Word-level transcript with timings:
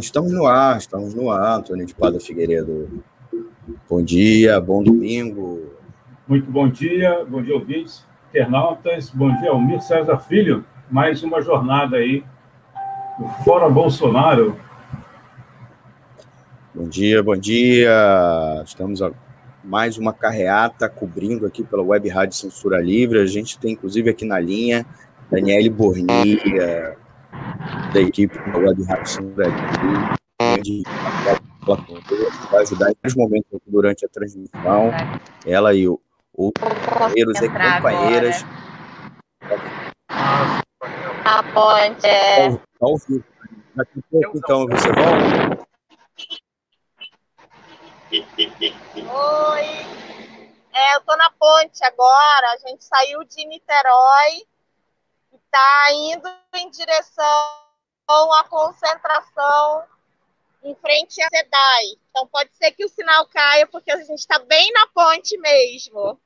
Estamos 0.00 0.32
no 0.32 0.46
ar, 0.46 0.78
estamos 0.78 1.14
no 1.14 1.30
ar, 1.30 1.58
Antônio 1.58 1.84
de 1.84 1.94
Pada 1.94 2.18
Figueiredo. 2.18 3.02
Bom 3.88 4.02
dia, 4.02 4.58
bom 4.58 4.82
domingo. 4.82 5.74
Muito 6.26 6.50
bom 6.50 6.66
dia, 6.66 7.26
bom 7.28 7.42
dia, 7.42 7.54
ouvintes, 7.54 8.06
internautas. 8.30 9.10
Bom 9.10 9.36
dia, 9.38 9.50
Almir 9.50 9.82
César 9.82 10.18
Filho. 10.20 10.64
Mais 10.90 11.22
uma 11.22 11.42
jornada 11.42 11.98
aí 11.98 12.24
Fora 13.44 13.68
Bolsonaro. 13.68 14.56
Bom 16.74 16.88
dia, 16.88 17.22
bom 17.22 17.36
dia. 17.36 18.62
Estamos 18.64 19.02
a 19.02 19.12
mais 19.62 19.98
uma 19.98 20.14
carreata 20.14 20.88
cobrindo 20.88 21.44
aqui 21.44 21.62
pela 21.62 21.82
Web 21.82 22.08
Rádio 22.08 22.36
Censura 22.36 22.80
Livre. 22.80 23.18
A 23.18 23.26
gente 23.26 23.58
tem, 23.58 23.72
inclusive, 23.72 24.08
aqui 24.08 24.24
na 24.24 24.40
linha, 24.40 24.86
Daniele 25.30 25.68
Bornia, 25.68 26.96
da 27.92 28.00
equipe 28.00 28.36
da 28.50 28.58
Web 28.58 28.84
Rádio 28.84 29.06
Censura 29.06 29.46
Livre, 29.82 30.82
vai 32.50 32.62
ajudar 32.62 32.90
em 32.90 32.94
vários 32.94 33.14
momentos 33.16 33.60
durante 33.66 34.04
a 34.04 34.08
transmissão. 34.08 34.90
Ela 35.46 35.74
e 35.74 35.88
o 35.88 36.00
companheiros 36.32 37.40
e 37.40 37.48
companheiras. 37.48 38.44
A 41.24 41.42
ponte 41.52 42.06
é. 42.06 42.48
Ao 42.80 42.96
vivo. 42.96 43.24
Daqui 43.74 43.98
a 43.98 44.02
pouco, 44.10 44.38
então, 44.38 44.66
você 44.66 44.88
volta. 44.92 45.68
Oi. 48.96 49.64
É, 50.72 50.96
eu 50.96 51.00
tô 51.02 51.16
na 51.16 51.30
ponte 51.32 51.84
agora. 51.84 52.52
A 52.54 52.68
gente 52.68 52.84
saiu 52.84 53.22
de 53.24 53.46
Niterói 53.46 54.46
e 55.32 55.36
está 55.36 55.92
indo 55.92 56.28
em 56.54 56.70
direção 56.70 57.67
à 58.08 58.44
concentração 58.44 59.84
em 60.62 60.74
frente 60.74 61.22
à 61.22 61.28
SEDAI. 61.28 61.84
Então 62.10 62.26
pode 62.26 62.50
ser 62.54 62.72
que 62.72 62.84
o 62.84 62.88
sinal 62.88 63.26
caia, 63.26 63.66
porque 63.66 63.90
a 63.90 63.98
gente 63.98 64.18
está 64.18 64.38
bem 64.38 64.72
na 64.72 64.86
ponte 64.88 65.36
mesmo. 65.38 66.18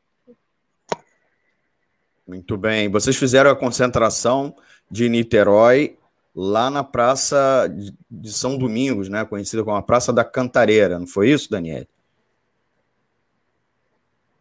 Muito 2.27 2.57
bem. 2.57 2.89
Vocês 2.89 3.17
fizeram 3.17 3.51
a 3.51 3.57
concentração 3.57 4.57
de 4.91 5.09
Niterói 5.09 5.99
lá 6.35 6.71
na 6.71 6.83
Praça 6.83 7.69
de 8.11 8.33
São 8.33 8.57
Domingos, 8.57 9.09
né? 9.09 9.25
Conhecida 9.25 9.65
como 9.65 9.77
a 9.77 9.83
Praça 9.83 10.13
da 10.13 10.25
Cantareira, 10.25 10.99
não 10.99 11.07
foi 11.07 11.31
isso, 11.31 11.51
Daniel? 11.51 11.87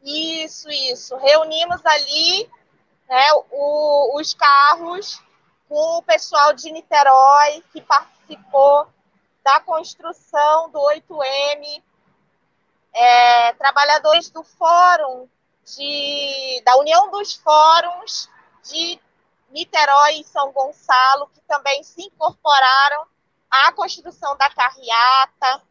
Isso, 0.04 0.70
isso. 0.70 1.16
Reunimos 1.18 1.86
ali 1.86 2.50
né, 3.10 3.26
o, 3.52 4.20
os 4.20 4.34
carros 4.34 5.22
o 5.72 6.02
pessoal 6.02 6.52
de 6.52 6.70
Niterói 6.70 7.64
que 7.72 7.82
participou 7.82 8.88
da 9.42 9.62
construção 9.62 10.70
do 10.70 10.80
8M, 10.80 11.82
é, 12.94 13.54
trabalhadores 13.54 14.30
do 14.30 14.44
Fórum 14.44 15.30
de, 15.64 16.62
da 16.66 16.76
União 16.78 17.10
dos 17.10 17.36
Fóruns 17.36 18.30
de 18.64 19.00
Niterói 19.50 20.20
e 20.20 20.24
São 20.26 20.52
Gonçalo, 20.52 21.30
que 21.34 21.42
também 21.42 21.82
se 21.84 22.04
incorporaram 22.04 23.06
à 23.50 23.72
construção 23.72 24.36
da 24.36 24.50
carreata. 24.50 25.62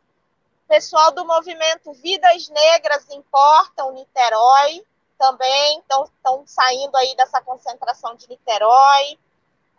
Pessoal 0.66 1.12
do 1.12 1.26
movimento 1.26 1.92
Vidas 1.92 2.48
Negras 2.48 3.08
Importam 3.10 3.92
Niterói 3.92 4.82
também 5.18 5.80
estão 5.80 6.46
saindo 6.46 6.96
aí 6.96 7.14
dessa 7.16 7.42
concentração 7.42 8.14
de 8.14 8.26
Niterói. 8.28 9.18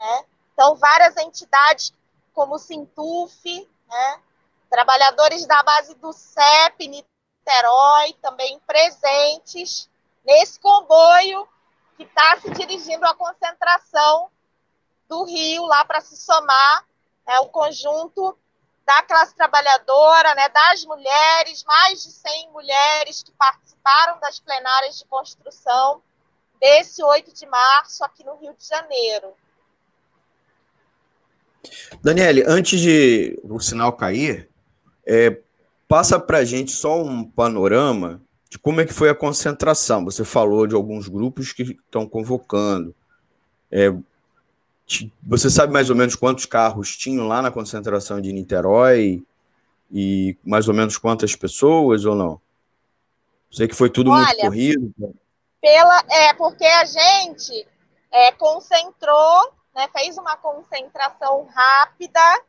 Né? 0.02 0.26
Então, 0.54 0.76
várias 0.76 1.16
entidades 1.18 1.94
como 2.34 2.56
o 2.56 2.60
Sintuf, 2.60 3.70
né? 3.88 4.22
trabalhadores 4.70 5.46
da 5.46 5.62
base 5.62 5.94
do 5.96 6.12
CEP 6.12 6.88
Niterói 6.88 8.14
também 8.22 8.60
presentes 8.66 9.88
nesse 10.26 10.60
comboio 10.60 11.48
que 11.98 12.04
está 12.04 12.40
se 12.40 12.50
dirigindo 12.52 13.06
à 13.06 13.14
concentração 13.14 14.32
do 15.08 15.24
Rio 15.26 15.66
lá 15.66 15.86
para 15.86 16.02
se 16.02 16.18
somar 16.18 16.86
né, 17.28 17.40
o 17.42 17.50
conjunto 17.50 18.36
da 18.86 19.04
classe 19.04 19.36
trabalhadora, 19.36 20.34
né, 20.34 20.50
das 20.50 20.84
mulheres, 20.86 21.64
mais 21.66 22.02
de 22.04 22.12
100 22.12 22.50
mulheres 22.52 23.22
que 23.22 23.32
participaram 23.34 24.20
das 24.20 24.40
plenárias 24.40 24.98
de 24.98 25.06
construção 25.06 26.02
desse 26.60 27.04
8 27.04 27.34
de 27.34 27.46
março 27.46 28.04
aqui 28.04 28.24
no 28.24 28.36
Rio 28.38 28.54
de 28.54 28.66
Janeiro. 28.66 29.36
Daniele, 32.04 32.44
antes 32.48 32.80
de 32.80 33.40
o 33.44 33.60
sinal 33.60 33.94
cair, 33.94 34.50
é, 35.06 35.38
passa 35.88 36.20
para 36.20 36.40
a 36.40 36.46
gente 36.46 36.72
só 36.72 37.02
um 37.04 37.24
panorama 37.24 38.22
de 38.50 38.60
como 38.60 38.82
é 38.82 38.86
que 38.86 38.94
foi 38.94 39.10
a 39.10 39.16
concentração. 39.16 40.04
Você 40.06 40.26
falou 40.26 40.68
de 40.68 40.76
alguns 40.76 41.08
grupos 41.08 41.54
que 41.54 41.64
estão 41.64 42.08
convocando. 42.08 42.94
É, 43.72 43.94
você 45.24 45.50
sabe 45.50 45.72
mais 45.72 45.90
ou 45.90 45.96
menos 45.96 46.16
quantos 46.16 46.46
carros 46.46 46.98
tinham 46.98 47.28
lá 47.28 47.42
na 47.42 47.52
concentração 47.52 48.20
de 48.20 48.34
Niterói 48.34 49.24
e 49.92 50.38
mais 50.44 50.68
ou 50.68 50.74
menos 50.74 50.98
quantas 50.98 51.36
pessoas 51.36 52.06
ou 52.06 52.16
não? 52.16 52.42
Sei 53.52 53.68
que 53.68 53.76
foi 53.76 53.90
tudo 53.90 54.12
Olha, 54.12 54.26
muito 54.26 54.42
corrido. 54.42 54.94
Pela, 55.62 56.04
é 56.10 56.34
porque 56.34 56.66
a 56.66 56.86
gente 56.86 57.68
é, 58.12 58.32
concentrou, 58.32 59.54
né, 59.74 59.88
fez 59.90 60.18
uma 60.18 60.38
concentração 60.38 61.46
rápida 61.46 62.44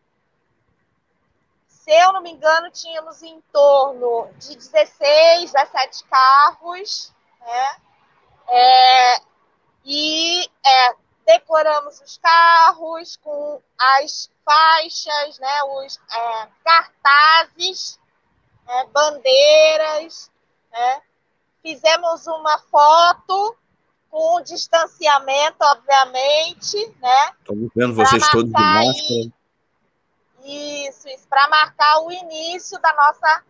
se 1.83 1.91
eu 1.91 2.13
não 2.13 2.21
me 2.21 2.31
engano, 2.31 2.71
tínhamos 2.71 3.25
em 3.25 3.41
torno 3.53 4.29
de 4.39 4.55
16, 4.55 5.51
17 5.51 6.05
carros, 6.05 7.13
né? 7.41 7.77
É, 8.49 9.21
e 9.85 10.49
é, 10.65 10.95
decoramos 11.27 12.01
os 12.01 12.19
carros 12.19 13.17
com 13.17 13.61
as 13.77 14.31
faixas, 14.45 15.41
né, 15.41 15.63
os 15.65 15.97
é, 15.97 16.49
cartazes, 16.65 17.99
né, 18.65 18.85
bandeiras, 18.93 20.31
né? 20.71 21.03
fizemos 21.63 22.29
uma 22.29 22.59
foto 22.59 23.57
com 24.13 24.43
distanciamento, 24.43 25.57
obviamente, 25.63 26.77
né? 27.01 27.33
Estamos 27.41 27.71
vendo 27.75 27.95
vocês 27.95 28.29
todos 28.29 28.53
de 28.53 28.53
máscara. 28.53 29.33
Isso, 30.45 31.09
isso, 31.09 31.27
para 31.31 31.49
marcar 31.49 32.01
o 32.05 32.13
início 32.13 32.79
da 32.83 32.93
nossa 32.93 33.43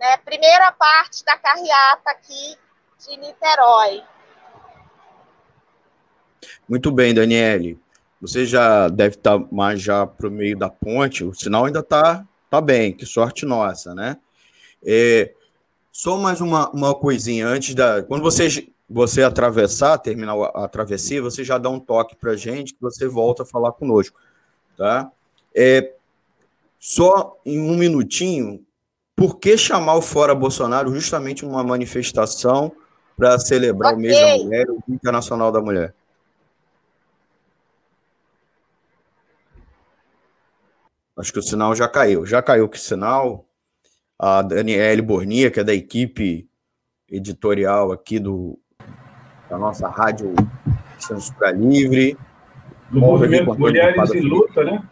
né, 0.00 0.16
primeira 0.24 0.72
parte 0.72 1.24
da 1.24 1.38
carreata 1.38 2.10
aqui 2.10 2.56
de 2.98 3.16
Niterói. 3.16 4.02
Muito 6.68 6.90
bem, 6.90 7.14
Daniele. 7.14 7.80
Você 8.20 8.44
já 8.44 8.88
deve 8.88 9.14
estar 9.14 9.38
mais 9.52 9.80
já 9.80 10.04
para 10.04 10.26
o 10.26 10.30
meio 10.32 10.58
da 10.58 10.68
ponte, 10.68 11.22
o 11.22 11.32
sinal 11.32 11.66
ainda 11.66 11.78
está 11.78 12.26
tá 12.50 12.60
bem, 12.60 12.92
que 12.92 13.06
sorte 13.06 13.46
nossa, 13.46 13.94
né? 13.94 14.16
É, 14.84 15.32
só 15.92 16.16
mais 16.16 16.40
uma, 16.40 16.68
uma 16.70 16.92
coisinha 16.92 17.46
antes 17.46 17.72
da. 17.72 18.02
Quando 18.02 18.22
você, 18.22 18.68
você 18.88 19.22
atravessar, 19.22 19.98
terminar 19.98 20.34
a, 20.54 20.66
travessia, 20.66 21.20
você 21.20 21.44
já 21.44 21.58
dá 21.58 21.68
um 21.68 21.78
toque 21.78 22.16
para 22.16 22.32
a 22.32 22.36
gente 22.36 22.72
que 22.72 22.80
você 22.80 23.06
volta 23.06 23.42
a 23.42 23.46
falar 23.46 23.72
conosco, 23.72 24.18
tá? 24.76 25.10
É, 25.54 25.92
só 26.78 27.38
em 27.44 27.60
um 27.60 27.76
minutinho, 27.76 28.64
por 29.14 29.38
que 29.38 29.58
chamar 29.58 29.96
o 29.96 30.02
Fora 30.02 30.34
Bolsonaro 30.34 30.94
justamente 30.94 31.44
uma 31.44 31.62
manifestação 31.62 32.72
para 33.16 33.38
celebrar 33.38 33.92
okay. 33.92 33.98
o 33.98 34.00
mês 34.00 34.16
da 34.16 34.44
mulher, 34.44 34.70
o 34.70 34.82
Dia 34.86 34.94
Internacional 34.94 35.52
da 35.52 35.60
Mulher? 35.60 35.94
Acho 41.16 41.32
que 41.32 41.38
o 41.40 41.42
sinal 41.42 41.74
já 41.74 41.88
caiu. 41.88 42.24
Já 42.24 42.40
caiu 42.40 42.68
que 42.68 42.78
sinal? 42.78 43.44
A 44.16 44.40
Daniele 44.40 45.02
Bornia, 45.02 45.50
que 45.50 45.58
é 45.58 45.64
da 45.64 45.74
equipe 45.74 46.48
editorial 47.08 47.90
aqui 47.90 48.20
do, 48.20 48.58
da 49.48 49.58
nossa 49.58 49.88
rádio 49.88 50.34
Censura 50.98 51.50
Livre. 51.50 52.16
Do 52.90 53.00
movimento 53.00 53.58
Mulheres 53.58 54.14
em 54.14 54.20
Luta, 54.20 54.64
né? 54.64 54.82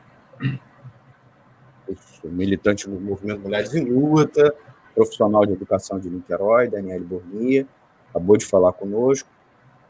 militante 2.25 2.89
do 2.89 3.01
movimento 3.01 3.41
Mulheres 3.41 3.73
em 3.75 3.85
Luta, 3.85 4.55
profissional 4.95 5.47
de 5.47 5.53
educação 5.53 5.99
de 5.99 6.11
Niterói, 6.11 6.69
Daniele 6.69 7.05
Bornia, 7.05 7.67
acabou 8.11 8.37
de 8.37 8.45
falar 8.45 8.73
conosco. 8.73 9.29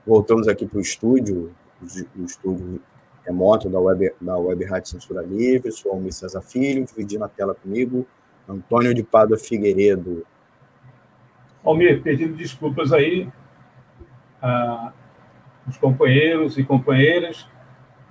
Voltamos 0.06 0.46
aqui 0.46 0.66
para 0.66 0.78
o 0.78 0.82
estúdio, 0.82 1.52
o 1.80 2.24
estúdio 2.24 2.80
remoto 3.24 3.68
da 3.68 3.80
Web, 3.80 4.12
da 4.20 4.36
Web 4.36 4.64
Rádio 4.64 4.90
Censura 4.90 5.22
Livre, 5.22 5.72
sou 5.72 5.92
Almir 5.92 6.12
César 6.12 6.42
Filho, 6.42 6.84
dividindo 6.84 7.24
a 7.24 7.28
tela 7.28 7.54
comigo, 7.54 8.06
Antônio 8.48 8.94
de 8.94 9.02
Pádua 9.02 9.38
Figueiredo. 9.38 10.24
Almir, 11.64 12.02
pedindo 12.02 12.36
desculpas 12.36 12.92
aí 12.92 13.28
a, 14.46 14.92
os 15.66 15.76
companheiros 15.76 16.56
e 16.58 16.64
companheiras, 16.64 17.48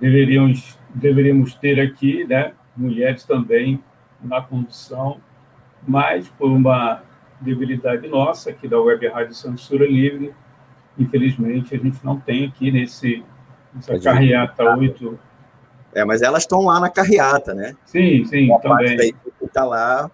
deveríamos, 0.00 0.78
deveríamos 0.94 1.54
ter 1.54 1.80
aqui, 1.80 2.24
né, 2.24 2.52
mulheres 2.76 3.24
também 3.24 3.82
na 4.20 4.40
condução, 4.42 5.20
mas 5.86 6.28
por 6.28 6.50
uma 6.50 7.02
debilidade 7.40 8.08
nossa 8.08 8.50
aqui 8.50 8.68
da 8.68 8.80
Web 8.80 9.08
Rádio 9.08 9.34
Censura 9.34 9.86
Livre, 9.86 10.34
infelizmente 10.98 11.74
a 11.74 11.78
gente 11.78 12.04
não 12.04 12.18
tem 12.18 12.46
aqui 12.46 12.70
nesse 12.70 13.24
nessa 13.74 13.98
carreata 13.98 14.76
8. 14.76 15.18
É, 15.94 16.04
mas 16.04 16.22
elas 16.22 16.42
estão 16.42 16.64
lá 16.64 16.80
na 16.80 16.90
carreata, 16.90 17.54
né? 17.54 17.74
Sim, 17.84 18.24
sim, 18.24 18.50
Uma 18.50 18.60
também. 18.60 19.14
Está 19.42 19.64
lá 19.64 20.10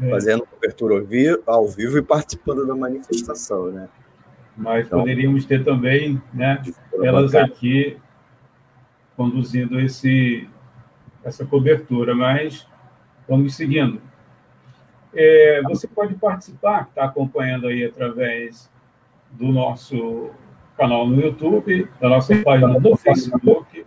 é. 0.00 0.10
fazendo 0.10 0.46
cobertura 0.46 0.94
ao 0.94 1.04
vivo, 1.04 1.42
ao 1.46 1.68
vivo 1.68 1.98
e 1.98 2.02
participando 2.02 2.66
da 2.66 2.74
manifestação, 2.74 3.70
né? 3.70 3.88
Mas 4.56 4.86
então, 4.86 5.00
poderíamos 5.00 5.44
ter 5.44 5.62
também, 5.64 6.20
né, 6.32 6.62
elas 7.02 7.34
aqui 7.34 7.98
conduzindo 9.16 9.78
esse 9.80 10.48
essa 11.24 11.44
cobertura, 11.44 12.14
mas 12.14 12.66
vamos 13.28 13.56
seguindo. 13.56 14.00
É, 15.12 15.60
você 15.62 15.88
pode 15.88 16.14
participar, 16.14 16.82
está 16.88 17.04
acompanhando 17.04 17.66
aí 17.66 17.84
através 17.84 18.70
do 19.32 19.46
nosso 19.46 20.30
canal 20.76 21.06
no 21.06 21.20
YouTube, 21.20 21.90
da 22.00 22.08
nossa 22.08 22.36
página 22.42 22.78
no 22.78 22.96
Facebook. 22.96 23.86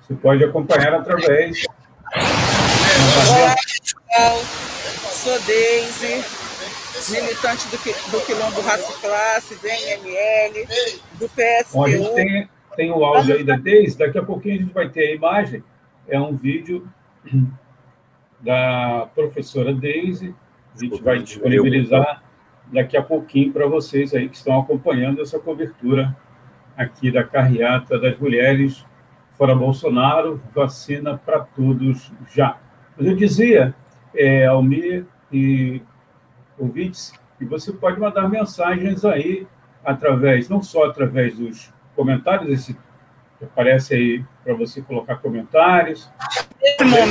Você 0.00 0.14
pode 0.14 0.42
acompanhar 0.42 0.94
através. 0.94 1.64
Olá, 2.14 3.54
pessoal. 3.54 4.38
Sou 5.12 5.38
Deise, 5.42 6.24
militante 7.10 7.68
do, 7.68 7.76
do 7.76 8.26
Quilombo 8.26 8.60
Raça 8.60 9.00
Classe, 9.00 9.54
do 9.56 9.66
NML, 9.66 10.66
do 11.18 11.28
PSTU. 11.28 11.72
Bom, 11.74 11.84
a 11.84 11.90
gente 11.90 12.14
tem, 12.14 12.48
tem 12.76 12.90
o 12.92 13.04
áudio 13.04 13.36
aí 13.36 13.44
da 13.44 13.56
Deise, 13.56 13.98
daqui 13.98 14.18
a 14.18 14.22
pouquinho 14.22 14.54
a 14.54 14.58
gente 14.58 14.72
vai 14.72 14.88
ter 14.88 15.08
a 15.08 15.14
imagem. 15.14 15.62
É 16.06 16.20
um 16.20 16.34
vídeo 16.36 16.88
da 18.40 19.08
professora 19.14 19.72
Deise. 19.72 20.34
A 20.74 20.84
gente 20.84 21.02
vai 21.02 21.18
disponibilizar 21.18 22.22
daqui 22.72 22.96
a 22.96 23.02
pouquinho 23.02 23.52
para 23.52 23.66
vocês 23.66 24.14
aí 24.14 24.28
que 24.28 24.36
estão 24.36 24.60
acompanhando 24.60 25.20
essa 25.20 25.38
cobertura 25.38 26.16
aqui 26.76 27.10
da 27.10 27.24
carreata 27.24 27.98
das 27.98 28.16
mulheres 28.18 28.84
fora 29.38 29.54
Bolsonaro, 29.54 30.42
vacina 30.52 31.16
para 31.16 31.38
todos 31.38 32.12
já. 32.34 32.58
Mas 32.96 33.06
eu 33.06 33.14
dizia, 33.14 33.72
é, 34.12 34.46
Almir 34.46 35.06
e 35.32 35.80
ouvintes, 36.58 37.12
que 37.38 37.44
você 37.44 37.72
pode 37.72 38.00
mandar 38.00 38.28
mensagens 38.28 39.04
aí 39.04 39.46
através, 39.84 40.48
não 40.48 40.62
só 40.62 40.86
através 40.86 41.36
dos 41.36 41.72
comentários, 41.94 42.50
esse 42.50 42.74
que 43.38 43.44
aparece 43.44 43.94
aí 43.94 44.24
para 44.42 44.54
você 44.54 44.82
colocar 44.82 45.16
comentários, 45.16 46.10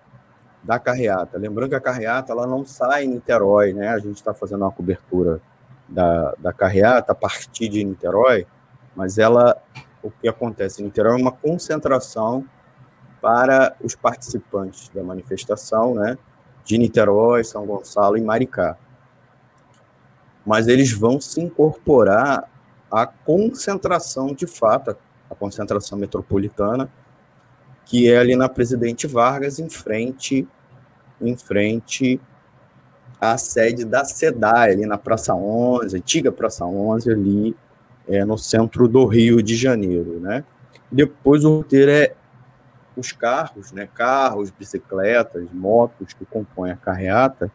da 0.66 0.80
carreata. 0.80 1.38
Lembrando 1.38 1.70
que 1.70 1.76
a 1.76 1.82
carreata 1.82 2.32
ela 2.32 2.48
não 2.48 2.66
sai 2.66 3.06
em 3.06 3.10
Niterói, 3.10 3.72
né? 3.72 3.90
A 3.90 4.00
gente 4.00 4.16
está 4.16 4.34
fazendo 4.34 4.64
uma 4.64 4.72
cobertura 4.72 5.40
da, 5.88 6.34
da 6.40 6.52
carreata 6.52 7.12
a 7.12 7.16
partir 7.16 7.70
de 7.70 7.84
Niterói, 7.84 8.48
mas 8.96 9.18
ela, 9.18 9.56
o 10.02 10.10
que 10.10 10.28
acontece 10.28 10.82
em 10.82 10.86
Niterói 10.86 11.20
é 11.20 11.22
uma 11.22 11.32
concentração 11.32 12.44
para 13.22 13.76
os 13.82 13.96
participantes 13.96 14.90
da 14.90 15.04
manifestação, 15.04 15.96
né, 15.96 16.18
de 16.64 16.78
Niterói, 16.78 17.44
São 17.44 17.66
Gonçalo 17.66 18.18
e 18.18 18.22
Maricá. 18.22 18.78
Mas 20.46 20.68
eles 20.68 20.92
vão 20.92 21.20
se 21.20 21.42
incorporar 21.42 22.50
à 22.92 23.06
concentração 23.06 24.34
de 24.34 24.46
fato, 24.46 24.96
a 25.30 25.36
concentração 25.36 25.98
metropolitana, 25.98 26.90
que 27.84 28.12
é 28.12 28.18
ali 28.18 28.36
na 28.36 28.50
Presidente 28.50 29.08
Vargas, 29.08 29.60
em 29.60 29.70
frente, 29.70 30.48
em 31.22 31.36
frente 31.36 32.20
à 33.20 33.38
sede 33.38 33.86
da 33.86 34.04
SEDAI, 34.04 34.72
ali 34.72 34.86
na 34.86 34.98
Praça 34.98 35.34
11, 35.34 35.98
antiga 35.98 36.32
Praça 36.32 36.66
11, 36.66 37.12
ali 37.12 37.56
é, 38.08 38.24
no 38.24 38.38
centro 38.38 38.88
do 38.88 39.06
Rio 39.06 39.42
de 39.42 39.56
Janeiro, 39.56 40.20
né? 40.20 40.44
Depois 40.92 41.44
o 41.44 41.58
roteiro 41.58 41.92
é 41.92 42.14
os 42.96 43.12
carros, 43.12 43.72
né, 43.72 43.90
carros, 43.94 44.50
bicicletas, 44.50 45.52
motos 45.52 46.14
que 46.14 46.26
compõem 46.26 46.72
a 46.72 46.78
carreata, 46.78 47.52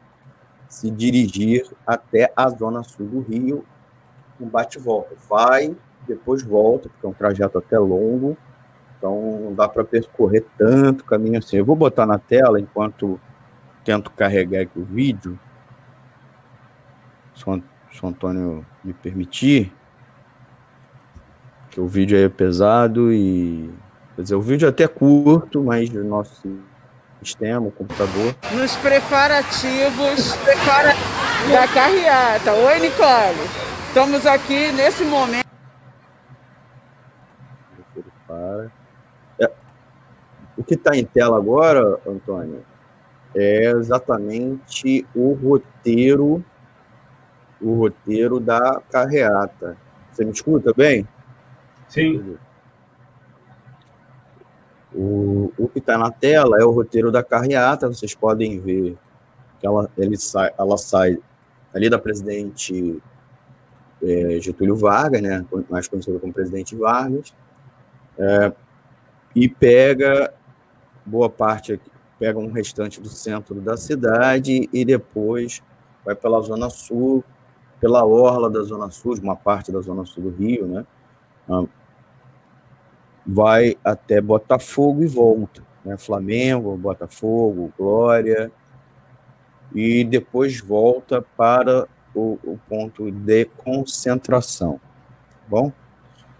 se 0.68 0.90
dirigir 0.90 1.66
até 1.86 2.30
a 2.36 2.48
zona 2.50 2.82
sul 2.82 3.06
do 3.06 3.20
Rio, 3.20 3.64
um 4.38 4.46
bate-volta. 4.46 5.14
Vai, 5.28 5.74
depois 6.06 6.42
volta, 6.42 6.88
porque 6.88 7.06
é 7.06 7.08
um 7.08 7.14
trajeto 7.14 7.58
até 7.58 7.78
longo, 7.78 8.36
então 8.96 9.40
não 9.40 9.54
dá 9.54 9.68
para 9.68 9.82
percorrer 9.82 10.44
tanto 10.58 11.04
caminho 11.04 11.38
assim. 11.38 11.56
Eu 11.56 11.64
vou 11.64 11.74
botar 11.74 12.06
na 12.06 12.18
tela 12.18 12.60
enquanto 12.60 13.18
tento 13.84 14.10
carregar 14.10 14.62
aqui 14.62 14.78
o 14.78 14.84
vídeo, 14.84 15.38
se 17.34 17.44
o 17.46 18.06
Antônio 18.06 18.64
me 18.84 18.92
permitir, 18.92 19.72
que 21.70 21.80
o 21.80 21.86
vídeo 21.86 22.16
aí 22.16 22.24
é 22.24 22.28
pesado 22.28 23.12
e 23.12 23.72
Quer 24.20 24.24
dizer, 24.24 24.34
o 24.34 24.42
vídeo 24.42 24.66
é 24.66 24.68
até 24.68 24.86
curto, 24.86 25.62
mas 25.62 25.88
o 25.88 26.04
nosso 26.04 26.42
sistema, 27.22 27.68
o 27.68 27.70
computador. 27.70 28.34
Nos 28.52 28.76
preparativos 28.76 30.36
prepara 30.44 30.92
da 31.50 31.66
carreata. 31.66 32.52
Oi, 32.52 32.80
Nicole. 32.80 33.48
Estamos 33.88 34.26
aqui 34.26 34.72
nesse 34.72 35.04
momento. 35.04 35.48
É, 39.40 39.50
o 40.58 40.64
que 40.64 40.74
está 40.74 40.94
em 40.94 41.04
tela 41.06 41.38
agora, 41.38 41.98
Antônio, 42.06 42.62
é 43.34 43.70
exatamente 43.70 45.06
o 45.14 45.32
roteiro, 45.32 46.44
o 47.60 47.74
roteiro 47.74 48.40
da 48.40 48.80
carreata. 48.90 49.76
Você 50.10 50.24
me 50.24 50.32
escuta 50.32 50.72
bem? 50.74 51.06
Sim. 51.88 52.36
O, 54.92 55.52
o 55.56 55.68
que 55.68 55.78
está 55.78 55.96
na 55.96 56.10
tela 56.10 56.56
é 56.60 56.64
o 56.64 56.70
roteiro 56.70 57.12
da 57.12 57.22
carreata, 57.22 57.88
vocês 57.88 58.14
podem 58.14 58.58
ver 58.58 58.96
que 59.60 59.66
ela, 59.66 59.88
ele 59.96 60.16
sai, 60.16 60.50
ela 60.58 60.76
sai 60.76 61.18
ali 61.72 61.88
da 61.88 61.98
presidente 61.98 63.00
é, 64.02 64.38
Getúlio 64.40 64.74
Vargas, 64.74 65.20
né, 65.20 65.44
mais 65.68 65.86
conhecido 65.86 66.18
como 66.18 66.32
presidente 66.32 66.74
Vargas, 66.74 67.32
é, 68.18 68.52
e 69.34 69.48
pega 69.48 70.32
boa 71.04 71.30
parte, 71.30 71.80
pega 72.20 72.38
um 72.38 72.52
restante 72.52 73.00
do 73.00 73.08
centro 73.08 73.54
da 73.62 73.78
cidade 73.78 74.68
e 74.70 74.84
depois 74.84 75.62
vai 76.04 76.14
pela 76.14 76.38
Zona 76.42 76.68
Sul, 76.68 77.24
pela 77.80 78.04
orla 78.04 78.50
da 78.50 78.62
Zona 78.62 78.90
Sul, 78.90 79.18
uma 79.22 79.34
parte 79.34 79.72
da 79.72 79.80
Zona 79.80 80.04
Sul 80.04 80.24
do 80.24 80.30
Rio, 80.30 80.66
né, 80.66 80.86
ah, 81.48 81.64
vai 83.26 83.74
até 83.82 84.20
Botafogo 84.20 85.02
e 85.02 85.06
volta. 85.06 85.62
Né? 85.82 85.96
Flamengo, 85.96 86.76
Botafogo, 86.76 87.72
Glória, 87.78 88.52
e 89.74 90.04
depois 90.04 90.60
volta 90.60 91.22
para 91.22 91.88
o, 92.14 92.38
o 92.44 92.60
ponto 92.68 93.10
de 93.10 93.46
concentração. 93.46 94.78
Tá 95.30 95.38
bom, 95.48 95.72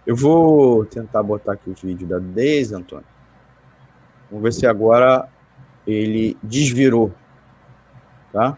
eu 0.06 0.14
vou 0.14 0.84
tentar 0.84 1.22
botar 1.22 1.52
aqui 1.52 1.70
o 1.70 1.74
vídeo 1.74 2.06
da 2.06 2.18
Deise, 2.18 2.74
Antônio. 2.74 3.06
Vamos 4.28 4.42
ver 4.42 4.52
se 4.52 4.66
agora 4.66 5.28
ele 5.86 6.36
desvirou, 6.42 7.12
tá? 8.32 8.56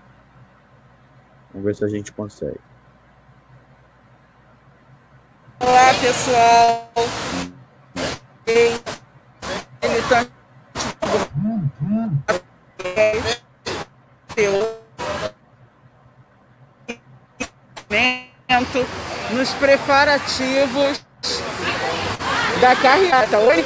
Vamos 1.53 1.67
ver 1.67 1.75
se 1.75 1.85
a 1.85 1.89
gente 1.89 2.13
consegue. 2.13 2.61
Olá, 5.61 5.95
pessoal 6.01 6.93
militante 18.53 18.87
nos 19.31 19.51
preparativos 19.55 21.05
da 22.61 22.77
carreata. 22.77 23.39
Oi, 23.39 23.63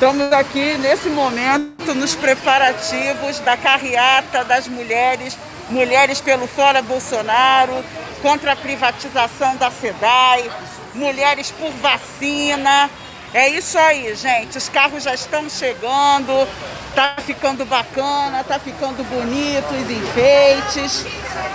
Estamos 0.00 0.32
aqui 0.32 0.78
nesse 0.78 1.10
momento 1.10 1.94
nos 1.94 2.14
preparativos 2.14 3.38
da 3.40 3.54
carreata 3.54 4.42
das 4.42 4.66
mulheres, 4.66 5.36
mulheres 5.68 6.22
pelo 6.22 6.46
fora 6.46 6.80
Bolsonaro, 6.80 7.84
contra 8.22 8.52
a 8.52 8.56
privatização 8.56 9.56
da 9.56 9.70
SEDAI, 9.70 10.50
mulheres 10.94 11.50
por 11.50 11.70
vacina, 11.72 12.88
é 13.34 13.50
isso 13.50 13.76
aí, 13.76 14.14
gente. 14.14 14.56
Os 14.56 14.70
carros 14.70 15.02
já 15.02 15.12
estão 15.12 15.50
chegando, 15.50 16.48
tá 16.94 17.16
ficando 17.18 17.66
bacana, 17.66 18.42
tá 18.42 18.58
ficando 18.58 19.04
bonito 19.04 19.68
os 19.74 19.90
enfeites, 19.90 21.04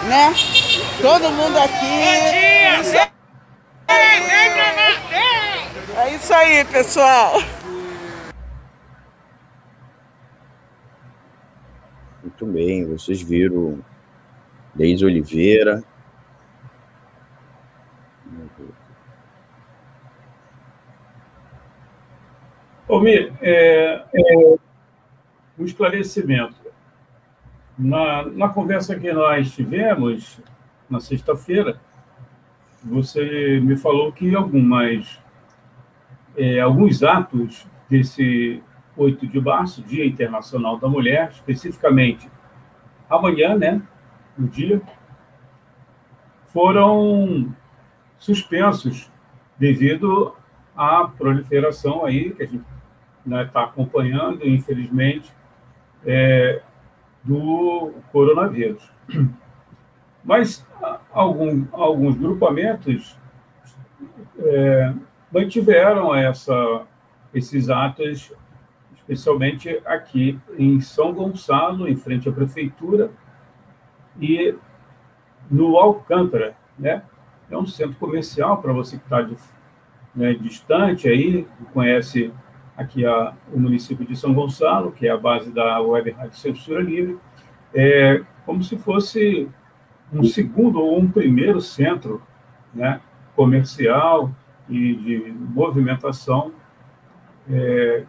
né? 0.04 0.36
Todo 1.02 1.32
mundo 1.32 1.58
aqui. 1.58 2.80
Isso 2.80 2.96
é 5.98 6.16
isso 6.16 6.32
aí, 6.32 6.64
pessoal. 6.66 7.42
Muito 12.26 12.46
bem, 12.48 12.88
vocês 12.88 13.22
viram 13.22 13.86
Deise 14.74 15.06
Oliveira, 15.06 15.84
Almir, 22.90 23.32
é, 23.44 24.04
é, 24.12 24.56
um 25.56 25.66
esclarecimento. 25.66 26.56
Na, 27.78 28.26
na 28.26 28.50
conversa 28.50 29.00
que 29.00 29.14
nós 29.14 29.52
tivemos 29.52 30.40
na 30.90 31.00
sexta-feira, 31.00 31.80
você 32.84 33.60
me 33.60 33.78
falou 33.78 34.12
que 34.12 34.34
algumas, 34.34 35.20
é, 36.36 36.60
alguns 36.60 37.04
atos 37.04 37.68
desse 37.88 38.64
8 38.98 39.28
de 39.28 39.40
março, 39.40 39.82
Dia 39.84 40.06
Internacional 40.06 40.78
da 40.78 40.88
Mulher, 40.88 41.30
especificamente 41.32 42.30
amanhã, 43.10 43.56
né, 43.56 43.82
no 44.38 44.48
dia, 44.48 44.82
foram 46.48 47.54
suspensos 48.18 49.12
devido 49.58 50.36
à 50.76 51.06
proliferação 51.06 52.06
aí 52.06 52.32
que 52.32 52.44
a 52.44 52.46
gente 52.46 52.64
está 52.64 52.76
né, 53.26 53.50
tá 53.52 53.64
acompanhando, 53.64 54.48
infelizmente, 54.48 55.32
é, 56.06 56.62
do 57.24 57.94
coronavírus. 58.12 58.92
Mas 60.24 60.66
algum, 61.12 61.66
alguns 61.72 62.16
grupamentos 62.18 63.18
é, 64.40 64.94
mantiveram 65.32 66.14
essa, 66.14 66.84
esses 67.34 67.70
atos, 67.70 68.34
especialmente 69.08 69.82
aqui 69.86 70.40
em 70.58 70.82
São 70.82 71.14
Gonçalo, 71.14 71.88
em 71.88 71.96
frente 71.96 72.28
à 72.28 72.32
prefeitura, 72.32 73.12
e 74.20 74.56
no 75.50 75.78
Alcântara, 75.78 76.56
né? 76.78 77.04
É 77.50 77.58
um 77.58 77.66
centro 77.66 77.96
comercial 77.98 78.58
para 78.58 78.74
você 78.74 78.98
que 78.98 79.04
está 79.04 79.24
né, 80.16 80.34
distante 80.34 81.08
aí, 81.08 81.48
conhece 81.74 82.34
aqui 82.76 83.06
a, 83.06 83.34
o 83.54 83.60
município 83.60 84.06
de 84.06 84.16
São 84.16 84.34
Gonçalo, 84.34 84.92
que 84.92 85.08
é 85.08 85.12
a 85.12 85.18
base 85.18 85.52
da 85.52 85.80
Web 85.80 86.12
Rádio 86.12 86.38
Censura 86.38 86.82
Livre, 86.82 87.20
é 87.74 88.24
como 88.46 88.64
se 88.64 88.78
fosse 88.78 89.48
um 90.12 90.24
segundo 90.24 90.80
ou 90.80 91.00
um 91.00 91.10
primeiro 91.10 91.62
centro 91.62 92.22
né, 92.74 93.00
comercial 93.36 94.32
e 94.70 94.96
de 94.96 95.34
movimentação. 95.38 96.52
É, 97.50 98.06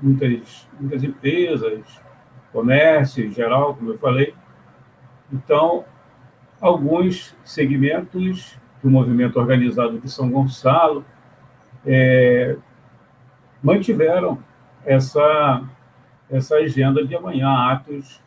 muitas, 0.00 0.68
muitas 0.78 1.02
empresas, 1.02 2.00
comércio 2.52 3.24
em 3.24 3.32
geral, 3.32 3.74
como 3.74 3.90
eu 3.90 3.98
falei. 3.98 4.34
Então, 5.32 5.84
alguns 6.60 7.34
segmentos 7.42 8.58
do 8.82 8.90
movimento 8.90 9.38
organizado 9.38 9.98
de 9.98 10.10
São 10.10 10.30
Gonçalo 10.30 11.04
é, 11.84 12.56
mantiveram 13.62 14.38
essa, 14.84 15.62
essa 16.30 16.56
agenda 16.56 17.04
de 17.04 17.14
amanhã, 17.14 17.48
atos 17.48 18.20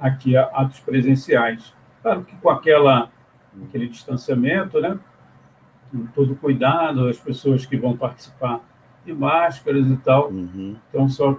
aqui, 0.00 0.36
atos 0.36 0.80
presenciais. 0.80 1.74
Claro 2.02 2.24
que 2.24 2.36
com 2.36 2.50
aquela, 2.50 3.10
aquele 3.62 3.88
distanciamento, 3.88 4.80
né? 4.80 4.98
com 5.90 6.06
todo 6.06 6.36
cuidado, 6.36 7.08
as 7.08 7.18
pessoas 7.18 7.66
que 7.66 7.76
vão 7.76 7.96
participar 7.96 8.60
de 9.04 9.12
máscaras 9.12 9.86
e 9.86 9.96
tal. 9.98 10.30
Uhum. 10.30 10.76
Então, 10.88 11.08
só 11.08 11.38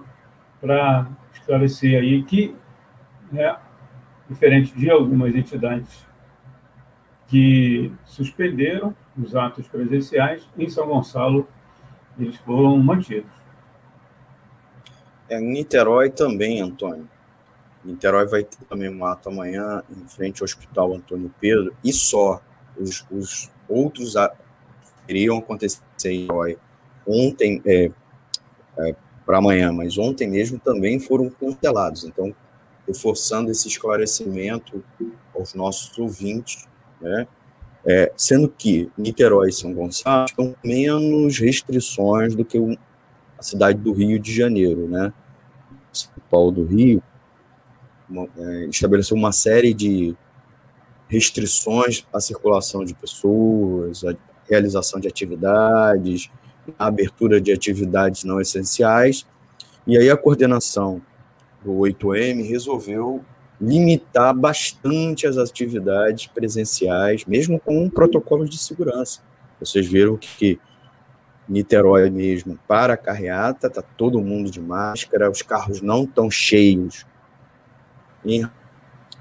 para 0.60 1.08
esclarecer 1.32 2.00
aí 2.00 2.22
que, 2.22 2.54
né, 3.30 3.56
diferente 4.28 4.74
de 4.74 4.90
algumas 4.90 5.34
entidades 5.34 6.06
que 7.26 7.92
suspenderam 8.04 8.94
os 9.16 9.34
atos 9.34 9.66
presenciais, 9.66 10.46
em 10.56 10.68
São 10.68 10.86
Gonçalo 10.86 11.48
eles 12.18 12.36
foram 12.36 12.76
mantidos. 12.78 13.30
É, 15.28 15.40
em 15.40 15.52
Niterói 15.52 16.10
também, 16.10 16.60
Antônio. 16.60 17.08
Niterói 17.84 18.26
vai 18.26 18.44
ter 18.44 18.64
também 18.66 18.88
um 18.88 19.04
ato 19.04 19.28
amanhã 19.28 19.82
em 19.90 20.06
frente 20.06 20.42
ao 20.42 20.44
Hospital 20.44 20.94
Antônio 20.94 21.32
Pedro 21.40 21.74
e 21.82 21.92
só. 21.92 22.40
Os, 22.76 23.04
os 23.10 23.50
outros 23.68 24.14
iriam 25.08 25.38
acontecer 25.38 25.80
em 26.04 26.20
Niterói 26.20 26.58
ontem, 27.06 27.62
é, 27.66 27.90
é, 28.78 28.96
para 29.24 29.38
amanhã, 29.38 29.72
mas 29.72 29.98
ontem 29.98 30.28
mesmo 30.28 30.58
também 30.58 30.98
foram 30.98 31.30
cancelados. 31.30 32.04
Então, 32.04 32.34
reforçando 32.86 33.50
esse 33.50 33.68
esclarecimento 33.68 34.82
aos 35.34 35.54
nossos 35.54 35.96
ouvintes, 35.98 36.66
né? 37.00 37.26
É, 37.84 38.12
sendo 38.16 38.48
que 38.48 38.88
Niterói 38.96 39.48
e 39.48 39.52
São 39.52 39.74
Gonçalo 39.74 40.26
têm 40.36 40.54
menos 40.64 41.38
restrições 41.38 42.32
do 42.32 42.44
que 42.44 42.56
a 43.36 43.42
cidade 43.42 43.78
do 43.80 43.92
Rio 43.92 44.20
de 44.20 44.32
Janeiro, 44.32 44.86
né? 44.86 45.12
São 45.92 46.12
Paulo 46.30 46.52
do 46.52 46.64
Rio 46.64 47.02
uma, 48.08 48.28
é, 48.36 48.66
estabeleceu 48.66 49.16
uma 49.16 49.32
série 49.32 49.72
de 49.72 50.14
restrições 51.08 52.06
à 52.12 52.20
circulação 52.20 52.84
de 52.84 52.94
pessoas, 52.94 54.04
à 54.04 54.14
realização 54.48 55.00
de 55.00 55.08
atividades, 55.08 56.30
à 56.78 56.86
abertura 56.86 57.40
de 57.40 57.52
atividades 57.52 58.24
não 58.24 58.40
essenciais, 58.40 59.26
e 59.86 59.96
aí 59.96 60.10
a 60.10 60.16
coordenação 60.16 61.00
do 61.64 61.72
8M 61.72 62.46
resolveu 62.48 63.24
limitar 63.60 64.34
bastante 64.34 65.26
as 65.26 65.36
atividades 65.36 66.26
presenciais, 66.26 67.24
mesmo 67.24 67.60
com 67.60 67.88
protocolos 67.88 68.50
de 68.50 68.58
segurança. 68.58 69.20
Vocês 69.60 69.86
viram 69.86 70.16
que 70.16 70.58
Niterói 71.48 72.08
mesmo 72.08 72.58
para 72.68 72.94
a 72.94 72.96
carreata, 72.96 73.66
está 73.66 73.82
todo 73.82 74.20
mundo 74.20 74.50
de 74.50 74.60
máscara, 74.60 75.30
os 75.30 75.42
carros 75.42 75.80
não 75.80 76.04
estão 76.04 76.30
cheios 76.30 77.04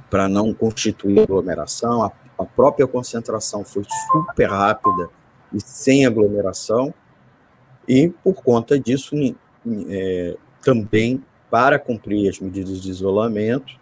para 0.10 0.29
não 0.29 0.53
constituir 0.53 1.19
aglomeração. 1.19 2.03
A, 2.03 2.12
a, 2.38 2.45
própria 2.45 2.86
concentração 2.86 3.65
foi 3.65 3.83
super 4.12 4.50
rápida 4.50 5.10
e 5.51 5.60
sem 5.60 6.05
aglomeração, 6.05 6.93
e 7.91 8.07
por 8.07 8.36
conta 8.36 8.79
disso, 8.79 9.13
é, 9.89 10.38
também 10.63 11.21
para 11.50 11.77
cumprir 11.77 12.29
as 12.29 12.39
medidas 12.39 12.81
de 12.81 12.89
isolamento, 12.89 13.77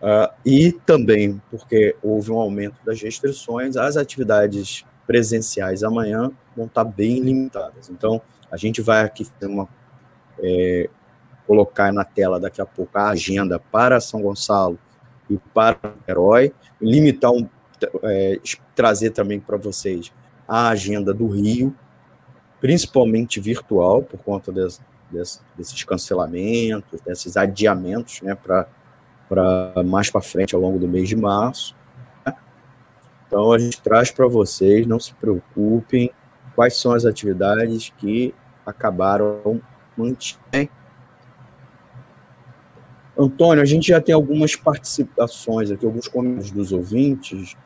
uh, 0.00 0.32
e 0.46 0.72
também 0.72 1.38
porque 1.50 1.94
houve 2.02 2.32
um 2.32 2.38
aumento 2.38 2.76
das 2.86 3.02
restrições, 3.02 3.76
as 3.76 3.98
atividades 3.98 4.86
presenciais 5.06 5.82
amanhã 5.82 6.32
vão 6.56 6.64
estar 6.64 6.84
bem 6.84 7.20
limitadas. 7.20 7.90
Então, 7.90 8.22
a 8.50 8.56
gente 8.56 8.80
vai 8.80 9.04
aqui 9.04 9.26
uma, 9.42 9.68
é, 10.42 10.88
colocar 11.46 11.92
na 11.92 12.04
tela 12.04 12.40
daqui 12.40 12.62
a 12.62 12.66
pouco 12.66 12.96
a 12.96 13.10
agenda 13.10 13.58
para 13.58 14.00
São 14.00 14.22
Gonçalo 14.22 14.78
e 15.28 15.36
para 15.52 15.78
Herói, 16.08 16.54
limitar 16.80 17.30
um, 17.30 17.46
é, 18.04 18.40
trazer 18.74 19.10
também 19.10 19.38
para 19.38 19.58
vocês 19.58 20.10
a 20.46 20.70
agenda 20.70 21.12
do 21.12 21.26
Rio, 21.26 21.76
principalmente 22.60 23.40
virtual, 23.40 24.02
por 24.02 24.18
conta 24.20 24.52
des, 24.52 24.80
des, 25.10 25.42
desses 25.56 25.84
cancelamentos, 25.84 27.00
desses 27.00 27.36
adiamentos, 27.36 28.20
né, 28.22 28.34
para 28.34 28.66
mais 29.84 30.10
para 30.10 30.20
frente 30.20 30.54
ao 30.54 30.60
longo 30.60 30.78
do 30.78 30.88
mês 30.88 31.08
de 31.08 31.16
março. 31.16 31.76
Né? 32.24 32.34
Então 33.26 33.52
a 33.52 33.58
gente 33.58 33.80
traz 33.80 34.10
para 34.10 34.26
vocês, 34.26 34.86
não 34.86 34.98
se 34.98 35.14
preocupem, 35.14 36.10
quais 36.54 36.76
são 36.76 36.92
as 36.92 37.04
atividades 37.04 37.92
que 37.98 38.34
acabaram 38.66 39.60
mantendo. 39.96 40.70
Antônio, 43.16 43.60
a 43.60 43.66
gente 43.66 43.88
já 43.88 44.00
tem 44.00 44.14
algumas 44.14 44.54
participações 44.54 45.72
aqui, 45.72 45.84
alguns 45.84 46.06
comentários 46.06 46.52
dos 46.52 46.70
ouvintes. 46.70 47.56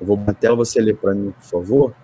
Eu 0.00 0.06
vou 0.06 0.18
tela, 0.40 0.56
você 0.56 0.80
ler 0.80 0.96
para 0.96 1.14
mim, 1.14 1.32
por 1.32 1.44
favor. 1.44 1.94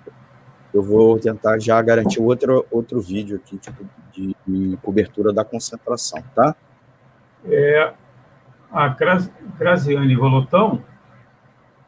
Eu 0.76 0.82
vou 0.82 1.18
tentar 1.18 1.58
já 1.58 1.80
garantir 1.80 2.20
outro, 2.20 2.66
outro 2.70 3.00
vídeo 3.00 3.36
aqui 3.36 3.56
tipo, 3.56 3.82
de, 4.12 4.36
de 4.46 4.76
cobertura 4.82 5.32
da 5.32 5.42
concentração, 5.42 6.22
tá? 6.34 6.54
É, 7.46 7.94
a 8.70 8.94
Graziane 9.58 10.14
Volotão, 10.14 10.84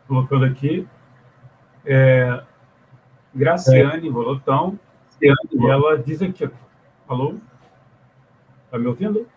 colocando 0.06 0.46
aqui, 0.46 0.88
é, 1.84 2.42
Graciane 3.34 4.08
é. 4.08 4.10
Volotão, 4.10 4.80
e 5.20 5.28
ela 5.68 5.98
diz 5.98 6.22
aqui, 6.22 6.48
falou? 7.06 7.34
Está 8.64 8.78
me 8.78 8.86
ouvindo? 8.86 9.28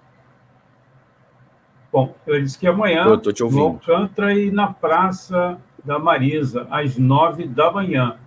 Bom, 1.91 2.15
ela 2.25 2.41
disse 2.41 2.57
que 2.57 2.67
amanhã, 2.67 3.03
no 3.03 3.61
Alcântara 3.61 4.33
e 4.33 4.49
na 4.49 4.71
Praça 4.71 5.59
da 5.83 5.99
Marisa, 5.99 6.65
às 6.71 6.97
nove 6.97 7.45
da 7.45 7.69
manhã. 7.69 8.17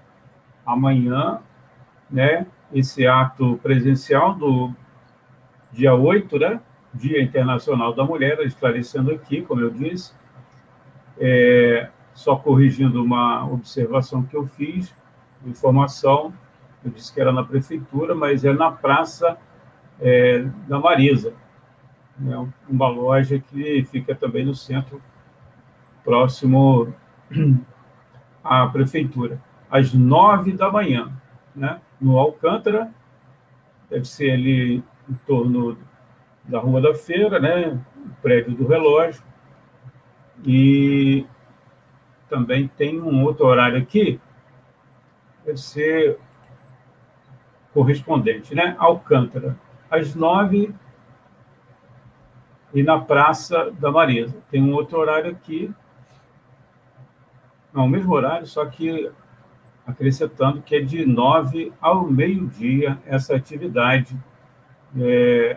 Amanhã, 0.66 1.40
né, 2.11 2.47
esse 2.73 3.06
ato 3.06 3.59
presencial 3.62 4.35
do 4.35 4.75
dia 5.73 5.94
8, 5.94 6.38
né, 6.38 6.61
Dia 6.92 7.21
Internacional 7.21 7.92
da 7.92 8.04
Mulher, 8.04 8.38
esclarecendo 8.40 9.11
aqui, 9.11 9.42
como 9.42 9.61
eu 9.61 9.71
disse, 9.71 10.12
é, 11.18 11.88
só 12.12 12.37
corrigindo 12.37 13.02
uma 13.02 13.44
observação 13.47 14.23
que 14.23 14.37
eu 14.37 14.47
fiz, 14.47 14.94
informação, 15.44 16.32
eu 16.84 16.91
disse 16.91 17.12
que 17.12 17.21
era 17.21 17.32
na 17.32 17.43
prefeitura, 17.43 18.15
mas 18.15 18.45
é 18.45 18.52
na 18.52 18.71
Praça 18.71 19.36
é, 20.00 20.47
da 20.69 20.78
Marisa, 20.78 21.34
né, 22.17 22.49
uma 22.69 22.88
loja 22.88 23.38
que 23.38 23.86
fica 23.91 24.15
também 24.15 24.45
no 24.45 24.54
centro, 24.54 25.02
próximo 26.04 26.95
à 28.45 28.67
prefeitura, 28.67 29.41
às 29.75 29.93
nove 29.93 30.52
da 30.52 30.71
manhã, 30.71 31.13
né, 31.52 31.80
no 32.00 32.17
Alcântara, 32.17 32.95
deve 33.91 34.04
ser 34.04 34.30
ali 34.30 34.84
em 35.10 35.15
torno 35.26 35.76
da 36.45 36.60
Rua 36.60 36.80
da 36.80 36.95
Feira, 36.95 37.41
né, 37.41 37.84
o 37.97 38.23
prédio 38.23 38.54
do 38.54 38.69
relógio, 38.69 39.21
e 40.47 41.26
também 42.28 42.69
tem 42.69 43.02
um 43.02 43.25
outro 43.25 43.47
horário 43.47 43.76
aqui, 43.76 44.21
deve 45.45 45.58
ser 45.58 46.21
correspondente, 47.73 48.54
né, 48.54 48.76
Alcântara, 48.78 49.58
às 49.91 50.15
nove 50.15 50.73
e 52.73 52.80
na 52.84 53.00
Praça 53.00 53.73
da 53.73 53.91
Marisa. 53.91 54.37
Tem 54.52 54.63
um 54.63 54.73
outro 54.73 55.00
horário 55.00 55.32
aqui, 55.32 55.75
não, 57.73 57.87
o 57.87 57.89
mesmo 57.89 58.15
horário, 58.15 58.47
só 58.47 58.65
que 58.67 59.10
acrescentando 59.86 60.62
que 60.62 60.76
é 60.76 60.80
de 60.80 61.04
nove 61.04 61.73
ao 61.80 62.04
meio-dia 62.04 62.99
essa 63.06 63.34
atividade. 63.34 64.16
É, 64.99 65.56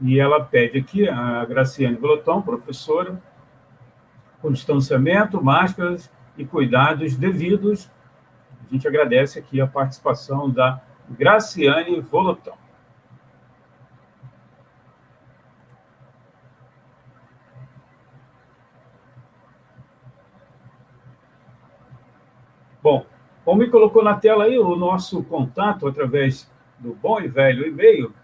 e 0.00 0.18
ela 0.18 0.44
pede 0.44 0.78
aqui, 0.78 1.08
a 1.08 1.44
Graciane 1.44 1.96
Volotão, 1.96 2.40
professora, 2.40 3.20
com 4.40 4.52
distanciamento, 4.52 5.42
máscaras 5.42 6.10
e 6.36 6.44
cuidados 6.44 7.16
devidos. 7.16 7.90
A 8.64 8.72
gente 8.72 8.86
agradece 8.86 9.38
aqui 9.38 9.60
a 9.60 9.66
participação 9.66 10.48
da 10.48 10.80
Graciane 11.10 12.00
Volotão. 12.00 12.54
Me 23.56 23.68
colocou 23.68 24.04
na 24.04 24.14
tela 24.14 24.44
aí 24.44 24.58
o 24.58 24.76
nosso 24.76 25.22
contato 25.24 25.86
através 25.86 26.50
do 26.78 26.94
bom 26.94 27.20
e 27.20 27.28
velho 27.28 27.66
e-mail, 27.66 28.14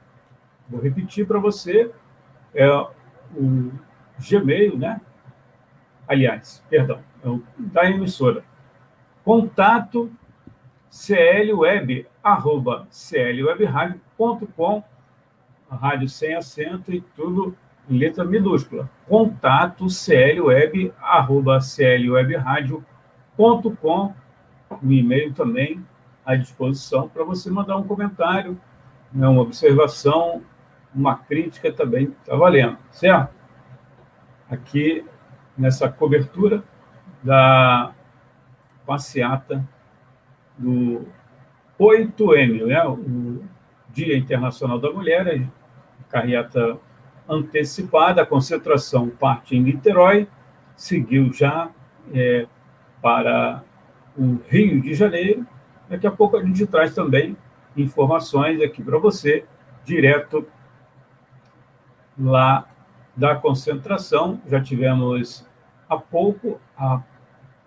vou 0.68 0.80
repetir 0.80 1.26
para 1.26 1.38
você, 1.38 1.90
é 2.54 2.66
o 2.70 2.90
Gmail, 4.18 4.78
né? 4.78 5.00
Aliás, 6.06 6.62
perdão, 6.68 7.00
é 7.24 7.28
o 7.28 7.42
da 7.58 7.90
emissora. 7.90 8.44
Contato 9.24 10.12
clweb, 10.90 12.06
arroba 12.22 12.86
clwebradio.com, 12.90 14.84
rádio 15.68 16.08
sem 16.08 16.34
acento 16.34 16.92
e 16.92 17.00
tudo 17.00 17.56
em 17.88 17.98
letra 17.98 18.24
minúscula. 18.24 18.88
Contato 19.08 19.86
clweb, 19.86 20.92
arroba 21.00 21.58
clwebradio.com 21.58 24.14
um 24.82 24.90
e-mail 24.90 25.32
também 25.32 25.84
à 26.24 26.34
disposição 26.34 27.08
para 27.08 27.24
você 27.24 27.50
mandar 27.50 27.76
um 27.76 27.84
comentário, 27.84 28.58
né, 29.12 29.26
uma 29.28 29.42
observação, 29.42 30.42
uma 30.94 31.16
crítica 31.16 31.72
também 31.72 32.14
está 32.20 32.36
valendo, 32.36 32.78
certo? 32.90 33.34
Aqui 34.50 35.04
nessa 35.56 35.88
cobertura 35.88 36.62
da 37.22 37.92
passeata 38.86 39.66
do 40.58 41.06
8M, 41.78 42.66
né, 42.66 42.84
o 42.86 43.42
Dia 43.90 44.16
Internacional 44.16 44.78
da 44.78 44.90
Mulher, 44.90 45.46
carreata 46.08 46.78
antecipada, 47.28 48.22
a 48.22 48.26
concentração 48.26 49.08
parte 49.08 49.56
em 49.56 49.62
Niterói, 49.62 50.28
seguiu 50.76 51.32
já 51.32 51.70
é, 52.12 52.46
para 53.00 53.62
o 54.16 54.38
Rio 54.48 54.80
de 54.80 54.94
Janeiro. 54.94 55.46
Daqui 55.88 56.06
a 56.06 56.10
pouco 56.10 56.36
a 56.36 56.44
gente 56.44 56.66
traz 56.66 56.94
também 56.94 57.36
informações 57.76 58.60
aqui 58.62 58.82
para 58.82 58.98
você, 58.98 59.44
direto 59.84 60.46
lá 62.18 62.66
da 63.16 63.34
concentração. 63.34 64.40
Já 64.46 64.62
tivemos 64.62 65.46
há 65.88 65.96
pouco 65.96 66.60
a 66.76 67.02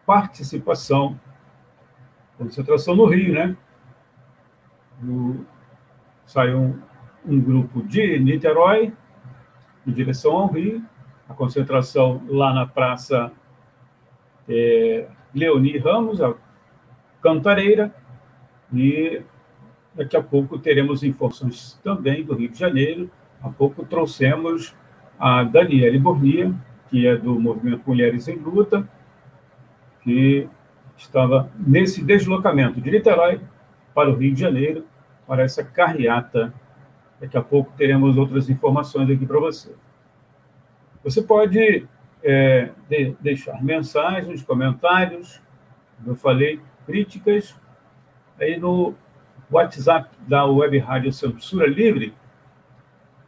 participação, 0.06 1.20
concentração 2.38 2.96
no 2.96 3.06
Rio, 3.06 3.34
né? 3.34 3.56
Saiu 6.26 6.60
um, 6.60 6.82
um 7.26 7.40
grupo 7.40 7.84
de 7.84 8.20
Niterói 8.20 8.94
em 9.86 9.92
direção 9.92 10.36
ao 10.36 10.48
Rio, 10.48 10.84
a 11.30 11.34
concentração 11.34 12.22
lá 12.28 12.54
na 12.54 12.66
Praça 12.66 13.32
é, 14.50 15.08
Leoni 15.38 15.78
Ramos, 15.78 16.22
a 16.22 16.34
cantareira, 17.22 17.94
e 18.74 19.22
daqui 19.94 20.18
a 20.18 20.24
pouco 20.24 20.58
teremos 20.58 21.04
informações 21.04 21.80
também 21.84 22.24
do 22.24 22.36
Rio 22.36 22.50
de 22.50 22.58
Janeiro. 22.58 23.10
Há 23.42 23.50
pouco 23.50 23.86
trouxemos 23.86 24.76
a 25.20 25.44
Daniele 25.44 26.00
Bornia, 26.00 26.54
que 26.90 27.08
é 27.08 27.16
do 27.16 27.40
Movimento 27.40 27.84
Mulheres 27.86 28.28
em 28.28 28.36
Luta, 28.36 28.88
que 30.02 30.48
estava 30.96 31.50
nesse 31.58 32.04
deslocamento 32.04 32.82
de 32.82 32.90
Niterói 32.90 33.40
para 33.94 34.10
o 34.10 34.16
Rio 34.16 34.34
de 34.34 34.40
Janeiro, 34.40 34.86
para 35.28 35.44
essa 35.44 35.64
carreata. 35.64 36.54
Daqui 37.20 37.38
a 37.38 37.42
pouco 37.42 37.72
teremos 37.78 38.18
outras 38.18 38.50
informações 38.50 39.10
aqui 39.10 39.26
para 39.26 39.40
você. 39.40 39.74
Você 41.04 41.22
pode 41.22 41.88
é, 42.24 42.72
de, 42.90 43.16
deixar 43.20 43.64
mensagens, 43.64 44.44
comentários, 44.44 45.42
como 45.98 46.12
eu 46.12 46.16
falei, 46.16 46.62
críticas, 46.86 47.56
aí 48.40 48.60
no 48.60 48.94
WhatsApp 49.52 50.10
da 50.28 50.46
Web 50.46 50.78
Rádio 50.80 51.12
Censura 51.12 51.68
Livre, 51.68 52.14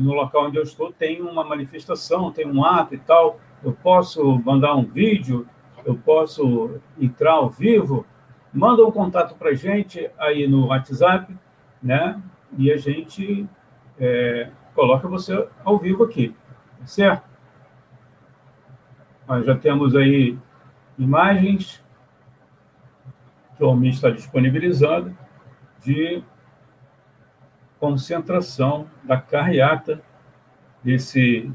no 0.00 0.12
local 0.12 0.46
onde 0.46 0.57
eu 0.57 0.62
estou, 0.62 0.92
tem 0.92 1.22
uma 1.22 1.44
manifestação, 1.44 2.33
tem 2.33 2.46
um 2.46 2.64
ato 2.64 2.94
e 2.94 2.98
tal. 2.98 3.38
Eu 3.62 3.72
posso 3.72 4.38
mandar 4.44 4.74
um 4.74 4.85
vídeo, 4.85 5.46
eu 5.85 5.94
posso 5.96 6.81
entrar 6.98 7.33
ao 7.33 7.48
vivo. 7.48 8.05
Manda 8.53 8.85
um 8.85 8.90
contato 8.90 9.37
para 9.37 9.50
a 9.50 9.55
gente 9.55 10.11
aí 10.18 10.46
no 10.48 10.66
WhatsApp, 10.66 11.33
né? 11.81 12.20
E 12.59 12.72
a 12.72 12.76
gente 12.76 13.48
é, 13.98 14.50
coloca 14.74 15.07
você 15.07 15.46
ao 15.64 15.79
vivo 15.79 16.03
aqui, 16.03 16.35
tá 16.81 16.87
certo? 16.87 17.30
Nós 19.31 19.47
já 19.47 19.57
temos 19.57 19.95
aí 19.95 20.37
imagens 20.99 21.81
que 23.57 23.62
o 23.62 23.69
Almir 23.69 23.93
está 23.93 24.11
disponibilizando 24.11 25.16
de 25.85 26.21
concentração 27.79 28.90
da 29.05 29.21
carreata 29.21 30.03
desse 30.83 31.49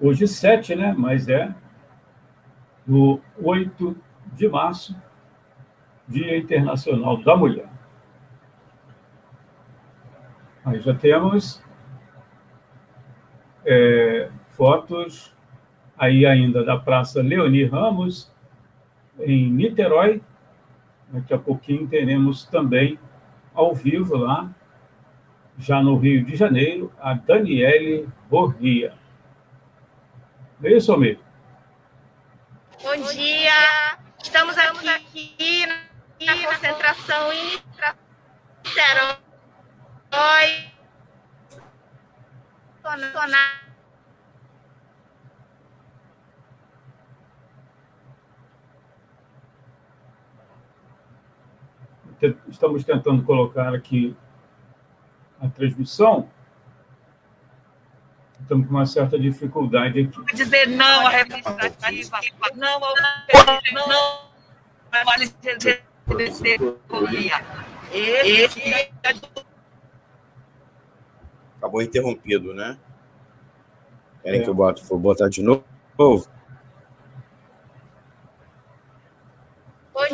hoje 0.00 0.26
7, 0.26 0.74
né? 0.74 0.92
Mas 0.98 1.28
é 1.28 1.54
no 2.84 3.20
8 3.40 3.96
de 4.32 4.48
março, 4.48 5.00
Dia 6.08 6.36
Internacional 6.36 7.16
da 7.22 7.36
Mulher. 7.36 7.68
Aí 10.64 10.80
já 10.80 10.94
temos 10.94 11.62
é, 13.64 14.32
fotos 14.48 15.37
aí 15.98 16.24
ainda 16.24 16.64
da 16.64 16.78
Praça 16.78 17.20
Leoni 17.20 17.64
Ramos, 17.64 18.32
em 19.20 19.50
Niterói. 19.50 20.22
Daqui 21.08 21.34
a 21.34 21.38
pouquinho 21.38 21.88
teremos 21.88 22.44
também 22.44 22.98
ao 23.54 23.74
vivo 23.74 24.16
lá, 24.16 24.48
já 25.58 25.82
no 25.82 25.96
Rio 25.96 26.24
de 26.24 26.36
Janeiro, 26.36 26.92
a 27.00 27.14
Daniele 27.14 28.08
Borria. 28.30 28.94
É 30.62 30.76
isso, 30.76 30.92
Almir? 30.92 31.18
Bom 32.82 32.94
dia! 33.12 33.98
Estamos 34.22 34.56
aqui 34.58 35.66
na 36.24 36.34
concentração 36.46 37.32
em 37.32 37.58
Niterói. 38.64 39.18
Estamos 52.48 52.84
tentando 52.84 53.22
colocar 53.22 53.74
aqui 53.74 54.16
a 55.40 55.48
transmissão. 55.48 56.28
Estamos 58.40 58.66
com 58.66 58.74
uma 58.74 58.86
certa 58.86 59.18
dificuldade 59.18 60.00
aqui. 60.00 60.34
Dizer 60.34 60.68
não 60.68 61.06
à 61.06 61.10
representativa, 61.10 62.18
não 62.54 62.84
ao 62.84 62.94
não. 63.88 64.28
Esse 67.92 68.72
é 68.72 68.90
Acabou 71.58 71.82
interrompido, 71.82 72.54
né? 72.54 72.78
Querem 74.22 74.40
é. 74.40 74.44
que 74.44 74.50
eu 74.50 74.54
bote, 74.54 74.82
vou 74.84 74.98
botar 74.98 75.28
de 75.28 75.42
novo? 75.42 75.64
Bom 75.96 76.24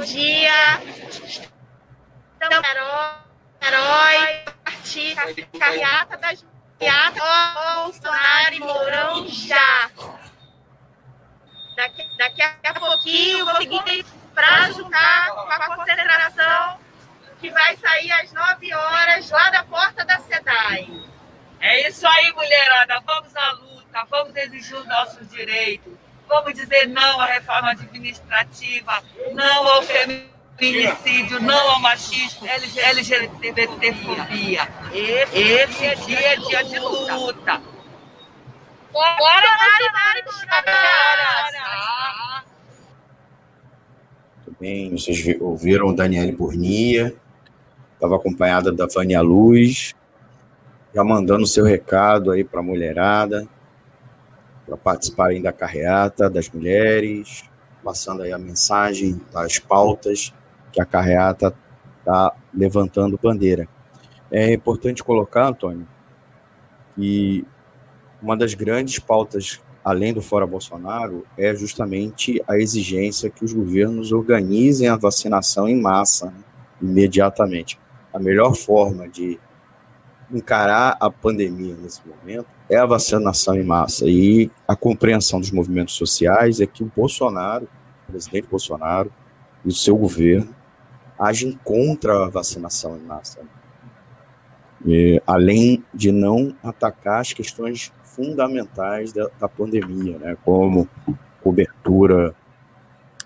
dia! 0.04 0.80
Então, 2.46 2.62
herói, 2.62 3.14
herói, 3.62 4.44
artista, 4.66 5.22
carreata 5.58 6.16
das 6.18 6.44
carreata, 6.78 7.20
Bolsonaro 7.84 8.54
e 8.54 8.60
Mourão 8.60 9.28
já. 9.28 9.90
Daqui, 11.76 12.16
daqui 12.18 12.42
a 12.42 12.74
pouquinho 12.74 13.46
vou 13.46 13.56
seguir 13.56 14.06
para 14.34 14.70
juntar 14.72 15.30
com 15.30 15.40
a 15.40 15.76
concentração 15.76 16.78
que 17.40 17.50
vai 17.50 17.76
sair 17.76 18.12
às 18.12 18.32
9 18.32 18.74
horas 18.74 19.30
lá 19.30 19.50
da 19.50 19.64
porta 19.64 20.04
da 20.04 20.18
SEDAI. 20.18 20.88
É 21.60 21.88
isso 21.88 22.06
aí, 22.06 22.32
mulherada. 22.32 23.00
Vamos 23.00 23.34
à 23.34 23.52
luta, 23.52 24.04
vamos 24.10 24.36
exigir 24.36 24.76
os 24.76 24.86
nossos 24.86 25.28
direitos. 25.30 25.94
Vamos 26.28 26.54
dizer 26.54 26.88
não 26.88 27.20
à 27.20 27.26
reforma 27.26 27.70
administrativa, 27.70 29.02
não 29.32 29.68
ao 29.68 29.82
feminismo 29.82 30.33
feminicídio, 30.56 31.40
não 31.40 31.70
ao 31.70 31.80
machismo, 31.80 32.46
LGBTfobia. 32.46 34.68
Esse, 34.92 35.38
Esse 35.38 35.84
é 35.84 35.94
dia, 35.94 36.18
é 36.18 36.36
dia 36.36 36.64
de 36.64 36.78
luta. 36.78 37.62
Bora, 38.92 39.48
Muito 44.46 44.60
bem, 44.60 44.90
vocês 44.90 45.24
ouviram 45.40 45.92
Daniele 45.92 46.30
Burnia, 46.30 47.12
estava 47.94 48.16
acompanhada 48.16 48.70
da 48.70 48.86
Vânia 48.86 49.20
Luz, 49.20 49.94
já 50.94 51.02
mandando 51.02 51.46
seu 51.46 51.64
recado 51.64 52.30
aí 52.30 52.44
para 52.44 52.60
a 52.60 52.62
mulherada, 52.62 53.48
para 54.64 54.76
participarem 54.76 55.42
da 55.42 55.52
carreata 55.52 56.30
das 56.30 56.48
mulheres, 56.48 57.44
passando 57.82 58.22
aí 58.22 58.32
a 58.32 58.38
mensagem, 58.38 59.20
das 59.32 59.58
pautas 59.58 60.32
que 60.74 60.80
a 60.80 60.84
carreata 60.84 61.54
está 62.00 62.34
levantando 62.52 63.18
bandeira. 63.22 63.68
É 64.30 64.52
importante 64.52 65.04
colocar, 65.04 65.46
Antônio, 65.46 65.86
que 66.96 67.46
uma 68.20 68.36
das 68.36 68.54
grandes 68.54 68.98
pautas, 68.98 69.60
além 69.84 70.12
do 70.12 70.20
Fora 70.20 70.46
Bolsonaro, 70.46 71.24
é 71.38 71.54
justamente 71.54 72.42
a 72.48 72.58
exigência 72.58 73.30
que 73.30 73.44
os 73.44 73.52
governos 73.52 74.10
organizem 74.10 74.88
a 74.88 74.96
vacinação 74.96 75.68
em 75.68 75.80
massa, 75.80 76.26
né, 76.26 76.42
imediatamente. 76.82 77.78
a 78.12 78.18
melhor 78.18 78.54
forma 78.54 79.08
de 79.08 79.40
encarar 80.32 80.96
a 81.00 81.10
pandemia 81.10 81.74
nesse 81.74 82.00
momento 82.06 82.46
é 82.70 82.76
a 82.76 82.86
vacinação 82.86 83.56
em 83.56 83.64
massa. 83.64 84.04
E 84.06 84.50
a 84.68 84.76
compreensão 84.76 85.40
dos 85.40 85.50
movimentos 85.50 85.94
sociais 85.94 86.60
é 86.60 86.66
que 86.66 86.84
o 86.84 86.92
Bolsonaro, 86.94 87.68
o 88.08 88.12
presidente 88.12 88.46
Bolsonaro 88.48 89.12
e 89.64 89.68
o 89.68 89.72
seu 89.72 89.96
governo 89.96 90.54
agem 91.18 91.58
contra 91.64 92.24
a 92.24 92.28
vacinação 92.28 92.96
em 92.96 93.00
massa. 93.00 93.40
E, 94.86 95.22
além 95.26 95.82
de 95.94 96.12
não 96.12 96.54
atacar 96.62 97.20
as 97.20 97.32
questões 97.32 97.92
fundamentais 98.02 99.12
da, 99.12 99.28
da 99.40 99.48
pandemia, 99.48 100.18
né, 100.18 100.36
como 100.44 100.88
cobertura 101.42 102.34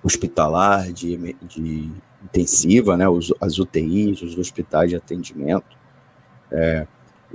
hospitalar 0.03 0.93
de, 0.93 1.35
de 1.43 1.91
intensiva, 2.23 2.97
né, 2.97 3.09
os, 3.09 3.33
as 3.41 3.59
UTIs, 3.59 4.23
os 4.23 4.39
hospitais 4.39 4.91
de 4.91 4.97
atendimento, 4.97 5.77
é, 6.51 6.87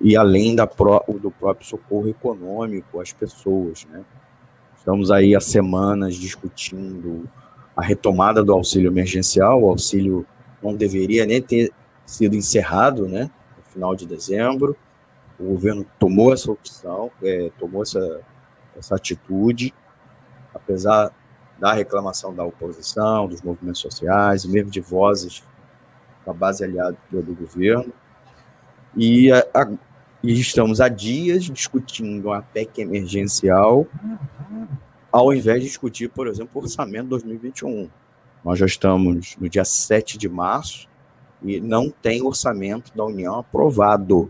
e 0.01 0.15
além 0.17 0.55
da 0.55 0.65
do 0.65 1.31
próprio 1.31 1.67
socorro 1.67 2.09
econômico 2.09 2.99
às 2.99 3.13
pessoas. 3.13 3.85
Né. 3.91 4.03
Estamos 4.77 5.11
aí 5.11 5.35
há 5.35 5.39
semanas 5.39 6.15
discutindo 6.15 7.29
a 7.75 7.81
retomada 7.81 8.43
do 8.43 8.53
auxílio 8.53 8.89
emergencial, 8.89 9.63
o 9.63 9.69
auxílio 9.69 10.25
não 10.63 10.75
deveria 10.75 11.25
nem 11.25 11.41
ter 11.41 11.71
sido 12.05 12.35
encerrado, 12.35 13.07
né, 13.07 13.29
no 13.57 13.63
final 13.71 13.95
de 13.95 14.05
dezembro, 14.05 14.75
o 15.39 15.45
governo 15.45 15.85
tomou 15.99 16.33
essa 16.33 16.51
opção, 16.51 17.11
é, 17.21 17.51
tomou 17.59 17.83
essa, 17.83 18.21
essa 18.77 18.95
atitude, 18.95 19.73
apesar 20.53 21.11
da 21.59 21.73
reclamação 21.73 22.33
da 22.33 22.43
oposição, 22.43 23.27
dos 23.27 23.41
movimentos 23.41 23.81
sociais, 23.81 24.45
mesmo 24.45 24.69
de 24.69 24.81
vozes 24.81 25.43
da 26.25 26.33
base 26.33 26.63
aliada 26.63 26.97
do 27.11 27.35
governo. 27.35 27.91
E, 28.95 29.31
a, 29.31 29.45
a, 29.53 29.71
e 30.21 30.39
estamos 30.39 30.79
há 30.79 30.87
dias 30.87 31.43
discutindo 31.43 32.31
a 32.31 32.41
PEC 32.41 32.81
emergencial, 32.81 33.87
ao 35.11 35.33
invés 35.33 35.61
de 35.61 35.67
discutir, 35.67 36.09
por 36.09 36.27
exemplo, 36.27 36.51
o 36.55 36.63
orçamento 36.63 37.09
2021. 37.09 37.89
Nós 38.43 38.59
já 38.59 38.65
estamos 38.65 39.37
no 39.39 39.47
dia 39.47 39.63
7 39.63 40.17
de 40.17 40.27
março 40.27 40.89
e 41.41 41.61
não 41.61 41.89
tem 41.89 42.21
orçamento 42.21 42.95
da 42.95 43.05
União 43.05 43.39
aprovado. 43.39 44.29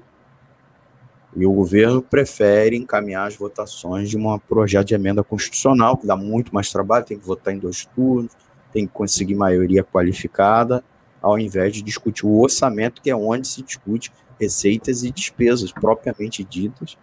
E 1.35 1.45
o 1.47 1.51
governo 1.51 1.99
prefere 1.99 2.77
encaminhar 2.77 3.27
as 3.27 3.35
votações 3.35 4.09
de 4.09 4.17
um 4.17 4.37
projeto 4.37 4.89
de 4.89 4.93
emenda 4.93 5.23
constitucional, 5.23 5.97
que 5.97 6.05
dá 6.05 6.15
muito 6.15 6.53
mais 6.53 6.71
trabalho, 6.71 7.05
tem 7.05 7.17
que 7.17 7.25
votar 7.25 7.55
em 7.55 7.57
dois 7.57 7.85
turnos, 7.85 8.31
tem 8.71 8.85
que 8.85 8.93
conseguir 8.93 9.33
maioria 9.33 9.83
qualificada, 9.83 10.83
ao 11.19 11.39
invés 11.39 11.73
de 11.73 11.81
discutir 11.81 12.27
o 12.27 12.39
orçamento, 12.39 13.01
que 13.01 13.09
é 13.09 13.15
onde 13.15 13.47
se 13.47 13.63
discute 13.63 14.11
receitas 14.39 15.03
e 15.03 15.09
despesas 15.09 15.71
propriamente 15.71 16.43
ditas, 16.43 16.97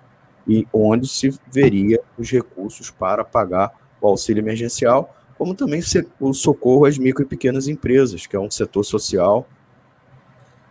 e 0.47 0.67
onde 0.73 1.09
se 1.09 1.37
veria 1.53 2.01
os 2.17 2.31
recursos 2.31 2.91
para 2.91 3.25
pagar 3.25 3.73
o 4.01 4.07
auxílio 4.07 4.41
emergencial, 4.41 5.15
como 5.41 5.55
também 5.55 5.81
o 6.21 6.35
socorro 6.35 6.85
às 6.85 6.99
micro 6.99 7.25
e 7.25 7.27
pequenas 7.27 7.67
empresas, 7.67 8.27
que 8.27 8.37
é 8.37 8.39
um 8.39 8.51
setor 8.51 8.85
social 8.85 9.49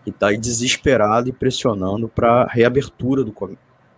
que 0.03 0.11
está 0.11 0.31
desesperado 0.31 1.27
e 1.27 1.31
pressionando 1.31 2.07
para 2.07 2.43
a 2.43 2.47
reabertura, 2.47 3.23
do, 3.23 3.33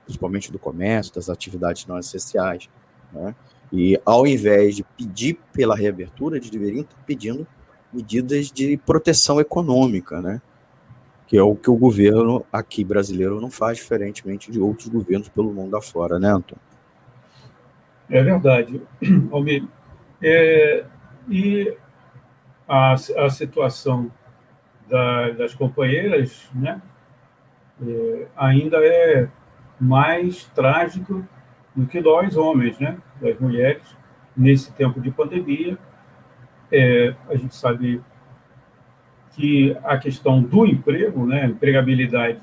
principalmente 0.06 0.50
do 0.50 0.58
comércio, 0.58 1.14
das 1.14 1.30
atividades 1.30 1.86
não 1.88 2.00
essenciais. 2.00 2.70
Né? 3.12 3.36
E 3.70 4.00
ao 4.06 4.26
invés 4.26 4.78
de 4.78 4.86
pedir 4.98 5.38
pela 5.52 5.76
reabertura, 5.76 6.38
eles 6.38 6.50
deveriam 6.50 6.84
estar 6.84 6.96
pedindo 7.06 7.46
medidas 7.92 8.50
de 8.50 8.78
proteção 8.78 9.42
econômica, 9.42 10.22
né? 10.22 10.42
que 11.28 11.36
é 11.36 11.44
o 11.44 11.54
que 11.54 11.70
o 11.70 11.76
governo 11.76 12.46
aqui 12.50 12.86
brasileiro 12.86 13.42
não 13.42 13.52
faz, 13.52 13.80
diferentemente 13.80 14.50
de 14.50 14.62
outros 14.62 14.88
governos 14.88 15.28
pelo 15.28 15.52
mundo 15.52 15.76
afora, 15.76 16.18
né, 16.18 16.30
Antônio? 16.30 16.64
É 18.10 18.24
verdade, 18.24 18.82
Almir. 19.32 19.68
É, 20.22 20.86
e 21.30 21.76
a, 22.68 22.94
a 22.94 23.30
situação 23.30 24.12
da, 24.90 25.32
das 25.32 25.54
companheiras, 25.54 26.50
né, 26.54 26.82
é, 27.82 28.28
ainda 28.36 28.78
é 28.78 29.30
mais 29.80 30.46
trágico 30.54 31.26
do 31.76 31.88
que 31.88 32.02
nós 32.02 32.36
homens, 32.38 32.78
né, 32.80 32.98
das 33.20 33.40
mulheres, 33.40 33.84
nesse 34.36 34.72
tempo 34.74 35.00
de 35.02 35.10
pandemia. 35.10 35.78
É, 36.72 37.16
a 37.30 37.36
gente 37.36 37.56
sabe 37.56 38.02
que 39.32 39.76
a 39.84 39.98
questão 39.98 40.42
do 40.42 40.66
emprego, 40.66 41.26
né, 41.26 41.46
empregabilidade 41.46 42.42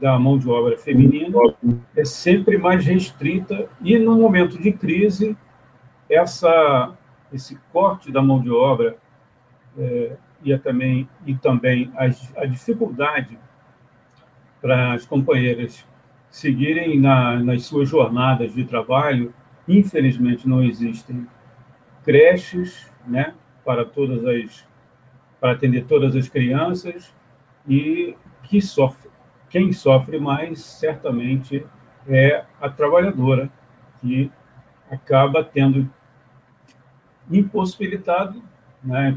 da 0.00 0.18
mão 0.18 0.38
de 0.38 0.48
obra 0.48 0.76
feminina 0.76 1.38
é 1.96 2.04
sempre 2.04 2.58
mais 2.58 2.84
restrita 2.84 3.68
e 3.80 3.98
no 3.98 4.16
momento 4.16 4.60
de 4.60 4.72
crise 4.72 5.36
essa 6.08 6.96
esse 7.32 7.58
corte 7.72 8.12
da 8.12 8.22
mão 8.22 8.40
de 8.40 8.50
obra 8.50 8.96
é, 9.76 10.16
e, 10.42 10.52
a 10.52 10.58
também, 10.58 11.08
e 11.26 11.34
também 11.34 11.92
a, 11.96 12.04
a 12.42 12.46
dificuldade 12.46 13.36
para 14.60 14.92
as 14.92 15.04
companheiras 15.04 15.84
seguirem 16.30 16.98
na, 17.00 17.38
nas 17.40 17.64
suas 17.64 17.88
jornadas 17.88 18.54
de 18.54 18.64
trabalho, 18.64 19.34
infelizmente 19.66 20.48
não 20.48 20.62
existem 20.62 21.26
creches, 22.04 22.92
né, 23.06 23.34
para 23.64 23.84
todas 23.84 24.24
as 24.24 24.64
para 25.40 25.52
atender 25.52 25.84
todas 25.84 26.16
as 26.16 26.26
crianças 26.26 27.14
e 27.68 28.16
que 28.44 28.62
sofre, 28.62 29.10
quem 29.50 29.72
sofre 29.72 30.18
mais 30.18 30.60
certamente 30.60 31.66
é 32.08 32.44
a 32.58 32.70
trabalhadora 32.70 33.50
que 34.00 34.32
acaba 34.90 35.42
tendo 35.42 35.90
impossibilitado 37.30 38.42
né, 38.82 39.16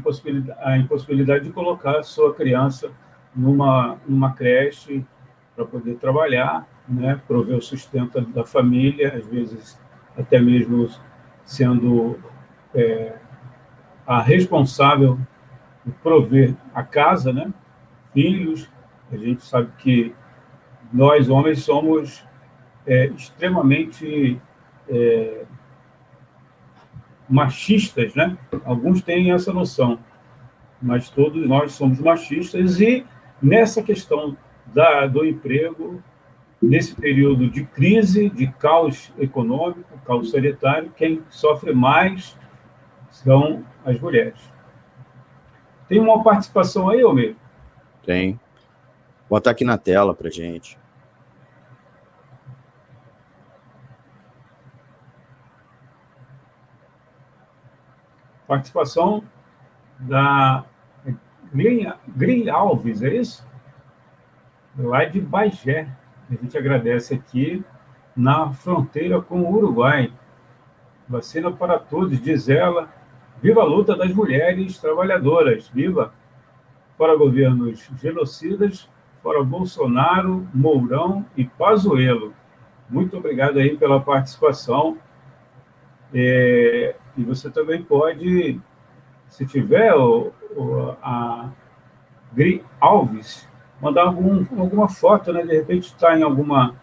a, 0.60 0.78
impossibilidade, 0.78 1.44
de 1.44 1.52
colocar 1.52 1.98
a 1.98 2.02
sua 2.02 2.34
criança 2.34 2.90
numa, 3.34 3.98
numa 4.06 4.32
creche 4.32 5.04
para 5.54 5.64
poder 5.64 5.96
trabalhar, 5.96 6.66
né, 6.88 7.20
prover 7.26 7.58
o 7.58 7.62
sustento 7.62 8.20
da 8.20 8.44
família, 8.44 9.14
às 9.14 9.26
vezes 9.26 9.78
até 10.16 10.40
mesmo 10.40 10.88
sendo 11.44 12.18
é, 12.74 13.16
a 14.06 14.22
responsável 14.22 15.18
por 15.84 15.92
prover 16.02 16.54
a 16.74 16.82
casa, 16.82 17.32
né, 17.32 17.52
filhos. 18.12 18.70
A 19.12 19.16
gente 19.16 19.44
sabe 19.44 19.70
que 19.78 20.14
nós, 20.92 21.28
homens, 21.28 21.62
somos 21.62 22.26
é, 22.86 23.06
extremamente 23.06 24.40
é, 24.88 25.44
machistas, 27.28 28.14
né? 28.14 28.36
Alguns 28.64 29.02
têm 29.02 29.32
essa 29.32 29.52
noção, 29.52 29.98
mas 30.80 31.10
todos 31.10 31.46
nós 31.46 31.72
somos 31.72 32.00
machistas 32.00 32.80
e 32.80 33.04
nessa 33.42 33.82
questão 33.82 34.36
da, 34.66 35.06
do 35.06 35.24
emprego, 35.24 36.02
nesse 36.60 36.94
período 36.94 37.48
de 37.48 37.64
crise, 37.64 38.28
de 38.30 38.46
caos 38.52 39.12
econômico, 39.18 39.98
caos 40.04 40.30
sanitário, 40.30 40.92
quem 40.96 41.22
sofre 41.28 41.72
mais 41.72 42.36
são 43.10 43.64
as 43.84 43.98
mulheres. 44.00 44.38
Tem 45.88 45.98
uma 45.98 46.22
participação 46.22 46.88
aí, 46.88 47.00
Almeida? 47.00 47.36
Tem. 48.04 48.32
Vou 49.28 49.38
botar 49.38 49.50
aqui 49.50 49.64
na 49.64 49.78
tela 49.78 50.14
para 50.14 50.30
gente. 50.30 50.78
Participação 58.48 59.22
da 59.98 60.64
Grin 61.52 62.48
Alves, 62.48 63.02
é 63.02 63.14
isso? 63.14 63.46
Lá 64.76 65.04
de 65.04 65.20
Bagé. 65.20 65.86
A 66.30 66.34
gente 66.34 66.56
agradece 66.56 67.14
aqui 67.14 67.62
na 68.16 68.50
fronteira 68.52 69.20
com 69.20 69.42
o 69.42 69.54
Uruguai. 69.54 70.12
Vacina 71.06 71.52
para 71.52 71.78
todos, 71.78 72.20
diz 72.20 72.48
ela. 72.48 72.88
Viva 73.42 73.60
a 73.60 73.64
luta 73.64 73.94
das 73.94 74.12
mulheres 74.12 74.78
trabalhadoras. 74.78 75.68
Viva! 75.68 76.12
Fora 76.96 77.16
governos 77.16 77.88
genocidas, 78.00 78.90
fora 79.22 79.44
Bolsonaro, 79.44 80.48
Mourão 80.52 81.24
e 81.36 81.44
Pazuello. 81.44 82.34
Muito 82.88 83.16
obrigado 83.16 83.58
aí 83.58 83.76
pela 83.76 84.00
participação. 84.00 84.98
É, 86.12 86.96
e 87.18 87.24
você 87.24 87.50
também 87.50 87.82
pode, 87.82 88.60
se 89.28 89.44
tiver 89.44 89.92
o, 89.92 90.32
o, 90.56 90.96
a 91.02 91.50
Gri 92.32 92.64
Alves, 92.80 93.48
mandar 93.82 94.04
algum, 94.04 94.46
alguma 94.56 94.88
foto, 94.88 95.32
né? 95.32 95.42
De 95.42 95.52
repente 95.52 95.86
está 95.86 96.16
em 96.16 96.22
alguma 96.22 96.76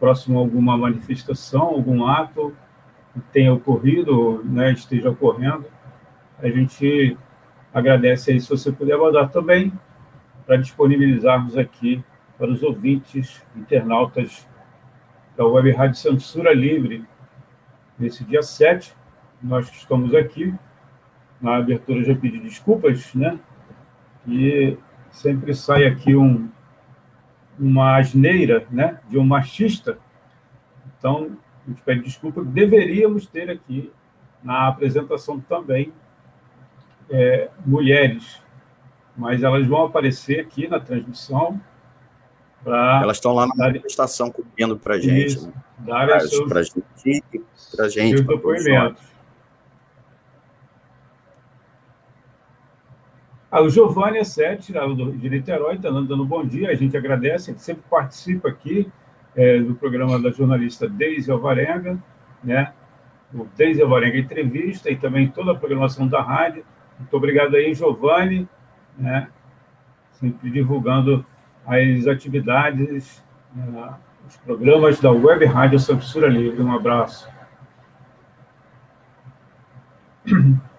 próximo 0.00 0.38
a 0.38 0.42
alguma 0.42 0.76
manifestação, 0.76 1.62
algum 1.62 2.04
ato 2.04 2.54
que 3.14 3.20
tenha 3.32 3.54
ocorrido, 3.54 4.42
né? 4.44 4.72
Esteja 4.72 5.10
ocorrendo. 5.10 5.66
A 6.40 6.48
gente 6.48 7.16
agradece 7.72 8.32
aí 8.32 8.40
se 8.40 8.50
você 8.50 8.72
puder 8.72 8.98
mandar 8.98 9.28
também. 9.28 9.72
para 10.44 10.56
disponibilizarmos 10.56 11.56
aqui 11.56 12.04
para 12.36 12.50
os 12.50 12.62
ouvintes, 12.62 13.42
internautas 13.54 14.46
da 15.36 15.44
Web 15.44 15.72
Rádio 15.72 15.96
Censura 15.96 16.52
Livre, 16.52 17.04
nesse 17.98 18.24
dia 18.24 18.42
7. 18.42 18.94
Nós 19.42 19.70
estamos 19.70 20.14
aqui, 20.14 20.54
na 21.40 21.56
abertura 21.56 22.02
já 22.02 22.14
pedi 22.14 22.38
desculpas, 22.38 23.14
né? 23.14 23.38
E 24.26 24.76
sempre 25.10 25.54
sai 25.54 25.84
aqui 25.84 26.16
um, 26.16 26.48
uma 27.58 27.98
asneira, 27.98 28.66
né? 28.70 29.00
De 29.08 29.18
um 29.18 29.24
machista. 29.24 29.98
Então, 30.98 31.36
a 31.64 31.70
gente 31.70 31.82
pede 31.82 32.02
desculpa, 32.02 32.42
deveríamos 32.42 33.26
ter 33.26 33.50
aqui 33.50 33.92
na 34.42 34.68
apresentação 34.68 35.40
também 35.40 35.92
é, 37.10 37.50
mulheres, 37.64 38.40
mas 39.16 39.42
elas 39.42 39.66
vão 39.66 39.84
aparecer 39.84 40.40
aqui 40.40 40.68
na 40.68 40.80
transmissão. 40.80 41.60
Pra 42.62 43.00
elas 43.02 43.16
estão 43.16 43.32
lá 43.32 43.46
na 43.46 43.54
manifestação 43.54 44.30
cobrindo 44.30 44.76
para 44.76 44.94
a 44.94 44.98
gente. 44.98 45.26
Isso, 45.26 45.46
né? 45.46 45.52
Para 45.84 46.16
a 46.16 46.18
gente, 46.26 46.48
para 47.70 47.88
gente. 47.88 48.16
Seus 48.16 48.26
depoimentos. 48.26 49.15
Ah, 53.50 53.62
o 53.62 53.70
Giovanni 53.70 54.18
é 54.18 54.24
sete, 54.24 54.72
de 54.72 55.30
Niterói, 55.30 55.76
está 55.76 55.88
dando 55.88 56.24
bom 56.24 56.44
dia, 56.44 56.70
a 56.70 56.74
gente 56.74 56.96
agradece, 56.96 57.52
ele 57.52 57.58
sempre 57.58 57.84
participa 57.88 58.48
aqui 58.48 58.90
é, 59.36 59.60
do 59.60 59.74
programa 59.74 60.18
da 60.20 60.30
jornalista 60.30 60.88
Deise 60.88 61.30
Alvarenga, 61.30 61.96
né? 62.42 62.72
o 63.32 63.46
Deise 63.56 63.82
Alvarenga 63.82 64.18
Entrevista 64.18 64.90
e 64.90 64.96
também 64.96 65.28
toda 65.28 65.52
a 65.52 65.54
programação 65.54 66.08
da 66.08 66.20
rádio. 66.20 66.64
Muito 66.98 67.16
obrigado 67.16 67.54
aí, 67.54 67.72
Giovanni, 67.72 68.48
né? 68.98 69.28
sempre 70.12 70.50
divulgando 70.50 71.24
as 71.64 72.06
atividades, 72.08 73.22
né? 73.54 73.94
os 74.26 74.36
programas 74.38 74.98
da 75.00 75.12
Web 75.12 75.44
Rádio 75.44 75.78
Censura 75.78 76.26
Livre. 76.26 76.60
Um 76.62 76.74
abraço. 76.74 77.28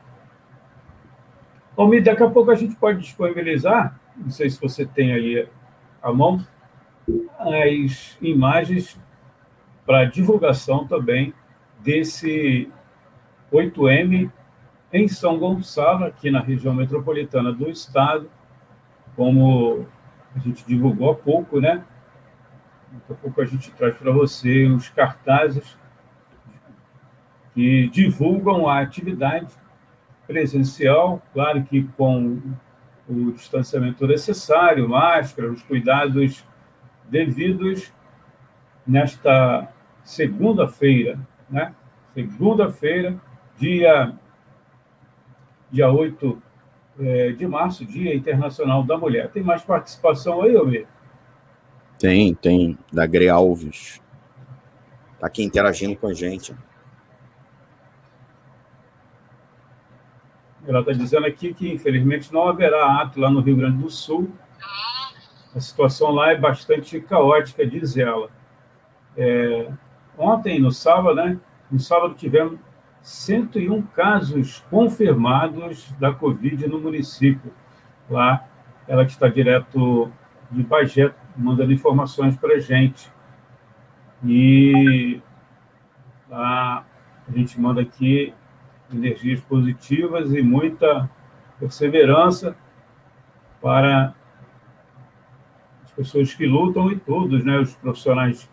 Almir, 1.78 2.04
daqui 2.04 2.24
a 2.24 2.30
pouco 2.30 2.50
a 2.50 2.56
gente 2.56 2.76
pode 2.76 3.02
disponibilizar, 3.02 4.00
não 4.18 4.32
sei 4.32 4.50
se 4.50 4.60
você 4.60 4.84
tem 4.84 5.14
aí 5.14 5.48
a 6.02 6.12
mão, 6.12 6.44
as 7.40 8.18
imagens 8.20 9.00
para 9.86 10.06
divulgação 10.06 10.88
também 10.88 11.36
desse 11.80 12.68
8M 13.54 14.32
em 14.92 15.08
São 15.08 15.38
Gonçalo, 15.38 16.06
aqui 16.06 16.32
na 16.32 16.40
região 16.40 16.74
metropolitana 16.74 17.54
do 17.54 17.70
estado, 17.70 18.28
como 19.16 19.86
a 20.36 20.40
gente 20.40 20.66
divulgou 20.66 21.12
há 21.12 21.16
pouco, 21.16 21.62
né? 21.62 21.86
Daqui 22.92 23.14
a 23.14 23.16
pouco 23.16 23.40
a 23.40 23.46
gente 23.46 23.70
traz 23.72 23.96
para 23.96 24.12
você 24.12 24.66
os 24.66 24.90
cartazes 24.90 25.78
que 27.54 27.88
divulgam 27.90 28.68
a 28.68 28.80
atividade 28.80 29.48
presencial, 30.28 31.22
claro 31.34 31.64
que 31.64 31.84
com 31.98 32.40
o 33.08 33.32
distanciamento 33.32 34.06
necessário, 34.06 34.90
máscara, 34.90 35.50
os 35.50 35.64
cuidados 35.64 36.46
devidos 37.10 37.94
nesta 38.86 39.72
segunda-feira, 40.04 41.18
né? 41.50 41.74
Segunda-feira, 42.14 43.20
dia, 43.58 44.14
dia 45.72 45.90
8 45.90 46.42
é, 47.00 47.32
de 47.32 47.48
março, 47.48 47.86
Dia 47.86 48.16
Internacional 48.16 48.84
da 48.84 48.98
Mulher. 48.98 49.30
Tem 49.30 49.44
mais 49.44 49.64
participação 49.64 50.42
aí, 50.42 50.56
Almir? 50.56 50.88
Tem, 52.00 52.34
tem, 52.34 52.78
da 52.92 53.06
Gre 53.06 53.30
Alves. 53.30 54.02
Está 55.14 55.28
aqui 55.28 55.44
interagindo 55.44 55.96
com 55.96 56.08
a 56.08 56.14
gente. 56.14 56.56
Ela 60.68 60.82
está 60.82 60.92
dizendo 60.92 61.26
aqui 61.26 61.54
que, 61.54 61.72
infelizmente, 61.72 62.34
não 62.34 62.46
haverá 62.50 63.02
ato 63.02 63.22
lá 63.22 63.32
no 63.32 63.40
Rio 63.40 63.56
Grande 63.56 63.78
do 63.78 63.90
Sul. 63.90 64.30
A 65.56 65.60
situação 65.62 66.12
lá 66.12 66.32
é 66.34 66.36
bastante 66.36 67.00
caótica, 67.00 67.66
diz 67.66 67.96
ela. 67.96 68.30
É, 69.16 69.72
ontem, 70.18 70.60
no 70.60 70.70
sábado, 70.70 71.16
né? 71.16 71.40
No 71.72 71.80
sábado 71.80 72.16
tivemos 72.16 72.60
101 73.02 73.82
casos 73.84 74.60
confirmados 74.70 75.90
da 75.94 76.14
Covid 76.14 76.68
no 76.68 76.80
município. 76.80 77.54
Lá, 78.10 78.46
ela 78.88 79.06
que 79.06 79.12
está 79.12 79.30
direto 79.30 80.12
de 80.52 80.64
Bagé, 80.64 81.14
mandando 81.36 81.72
informações 81.72 82.36
para 82.36 82.56
a 82.56 82.60
gente. 82.60 83.10
E 84.22 85.22
lá, 86.30 86.86
a 87.26 87.32
gente 87.32 87.60
manda 87.60 87.82
aqui 87.82 88.34
energias 88.92 89.42
positivas 89.42 90.34
e 90.34 90.42
muita 90.42 91.10
perseverança 91.60 92.56
para 93.62 94.14
as 95.84 95.92
pessoas 95.92 96.34
que 96.34 96.46
lutam 96.46 96.92
e 96.92 96.98
todos, 96.98 97.44
né, 97.44 97.60
os 97.60 97.76
profissionais 97.76 98.50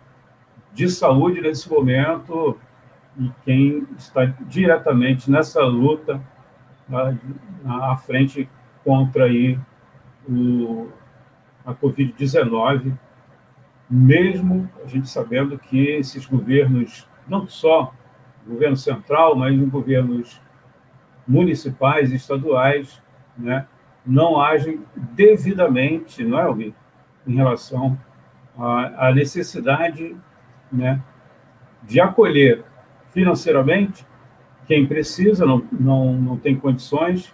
de 0.73 0.89
saúde 0.89 1.41
nesse 1.41 1.71
momento 1.71 2.59
e 3.19 3.31
quem 3.45 3.87
está 3.97 4.25
diretamente 4.25 5.31
nessa 5.31 5.63
luta 5.63 6.21
à 7.65 7.97
frente 7.97 8.49
contra 8.83 9.25
aí 9.25 9.59
o, 10.29 10.89
a 11.65 11.75
Covid-19, 11.75 12.93
mesmo 13.89 14.69
a 14.83 14.87
gente 14.87 15.09
sabendo 15.09 15.59
que 15.59 15.79
esses 15.79 16.27
governos, 16.27 17.09
não 17.29 17.47
só 17.47 17.93
governo 18.47 18.77
central, 18.77 19.35
mas 19.35 19.55
em 19.55 19.69
governos 19.69 20.41
municipais 21.27 22.13
e 22.13 22.17
estaduais, 22.17 23.03
né, 23.37 23.67
não 24.07 24.41
agem 24.41 24.81
devidamente, 24.95 26.23
não 26.23 26.39
é, 26.39 26.43
Almir, 26.43 26.75
em 27.27 27.35
relação 27.35 27.99
à, 28.59 29.09
à 29.09 29.15
necessidade 29.15 30.15
né, 30.71 31.03
de 31.83 32.01
acolher 32.01 32.65
financeiramente 33.13 34.07
quem 34.67 34.87
precisa, 34.87 35.47
não, 35.47 35.63
não, 35.73 36.13
não 36.13 36.37
tem 36.37 36.57
condições, 36.57 37.33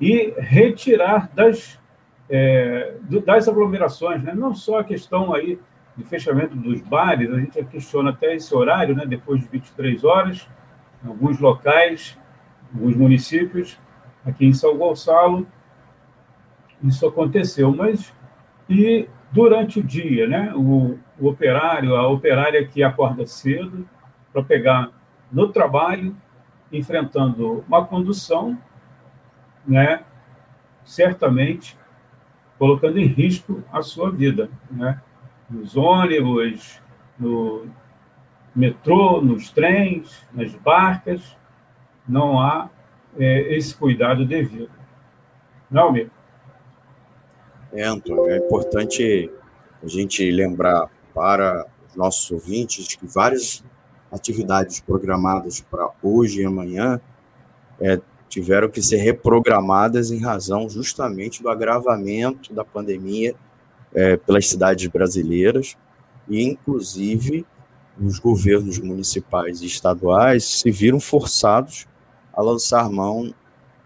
e 0.00 0.34
retirar 0.38 1.30
das, 1.34 1.80
é, 2.28 2.96
das 3.24 3.48
aglomerações, 3.48 4.22
né? 4.22 4.34
não 4.34 4.54
só 4.54 4.80
a 4.80 4.84
questão 4.84 5.32
aí 5.32 5.58
de 5.96 6.04
fechamento 6.04 6.56
dos 6.56 6.80
bares, 6.80 7.30
a 7.30 7.38
gente 7.38 7.62
questiona 7.66 8.10
até 8.10 8.34
esse 8.34 8.54
horário, 8.54 8.94
né, 8.94 9.06
depois 9.06 9.40
de 9.40 9.48
23 9.48 10.02
horas, 10.04 10.48
em 11.04 11.08
alguns 11.08 11.38
locais, 11.38 12.18
alguns 12.72 12.96
municípios, 12.96 13.78
aqui 14.24 14.44
em 14.46 14.52
São 14.52 14.76
Gonçalo, 14.76 15.46
isso 16.82 17.06
aconteceu, 17.06 17.74
mas 17.74 18.12
e 18.68 19.08
durante 19.30 19.78
o 19.78 19.82
dia, 19.82 20.26
né, 20.26 20.52
o, 20.54 20.98
o 21.18 21.28
operário, 21.28 21.94
a 21.94 22.08
operária 22.08 22.66
que 22.66 22.82
acorda 22.82 23.26
cedo 23.26 23.88
para 24.32 24.42
pegar 24.42 24.90
no 25.30 25.48
trabalho, 25.48 26.16
enfrentando 26.72 27.64
uma 27.68 27.84
condução, 27.84 28.58
né, 29.66 30.02
certamente 30.84 31.76
colocando 32.58 32.98
em 32.98 33.06
risco 33.06 33.62
a 33.72 33.82
sua 33.82 34.10
vida, 34.10 34.48
né? 34.70 35.00
Nos 35.48 35.76
ônibus, 35.76 36.80
no 37.18 37.66
metrô, 38.54 39.20
nos 39.20 39.50
trens, 39.50 40.24
nas 40.32 40.52
barcas, 40.54 41.36
não 42.08 42.40
há 42.40 42.70
é, 43.16 43.54
esse 43.56 43.74
cuidado 43.74 44.24
devido. 44.24 44.70
Não, 45.70 45.84
Almir? 45.84 46.10
É, 47.72 47.84
Antônio, 47.84 48.28
é 48.28 48.38
importante 48.38 49.30
a 49.82 49.86
gente 49.88 50.30
lembrar 50.30 50.88
para 51.12 51.66
os 51.88 51.96
nossos 51.96 52.30
ouvintes 52.30 52.94
que 52.94 53.06
várias 53.06 53.64
atividades 54.12 54.80
programadas 54.80 55.60
para 55.60 55.90
hoje 56.02 56.42
e 56.42 56.44
amanhã 56.44 57.00
é, 57.80 58.00
tiveram 58.28 58.68
que 58.68 58.80
ser 58.80 58.98
reprogramadas 58.98 60.10
em 60.10 60.20
razão 60.20 60.68
justamente 60.68 61.42
do 61.42 61.48
agravamento 61.48 62.54
da 62.54 62.64
pandemia 62.64 63.34
é, 63.94 64.16
pelas 64.16 64.48
cidades 64.48 64.86
brasileiras, 64.88 65.76
e 66.28 66.42
inclusive 66.42 67.46
os 68.00 68.18
governos 68.18 68.78
municipais 68.78 69.62
e 69.62 69.66
estaduais 69.66 70.44
se 70.44 70.70
viram 70.70 70.98
forçados 70.98 71.86
a 72.32 72.42
lançar 72.42 72.90
mão 72.90 73.32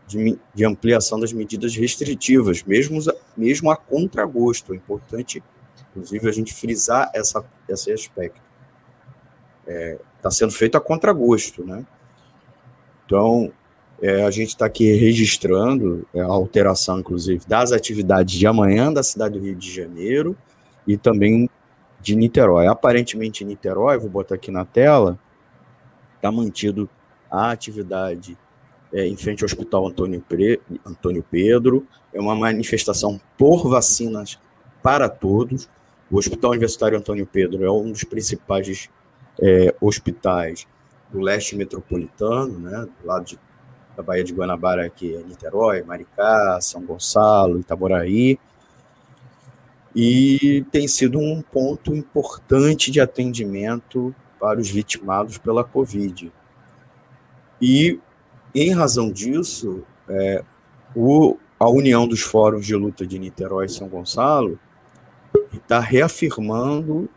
de, 0.07 0.39
de 0.55 0.65
ampliação 0.65 1.21
das 1.21 1.33
medidas 1.33 1.77
restritivas, 1.77 2.63
mesmo, 2.63 2.99
mesmo 3.37 3.71
a 3.71 3.77
contragosto. 3.77 4.73
É 4.73 4.77
importante, 4.77 5.43
inclusive, 5.91 6.27
a 6.29 6.33
gente 6.33 6.55
frisar 6.55 7.11
essa, 7.15 7.45
esse 7.69 7.93
aspecto. 7.93 8.41
Está 9.67 9.73
é, 9.73 9.99
tá 10.23 10.31
sendo 10.31 10.53
feito 10.53 10.79
a 10.79 10.81
contragosto, 10.81 11.63
né? 11.65 11.85
Então, 13.05 13.53
É, 14.01 14.23
a 14.23 14.31
gente 14.31 14.51
está 14.51 14.67
aqui 14.67 14.93
registrando 14.93 16.07
é, 16.15 16.21
a 16.21 16.27
alteração, 16.27 17.01
inclusive, 17.01 17.45
das 17.47 17.73
atividades 17.73 18.39
de 18.39 18.47
amanhã 18.47 18.93
da 18.93 19.03
cidade 19.03 19.39
do 19.39 19.45
Rio 19.45 19.57
de 19.57 19.73
Janeiro 19.73 20.37
e 20.87 20.97
também 20.97 21.51
de 22.01 22.15
Niterói. 22.15 22.69
Aparentemente, 22.69 23.43
em 23.43 23.49
Niterói, 23.49 23.99
vou 23.99 24.09
botar 24.09 24.37
aqui 24.37 24.51
na 24.51 24.65
tela, 24.65 25.19
está 26.17 26.31
mantido 26.31 26.89
a 27.31 27.51
atividade 27.51 28.39
é, 28.93 29.07
em 29.07 29.17
frente 29.17 29.43
ao 29.43 29.47
Hospital 29.47 29.87
Antônio, 29.89 30.25
Pre... 30.27 30.61
Antônio 30.87 31.25
Pedro. 31.29 31.87
É 32.13 32.21
uma 32.21 32.35
manifestação 32.35 33.21
por 33.37 33.69
vacinas 33.69 34.39
para 34.83 35.09
todos. 35.09 35.69
O 36.11 36.17
Hospital 36.17 36.53
Universitário 36.53 36.97
Antônio 36.97 37.27
Pedro 37.27 37.65
é 37.65 37.71
um 37.71 37.91
dos 37.91 38.05
principais 38.05 38.89
é, 39.41 39.75
hospitais 39.81 40.67
do 41.11 41.21
leste 41.21 41.57
metropolitano, 41.57 42.59
né, 42.59 42.87
do 43.01 43.07
lado 43.07 43.25
de, 43.25 43.39
da 43.99 44.03
Baía 44.05 44.23
de 44.23 44.33
Guanabara, 44.33 44.89
que 44.89 45.17
é 45.17 45.23
Niterói, 45.25 45.83
Maricá, 45.83 46.61
São 46.61 46.81
Gonçalo, 46.83 47.59
Itaboraí, 47.59 48.39
e 49.93 50.65
tem 50.71 50.87
sido 50.87 51.19
um 51.19 51.43
ponto 51.43 51.93
importante 51.93 52.93
de 52.93 53.01
atendimento 53.01 54.15
para 54.39 54.61
os 54.61 54.71
vitimados 54.71 55.37
pela 55.37 55.65
Covid. 55.65 56.33
E, 57.61 57.99
em 58.55 58.73
razão 58.73 59.11
disso, 59.11 59.83
é, 60.09 60.45
o, 60.95 61.37
a 61.59 61.69
União 61.69 62.07
dos 62.07 62.21
Fóruns 62.21 62.65
de 62.65 62.77
Luta 62.77 63.05
de 63.05 63.19
Niterói 63.19 63.67
e 63.67 63.69
São 63.69 63.89
Gonçalo 63.89 64.61
está 65.53 65.81
reafirmando 65.81 67.09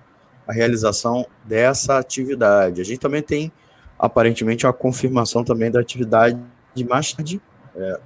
a 0.47 0.51
realização 0.51 1.27
dessa 1.45 1.99
atividade. 1.99 2.81
A 2.81 2.83
gente 2.83 2.99
também 2.99 3.21
tem, 3.21 3.51
aparentemente, 3.99 4.65
a 4.65 4.73
confirmação 4.73 5.43
também 5.43 5.69
da 5.69 5.79
atividade 5.79 6.41
de 6.73 6.83
mais 6.83 7.13
tarde, 7.13 7.41
é, 7.75 7.99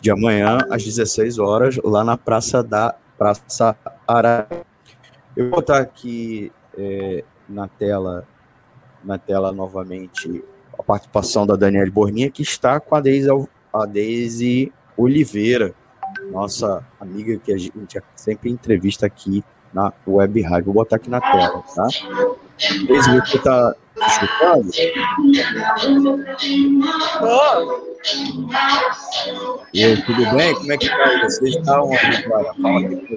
de 0.00 0.10
amanhã, 0.10 0.58
às 0.70 0.84
16 0.84 1.38
horas, 1.38 1.78
lá 1.84 2.02
na 2.02 2.16
Praça 2.16 2.62
da 2.62 2.94
Praça 3.18 3.76
Ara. 4.06 4.48
Eu 5.36 5.44
vou 5.44 5.56
botar 5.56 5.78
aqui 5.78 6.50
é, 6.76 7.24
na 7.48 7.68
tela, 7.68 8.26
na 9.04 9.18
tela 9.18 9.52
novamente 9.52 10.42
a 10.78 10.82
participação 10.82 11.46
da 11.46 11.56
Daniela 11.56 11.90
Borninha, 11.90 12.30
que 12.30 12.42
está 12.42 12.80
com 12.80 12.94
a 12.94 13.00
Deise, 13.00 13.28
a 13.72 13.84
Deise 13.84 14.72
Oliveira, 14.96 15.74
nossa 16.30 16.84
amiga 16.98 17.36
que 17.38 17.52
a 17.52 17.58
gente 17.58 18.00
sempre 18.16 18.50
entrevista 18.50 19.06
aqui 19.06 19.44
na 19.72 19.92
web 20.06 20.40
rádio. 20.42 20.66
Vou 20.66 20.74
botar 20.74 20.96
aqui 20.96 21.10
na 21.10 21.20
tela, 21.20 21.62
tá? 21.74 21.86
Desde 22.86 23.20
você 23.20 23.36
está 23.36 23.74
escutando? 24.06 24.70
Tô. 27.20 27.89
Tudo 30.06 30.36
bem? 30.36 30.54
Como 30.54 30.72
é 30.72 30.78
que 30.78 30.88
tá? 30.88 31.18
Vocês 31.22 31.54
estão 31.54 31.90
agora? 31.92 32.54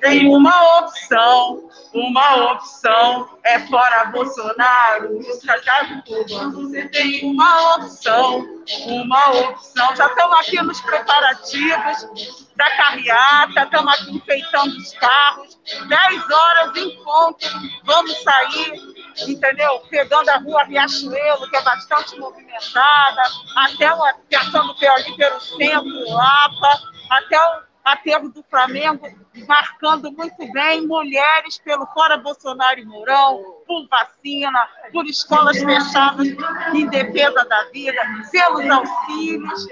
Tem 0.01 0.27
uma 0.27 0.79
opção, 0.79 1.69
uma 1.93 2.51
opção 2.51 3.29
é 3.43 3.59
fora 3.59 4.05
Bolsonaro. 4.05 5.19
Você 5.19 6.87
tem 6.89 7.25
uma 7.25 7.75
opção, 7.75 8.45
uma 8.87 9.31
opção. 9.31 9.95
Já 9.95 10.07
estamos 10.07 10.39
aqui 10.39 10.61
nos 10.61 10.81
preparativos 10.81 12.47
da 12.55 12.69
carreata, 12.77 13.63
estamos 13.63 13.93
aqui 13.93 14.15
enfeitando 14.15 14.75
os 14.77 14.91
carros. 14.93 15.57
10 15.87 16.31
horas 16.31 16.75
em 16.75 17.03
ponto, 17.03 17.47
vamos 17.85 18.21
sair, 18.21 18.81
entendeu? 19.27 19.79
Pegando 19.89 20.29
a 20.29 20.37
rua 20.37 20.63
Riachuelo, 20.63 21.49
que 21.49 21.55
é 21.55 21.61
bastante 21.61 22.17
movimentada, 22.19 23.23
até 23.55 23.93
o 23.93 24.03
passando 24.29 24.75
ali 24.95 25.17
pelo 25.17 25.39
centro, 25.39 26.09
Lapa, 26.09 26.79
até 27.09 27.37
o 27.39 27.72
aterro 27.83 28.29
do 28.29 28.43
Flamengo, 28.43 29.07
marcando 29.47 30.11
muito 30.11 30.51
bem 30.53 30.87
mulheres 30.87 31.57
pelo 31.57 31.85
Fora 31.87 32.17
Bolsonaro 32.17 32.79
e 32.79 32.85
Mourão, 32.85 33.61
por 33.67 33.87
vacina, 33.89 34.67
por 34.91 35.05
escolas 35.05 35.57
fechadas 35.61 36.27
em 36.73 36.87
defesa 36.87 37.43
da 37.45 37.63
vida, 37.71 38.01
pelos 38.31 38.69
auxílios. 38.69 39.67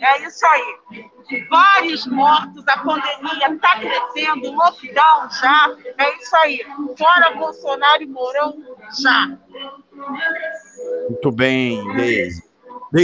É 0.00 0.26
isso 0.26 0.46
aí. 0.46 1.46
Vários 1.48 2.06
mortos, 2.06 2.66
a 2.68 2.78
pandemia 2.78 3.54
está 3.54 3.78
crescendo, 3.78 4.52
lockdown 4.52 5.30
já. 5.30 5.76
É 5.98 6.16
isso 6.16 6.36
aí. 6.36 6.66
Fora 6.98 7.34
Bolsonaro 7.36 8.02
e 8.02 8.06
Mourão 8.06 8.76
já. 9.00 9.38
Muito 11.08 11.32
bem, 11.32 11.94
Deise. 11.94 12.53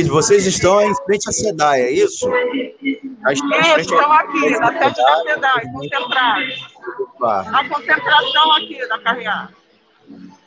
Vocês 0.09 0.47
estão 0.47 0.81
em 0.83 0.95
frente 1.05 1.29
à 1.29 1.33
SEDAI, 1.33 1.81
é 1.81 1.91
isso? 1.91 2.31
Isso, 2.85 3.45
estão 3.81 4.13
aqui, 4.13 4.51
na 4.51 4.69
sede 4.69 4.95
da 4.95 5.23
SEDAI, 5.25 5.73
concentrados. 5.73 6.77
A 7.23 7.69
concentração 7.69 8.53
aqui 8.53 8.89
da 8.89 8.99
carreata. 9.01 9.53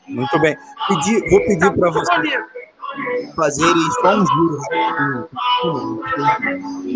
Muito 0.07 0.39
bem. 0.39 0.57
Pedi, 0.87 1.29
vou 1.29 1.41
pedir 1.41 1.73
para 1.77 1.91
vocês 1.91 2.33
fazerem 3.35 3.91
só 4.01 4.15
um 4.15 4.25
giro 4.25 4.59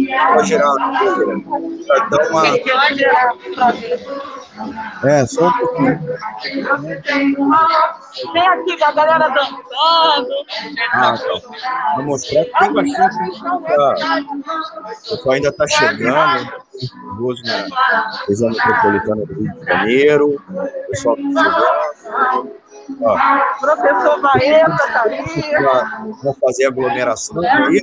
para 0.07 0.43
gerar 0.43 0.73
para 1.87 1.99
dar 2.09 2.29
uma. 2.29 2.43
É, 5.03 5.25
só 5.25 5.47
um 5.47 5.51
pouquinho. 5.51 5.99
Tem 8.33 8.47
aqui 8.47 8.83
a 8.83 8.91
galera 8.91 9.27
dançando. 9.29 10.33
Ah, 10.93 11.15
tá. 11.17 11.95
Vou 11.95 12.05
mostrar 12.05 12.45
que 12.45 12.59
tem 12.59 12.73
bastante. 12.73 13.41
Tá. 13.41 13.95
O 14.25 15.09
pessoal 15.09 15.35
ainda 15.35 15.49
está 15.49 15.67
chegando. 15.67 16.67
Nervoso 17.07 17.43
na 17.43 17.67
região 18.27 18.49
metropolitana 18.49 19.25
do 19.25 19.33
Rio 19.33 19.53
de 19.53 19.65
Janeiro. 19.65 20.43
O 20.49 20.89
pessoal 20.89 21.17
está 21.17 21.43
chegando. 22.03 22.66
Ó, 23.01 23.17
Professor 23.59 24.21
Baeta 24.21 24.75
está 24.75 25.01
ali. 25.03 25.23
Vamos 26.23 26.39
fazer 26.39 26.67
aglomeração 26.67 27.41
aí. 27.41 27.81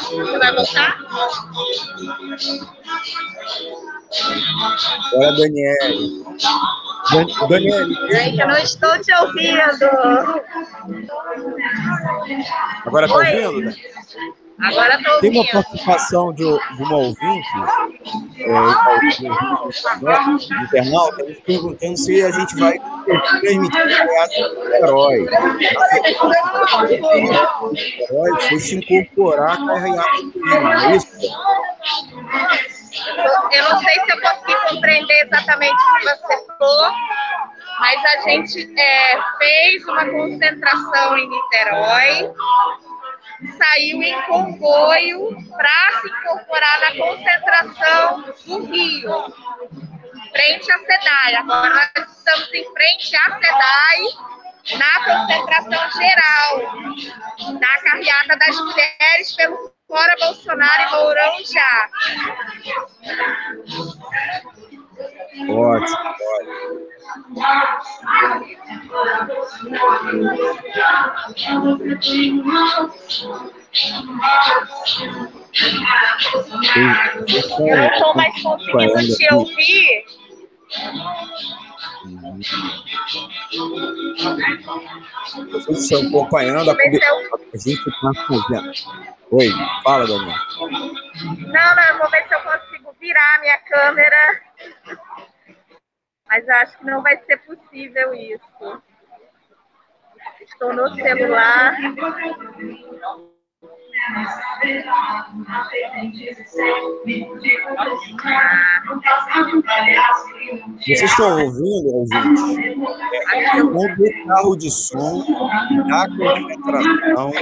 Você 0.00 0.38
vai 0.38 0.54
voltar? 0.54 0.96
Olha, 5.14 5.32
Daniele. 5.32 6.24
Daniele. 7.48 7.96
Ai, 8.16 8.32
que 8.32 8.42
eu 8.42 8.48
não 8.48 8.56
estou 8.56 8.98
te 9.00 9.14
ouvindo. 9.14 9.60
Agora 12.86 13.06
está 13.06 13.18
ouvindo? 13.18 13.74
Agora 14.60 14.94
estou 14.94 15.20
Tem 15.20 15.30
uma 15.30 15.44
participação 15.50 16.32
de, 16.32 16.44
de 16.44 16.82
uma 16.82 16.96
ouvinte, 16.96 17.48
é, 18.38 18.44
do 19.98 20.06
internauta, 20.62 21.24
perguntando 21.44 21.96
se 21.96 22.22
a 22.22 22.30
gente 22.30 22.56
vai 22.56 22.78
permitir 23.40 23.82
o 23.82 23.88
teatro 23.88 24.54
do 24.54 24.74
herói. 24.74 25.26
O 28.10 28.26
herói 28.26 28.42
foi 28.48 28.60
se 28.60 28.76
incorporar 28.76 29.56
com 29.56 29.70
a 29.70 29.78
Reata 29.78 30.22
do 30.22 30.48
é 30.48 30.96
isso? 30.96 31.08
Eu 33.52 33.62
não 33.70 33.78
sei 33.80 33.94
se 33.94 34.12
eu 34.12 34.20
consegui 34.20 34.56
compreender 34.68 35.26
exatamente 35.26 35.74
o 35.74 35.98
que 35.98 36.04
você 36.04 36.46
falou, 36.58 36.92
mas 37.80 38.04
a 38.04 38.20
gente 38.28 38.80
é, 38.80 39.18
fez 39.38 39.84
uma 39.84 40.04
concentração 40.06 41.18
em 41.18 41.28
Niterói, 41.28 42.32
saiu 43.58 44.02
em 44.02 44.22
comboio 44.22 45.36
para 45.56 46.00
se 46.00 46.08
incorporar 46.08 46.80
na 46.80 46.96
concentração 46.96 48.34
do 48.46 48.64
Rio, 48.66 49.10
frente 50.30 50.72
à 50.72 50.78
SEDAI. 50.78 51.34
Agora 51.36 51.70
nós 51.70 52.16
estamos 52.16 52.52
em 52.52 52.72
frente 52.72 53.16
à 53.16 53.38
SEDAI, 53.38 54.00
na 54.78 55.04
concentração 55.04 55.90
geral, 55.92 56.52
na 57.60 57.82
carreata 57.82 58.36
das 58.36 58.56
mulheres 58.60 59.36
pelo 59.36 59.74
Fora 59.86 60.16
Bolsonaro 60.18 60.82
e 60.82 60.90
Mourão 60.90 61.44
já. 61.44 61.88
Ótimo. 65.48 66.14
Eu 77.60 77.76
não 77.76 77.86
estou 77.86 78.14
mais 78.14 78.42
conseguindo 78.42 79.16
te 79.16 79.34
ouvir. 79.34 80.04
Vocês 85.52 85.90
estão 85.90 86.08
acompanhando 86.08 86.70
a, 86.70 86.74
a 86.74 87.56
gente 87.56 87.88
está 87.88 88.12
fazendo. 88.26 88.72
Oi, 89.30 89.48
fala, 89.82 90.06
Daniel. 90.06 90.36
Não, 90.60 91.76
não, 91.76 91.98
vou 91.98 92.10
ver 92.10 92.26
se 92.28 92.34
eu 92.34 92.40
consigo 92.40 92.94
virar 93.00 93.34
a 93.36 93.40
minha 93.40 93.58
câmera 93.58 94.42
Mas 96.28 96.48
acho 96.48 96.78
que 96.78 96.84
não 96.84 97.02
vai 97.02 97.16
ser 97.24 97.36
possível 97.38 98.14
isso. 98.14 98.82
Estou 100.40 100.72
no 100.72 100.94
celular. 100.94 101.76
Vocês 110.80 111.02
estão 111.02 111.40
ouvindo, 111.40 111.94
ouvintes? 111.94 112.42
É 113.54 113.62
um 113.62 114.26
carro 114.26 114.56
de 114.56 114.70
som 114.70 115.24
na 115.86 116.08
concentração 116.08 117.32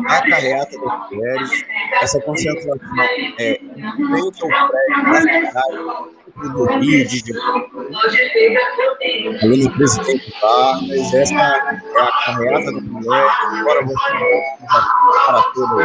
na 0.00 0.30
carreata 0.30 0.78
das 0.78 1.10
mulheres. 1.10 1.64
Essa 2.00 2.20
concentração 2.20 3.04
é 3.38 3.58
frente 3.58 4.42
ao 4.42 4.68
prédio 4.68 5.04
da 5.04 5.20
cidade 5.20 6.17
do 6.38 6.64
Rio 6.78 7.06
de 7.06 7.18
Janeiro, 7.18 7.40
ali 9.42 9.64
no 9.64 9.72
presidente 9.72 10.32
Vargas. 10.40 11.14
Essa 11.14 11.34
é 11.34 11.38
a 11.38 11.80
carreata 12.24 12.72
da 12.72 12.80
mulher. 12.80 13.26
Agora 13.60 13.84
vou 13.84 13.94
para 15.26 15.42
todo 15.54 15.76
o 15.76 15.80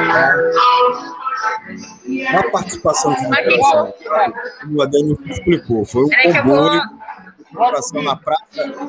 A 2.38 2.52
participação 2.52 3.14
de 3.16 3.26
uma 3.26 3.38
como 4.62 4.82
a 4.82 4.86
Dani 4.86 5.18
explicou, 5.26 5.86
foi 5.86 6.04
um 6.04 6.10
comboio 6.10 6.82
Coração 7.54 8.02
na 8.02 8.16
praça. 8.16 8.44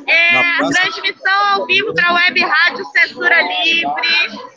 É, 0.06 0.32
na 0.32 0.58
praça. 0.58 0.80
transmissão 0.80 1.46
ao 1.52 1.66
vivo 1.66 1.94
para 1.94 2.08
a 2.08 2.14
Web 2.14 2.40
Rádio 2.40 2.84
Censura 2.86 3.42
Livre. 3.42 4.53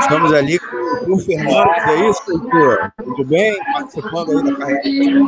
Estamos 0.00 0.32
ali 0.32 0.58
com 0.58 1.14
o 1.14 1.18
Fernando, 1.18 1.70
é 1.70 2.10
isso, 2.10 2.22
Heitor? 2.30 2.92
Tudo 2.96 3.24
bem? 3.24 3.58
Participando 3.72 4.30
aí 4.30 4.44
da 4.44 4.56
carreira. 4.56 5.26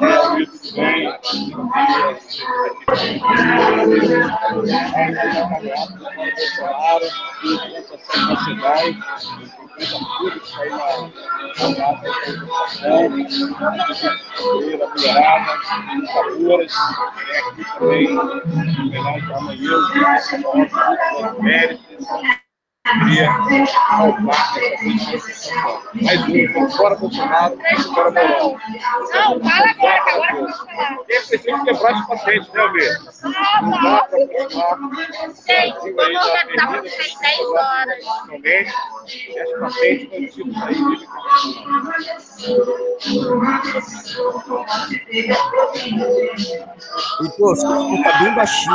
Também, 21.21 21.79
queria 22.93 23.31
roubar 23.31 24.55
mais 26.03 26.21
um, 26.29 26.71
fora 26.71 26.97
Bolsonaro, 26.97 27.57
fora 27.95 28.11
Bolão. 28.11 28.59
Não, 29.13 29.41
fala 29.41 29.71
agora, 29.71 30.01
que 30.03 30.11
agora 30.11 30.37
eu 30.37 30.41
vou 30.41 30.53
falar. 30.53 30.97
É 31.09 31.21
preciso 31.21 31.65
quebrar 31.65 31.93
esse 31.93 32.09
paciente, 32.09 32.51
né, 32.53 32.61
Almir? 32.61 32.91
Não 33.63 33.71
dá 33.71 34.03
para 34.03 34.27
continuar. 34.27 34.79
Gente, 35.47 35.93
vai 35.93 36.13
estar 36.13 36.67
com 36.67 36.83
10 36.83 36.95
horas. 37.57 38.05
Principalmente, 38.41 38.73
esse 39.37 39.55
paciente 39.61 40.09
foi 40.09 40.19
preciso 40.21 40.53
sair 40.59 40.81
dele. 40.83 41.07
E, 47.21 47.29
pô, 47.39 47.55
você 47.55 48.03
tá 48.03 48.19
bem 48.19 48.35
baixinho. 48.35 48.75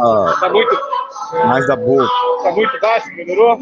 Ah, 0.00 0.36
tá 0.40 0.48
muito 0.50 0.74
mais 1.52 1.66
da 1.66 1.76
boca. 1.76 2.08
Está 2.38 2.52
muito 2.52 2.80
baixo, 2.80 3.14
melhorou? 3.14 3.58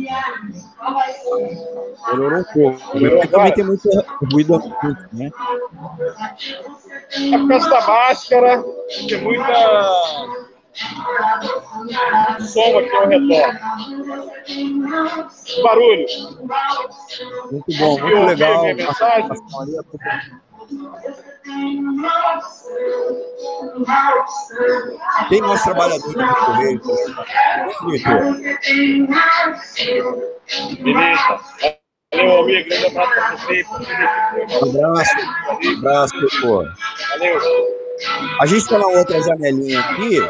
Melhorou 2.12 2.38
um 2.38 2.44
pouco. 2.44 2.94
Melhorou 2.94 3.26
também 3.26 3.54
tem 3.54 3.64
muito 3.64 3.88
ruído 4.32 4.58
né? 5.12 5.30
É 7.32 7.38
por 7.38 7.48
causa 7.48 7.70
da 7.70 7.86
máscara, 7.86 8.64
tem 9.08 9.20
muita 9.20 9.52
som 12.40 12.78
aqui 12.78 12.96
ao 12.96 13.08
redor. 13.08 13.58
Barulho. 15.62 16.06
Muito 17.50 17.78
bom, 17.78 17.98
muito 17.98 18.26
legal. 18.26 18.62
Minha 18.62 18.74
mensagem? 18.76 19.30
Tem 25.28 25.40
mais 25.40 25.62
trabalhadores 25.62 26.14
no 26.14 26.34
Correio. 26.34 26.80
Beleza. 30.80 31.40
Valeu, 32.12 32.40
amigo. 32.40 32.68
Grande 32.68 32.86
abraço 32.86 33.12
para 33.14 33.36
você. 33.36 33.64
Abraço. 34.62 35.16
Abraço, 35.78 36.14
pô. 36.40 36.64
Valeu. 37.10 37.40
A 38.40 38.46
gente 38.46 38.58
está 38.62 38.78
na 38.78 38.86
outra 38.86 39.22
janelinha 39.22 39.80
aqui. 39.80 40.20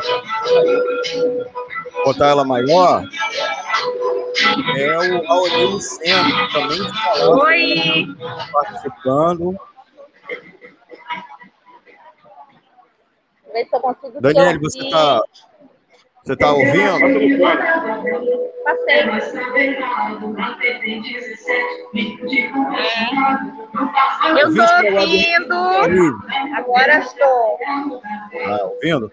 Vou 1.95 2.05
botar 2.05 2.28
ela 2.28 2.45
maior. 2.45 3.05
É 4.76 4.99
o 4.99 5.32
Aurélio 5.32 5.80
Sena, 5.80 6.24
que 6.24 6.53
também 6.53 6.80
está 6.86 7.30
Oi. 7.30 8.07
participando. 8.53 9.59
Ver 13.53 13.67
se 13.67 13.77
eu 13.77 13.81
consigo 13.81 14.21
Daniel, 14.21 14.61
você 14.61 14.79
está 14.79 15.23
você 16.25 16.37
tá 16.37 16.53
ouvindo? 16.53 17.41
Passei. 18.63 19.01
Eu 24.39 24.49
estou 24.51 25.01
ouvindo. 25.01 25.55
Agora 26.57 26.99
estou. 26.99 27.59
Ah, 28.47 28.65
ouvindo? 28.65 29.11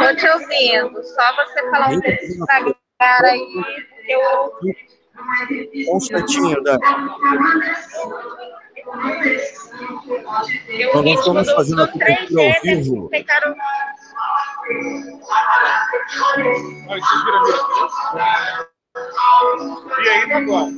Estou 0.00 0.16
te 0.16 0.28
ouvindo. 0.28 1.04
Só 1.04 1.36
você 1.36 1.70
falar 1.70 1.90
um 1.90 2.00
pouco 2.00 2.26
devagar 2.26 3.24
aí, 3.24 3.62
porque 3.94 4.12
eu. 4.12 4.52
Um 5.92 5.96
instantinho, 5.96 6.60
Dani. 6.62 6.82
Nós 10.94 11.18
estamos 11.18 11.50
fazendo 11.52 11.82
a 11.82 11.88
cobertura 11.88 12.42
ao 12.42 12.62
vivo. 12.62 13.10
E 20.02 20.08
ainda 20.08 20.36
agora? 20.36 20.72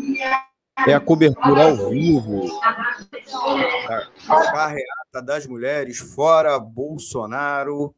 É 0.86 0.94
a 0.94 1.00
cobertura 1.00 1.64
ao 1.64 1.90
vivo. 1.90 2.60
A 4.28 4.52
carreata 4.52 5.22
das 5.24 5.46
mulheres 5.46 5.98
fora 5.98 6.58
Bolsonaro, 6.58 7.94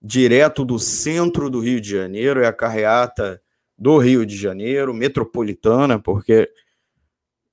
direto 0.00 0.64
do 0.64 0.78
centro 0.78 1.50
do 1.50 1.60
Rio 1.60 1.80
de 1.80 1.90
Janeiro. 1.90 2.42
É 2.42 2.46
a 2.46 2.52
carreata 2.52 3.42
do 3.76 3.98
Rio 3.98 4.24
de 4.24 4.36
Janeiro, 4.36 4.94
metropolitana, 4.94 5.98
porque 5.98 6.50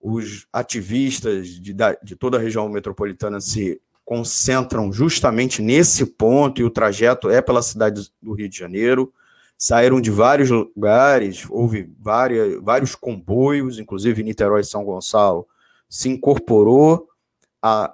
os 0.01 0.47
ativistas 0.51 1.47
de, 1.47 1.75
de 2.03 2.15
toda 2.15 2.37
a 2.37 2.41
região 2.41 2.67
metropolitana 2.67 3.39
se 3.39 3.79
concentram 4.03 4.91
justamente 4.91 5.61
nesse 5.61 6.05
ponto 6.05 6.59
e 6.59 6.63
o 6.63 6.69
trajeto 6.69 7.29
é 7.29 7.41
pela 7.41 7.61
cidade 7.61 8.11
do 8.21 8.33
Rio 8.33 8.49
de 8.49 8.57
Janeiro. 8.57 9.13
Saíram 9.57 10.01
de 10.01 10.09
vários 10.09 10.49
lugares, 10.49 11.45
houve 11.49 11.93
várias, 11.99 12.59
vários 12.61 12.95
comboios, 12.95 13.77
inclusive 13.77 14.23
Niterói 14.23 14.61
e 14.61 14.65
São 14.65 14.83
Gonçalo 14.83 15.47
se 15.87 16.07
incorporou 16.07 17.09
a 17.61 17.93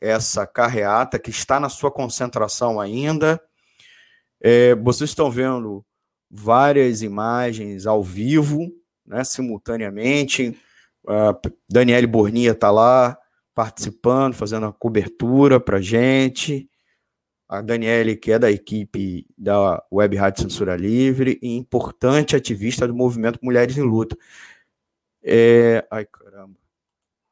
essa 0.00 0.44
carreata 0.44 1.20
que 1.20 1.30
está 1.30 1.60
na 1.60 1.68
sua 1.68 1.90
concentração 1.90 2.80
ainda. 2.80 3.40
É, 4.40 4.74
vocês 4.74 5.10
estão 5.10 5.30
vendo 5.30 5.84
várias 6.28 7.00
imagens 7.00 7.86
ao 7.86 8.02
vivo, 8.02 8.72
né, 9.06 9.22
simultaneamente 9.22 10.58
a 11.06 11.38
Daniele 11.68 12.06
Bornia 12.06 12.52
está 12.52 12.70
lá 12.70 13.18
participando, 13.54 14.34
fazendo 14.34 14.66
a 14.66 14.72
cobertura 14.72 15.60
para 15.60 15.80
gente. 15.80 16.68
A 17.48 17.60
Daniele, 17.60 18.16
que 18.16 18.32
é 18.32 18.38
da 18.38 18.50
equipe 18.50 19.26
da 19.36 19.84
Web 19.92 20.16
Rádio 20.16 20.42
Censura 20.42 20.74
Livre 20.74 21.38
e 21.42 21.56
importante 21.56 22.34
ativista 22.34 22.88
do 22.88 22.94
movimento 22.94 23.38
Mulheres 23.42 23.76
em 23.76 23.82
Luta. 23.82 24.16
É... 25.22 25.86
Ai, 25.90 26.06
caramba. 26.06 26.56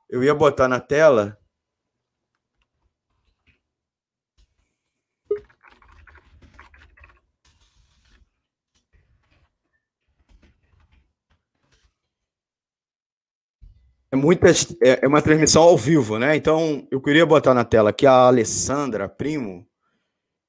Eu 0.09 0.23
ia 0.23 0.35
botar 0.35 0.69
na 0.69 0.81
tela 0.81 1.40
É, 14.13 14.17
muitas, 14.17 14.77
é, 14.83 15.05
é 15.05 15.09
uma 15.09 15.23
transmissão 15.23 15.63
ao 15.63 15.79
vivo, 15.79 16.19
né? 16.19 16.35
Então, 16.35 16.87
eu 16.91 17.01
queria 17.01 17.25
botar 17.25 17.55
na 17.55 17.65
tela 17.65 17.91
aqui 17.91 18.07
a 18.07 18.27
Alessandra 18.27 19.09
Primo, 19.09 19.67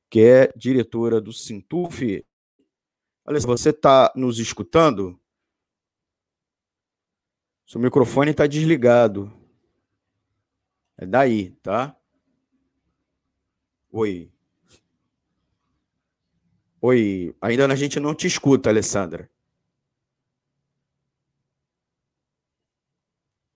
que 0.10 0.22
é 0.22 0.52
diretora 0.56 1.22
do 1.22 1.32
Sintuf. 1.32 2.26
Se 3.40 3.46
você 3.46 3.70
está 3.70 4.12
nos 4.16 4.40
escutando, 4.40 5.20
seu 7.68 7.80
microfone 7.80 8.32
está 8.32 8.48
desligado. 8.48 9.32
É 10.98 11.06
daí, 11.06 11.52
tá? 11.62 11.96
Oi. 13.92 14.32
Oi, 16.82 17.36
ainda 17.40 17.68
a 17.68 17.76
gente 17.76 18.00
não 18.00 18.16
te 18.16 18.26
escuta, 18.26 18.70
Alessandra. 18.70 19.30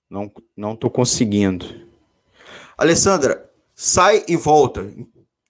Não, 0.10 0.32
não 0.56 0.74
estou 0.74 0.90
conseguindo. 0.90 1.66
Alessandra, 2.78 3.50
sai 3.74 4.24
e 4.28 4.36
volta, 4.36 4.90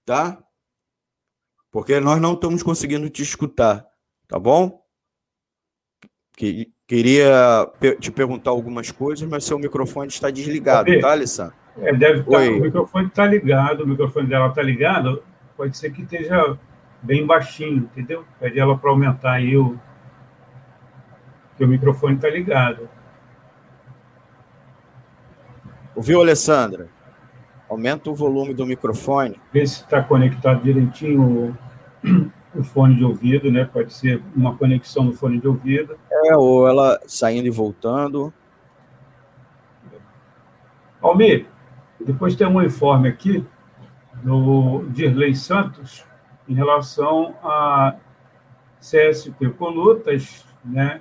tá? 0.06 0.38
Porque 1.72 2.00
nós 2.00 2.22
não 2.22 2.34
estamos 2.34 2.64
conseguindo 2.64 3.10
te 3.10 3.22
escutar, 3.22 3.86
tá 4.28 4.40
bom? 4.40 4.82
Que, 6.38 6.72
queria 6.88 7.70
te 8.00 8.12
perguntar 8.12 8.52
algumas 8.52 8.92
coisas, 8.92 9.28
mas 9.28 9.44
seu 9.44 9.58
microfone 9.58 10.08
está 10.08 10.30
desligado, 10.30 10.90
tá, 11.00 11.12
Alessandra? 11.12 11.56
É, 11.78 11.94
deve 11.94 12.20
estar, 12.22 12.32
tá, 12.32 12.52
o 12.52 12.62
microfone 12.62 13.08
está 13.08 13.26
ligado, 13.26 13.84
o 13.84 13.88
microfone 13.88 14.28
dela 14.28 14.48
está 14.48 14.62
ligado, 14.62 15.24
pode 15.58 15.76
ser 15.78 15.92
que 15.92 16.04
esteja 16.04 16.58
bem 17.02 17.26
baixinho, 17.26 17.90
entendeu? 17.92 18.26
Pede 18.40 18.60
ela 18.60 18.78
para 18.78 18.90
aumentar 18.90 19.34
aí 19.34 19.58
o. 19.58 19.78
que 21.58 21.64
o 21.64 21.68
microfone 21.68 22.16
está 22.16 22.30
ligado. 22.30 22.90
Ouviu, 25.96 26.20
Alessandra? 26.20 26.90
Aumenta 27.70 28.10
o 28.10 28.16
volume 28.16 28.54
do 28.54 28.66
microfone. 28.66 29.40
Vê 29.54 29.66
se 29.66 29.82
está 29.82 30.04
conectado 30.04 30.62
direitinho 30.62 31.56
o, 32.04 32.28
o, 32.60 32.64
fone 32.64 32.96
de 32.96 33.06
ouvido, 33.06 33.50
né? 33.50 33.64
Pode 33.64 33.94
ser 33.94 34.22
uma 34.36 34.58
conexão 34.58 35.06
no 35.06 35.14
fone 35.14 35.40
de 35.40 35.48
ouvido. 35.48 35.98
É, 36.12 36.36
ou 36.36 36.68
ela 36.68 37.00
saindo 37.08 37.48
e 37.48 37.50
voltando. 37.50 38.34
Almir, 41.02 41.48
depois 42.00 42.36
tem 42.36 42.46
um 42.46 42.62
informe 42.62 43.08
aqui 43.08 43.46
do 44.22 44.86
Dirley 44.90 45.34
Santos 45.34 46.04
em 46.48 46.54
relação 46.54 47.36
a 47.42 47.96
CSP 48.80 49.50
Colutas, 49.52 50.46
né? 50.64 51.00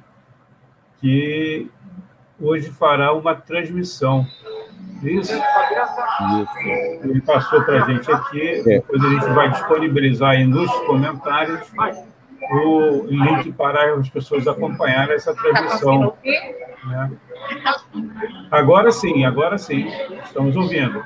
Que 1.00 1.68
hoje 2.40 2.70
fará 2.70 3.12
uma 3.12 3.34
transmissão 3.34 4.24
isso? 5.10 5.34
Isso. 5.34 6.58
Ele 7.04 7.20
passou 7.20 7.62
para 7.62 7.84
a 7.84 7.90
gente 7.90 8.10
aqui, 8.10 8.60
é. 8.60 8.62
depois 8.62 9.04
a 9.04 9.08
gente 9.08 9.26
vai 9.30 9.50
disponibilizar 9.50 10.30
aí 10.30 10.44
nos 10.46 10.70
comentários 10.86 11.60
o 12.52 13.06
link 13.06 13.52
para 13.52 13.94
as 13.94 14.08
pessoas 14.08 14.46
acompanharem 14.46 15.14
essa 15.14 15.34
transmissão. 15.34 16.14
Né? 16.86 17.10
Agora 18.50 18.90
sim, 18.92 19.24
agora 19.24 19.58
sim, 19.58 19.86
estamos 20.24 20.56
ouvindo. 20.56 21.02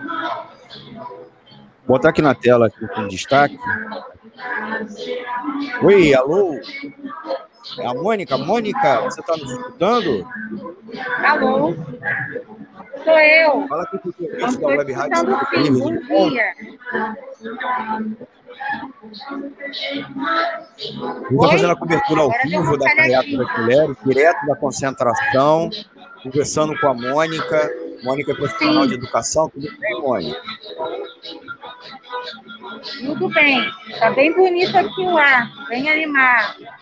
Vou 1.86 1.96
botar 1.96 2.10
aqui 2.10 2.20
na 2.20 2.34
tela 2.34 2.66
aqui 2.66 2.86
com 2.88 3.08
destaque. 3.08 3.58
Oi, 5.82 6.14
alô? 6.14 6.60
É 7.76 7.86
a 7.86 7.94
Mônica. 7.94 8.38
Mônica, 8.38 9.00
você 9.02 9.20
está 9.20 9.36
nos 9.36 9.50
escutando? 9.50 10.26
Alô? 11.24 11.74
Sou 13.04 13.18
eu. 13.18 13.68
Fala 13.68 13.82
aqui 13.82 13.98
com 13.98 14.08
o 14.08 14.12
serviço 14.12 14.60
da 14.60 14.66
Web 14.68 14.92
Rádio. 14.92 15.26
Bom 15.78 16.30
dia. 16.30 16.54
Está 21.30 21.48
fazendo 21.50 21.72
a 21.72 21.76
cobertura 21.76 22.22
ao 22.22 22.30
vivo 22.42 22.76
da 22.78 22.94
Carreata 22.94 23.28
Mulheres, 23.58 23.96
direto 24.04 24.46
da 24.46 24.56
concentração, 24.56 25.70
conversando 26.22 26.78
com 26.78 26.88
a 26.88 26.94
Mônica. 26.94 27.70
Mônica 28.02 28.32
é 28.32 28.34
profissional 28.34 28.82
Sim. 28.84 28.88
de 28.88 28.94
educação. 28.94 29.50
Tudo 29.50 29.68
bem, 29.78 30.00
Mônica? 30.00 30.42
Tudo 33.04 33.28
bem. 33.30 33.70
Está 33.88 34.10
bem 34.10 34.32
bonito 34.34 34.76
aqui 34.76 35.02
o 35.02 35.16
ar, 35.16 35.48
bem 35.68 35.88
animado 35.88 36.77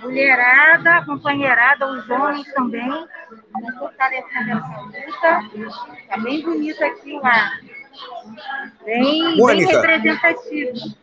mulherada, 0.00 1.04
companheirada, 1.04 1.86
os 1.86 2.08
homens 2.10 2.52
também, 2.52 3.06
fortalecendo 3.78 4.50
essa 4.50 4.80
luta. 4.80 5.66
Está 6.00 6.16
bem 6.18 6.42
bonito 6.42 6.84
aqui 6.84 7.16
ar. 7.22 7.60
Bem, 8.84 9.36
bem 9.36 9.64
representativo. 9.66 10.94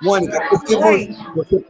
Mônica, 0.00 0.48
por 0.48 0.64
que 0.64 0.76
você, 0.76 1.66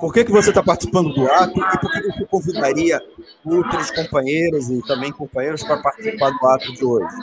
por 0.00 0.12
que, 0.12 0.24
que 0.24 0.32
você 0.32 0.50
está 0.50 0.62
participando 0.62 1.14
do 1.14 1.30
ato 1.30 1.58
e 1.58 1.78
por 1.78 1.90
que 1.90 2.02
você 2.02 2.24
convidaria 2.26 3.00
outros 3.44 3.90
companheiros 3.90 4.68
e 4.68 4.82
também 4.86 5.10
companheiros 5.12 5.64
para 5.64 5.80
participar 5.82 6.30
do 6.30 6.46
ato 6.46 6.72
de 6.74 6.84
hoje? 6.84 7.16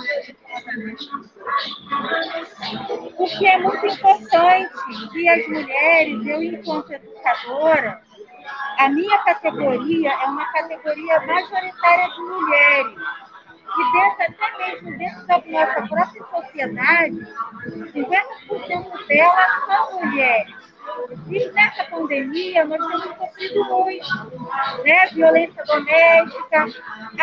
Porque 3.18 3.46
é 3.46 3.58
muito 3.58 3.86
importante 3.86 4.74
que 5.12 5.30
as 5.30 5.48
mulheres, 5.48 6.26
eu 6.26 6.44
enquanto 6.44 6.92
educadora, 6.92 8.02
a 8.80 8.90
minha 8.90 9.18
categoria 9.20 10.12
é 10.12 10.26
uma 10.26 10.46
categoria 10.52 11.20
majoritária 11.22 12.10
de 12.10 12.22
mulheres. 12.22 12.96
E 13.76 13.92
dentro, 13.92 14.24
até 14.24 14.58
mesmo 14.58 14.98
dentro 14.98 15.26
da 15.26 15.38
nossa 15.48 15.88
própria 15.88 16.24
sociedade, 16.26 17.28
50% 17.94 19.08
delas 19.08 19.66
são 19.66 20.00
mulheres. 20.00 20.73
E 21.30 21.52
nessa 21.52 21.84
pandemia, 21.86 22.66
nós 22.66 22.78
temos 22.78 23.18
sofrido 23.18 23.64
muito. 23.66 24.84
Né? 24.84 25.08
Violência 25.14 25.64
doméstica, 25.66 26.66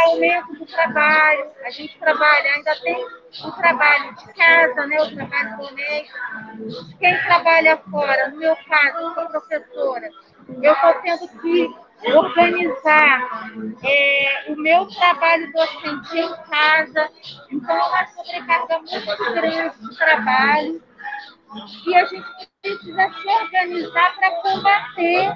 aumento 0.05 0.55
do 0.55 0.67
trabalho. 0.67 1.51
A 1.65 1.71
gente 1.71 1.99
trabalha, 1.99 2.55
ainda 2.55 2.75
tem 2.81 3.07
o 3.45 3.53
trabalho 3.53 4.15
de 4.17 4.35
casa, 4.35 4.87
né? 4.87 5.03
o 5.03 5.15
trabalho 5.15 5.57
doméstico. 5.59 6.99
Quem 6.99 7.23
trabalha 7.23 7.77
fora, 7.91 8.29
no 8.31 8.39
meu 8.39 8.57
caso, 8.57 9.15
sou 9.15 9.27
professora, 9.27 10.11
eu 10.63 10.73
estou 10.73 10.95
tendo 11.03 11.29
que 11.41 11.91
organizar 12.13 13.51
é, 13.85 14.45
o 14.49 14.57
meu 14.57 14.87
trabalho 14.87 15.53
docente 15.53 16.19
em 16.19 16.37
casa. 16.49 17.11
Então, 17.51 17.77
é 17.77 17.83
uma 17.83 18.07
sobrecarga 18.07 18.79
muito 18.79 19.33
grande 19.35 19.79
de 19.79 19.97
trabalho. 19.97 20.83
E 21.87 21.97
a 21.97 22.05
gente 22.07 22.50
precisa 22.63 23.11
se 23.11 23.29
organizar 23.29 24.17
para 24.17 24.31
combater 24.43 25.33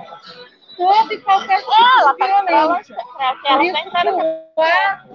todo 0.76 1.12
e 1.12 1.20
qualquer 1.20 1.58
tipo 1.58 2.16
de 2.16 2.46
violência. 2.46 2.96
Por 3.46 3.64
isso 3.64 3.90
que 3.90 4.08
o 4.08 4.62
ato, 4.62 5.14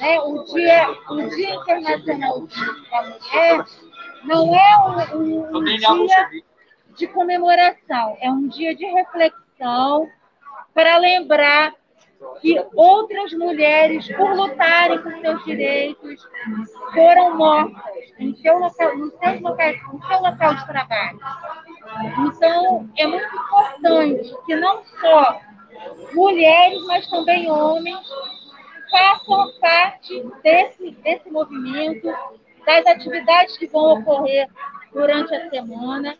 né, 0.00 0.20
o, 0.20 0.44
dia, 0.44 0.88
o 1.08 1.28
Dia 1.28 1.54
Internacional 1.54 2.48
da 2.90 3.02
Mulher, 3.02 3.64
não 4.24 4.54
é 4.54 5.14
um, 5.14 5.16
um, 5.16 5.56
um 5.58 5.64
dia 5.64 6.30
de 6.96 7.06
comemoração, 7.08 8.16
é 8.20 8.30
um 8.30 8.48
dia 8.48 8.74
de 8.74 8.84
reflexão 8.86 10.08
para 10.74 10.98
lembrar 10.98 11.74
que 12.40 12.60
outras 12.74 13.32
mulheres, 13.32 14.08
por 14.16 14.34
lutarem 14.34 15.00
por 15.00 15.12
seus 15.18 15.44
direitos, 15.44 16.28
foram 16.92 17.36
mortas 17.36 18.12
em 18.18 18.34
seu 18.36 18.58
local, 18.58 18.96
no, 18.96 19.10
seu 19.10 19.40
local, 19.40 19.72
no 19.92 20.06
seu 20.06 20.20
local 20.20 20.54
de 20.54 20.66
trabalho. 20.66 21.20
Então, 22.26 22.90
é 22.96 23.06
muito 23.06 23.36
importante 23.36 24.34
que 24.46 24.56
não 24.56 24.82
só 25.00 25.40
mulheres, 26.12 26.84
mas 26.86 27.08
também 27.08 27.50
homens 27.50 28.06
façam 28.90 29.52
parte 29.60 30.24
desse, 30.42 30.90
desse 30.90 31.30
movimento, 31.30 32.08
das 32.66 32.86
atividades 32.86 33.56
que 33.58 33.66
vão 33.66 34.00
ocorrer 34.00 34.48
durante 34.92 35.34
a 35.34 35.50
semana, 35.50 36.16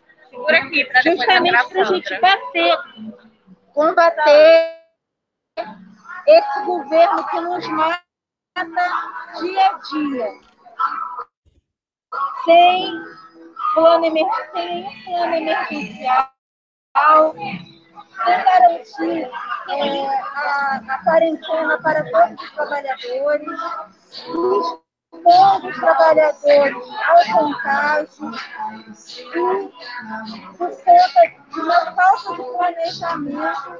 justamente 1.03 1.69
para 1.69 1.81
a 1.81 1.85
gente 1.85 2.19
bater, 2.19 2.77
combater 3.73 4.79
esse 6.29 6.63
governo 6.63 7.25
que 7.27 7.39
nos 7.41 7.67
mata 7.67 8.03
dia 9.39 9.67
a 9.67 9.73
dia. 9.73 10.27
Sem 12.45 13.03
plano, 13.73 14.05
sem 14.53 15.03
plano 15.05 15.35
emergencial, 15.35 16.29
sem 18.25 18.43
garantir 18.43 19.31
é, 19.69 20.05
a, 20.07 20.81
a 20.87 21.03
quarentena 21.03 21.81
para 21.81 22.03
todos 22.11 22.41
os 22.41 22.51
trabalhadores, 22.51 23.59
expondo 25.13 25.67
os 25.67 25.75
trabalhadores 25.79 26.75
ao 27.07 27.25
contágio 27.33 28.31
e 29.07 29.33
por 30.57 30.69
conta 30.69 31.21
de 31.49 31.59
uma 31.59 31.91
falta 31.93 32.35
de 32.35 32.43
planejamento 32.51 33.79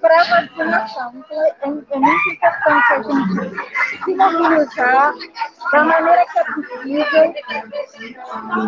para 0.00 0.20
a 0.20 0.24
vacinação. 0.24 1.12
Então, 1.14 1.42
é, 1.42 1.56
é, 1.60 1.66
muito 1.66 2.30
importante 2.30 2.92
a 2.92 3.02
gente 3.02 4.04
se 4.04 4.14
mobilizar 4.14 5.14
da 5.72 5.84
maneira 5.84 6.26
que 6.26 6.38
é 6.38 6.44
possível 6.44 7.34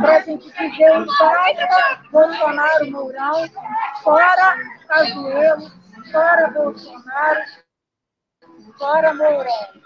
para 0.03 0.17
a 0.17 0.21
gente 0.21 0.51
dizer 0.51 0.93
um 0.93 1.07
basta 1.07 2.01
Bolsonaro 2.11 2.91
Mourão, 2.91 3.49
fora 4.03 4.57
Cajuelo, 4.87 5.71
fora 6.13 6.49
Bolsonaro, 6.49 7.43
fora 8.79 9.15
Mourão. 9.15 9.79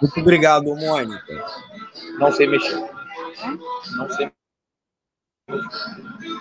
Muito 0.00 0.20
obrigado, 0.20 0.74
Mônica. 0.76 1.44
Não 2.18 2.32
sei 2.32 2.46
mexer. 2.46 2.82
Não 3.96 4.10
sei. 4.10 4.32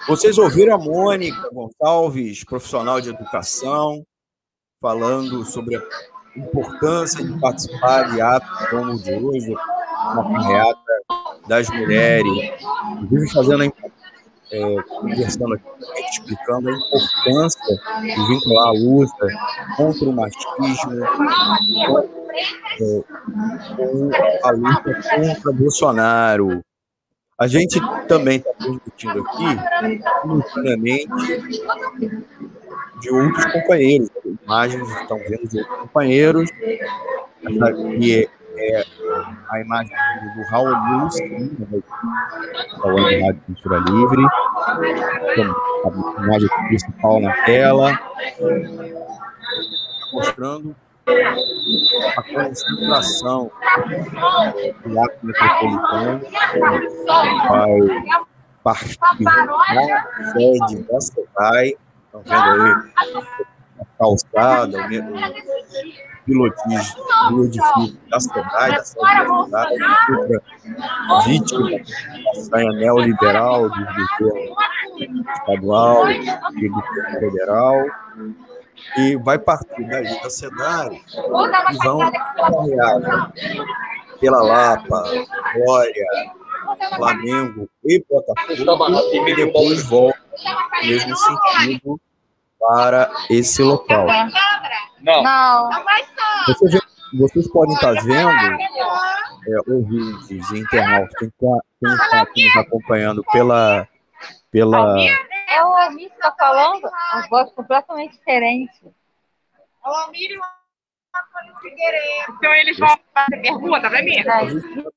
Vocês 0.08 0.38
ouviram 0.38 0.76
a 0.76 0.78
Mônica 0.78 1.49
Gonçalves, 1.51 2.43
profissional 2.43 3.01
de 3.01 3.10
educação, 3.10 4.06
falando 4.82 5.45
sobre 5.45 5.76
a 5.76 5.82
importância 6.36 7.24
de 7.24 7.39
participar 7.39 8.12
de 8.12 8.22
atos 8.22 8.70
como 8.70 8.93
o 8.93 8.99
de 8.99 9.14
hoje, 9.14 9.56
uma 10.14 10.34
carreata 10.34 10.80
das 11.47 11.70
mulheres, 11.70 12.32
inclusive 13.01 13.34
fazendo 13.34 13.74
é, 14.51 14.82
conversando 14.84 15.56
aqui, 15.56 15.66
explicando 16.12 16.70
a 16.70 16.74
importância 16.74 17.76
de 18.01 18.28
vincular 18.28 18.68
a 18.68 18.72
luta 18.72 19.28
contra 19.76 20.10
o 20.10 20.14
machismo, 20.14 20.99
com 21.88 22.23
a 24.44 24.52
luta 24.52 25.02
contra 25.16 25.52
Bolsonaro. 25.52 26.62
A 27.40 27.48
gente 27.48 27.80
também 28.08 28.38
está 28.38 28.54
transmitindo 28.54 29.20
aqui, 29.20 30.08
simultaneamente, 30.22 31.08
de 33.02 33.12
outros 33.12 33.46
companheiros. 33.52 34.10
Imagens 34.44 34.90
estão 35.02 35.18
vendo 35.18 35.48
de 35.50 35.60
outros 35.60 35.78
companheiros. 35.80 36.50
Aqui 37.62 38.30
é, 38.56 38.78
é 38.78 38.84
a 39.50 39.62
imagem 39.62 39.96
do 40.36 40.44
Raul 40.44 40.70
News, 40.70 41.16
da 42.82 43.26
Rádio 43.26 43.42
Cultura 43.46 43.80
Livre. 43.80 44.24
A 45.84 46.24
imagem 46.24 46.50
principal 46.70 47.20
na 47.20 47.34
tela, 47.44 48.00
mostrando 50.14 50.76
a 51.06 52.24
concentração 52.24 53.51
do 54.86 54.99
ato 54.99 55.26
metropolitano 55.26 56.22
vai 57.49 57.80
partir 58.64 58.97
da 59.24 60.32
sede 60.32 60.84
da 60.84 61.01
SEDAI, 61.01 61.76
estão 62.06 62.22
vendo 62.24 62.62
aí? 62.62 62.72
A 63.80 63.86
calçada, 63.99 64.78
o 64.78 64.88
pilotis 66.26 66.95
do 67.30 67.43
edifício 67.43 67.99
da 68.10 68.20
SEDAI, 68.20 68.72
da 68.72 68.84
SEDAI, 68.84 69.76
vítima 71.26 71.70
da 71.70 72.41
sanha 72.43 72.72
neoliberal 72.72 73.70
do 73.70 73.86
governo 74.20 75.26
estadual 75.36 76.10
e 76.10 76.70
do 76.70 76.74
governo 76.74 77.20
federal, 77.20 77.76
e 78.98 79.16
vai 79.18 79.40
partir 79.40 79.84
da 79.88 80.30
SEDAI 80.30 81.02
e 81.72 81.78
vão 81.84 82.00
caminhar 82.36 83.32
pela 84.20 84.42
Lapa, 84.42 85.04
Glória, 85.56 86.06
Flamengo 86.96 87.70
e 87.84 88.04
Botafogo 88.10 89.28
e 89.28 89.36
depois 89.36 89.84
volta 89.84 90.20
no 90.82 90.88
mesmo 90.88 91.16
sentido 91.16 92.00
para 92.60 93.12
esse 93.30 93.62
local. 93.62 94.08
Não. 95.02 95.70
Vocês, 96.48 96.80
vocês 97.20 97.48
podem 97.52 97.76
estar 97.76 97.94
vendo, 98.04 98.30
é, 99.48 99.72
ouvintes 99.72 100.52
e 100.52 100.60
internautas, 100.60 101.14
quem 101.20 101.28
está 101.28 102.26
tá 102.54 102.60
acompanhando 102.62 103.24
pela, 103.32 103.88
pela 104.50 104.96
É 105.50 105.64
o 105.64 105.76
Almir 105.76 106.10
que 106.10 106.16
está 106.16 106.32
falando, 106.32 106.89
uma 107.14 107.28
voz 107.30 107.52
completamente 107.52 108.18
diferente. 108.18 108.72
O 109.86 109.89
Almir 109.89 110.32
e 110.32 110.38
o 110.38 110.41
Antônio 111.16 111.60
Figueiredo. 111.62 112.34
Então 112.38 112.54
eles 112.54 112.78
vão 112.78 112.89
fazer 113.14 113.41
pergunta 113.41 113.89
para 113.89 114.04
mim? 114.04 114.20
A 114.20 114.24
tá 114.24 114.44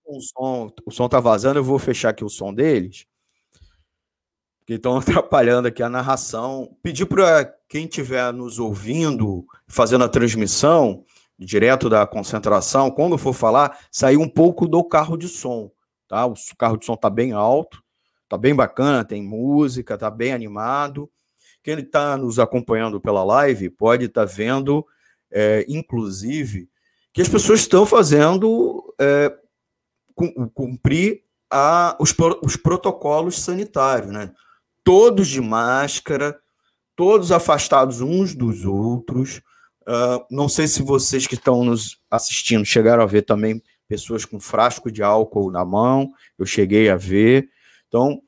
o 0.06 0.20
som, 0.20 0.72
o 0.86 0.90
som 0.90 1.08
tá 1.08 1.20
vazando, 1.20 1.58
eu 1.58 1.64
vou 1.64 1.78
fechar 1.78 2.10
aqui 2.10 2.24
o 2.24 2.28
som 2.28 2.54
deles, 2.54 3.06
que 4.66 4.74
estão 4.74 4.96
atrapalhando 4.98 5.68
aqui 5.68 5.82
a 5.82 5.88
narração. 5.88 6.76
Pedir 6.82 7.06
para 7.06 7.44
quem 7.68 7.84
estiver 7.84 8.32
nos 8.32 8.58
ouvindo, 8.58 9.44
fazendo 9.66 10.04
a 10.04 10.08
transmissão, 10.08 11.04
direto 11.38 11.90
da 11.90 12.06
concentração, 12.06 12.90
quando 12.90 13.18
for 13.18 13.32
falar, 13.32 13.78
sair 13.90 14.16
um 14.16 14.28
pouco 14.28 14.66
do 14.66 14.82
carro 14.82 15.16
de 15.16 15.28
som, 15.28 15.70
tá? 16.08 16.24
O 16.24 16.34
carro 16.56 16.76
de 16.76 16.86
som 16.86 16.96
tá 16.96 17.10
bem 17.10 17.32
alto, 17.32 17.82
tá 18.28 18.36
bem 18.38 18.54
bacana, 18.54 19.04
tem 19.04 19.22
música, 19.22 19.96
tá 19.98 20.10
bem 20.10 20.32
animado. 20.32 21.10
Quem 21.62 21.78
está 21.78 22.16
nos 22.16 22.38
acompanhando 22.38 23.00
pela 23.00 23.24
live 23.24 23.70
pode 23.70 24.04
estar 24.06 24.24
vendo, 24.24 24.86
é, 25.30 25.64
inclusive, 25.68 26.68
que 27.12 27.20
as 27.22 27.28
pessoas 27.28 27.60
estão 27.60 27.84
fazendo 27.86 28.94
é, 29.00 29.34
cum- 30.14 30.48
cumprir 30.54 31.22
a- 31.50 31.96
os, 32.00 32.14
os 32.42 32.56
protocolos 32.56 33.40
sanitários, 33.40 34.12
né? 34.12 34.32
Todos 34.84 35.26
de 35.28 35.40
máscara, 35.40 36.38
todos 36.94 37.32
afastados 37.32 38.00
uns 38.00 38.34
dos 38.34 38.64
outros. 38.64 39.40
Ah, 39.86 40.24
não 40.30 40.48
sei 40.48 40.66
se 40.68 40.82
vocês 40.82 41.26
que 41.26 41.34
estão 41.34 41.64
nos 41.64 41.98
assistindo 42.10 42.64
chegaram 42.64 43.02
a 43.02 43.06
ver 43.06 43.22
também 43.22 43.62
pessoas 43.88 44.24
com 44.24 44.38
frasco 44.40 44.90
de 44.90 45.02
álcool 45.02 45.50
na 45.50 45.64
mão. 45.64 46.10
Eu 46.38 46.46
cheguei 46.46 46.88
a 46.88 46.96
ver. 46.96 47.48
Então, 47.96 48.20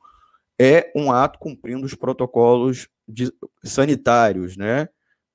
é 0.59 0.91
um 0.95 1.11
ato 1.11 1.37
cumprindo 1.37 1.85
os 1.85 1.93
protocolos 1.93 2.89
de- 3.07 3.31
sanitários, 3.63 4.57
né? 4.57 4.89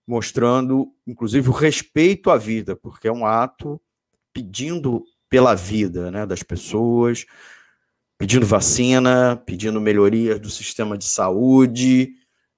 Mostrando, 0.04 0.92
inclusive, 1.06 1.48
o 1.48 1.52
respeito 1.52 2.30
à 2.30 2.36
vida, 2.36 2.74
porque 2.74 3.06
é 3.06 3.12
um 3.12 3.24
ato 3.24 3.80
pedindo 4.32 5.04
pela 5.30 5.54
vida 5.54 6.10
né, 6.10 6.26
das 6.26 6.42
pessoas, 6.42 7.24
pedindo 8.18 8.44
vacina, 8.44 9.40
pedindo 9.46 9.80
melhorias 9.80 10.40
do 10.40 10.50
sistema 10.50 10.98
de 10.98 11.04
saúde, 11.04 12.12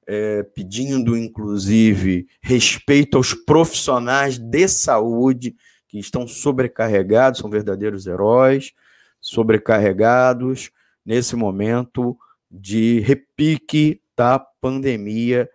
é, 0.06 0.42
pedindo, 0.42 1.16
inclusive, 1.16 2.26
respeito 2.40 3.18
aos 3.18 3.34
profissionais 3.34 4.38
de 4.38 4.66
saúde 4.66 5.54
que 5.86 5.98
estão 5.98 6.26
sobrecarregados, 6.26 7.40
são 7.40 7.50
verdadeiros 7.50 8.06
heróis, 8.06 8.72
sobrecarregados 9.20 10.70
nesse 11.06 11.36
momento 11.36 12.18
de 12.50 12.98
repique 13.00 14.02
da 14.16 14.38
pandemia 14.38 15.48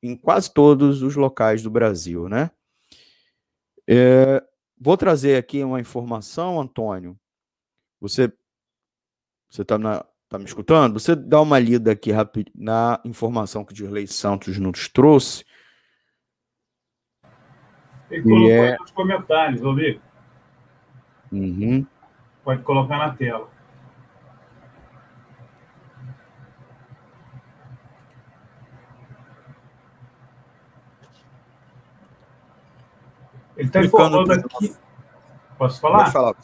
em 0.00 0.16
quase 0.16 0.52
todos 0.52 1.02
os 1.02 1.16
locais 1.16 1.62
do 1.62 1.70
Brasil, 1.70 2.28
né? 2.28 2.50
É, 3.88 4.42
vou 4.80 4.96
trazer 4.96 5.36
aqui 5.36 5.64
uma 5.64 5.80
informação, 5.80 6.60
Antônio. 6.60 7.18
Você 8.00 8.32
você 9.50 9.62
está 9.62 9.78
tá 10.28 10.38
me 10.38 10.44
escutando? 10.44 10.98
Você 10.98 11.14
dá 11.14 11.40
uma 11.40 11.58
lida 11.58 11.92
aqui 11.92 12.10
rápido 12.10 12.50
na 12.54 12.98
informação 13.04 13.64
que 13.64 13.72
o 13.72 13.74
Dirley 13.74 14.06
Santos 14.06 14.56
nos 14.58 14.88
trouxe. 14.88 15.44
Ele 18.10 18.22
colocou 18.22 18.50
é- 18.50 18.76
nos 18.78 18.90
comentários, 18.92 19.62
Almir. 19.62 20.00
Uhum. 21.30 21.86
Pode 22.42 22.62
colocar 22.62 22.96
na 22.98 23.14
tela. 23.14 23.51
Ele 33.62 33.68
está 33.68 33.80
informando 33.80 34.32
aqui. 34.32 34.74
Posso 35.56 35.80
falar? 35.80 36.10
Falar. 36.10 36.34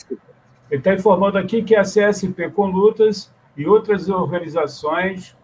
Ele 0.71 0.81
está 0.81 0.95
informando 0.95 1.37
aqui 1.37 1.65
que 1.65 1.75
a 1.75 1.83
CSP 1.83 2.49
com 2.51 2.67
Lutas 2.67 3.35
e 3.57 3.67
outras 3.67 4.09
organizações 4.09 5.37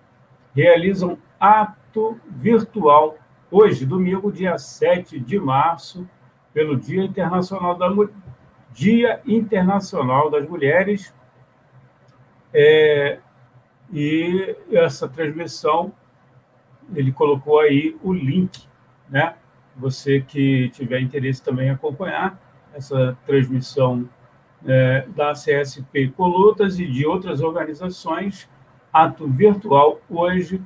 realizam 0.55 1.18
ato 1.41 2.20
virtual 2.29 3.16
hoje, 3.51 3.85
domingo, 3.85 4.31
dia 4.31 4.57
7 4.57 5.18
de 5.18 5.37
março, 5.41 6.09
pelo 6.53 6.77
Dia 6.77 7.03
Internacional, 7.03 7.75
da 7.75 7.93
Dia 8.72 9.20
Internacional 9.27 10.31
das 10.31 10.49
Mulheres. 10.49 11.12
É, 12.53 13.18
e 13.93 14.57
essa 14.70 15.09
transmissão, 15.09 15.93
ele 16.95 17.11
colocou 17.11 17.59
aí 17.59 17.97
o 18.01 18.12
link, 18.12 18.64
né? 19.11 19.35
Você 19.77 20.20
que 20.20 20.68
tiver 20.70 21.01
interesse 21.01 21.43
também 21.43 21.70
acompanhar 21.70 22.39
essa 22.72 23.16
transmissão 23.27 24.09
é, 24.66 25.07
da 25.09 25.33
CSP 25.33 26.09
Colutas 26.16 26.79
e 26.79 26.87
de 26.87 27.07
outras 27.07 27.41
organizações, 27.41 28.49
ato 28.93 29.29
virtual 29.29 30.01
hoje 30.09 30.61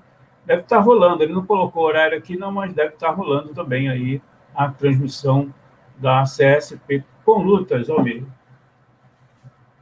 deve 0.44 0.62
estar 0.62 0.80
rolando. 0.80 1.22
Ele 1.22 1.32
não 1.32 1.44
colocou 1.44 1.84
horário 1.84 2.16
aqui, 2.16 2.36
não, 2.36 2.50
mas 2.50 2.72
deve 2.72 2.94
estar 2.94 3.10
rolando 3.10 3.52
também 3.54 3.88
aí 3.88 4.20
a 4.54 4.68
transmissão 4.68 5.52
da 5.96 6.22
CSP 6.22 7.04
com 7.24 7.42
lutas, 7.42 7.90
Almir. 7.90 8.24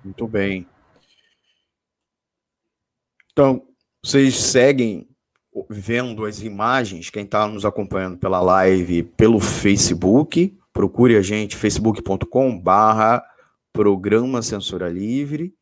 Muito 0.03 0.27
bem. 0.27 0.67
Então, 3.33 3.63
vocês 4.03 4.35
seguem 4.37 5.09
vendo 5.71 6.25
as 6.25 6.43
imagens, 6.43 7.11
quem 7.11 7.25
está 7.25 7.47
nos 7.47 7.65
acompanhando 7.65 8.19
pela 8.19 8.41
live, 8.41 9.03
pelo 9.03 9.41
Facebook, 9.41 10.57
procure 10.73 11.17
a 11.17 11.23
gente, 11.23 11.57
facebook.com 11.57 12.59
barra 12.59 13.23
programa 13.73 14.43
Censura 14.43 14.89
Livre, 14.89 15.55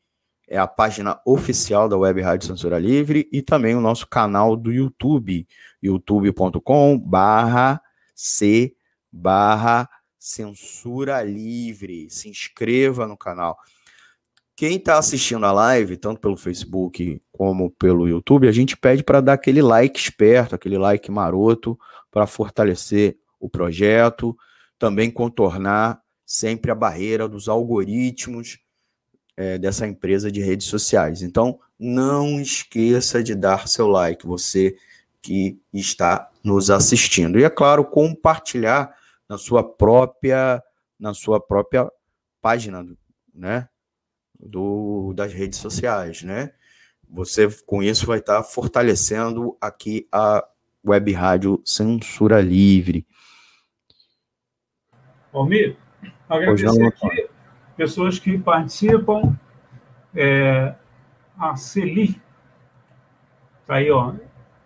é 0.48 0.58
a 0.58 0.66
página 0.66 1.20
oficial 1.26 1.88
da 1.88 1.96
Web 1.96 2.20
Rádio 2.20 2.46
Censura 2.46 2.78
Livre 2.78 3.28
e 3.32 3.40
também 3.40 3.74
o 3.74 3.80
nosso 3.80 4.06
canal 4.06 4.56
do 4.56 4.72
YouTube, 4.72 5.46
youtube.com 5.82 6.98
barra 6.98 7.80
c 8.14 8.74
barra 9.10 9.88
censura 10.18 11.22
livre. 11.22 12.08
Se 12.10 12.28
inscreva 12.28 13.06
no 13.06 13.16
canal. 13.16 13.56
Quem 14.56 14.76
está 14.76 14.98
assistindo 14.98 15.44
a 15.44 15.52
live, 15.52 15.96
tanto 15.96 16.20
pelo 16.20 16.36
Facebook 16.36 17.20
como 17.32 17.70
pelo 17.72 18.08
YouTube, 18.08 18.46
a 18.46 18.52
gente 18.52 18.76
pede 18.76 19.02
para 19.02 19.20
dar 19.20 19.32
aquele 19.32 19.60
like 19.60 19.98
esperto, 19.98 20.54
aquele 20.54 20.78
like 20.78 21.10
maroto, 21.10 21.78
para 22.10 22.26
fortalecer 22.26 23.18
o 23.40 23.48
projeto, 23.48 24.36
também 24.78 25.10
contornar 25.10 26.00
sempre 26.24 26.70
a 26.70 26.74
barreira 26.74 27.28
dos 27.28 27.48
algoritmos 27.48 28.58
é, 29.36 29.58
dessa 29.58 29.86
empresa 29.86 30.30
de 30.30 30.40
redes 30.40 30.68
sociais. 30.68 31.20
Então, 31.20 31.58
não 31.78 32.40
esqueça 32.40 33.22
de 33.22 33.34
dar 33.34 33.66
seu 33.66 33.88
like, 33.88 34.24
você 34.24 34.76
que 35.20 35.58
está 35.72 36.30
nos 36.44 36.70
assistindo. 36.70 37.38
E 37.38 37.44
é 37.44 37.50
claro, 37.50 37.84
compartilhar 37.84 38.94
na 39.28 39.38
sua 39.38 39.64
própria 39.64 40.62
na 40.98 41.12
sua 41.12 41.40
própria 41.40 41.90
página, 42.40 42.86
né? 43.34 43.68
Do, 44.44 45.12
das 45.14 45.32
redes 45.32 45.58
sociais, 45.58 46.22
né? 46.22 46.52
Você 47.08 47.48
com 47.66 47.82
isso 47.82 48.06
vai 48.06 48.18
estar 48.18 48.42
fortalecendo 48.42 49.56
aqui 49.60 50.06
a 50.12 50.46
web 50.84 51.12
rádio 51.12 51.62
Censura 51.64 52.40
Livre. 52.40 53.06
Almir, 55.32 55.76
agradecer 56.28 56.86
aqui 56.86 57.28
pessoas 57.76 58.18
que 58.18 58.38
participam. 58.38 59.36
É, 60.14 60.74
a 61.36 61.56
Celi, 61.56 62.20
tá 63.66 63.76
aí, 63.76 63.90
ó. 63.90 64.14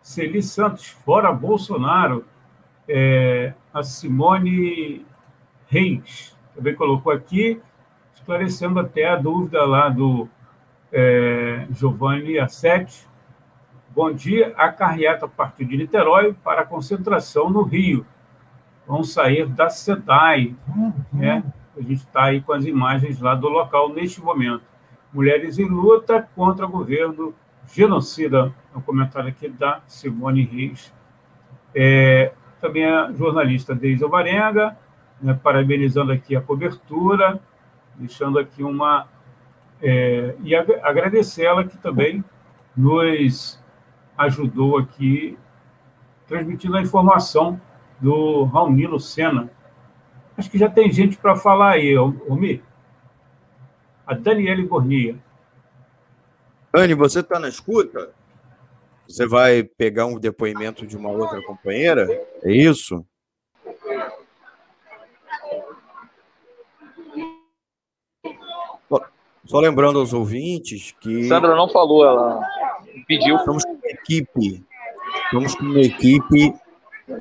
Celi 0.02 0.42
Santos, 0.42 0.86
fora 0.88 1.32
Bolsonaro. 1.32 2.24
É, 2.86 3.54
a 3.72 3.82
Simone 3.82 5.06
Reis 5.66 6.36
também 6.54 6.74
colocou 6.74 7.12
aqui 7.12 7.60
esclarecendo 8.28 8.78
até 8.78 9.08
a 9.08 9.16
dúvida 9.16 9.64
lá 9.64 9.88
do 9.88 10.28
é, 10.92 11.66
Giovanni 11.70 12.38
Assetti. 12.38 13.08
Bom 13.88 14.12
dia, 14.12 14.52
a 14.54 14.70
carreata 14.70 15.26
partiu 15.26 15.66
de 15.66 15.78
Niterói 15.78 16.36
para 16.44 16.60
a 16.60 16.66
concentração 16.66 17.48
no 17.48 17.62
Rio. 17.62 18.04
Vamos 18.86 19.14
sair 19.14 19.46
da 19.46 19.70
SEDAI. 19.70 20.54
Uhum. 20.68 20.92
Né? 21.10 21.42
A 21.74 21.80
gente 21.80 21.94
está 21.94 22.24
aí 22.24 22.42
com 22.42 22.52
as 22.52 22.66
imagens 22.66 23.18
lá 23.18 23.34
do 23.34 23.48
local 23.48 23.94
neste 23.94 24.20
momento. 24.20 24.62
Mulheres 25.10 25.58
em 25.58 25.66
luta 25.66 26.28
contra 26.34 26.66
o 26.66 26.70
governo 26.70 27.34
genocida. 27.72 28.52
É 28.74 28.76
um 28.76 28.82
comentário 28.82 29.30
aqui 29.30 29.48
da 29.48 29.80
Simone 29.86 30.42
Reis. 30.42 30.92
É, 31.74 32.32
também 32.60 32.84
a 32.84 33.10
jornalista 33.10 33.74
Deise 33.74 34.04
Alvarenga, 34.04 34.76
né, 35.18 35.38
parabenizando 35.42 36.12
aqui 36.12 36.36
a 36.36 36.42
cobertura 36.42 37.40
deixando 37.98 38.38
aqui 38.38 38.62
uma. 38.62 39.08
É, 39.80 40.34
e 40.42 40.54
agradecer 40.54 41.44
ela 41.44 41.64
que 41.64 41.76
também 41.78 42.24
nos 42.76 43.62
ajudou 44.16 44.78
aqui, 44.78 45.38
transmitindo 46.26 46.76
a 46.76 46.82
informação 46.82 47.60
do 48.00 48.44
Raoni 48.44 48.86
Lucena. 48.86 49.50
Acho 50.36 50.50
que 50.50 50.58
já 50.58 50.70
tem 50.70 50.90
gente 50.90 51.16
para 51.16 51.36
falar 51.36 51.72
aí, 51.72 51.96
Omi. 51.96 52.62
A 54.06 54.14
Daniele 54.14 54.64
Bornia. 54.64 55.18
Anne, 56.72 56.94
você 56.94 57.20
está 57.20 57.38
na 57.38 57.48
escuta? 57.48 58.12
Você 59.08 59.26
vai 59.26 59.62
pegar 59.62 60.06
um 60.06 60.18
depoimento 60.18 60.86
de 60.86 60.96
uma 60.96 61.08
outra 61.08 61.42
companheira? 61.42 62.06
É 62.42 62.52
isso? 62.52 63.04
Só 69.48 69.58
lembrando 69.60 69.98
aos 69.98 70.12
ouvintes 70.12 70.94
que. 71.00 71.24
Sandra 71.24 71.56
não 71.56 71.70
falou, 71.70 72.04
ela 72.04 72.38
pediu. 73.06 73.36
Estamos 73.36 73.64
com 73.64 73.72
uma 73.72 73.88
equipe. 73.88 74.64
Estamos 75.24 75.54
com 75.54 75.64
uma 75.64 75.80
equipe 75.80 76.54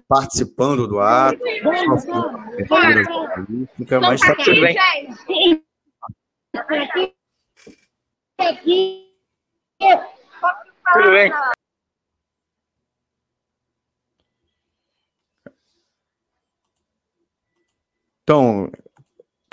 participando 0.10 0.86
do 0.88 1.00
ato. 1.00 1.40
Política, 2.68 4.02
mas 4.02 4.22
está 4.22 4.36
tudo 4.36 4.60
bem. 4.60 4.76
Tudo 10.94 11.12
bem. 11.12 11.32
Então, 18.24 18.70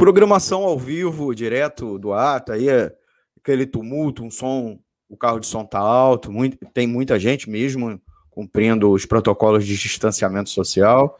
Programação 0.05 0.65
ao 0.65 0.79
vivo, 0.79 1.35
direto 1.35 1.99
do 1.99 2.13
ato, 2.13 2.53
aí 2.53 2.69
é 2.69 2.95
aquele 3.41 3.65
tumulto, 3.65 4.23
um 4.23 4.31
som, 4.31 4.79
o 5.09 5.17
carro 5.17 5.41
de 5.41 5.47
som 5.47 5.65
tá 5.65 5.79
alto, 5.79 6.31
muito, 6.31 6.59
tem 6.75 6.87
muita 6.87 7.19
gente 7.19 7.49
mesmo 7.49 7.99
cumprindo 8.31 8.91
os 8.91 9.07
protocolos 9.07 9.65
de 9.65 9.75
distanciamento 9.79 10.51
social, 10.51 11.19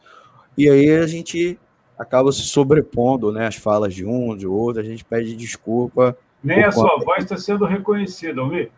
e 0.55 0.69
aí 0.69 0.91
a 0.91 1.07
gente 1.07 1.57
acaba 1.97 2.31
se 2.31 2.43
sobrepondo, 2.43 3.31
né, 3.31 3.47
as 3.47 3.55
falas 3.55 3.91
de 3.91 4.05
um, 4.05 4.37
de 4.37 4.45
outro, 4.45 4.83
a 4.83 4.85
gente 4.85 5.03
pede 5.03 5.35
desculpa. 5.35 6.15
Nem 6.43 6.63
a 6.63 6.71
sua 6.71 6.95
voz 7.03 7.23
está 7.23 7.37
sendo 7.37 7.65
reconhecida, 7.65 8.39
Almir. 8.39 8.69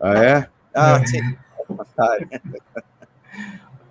Ah, 0.00 0.24
é? 0.24 0.48
Ah, 0.72 1.00
é. 1.02 1.04
sim. 1.04 1.36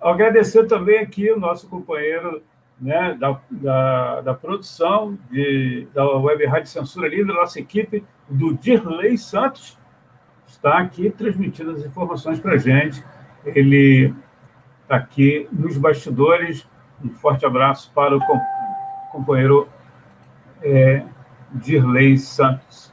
Agradecer 0.00 0.66
também 0.66 0.98
aqui 0.98 1.30
o 1.30 1.38
nosso 1.38 1.68
companheiro 1.68 2.42
né, 2.80 3.16
da, 3.18 3.40
da, 3.50 4.20
da, 4.20 4.34
produção 4.34 5.18
de, 5.30 5.88
da 5.94 6.06
Web 6.16 6.44
Rádio 6.46 6.68
Censura 6.68 7.08
Livre, 7.08 7.32
nossa 7.32 7.58
equipe, 7.58 8.04
do 8.28 8.54
Dirley 8.54 9.16
Santos, 9.16 9.78
está 10.46 10.78
aqui 10.78 11.10
transmitindo 11.10 11.70
as 11.70 11.84
informações 11.84 12.38
para 12.38 12.52
a 12.52 12.58
gente. 12.58 13.02
Ele 13.44 14.14
está 14.82 14.96
aqui 14.96 15.48
nos 15.52 15.78
bastidores. 15.78 16.68
Um 17.02 17.10
forte 17.10 17.46
abraço 17.46 17.90
para 17.94 18.16
o 18.16 18.20
companheiro 19.10 19.68
é, 20.62 21.04
Dirley 21.52 22.18
Santos. 22.18 22.92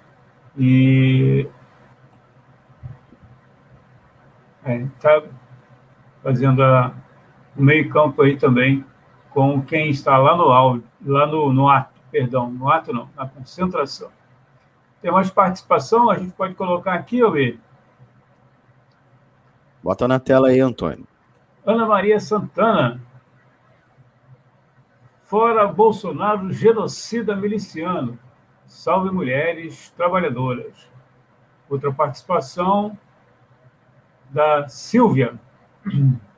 E 0.58 1.48
está 4.66 5.12
é, 5.18 5.24
fazendo 6.22 6.64
a, 6.64 6.94
o 7.58 7.64
meio-campo 7.64 8.22
aí 8.22 8.38
também 8.38 8.86
com 9.34 9.62
quem 9.62 9.90
está 9.90 10.18
lá 10.18 10.38
no 10.38 10.44
áudio, 10.44 10.88
lá 11.04 11.26
no, 11.26 11.52
no 11.52 11.68
ato, 11.68 12.00
perdão, 12.12 12.50
no 12.52 12.70
ato 12.70 12.94
não, 12.94 13.10
na 13.16 13.28
concentração. 13.28 14.12
Tem 15.02 15.12
mais 15.12 15.30
participação? 15.30 16.10
A 16.10 16.18
gente 16.18 16.32
pode 16.32 16.54
colocar 16.54 16.94
aqui, 16.94 17.22
Alê? 17.22 17.58
Bota 19.84 20.08
na 20.08 20.20
tela 20.20 20.48
aí, 20.48 20.62
Antônio. 20.62 21.06
Ana 21.66 21.86
Maria 21.86 22.20
Santana. 22.20 23.02
Fora 25.26 25.68
Bolsonaro, 25.68 26.54
genocida 26.54 27.36
miliciano. 27.36 28.18
Salve 28.66 29.10
mulheres 29.12 29.90
trabalhadoras. 29.90 30.90
Outra 31.70 31.92
participação 31.92 32.98
da 34.30 34.70
Silvia. 34.70 35.38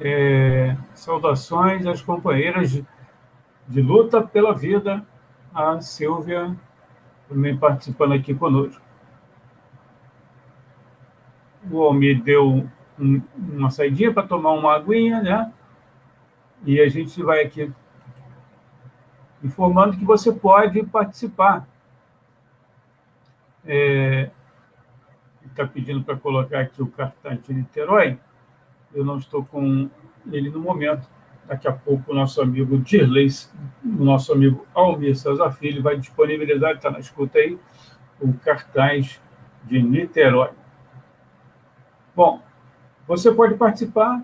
É, 0.00 0.76
saudações 0.92 1.86
às 1.86 2.02
companheiras 2.02 2.70
de, 2.70 2.84
de, 3.68 3.80
luta 3.80 4.20
pela 4.20 4.52
vida, 4.52 5.06
a 5.54 5.80
Silvia 5.80 6.54
também 7.28 7.56
participando 7.56 8.12
aqui 8.12 8.34
conosco. 8.34 8.82
O 11.70 11.80
Almir 11.80 12.22
deu 12.22 12.68
um, 12.98 13.22
uma 13.36 13.70
saidinha 13.70 14.12
para 14.12 14.26
tomar 14.26 14.52
uma 14.52 14.74
aguinha, 14.74 15.22
né? 15.22 15.52
E 16.64 16.80
a 16.80 16.88
gente 16.88 17.22
vai 17.22 17.42
aqui 17.44 17.72
informando 19.42 19.96
que 19.96 20.04
você 20.04 20.32
pode 20.32 20.82
participar. 20.84 21.68
É, 23.64 24.30
está 25.46 25.66
pedindo 25.66 26.02
para 26.02 26.16
colocar 26.16 26.60
aqui 26.60 26.82
o 26.82 26.86
cartaz 26.88 27.40
de 27.46 27.54
Niterói 27.54 28.18
eu 28.94 29.04
não 29.04 29.18
estou 29.18 29.44
com 29.44 29.90
ele 30.30 30.48
no 30.50 30.60
momento, 30.60 31.06
daqui 31.46 31.68
a 31.68 31.72
pouco 31.72 32.12
o 32.12 32.14
nosso 32.14 32.40
amigo 32.40 32.78
Dirley, 32.78 33.28
o 33.84 34.04
nosso 34.04 34.32
amigo 34.32 34.66
Almir 34.72 35.16
César 35.16 35.50
Filho 35.50 35.82
vai 35.82 35.96
disponibilizar, 35.96 36.72
está 36.72 36.90
na 36.90 37.00
escuta 37.00 37.38
aí, 37.38 37.58
o 38.20 38.32
cartaz 38.34 39.20
de 39.64 39.82
Niterói. 39.82 40.50
Bom, 42.14 42.40
você 43.06 43.32
pode 43.32 43.54
participar 43.56 44.22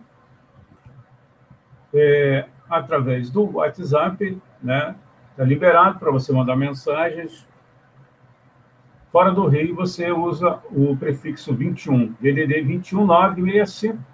é, 1.93 2.47
através 2.69 3.31
do 3.31 3.57
WhatsApp, 3.57 4.41
né? 4.63 4.95
Está 5.33 5.45
liberado 5.45 5.99
para 5.99 6.11
você 6.11 6.33
mandar 6.33 6.57
mensagens. 6.57 7.47
Fora 9.11 9.33
do 9.33 9.47
Rio, 9.49 9.75
você 9.75 10.11
usa 10.13 10.61
o 10.71 10.97
prefixo 10.97 11.53
21, 11.53 12.15
DDD 12.21 12.63
21 12.63 13.05
965 13.05 14.10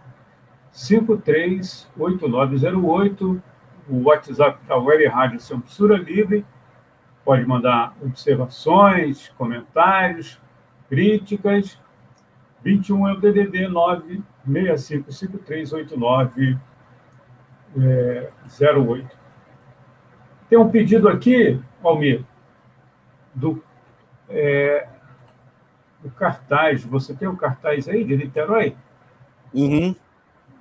538908, 0.76 3.42
o 3.88 4.02
WhatsApp 4.02 4.58
da 4.66 4.76
Web 4.76 5.06
Rádio 5.06 5.40
Censura 5.40 5.96
Livre. 5.96 6.44
Pode 7.24 7.46
mandar 7.46 7.96
observações, 8.02 9.32
comentários, 9.38 10.38
críticas. 10.88 11.80
21 12.62 13.08
é 13.08 13.14
o 13.14 13.16
DDD 13.16 13.68
965538908. 14.46 16.60
É, 17.78 18.30
Tem 20.48 20.56
um 20.58 20.70
pedido 20.70 21.08
aqui, 21.08 21.60
Almir, 21.82 22.24
do, 23.34 23.60
é, 24.28 24.88
do 26.02 26.10
cartaz. 26.10 26.84
Você 26.84 27.14
tem 27.14 27.26
o 27.26 27.32
um 27.32 27.36
cartaz 27.36 27.88
aí 27.88 28.04
de 28.04 28.16
Niterói? 28.16 28.76
Uhum. 29.54 29.96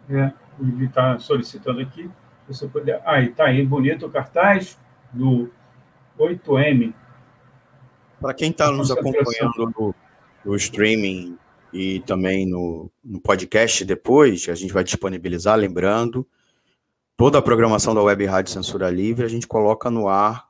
É, 0.09 0.31
ele 0.59 0.85
está 0.85 1.17
solicitando 1.19 1.81
aqui. 1.81 2.09
Você 2.47 2.67
puder. 2.67 3.01
Ah, 3.05 3.21
está 3.21 3.45
aí, 3.45 3.65
bonito 3.65 4.05
o 4.05 4.09
cartaz 4.09 4.79
do 5.11 5.49
8M. 6.19 6.93
Para 8.19 8.33
quem 8.33 8.51
está 8.51 8.71
nos 8.71 8.91
acompanhando 8.91 9.73
no, 9.77 9.95
no, 10.43 10.55
streaming 10.55 11.37
e 11.73 11.99
também 12.01 12.45
no, 12.47 12.89
no 13.03 13.19
podcast 13.19 13.83
depois, 13.83 14.47
a 14.47 14.55
gente 14.55 14.73
vai 14.73 14.83
disponibilizar, 14.83 15.57
lembrando, 15.57 16.25
toda 17.17 17.37
a 17.37 17.41
programação 17.41 17.93
da 17.93 18.01
Web 18.01 18.25
Rádio 18.25 18.53
Censura 18.53 18.89
Livre 18.89 19.25
a 19.25 19.29
gente 19.29 19.47
coloca 19.47 19.89
no 19.89 20.07
ar 20.07 20.47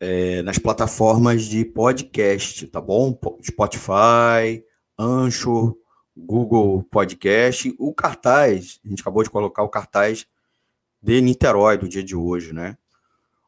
é, 0.00 0.40
nas 0.42 0.58
plataformas 0.58 1.44
de 1.44 1.62
podcast, 1.64 2.66
tá 2.68 2.80
bom? 2.80 3.16
Spotify, 3.42 4.64
Ancho, 4.98 5.76
Google 6.16 6.82
Podcast, 6.90 7.74
o 7.78 7.94
cartaz, 7.94 8.80
a 8.84 8.88
gente 8.88 9.00
acabou 9.00 9.22
de 9.22 9.30
colocar 9.30 9.62
o 9.62 9.68
cartaz 9.68 10.26
de 11.02 11.20
Niterói 11.20 11.78
do 11.78 11.88
dia 11.88 12.02
de 12.02 12.16
hoje, 12.16 12.52
né? 12.52 12.76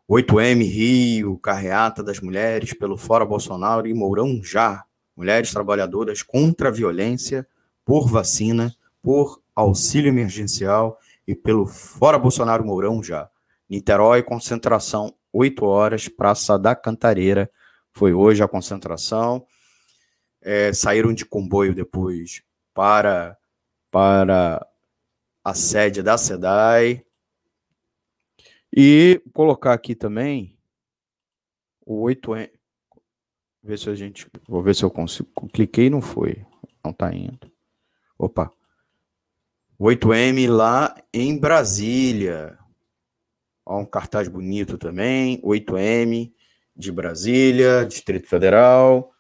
8M 0.09 0.63
Rio, 0.65 1.39
carreata 1.39 2.03
das 2.03 2.21
mulheres 2.21 2.73
pelo 2.73 2.97
Fora 2.97 3.25
Bolsonaro 3.25 3.87
e 3.87 3.95
Mourão 3.95 4.43
já. 4.43 4.85
Mulheres 5.17 5.51
trabalhadoras 5.51 6.23
contra 6.23 6.69
a 6.69 6.73
violência, 6.73 7.47
por 7.85 8.09
vacina, 8.09 8.75
por 9.03 9.41
auxílio 9.55 10.09
emergencial 10.09 10.99
e 11.27 11.35
pelo 11.35 11.67
Fora 11.67 12.19
Bolsonaro 12.19 12.65
Mourão 12.65 13.03
já. 13.03 13.29
Niterói, 13.69 14.23
concentração, 14.23 15.15
8 15.33 15.65
horas, 15.65 16.09
Praça 16.09 16.59
da 16.59 16.75
Cantareira. 16.75 17.51
Foi 17.91 18.13
hoje 18.13 18.43
a 18.43 18.49
concentração. 18.49 19.47
É, 20.41 20.73
saíram 20.73 21.13
de 21.13 21.25
comboio 21.25 21.75
depois 21.75 22.43
para, 22.75 23.39
para 23.91 24.67
a 25.45 25.55
sede 25.55 26.03
da 26.03 26.17
SEDAI. 26.17 27.05
E 28.75 29.23
colocar 29.35 29.75
aqui 29.75 29.95
também 29.95 30.59
o 31.85 32.05
8M. 32.05 32.51
Ver 33.63 33.79
se 33.79 33.91
a 33.91 33.95
gente. 33.95 34.27
Vou 34.49 34.63
ver 34.63 34.75
se 34.75 34.83
eu 34.83 34.91
consigo. 34.91 35.29
Cliquei 35.53 35.91
não 35.91 36.01
foi. 36.01 36.45
Não 36.85 36.93
tá 36.93 37.15
indo. 37.15 37.53
Opa. 38.19 38.51
8M 39.79 40.49
lá 40.49 40.95
em 41.13 41.39
Brasília. 41.39 42.59
Ó, 43.65 43.79
um 43.79 43.85
cartaz 43.85 44.27
bonito 44.27 44.79
também. 44.79 45.41
8M 45.43 46.33
de 46.75 46.91
Brasília, 46.91 47.85
Distrito 47.85 48.29
Federal. 48.29 49.13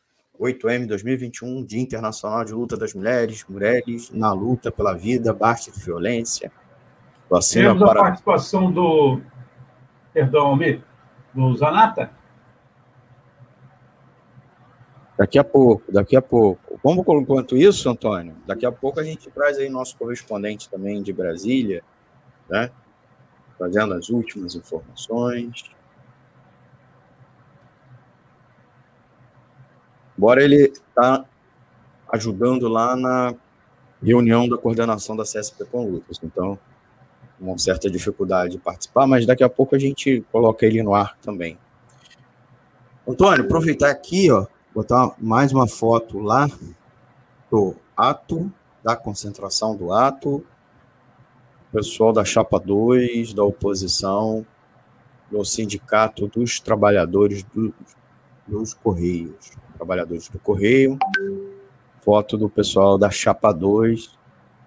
8M 0.42 0.86
2021, 0.86 1.64
Dia 1.64 1.80
Internacional 1.80 2.44
de 2.44 2.52
Luta 2.52 2.76
das 2.76 2.92
Mulheres, 2.92 3.44
mulheres 3.48 4.10
na 4.10 4.32
luta 4.32 4.72
pela 4.72 4.92
vida, 4.92 5.32
baixa 5.32 5.70
de 5.70 5.78
violência. 5.78 6.50
Vacina 7.30 7.68
Temos 7.68 7.88
para... 7.88 8.00
a 8.00 8.02
participação 8.02 8.72
do, 8.72 9.20
perdão, 10.12 10.48
Almir, 10.48 10.82
do 11.32 11.56
Zanata? 11.56 12.10
Daqui 15.16 15.38
a 15.38 15.44
pouco, 15.44 15.92
daqui 15.92 16.16
a 16.16 16.22
pouco. 16.22 16.76
Como 16.82 17.04
enquanto 17.20 17.56
isso, 17.56 17.88
Antônio, 17.88 18.34
daqui 18.44 18.66
a 18.66 18.72
pouco 18.72 18.98
a 18.98 19.04
gente 19.04 19.30
traz 19.30 19.56
aí 19.58 19.68
nosso 19.68 19.96
correspondente 19.96 20.68
também 20.68 21.00
de 21.00 21.12
Brasília, 21.12 21.84
né? 22.50 22.68
Trazendo 23.56 23.94
as 23.94 24.08
últimas 24.08 24.56
informações. 24.56 25.70
Embora 30.16 30.42
ele 30.42 30.72
está 30.72 31.24
ajudando 32.12 32.68
lá 32.68 32.94
na 32.94 33.34
reunião 34.02 34.48
da 34.48 34.58
coordenação 34.58 35.16
da 35.16 35.22
CSP 35.22 35.64
com 35.64 35.88
Lucas. 35.88 36.18
Então, 36.22 36.58
uma 37.40 37.56
certa 37.58 37.90
dificuldade 37.90 38.52
de 38.52 38.58
participar, 38.58 39.06
mas 39.06 39.26
daqui 39.26 39.42
a 39.42 39.48
pouco 39.48 39.74
a 39.74 39.78
gente 39.78 40.24
coloca 40.30 40.66
ele 40.66 40.82
no 40.82 40.94
ar 40.94 41.16
também. 41.22 41.58
Antônio, 43.08 43.44
aproveitar 43.44 43.90
aqui, 43.90 44.30
ó, 44.30 44.46
botar 44.74 45.14
mais 45.18 45.52
uma 45.52 45.66
foto 45.66 46.18
lá 46.18 46.48
do 47.50 47.74
ato, 47.96 48.52
da 48.82 48.94
concentração 48.94 49.74
do 49.74 49.92
ato, 49.92 50.44
pessoal 51.72 52.12
da 52.12 52.24
Chapa 52.24 52.60
2, 52.60 53.32
da 53.32 53.42
oposição, 53.42 54.46
do 55.30 55.44
Sindicato 55.44 56.28
dos 56.28 56.60
Trabalhadores 56.60 57.42
do, 57.44 57.74
dos 58.46 58.74
Correios 58.74 59.52
trabalhadores 59.82 60.28
do 60.28 60.38
Correio, 60.38 60.96
foto 62.02 62.38
do 62.38 62.48
pessoal 62.48 62.96
da 62.96 63.10
Chapa 63.10 63.52
2 63.52 64.16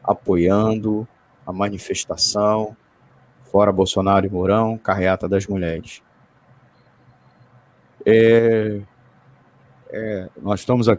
apoiando 0.03 1.07
a 1.47 1.53
manifestação, 1.53 2.75
fora 3.49 3.71
Bolsonaro 3.71 4.25
e 4.25 4.29
Mourão, 4.29 4.77
carreata 4.77 5.27
das 5.27 5.47
mulheres. 5.47 6.03
É, 8.05 8.81
é, 9.89 10.29
nós 10.41 10.59
estamos 10.59 10.89
a, 10.89 10.97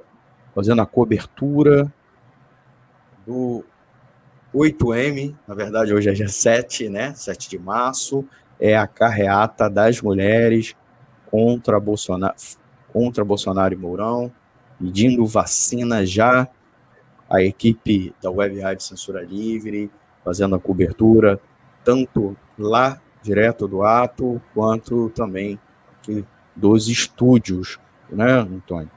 fazendo 0.54 0.80
a 0.80 0.86
cobertura 0.86 1.92
do 3.26 3.62
8M, 4.54 5.36
na 5.46 5.54
verdade 5.54 5.92
hoje 5.92 6.08
é 6.08 6.12
dia 6.12 6.28
7, 6.28 6.88
né? 6.88 7.14
7 7.14 7.50
de 7.50 7.58
março, 7.58 8.24
é 8.58 8.76
a 8.76 8.86
carreata 8.86 9.68
das 9.68 10.00
mulheres 10.00 10.74
contra 11.30 11.78
Bolsonaro, 11.78 12.34
contra 12.96 13.22
Bolsonaro 13.22 13.74
e 13.74 13.76
Mourão, 13.76 14.32
pedindo 14.78 15.26
vacina 15.26 16.06
já. 16.06 16.48
A 17.28 17.42
equipe 17.42 18.14
da 18.22 18.30
Web 18.30 18.58
Rádio 18.58 18.84
Censura 18.84 19.20
Livre 19.20 19.90
fazendo 20.24 20.54
a 20.54 20.58
cobertura, 20.58 21.38
tanto 21.84 22.34
lá, 22.58 22.98
direto 23.22 23.68
do 23.68 23.82
ato, 23.82 24.40
quanto 24.54 25.10
também 25.10 25.60
dos 26.54 26.88
estúdios, 26.88 27.78
né, 28.08 28.32
Antônio? 28.32 28.90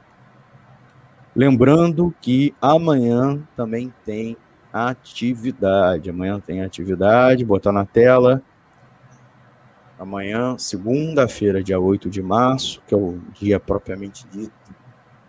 Lembrando 1.35 2.15
que 2.21 2.55
amanhã 2.61 3.45
também 3.53 3.93
tem 4.05 4.37
atividade. 4.71 6.09
Amanhã 6.09 6.39
tem 6.39 6.61
atividade, 6.61 7.43
botar 7.43 7.73
na 7.73 7.85
tela 7.85 8.41
amanhã, 9.99 10.57
segunda-feira, 10.57 11.61
dia 11.61 11.77
8 11.77 12.09
de 12.09 12.21
março, 12.21 12.81
que 12.87 12.93
é 12.93 12.97
o 12.97 13.19
dia 13.33 13.59
propriamente 13.59 14.25
dito, 14.31 14.53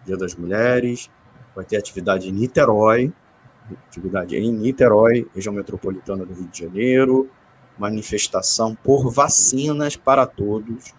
Dia 0.06 0.16
das 0.16 0.36
Mulheres. 0.36 1.10
Vai 1.54 1.64
ter 1.64 1.76
atividade 1.76 2.28
em 2.28 2.32
Niterói, 2.32 3.12
atividade 3.88 4.36
em 4.36 4.52
Niterói, 4.52 5.26
região 5.34 5.52
metropolitana 5.52 6.24
do 6.24 6.32
Rio 6.32 6.46
de 6.46 6.60
Janeiro, 6.60 7.28
manifestação 7.76 8.74
por 8.74 9.10
vacinas 9.10 9.96
para 9.96 10.24
todos, 10.24 10.94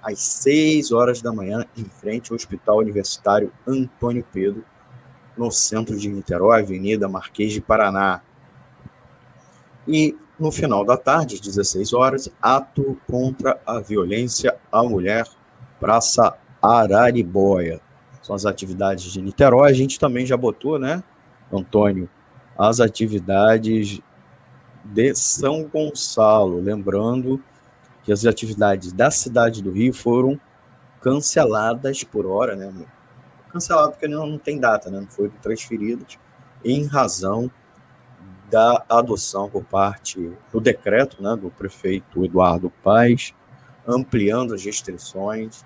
às 0.00 0.20
6 0.20 0.92
horas 0.92 1.20
da 1.20 1.32
manhã, 1.32 1.66
em 1.76 1.84
frente 1.84 2.30
ao 2.30 2.36
Hospital 2.36 2.78
Universitário 2.78 3.52
Antônio 3.66 4.24
Pedro, 4.32 4.64
no 5.36 5.50
centro 5.50 5.98
de 5.98 6.08
Niterói, 6.08 6.60
Avenida 6.60 7.08
Marquês 7.08 7.52
de 7.52 7.60
Paraná. 7.60 8.22
E 9.86 10.16
no 10.38 10.52
final 10.52 10.84
da 10.84 10.96
tarde, 10.96 11.36
às 11.36 11.40
16 11.40 11.92
horas, 11.92 12.30
ato 12.40 13.00
contra 13.10 13.58
a 13.66 13.80
violência 13.80 14.56
à 14.70 14.82
mulher, 14.82 15.26
Praça 15.80 16.36
Araribóia. 16.60 17.80
São 18.22 18.34
as 18.34 18.44
atividades 18.44 19.12
de 19.12 19.22
Niterói. 19.22 19.70
A 19.70 19.74
gente 19.74 19.98
também 19.98 20.26
já 20.26 20.36
botou, 20.36 20.78
né, 20.78 21.02
Antônio, 21.52 22.08
as 22.58 22.80
atividades 22.80 24.00
de 24.84 25.14
São 25.14 25.64
Gonçalo. 25.64 26.60
Lembrando 26.60 27.42
que 28.02 28.12
as 28.12 28.24
atividades 28.24 28.92
da 28.92 29.10
cidade 29.10 29.62
do 29.62 29.70
Rio 29.70 29.92
foram 29.92 30.40
canceladas 31.00 32.04
por 32.04 32.26
hora, 32.26 32.54
né? 32.54 32.72
Cancelado 33.52 33.92
porque 33.92 34.08
não, 34.08 34.26
não 34.26 34.38
tem 34.38 34.58
data, 34.58 34.90
né? 34.90 35.00
Não 35.00 35.06
foram 35.06 35.30
transferidas 35.40 36.18
em 36.64 36.84
razão 36.84 37.50
da 38.50 38.84
adoção 38.88 39.48
por 39.48 39.64
parte 39.64 40.32
do 40.52 40.60
decreto, 40.60 41.22
né, 41.22 41.36
do 41.36 41.50
prefeito 41.50 42.24
Eduardo 42.24 42.70
Paes, 42.82 43.34
ampliando 43.86 44.54
as 44.54 44.64
restrições 44.64 45.64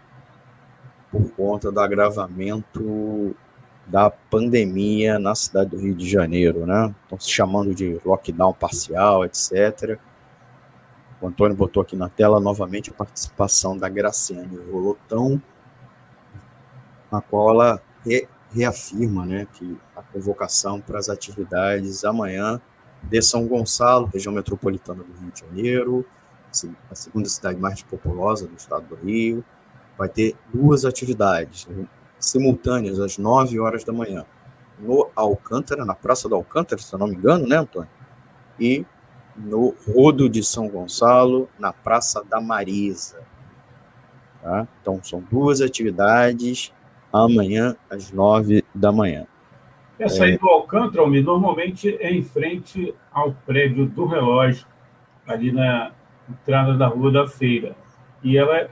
por 1.10 1.30
conta 1.32 1.70
do 1.70 1.80
agravamento 1.80 3.34
da 3.86 4.08
pandemia 4.08 5.18
na 5.18 5.34
cidade 5.34 5.70
do 5.70 5.78
Rio 5.78 5.94
de 5.94 6.08
Janeiro, 6.08 6.64
né? 6.64 6.94
Estão 7.02 7.18
se 7.18 7.28
chamando 7.28 7.74
de 7.74 8.00
lockdown 8.04 8.52
parcial, 8.52 9.24
etc. 9.24 9.98
O 11.20 11.26
Antônio 11.26 11.56
botou 11.56 11.82
aqui 11.82 11.96
na 11.96 12.08
tela 12.08 12.38
novamente 12.38 12.90
a 12.90 12.94
participação 12.94 13.76
da 13.76 13.88
Graciane 13.88 14.56
Rolotão, 14.70 15.42
na 17.10 17.20
qual 17.20 17.50
ela 17.50 17.82
re, 18.06 18.28
reafirma 18.52 19.26
né, 19.26 19.46
que 19.52 19.76
a 19.96 20.02
convocação 20.02 20.80
para 20.80 20.98
as 20.98 21.08
atividades 21.08 22.04
amanhã 22.04 22.60
de 23.02 23.22
São 23.22 23.46
Gonçalo, 23.46 24.10
região 24.12 24.32
metropolitana 24.32 25.02
do 25.02 25.12
Rio 25.20 25.32
de 25.32 25.40
Janeiro, 25.40 26.06
a 26.90 26.94
segunda 26.94 27.28
cidade 27.28 27.58
mais 27.58 27.82
populosa 27.82 28.46
do 28.46 28.56
estado 28.56 28.86
do 28.86 28.94
Rio, 28.96 29.44
vai 29.96 30.08
ter 30.08 30.34
duas 30.52 30.84
atividades 30.84 31.68
simultâneas 32.18 32.98
às 32.98 33.18
9 33.18 33.58
horas 33.60 33.84
da 33.84 33.92
manhã 33.92 34.24
no 34.78 35.10
Alcântara, 35.14 35.84
na 35.84 35.94
Praça 35.94 36.28
do 36.28 36.34
Alcântara, 36.34 36.80
se 36.80 36.92
eu 36.92 36.98
não 36.98 37.06
me 37.06 37.14
engano, 37.14 37.46
né, 37.46 37.56
Antônio? 37.56 37.90
E 38.58 38.84
no 39.36 39.74
Rodo 39.86 40.28
de 40.28 40.42
São 40.42 40.68
Gonçalo, 40.68 41.48
na 41.58 41.72
Praça 41.72 42.24
da 42.24 42.40
Marisa. 42.40 43.20
Tá? 44.42 44.66
Então, 44.80 45.00
são 45.02 45.20
duas 45.20 45.60
atividades 45.60 46.72
amanhã 47.12 47.76
às 47.88 48.10
9 48.10 48.64
da 48.74 48.90
manhã. 48.90 49.26
Essa 50.00 50.24
aí 50.24 50.38
do 50.38 50.48
Alcântara, 50.48 51.06
normalmente 51.06 51.94
é 52.00 52.10
em 52.10 52.22
frente 52.22 52.94
ao 53.12 53.32
prédio 53.32 53.84
do 53.84 54.06
relógio, 54.06 54.66
ali 55.26 55.52
na 55.52 55.92
entrada 56.26 56.74
da 56.74 56.86
Rua 56.86 57.12
da 57.12 57.28
Feira. 57.28 57.76
E 58.22 58.38
ela 58.38 58.70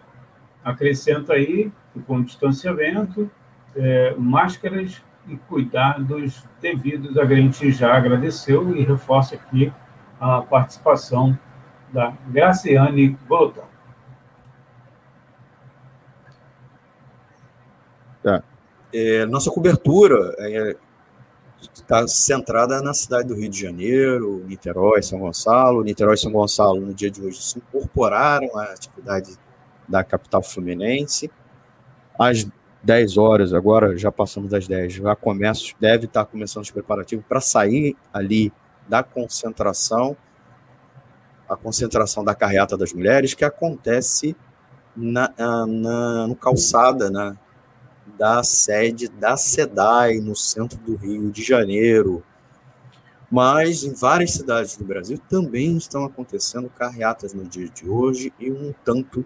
acrescenta 0.64 1.34
aí, 1.34 1.70
com 2.06 2.22
distanciamento, 2.22 3.30
é, 3.76 4.14
máscaras 4.16 5.02
e 5.28 5.36
cuidados 5.36 6.46
devidos. 6.62 7.18
A 7.18 7.26
gente 7.26 7.72
já 7.72 7.94
agradeceu 7.94 8.74
e 8.74 8.82
reforça 8.82 9.34
aqui 9.34 9.70
a 10.18 10.40
participação 10.40 11.38
da 11.92 12.10
Graciane 12.28 13.10
Bolotão. 13.28 13.64
Tá. 18.22 18.42
É, 18.92 19.26
nossa 19.26 19.50
cobertura 19.50 20.34
é, 20.38 20.76
está 21.60 22.06
centrada 22.06 22.80
na 22.82 22.94
cidade 22.94 23.28
do 23.28 23.34
Rio 23.34 23.48
de 23.48 23.60
Janeiro, 23.60 24.44
Niterói, 24.46 25.02
São 25.02 25.18
Gonçalo. 25.18 25.82
Niterói 25.82 26.14
e 26.14 26.18
São 26.18 26.30
Gonçalo, 26.30 26.80
no 26.80 26.94
dia 26.94 27.10
de 27.10 27.22
hoje, 27.22 27.42
se 27.42 27.58
incorporaram 27.58 28.56
à 28.56 28.64
atividade 28.64 29.36
da 29.88 30.04
capital 30.04 30.42
fluminense. 30.42 31.30
Às 32.18 32.46
10 32.82 33.16
horas, 33.16 33.52
agora 33.52 33.96
já 33.96 34.12
passamos 34.12 34.50
das 34.50 34.68
10, 34.68 34.94
já 34.94 35.16
começa, 35.16 35.64
deve 35.80 36.06
estar 36.06 36.24
começando 36.24 36.62
os 36.62 36.70
preparativos 36.70 37.24
para 37.28 37.40
sair 37.40 37.96
ali 38.12 38.52
da 38.88 39.02
concentração, 39.02 40.16
a 41.48 41.56
concentração 41.56 42.24
da 42.24 42.34
carreata 42.34 42.76
das 42.76 42.92
mulheres, 42.92 43.34
que 43.34 43.44
acontece 43.44 44.36
na, 44.96 45.32
na 45.66 46.26
no 46.26 46.36
calçada, 46.36 47.10
né, 47.10 47.36
da 48.18 48.42
sede 48.42 49.08
da 49.08 49.36
SEDAI, 49.36 50.18
no 50.20 50.34
centro 50.34 50.78
do 50.78 50.96
Rio 50.96 51.30
de 51.30 51.42
Janeiro. 51.42 52.22
Mas 53.30 53.84
em 53.84 53.94
várias 53.94 54.32
cidades 54.32 54.76
do 54.76 54.84
Brasil 54.84 55.18
também 55.28 55.76
estão 55.76 56.04
acontecendo 56.04 56.68
carreatas 56.70 57.32
no 57.32 57.44
dia 57.44 57.68
de 57.68 57.88
hoje 57.88 58.32
e 58.40 58.50
um 58.50 58.74
tanto 58.84 59.24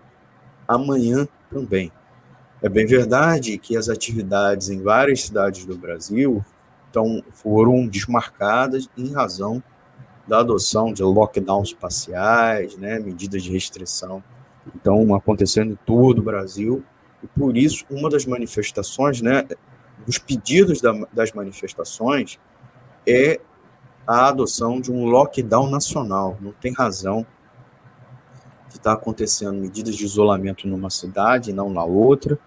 amanhã 0.67 1.27
também. 1.51 1.91
É 2.61 2.69
bem 2.69 2.87
verdade 2.87 3.59
que 3.59 3.77
as 3.77 3.89
atividades 3.89 4.69
em 4.69 4.83
várias 4.83 5.23
cidades 5.23 5.65
do 5.65 5.77
Brasil 5.77 6.45
então, 6.93 7.25
foram 7.33 7.87
desmarcadas 7.87 8.87
em 8.99 9.15
razão 9.15 9.63
da 10.29 10.41
adoção 10.41 10.93
de 10.93 11.03
lockdowns 11.03 11.73
parciais, 11.73 12.77
né, 12.77 12.99
medidas 12.99 13.43
de 13.43 13.51
restrição. 13.51 14.23
Então, 14.77 15.15
acontecendo 15.15 15.73
em 15.73 15.79
todo 15.87 16.19
o 16.19 16.23
Brasil, 16.23 16.85
e 17.23 17.27
por 17.27 17.57
isso, 17.57 17.85
uma 17.91 18.11
das 18.11 18.27
manifestações, 18.27 19.21
né, 19.21 19.47
dos 20.05 20.19
pedidos 20.19 20.81
da, 20.81 20.93
das 21.13 21.33
manifestações 21.33 22.39
é 23.07 23.41
a 24.07 24.29
adoção 24.29 24.81
de 24.81 24.91
um 24.91 25.05
lockdown 25.05 25.71
nacional. 25.71 26.37
Não 26.41 26.53
tem 26.53 26.73
razão 26.73 27.27
de 28.69 28.77
estar 28.77 28.93
acontecendo 28.93 29.61
medidas 29.61 29.95
de 29.95 30.05
isolamento 30.05 30.67
numa 30.67 30.91
cidade 30.91 31.51
e 31.51 31.53
não 31.53 31.71
na 31.71 31.85
outra. 31.85 32.39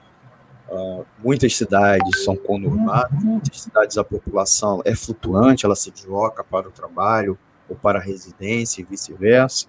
Uh, 0.67 1.05
muitas 1.23 1.55
cidades 1.55 2.23
são 2.23 2.35
conurbadas, 2.35 3.23
muitas 3.23 3.61
cidades 3.61 3.97
a 3.97 4.03
população 4.03 4.81
é 4.83 4.95
flutuante, 4.95 5.63
ela 5.63 5.75
se 5.75 5.91
desloca 5.91 6.43
para 6.43 6.67
o 6.67 6.71
trabalho 6.71 7.37
ou 7.69 7.75
para 7.75 7.99
a 7.99 8.01
residência 8.01 8.81
e 8.81 8.83
vice-versa. 8.83 9.67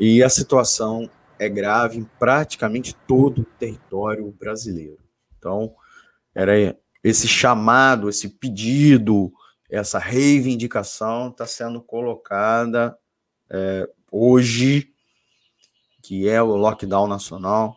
E 0.00 0.22
a 0.22 0.28
situação 0.30 1.08
é 1.42 1.48
grave 1.48 1.98
em 1.98 2.04
praticamente 2.18 2.94
todo 3.06 3.42
o 3.42 3.44
território 3.44 4.30
brasileiro. 4.32 4.98
Então, 5.38 5.74
era 6.34 6.76
esse 7.02 7.26
chamado, 7.26 8.08
esse 8.08 8.28
pedido, 8.28 9.32
essa 9.68 9.98
reivindicação 9.98 11.30
está 11.30 11.46
sendo 11.46 11.82
colocada 11.82 12.96
é, 13.50 13.88
hoje, 14.10 14.92
que 16.02 16.28
é 16.28 16.40
o 16.42 16.56
lockdown 16.56 17.06
nacional, 17.06 17.76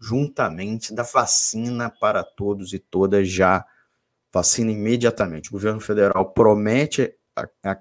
juntamente 0.00 0.94
da 0.94 1.02
vacina 1.02 1.90
para 1.90 2.22
todos 2.22 2.72
e 2.72 2.78
todas 2.78 3.28
já. 3.28 3.64
Vacina 4.32 4.70
imediatamente. 4.70 5.50
O 5.50 5.52
governo 5.52 5.80
federal 5.80 6.30
promete 6.32 7.14
a, 7.36 7.48
a, 7.62 7.78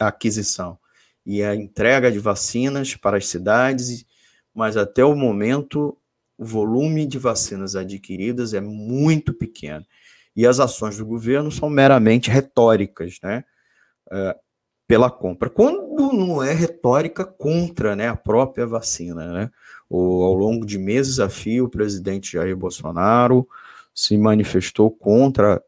a 0.00 0.08
aquisição 0.08 0.78
e 1.24 1.42
a 1.42 1.54
entrega 1.54 2.10
de 2.10 2.18
vacinas 2.18 2.94
para 2.94 3.16
as 3.16 3.26
cidades 3.26 4.05
mas 4.56 4.74
até 4.74 5.04
o 5.04 5.14
momento 5.14 5.96
o 6.38 6.44
volume 6.44 7.06
de 7.06 7.18
vacinas 7.18 7.76
adquiridas 7.76 8.54
é 8.54 8.60
muito 8.60 9.34
pequeno. 9.34 9.84
E 10.34 10.46
as 10.46 10.60
ações 10.60 10.96
do 10.96 11.04
governo 11.04 11.50
são 11.50 11.68
meramente 11.68 12.30
retóricas, 12.30 13.18
né? 13.22 13.44
É, 14.10 14.36
pela 14.86 15.10
compra. 15.10 15.50
Quando 15.50 16.12
não 16.12 16.42
é 16.42 16.52
retórica 16.52 17.24
contra 17.24 17.96
né, 17.96 18.08
a 18.08 18.16
própria 18.16 18.66
vacina, 18.66 19.32
né? 19.32 19.50
O, 19.88 20.22
ao 20.22 20.34
longo 20.34 20.64
de 20.64 20.78
meses 20.78 21.20
a 21.20 21.28
fio, 21.28 21.66
o 21.66 21.70
presidente 21.70 22.32
Jair 22.32 22.56
Bolsonaro 22.56 23.46
se 23.94 24.16
manifestou 24.16 24.90
contra 24.90 25.62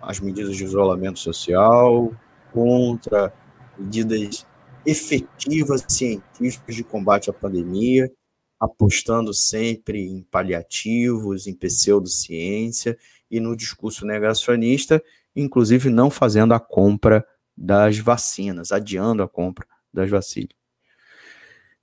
as 0.00 0.20
medidas 0.20 0.56
de 0.56 0.64
isolamento 0.64 1.18
social, 1.18 2.12
contra 2.52 3.32
medidas 3.78 4.46
efetivas 4.86 5.84
científicas 5.88 6.74
de 6.74 6.84
combate 6.84 7.30
à 7.30 7.32
pandemia, 7.32 8.10
apostando 8.58 9.32
sempre 9.32 10.06
em 10.06 10.22
paliativos, 10.22 11.46
em 11.46 11.54
pseudociência 11.54 12.96
e 13.30 13.40
no 13.40 13.56
discurso 13.56 14.06
negacionista, 14.06 15.02
inclusive 15.34 15.90
não 15.90 16.10
fazendo 16.10 16.54
a 16.54 16.60
compra 16.60 17.26
das 17.56 17.98
vacinas, 17.98 18.72
adiando 18.72 19.22
a 19.22 19.28
compra 19.28 19.66
das 19.92 20.10
vacinas. 20.10 20.54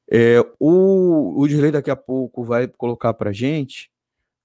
É, 0.10 0.40
o, 0.60 1.40
o 1.40 1.48
Dirley 1.48 1.72
daqui 1.72 1.90
a 1.90 1.96
pouco 1.96 2.44
vai 2.44 2.68
colocar 2.68 3.14
para 3.14 3.32
gente 3.32 3.90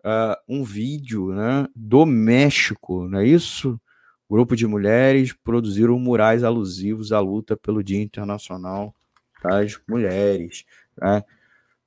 uh, 0.04 0.36
um 0.48 0.62
vídeo 0.62 1.32
né, 1.32 1.66
do 1.74 2.06
México, 2.06 3.08
não 3.08 3.18
é 3.18 3.26
isso? 3.26 3.80
Grupo 4.28 4.56
de 4.56 4.66
mulheres 4.66 5.32
produziram 5.32 5.98
murais 5.98 6.42
alusivos 6.42 7.12
à 7.12 7.20
luta 7.20 7.56
pelo 7.56 7.82
Dia 7.82 8.00
Internacional 8.00 8.94
das 9.42 9.78
Mulheres. 9.88 10.64
Né? 10.96 11.22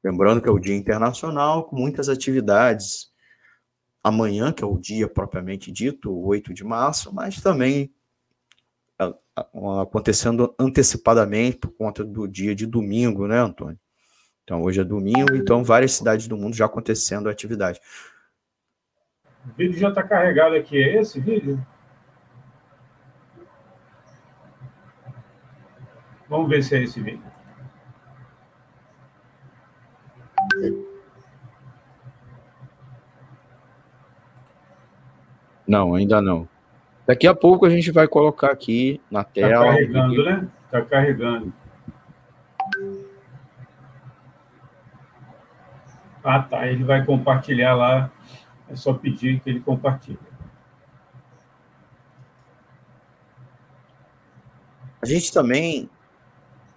Lembrando 0.03 0.41
que 0.41 0.47
é 0.47 0.51
o 0.51 0.59
Dia 0.59 0.75
Internacional 0.75 1.65
com 1.65 1.75
muitas 1.75 2.07
atividades. 2.09 3.09
Amanhã, 4.01 4.53
que 4.53 4.63
é 4.63 4.67
o 4.67 4.77
dia 4.77 5.09
propriamente 5.09 5.71
dito, 5.71 6.09
o 6.09 6.25
8 6.27 6.53
de 6.53 6.63
março, 6.63 7.13
mas 7.13 7.41
também 7.41 7.93
acontecendo 9.81 10.55
antecipadamente 10.57 11.57
por 11.57 11.71
conta 11.71 12.03
do 12.03 12.27
dia 12.27 12.55
de 12.55 12.65
domingo, 12.65 13.27
né, 13.27 13.39
Antônio? 13.39 13.77
Então, 14.43 14.63
hoje 14.63 14.79
é 14.79 14.83
domingo, 14.83 15.35
então 15.35 15.63
várias 15.63 15.93
cidades 15.93 16.27
do 16.27 16.37
mundo 16.37 16.55
já 16.55 16.65
acontecendo 16.65 17.29
atividade. 17.29 17.79
O 19.45 19.53
vídeo 19.55 19.77
já 19.77 19.89
está 19.89 20.01
carregado 20.01 20.55
aqui, 20.55 20.81
é 20.81 21.01
esse 21.01 21.19
vídeo? 21.19 21.63
Vamos 26.29 26.47
ver 26.47 26.63
se 26.63 26.75
é 26.75 26.83
esse 26.83 27.01
vídeo. 27.01 27.23
Não, 35.67 35.93
ainda 35.93 36.21
não. 36.21 36.47
Daqui 37.05 37.27
a 37.27 37.33
pouco 37.33 37.65
a 37.65 37.69
gente 37.69 37.91
vai 37.91 38.07
colocar 38.07 38.51
aqui 38.51 39.01
na 39.09 39.23
tá 39.23 39.31
tela. 39.31 39.49
Está 39.49 39.63
carregando, 39.65 40.23
né? 40.25 40.47
Está 40.65 40.81
carregando. 40.83 41.53
Ah, 46.23 46.41
tá. 46.43 46.67
Ele 46.67 46.83
vai 46.83 47.03
compartilhar 47.03 47.73
lá. 47.75 48.11
É 48.69 48.75
só 48.75 48.93
pedir 48.93 49.39
que 49.39 49.49
ele 49.49 49.59
compartilhe. 49.59 50.19
A 55.01 55.05
gente 55.05 55.31
também, 55.33 55.89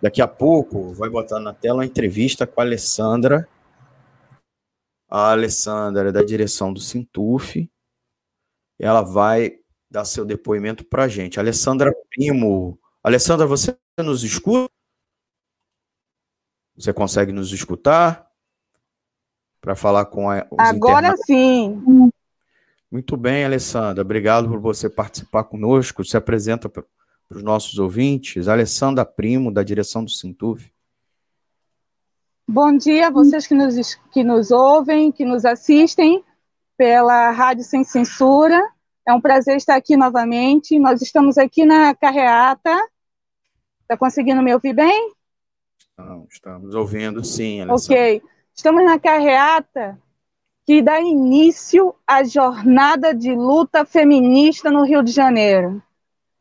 daqui 0.02 0.20
a 0.20 0.26
pouco, 0.26 0.92
vai 0.94 1.08
botar 1.08 1.38
na 1.38 1.54
tela 1.54 1.84
a 1.84 1.86
entrevista 1.86 2.44
com 2.44 2.60
a 2.60 2.64
Alessandra. 2.64 3.48
A 5.08 5.30
Alessandra 5.30 6.08
é 6.08 6.12
da 6.12 6.24
direção 6.24 6.72
do 6.72 6.80
Sintuf. 6.80 7.70
Ela 8.80 9.02
vai 9.02 9.60
dar 9.88 10.04
seu 10.04 10.24
depoimento 10.24 10.84
para 10.84 11.04
a 11.04 11.08
gente. 11.08 11.38
Alessandra 11.38 11.94
Primo. 12.10 12.76
Alessandra, 13.04 13.46
você 13.46 13.78
nos 14.00 14.24
escuta? 14.24 14.72
Você 16.74 16.92
consegue 16.92 17.30
nos 17.30 17.52
escutar? 17.52 18.28
Para 19.60 19.76
falar 19.76 20.06
com 20.06 20.28
a, 20.28 20.44
Agora 20.58 21.16
sim. 21.18 21.80
Muito 22.90 23.16
bem, 23.16 23.44
Alessandra. 23.44 24.02
Obrigado 24.02 24.48
por 24.48 24.58
você 24.58 24.90
participar 24.90 25.44
conosco. 25.44 26.04
Se 26.04 26.16
apresenta 26.16 26.68
para 27.32 27.38
os 27.38 27.42
nossos 27.42 27.78
ouvintes. 27.78 28.46
Alessandra 28.46 29.06
Primo, 29.06 29.50
da 29.50 29.62
direção 29.62 30.04
do 30.04 30.10
Sintuf. 30.10 30.70
Bom 32.46 32.76
dia 32.76 33.06
a 33.06 33.10
vocês 33.10 33.46
que 33.46 33.54
nos, 33.54 33.94
que 34.12 34.22
nos 34.22 34.50
ouvem, 34.50 35.10
que 35.10 35.24
nos 35.24 35.46
assistem 35.46 36.22
pela 36.76 37.30
Rádio 37.30 37.64
Sem 37.64 37.82
Censura. 37.84 38.60
É 39.08 39.14
um 39.14 39.20
prazer 39.20 39.56
estar 39.56 39.76
aqui 39.76 39.96
novamente. 39.96 40.78
Nós 40.78 41.00
estamos 41.00 41.38
aqui 41.38 41.64
na 41.64 41.94
carreata. 41.94 42.76
Está 43.80 43.96
conseguindo 43.96 44.42
me 44.42 44.52
ouvir 44.52 44.74
bem? 44.74 45.14
Não, 45.96 46.26
estamos 46.30 46.74
ouvindo 46.74 47.24
sim, 47.24 47.62
Alessandra. 47.62 47.96
Ok. 47.96 48.22
Estamos 48.54 48.84
na 48.84 48.98
carreata 48.98 49.98
que 50.66 50.82
dá 50.82 51.00
início 51.00 51.94
à 52.06 52.22
jornada 52.22 53.14
de 53.14 53.34
luta 53.34 53.86
feminista 53.86 54.70
no 54.70 54.84
Rio 54.84 55.02
de 55.02 55.10
Janeiro. 55.10 55.82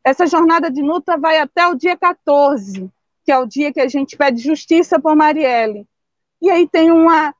Essa 0.04 0.26
jornada 0.26 0.70
de 0.70 0.82
luta 0.82 1.16
vai 1.16 1.38
até 1.38 1.66
o 1.66 1.74
dia 1.74 1.96
14, 1.96 2.90
que 3.24 3.30
é 3.30 3.38
o 3.38 3.46
dia 3.46 3.72
que 3.72 3.80
a 3.80 3.88
gente 3.88 4.16
pede 4.16 4.42
justiça 4.42 5.00
por 5.00 5.14
Marielle. 5.14 5.86
E 6.40 6.50
aí 6.50 6.68
tem 6.68 6.90
uma 6.90 7.34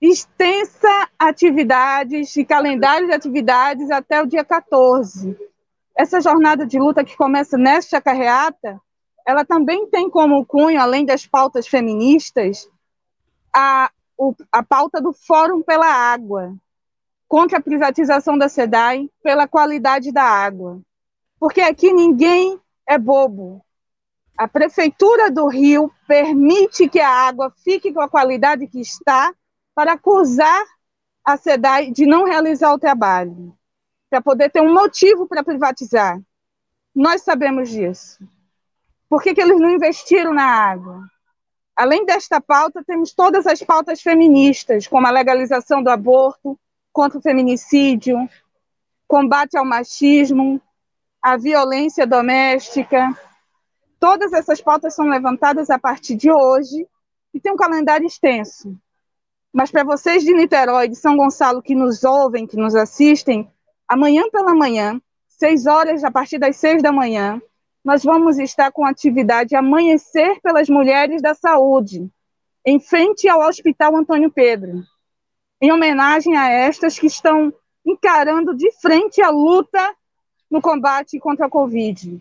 extensa 0.00 1.08
atividades 1.18 2.36
e 2.36 2.44
calendário 2.44 3.06
de 3.06 3.14
atividades 3.14 3.90
até 3.90 4.22
o 4.22 4.26
dia 4.26 4.44
14. 4.44 5.36
Essa 5.96 6.20
jornada 6.20 6.66
de 6.66 6.78
luta 6.78 7.02
que 7.02 7.16
começa 7.16 7.56
nesta 7.56 8.00
carreata, 8.00 8.78
ela 9.26 9.44
também 9.44 9.86
tem 9.86 10.10
como 10.10 10.44
cunho, 10.44 10.80
além 10.80 11.06
das 11.06 11.26
pautas 11.26 11.66
feministas, 11.66 12.68
a 13.54 13.90
o, 14.16 14.34
a 14.50 14.62
pauta 14.62 15.00
do 15.00 15.12
Fórum 15.12 15.62
pela 15.62 15.86
Água, 15.86 16.54
contra 17.28 17.58
a 17.58 17.62
privatização 17.62 18.38
da 18.38 18.48
SEDAI, 18.48 19.10
pela 19.22 19.46
qualidade 19.46 20.12
da 20.12 20.22
água. 20.22 20.80
Porque 21.38 21.60
aqui 21.60 21.92
ninguém 21.92 22.60
é 22.86 22.98
bobo. 22.98 23.64
A 24.36 24.46
Prefeitura 24.46 25.30
do 25.30 25.48
Rio 25.48 25.90
permite 26.06 26.88
que 26.88 27.00
a 27.00 27.10
água 27.10 27.52
fique 27.64 27.92
com 27.92 28.00
a 28.00 28.08
qualidade 28.08 28.66
que 28.66 28.80
está 28.80 29.34
para 29.74 29.92
acusar 29.92 30.64
a 31.24 31.36
SEDAI 31.36 31.90
de 31.90 32.06
não 32.06 32.24
realizar 32.24 32.72
o 32.72 32.78
trabalho, 32.78 33.56
para 34.08 34.20
poder 34.20 34.50
ter 34.50 34.60
um 34.60 34.72
motivo 34.72 35.26
para 35.26 35.42
privatizar. 35.42 36.20
Nós 36.94 37.22
sabemos 37.22 37.68
disso. 37.68 38.18
Por 39.08 39.22
que, 39.22 39.34
que 39.34 39.40
eles 39.40 39.58
não 39.58 39.70
investiram 39.70 40.32
na 40.32 40.44
água? 40.44 41.02
Além 41.74 42.06
desta 42.06 42.40
pauta, 42.40 42.82
temos 42.84 43.12
todas 43.12 43.46
as 43.46 43.62
pautas 43.62 44.00
feministas, 44.00 44.86
como 44.86 45.06
a 45.06 45.10
legalização 45.10 45.82
do 45.82 45.90
aborto, 45.90 46.58
contra 46.92 47.18
o 47.18 47.22
feminicídio, 47.22 48.16
combate 49.06 49.56
ao 49.56 49.64
machismo, 49.64 50.60
a 51.26 51.36
violência 51.36 52.06
doméstica. 52.06 53.08
Todas 53.98 54.32
essas 54.32 54.60
pautas 54.60 54.94
são 54.94 55.08
levantadas 55.08 55.70
a 55.70 55.76
partir 55.76 56.14
de 56.14 56.30
hoje 56.30 56.86
e 57.34 57.40
tem 57.40 57.50
um 57.50 57.56
calendário 57.56 58.06
extenso. 58.06 58.78
Mas 59.52 59.68
para 59.68 59.82
vocês 59.82 60.22
de 60.22 60.32
Niterói, 60.32 60.86
de 60.86 60.94
São 60.94 61.16
Gonçalo, 61.16 61.60
que 61.60 61.74
nos 61.74 62.04
ouvem, 62.04 62.46
que 62.46 62.56
nos 62.56 62.76
assistem, 62.76 63.50
amanhã 63.88 64.22
pela 64.30 64.54
manhã, 64.54 65.02
seis 65.26 65.66
horas, 65.66 66.04
a 66.04 66.12
partir 66.12 66.38
das 66.38 66.54
seis 66.58 66.80
da 66.80 66.92
manhã, 66.92 67.42
nós 67.84 68.04
vamos 68.04 68.38
estar 68.38 68.70
com 68.70 68.86
a 68.86 68.90
atividade 68.90 69.56
Amanhecer 69.56 70.40
pelas 70.40 70.68
Mulheres 70.68 71.20
da 71.20 71.34
Saúde, 71.34 72.08
em 72.64 72.78
frente 72.78 73.28
ao 73.28 73.40
Hospital 73.40 73.96
Antônio 73.96 74.30
Pedro, 74.30 74.80
em 75.60 75.72
homenagem 75.72 76.36
a 76.36 76.48
estas 76.48 76.96
que 76.96 77.08
estão 77.08 77.52
encarando 77.84 78.54
de 78.54 78.70
frente 78.80 79.20
a 79.20 79.30
luta 79.30 79.92
no 80.50 80.60
combate 80.60 81.18
contra 81.18 81.46
a 81.46 81.50
Covid. 81.50 82.20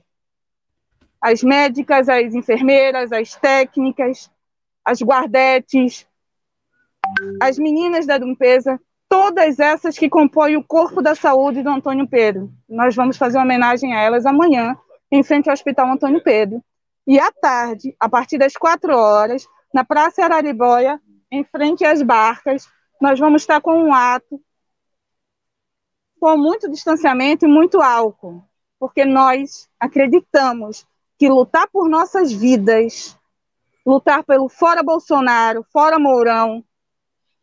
As 1.22 1.43
médicas, 1.43 2.07
as 2.10 2.34
enfermeiras, 2.34 3.11
as 3.11 3.35
técnicas, 3.35 4.30
as 4.84 5.02
guardetes, 5.02 6.07
as 7.41 7.57
meninas 7.57 8.06
da 8.06 8.18
limpeza, 8.18 8.80
todas 9.10 9.60
essas 9.60 9.97
que 9.97 10.10
compõem 10.10 10.57
o 10.57 10.64
corpo 10.64 11.02
da 11.02 11.15
saúde 11.15 11.64
do 11.64 11.69
Antônio 11.69 12.07
Pedro. 12.07 12.52
Nós 12.68 12.95
vamos 12.95 13.18
fazer 13.18 13.38
uma 13.38 13.45
homenagem 13.45 13.93
a 13.93 14.02
elas 14.02 14.26
amanhã, 14.26 14.76
em 15.11 15.23
frente 15.23 15.49
ao 15.49 15.53
Hospital 15.53 15.91
Antônio 15.91 16.22
Pedro. 16.23 16.64
E 17.07 17.19
à 17.19 17.31
tarde, 17.31 17.95
a 17.99 18.10
partir 18.10 18.38
das 18.38 18.53
quatro 18.53 18.95
horas, 18.95 19.47
na 19.73 19.84
Praça 19.84 20.23
Araribóia, 20.23 20.99
em 21.31 21.43
frente 21.43 21.85
às 21.85 22.02
barcas, 22.02 22.68
nós 23.02 23.19
vamos 23.19 23.41
estar 23.41 23.61
com 23.61 23.76
um 23.76 23.93
ato 23.93 24.41
com 26.20 26.38
muito 26.38 26.70
distanciamento 26.70 27.46
e 27.46 27.48
muito 27.48 27.82
álcool, 27.82 28.44
porque 28.80 29.06
nós 29.06 29.70
acreditamos 29.80 30.86
que 31.18 31.30
lutar 31.30 31.68
por 31.72 31.90
nossas 31.90 32.32
vidas, 32.32 33.18
lutar 33.86 34.24
pelo 34.24 34.50
fora 34.50 34.84
Bolsonaro, 34.84 35.66
fora 35.72 36.00
Mourão, 36.00 36.64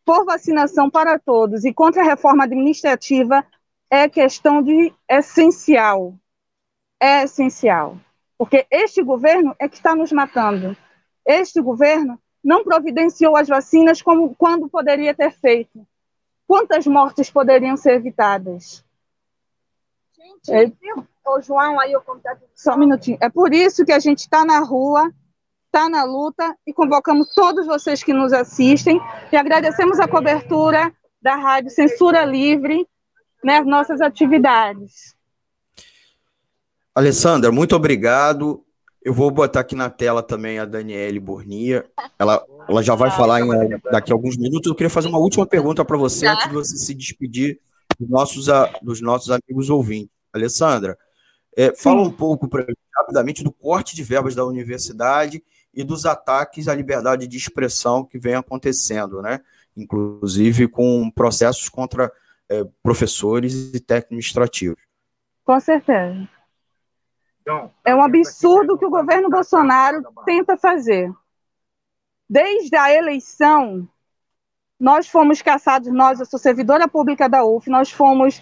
por 0.05 0.25
vacinação 0.25 0.89
para 0.89 1.17
todos 1.17 1.63
e 1.63 1.73
contra 1.73 2.01
a 2.01 2.05
reforma 2.05 2.43
administrativa 2.43 3.45
é 3.89 4.09
questão 4.09 4.61
de 4.61 4.93
essencial 5.07 6.13
é 7.03 7.23
essencial, 7.23 7.97
porque 8.37 8.65
este 8.71 9.03
governo 9.03 9.53
é 9.59 9.67
que 9.67 9.75
está 9.75 9.93
nos 9.93 10.09
matando. 10.13 10.75
Este 11.25 11.59
governo 11.59 12.17
não 12.41 12.63
providenciou 12.63 13.35
as 13.35 13.49
vacinas 13.49 14.01
como 14.01 14.33
quando 14.35 14.69
poderia 14.69 15.13
ter 15.13 15.31
feito. 15.31 15.85
Quantas 16.47 16.85
mortes 16.85 17.29
poderiam 17.29 17.77
ser 17.77 17.93
evitadas? 17.93 18.83
Gente, 20.15 20.51
é, 20.51 20.71
o 21.25 21.41
João 21.41 21.79
aí 21.79 21.95
o 21.95 22.01
contato. 22.01 22.41
Só 22.55 22.73
um 22.75 22.79
minutinho. 22.79 23.17
É 23.21 23.29
por 23.29 23.53
isso 23.53 23.85
que 23.85 23.91
a 23.91 23.99
gente 23.99 24.19
está 24.19 24.45
na 24.45 24.59
rua, 24.59 25.11
está 25.65 25.89
na 25.89 26.03
luta 26.03 26.55
e 26.67 26.73
convocamos 26.73 27.33
todos 27.33 27.65
vocês 27.65 28.03
que 28.03 28.13
nos 28.13 28.33
assistem 28.33 28.99
e 29.31 29.35
agradecemos 29.35 29.99
a 29.99 30.07
cobertura 30.07 30.93
da 31.21 31.35
Rádio 31.35 31.71
Censura 31.71 32.25
Livre 32.25 32.87
nas 33.43 33.65
né, 33.65 33.71
nossas 33.71 34.01
atividades. 34.01 35.15
Alessandra, 36.95 37.51
muito 37.51 37.75
obrigado. 37.75 38.63
Eu 39.03 39.13
vou 39.13 39.29
botar 39.29 39.59
aqui 39.59 39.75
na 39.75 39.89
tela 39.89 40.23
também 40.23 40.59
a 40.59 40.65
Daniele 40.65 41.19
Bornia. 41.19 41.85
Ela, 42.17 42.43
ela 42.69 42.81
já 42.81 42.95
vai 42.95 43.11
falar 43.11 43.41
em, 43.41 43.47
daqui 43.91 44.11
a 44.11 44.15
alguns 44.15 44.37
minutos. 44.37 44.67
Eu 44.67 44.75
queria 44.75 44.89
fazer 44.89 45.09
uma 45.09 45.19
última 45.19 45.45
pergunta 45.45 45.83
para 45.83 45.97
você 45.97 46.25
antes 46.25 46.47
de 46.47 46.53
você 46.53 46.77
se 46.77 46.93
despedir 46.93 47.59
dos 47.99 48.09
nossos, 48.09 48.45
dos 48.81 49.01
nossos 49.01 49.29
amigos 49.29 49.69
ouvintes. 49.69 50.09
Alessandra, 50.31 50.97
é, 51.55 51.75
fala 51.75 52.01
um 52.01 52.11
pouco 52.11 52.47
pra, 52.47 52.65
rapidamente 52.97 53.43
do 53.43 53.51
corte 53.51 53.95
de 53.95 54.03
verbas 54.03 54.33
da 54.33 54.45
universidade 54.45 55.43
e 55.73 55.83
dos 55.83 56.05
ataques 56.05 56.67
à 56.67 56.73
liberdade 56.73 57.27
de 57.27 57.37
expressão 57.37 58.05
que 58.05 58.17
vem 58.17 58.35
acontecendo, 58.35 59.21
né? 59.21 59.41
Inclusive 59.75 60.67
com 60.67 61.11
processos 61.11 61.67
contra 61.67 62.11
é, 62.49 62.63
professores 62.81 63.73
e 63.73 63.79
técnicos 63.79 64.05
administrativos. 64.05 64.79
Com 65.43 65.59
certeza. 65.59 66.27
É 67.83 67.93
um 67.95 68.01
absurdo 68.01 68.77
que 68.77 68.85
o 68.85 68.89
governo 68.89 69.29
Bolsonaro 69.29 70.03
tenta 70.25 70.57
fazer. 70.57 71.11
Desde 72.29 72.75
a 72.75 72.93
eleição, 72.93 73.87
nós 74.79 75.07
fomos 75.07 75.41
caçados, 75.41 75.91
nós, 75.91 76.19
eu 76.19 76.25
sou 76.25 76.39
servidora 76.39 76.87
pública 76.87 77.29
da 77.29 77.45
UF, 77.45 77.69
nós 77.69 77.91
fomos 77.91 78.41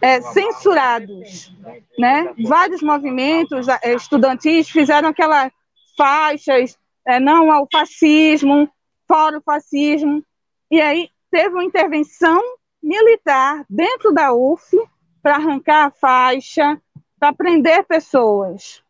é, 0.00 0.20
censurados. 0.20 1.52
Né? 1.98 2.34
Vários 2.46 2.82
movimentos 2.82 3.66
é, 3.68 3.94
estudantis 3.94 4.68
fizeram 4.68 5.08
aquela 5.08 5.50
faixas, 5.96 6.78
é, 7.06 7.18
não 7.18 7.50
ao 7.50 7.66
fascismo, 7.70 8.70
fora 9.08 9.38
o 9.38 9.42
fascismo. 9.42 10.22
E 10.70 10.80
aí 10.80 11.08
teve 11.30 11.50
uma 11.50 11.64
intervenção 11.64 12.40
militar 12.82 13.64
dentro 13.68 14.12
da 14.12 14.32
UF 14.32 14.76
para 15.22 15.36
arrancar 15.36 15.86
a 15.86 15.90
faixa, 15.90 16.80
para 17.18 17.32
prender 17.32 17.84
pessoas. 17.84 18.82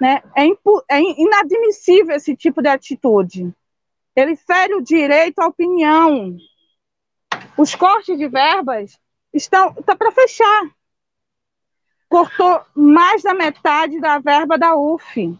Né? 0.00 0.22
É, 0.36 0.46
é 0.96 1.00
inadmissível 1.00 2.14
esse 2.14 2.36
tipo 2.36 2.62
de 2.62 2.68
atitude. 2.68 3.54
Ele 4.14 4.36
fere 4.36 4.74
o 4.74 4.82
direito 4.82 5.38
à 5.40 5.46
opinião. 5.46 6.36
Os 7.56 7.74
cortes 7.74 8.16
de 8.18 8.28
verbas 8.28 8.98
estão 9.32 9.72
tá 9.74 9.94
para 9.94 10.10
fechar. 10.10 10.62
Cortou 12.08 12.62
mais 12.74 13.22
da 13.22 13.34
metade 13.34 14.00
da 14.00 14.18
verba 14.18 14.56
da 14.56 14.76
UF. 14.76 15.38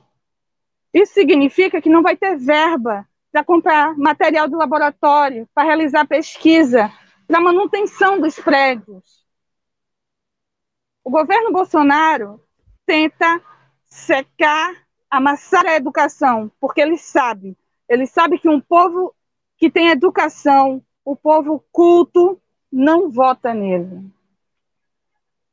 Isso 0.92 1.14
significa 1.14 1.80
que 1.80 1.88
não 1.88 2.02
vai 2.02 2.16
ter 2.16 2.36
verba 2.36 3.06
para 3.30 3.44
comprar 3.44 3.96
material 3.96 4.48
de 4.48 4.54
laboratório, 4.54 5.48
para 5.54 5.64
realizar 5.64 6.06
pesquisa, 6.06 6.90
para 7.26 7.40
manutenção 7.40 8.18
dos 8.20 8.38
prédios. 8.38 9.25
O 11.06 11.10
governo 11.10 11.52
Bolsonaro 11.52 12.42
tenta 12.84 13.40
secar, 13.84 14.74
amassar 15.08 15.64
a 15.64 15.76
educação, 15.76 16.50
porque 16.58 16.80
ele 16.80 16.98
sabe, 16.98 17.56
ele 17.88 18.08
sabe 18.08 18.40
que 18.40 18.48
um 18.48 18.60
povo 18.60 19.14
que 19.56 19.70
tem 19.70 19.90
educação, 19.90 20.82
o 21.04 21.14
povo 21.14 21.64
culto, 21.70 22.42
não 22.72 23.08
vota 23.08 23.54
nele. 23.54 24.04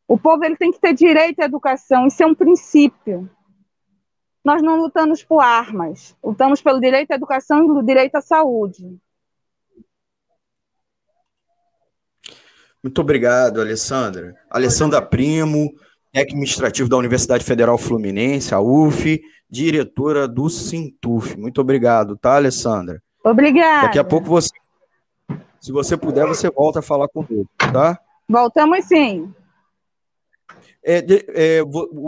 O 0.08 0.18
povo 0.18 0.44
ele 0.44 0.58
tem 0.58 0.72
que 0.72 0.80
ter 0.80 0.96
direito 0.96 1.40
à 1.42 1.46
educação, 1.46 2.08
isso 2.08 2.24
é 2.24 2.26
um 2.26 2.34
princípio. 2.34 3.30
Nós 4.44 4.64
não 4.64 4.76
lutamos 4.76 5.24
por 5.24 5.40
armas, 5.40 6.18
lutamos 6.24 6.64
pelo 6.64 6.80
direito 6.80 7.12
à 7.12 7.14
educação 7.14 7.64
e 7.64 7.68
pelo 7.68 7.84
direito 7.84 8.16
à 8.16 8.22
saúde. 8.22 9.00
Muito 12.84 13.00
obrigado, 13.00 13.62
Alessandra. 13.62 14.36
Alessandra 14.50 15.02
Primo, 15.02 15.70
técnico 16.12 16.34
administrativo 16.34 16.90
da 16.90 16.98
Universidade 16.98 17.44
Federal 17.46 17.78
Fluminense, 17.78 18.54
a 18.54 18.60
UF, 18.60 19.22
diretora 19.50 20.28
do 20.28 20.50
Sintuf. 20.50 21.38
Muito 21.38 21.62
obrigado, 21.62 22.18
tá, 22.18 22.36
Alessandra? 22.36 23.02
Obrigada. 23.24 23.88
Daqui 23.88 23.98
a 23.98 24.04
pouco 24.04 24.28
você, 24.28 24.52
se 25.62 25.72
você 25.72 25.96
puder, 25.96 26.28
você 26.28 26.50
volta 26.52 26.80
a 26.80 26.82
falar 26.82 27.08
comigo, 27.08 27.48
tá? 27.58 27.98
Voltamos 28.28 28.84
sim. 28.86 29.34
É, 30.86 30.98
é, 31.30 31.62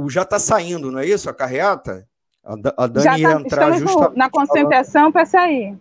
já 0.09 0.23
está 0.23 0.37
saindo, 0.37 0.91
não 0.91 0.99
é 0.99 1.05
isso? 1.05 1.29
A 1.29 1.33
carreata? 1.33 2.05
A, 2.43 2.83
a 2.83 2.87
Dani 2.87 3.03
já 3.05 3.11
tá, 3.11 3.17
ia 3.17 3.31
entrar 3.31 3.79
justamente. 3.79 4.17
na 4.17 4.29
concentração 4.29 5.11
para 5.11 5.25
sair. 5.25 5.77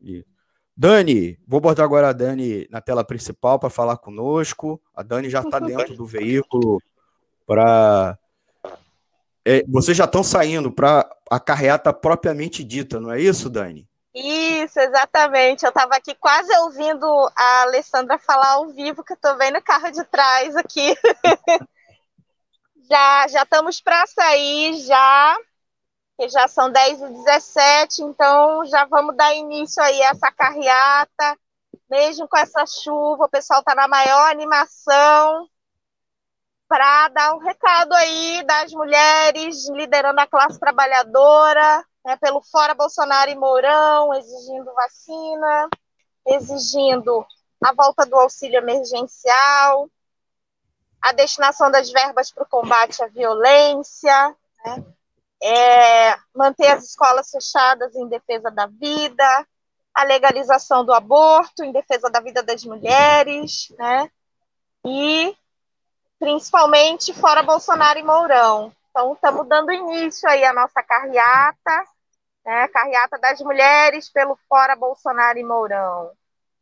Isso. 0.00 0.33
Dani, 0.76 1.38
vou 1.46 1.60
botar 1.60 1.84
agora 1.84 2.08
a 2.08 2.12
Dani 2.12 2.66
na 2.68 2.80
tela 2.80 3.04
principal 3.04 3.58
para 3.58 3.70
falar 3.70 3.96
conosco. 3.96 4.80
A 4.94 5.02
Dani 5.02 5.30
já 5.30 5.40
está 5.40 5.58
dentro 5.60 5.94
do 5.94 6.04
veículo 6.04 6.82
para. 7.46 8.18
É, 9.44 9.62
vocês 9.68 9.96
já 9.96 10.04
estão 10.04 10.24
saindo 10.24 10.72
para 10.72 11.08
a 11.30 11.38
carreata 11.38 11.92
propriamente 11.92 12.64
dita, 12.64 12.98
não 12.98 13.12
é 13.12 13.20
isso, 13.20 13.50
Dani? 13.50 13.86
Isso, 14.14 14.78
exatamente. 14.80 15.64
Eu 15.64 15.68
estava 15.68 15.96
aqui 15.96 16.14
quase 16.14 16.50
ouvindo 16.58 17.06
a 17.36 17.62
Alessandra 17.62 18.18
falar 18.18 18.52
ao 18.52 18.68
vivo, 18.68 19.04
que 19.04 19.12
eu 19.12 19.16
estou 19.16 19.36
vendo 19.36 19.58
o 19.58 19.62
carro 19.62 19.90
de 19.90 20.02
trás 20.04 20.56
aqui. 20.56 20.94
já, 22.88 23.28
já 23.28 23.42
estamos 23.42 23.80
para 23.80 24.06
sair, 24.06 24.78
já 24.78 25.36
que 26.16 26.28
já 26.28 26.46
são 26.46 26.70
10 26.70 27.00
e 27.00 27.08
17, 27.08 28.02
então 28.02 28.64
já 28.66 28.84
vamos 28.84 29.16
dar 29.16 29.34
início 29.34 29.82
aí 29.82 30.02
a 30.02 30.10
essa 30.10 30.30
carreata, 30.30 31.38
mesmo 31.90 32.28
com 32.28 32.36
essa 32.36 32.64
chuva, 32.66 33.24
o 33.24 33.28
pessoal 33.28 33.60
está 33.60 33.74
na 33.74 33.88
maior 33.88 34.30
animação 34.30 35.48
para 36.68 37.08
dar 37.08 37.34
um 37.34 37.38
recado 37.38 37.92
aí 37.94 38.42
das 38.44 38.72
mulheres 38.72 39.68
liderando 39.68 40.20
a 40.20 40.26
classe 40.26 40.58
trabalhadora, 40.58 41.84
né, 42.04 42.16
pelo 42.16 42.42
Fora 42.42 42.74
Bolsonaro 42.74 43.30
e 43.30 43.34
Mourão, 43.34 44.14
exigindo 44.14 44.72
vacina, 44.74 45.68
exigindo 46.26 47.26
a 47.62 47.72
volta 47.72 48.06
do 48.06 48.16
auxílio 48.16 48.58
emergencial, 48.58 49.88
a 51.00 51.12
destinação 51.12 51.70
das 51.70 51.90
verbas 51.90 52.30
para 52.32 52.44
o 52.44 52.48
combate 52.48 53.02
à 53.02 53.06
violência, 53.08 54.36
né, 54.64 54.84
é, 55.44 56.16
manter 56.34 56.68
as 56.68 56.84
escolas 56.84 57.30
fechadas 57.30 57.94
em 57.94 58.08
defesa 58.08 58.50
da 58.50 58.66
vida, 58.66 59.46
a 59.94 60.02
legalização 60.04 60.86
do 60.86 60.92
aborto 60.92 61.62
em 61.62 61.70
defesa 61.70 62.08
da 62.08 62.18
vida 62.18 62.42
das 62.42 62.64
mulheres, 62.64 63.68
né? 63.78 64.10
E 64.86 65.36
principalmente 66.18 67.12
fora 67.12 67.42
Bolsonaro 67.42 67.98
e 67.98 68.02
Mourão. 68.02 68.72
Então, 68.90 69.12
estamos 69.12 69.46
dando 69.46 69.70
início 69.70 70.26
aí 70.30 70.42
à 70.44 70.54
nossa 70.54 70.82
carreata, 70.82 71.84
né? 72.42 72.66
Carreata 72.68 73.18
das 73.18 73.38
mulheres 73.42 74.10
pelo 74.10 74.38
fora 74.48 74.74
Bolsonaro 74.74 75.38
e 75.38 75.44
Mourão. 75.44 76.12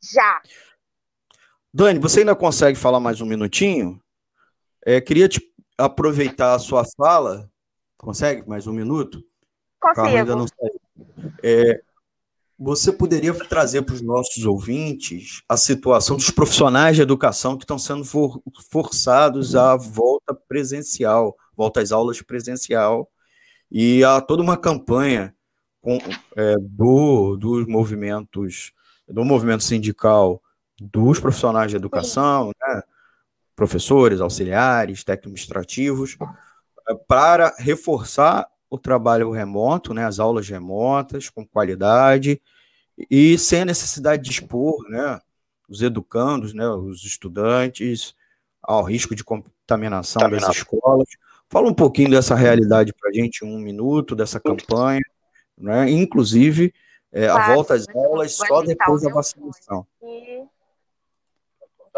Já. 0.03 0.43
Dani, 1.73 2.01
você 2.01 2.21
ainda 2.21 2.35
consegue 2.35 2.77
falar 2.77 2.99
mais 2.99 3.21
um 3.21 3.27
minutinho? 3.27 4.03
É, 4.85 5.01
queria 5.01 5.29
te 5.29 5.41
aproveitar 5.79 6.55
a 6.55 6.59
sua 6.59 6.83
fala 6.97 7.52
Consegue 8.03 8.49
mais 8.49 8.67
um 8.67 8.73
minuto? 8.73 9.25
Consigo. 9.81 10.07
ainda 10.09 10.35
não 10.35 10.47
É, 11.41 11.81
você 12.59 12.93
poderia 12.93 13.33
trazer 13.33 13.83
para 13.83 13.95
os 13.95 14.03
nossos 14.03 14.45
ouvintes 14.45 15.41
a 15.49 15.57
situação 15.57 16.17
dos 16.17 16.29
profissionais 16.29 16.97
de 16.97 17.03
educação 17.03 17.57
que 17.57 17.63
estão 17.63 17.79
sendo 17.79 18.05
for, 18.05 18.43
forçados 18.73 19.55
à 19.55 19.77
volta 19.77 20.35
presencial, 20.35 21.37
volta 21.57 21.81
às 21.81 21.93
aulas 21.93 22.21
presencial, 22.21 23.09
e 23.71 24.03
há 24.03 24.21
toda 24.21 24.43
uma 24.43 24.57
campanha 24.57 25.33
com, 25.81 25.97
é, 26.37 26.57
do, 26.61 27.37
dos 27.37 27.69
movimentos, 27.69 28.73
do 29.07 29.25
movimento 29.25 29.63
sindical 29.63 30.43
dos 30.81 31.21
profissionais 31.21 31.71
de 31.71 31.77
educação, 31.77 32.49
né, 32.49 32.83
professores, 33.55 34.21
auxiliares, 34.21 35.05
técnicos 35.05 35.43
administrativos, 35.43 36.17
para 37.07 37.55
reforçar 37.59 38.47
o 38.69 38.79
trabalho 38.79 39.31
remoto, 39.31 39.93
né, 39.93 40.05
as 40.07 40.19
aulas 40.19 40.49
remotas 40.49 41.29
com 41.29 41.47
qualidade 41.47 42.41
e 43.11 43.37
sem 43.37 43.61
a 43.61 43.67
necessidade 43.67 44.23
de 44.23 44.31
expor, 44.31 44.89
né, 44.89 45.21
os 45.69 45.83
educandos, 45.83 46.55
né, 46.55 46.67
os 46.69 47.05
estudantes 47.05 48.15
ao 48.63 48.83
risco 48.83 49.15
de 49.15 49.23
contaminação 49.23 50.31
das 50.31 50.49
escolas. 50.49 51.09
Fala 51.51 51.69
um 51.69 51.75
pouquinho 51.75 52.11
dessa 52.11 52.35
realidade 52.35 52.95
para 52.99 53.11
a 53.11 53.13
gente, 53.13 53.45
um 53.45 53.59
minuto 53.59 54.17
dessa 54.17 54.41
campanha, 54.41 55.03
né, 55.59 55.91
inclusive 55.91 56.73
é, 57.13 57.29
a 57.29 57.55
volta 57.55 57.75
às 57.75 57.87
aulas 57.89 58.33
só 58.33 58.63
depois 58.63 59.03
da 59.03 59.11
vacinação. 59.11 59.87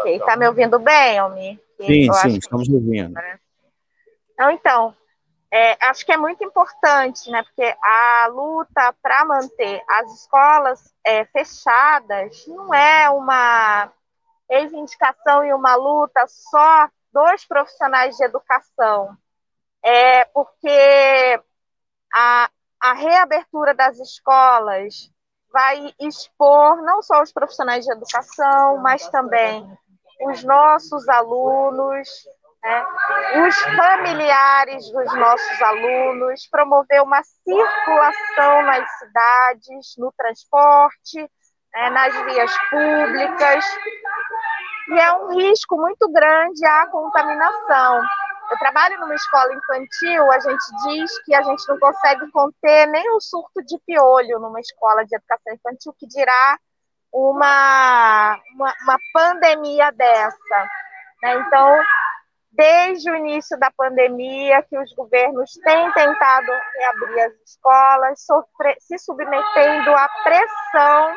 Está 0.05 0.35
me 0.35 0.45
ouvindo 0.45 0.77
bem, 0.77 1.17
Almi? 1.17 1.59
Sim, 1.79 2.11
sim, 2.11 2.37
estamos 2.37 2.67
ouvindo. 2.67 3.13
Né? 3.13 3.39
Então, 4.35 4.51
então 4.51 4.95
é, 5.51 5.77
acho 5.87 6.05
que 6.05 6.11
é 6.11 6.17
muito 6.17 6.43
importante, 6.43 7.31
né? 7.31 7.41
Porque 7.43 7.75
a 7.81 8.27
luta 8.27 8.93
para 9.01 9.23
manter 9.23 9.81
as 9.87 10.11
escolas 10.13 10.93
é, 11.05 11.23
fechadas 11.25 12.45
não 12.47 12.73
é 12.73 13.09
uma 13.09 13.91
reivindicação 14.49 15.45
e 15.45 15.53
uma 15.53 15.75
luta 15.75 16.25
só 16.27 16.89
dos 17.13 17.45
profissionais 17.45 18.17
de 18.17 18.25
educação. 18.25 19.17
É 19.81 20.25
porque 20.25 21.39
a, 22.13 22.49
a 22.81 22.93
reabertura 22.93 23.73
das 23.73 23.97
escolas 23.99 25.09
vai 25.53 25.93
expor 26.01 26.81
não 26.81 27.01
só 27.01 27.21
os 27.21 27.31
profissionais 27.31 27.85
de 27.85 27.91
educação, 27.93 28.77
mas 28.79 29.07
também 29.07 29.65
os 30.21 30.43
nossos 30.43 31.07
alunos, 31.07 32.09
né, 32.65 32.85
os 33.45 33.55
familiares 33.75 34.91
dos 34.91 35.13
nossos 35.13 35.61
alunos, 35.61 36.47
promover 36.49 37.01
uma 37.03 37.21
circulação 37.23 38.63
nas 38.63 38.89
cidades, 38.97 39.95
no 39.99 40.11
transporte, 40.17 41.29
né, 41.73 41.89
nas 41.91 42.13
vias 42.25 42.51
públicas. 42.69 43.65
E 44.89 44.99
é 44.99 45.13
um 45.13 45.29
risco 45.37 45.77
muito 45.77 46.11
grande 46.11 46.65
a 46.65 46.87
contaminação. 46.87 48.01
Eu 48.49 48.57
trabalho 48.57 48.99
numa 48.99 49.15
escola 49.15 49.53
infantil, 49.53 50.31
a 50.31 50.39
gente 50.39 50.65
diz 50.87 51.23
que 51.23 51.35
a 51.35 51.43
gente 51.43 51.67
não 51.67 51.79
consegue 51.79 52.31
conter 52.31 52.87
nem 52.87 53.09
o 53.11 53.21
surto 53.21 53.63
de 53.63 53.77
piolho 53.85 54.39
numa 54.39 54.59
escola 54.59 55.05
de 55.05 55.15
educação 55.15 55.53
infantil, 55.53 55.95
que 55.99 56.07
dirá 56.07 56.57
uma, 57.11 58.39
uma, 58.53 58.73
uma 58.83 58.97
pandemia 59.13 59.91
dessa. 59.91 60.69
Né? 61.23 61.35
Então, 61.35 61.81
desde 62.55 63.11
o 63.11 63.15
início 63.15 63.57
da 63.59 63.69
pandemia, 63.71 64.63
que 64.63 64.77
os 64.77 64.93
governos 64.93 65.51
têm 65.53 65.91
tentado 65.91 66.51
reabrir 66.77 67.19
as 67.25 67.33
escolas, 67.49 68.25
sofre, 68.25 68.75
se 68.79 68.97
submetendo 68.97 69.91
à 69.91 70.09
pressão 70.23 71.15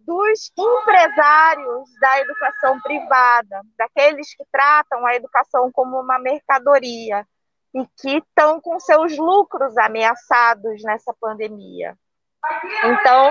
dos 0.00 0.52
empresários 0.58 1.90
da 2.00 2.20
educação 2.20 2.80
privada, 2.80 3.62
daqueles 3.78 4.34
que 4.34 4.44
tratam 4.50 5.06
a 5.06 5.14
educação 5.14 5.70
como 5.72 6.00
uma 6.00 6.18
mercadoria 6.18 7.26
e 7.74 7.86
que 7.98 8.18
estão 8.18 8.60
com 8.60 8.78
seus 8.78 9.16
lucros 9.16 9.76
ameaçados 9.78 10.82
nessa 10.82 11.14
pandemia. 11.18 11.96
Então, 12.84 13.30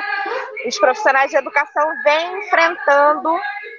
os 0.65 0.79
profissionais 0.79 1.31
de 1.31 1.37
educação 1.37 1.83
vêm 2.03 2.39
enfrentando 2.39 3.35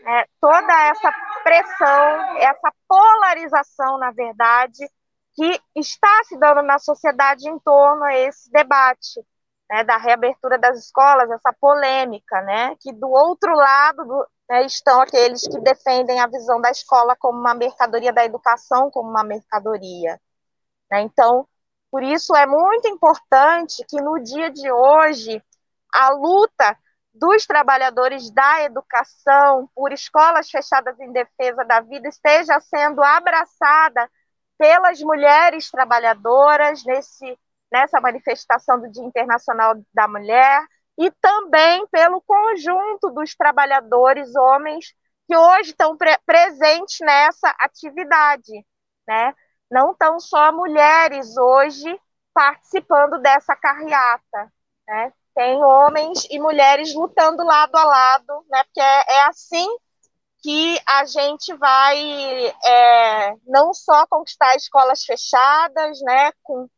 é, 0.07 0.27
toda 0.41 0.89
essa 0.89 1.13
pressão, 1.43 2.37
essa 2.39 2.73
polarização, 2.89 3.99
na 3.99 4.11
verdade, 4.11 4.89
que 5.35 5.61
está 5.75 6.25
se 6.25 6.39
dando 6.39 6.63
na 6.63 6.79
sociedade 6.79 7.49
em 7.49 7.59
torno 7.59 8.05
a 8.05 8.15
esse 8.15 8.51
debate 8.51 9.21
né, 9.71 9.85
da 9.85 9.97
reabertura 9.97 10.59
das 10.59 10.79
escolas, 10.79 11.31
essa 11.31 11.53
polêmica, 11.59 12.41
né, 12.43 12.77
que 12.81 12.93
do 12.93 13.09
outro 13.09 13.55
lado 13.55 14.05
do, 14.05 14.27
né, 14.51 14.67
estão 14.67 15.01
aqueles 15.01 15.47
que 15.47 15.59
defendem 15.61 16.21
a 16.21 16.27
visão 16.27 16.61
da 16.61 16.71
escola 16.71 17.17
como 17.17 17.39
uma 17.39 17.55
mercadoria, 17.55 18.13
da 18.13 18.25
educação 18.25 18.91
como 18.91 19.09
uma 19.09 19.25
mercadoria. 19.25 20.21
Né? 20.91 21.01
Então, 21.01 21.49
por 21.91 22.03
isso 22.03 22.35
é 22.37 22.47
muito 22.47 22.89
importante 22.89 23.85
que 23.89 24.01
no 24.01 24.19
dia 24.23 24.51
de 24.51 24.71
hoje 24.71 25.43
a 25.93 26.11
luta 26.11 26.77
dos 27.15 27.47
trabalhadores 27.47 28.31
da 28.31 28.63
educação 28.63 29.69
por 29.75 29.93
escolas 29.93 30.51
fechadas 30.51 30.99
em 30.99 31.13
defesa 31.13 31.65
da 31.65 31.81
vida 31.81 32.09
esteja 32.09 32.59
sendo 32.61 33.03
abraçada 33.03 34.11
pelas 34.57 35.01
mulheres 35.01 35.71
trabalhadoras 35.71 36.85
nesse, 36.85 37.39
nessa 37.71 38.01
manifestação 38.01 38.81
do 38.81 38.91
Dia 38.91 39.05
Internacional 39.05 39.75
da 39.93 40.09
Mulher 40.09 40.65
e 40.99 41.11
também 41.21 41.87
pelo 41.89 42.21
conjunto 42.23 43.11
dos 43.11 43.35
trabalhadores 43.35 44.35
homens 44.37 44.95
que 45.27 45.37
hoje 45.37 45.71
estão 45.71 45.97
pre 45.97 46.17
presentes 46.25 46.99
nessa 47.01 47.49
atividade, 47.61 48.53
né? 49.07 49.35
Não 49.71 49.95
tão 49.95 50.21
só 50.21 50.53
mulheres 50.53 51.37
hoje 51.37 51.99
participando 52.35 53.19
dessa 53.21 53.57
carreata, 53.57 54.53
né? 54.87 55.13
Tem 55.35 55.63
homens 55.63 56.27
e 56.31 56.39
mulheres 56.39 56.95
lutando 56.95 57.43
lado 57.45 57.75
a 57.77 57.85
lado, 57.85 58.45
né? 58.51 58.63
Porque 58.65 58.81
é, 58.81 59.15
é 59.15 59.23
assim 59.25 59.67
que 60.43 60.81
a 60.87 61.05
gente 61.05 61.55
vai 61.55 62.47
é, 62.65 63.35
não 63.47 63.73
só 63.73 64.07
conquistar 64.09 64.57
escolas 64.57 65.05
fechadas, 65.05 66.01
né? 66.03 66.33
Com, 66.43 66.69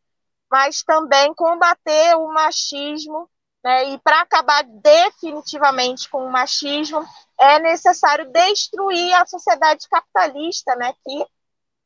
mas 0.51 0.83
também 0.83 1.35
combater 1.35 2.17
o 2.17 2.29
machismo, 2.29 3.29
né? 3.65 3.85
E 3.91 3.99
para 3.99 4.21
acabar 4.21 4.63
definitivamente 4.65 6.09
com 6.09 6.25
o 6.25 6.31
machismo 6.31 7.05
é 7.41 7.59
necessário 7.59 8.31
destruir 8.31 9.15
a 9.15 9.27
sociedade 9.27 9.89
capitalista, 9.89 10.77
né? 10.77 10.93
Que 11.05 11.27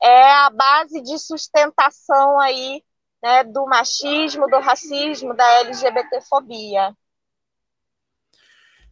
é 0.02 0.30
a 0.30 0.50
base 0.50 1.00
de 1.00 1.18
sustentação 1.18 2.38
aí 2.40 2.82
né, 3.22 3.44
do 3.44 3.66
machismo, 3.66 4.46
do 4.46 4.58
racismo, 4.58 5.34
da 5.34 5.44
LGBTfobia. 5.60 6.94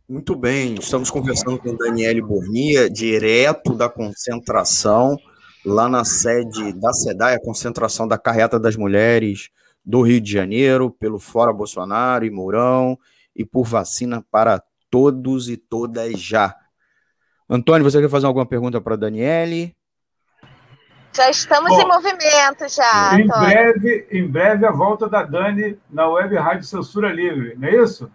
Muito 0.09 0.37
bem, 0.37 0.75
estamos 0.75 1.11
conversando 1.11 1.59
com 1.59 1.75
Daniele 1.75 2.23
Bornia, 2.23 2.89
direto 2.89 3.75
da 3.75 3.89
concentração, 3.89 5.17
lá 5.65 5.89
na 5.89 6.05
sede 6.05 6.73
da 6.75 6.93
SEDAI, 6.93 7.35
a 7.35 7.43
concentração 7.43 8.07
da 8.07 8.17
Carreta 8.17 8.59
das 8.59 8.77
Mulheres 8.77 9.51
do 9.85 10.03
Rio 10.03 10.21
de 10.21 10.31
Janeiro, 10.31 10.91
pelo 10.91 11.19
Fora 11.19 11.53
Bolsonaro 11.53 12.25
e 12.25 12.31
Mourão, 12.31 12.97
e 13.35 13.45
por 13.45 13.65
vacina 13.65 14.25
para 14.31 14.63
todos 14.91 15.49
e 15.49 15.57
todas 15.57 16.21
já. 16.21 16.55
Antônio, 17.49 17.89
você 17.89 18.01
quer 18.01 18.09
fazer 18.09 18.27
alguma 18.27 18.47
pergunta 18.47 18.81
para 18.81 18.97
Daniele? 18.97 19.77
Já 21.17 21.31
estamos 21.31 21.71
Bom, 21.71 21.81
em 21.81 21.89
movimento 21.89 22.69
já. 22.69 23.19
Em 23.19 23.27
breve, 23.27 24.09
em 24.13 24.31
breve 24.31 24.67
a 24.67 24.71
volta 24.71 25.09
da 25.09 25.23
Dani 25.23 25.81
na 25.89 26.07
Web 26.07 26.37
Rádio 26.37 26.65
Censura 26.65 27.11
Livre, 27.11 27.57
não 27.57 27.67
é 27.67 27.83
isso? 27.83 28.13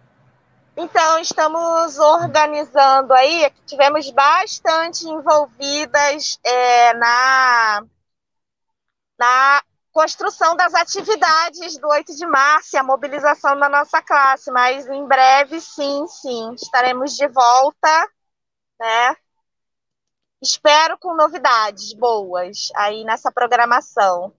Então, 0.77 1.17
estamos 1.17 1.97
organizando 1.97 3.11
aí, 3.13 3.51
tivemos 3.65 4.07
bastante 4.11 5.07
envolvidas 5.07 6.39
é, 6.43 6.93
na, 6.93 7.83
na 9.17 9.63
construção 9.91 10.55
das 10.55 10.75
atividades 10.75 11.79
do 11.79 11.87
8 11.87 12.15
de 12.15 12.25
março, 12.27 12.77
a 12.77 12.83
mobilização 12.83 13.57
da 13.57 13.67
nossa 13.67 13.99
classe, 14.03 14.51
mas 14.51 14.87
em 14.87 15.07
breve, 15.07 15.59
sim, 15.59 16.05
sim, 16.07 16.53
estaremos 16.53 17.15
de 17.15 17.27
volta, 17.27 18.09
né? 18.79 19.15
Espero 20.41 20.97
com 20.97 21.15
novidades 21.15 21.93
boas 21.93 22.71
aí 22.75 23.03
nessa 23.03 23.31
programação. 23.31 24.33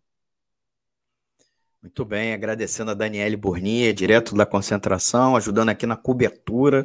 Muito 1.81 2.05
bem, 2.05 2.35
agradecendo 2.35 2.91
a 2.91 2.95
Daniele 2.95 3.37
Burnia, 3.37 3.95
direto 3.95 4.35
da 4.35 4.45
concentração, 4.45 5.37
ajudando 5.37 5.69
aqui 5.69 5.87
na 5.87 5.97
cobertura, 5.97 6.85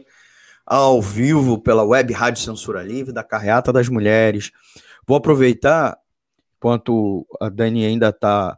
ao 0.66 1.02
vivo 1.02 1.60
pela 1.60 1.84
web 1.84 2.14
Rádio 2.14 2.44
Censura 2.44 2.84
Livre, 2.84 3.12
da 3.12 3.24
Carreata 3.24 3.74
das 3.74 3.90
Mulheres. 3.90 4.52
Vou 5.08 5.18
aproveitar, 5.18 5.98
enquanto 6.58 7.26
a 7.42 7.50
Dani 7.50 7.86
ainda 7.86 8.10
está 8.10 8.56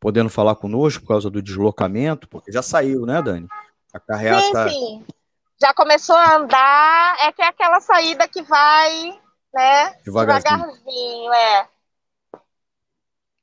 podendo 0.00 0.30
falar 0.30 0.56
conosco 0.56 1.02
por 1.02 1.08
causa 1.08 1.30
do 1.30 1.42
deslocamento, 1.42 2.28
porque 2.28 2.50
já 2.50 2.62
saiu, 2.62 3.06
né, 3.06 3.22
Dani? 3.22 3.46
A 3.92 4.00
carreata. 4.00 4.68
Sim, 4.68 4.74
sim. 4.74 5.06
Já 5.60 5.74
começou 5.74 6.16
a 6.16 6.36
andar, 6.36 7.16
é 7.20 7.32
que 7.32 7.42
é 7.42 7.46
aquela 7.46 7.80
saída 7.80 8.26
que 8.26 8.42
vai 8.42 9.20
né? 9.52 9.94
Devagarzinho. 10.04 10.56
Devagarzinho, 10.56 11.32
é. 11.32 11.68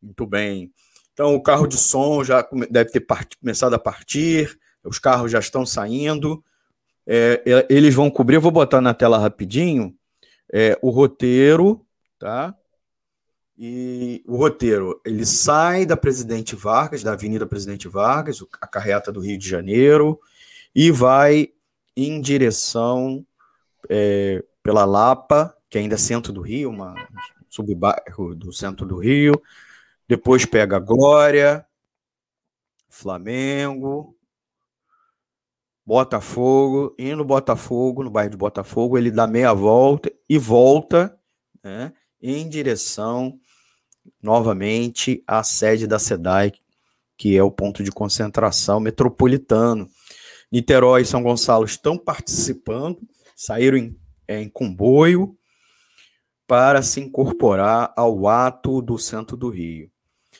Muito 0.01 0.25
bem. 0.25 0.71
Então, 1.13 1.35
o 1.35 1.41
carro 1.41 1.67
de 1.67 1.77
som 1.77 2.23
já 2.23 2.47
deve 2.69 2.91
ter 2.91 3.01
part... 3.01 3.35
começado 3.37 3.73
a 3.73 3.79
partir, 3.79 4.57
os 4.83 4.99
carros 4.99 5.31
já 5.31 5.39
estão 5.39 5.65
saindo. 5.65 6.43
É, 7.05 7.41
é, 7.45 7.67
eles 7.69 7.95
vão 7.95 8.09
cobrir, 8.09 8.35
eu 8.35 8.41
vou 8.41 8.51
botar 8.51 8.81
na 8.81 8.93
tela 8.93 9.17
rapidinho 9.17 9.95
é, 10.53 10.77
o 10.81 10.89
roteiro, 10.89 11.85
tá? 12.19 12.55
E 13.57 14.23
o 14.27 14.37
roteiro, 14.37 15.01
ele 15.03 15.25
sai 15.25 15.85
da 15.85 15.97
Presidente 15.97 16.55
Vargas, 16.55 17.01
da 17.01 17.13
Avenida 17.13 17.47
Presidente 17.47 17.87
Vargas, 17.87 18.43
a 18.61 18.67
carreata 18.67 19.11
do 19.11 19.19
Rio 19.19 19.37
de 19.37 19.49
Janeiro, 19.49 20.19
e 20.75 20.91
vai 20.91 21.49
em 21.95 22.21
direção 22.21 23.25
é, 23.89 24.43
pela 24.61 24.85
Lapa, 24.85 25.56
que 25.69 25.77
ainda 25.77 25.95
é 25.95 25.97
centro 25.97 26.31
do 26.31 26.41
Rio, 26.41 26.69
uma 26.69 26.95
subbairro 27.49 28.35
do 28.35 28.51
centro 28.51 28.85
do 28.85 28.97
Rio. 28.97 29.41
Depois 30.07 30.45
pega 30.45 30.79
Glória, 30.79 31.65
Flamengo, 32.89 34.17
Botafogo, 35.85 36.93
e 36.97 37.15
no 37.15 37.23
Botafogo, 37.23 38.03
no 38.03 38.09
bairro 38.09 38.31
de 38.31 38.37
Botafogo, 38.37 38.97
ele 38.97 39.11
dá 39.11 39.25
meia 39.25 39.53
volta 39.53 40.11
e 40.27 40.37
volta 40.37 41.17
né, 41.63 41.93
em 42.21 42.47
direção 42.47 43.39
novamente 44.21 45.23
à 45.25 45.43
sede 45.43 45.87
da 45.87 45.99
SEDAI, 45.99 46.53
que 47.17 47.37
é 47.37 47.43
o 47.43 47.51
ponto 47.51 47.83
de 47.83 47.91
concentração 47.91 48.79
metropolitano. 48.79 49.89
Niterói 50.51 51.01
e 51.01 51.05
São 51.05 51.23
Gonçalo 51.23 51.65
estão 51.65 51.97
participando, 51.97 52.99
saíram 53.35 53.77
em, 53.77 53.97
é, 54.27 54.41
em 54.41 54.49
comboio, 54.49 55.37
para 56.47 56.81
se 56.81 57.01
incorporar 57.01 57.93
ao 57.95 58.27
ato 58.27 58.81
do 58.81 58.97
Centro 58.97 59.35
do 59.35 59.49
Rio. 59.49 59.91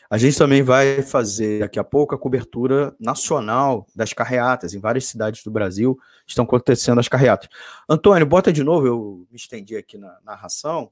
A 0.10 0.18
gente 0.18 0.38
também 0.38 0.64
vai 0.64 1.02
fazer 1.02 1.60
daqui 1.60 1.78
a 1.78 1.84
pouco 1.84 2.16
a 2.16 2.18
cobertura 2.18 2.96
nacional 2.98 3.86
das 3.94 4.14
carreatas. 4.14 4.74
Em 4.74 4.80
várias 4.80 5.06
cidades 5.06 5.44
do 5.44 5.52
Brasil 5.52 6.00
estão 6.26 6.46
acontecendo 6.46 7.00
as 7.00 7.10
carreatas. 7.10 7.50
Antônio, 7.90 8.26
bota 8.26 8.54
de 8.54 8.64
novo, 8.64 8.88
eu 8.88 9.28
me 9.30 9.36
estendi 9.36 9.76
aqui 9.76 9.98
na 9.98 10.18
narração. 10.24 10.90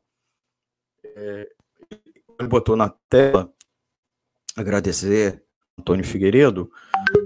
É, 1.04 1.50
ele 2.38 2.50
botou 2.50 2.76
na 2.76 2.90
tela, 3.08 3.50
agradecer, 4.54 5.42
Antônio 5.80 6.04
Figueiredo, 6.04 6.70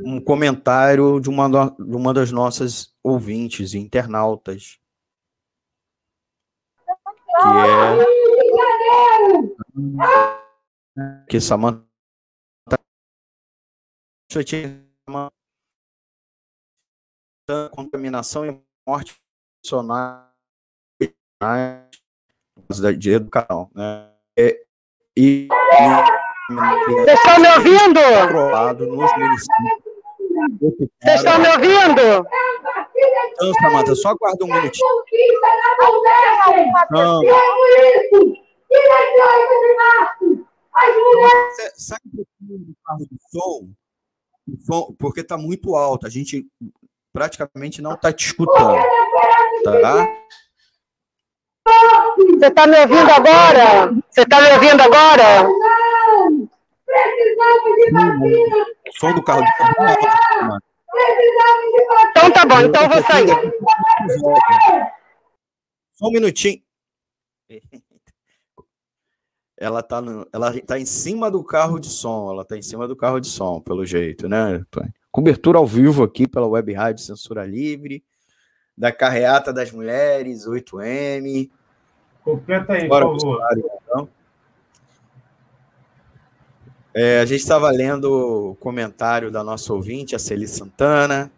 um 0.04 0.20
comentário 0.20 1.20
de 1.20 1.30
uma, 1.30 1.48
de 1.70 1.96
uma 1.96 2.14
das 2.14 2.32
nossas 2.32 2.94
ouvintes 3.04 3.74
e 3.74 3.80
internautas, 3.80 4.80
que 7.40 7.48
é 10.98 11.20
que 11.28 11.40
Samantha 11.40 11.86
contaminação 17.72 18.46
e 18.46 18.62
morte 18.88 19.16
funcionais 19.64 20.28
de 22.98 23.12
educação, 23.12 23.72
né? 23.74 24.12
É, 24.38 24.66
e 25.16 25.48
vocês 26.50 27.20
estão 27.20 27.40
me 27.40 27.48
ouvindo? 27.50 28.02
Vocês 31.02 31.16
estão 31.16 31.40
me 31.40 31.48
ouvindo? 31.50 32.28
Então, 33.32 33.54
Samanta, 33.62 33.96
só 33.96 34.10
aguarda 34.10 34.46
um 34.46 34.48
minutinho. 34.48 34.88
Não. 36.92 37.22
Sai 41.76 41.98
um 42.06 42.12
pouquinho 42.16 42.60
do 42.60 42.76
carro 42.86 43.06
do 43.10 43.18
som, 44.66 44.96
porque 44.98 45.22
está 45.22 45.38
muito 45.38 45.76
alto. 45.76 46.08
A 46.08 46.10
gente 46.10 46.46
praticamente 47.14 47.82
não 47.82 47.94
está 47.94 48.12
te 48.14 48.28
escutando. 48.28 48.82
Tá? 49.64 50.08
Você 52.18 52.48
está 52.48 52.68
me 52.68 52.80
ouvindo 52.80 53.12
agora? 53.12 53.94
Você 54.10 54.22
está 54.22 54.42
me 54.42 54.54
ouvindo 54.54 54.82
agora? 54.82 55.48
O 58.88 59.00
som 59.00 59.14
do 59.14 59.24
carro 59.24 59.42
de 59.42 60.69
Então 62.10 62.32
tá 62.32 62.46
bom, 62.46 62.60
então 62.62 62.84
eu 62.84 62.90
vou 62.90 63.04
sair. 63.04 63.28
Só 65.94 66.08
um 66.08 66.12
minutinho. 66.12 66.62
Ela 69.58 69.84
tá, 69.84 70.02
no, 70.02 70.26
ela 70.32 70.58
tá 70.62 70.80
em 70.80 70.86
cima 70.86 71.30
do 71.30 71.44
carro 71.44 71.80
de 71.80 71.90
som, 71.90 72.32
ela 72.32 72.46
tá 72.46 72.58
em 72.58 72.62
cima 72.62 72.88
do 72.88 72.96
carro 72.96 73.20
de 73.20 73.28
som, 73.28 73.60
pelo 73.60 73.86
jeito, 73.86 74.30
né, 74.30 74.64
Tony? 74.72 74.90
Cobertura 75.12 75.58
ao 75.58 75.66
vivo 75.66 76.04
aqui 76.04 76.28
pela 76.28 76.48
Web 76.48 76.72
Rádio 76.72 77.04
Censura 77.04 77.46
Livre, 77.46 78.04
da 78.78 78.92
Carreata 78.92 79.52
das 79.52 79.72
Mulheres, 79.72 80.48
8M. 80.48 81.50
Completa 82.24 82.74
aí, 82.74 82.88
Bora 82.88 83.06
por 83.06 83.20
favor. 83.20 83.42
Então. 83.84 84.10
É, 86.94 87.20
a 87.20 87.26
gente 87.26 87.42
estava 87.42 87.70
lendo 87.70 88.52
o 88.52 88.56
comentário 88.56 89.30
da 89.30 89.44
nossa 89.44 89.72
ouvinte, 89.74 90.16
a 90.16 90.20
Celi 90.20 90.48
Santana, 90.48 91.32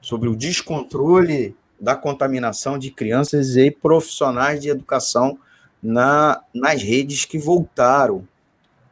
sobre 0.00 0.28
o 0.28 0.36
descontrole 0.36 1.56
da 1.80 1.96
contaminação 1.96 2.78
de 2.78 2.90
crianças 2.90 3.56
e 3.56 3.70
profissionais 3.70 4.60
de 4.60 4.68
educação 4.68 5.38
na, 5.82 6.40
nas 6.54 6.80
redes 6.80 7.24
que 7.24 7.38
voltaram 7.38 8.26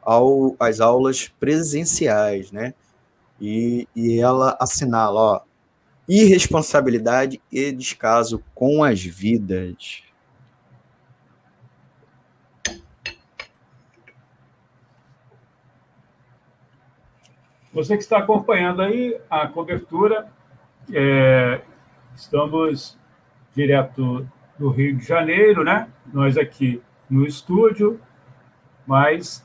ao, 0.01 0.55
às 0.59 0.81
aulas 0.81 1.31
presenciais, 1.39 2.51
né? 2.51 2.73
E, 3.39 3.87
e 3.95 4.19
ela 4.19 4.57
assinala, 4.59 5.19
ó, 5.19 5.41
irresponsabilidade 6.07 7.41
e 7.51 7.71
descaso 7.71 8.43
com 8.53 8.83
as 8.83 9.01
vidas. 9.01 10.03
Você 17.73 17.97
que 17.97 18.03
está 18.03 18.19
acompanhando 18.19 18.83
aí 18.83 19.19
a 19.27 19.47
cobertura, 19.47 20.27
é, 20.93 21.59
estamos 22.15 22.95
direto 23.55 24.27
do 24.59 24.69
Rio 24.69 24.95
de 24.95 25.03
Janeiro, 25.03 25.63
né? 25.63 25.87
Nós 26.13 26.37
aqui 26.37 26.79
no 27.09 27.25
estúdio, 27.25 27.99
mas 28.85 29.43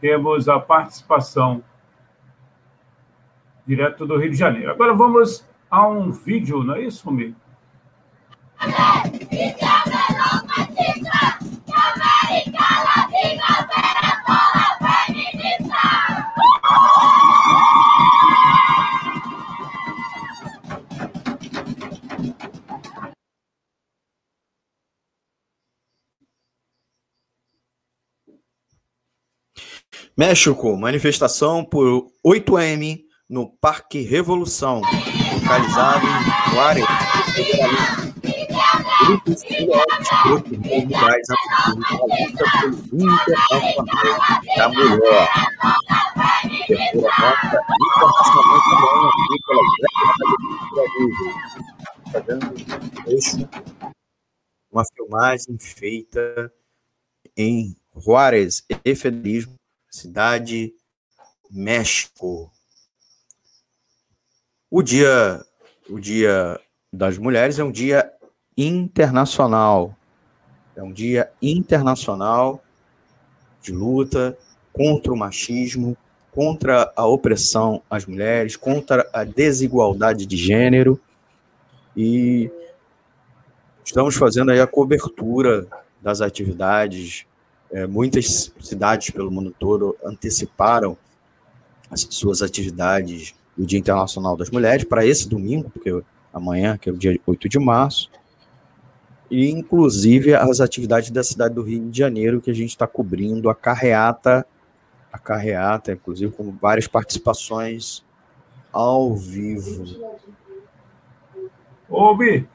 temos 0.00 0.48
a 0.48 0.60
participação 0.60 1.60
direto 3.66 4.06
do 4.06 4.16
Rio 4.16 4.30
de 4.30 4.36
Janeiro. 4.36 4.70
Agora 4.70 4.94
vamos 4.94 5.44
a 5.68 5.88
um 5.88 6.12
vídeo, 6.12 6.62
não 6.62 6.76
é 6.76 6.82
isso, 6.82 7.04
Romir? 7.04 7.34
México, 30.16 30.76
manifestação 30.76 31.64
por 31.64 32.06
8M 32.24 33.02
no 33.28 33.48
Parque 33.60 34.00
Revolução, 34.02 34.80
localizado 35.32 36.06
em 36.06 36.52
Juárez, 36.52 36.86
Grupos 39.04 39.42
filósofos 39.42 40.08
comunidades 40.22 41.28
a 41.30 41.34
luta 41.74 42.44
pelo 42.60 42.76
internacional 43.02 43.86
da 44.56 44.68
mulher. 44.68 45.28
Abertura 46.62 47.10
nota 47.18 47.58
internacional 47.82 49.08
aqui 49.08 49.36
pela 49.46 49.62
Grande 49.74 51.42
Está 52.06 52.20
dando 52.20 52.54
uma 54.70 54.84
filmagem 54.94 55.58
feita 55.58 56.52
em 57.36 57.76
Juárez 57.96 58.64
e 58.84 58.94
Federalismo 58.94 59.56
cidade 59.94 60.74
México. 61.48 62.50
O 64.68 64.82
dia, 64.82 65.40
o 65.88 66.00
dia 66.00 66.60
das 66.92 67.16
mulheres 67.16 67.60
é 67.60 67.64
um 67.64 67.70
dia 67.70 68.12
internacional. 68.58 69.96
É 70.74 70.82
um 70.82 70.92
dia 70.92 71.30
internacional 71.40 72.60
de 73.62 73.70
luta 73.70 74.36
contra 74.72 75.12
o 75.12 75.16
machismo, 75.16 75.96
contra 76.32 76.92
a 76.96 77.06
opressão 77.06 77.80
às 77.88 78.04
mulheres, 78.04 78.56
contra 78.56 79.08
a 79.12 79.22
desigualdade 79.22 80.26
de 80.26 80.36
gênero. 80.36 81.00
E 81.96 82.50
estamos 83.84 84.16
fazendo 84.16 84.50
aí 84.50 84.58
a 84.58 84.66
cobertura 84.66 85.68
das 86.02 86.20
atividades 86.20 87.26
é, 87.74 87.88
muitas 87.88 88.52
cidades 88.60 89.10
pelo 89.10 89.32
mundo 89.32 89.52
todo 89.58 89.96
anteciparam 90.04 90.96
as 91.90 92.06
suas 92.08 92.40
atividades 92.40 93.34
do 93.56 93.66
Dia 93.66 93.80
Internacional 93.80 94.36
das 94.36 94.48
Mulheres 94.48 94.84
para 94.84 95.04
esse 95.04 95.28
domingo, 95.28 95.68
porque 95.70 96.00
amanhã, 96.32 96.78
que 96.78 96.88
é 96.88 96.92
o 96.92 96.96
dia 96.96 97.18
8 97.26 97.48
de 97.48 97.58
março, 97.58 98.08
e 99.28 99.50
inclusive 99.50 100.34
as 100.34 100.60
atividades 100.60 101.10
da 101.10 101.24
cidade 101.24 101.54
do 101.54 101.62
Rio 101.62 101.90
de 101.90 101.98
Janeiro, 101.98 102.40
que 102.40 102.50
a 102.50 102.54
gente 102.54 102.70
está 102.70 102.86
cobrindo, 102.86 103.50
a 103.50 103.54
carreata, 103.56 104.46
a 105.12 105.18
carreata, 105.18 105.92
inclusive 105.92 106.30
com 106.30 106.52
várias 106.52 106.86
participações 106.86 108.04
ao 108.72 109.16
vivo. 109.16 109.84
Ô, 111.88 112.16
Bi, 112.16 112.46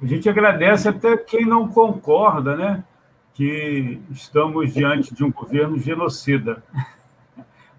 a 0.00 0.06
gente 0.06 0.28
agradece 0.28 0.88
até 0.88 1.16
quem 1.16 1.44
não 1.44 1.68
concorda, 1.68 2.56
né? 2.56 2.84
Que 3.34 4.00
estamos 4.10 4.72
diante 4.72 5.14
de 5.14 5.24
um 5.24 5.30
governo 5.30 5.78
genocida. 5.78 6.62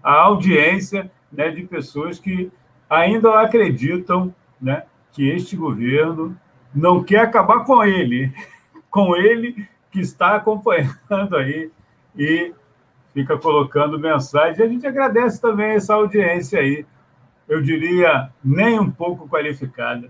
A 0.02 0.12
audiência 0.12 1.10
né, 1.32 1.50
de 1.50 1.62
pessoas 1.64 2.18
que 2.18 2.50
ainda 2.88 3.40
acreditam 3.40 4.34
né, 4.60 4.84
que 5.12 5.28
este 5.28 5.56
governo 5.56 6.36
não 6.74 7.02
quer 7.02 7.20
acabar 7.20 7.64
com 7.64 7.84
ele, 7.84 8.32
com 8.90 9.16
ele 9.16 9.66
que 9.90 10.00
está 10.00 10.36
acompanhando 10.36 11.36
aí 11.36 11.70
e 12.16 12.52
fica 13.12 13.36
colocando 13.38 13.98
mensagem. 13.98 14.64
A 14.64 14.68
gente 14.68 14.86
agradece 14.86 15.40
também 15.40 15.72
essa 15.72 15.94
audiência 15.94 16.60
aí, 16.60 16.84
eu 17.48 17.60
diria, 17.62 18.30
nem 18.44 18.78
um 18.78 18.90
pouco 18.90 19.28
qualificada. 19.28 20.08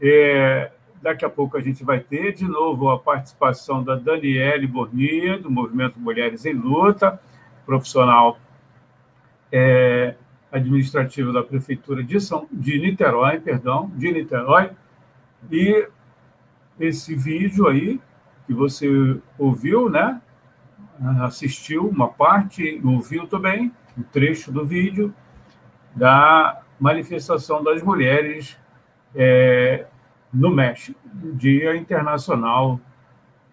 É, 0.00 0.70
Daqui 1.02 1.24
a 1.24 1.30
pouco 1.30 1.56
a 1.56 1.60
gente 1.60 1.82
vai 1.82 2.00
ter 2.00 2.34
de 2.34 2.46
novo 2.46 2.90
a 2.90 2.98
participação 2.98 3.82
da 3.82 3.94
Daniele 3.94 4.66
Bornia, 4.66 5.38
do 5.38 5.50
Movimento 5.50 5.98
Mulheres 5.98 6.44
em 6.44 6.52
Luta, 6.52 7.18
profissional 7.64 8.38
é, 9.50 10.14
administrativo 10.52 11.32
da 11.32 11.42
Prefeitura 11.42 12.02
de, 12.02 12.20
São, 12.20 12.46
de 12.52 12.78
Niterói, 12.78 13.40
perdão, 13.40 13.90
de 13.94 14.12
Niterói. 14.12 14.70
E 15.50 15.88
esse 16.78 17.14
vídeo 17.14 17.66
aí, 17.66 17.98
que 18.46 18.52
você 18.52 18.86
ouviu, 19.38 19.88
né? 19.88 20.20
Assistiu 21.22 21.88
uma 21.88 22.08
parte, 22.08 22.78
ouviu 22.84 23.26
também, 23.26 23.72
um 23.96 24.02
trecho 24.02 24.52
do 24.52 24.66
vídeo 24.66 25.14
da 25.94 26.60
manifestação 26.78 27.62
das 27.62 27.82
mulheres 27.82 28.56
é, 29.14 29.86
no 30.32 30.50
México, 30.50 30.98
Dia 31.34 31.76
Internacional 31.76 32.80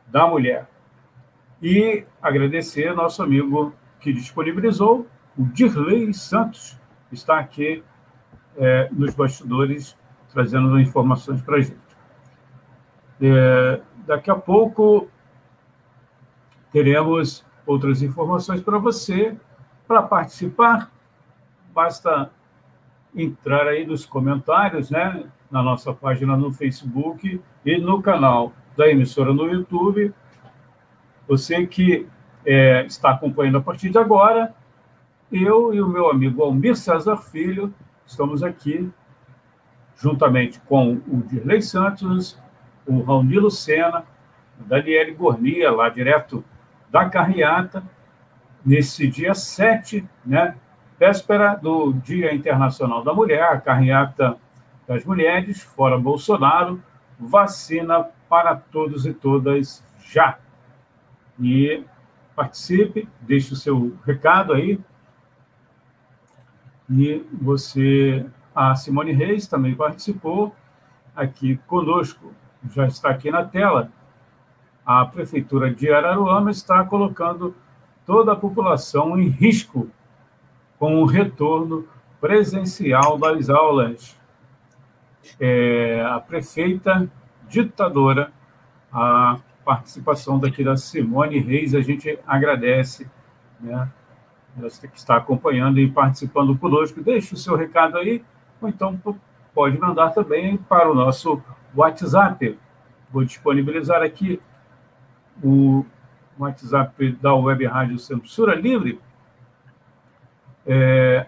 da 0.07 0.27
Mulher. 0.27 0.67
E 1.61 2.03
agradecer 2.21 2.93
nosso 2.93 3.23
amigo 3.23 3.73
que 3.99 4.13
disponibilizou, 4.13 5.07
o 5.37 5.43
Dirley 5.45 6.13
Santos, 6.13 6.77
está 7.11 7.39
aqui 7.39 7.83
é, 8.57 8.89
nos 8.91 9.13
bastidores 9.13 9.95
trazendo 10.33 10.79
informações 10.79 11.41
para 11.41 11.57
a 11.57 11.61
gente. 11.61 11.77
É, 13.21 13.81
daqui 14.05 14.29
a 14.29 14.35
pouco 14.35 15.07
teremos 16.71 17.43
outras 17.65 18.01
informações 18.01 18.61
para 18.61 18.77
você. 18.77 19.35
Para 19.87 20.03
participar, 20.03 20.91
basta 21.73 22.29
entrar 23.15 23.67
aí 23.67 23.85
nos 23.85 24.05
comentários, 24.05 24.89
né? 24.89 25.23
Na 25.49 25.63
nossa 25.63 25.93
página 25.93 26.35
no 26.35 26.53
Facebook 26.53 27.41
e 27.65 27.77
no 27.77 28.01
canal 28.01 28.51
da 28.75 28.87
emissora 28.89 29.33
no 29.33 29.47
YouTube. 29.47 30.13
Você 31.27 31.65
que 31.65 32.07
é, 32.45 32.85
está 32.85 33.11
acompanhando 33.11 33.57
a 33.57 33.61
partir 33.61 33.89
de 33.89 33.97
agora, 33.97 34.53
eu 35.31 35.73
e 35.73 35.81
o 35.81 35.87
meu 35.87 36.09
amigo 36.09 36.43
Almir 36.43 36.75
César 36.75 37.17
Filho 37.17 37.73
estamos 38.07 38.41
aqui, 38.41 38.89
juntamente 39.99 40.59
com 40.61 40.93
o 40.93 41.23
Dirley 41.29 41.61
Santos, 41.61 42.37
o 42.85 43.01
Raoni 43.01 43.37
Lucena, 43.37 44.03
o 44.59 44.63
Daniele 44.63 45.11
Gornia, 45.11 45.71
lá 45.71 45.89
direto 45.89 46.43
da 46.89 47.09
Carriata, 47.09 47.83
nesse 48.65 49.07
dia 49.07 49.35
7, 49.35 50.05
né, 50.25 50.55
véspera 50.97 51.55
do 51.55 51.93
Dia 51.93 52.33
Internacional 52.33 53.03
da 53.03 53.13
Mulher, 53.13 53.43
a 53.43 53.59
Carriata 53.59 54.37
das 54.87 55.03
Mulheres, 55.03 55.61
fora 55.61 55.97
Bolsonaro, 55.97 56.81
vacina 57.19 58.03
para 58.29 58.55
todos 58.55 59.05
e 59.05 59.13
todas 59.13 59.83
já. 60.09 60.37
E 61.39 61.83
participe, 62.35 63.07
deixe 63.21 63.53
o 63.53 63.57
seu 63.57 63.97
recado 64.05 64.53
aí. 64.53 64.79
E 66.89 67.23
você, 67.33 68.25
a 68.55 68.75
Simone 68.75 69.11
Reis 69.11 69.45
também 69.45 69.75
participou 69.75 70.55
aqui 71.15 71.57
conosco, 71.67 72.33
já 72.73 72.87
está 72.87 73.09
aqui 73.09 73.29
na 73.29 73.43
tela. 73.43 73.91
A 74.85 75.05
Prefeitura 75.05 75.73
de 75.73 75.91
Araruama 75.91 76.49
está 76.49 76.83
colocando 76.85 77.53
toda 78.05 78.31
a 78.31 78.37
população 78.37 79.19
em 79.19 79.27
risco 79.27 79.89
com 80.79 81.01
o 81.01 81.05
retorno 81.05 81.85
presencial 82.21 83.17
das 83.17 83.49
aulas. 83.49 84.16
É, 85.39 86.01
a 86.07 86.19
prefeita 86.19 87.09
ditadora, 87.49 88.31
a 88.91 89.37
participação 89.63 90.39
daqui 90.39 90.63
da 90.63 90.77
Simone 90.77 91.39
Reis, 91.39 91.75
a 91.75 91.81
gente 91.81 92.17
agradece, 92.25 93.07
né? 93.59 93.89
Você 94.57 94.87
que 94.87 94.97
está 94.97 95.17
acompanhando 95.17 95.79
e 95.79 95.89
participando 95.89 96.57
conosco, 96.57 97.03
deixe 97.03 97.33
o 97.35 97.37
seu 97.37 97.55
recado 97.55 97.97
aí, 97.97 98.23
ou 98.59 98.67
então 98.67 98.99
pode 99.53 99.77
mandar 99.77 100.11
também 100.11 100.57
para 100.57 100.91
o 100.91 100.95
nosso 100.95 101.41
WhatsApp. 101.75 102.57
Vou 103.11 103.23
disponibilizar 103.23 104.01
aqui 104.01 104.41
o 105.43 105.85
WhatsApp 106.39 107.11
da 107.21 107.33
Web 107.35 107.65
Rádio 107.65 107.99
Censura 107.99 108.55
Livre. 108.55 108.99
É, 110.65 111.25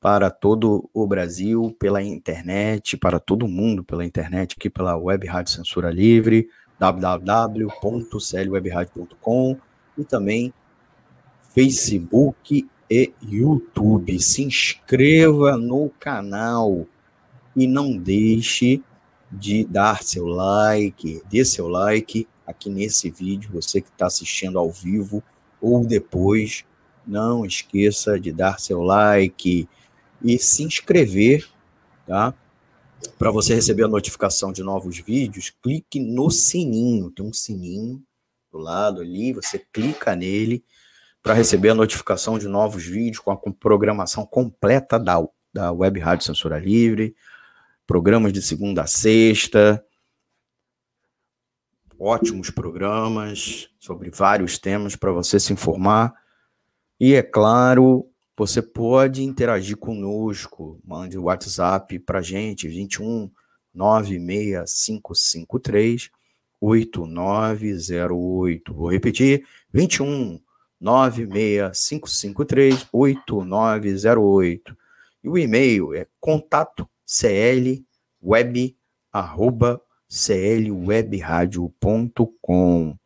para 0.00 0.28
todo 0.28 0.90
o 0.92 1.06
Brasil, 1.06 1.72
pela 1.78 2.02
internet, 2.02 2.96
para 2.96 3.20
todo 3.20 3.46
mundo 3.46 3.84
pela 3.84 4.04
internet, 4.04 4.56
aqui 4.58 4.68
pela 4.68 4.96
Web 4.96 5.28
Rádio 5.28 5.52
Censura 5.52 5.88
Livre, 5.88 6.48
www.clwebradio.com 6.80 9.56
e 9.96 10.04
também 10.04 10.52
Facebook 11.54 12.68
e 12.92 13.10
YouTube. 13.22 14.20
Se 14.20 14.42
inscreva 14.42 15.56
no 15.56 15.88
canal 15.98 16.86
e 17.56 17.66
não 17.66 17.96
deixe 17.96 18.82
de 19.30 19.64
dar 19.64 20.02
seu 20.02 20.26
like, 20.26 21.22
dê 21.30 21.42
seu 21.42 21.68
like 21.68 22.28
aqui 22.46 22.68
nesse 22.68 23.10
vídeo, 23.10 23.50
você 23.50 23.80
que 23.80 23.88
está 23.88 24.06
assistindo 24.06 24.58
ao 24.58 24.70
vivo 24.70 25.22
ou 25.58 25.86
depois, 25.86 26.66
não 27.06 27.46
esqueça 27.46 28.20
de 28.20 28.30
dar 28.30 28.60
seu 28.60 28.82
like 28.82 29.66
e 30.22 30.38
se 30.38 30.62
inscrever, 30.62 31.48
tá? 32.06 32.34
Para 33.18 33.30
você 33.30 33.54
receber 33.54 33.84
a 33.84 33.88
notificação 33.88 34.52
de 34.52 34.62
novos 34.62 34.98
vídeos, 34.98 35.50
clique 35.62 35.98
no 35.98 36.30
sininho, 36.30 37.10
tem 37.10 37.24
um 37.24 37.32
sininho 37.32 38.02
do 38.52 38.58
lado 38.58 39.00
ali, 39.00 39.32
você 39.32 39.58
clica 39.72 40.14
nele 40.14 40.62
para 41.22 41.34
receber 41.34 41.68
a 41.70 41.74
notificação 41.74 42.38
de 42.38 42.46
novos 42.48 42.84
vídeos 42.84 43.20
com 43.20 43.30
a 43.30 43.36
programação 43.36 44.26
completa 44.26 44.98
da, 44.98 45.22
da 45.52 45.70
Web 45.70 46.00
Rádio 46.00 46.26
Censura 46.26 46.58
Livre, 46.58 47.14
programas 47.86 48.32
de 48.32 48.42
segunda 48.42 48.82
a 48.82 48.86
sexta, 48.86 49.84
ótimos 51.98 52.48
programas 52.50 53.68
sobre 53.78 54.10
vários 54.10 54.58
temas 54.58 54.96
para 54.96 55.12
você 55.12 55.38
se 55.38 55.52
informar. 55.52 56.12
E 56.98 57.14
é 57.14 57.22
claro, 57.22 58.10
você 58.36 58.60
pode 58.60 59.22
interagir 59.22 59.76
conosco, 59.76 60.80
mande 60.84 61.16
o 61.16 61.22
WhatsApp 61.24 62.00
para 62.00 62.20
gente, 62.20 62.66
21 62.66 63.30
96553 63.72 66.10
8908. 66.60 68.74
Vou 68.74 68.90
repetir, 68.90 69.46
21 69.72 70.40
96553 70.82 72.88
8908. 72.92 74.76
E 75.22 75.28
o 75.28 75.38
e-mail 75.38 75.94
é 75.94 76.08
contato 76.20 76.88
clweb 77.06 78.76
arroba 79.12 79.80
clwebradio.com. 80.08 82.96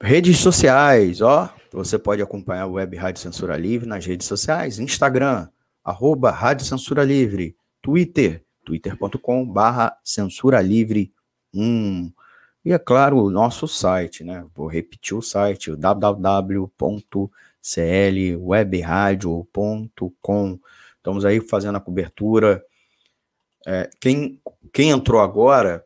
Redes 0.00 0.38
sociais, 0.38 1.20
ó, 1.20 1.52
você 1.72 1.98
pode 1.98 2.22
acompanhar 2.22 2.66
o 2.66 2.72
Web 2.72 2.96
Rádio 2.96 3.20
Censura 3.20 3.56
Livre 3.56 3.88
nas 3.88 4.06
redes 4.06 4.26
sociais, 4.26 4.78
Instagram, 4.78 5.48
arroba 5.84 6.30
Rádio 6.30 6.66
Censura 6.66 7.04
Livre, 7.04 7.56
Twitter, 7.82 8.44
twitter.com 8.64 9.44
barra 9.46 9.96
Censura 10.04 10.60
Livre 10.60 11.12
1. 11.54 12.12
E 12.68 12.72
é 12.74 12.78
claro, 12.78 13.16
o 13.16 13.30
nosso 13.30 13.66
site, 13.66 14.22
né? 14.22 14.44
Vou 14.54 14.66
repetir 14.66 15.16
o 15.16 15.22
site, 15.22 15.74
www.clwebradio.com 15.74 17.30
clwebradio.com. 17.62 20.60
Estamos 20.98 21.24
aí 21.24 21.40
fazendo 21.40 21.76
a 21.76 21.80
cobertura. 21.80 22.62
É, 23.66 23.88
quem, 23.98 24.38
quem 24.70 24.90
entrou 24.90 25.22
agora, 25.22 25.82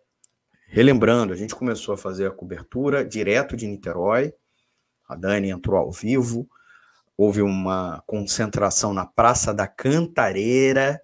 relembrando, 0.67 1.33
a 1.33 1.37
gente 1.37 1.55
começou 1.55 1.95
a 1.95 1.97
fazer 1.97 2.27
a 2.27 2.33
cobertura 2.33 3.05
direto 3.05 3.57
de 3.57 3.69
Niterói. 3.69 4.35
A 5.09 5.15
Dani 5.15 5.51
entrou 5.51 5.79
ao 5.79 5.93
vivo. 5.93 6.51
Houve 7.17 7.43
uma 7.43 8.03
concentração 8.09 8.93
na 8.93 9.07
Praça 9.07 9.55
da 9.55 9.69
Cantareira, 9.69 11.01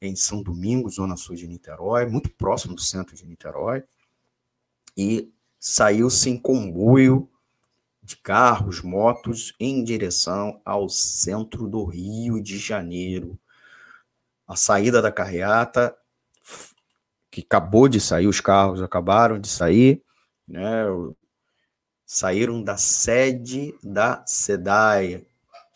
em 0.00 0.14
São 0.14 0.40
Domingos, 0.40 0.94
zona 0.94 1.16
sul 1.16 1.34
de 1.34 1.48
Niterói, 1.48 2.06
muito 2.06 2.30
próximo 2.30 2.76
do 2.76 2.80
centro 2.80 3.16
de 3.16 3.26
Niterói. 3.26 3.82
E 5.02 5.32
saiu-se 5.58 6.38
comboio 6.40 7.26
de 8.02 8.18
carros, 8.18 8.82
motos 8.82 9.54
em 9.58 9.82
direção 9.82 10.60
ao 10.62 10.90
centro 10.90 11.66
do 11.66 11.86
Rio 11.86 12.38
de 12.42 12.58
Janeiro. 12.58 13.40
A 14.46 14.56
saída 14.56 15.00
da 15.00 15.10
carreata, 15.10 15.96
que 17.30 17.40
acabou 17.40 17.88
de 17.88 17.98
sair, 17.98 18.26
os 18.26 18.42
carros 18.42 18.82
acabaram 18.82 19.40
de 19.40 19.48
sair, 19.48 20.02
né? 20.46 20.84
Saíram 22.04 22.62
da 22.62 22.76
sede 22.76 23.74
da 23.82 24.22
SEDAI, 24.26 25.26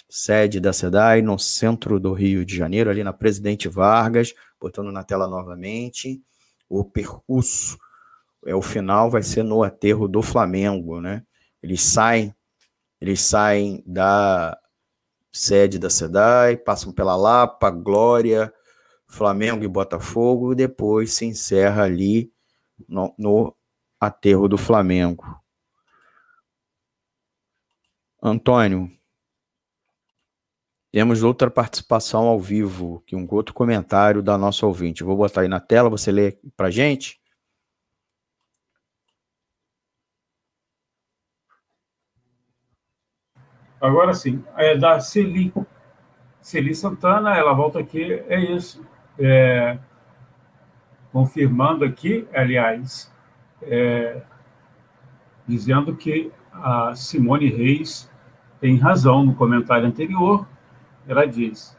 sede 0.07 0.61
da 0.61 0.75
SEDAI 0.75 1.23
no 1.23 1.39
centro 1.39 1.99
do 1.99 2.13
Rio 2.13 2.45
de 2.45 2.55
Janeiro, 2.55 2.91
ali 2.91 3.03
na 3.03 3.15
Presidente 3.15 3.71
Vargas, 3.71 4.35
botando 4.61 4.93
na 4.93 5.03
tela 5.03 5.27
novamente 5.27 6.23
o 6.69 6.85
percurso. 6.85 7.79
É 8.47 8.55
o 8.55 8.63
final 8.63 9.11
vai 9.11 9.23
ser 9.23 9.43
no 9.43 9.63
aterro 9.63 10.07
do 10.07 10.23
Flamengo, 10.23 11.01
né? 11.01 11.25
Eles 11.63 11.83
saem, 11.83 12.35
eles 13.01 13.21
saem 13.21 13.83
da 13.87 14.59
sede 15.33 15.79
da 15.79 15.91
SEDAI, 15.91 16.57
passam 16.57 16.93
pela 16.93 17.17
Lapa, 17.17 17.71
Glória, 17.71 18.53
Flamengo 19.09 19.65
e 19.65 19.69
Botafogo, 19.69 20.53
e 20.53 20.57
depois 20.57 21.13
se 21.13 21.25
encerra 21.25 21.85
ali 21.85 22.33
no, 22.89 23.15
no 23.19 23.57
aterro 23.99 24.49
do 24.49 24.59
Flamengo. 24.59 25.41
Antônio, 28.23 28.91
temos 30.93 31.25
outra 31.25 31.51
participação 31.51 32.27
ao 32.29 32.39
vivo, 32.39 33.03
que 33.07 33.17
um 33.17 33.27
outro 33.31 33.53
comentário 33.53 34.23
da 34.23 34.39
nossa 34.39 34.65
ouvinte. 34.65 35.03
Vou 35.03 35.17
botar 35.17 35.41
aí 35.41 35.49
na 35.49 35.59
tela, 35.59 35.91
você 35.91 36.13
lê 36.13 36.39
para 36.57 36.71
gente. 36.71 37.21
Agora 43.85 44.15
sim, 44.15 44.43
é 44.57 44.75
da 44.75 44.99
Celi. 44.99 45.53
Celi 46.41 46.75
Santana, 46.75 47.37
ela 47.37 47.53
volta 47.53 47.81
aqui, 47.81 48.15
é 48.29 48.41
isso. 48.41 48.83
É, 49.19 49.77
confirmando 51.13 51.85
aqui, 51.85 52.27
aliás, 52.33 53.13
é, 53.61 54.23
dizendo 55.47 55.95
que 55.95 56.33
a 56.51 56.95
Simone 56.97 57.51
Reis 57.51 58.09
tem 58.59 58.79
razão 58.79 59.23
no 59.23 59.35
comentário 59.35 59.87
anterior. 59.87 60.49
Ela 61.07 61.27
diz: 61.27 61.77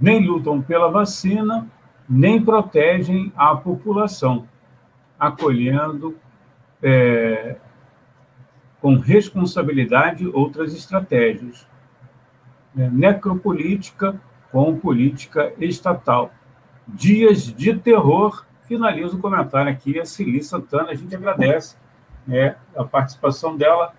nem 0.00 0.26
lutam 0.26 0.62
pela 0.62 0.90
vacina, 0.90 1.68
nem 2.08 2.42
protegem 2.42 3.30
a 3.36 3.54
população, 3.54 4.48
acolhendo 5.20 6.16
é, 6.82 7.56
com 8.80 8.96
responsabilidade 8.96 10.26
outras 10.28 10.74
estratégias. 10.74 11.66
É, 12.76 12.88
necropolítica 12.90 14.20
com 14.52 14.78
política 14.78 15.52
estatal. 15.58 16.30
Dias 16.86 17.42
de 17.42 17.74
terror. 17.74 18.44
Finaliza 18.66 19.16
o 19.16 19.18
comentário 19.18 19.72
aqui 19.72 19.98
a 19.98 20.04
Celi 20.04 20.42
Santana. 20.42 20.90
A 20.90 20.94
gente 20.94 21.14
agradece 21.14 21.76
né, 22.26 22.56
a 22.76 22.84
participação 22.84 23.56
dela 23.56 23.94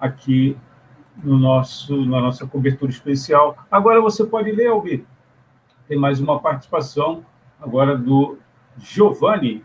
aqui 0.00 0.56
no 1.22 1.38
nosso, 1.38 2.04
na 2.06 2.20
nossa 2.20 2.46
cobertura 2.46 2.90
especial. 2.90 3.56
Agora 3.70 4.00
você 4.00 4.24
pode 4.24 4.50
ler, 4.50 4.68
Albi. 4.68 5.06
Tem 5.88 5.98
mais 5.98 6.20
uma 6.20 6.40
participação 6.40 7.24
agora 7.60 7.96
do 7.96 8.38
Giovanni. 8.78 9.64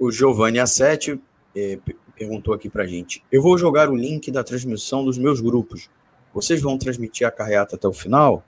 O 0.00 0.10
Giovanni 0.10 0.58
A7 0.58 1.18
eh, 1.54 1.78
perguntou 2.16 2.54
aqui 2.54 2.68
para 2.68 2.86
gente. 2.86 3.24
Eu 3.30 3.42
vou 3.42 3.56
jogar 3.56 3.88
o 3.88 3.96
link 3.96 4.30
da 4.30 4.44
transmissão 4.44 5.04
dos 5.04 5.18
meus 5.18 5.40
grupos. 5.40 5.88
Vocês 6.32 6.60
vão 6.60 6.78
transmitir 6.78 7.26
a 7.26 7.30
carreata 7.30 7.76
até 7.76 7.88
o 7.88 7.92
final? 7.92 8.44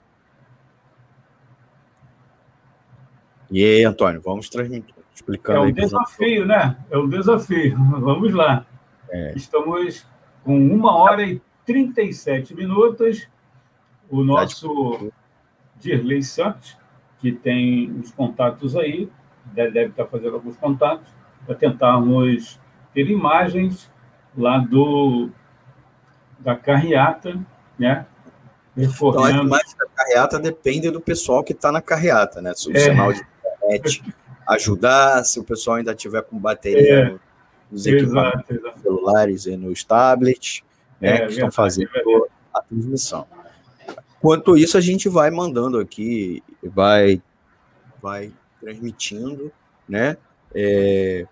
E 3.49 3.63
aí, 3.63 3.83
Antônio, 3.83 4.21
vamos 4.21 4.49
transmitir. 4.49 4.95
Explicando 5.13 5.59
é 5.59 5.61
um 5.61 5.71
desafio, 5.71 6.45
né? 6.45 6.77
É 6.89 6.97
um 6.97 7.09
desafio. 7.09 7.77
Vamos 7.99 8.33
lá. 8.33 8.65
É. 9.09 9.33
Estamos 9.35 10.05
com 10.43 10.57
uma 10.57 10.95
hora 10.95 11.23
e 11.23 11.41
37 11.65 12.55
minutos. 12.55 13.27
O 14.09 14.23
nosso 14.23 15.11
Dirley 15.79 16.23
Santos, 16.23 16.77
que 17.19 17.31
tem 17.31 17.91
os 17.99 18.11
contatos 18.11 18.75
aí, 18.75 19.09
deve 19.53 19.85
estar 19.87 20.05
fazendo 20.05 20.35
alguns 20.35 20.55
contatos, 20.57 21.07
para 21.45 21.55
tentarmos 21.55 22.59
ter 22.93 23.09
imagens 23.09 23.89
lá 24.37 24.57
do 24.59 25.29
da 26.39 26.55
carreata, 26.55 27.39
né? 27.77 28.05
Então, 28.75 29.23
a 29.23 29.31
imagem 29.31 29.75
da 29.77 29.87
carreata 29.93 30.39
depende 30.39 30.89
do 30.89 31.01
pessoal 31.01 31.43
que 31.43 31.51
está 31.51 31.71
na 31.71 31.81
carreata, 31.81 32.41
né? 32.41 32.53
Se 32.55 32.69
o 32.69 32.75
é. 32.75 32.79
sinal 32.79 33.13
de 33.13 33.19
internet 33.19 34.03
ajudar, 34.47 35.23
se 35.23 35.39
o 35.39 35.43
pessoal 35.43 35.77
ainda 35.77 35.93
tiver 35.93 36.23
com 36.23 36.37
bateria 36.37 37.07
é. 37.07 37.15
nos 37.69 37.85
equipamentos 37.85 38.49
exato, 38.49 38.53
exato. 38.53 38.81
celulares 38.81 39.45
e 39.45 39.57
nos 39.57 39.83
tablets, 39.83 40.63
né? 40.99 41.15
É, 41.15 41.25
que 41.25 41.33
estão 41.33 41.51
fazendo 41.51 41.89
a 42.53 42.61
transmissão. 42.61 43.27
Quanto 44.19 44.57
isso, 44.57 44.77
a 44.77 44.81
gente 44.81 45.09
vai 45.09 45.31
mandando 45.31 45.79
aqui, 45.79 46.43
vai, 46.63 47.21
vai 48.01 48.31
transmitindo, 48.61 49.51
né? 49.89 50.15
É, 50.53 51.25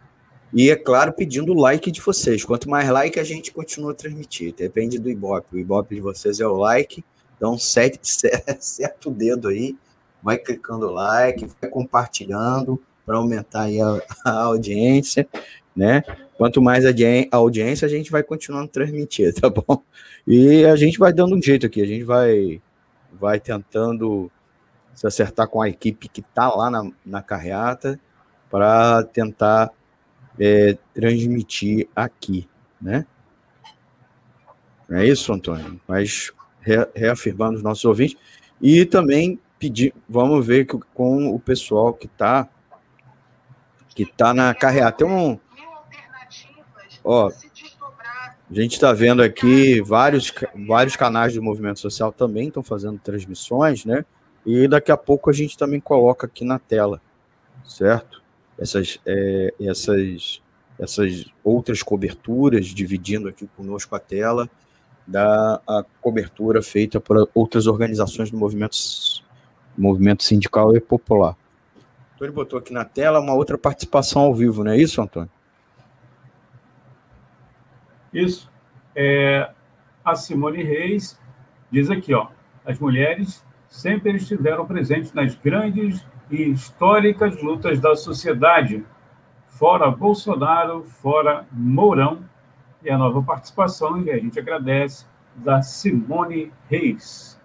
e, 0.53 0.69
é 0.69 0.75
claro, 0.75 1.13
pedindo 1.13 1.53
like 1.53 1.91
de 1.91 2.01
vocês. 2.01 2.43
Quanto 2.43 2.69
mais 2.69 2.89
like, 2.89 3.19
a 3.19 3.23
gente 3.23 3.51
continua 3.51 3.91
a 3.91 3.95
transmitir. 3.95 4.53
Depende 4.53 4.97
do 4.97 5.09
Ibope. 5.09 5.55
O 5.55 5.59
Ibope 5.59 5.95
de 5.95 6.01
vocês 6.01 6.39
é 6.39 6.47
o 6.47 6.57
like. 6.57 7.03
Então, 7.37 7.57
sete, 7.57 7.99
certo 8.59 9.09
o 9.09 9.13
dedo 9.13 9.49
aí. 9.49 9.77
Vai 10.21 10.37
clicando 10.37 10.89
like, 10.89 11.47
vai 11.61 11.69
compartilhando 11.69 12.81
para 13.05 13.17
aumentar 13.17 13.63
aí 13.63 13.79
a, 13.79 14.01
a, 14.25 14.43
audiência, 14.43 15.27
né? 15.75 16.03
Quanto 16.35 16.61
mais 16.61 16.85
a 16.85 16.91
audiência, 17.31 17.85
a 17.85 17.89
gente 17.89 18.11
vai 18.11 18.23
continuando 18.23 18.65
a 18.65 18.69
transmitir, 18.69 19.33
tá 19.39 19.49
bom? 19.49 19.83
E 20.27 20.65
a 20.65 20.75
gente 20.75 20.97
vai 20.97 21.13
dando 21.13 21.35
um 21.35 21.41
jeito 21.41 21.65
aqui. 21.65 21.81
A 21.81 21.85
gente 21.85 22.03
vai, 22.03 22.61
vai 23.13 23.39
tentando 23.39 24.29
se 24.99 25.07
acertar 25.07 25.47
com 25.47 25.61
a 25.61 25.69
equipe 25.69 26.09
que 26.09 26.19
está 26.19 26.53
lá 26.53 26.69
na, 26.69 26.91
na 27.05 27.21
carreata 27.21 27.97
para 28.51 29.01
tentar 29.01 29.71
é, 30.37 30.77
transmitir 30.93 31.87
aqui, 31.95 32.49
né? 32.81 33.05
É 34.89 35.05
isso, 35.05 35.31
Antônio. 35.31 35.79
Mas 35.87 36.33
re, 36.59 36.85
reafirmando 36.93 37.55
os 37.55 37.63
nossos 37.63 37.85
ouvintes 37.85 38.17
e 38.61 38.83
também 38.83 39.39
pedir, 39.57 39.93
vamos 40.07 40.45
ver 40.45 40.65
que, 40.65 40.77
com 40.93 41.33
o 41.33 41.39
pessoal 41.39 41.93
que 41.93 42.05
está 42.07 42.49
que 43.95 44.05
tá 44.05 44.33
na 44.33 44.53
carreata. 44.53 44.97
Tem 44.97 45.07
um, 45.07 45.39
ó, 47.05 47.29
a 47.29 48.53
gente 48.53 48.73
está 48.73 48.91
vendo 48.91 49.23
aqui 49.23 49.79
vários, 49.79 50.33
vários 50.67 50.97
canais 50.97 51.33
do 51.35 51.41
movimento 51.41 51.79
social 51.79 52.11
também 52.11 52.49
estão 52.49 52.61
fazendo 52.61 52.99
transmissões, 52.99 53.85
né? 53.85 54.03
E 54.49 54.67
daqui 54.67 54.91
a 54.91 54.97
pouco 54.97 55.29
a 55.29 55.33
gente 55.33 55.57
também 55.57 55.79
coloca 55.79 56.25
aqui 56.25 56.43
na 56.43 56.57
tela, 56.57 57.01
certo? 57.65 58.19
essas, 58.59 58.99
é, 59.05 59.53
essas, 59.59 60.41
essas 60.77 61.25
outras 61.43 61.81
coberturas, 61.81 62.67
dividindo 62.67 63.29
aqui 63.29 63.47
conosco 63.55 63.95
a 63.95 63.99
tela, 63.99 64.49
da 65.07 65.59
a 65.67 65.83
cobertura 66.01 66.61
feita 66.61 66.99
por 66.99 67.29
outras 67.33 67.65
organizações 67.65 68.29
do 68.29 68.37
movimento, 68.37 68.77
movimento 69.77 70.23
sindical 70.23 70.75
e 70.75 70.79
popular. 70.79 71.35
Então 72.13 72.27
ele 72.27 72.35
botou 72.35 72.59
aqui 72.59 72.73
na 72.73 72.85
tela 72.85 73.19
uma 73.19 73.33
outra 73.33 73.57
participação 73.57 74.23
ao 74.23 74.35
vivo, 74.35 74.63
não 74.63 74.71
é 74.71 74.77
isso, 74.77 75.01
Antônio? 75.01 75.29
Isso. 78.13 78.51
É, 78.95 79.49
a 80.03 80.15
Simone 80.15 80.63
Reis 80.63 81.17
diz 81.71 81.89
aqui, 81.89 82.13
ó, 82.13 82.27
as 82.65 82.77
mulheres 82.77 83.43
sempre 83.69 84.15
estiveram 84.15 84.65
presentes 84.65 85.13
nas 85.13 85.35
grandes 85.35 86.03
e 86.29 86.49
históricas 86.49 87.41
lutas 87.41 87.79
da 87.79 87.95
sociedade, 87.95 88.83
fora 89.47 89.89
Bolsonaro, 89.89 90.83
fora 90.83 91.45
Mourão, 91.51 92.23
e 92.83 92.89
a 92.89 92.97
nova 92.97 93.21
participação, 93.21 94.01
e 94.01 94.11
a 94.11 94.17
gente 94.17 94.39
agradece, 94.39 95.05
da 95.35 95.61
Simone 95.61 96.51
Reis. 96.69 97.39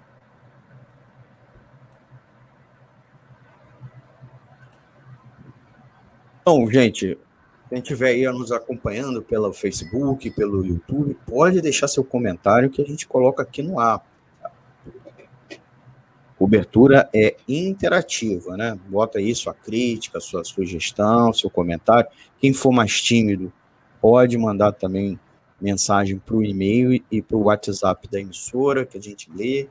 Então, 6.41 6.71
gente, 6.71 7.19
quem 7.69 7.79
estiver 7.79 8.09
aí 8.11 8.25
nos 8.27 8.53
acompanhando 8.53 9.23
pelo 9.23 9.53
Facebook, 9.53 10.31
pelo 10.33 10.65
YouTube, 10.65 11.17
pode 11.27 11.61
deixar 11.61 11.89
seu 11.89 12.05
comentário 12.05 12.71
que 12.71 12.83
a 12.83 12.85
gente 12.85 13.09
coloca 13.09 13.43
aqui 13.43 13.63
no 13.63 13.81
ar. 13.81 14.05
Cobertura 16.45 17.09
é 17.15 17.37
interativa, 17.49 18.55
né? 18.55 18.79
Bota 18.87 19.19
aí 19.19 19.35
sua 19.35 19.55
crítica, 19.55 20.21
sua 20.21 20.45
sugestão, 20.45 21.33
seu 21.33 21.49
comentário. 21.49 22.07
Quem 22.39 22.53
for 22.53 22.71
mais 22.71 23.01
tímido, 23.01 23.51
pode 23.99 24.37
mandar 24.37 24.73
também 24.73 25.19
mensagem 25.59 26.19
para 26.19 26.37
o 26.37 26.45
e-mail 26.45 27.03
e 27.11 27.23
para 27.23 27.39
o 27.39 27.45
WhatsApp 27.45 28.07
da 28.09 28.21
emissora, 28.21 28.85
que 28.85 28.99
a 28.99 29.01
gente 29.01 29.33
lê, 29.35 29.69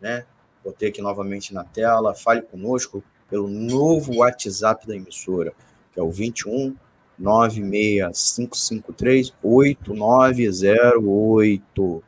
né? 0.00 0.24
Botei 0.64 0.88
aqui 0.88 1.00
novamente 1.00 1.54
na 1.54 1.62
tela. 1.62 2.16
Fale 2.16 2.42
conosco 2.42 3.00
pelo 3.30 3.46
novo 3.46 4.16
WhatsApp 4.16 4.88
da 4.88 4.96
emissora, 4.96 5.52
que 5.94 6.00
é 6.00 6.02
o 6.02 6.10
21 6.10 6.74
96553 7.16 9.32
8908. 9.40 12.07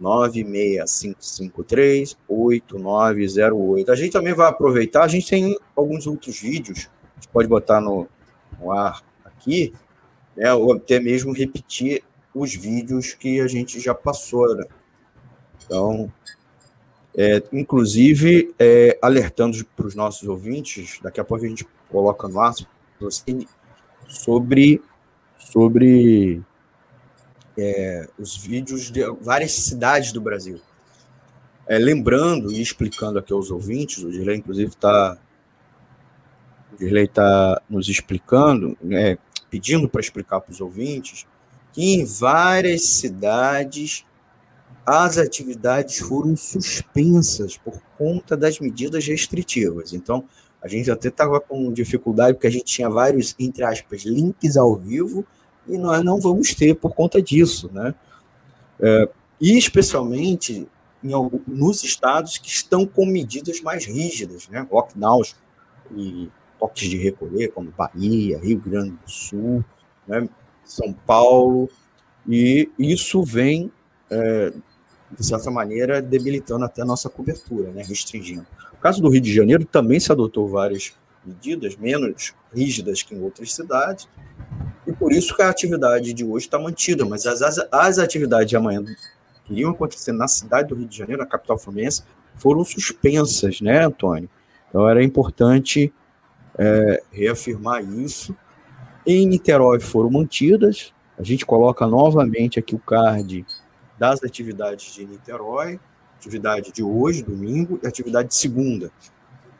96553 0.00 2.16
8908. 2.28 3.92
A 3.92 3.94
gente 3.94 4.12
também 4.12 4.34
vai 4.34 4.48
aproveitar, 4.48 5.04
a 5.04 5.08
gente 5.08 5.28
tem 5.28 5.56
alguns 5.76 6.06
outros 6.06 6.40
vídeos, 6.40 6.88
a 7.16 7.20
gente 7.20 7.28
pode 7.28 7.48
botar 7.48 7.80
no, 7.80 8.08
no 8.58 8.72
ar 8.72 9.02
aqui, 9.24 9.72
né, 10.36 10.52
ou 10.54 10.74
até 10.74 10.98
mesmo 10.98 11.32
repetir 11.32 12.02
os 12.34 12.52
vídeos 12.54 13.14
que 13.14 13.40
a 13.40 13.46
gente 13.46 13.78
já 13.80 13.94
passou. 13.94 14.56
Né? 14.56 14.64
Então, 15.64 16.12
é, 17.16 17.42
inclusive, 17.52 18.52
é, 18.58 18.98
alertando 19.02 19.64
para 19.76 19.86
os 19.86 19.94
nossos 19.94 20.28
ouvintes, 20.28 20.98
daqui 21.02 21.20
a 21.20 21.24
pouco 21.24 21.44
a 21.44 21.48
gente 21.48 21.66
coloca 21.90 22.28
no 22.28 22.40
ar 22.40 22.54
sobre, 24.08 24.80
sobre 25.38 26.42
é, 27.60 28.08
os 28.18 28.36
vídeos 28.36 28.90
de 28.90 29.02
várias 29.20 29.52
cidades 29.52 30.12
do 30.12 30.20
Brasil. 30.20 30.60
É, 31.66 31.78
lembrando 31.78 32.50
e 32.50 32.60
explicando 32.60 33.18
aqui 33.18 33.32
aos 33.32 33.50
ouvintes, 33.50 34.02
o 34.02 34.10
Dirley, 34.10 34.38
inclusive, 34.38 34.70
está 34.70 35.18
está 36.80 37.60
nos 37.68 37.88
explicando, 37.88 38.76
né, 38.82 39.18
pedindo 39.50 39.88
para 39.88 40.00
explicar 40.00 40.40
para 40.40 40.52
os 40.52 40.60
ouvintes, 40.60 41.26
que 41.72 41.94
em 41.94 42.04
várias 42.04 42.82
cidades 42.82 44.04
as 44.86 45.18
atividades 45.18 45.98
foram 45.98 46.34
suspensas 46.36 47.56
por 47.56 47.80
conta 47.96 48.36
das 48.36 48.58
medidas 48.58 49.06
restritivas. 49.06 49.92
Então, 49.92 50.24
a 50.62 50.68
gente 50.68 50.90
até 50.90 51.08
estava 51.08 51.40
com 51.40 51.72
dificuldade, 51.72 52.34
porque 52.34 52.46
a 52.46 52.50
gente 52.50 52.64
tinha 52.64 52.88
vários, 52.88 53.34
entre 53.38 53.62
aspas, 53.62 54.02
links 54.02 54.56
ao 54.56 54.74
vivo, 54.76 55.24
e 55.70 55.78
nós 55.78 56.04
não 56.04 56.20
vamos 56.20 56.54
ter 56.54 56.74
por 56.74 56.94
conta 56.94 57.20
disso, 57.22 57.70
né? 57.72 57.94
É, 58.78 59.08
e 59.40 59.56
especialmente 59.56 60.66
em, 61.02 61.30
nos 61.46 61.82
estados 61.82 62.38
que 62.38 62.48
estão 62.48 62.86
com 62.86 63.06
medidas 63.06 63.60
mais 63.60 63.84
rígidas, 63.86 64.48
né? 64.48 64.66
Lockdowns 64.70 65.36
e 65.94 66.28
toques 66.58 66.88
de 66.88 66.96
recolher, 66.96 67.48
como 67.52 67.72
Bahia, 67.76 68.38
Rio 68.38 68.58
Grande 68.58 68.90
do 68.90 69.10
Sul, 69.10 69.64
né? 70.06 70.28
São 70.64 70.92
Paulo, 70.92 71.68
e 72.28 72.68
isso 72.78 73.22
vem, 73.22 73.72
é, 74.10 74.52
de 75.18 75.26
certa 75.26 75.50
maneira, 75.50 76.00
debilitando 76.00 76.64
até 76.64 76.82
a 76.82 76.84
nossa 76.84 77.08
cobertura, 77.08 77.70
né? 77.70 77.82
Restringindo. 77.82 78.46
No 78.72 78.78
caso 78.78 79.02
do 79.02 79.08
Rio 79.08 79.20
de 79.20 79.34
Janeiro, 79.34 79.64
também 79.64 79.98
se 79.98 80.12
adotou 80.12 80.48
várias 80.48 80.92
medidas 81.24 81.76
menos 81.76 82.34
rígidas 82.54 83.02
que 83.02 83.14
em 83.14 83.20
outras 83.20 83.52
cidades, 83.54 84.08
por 85.00 85.12
isso 85.12 85.34
que 85.34 85.40
a 85.40 85.48
atividade 85.48 86.12
de 86.12 86.22
hoje 86.22 86.44
está 86.44 86.58
mantida, 86.58 87.06
mas 87.06 87.26
as, 87.26 87.40
as, 87.40 87.58
as 87.72 87.98
atividades 87.98 88.50
de 88.50 88.56
amanhã 88.56 88.84
que 89.44 89.54
iriam 89.54 89.70
acontecer 89.70 90.12
na 90.12 90.28
cidade 90.28 90.68
do 90.68 90.74
Rio 90.74 90.86
de 90.86 90.98
Janeiro, 90.98 91.22
na 91.22 91.26
capital 91.26 91.56
fluminense, 91.56 92.02
foram 92.36 92.62
suspensas, 92.62 93.62
né, 93.62 93.86
Antônio? 93.86 94.28
Então 94.68 94.86
era 94.86 95.02
importante 95.02 95.90
é, 96.58 97.02
reafirmar 97.10 97.82
isso. 97.82 98.36
Em 99.06 99.26
Niterói 99.26 99.80
foram 99.80 100.10
mantidas. 100.10 100.92
A 101.18 101.22
gente 101.22 101.46
coloca 101.46 101.86
novamente 101.86 102.58
aqui 102.58 102.74
o 102.74 102.78
card 102.78 103.46
das 103.98 104.22
atividades 104.22 104.92
de 104.94 105.06
Niterói, 105.06 105.80
atividade 106.14 106.72
de 106.72 106.82
hoje, 106.82 107.22
domingo, 107.22 107.80
e 107.82 107.86
atividade 107.86 108.28
de 108.28 108.34
segunda. 108.34 108.92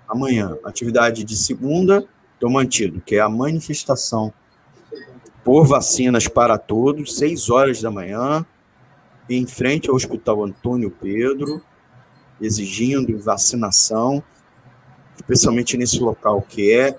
Amanhã, 0.06 0.58
atividade 0.64 1.24
de 1.24 1.34
segunda, 1.34 2.06
estou 2.34 2.50
mantido, 2.50 3.00
que 3.00 3.16
é 3.16 3.20
a 3.20 3.28
manifestação 3.28 4.32
por 5.44 5.66
vacinas 5.66 6.28
para 6.28 6.58
todos, 6.58 7.16
6 7.16 7.50
horas 7.50 7.80
da 7.80 7.90
manhã, 7.90 8.44
em 9.28 9.46
frente 9.46 9.88
ao 9.88 9.96
Hospital 9.96 10.44
Antônio 10.44 10.90
Pedro, 10.90 11.62
exigindo 12.40 13.18
vacinação, 13.18 14.22
especialmente 15.16 15.76
nesse 15.76 16.00
local 16.00 16.42
que 16.42 16.72
é 16.72 16.98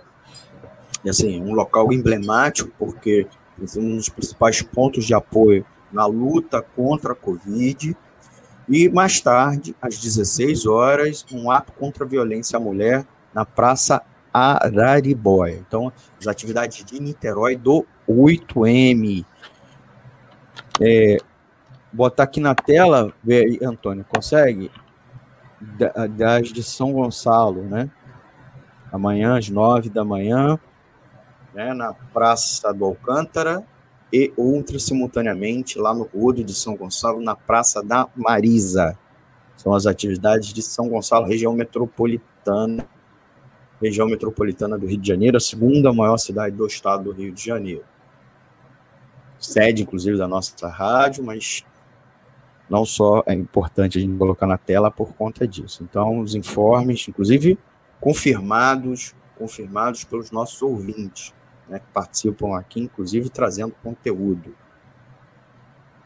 assim, 1.09 1.41
um 1.41 1.53
local 1.53 1.91
emblemático, 1.91 2.71
porque 2.77 3.27
é 3.59 3.79
um 3.79 3.97
dos 3.97 4.09
principais 4.09 4.61
pontos 4.61 5.05
de 5.05 5.13
apoio 5.13 5.65
na 5.91 6.05
luta 6.05 6.61
contra 6.61 7.13
a 7.13 7.15
Covid. 7.15 7.95
E 8.69 8.87
mais 8.87 9.19
tarde, 9.19 9.75
às 9.81 9.97
16 9.97 10.65
horas, 10.65 11.25
um 11.31 11.49
ato 11.49 11.71
contra 11.73 12.05
a 12.05 12.07
violência 12.07 12.57
à 12.57 12.59
mulher 12.59 13.05
na 13.33 13.45
Praça 13.45 14.01
Araribóia. 14.33 15.63
Então, 15.67 15.91
as 16.19 16.27
atividades 16.27 16.83
de 16.85 17.01
Niterói 17.01 17.55
do 17.55 17.85
8M. 18.07 19.25
É, 20.79 21.17
botar 21.91 22.23
aqui 22.23 22.39
na 22.39 22.55
tela, 22.55 23.13
aí, 23.27 23.59
Antônio, 23.61 24.05
consegue? 24.07 24.71
Das 26.17 26.47
de 26.47 26.63
São 26.63 26.93
Gonçalo, 26.93 27.63
né? 27.63 27.89
Amanhã, 28.91 29.37
às 29.37 29.49
9 29.49 29.89
da 29.89 30.03
manhã, 30.03 30.59
né, 31.53 31.73
na 31.73 31.93
Praça 31.93 32.73
do 32.73 32.85
Alcântara, 32.85 33.63
e 34.11 34.33
outra 34.35 34.77
simultaneamente 34.77 35.79
lá 35.79 35.93
no 35.93 36.03
Rodo 36.03 36.43
de 36.43 36.53
São 36.53 36.75
Gonçalo, 36.75 37.21
na 37.21 37.35
Praça 37.35 37.81
da 37.81 38.07
Marisa. 38.15 38.97
São 39.55 39.73
as 39.73 39.85
atividades 39.85 40.51
de 40.51 40.61
São 40.61 40.89
Gonçalo, 40.89 41.25
região 41.25 41.53
metropolitana 41.53 42.85
região 43.81 44.07
metropolitana 44.07 44.77
do 44.77 44.85
Rio 44.85 44.99
de 44.99 45.07
Janeiro, 45.07 45.37
a 45.37 45.39
segunda 45.39 45.91
maior 45.91 46.17
cidade 46.17 46.55
do 46.55 46.67
estado 46.67 47.05
do 47.05 47.11
Rio 47.11 47.31
de 47.31 47.43
Janeiro. 47.43 47.83
Sede, 49.39 49.81
inclusive, 49.81 50.17
da 50.17 50.27
nossa 50.27 50.67
rádio, 50.67 51.23
mas 51.23 51.63
não 52.69 52.85
só 52.85 53.23
é 53.25 53.33
importante 53.33 53.97
a 53.97 54.01
gente 54.01 54.17
colocar 54.17 54.45
na 54.45 54.57
tela 54.57 54.91
por 54.91 55.13
conta 55.13 55.47
disso. 55.47 55.83
Então, 55.83 56.19
os 56.19 56.35
informes, 56.35 57.07
inclusive, 57.07 57.57
confirmados, 57.99 59.13
confirmados 59.37 60.03
pelos 60.03 60.29
nossos 60.29 60.61
ouvintes, 60.61 61.33
né, 61.67 61.79
que 61.79 61.85
participam 61.91 62.55
aqui, 62.55 62.81
inclusive, 62.81 63.29
trazendo 63.29 63.73
conteúdo. 63.83 64.55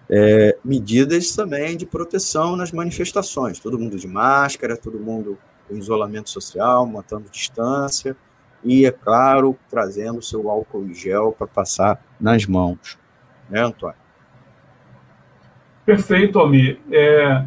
É, 0.09 0.57
medidas 0.63 1.31
também 1.31 1.75
de 1.75 1.85
proteção 1.85 2.55
nas 2.55 2.71
manifestações, 2.71 3.59
todo 3.59 3.77
mundo 3.77 3.97
de 3.97 4.07
máscara, 4.07 4.77
todo 4.77 4.99
mundo 4.99 5.37
o 5.69 5.75
isolamento 5.75 6.29
social, 6.29 6.85
mantendo 6.85 7.29
distância 7.29 8.15
e, 8.63 8.85
é 8.85 8.91
claro, 8.91 9.57
trazendo 9.69 10.21
seu 10.21 10.49
álcool 10.49 10.85
em 10.85 10.93
gel 10.93 11.31
para 11.31 11.47
passar 11.47 12.01
nas 12.19 12.45
mãos. 12.45 12.97
Né, 13.49 13.61
Antônio? 13.61 13.95
Perfeito, 15.85 16.39
Almir. 16.39 16.79
É, 16.91 17.45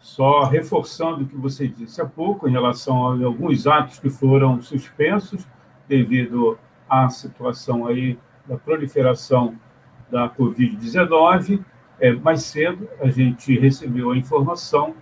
só 0.00 0.44
reforçando 0.44 1.22
o 1.22 1.26
que 1.26 1.36
você 1.36 1.66
disse 1.66 2.00
há 2.00 2.04
pouco 2.04 2.48
em 2.48 2.52
relação 2.52 3.08
a 3.08 3.24
alguns 3.24 3.66
atos 3.66 3.98
que 3.98 4.08
foram 4.08 4.62
suspensos 4.62 5.44
devido 5.88 6.58
à 6.88 7.08
situação 7.08 7.86
aí 7.86 8.18
da 8.46 8.56
proliferação 8.56 9.54
da 10.10 10.28
Covid-19. 10.28 11.60
É, 11.98 12.12
mais 12.12 12.44
cedo, 12.44 12.88
a 13.00 13.08
gente 13.08 13.58
recebeu 13.58 14.10
a 14.10 14.16
informação 14.16 14.94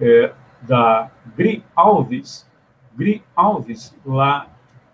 é, 0.00 0.32
da 0.62 1.10
Gri 1.36 1.62
Alves, 1.74 2.46
Gri 2.96 3.22
Alves, 3.34 3.94
lá 4.04 4.46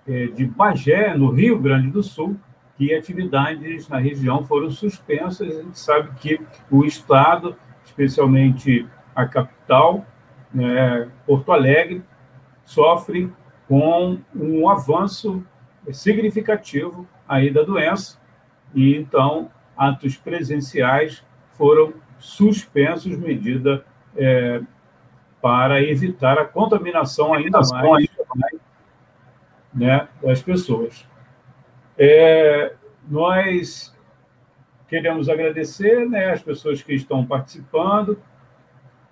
é, 0.07 0.27
de 0.27 0.45
Bagé, 0.45 1.17
no 1.17 1.31
Rio 1.31 1.59
Grande 1.59 1.91
do 1.91 2.03
Sul, 2.03 2.37
que 2.77 2.95
atividades 2.95 3.89
na 3.89 3.99
região 3.99 4.45
foram 4.47 4.71
suspensas. 4.71 5.49
A 5.49 5.63
gente 5.63 5.79
sabe 5.79 6.11
que 6.21 6.41
o 6.71 6.85
Estado, 6.85 7.57
especialmente 7.87 8.87
a 9.15 9.27
capital, 9.27 10.05
né, 10.53 11.09
Porto 11.27 11.53
Alegre, 11.53 12.03
sofre 12.67 13.33
com 13.69 14.19
um 14.35 14.69
avanço 14.69 15.45
significativo 15.93 17.07
aí 17.29 17.51
da 17.51 17.63
doença, 17.63 18.19
e 18.75 18.95
então 18.97 19.51
atos 19.77 20.17
presenciais 20.17 21.23
foram 21.57 21.95
suspensos, 22.19 23.17
medida 23.17 23.85
é, 24.17 24.61
para 25.45 25.83
evitar 25.83 26.39
a 26.39 26.47
contaminação 26.47 27.35
ainda 27.35 27.61
mais 27.75 28.09
né, 29.75 30.09
das 30.23 30.41
pessoas. 30.41 31.05
É, 31.99 32.73
nós 33.07 33.95
queremos 34.89 35.29
agradecer 35.29 36.09
né, 36.09 36.31
as 36.31 36.41
pessoas 36.41 36.81
que 36.81 36.95
estão 36.95 37.27
participando 37.27 38.19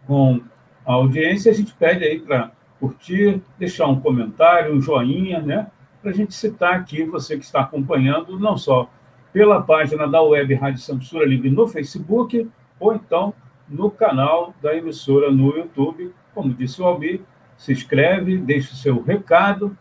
com 0.07 0.41
a 0.87 0.95
audiência. 0.95 1.53
A 1.53 1.55
gente 1.55 1.75
pede 1.75 2.03
aí 2.03 2.19
para 2.19 2.51
curtir, 2.81 3.43
deixar 3.59 3.89
um 3.89 4.01
comentário, 4.01 4.75
um 4.75 4.81
joinha, 4.81 5.39
né, 5.39 5.67
para 6.01 6.13
a 6.13 6.15
gente 6.15 6.35
citar 6.35 6.77
aqui 6.77 7.05
você 7.05 7.37
que 7.37 7.45
está 7.45 7.61
acompanhando, 7.61 8.41
não 8.41 8.57
só 8.57 8.89
pela 9.35 9.61
página 9.61 10.09
da 10.09 10.23
Web 10.23 10.55
Rádio 10.55 10.81
Censura 10.81 11.27
Livre 11.27 11.51
no 11.51 11.69
Facebook, 11.69 12.49
ou 12.81 12.95
então 12.95 13.35
no 13.69 13.91
canal 13.91 14.55
da 14.63 14.75
emissora 14.75 15.31
no 15.31 15.55
YouTube. 15.55 16.11
Como 16.35 16.55
disse 16.55 16.81
o 16.81 16.87
Almir, 16.87 17.21
se 17.59 17.73
inscreve, 17.73 18.39
deixe 18.39 18.73
o 18.73 18.77
seu 18.77 19.03
recado 19.03 19.77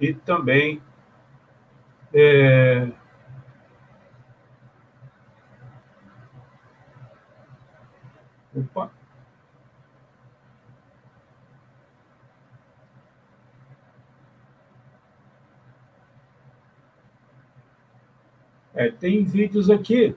e 0.00 0.12
também 0.12 0.80
é, 2.14 2.88
Opa. 8.54 8.90
É, 18.74 18.90
tem 18.90 19.24
vídeos 19.24 19.70
aqui 19.70 20.14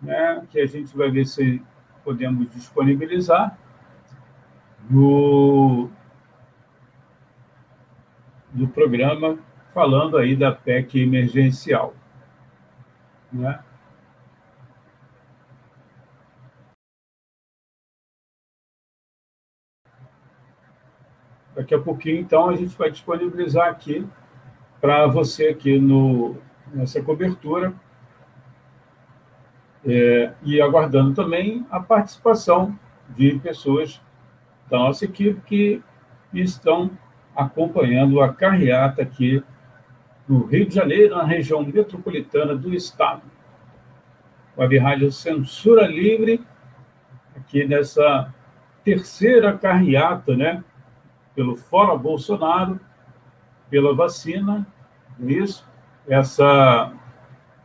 né, 0.00 0.46
que 0.50 0.60
a 0.60 0.66
gente 0.66 0.96
vai 0.96 1.10
ver 1.10 1.26
se 1.26 1.62
podemos 2.04 2.52
disponibilizar 2.52 3.58
do, 4.88 5.88
do 8.52 8.68
programa 8.68 9.38
falando 9.72 10.16
aí 10.16 10.36
da 10.36 10.52
PEC 10.52 11.00
emergencial. 11.00 11.94
Né? 13.32 13.58
Daqui 21.54 21.74
a 21.74 21.80
pouquinho, 21.80 22.20
então, 22.20 22.48
a 22.48 22.56
gente 22.56 22.76
vai 22.76 22.90
disponibilizar 22.90 23.68
aqui 23.68 24.06
para 24.80 25.06
você 25.06 25.48
aqui 25.48 25.78
no, 25.78 26.36
nessa 26.72 27.00
cobertura 27.00 27.72
é, 29.84 30.32
e 30.42 30.60
aguardando 30.60 31.14
também 31.14 31.64
a 31.70 31.78
participação 31.78 32.78
de 33.10 33.38
pessoas 33.38 34.00
da 34.70 34.78
nossa 34.78 35.04
equipe 35.04 35.40
que 35.42 35.82
estão 36.32 36.90
acompanhando 37.34 38.20
a 38.20 38.32
carreata 38.32 39.02
aqui 39.02 39.42
no 40.28 40.46
Rio 40.46 40.66
de 40.66 40.74
Janeiro, 40.74 41.16
na 41.16 41.24
região 41.24 41.62
metropolitana 41.62 42.54
do 42.54 42.74
estado. 42.74 43.22
Web 44.56 44.78
Rádio 44.78 45.12
Censura 45.12 45.86
Livre, 45.86 46.40
aqui 47.36 47.66
nessa 47.66 48.32
terceira 48.84 49.56
carreata, 49.56 50.36
né? 50.36 50.62
Pelo 51.34 51.56
Fora 51.56 51.96
Bolsonaro, 51.96 52.78
pela 53.68 53.94
vacina, 53.94 54.66
isso, 55.18 55.64
essa, 56.08 56.92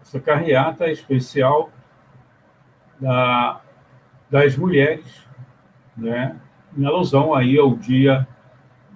essa 0.02 0.20
carreata 0.20 0.90
especial 0.92 1.70
da, 3.00 3.62
das 4.30 4.56
mulheres, 4.56 5.06
né, 5.96 6.36
em 6.78 6.86
alusão 6.86 7.34
aí 7.34 7.58
ao 7.58 7.76
dia 7.76 8.28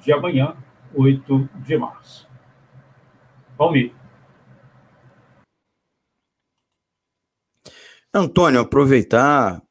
de 0.01 0.11
amanhã, 0.11 0.55
8 0.93 1.49
de 1.65 1.77
março. 1.77 2.27
Palmir. 3.57 3.93
Antônio, 8.13 8.59
aproveitar 8.59 9.61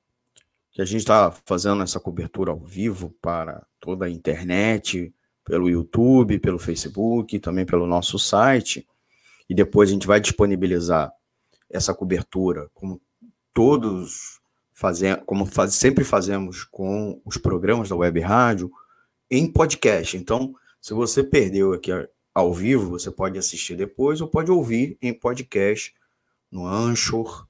que 0.73 0.81
a 0.81 0.85
gente 0.85 1.01
está 1.01 1.31
fazendo 1.45 1.83
essa 1.83 2.01
cobertura 2.01 2.51
ao 2.51 2.59
vivo 2.59 3.15
para 3.21 3.65
toda 3.79 4.07
a 4.07 4.11
internet, 4.11 5.15
pelo 5.45 5.69
YouTube, 5.69 6.39
pelo 6.39 6.59
Facebook, 6.59 7.39
também 7.39 7.67
pelo 7.67 7.87
nosso 7.87 8.19
site, 8.19 8.87
e 9.49 9.55
depois 9.55 9.91
a 9.91 9.93
gente 9.93 10.07
vai 10.07 10.19
disponibilizar 10.19 11.13
essa 11.71 11.95
cobertura 11.95 12.69
como 12.73 13.01
todos 13.53 14.41
fazem, 14.83 15.15
como 15.25 15.47
faz, 15.47 15.75
sempre 15.75 16.03
fazemos 16.03 16.65
com 16.65 17.23
os 17.25 17.37
programas 17.37 17.89
da 17.89 17.95
web 17.95 18.19
rádio, 18.19 18.69
em 19.31 19.51
podcast. 19.51 20.17
Então, 20.17 20.57
se 20.81 20.93
você 20.93 21.23
perdeu 21.23 21.73
aqui 21.73 21.93
ao 22.35 22.53
vivo, 22.53 22.91
você 22.91 23.09
pode 23.09 23.39
assistir 23.39 23.77
depois 23.77 24.21
ou 24.21 24.27
pode 24.27 24.51
ouvir 24.51 24.99
em 25.01 25.15
podcast 25.15 25.95
no 26.51 26.67
Anchor, 26.67 27.47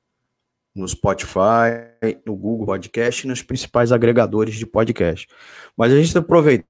no 0.74 0.86
Spotify, 0.86 1.88
no 2.26 2.36
Google 2.36 2.66
Podcast 2.66 3.24
e 3.24 3.28
nos 3.28 3.42
principais 3.42 3.92
agregadores 3.92 4.54
de 4.56 4.66
podcast. 4.66 5.26
Mas 5.74 5.90
a 5.90 5.96
gente 5.96 6.16
aproveita 6.16 6.66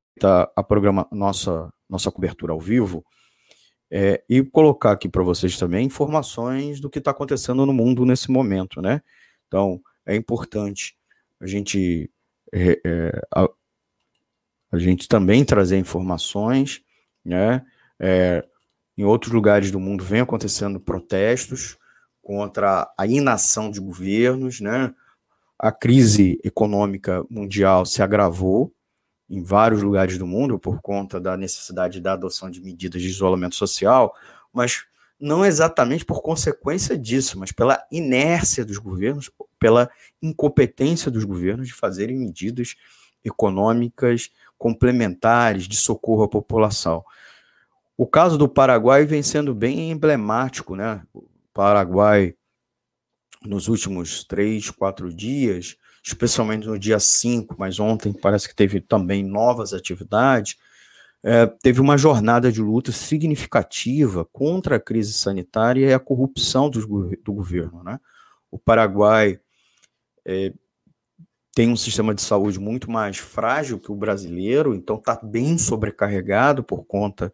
a 0.54 0.62
programa 0.62 1.08
nossa 1.10 1.72
nossa 1.90 2.10
cobertura 2.10 2.52
ao 2.52 2.60
vivo 2.60 3.04
é, 3.90 4.22
e 4.28 4.42
colocar 4.42 4.92
aqui 4.92 5.08
para 5.08 5.22
vocês 5.22 5.58
também 5.58 5.84
informações 5.84 6.80
do 6.80 6.88
que 6.88 6.98
está 6.98 7.10
acontecendo 7.10 7.66
no 7.66 7.72
mundo 7.72 8.06
nesse 8.06 8.30
momento, 8.30 8.80
né? 8.80 9.02
Então, 9.46 9.82
é 10.06 10.16
importante 10.16 10.96
a 11.42 11.46
gente, 11.46 12.08
é, 12.52 12.80
é, 12.84 13.22
a, 13.34 13.48
a, 14.70 14.78
gente 14.78 15.08
também 15.08 15.44
trazer 15.44 15.76
informações, 15.76 16.80
né? 17.24 17.66
É, 17.98 18.44
em 18.96 19.04
outros 19.04 19.32
lugares 19.32 19.70
do 19.72 19.80
mundo 19.80 20.04
vem 20.04 20.20
acontecendo 20.20 20.78
protestos 20.78 21.76
contra 22.22 22.92
a 22.96 23.06
inação 23.06 23.70
de 23.70 23.80
governos, 23.80 24.60
né? 24.60 24.94
A 25.58 25.72
crise 25.72 26.40
econômica 26.44 27.24
mundial 27.28 27.84
se 27.84 28.02
agravou 28.02 28.72
em 29.28 29.42
vários 29.42 29.82
lugares 29.82 30.16
do 30.18 30.26
mundo 30.26 30.58
por 30.58 30.80
conta 30.80 31.20
da 31.20 31.36
necessidade 31.36 32.00
da 32.00 32.12
adoção 32.12 32.50
de 32.50 32.60
medidas 32.60 33.02
de 33.02 33.08
isolamento 33.08 33.56
social, 33.56 34.14
mas 34.52 34.84
não 35.18 35.44
exatamente 35.44 36.04
por 36.04 36.20
consequência 36.20 36.98
disso, 36.98 37.38
mas 37.38 37.50
pela 37.50 37.84
inércia 37.90 38.64
dos 38.64 38.78
governos, 38.78 39.30
pela 39.62 39.88
incompetência 40.20 41.10
dos 41.10 41.24
governos 41.24 41.68
de 41.68 41.72
fazerem 41.72 42.18
medidas 42.18 42.74
econômicas 43.24 44.30
complementares 44.58 45.68
de 45.68 45.76
socorro 45.76 46.24
à 46.24 46.28
população. 46.28 47.04
O 47.96 48.06
caso 48.06 48.36
do 48.36 48.48
Paraguai 48.48 49.06
vem 49.06 49.22
sendo 49.22 49.54
bem 49.54 49.90
emblemático, 49.90 50.74
né? 50.74 51.02
O 51.14 51.24
Paraguai, 51.54 52.34
nos 53.44 53.68
últimos 53.68 54.24
três, 54.24 54.70
quatro 54.70 55.14
dias, 55.14 55.76
especialmente 56.02 56.66
no 56.66 56.78
dia 56.78 56.98
5, 56.98 57.54
mas 57.58 57.78
ontem 57.78 58.12
parece 58.12 58.48
que 58.48 58.56
teve 58.56 58.80
também 58.80 59.22
novas 59.22 59.72
atividades, 59.72 60.56
é, 61.22 61.46
teve 61.46 61.80
uma 61.80 61.96
jornada 61.96 62.50
de 62.50 62.60
luta 62.60 62.90
significativa 62.90 64.24
contra 64.32 64.76
a 64.76 64.80
crise 64.80 65.12
sanitária 65.12 65.86
e 65.86 65.94
a 65.94 66.00
corrupção 66.00 66.68
do, 66.68 66.80
do 67.22 67.32
governo. 67.32 67.84
Né? 67.84 68.00
O 68.50 68.58
Paraguai 68.58 69.38
é, 70.24 70.52
tem 71.54 71.68
um 71.68 71.76
sistema 71.76 72.14
de 72.14 72.22
saúde 72.22 72.58
muito 72.58 72.90
mais 72.90 73.18
frágil 73.18 73.78
que 73.78 73.92
o 73.92 73.96
brasileiro, 73.96 74.74
então 74.74 74.96
está 74.96 75.18
bem 75.22 75.58
sobrecarregado 75.58 76.62
por 76.64 76.84
conta 76.84 77.32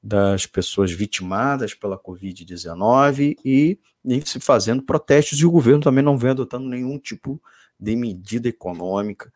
das 0.00 0.46
pessoas 0.46 0.92
vitimadas 0.92 1.74
pela 1.74 1.98
Covid-19 1.98 3.36
e, 3.44 3.78
e 4.04 4.26
se 4.26 4.38
fazendo 4.38 4.82
protestos, 4.82 5.40
e 5.40 5.46
o 5.46 5.50
governo 5.50 5.82
também 5.82 6.04
não 6.04 6.16
vem 6.16 6.30
adotando 6.30 6.68
nenhum 6.68 6.98
tipo 6.98 7.42
de 7.78 7.96
medida 7.96 8.48
econômica. 8.48 9.32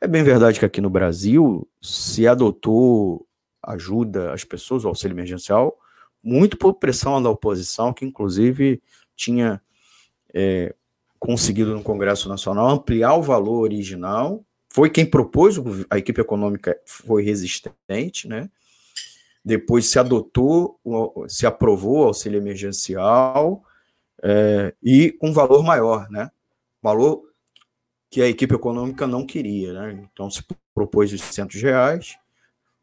É 0.00 0.06
bem 0.06 0.22
verdade 0.22 0.60
que 0.60 0.64
aqui 0.64 0.80
no 0.80 0.88
Brasil 0.88 1.68
se 1.82 2.28
adotou 2.28 3.26
ajuda 3.60 4.32
às 4.32 4.44
pessoas, 4.44 4.84
o 4.84 4.88
auxílio 4.88 5.14
emergencial, 5.14 5.76
muito 6.22 6.56
por 6.56 6.74
pressão 6.74 7.20
da 7.20 7.28
oposição, 7.28 7.92
que 7.92 8.04
inclusive 8.04 8.80
tinha 9.16 9.60
é, 10.32 10.74
conseguido 11.18 11.74
no 11.74 11.82
Congresso 11.82 12.28
Nacional 12.28 12.68
ampliar 12.68 13.14
o 13.14 13.22
valor 13.22 13.60
original. 13.60 14.44
Foi 14.70 14.90
quem 14.90 15.06
propôs, 15.06 15.56
a 15.90 15.98
equipe 15.98 16.20
econômica 16.20 16.78
foi 16.84 17.22
resistente, 17.22 18.28
né? 18.28 18.48
Depois 19.44 19.86
se 19.86 19.98
adotou, 19.98 20.78
se 21.26 21.46
aprovou 21.46 22.00
o 22.00 22.04
auxílio 22.04 22.38
emergencial 22.38 23.62
é, 24.22 24.74
e 24.82 25.12
com 25.12 25.32
valor 25.32 25.62
maior, 25.62 26.08
né? 26.10 26.30
Valor 26.82 27.22
que 28.10 28.22
a 28.22 28.28
equipe 28.28 28.54
econômica 28.54 29.06
não 29.06 29.24
queria. 29.24 29.72
Né? 29.72 30.08
Então 30.12 30.30
se 30.30 30.42
propôs 30.74 31.12
os 31.12 31.20
600 31.22 31.62
reais. 31.62 32.16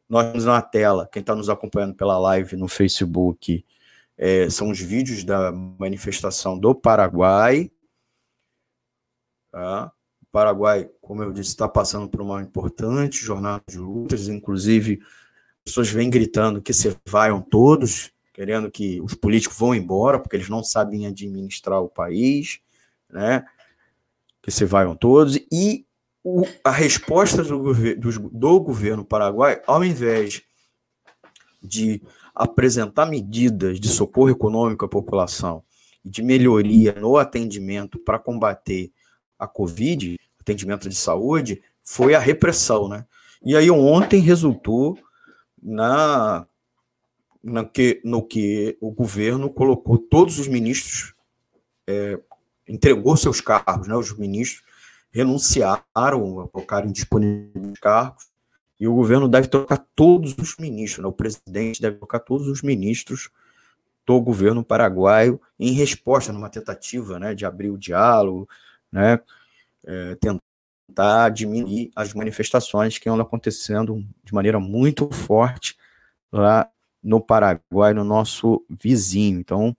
Nós 0.07 0.27
temos 0.27 0.45
na 0.45 0.61
tela, 0.61 1.09
quem 1.11 1.21
está 1.21 1.35
nos 1.35 1.49
acompanhando 1.49 1.95
pela 1.95 2.17
live 2.19 2.55
no 2.55 2.67
Facebook, 2.67 3.65
é, 4.17 4.49
são 4.49 4.69
os 4.69 4.79
vídeos 4.79 5.23
da 5.23 5.51
manifestação 5.51 6.57
do 6.57 6.75
Paraguai. 6.75 7.71
Tá? 9.55 9.89
O 10.21 10.25
Paraguai, 10.33 10.89
como 11.01 11.23
eu 11.23 11.31
disse, 11.31 11.51
está 11.51 11.65
passando 11.65 12.09
por 12.09 12.21
uma 12.21 12.41
importante 12.41 13.23
jornada 13.23 13.63
de 13.69 13.77
lutas, 13.77 14.27
inclusive 14.27 14.99
pessoas 15.63 15.89
vêm 15.89 16.09
gritando 16.09 16.61
que 16.61 16.73
se 16.73 16.93
vaiam 17.07 17.39
todos, 17.41 18.11
querendo 18.33 18.69
que 18.69 18.99
os 18.99 19.13
políticos 19.13 19.57
vão 19.57 19.73
embora, 19.73 20.19
porque 20.19 20.35
eles 20.35 20.49
não 20.49 20.61
sabem 20.61 21.07
administrar 21.07 21.81
o 21.81 21.87
país, 21.87 22.59
né? 23.09 23.45
Que 24.41 24.51
se 24.51 24.65
vaiam 24.65 24.93
todos. 24.93 25.37
E 25.49 25.85
o, 26.21 26.45
a 26.61 26.69
resposta 26.69 27.41
do, 27.41 27.95
do, 27.95 28.29
do 28.29 28.59
governo 28.59 29.05
paraguai, 29.05 29.61
ao 29.65 29.85
invés 29.85 30.41
de 31.63 32.01
apresentar 32.35 33.05
medidas 33.05 33.79
de 33.79 33.87
socorro 33.87 34.31
econômico 34.31 34.83
à 34.83 34.89
população 34.89 35.63
e 36.03 36.09
de 36.09 36.21
melhoria 36.21 36.91
no 36.99 37.15
atendimento 37.15 37.97
para 37.97 38.19
combater 38.19 38.91
a 39.37 39.47
Covid, 39.47 40.17
atendimento 40.39 40.89
de 40.89 40.95
saúde, 40.95 41.61
foi 41.83 42.15
a 42.15 42.19
repressão, 42.19 42.87
né? 42.87 43.05
E 43.43 43.55
aí 43.55 43.69
ontem 43.69 44.19
resultou 44.19 44.97
na, 45.61 46.47
na 47.43 47.63
que, 47.63 48.01
no 48.03 48.21
que 48.21 48.77
o 48.81 48.91
governo 48.91 49.49
colocou 49.49 49.97
todos 49.97 50.39
os 50.39 50.47
ministros, 50.47 51.13
é, 51.87 52.19
entregou 52.67 53.15
seus 53.15 53.39
cargos, 53.41 53.87
né? 53.87 53.95
Os 53.95 54.17
ministros 54.17 54.63
renunciaram 55.11 56.41
a 56.41 56.47
colocar 56.49 56.85
disponíveis 56.85 57.79
cargos 57.79 58.27
e 58.79 58.87
o 58.87 58.93
governo 58.93 59.27
deve 59.27 59.47
trocar 59.47 59.85
todos 59.95 60.35
os 60.37 60.57
ministros, 60.57 61.01
né? 61.01 61.07
o 61.07 61.13
presidente 61.13 61.81
deve 61.81 61.97
trocar 61.97 62.19
todos 62.19 62.47
os 62.47 62.61
ministros 62.61 63.29
do 64.05 64.19
governo 64.19 64.63
paraguaio 64.63 65.39
em 65.57 65.71
resposta 65.71 66.33
numa 66.33 66.49
tentativa 66.49 67.17
né, 67.17 67.33
de 67.33 67.45
abrir 67.45 67.69
o 67.69 67.77
diálogo, 67.77 68.47
né, 68.95 69.19
é, 69.85 70.15
tentar 70.15 71.29
diminuir 71.29 71.91
as 71.93 72.13
manifestações 72.13 72.97
que 72.97 73.09
andam 73.09 73.25
acontecendo 73.25 74.01
de 74.23 74.33
maneira 74.33 74.57
muito 74.57 75.11
forte 75.11 75.75
lá 76.31 76.69
no 77.03 77.19
Paraguai, 77.19 77.93
no 77.93 78.05
nosso 78.05 78.65
vizinho. 78.69 79.39
Então, 79.39 79.75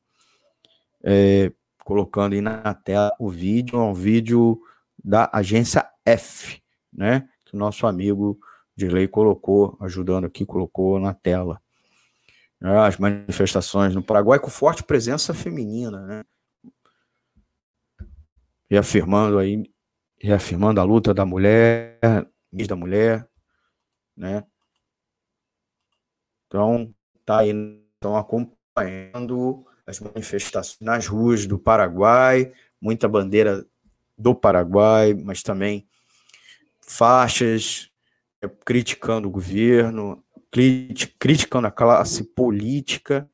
é, 1.02 1.51
colocando 1.82 2.34
aí 2.34 2.43
na 2.43 2.74
tela 2.74 3.10
o 3.18 3.30
vídeo, 3.30 3.78
é 3.78 3.82
um 3.82 3.94
vídeo 3.94 4.60
da 5.02 5.30
agência 5.32 5.88
F, 6.05 6.60
né, 6.93 7.26
que 7.47 7.56
o 7.56 7.59
nosso 7.59 7.86
amigo 7.86 8.38
Dirley 8.76 9.09
colocou, 9.09 9.78
ajudando 9.80 10.26
aqui, 10.26 10.44
colocou 10.44 11.01
na 11.01 11.14
tela. 11.14 11.59
Né, 12.60 12.78
as 12.80 12.98
manifestações 12.98 13.94
no 13.94 14.02
Paraguai 14.02 14.38
com 14.38 14.51
forte 14.51 14.82
presença 14.82 15.32
feminina, 15.32 16.02
né? 16.02 16.24
Reafirmando 18.70 19.38
aí, 19.38 19.62
reafirmando 20.18 20.80
a 20.80 20.84
luta 20.84 21.14
da 21.14 21.24
mulher, 21.24 21.98
da 22.52 22.76
mulher, 22.76 23.28
né? 24.16 24.44
Então, 26.47 26.94
tá 27.24 27.40
aí, 27.40 27.51
estão 27.94 28.16
acompanhando 28.16 29.66
as 29.86 30.01
manifestações 30.01 30.80
nas 30.80 31.06
ruas 31.06 31.47
do 31.47 31.59
Paraguai, 31.59 32.52
muita 32.80 33.09
bandeira 33.09 33.64
do 34.16 34.34
Paraguai, 34.34 35.14
mas 35.14 35.43
também 35.43 35.88
faixas 36.80 37.90
é, 38.43 38.48
criticando 38.48 39.28
o 39.28 39.30
governo, 39.30 40.24
criticando 41.18 41.66
a 41.66 41.70
classe 41.70 42.24
política. 42.24 43.28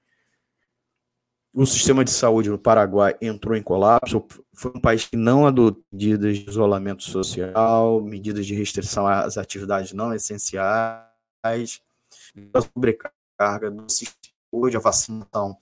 O 1.55 1.67
sistema 1.67 2.03
de 2.03 2.11
saúde 2.11 2.49
no 2.49 2.59
Paraguai 2.59 3.15
entrou 3.21 3.55
em 3.55 3.63
colapso. 3.63 4.25
Foi 4.55 4.73
um 4.75 4.81
país 4.81 5.05
que 5.05 5.17
não 5.17 5.47
adotou 5.47 5.85
medidas 5.93 6.39
de 6.39 6.49
isolamento 6.49 7.03
social, 7.03 8.01
medidas 8.01 8.47
de 8.47 8.55
restrição 8.55 9.07
às 9.07 9.37
atividades 9.37 9.93
não 9.93 10.15
essenciais, 10.15 11.05
a 11.45 12.61
sobrecarga 12.63 13.71
do 13.71 13.87
sistema. 13.91 14.33
Hoje 14.51 14.79
a 14.79 14.81
vacinação 14.81 15.59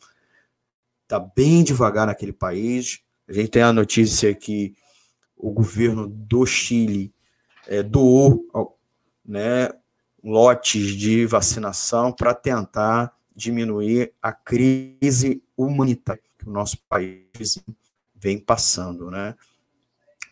está 1.03 1.19
bem 1.19 1.65
devagar 1.65 2.07
naquele 2.07 2.33
país. 2.33 3.01
A 3.29 3.33
gente 3.33 3.49
tem 3.49 3.63
a 3.63 3.73
notícia 3.73 4.33
que 4.33 4.77
o 5.37 5.51
governo 5.51 6.07
do 6.07 6.47
Chile 6.47 7.13
é, 7.67 7.83
doou 7.83 8.49
né, 9.25 9.71
lotes 10.23 10.95
de 10.95 11.27
vacinação 11.27 12.13
para 12.13 12.33
tentar 12.33 13.13
diminuir 13.35 14.13
a 14.21 14.33
crise 14.33 15.43
humanitária 15.57 16.23
que 16.39 16.49
o 16.49 16.53
nosso 16.53 16.79
país 16.89 17.63
vem 18.15 18.39
passando, 18.39 19.11
né? 19.11 19.35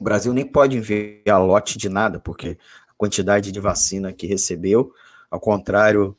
O 0.01 0.05
Brasil 0.05 0.33
nem 0.33 0.47
pode 0.47 0.77
enviar 0.77 1.43
lote 1.43 1.77
de 1.77 1.89
nada, 1.89 2.21
porque 2.21 2.59
a 2.89 2.93
quantidade 2.97 3.51
de 3.51 3.61
vacina 3.61 4.13
que 4.13 4.27
recebeu, 4.27 4.93
ao 5.31 5.41
contrário 5.41 6.17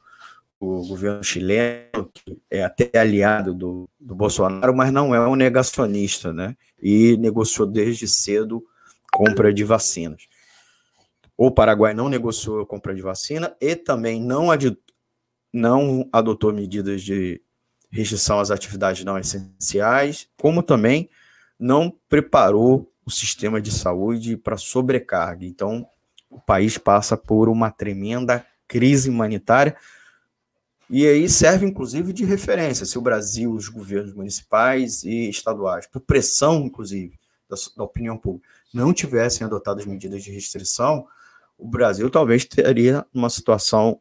o 0.60 0.86
governo 0.86 1.24
chileno, 1.24 2.12
que 2.14 2.38
é 2.52 2.64
até 2.66 2.92
aliado 3.00 3.54
do, 3.54 3.90
do 3.98 4.14
Bolsonaro, 4.14 4.76
mas 4.76 4.92
não 4.92 5.16
é 5.16 5.28
um 5.28 5.36
negacionista, 5.36 6.34
né? 6.34 6.56
E 6.82 7.16
negociou 7.18 7.66
desde 7.66 8.08
cedo 8.08 8.62
compra 9.12 9.54
de 9.54 9.64
vacinas. 9.64 10.28
O 11.38 11.50
Paraguai 11.50 11.94
não 11.94 12.10
negociou 12.10 12.62
a 12.62 12.66
compra 12.66 12.94
de 12.94 13.02
vacina 13.02 13.56
e 13.62 13.74
também 13.74 14.22
não, 14.22 14.52
não 15.52 16.08
adotou 16.12 16.54
medidas 16.54 17.02
de 17.02 17.42
restrição 17.92 18.40
às 18.40 18.52
atividades 18.52 19.04
não 19.04 19.18
essenciais, 19.18 20.28
como 20.38 20.62
também 20.62 21.10
não 21.60 21.94
preparou 22.08 22.92
o 23.06 23.12
sistema 23.12 23.60
de 23.60 23.72
saúde 23.72 24.38
para 24.38 24.58
sobrecarga. 24.58 25.46
Então, 25.46 25.88
o 26.30 26.40
país 26.40 26.78
passa 26.78 27.18
por 27.18 27.50
uma 27.50 27.72
tremenda 27.72 28.46
crise 28.68 29.10
humanitária 29.10 29.76
e 30.90 31.06
aí 31.06 31.28
serve 31.28 31.66
inclusive 31.66 32.14
de 32.14 32.24
referência 32.24 32.86
se 32.86 32.98
o 32.98 33.02
Brasil, 33.02 33.52
os 33.52 33.68
governos 33.68 34.14
municipais 34.14 35.04
e 35.04 35.30
estaduais, 35.30 35.88
por 35.88 36.02
pressão 36.02 36.66
inclusive 36.66 37.20
da, 37.50 37.56
da 37.76 37.84
opinião 37.84 38.18
pública, 38.18 38.48
não 38.74 38.94
tivessem 38.94 39.46
adotado 39.46 39.80
as 39.80 39.86
medidas 39.86 40.24
de 40.24 40.32
restrição, 40.32 41.08
o 41.58 41.68
Brasil 41.68 42.10
talvez 42.10 42.46
teria 42.46 43.06
uma 43.14 43.30
situação 43.30 44.00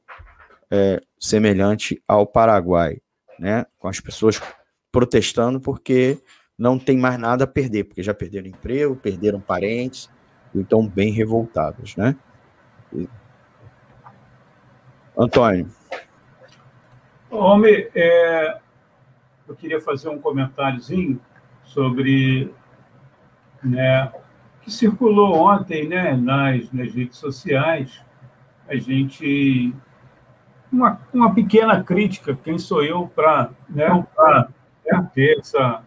é, 0.70 1.01
semelhante 1.19 2.03
ao 2.07 2.27
Paraguai, 2.27 2.99
né? 3.39 3.66
Com 3.78 3.89
as 3.89 4.01
pessoas 4.01 4.40
protestando 4.90 5.61
porque 5.61 6.19
não 6.59 6.78
tem 6.78 6.99
mais 6.99 7.19
nada 7.19 7.45
a 7.45 7.47
perder, 7.47 7.85
porque 7.85 8.03
já 8.03 8.12
perderam 8.12 8.49
emprego, 8.49 8.97
perderam 8.97 9.40
parentes, 9.40 10.11
então 10.55 10.86
bem 10.86 11.12
revoltados, 11.12 11.95
né? 11.97 12.16
Antônio. 15.16 15.69
Homem, 17.31 17.89
é, 17.95 18.59
eu 19.49 19.55
queria 19.55 19.81
fazer 19.81 20.09
um 20.09 20.19
comentáriozinho 20.19 21.20
sobre 21.65 22.53
né, 23.62 24.12
que 24.62 24.70
circulou 24.70 25.35
ontem 25.35 25.89
né, 25.89 26.16
nas, 26.16 26.70
nas 26.73 26.93
redes 26.93 27.16
sociais, 27.16 28.01
a 28.69 28.77
gente. 28.77 29.73
Uma, 30.70 31.01
uma 31.12 31.35
pequena 31.35 31.82
crítica, 31.82 32.39
quem 32.45 32.59
sou 32.59 32.82
eu 32.82 33.11
para 33.15 33.51
né, 33.69 33.89
ter 35.15 35.39
essa. 35.39 35.82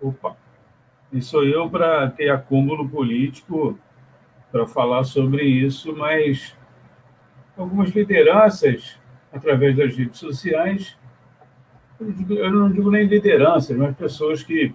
Opa! 0.00 0.36
Quem 1.10 1.20
sou 1.20 1.44
eu 1.44 1.70
para 1.70 2.10
ter 2.10 2.30
acúmulo 2.30 2.88
político 2.88 3.78
para 4.50 4.66
falar 4.66 5.04
sobre 5.04 5.44
isso, 5.44 5.96
mas 5.96 6.54
algumas 7.56 7.90
lideranças, 7.90 8.96
através 9.32 9.76
das 9.76 9.96
redes 9.96 10.18
sociais, 10.18 10.96
eu 12.00 12.50
não 12.50 12.70
digo 12.70 12.90
nem 12.90 13.06
lideranças, 13.06 13.76
mas 13.76 13.96
pessoas 13.96 14.42
que 14.42 14.74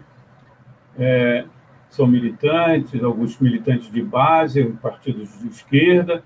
é, 0.98 1.46
são 1.90 2.08
militantes, 2.08 3.04
alguns 3.04 3.38
militantes 3.40 3.92
de 3.92 4.02
base, 4.02 4.64
partidos 4.82 5.30
de 5.40 5.48
esquerda, 5.48 6.24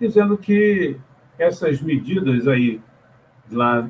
dizendo 0.00 0.36
que 0.36 0.96
essas 1.38 1.80
medidas 1.80 2.46
aí, 2.48 2.80
lá, 3.50 3.88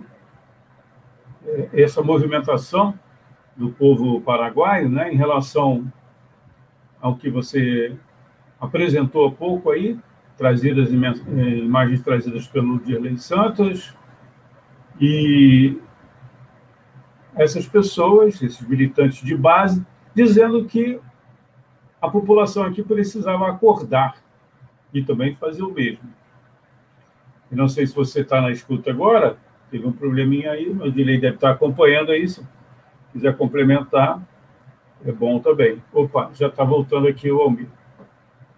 é, 1.46 1.82
essa 1.82 2.02
movimentação 2.02 2.98
do 3.56 3.70
povo 3.70 4.20
paraguaio, 4.20 4.88
né, 4.88 5.12
em 5.12 5.16
relação 5.16 5.90
ao 7.00 7.16
que 7.16 7.30
você 7.30 7.96
apresentou 8.60 9.26
há 9.26 9.32
pouco 9.32 9.70
aí, 9.70 9.98
trazidas 10.36 10.88
é, 10.90 10.92
imagens 10.92 12.02
trazidas 12.02 12.46
pelo 12.46 12.78
Dirley 12.78 13.18
Santos, 13.18 13.92
e 15.00 15.76
essas 17.34 17.66
pessoas, 17.66 18.40
esses 18.42 18.60
militantes 18.60 19.24
de 19.24 19.36
base, 19.36 19.84
dizendo 20.14 20.64
que 20.64 21.00
a 22.00 22.08
população 22.08 22.64
aqui 22.64 22.82
precisava 22.82 23.48
acordar 23.48 24.16
e 24.92 25.02
também 25.02 25.34
fazer 25.34 25.62
o 25.62 25.72
mesmo. 25.72 26.17
Não 27.50 27.68
sei 27.68 27.86
se 27.86 27.94
você 27.94 28.20
está 28.20 28.40
na 28.40 28.50
escuta 28.50 28.90
agora, 28.90 29.36
teve 29.70 29.86
um 29.86 29.92
probleminha 29.92 30.52
aí, 30.52 30.72
mas 30.72 30.88
o 30.88 30.92
Dilei 30.92 31.18
deve 31.18 31.36
estar 31.36 31.50
acompanhando 31.50 32.14
isso. 32.14 32.42
Se 33.06 33.12
quiser 33.12 33.36
complementar, 33.36 34.20
é 35.04 35.12
bom 35.12 35.38
também. 35.38 35.82
Opa, 35.92 36.30
já 36.34 36.48
está 36.48 36.64
voltando 36.64 37.08
aqui 37.08 37.30
o 37.30 37.40
Almir. 37.40 37.68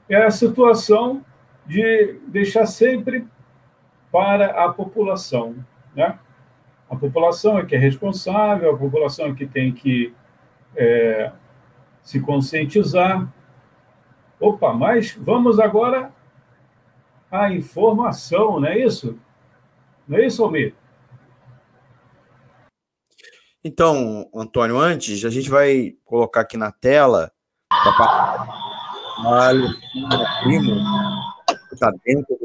É 0.08 0.16
a 0.16 0.30
situação 0.30 1.24
de 1.66 2.18
deixar 2.26 2.66
sempre 2.66 3.26
para 4.10 4.64
a 4.64 4.72
população, 4.72 5.54
né? 5.94 6.18
A 6.90 6.96
população 6.96 7.56
é 7.56 7.64
que 7.64 7.76
é 7.76 7.78
responsável, 7.78 8.74
a 8.74 8.76
população 8.76 9.26
é 9.26 9.34
que 9.34 9.46
tem 9.46 9.70
que 9.70 10.12
é, 10.74 11.30
se 12.02 12.18
conscientizar. 12.18 13.32
Opa, 14.40 14.72
mas 14.72 15.16
vamos 15.16 15.60
agora 15.60 16.10
à 17.30 17.52
informação, 17.52 18.58
não 18.58 18.68
é 18.68 18.78
isso? 18.78 19.18
Não 20.06 20.18
é 20.18 20.26
isso, 20.26 20.42
Almir? 20.42 20.74
Então, 23.62 24.28
Antônio, 24.34 24.78
antes, 24.78 25.24
a 25.24 25.30
gente 25.30 25.50
vai 25.50 25.94
colocar 26.04 26.40
aqui 26.40 26.56
na 26.56 26.72
tela 26.72 27.30
a 27.70 29.52
Primo, 30.42 30.74
que 31.68 31.74
está 31.74 31.92
dentro, 32.04 32.38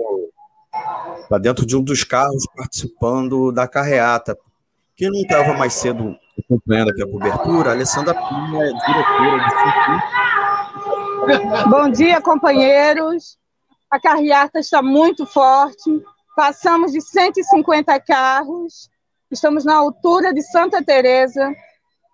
tá 1.29 1.37
dentro 1.37 1.65
de 1.65 1.77
um 1.77 1.81
dos 1.81 2.03
carros 2.03 2.45
participando 2.55 3.51
da 3.51 3.67
carreata. 3.67 4.37
Quem 4.95 5.09
não 5.09 5.21
estava 5.21 5.53
mais 5.53 5.73
cedo 5.73 6.17
acompanhando 6.37 6.91
aqui 6.91 7.01
a 7.01 7.09
cobertura, 7.09 7.69
a 7.69 7.73
Alessandra 7.73 8.13
Primo 8.13 8.61
é 8.61 8.73
diretora 8.73 9.37
do 9.37 9.49
circuito. 11.29 11.69
Bom 11.69 11.89
dia, 11.89 12.21
companheiros. 12.21 13.37
A 13.95 13.99
carreata 13.99 14.59
está 14.59 14.81
muito 14.81 15.25
forte. 15.25 16.03
Passamos 16.35 16.91
de 16.91 16.99
150 16.99 17.97
carros 18.01 18.89
Estamos 19.31 19.65
na 19.65 19.75
altura 19.75 20.33
de 20.33 20.41
Santa 20.41 20.83
Teresa 20.83 21.53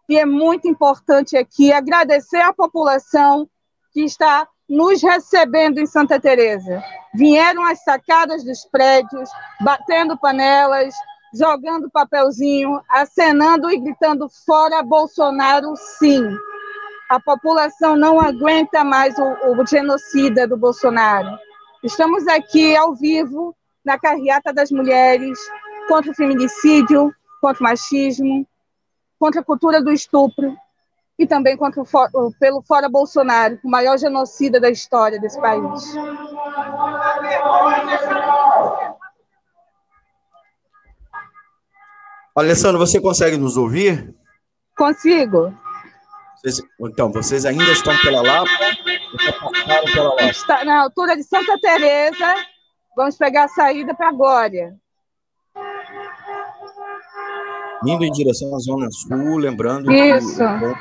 e 0.08 0.18
é 0.18 0.26
muito 0.26 0.68
importante 0.68 1.36
aqui 1.38 1.72
agradecer 1.72 2.42
à 2.42 2.54
população 2.54 3.48
que 3.94 4.02
está 4.02 4.48
nos 4.68 5.04
recebendo 5.04 5.78
em 5.78 5.86
Santa 5.86 6.20
Teresa. 6.20 6.82
Vieram 7.14 7.64
às 7.66 7.84
sacadas 7.84 8.44
dos 8.44 8.66
prédios, 8.66 9.30
batendo 9.60 10.18
panelas, 10.18 10.96
jogando 11.34 11.92
papelzinho, 11.92 12.82
acenando 12.90 13.70
e 13.70 13.78
gritando 13.78 14.30
fora 14.46 14.82
Bolsonaro, 14.82 15.76
sim. 15.76 16.24
A 17.10 17.20
população 17.20 17.98
não 17.98 18.22
aguenta 18.22 18.86
mais 18.86 19.16
o, 19.20 19.60
o 19.60 19.68
genocida 19.68 20.48
do 20.48 20.56
Bolsonaro. 20.56 21.38
Estamos 21.84 22.28
aqui 22.28 22.76
ao 22.76 22.94
vivo 22.94 23.56
na 23.84 23.98
carreata 23.98 24.54
das 24.54 24.70
mulheres, 24.70 25.40
contra 25.88 26.12
o 26.12 26.16
feminicídio, 26.16 27.12
contra 27.42 27.60
o 27.60 27.64
machismo, 27.64 28.48
contra 29.20 29.42
a 29.42 29.44
cultura 29.44 29.82
do 29.82 29.92
estupro 29.92 30.56
e 31.18 31.26
também 31.26 31.58
contra 31.58 31.82
o, 31.82 32.32
pelo 32.40 32.62
Fora 32.62 32.88
Bolsonaro, 32.88 33.60
o 33.64 33.70
maior 33.70 33.98
genocida 33.98 34.60
da 34.60 34.70
história 34.70 35.20
desse 35.20 35.42
país. 35.42 35.96
Alessandro, 42.36 42.78
você 42.78 43.02
consegue 43.02 43.38
nos 43.38 43.58
ouvir? 43.58 44.16
Consigo. 44.78 45.54
Vocês, 46.38 46.62
então, 46.80 47.12
vocês 47.12 47.46
ainda 47.46 47.72
estão 47.72 47.96
pela 48.02 48.22
Lapa? 48.22 48.50
Está 50.30 50.64
na 50.66 50.82
altura 50.82 51.16
de 51.16 51.24
Santa 51.24 51.60
Teresa. 51.60 52.36
Vamos 52.96 53.18
pegar 53.18 53.46
a 53.46 53.50
saída 53.50 53.94
para 53.94 54.12
Glória 54.12 54.76
indo 57.86 58.04
em 58.04 58.12
direção 58.12 58.54
à 58.56 58.60
Zona 58.60 58.88
Sul, 58.92 59.38
lembrando 59.38 59.92
Isso. 59.92 60.38
que 60.38 60.66
o 60.66 60.76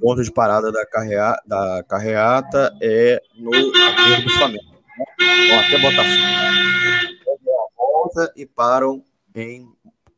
ponto 0.00 0.22
de 0.22 0.30
parada 0.30 0.70
da, 0.70 0.86
carrea, 0.86 1.34
da 1.46 1.82
carreata 1.88 2.72
é 2.82 3.20
no 3.36 3.50
aterro 3.50 4.22
do 4.22 4.30
Flamengo. 4.30 4.64
Né? 4.98 5.04
Vão 5.48 5.60
até 5.60 5.78
Botafogo, 5.78 6.22
volta 7.76 8.32
e 8.36 8.46
param 8.46 9.02
em, 9.34 9.68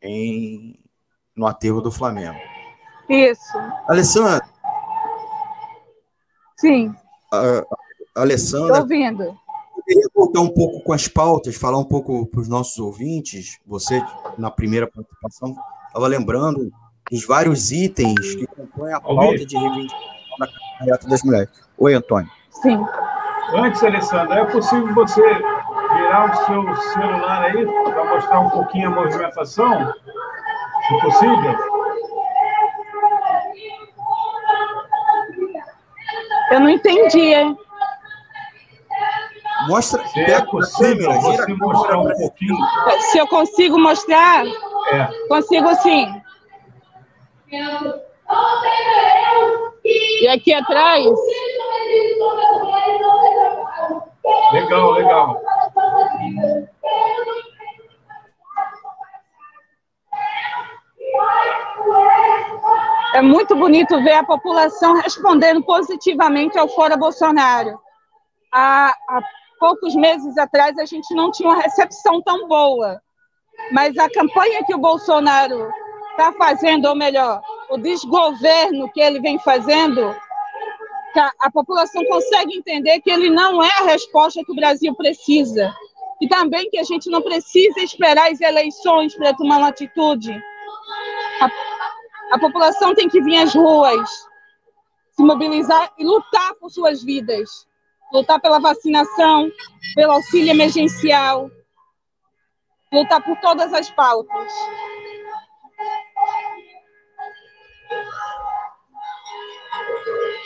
em, 0.02 0.78
no 1.36 1.46
aterro 1.46 1.80
do 1.80 1.90
Flamengo. 1.90 2.38
Isso. 3.08 3.56
Alessandra. 3.88 4.44
Sim. 6.56 6.94
A, 7.32 7.64
a 8.14 8.20
Alessandra. 8.22 8.78
Estou 8.78 8.82
ouvindo 8.82 9.46
queria 9.86 10.08
voltar 10.12 10.40
um 10.40 10.48
pouco 10.48 10.80
com 10.80 10.92
as 10.92 11.06
pautas, 11.06 11.56
falar 11.56 11.78
um 11.78 11.84
pouco 11.84 12.26
para 12.26 12.40
os 12.40 12.48
nossos 12.48 12.78
ouvintes. 12.78 13.58
Você, 13.66 14.02
na 14.36 14.50
primeira 14.50 14.86
participação, 14.86 15.56
estava 15.86 16.08
lembrando 16.08 16.72
dos 17.10 17.24
vários 17.24 17.70
itens 17.70 18.34
que 18.34 18.46
compõem 18.48 18.92
a 18.92 19.00
pauta 19.00 19.46
de 19.46 19.56
reivindicação 19.56 20.38
da 20.40 20.48
carreata 20.78 21.08
das 21.08 21.22
mulheres. 21.22 21.48
Oi, 21.78 21.94
Antônio. 21.94 22.28
Sim. 22.50 22.84
Antes, 23.54 23.82
Alessandra, 23.84 24.40
é 24.40 24.44
possível 24.44 24.92
você 24.92 25.22
virar 25.22 26.32
o 26.32 26.46
seu 26.46 26.76
celular 26.92 27.42
aí 27.42 27.64
para 27.64 28.04
mostrar 28.04 28.40
um 28.40 28.50
pouquinho 28.50 28.88
a 28.88 28.90
movimentação? 28.90 29.94
Se 30.88 31.00
possível. 31.00 31.75
Eu 36.50 36.60
não 36.60 36.68
entendi, 36.68 37.34
hein? 37.34 37.56
Mostra, 39.68 40.06
Se 40.08 40.20
é 40.20 40.44
possível, 40.44 41.08
câmera, 41.08 41.20
você 41.20 41.54
mostrar 41.54 41.98
um 41.98 42.12
pouquinho. 42.12 42.56
Se 43.10 43.18
eu 43.18 43.26
consigo 43.26 43.78
mostrar? 43.78 44.44
É. 44.92 45.08
Consigo 45.28 45.74
sim. 45.76 46.22
E 49.84 50.28
aqui 50.28 50.52
atrás? 50.52 51.04
Legal, 54.52 54.92
legal. 54.92 55.40
É 63.16 63.22
muito 63.22 63.56
bonito 63.56 63.98
ver 64.02 64.12
a 64.12 64.22
população 64.22 64.92
respondendo 64.92 65.62
positivamente 65.62 66.58
ao 66.58 66.68
Fora 66.68 66.98
Bolsonaro. 66.98 67.80
A, 68.52 68.90
a 69.08 69.22
poucos 69.58 69.94
meses 69.94 70.36
atrás 70.36 70.76
a 70.76 70.84
gente 70.84 71.14
não 71.14 71.30
tinha 71.30 71.48
uma 71.48 71.62
recepção 71.62 72.20
tão 72.20 72.46
boa. 72.46 73.00
Mas 73.72 73.96
a 73.96 74.10
campanha 74.10 74.62
que 74.66 74.74
o 74.74 74.78
Bolsonaro 74.78 75.72
está 76.10 76.30
fazendo, 76.34 76.90
ou 76.90 76.94
melhor, 76.94 77.40
o 77.70 77.78
desgoverno 77.78 78.92
que 78.92 79.00
ele 79.00 79.18
vem 79.18 79.38
fazendo, 79.38 80.14
a 81.40 81.50
população 81.50 82.04
consegue 82.04 82.58
entender 82.58 83.00
que 83.00 83.10
ele 83.10 83.30
não 83.30 83.64
é 83.64 83.70
a 83.80 83.84
resposta 83.84 84.44
que 84.44 84.52
o 84.52 84.56
Brasil 84.56 84.94
precisa. 84.94 85.74
E 86.20 86.28
também 86.28 86.68
que 86.68 86.78
a 86.78 86.84
gente 86.84 87.08
não 87.08 87.22
precisa 87.22 87.80
esperar 87.80 88.30
as 88.30 88.42
eleições 88.42 89.14
para 89.14 89.32
tomar 89.32 89.56
uma 89.56 89.68
atitude. 89.68 90.38
A, 91.40 91.48
a 92.32 92.38
população 92.38 92.94
tem 92.94 93.08
que 93.08 93.20
vir 93.22 93.38
às 93.38 93.54
ruas, 93.54 94.08
se 95.12 95.22
mobilizar 95.22 95.92
e 95.98 96.04
lutar 96.04 96.54
por 96.54 96.70
suas 96.70 97.02
vidas 97.02 97.66
lutar 98.12 98.40
pela 98.40 98.58
vacinação, 98.58 99.50
pelo 99.94 100.12
auxílio 100.12 100.50
emergencial, 100.50 101.50
lutar 102.92 103.22
por 103.22 103.36
todas 103.40 103.72
as 103.72 103.90
pautas. 103.90 104.52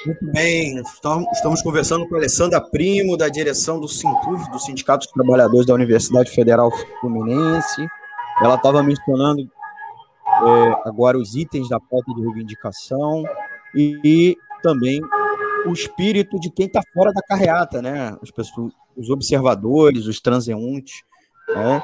Muito 0.06 0.32
bem, 0.32 0.80
estamos 1.32 1.62
conversando 1.62 2.08
com 2.08 2.14
a 2.14 2.18
Alessandra 2.18 2.60
Primo, 2.60 3.18
da 3.18 3.28
direção 3.28 3.78
do 3.78 3.86
Sintuf, 3.86 4.50
do 4.50 4.58
Sindicato 4.58 5.04
dos 5.04 5.12
Trabalhadores 5.12 5.66
da 5.66 5.74
Universidade 5.74 6.30
Federal 6.30 6.70
Fluminense. 7.00 7.86
Ela 8.42 8.54
estava 8.54 8.82
mencionando 8.82 9.46
é, 10.42 10.88
agora 10.88 11.18
os 11.18 11.34
itens 11.34 11.68
da 11.68 11.78
pauta 11.78 12.12
de 12.14 12.22
reivindicação 12.22 13.24
e, 13.74 13.98
e 14.04 14.36
também 14.62 15.00
o 15.66 15.72
espírito 15.72 16.38
de 16.38 16.50
quem 16.50 16.66
está 16.66 16.80
fora 16.94 17.12
da 17.12 17.22
carreata, 17.22 17.82
né? 17.82 18.16
Os, 18.22 18.30
pessoas, 18.30 18.72
os 18.96 19.10
observadores, 19.10 20.06
os 20.06 20.20
transeuntes. 20.20 21.02
Né? 21.48 21.82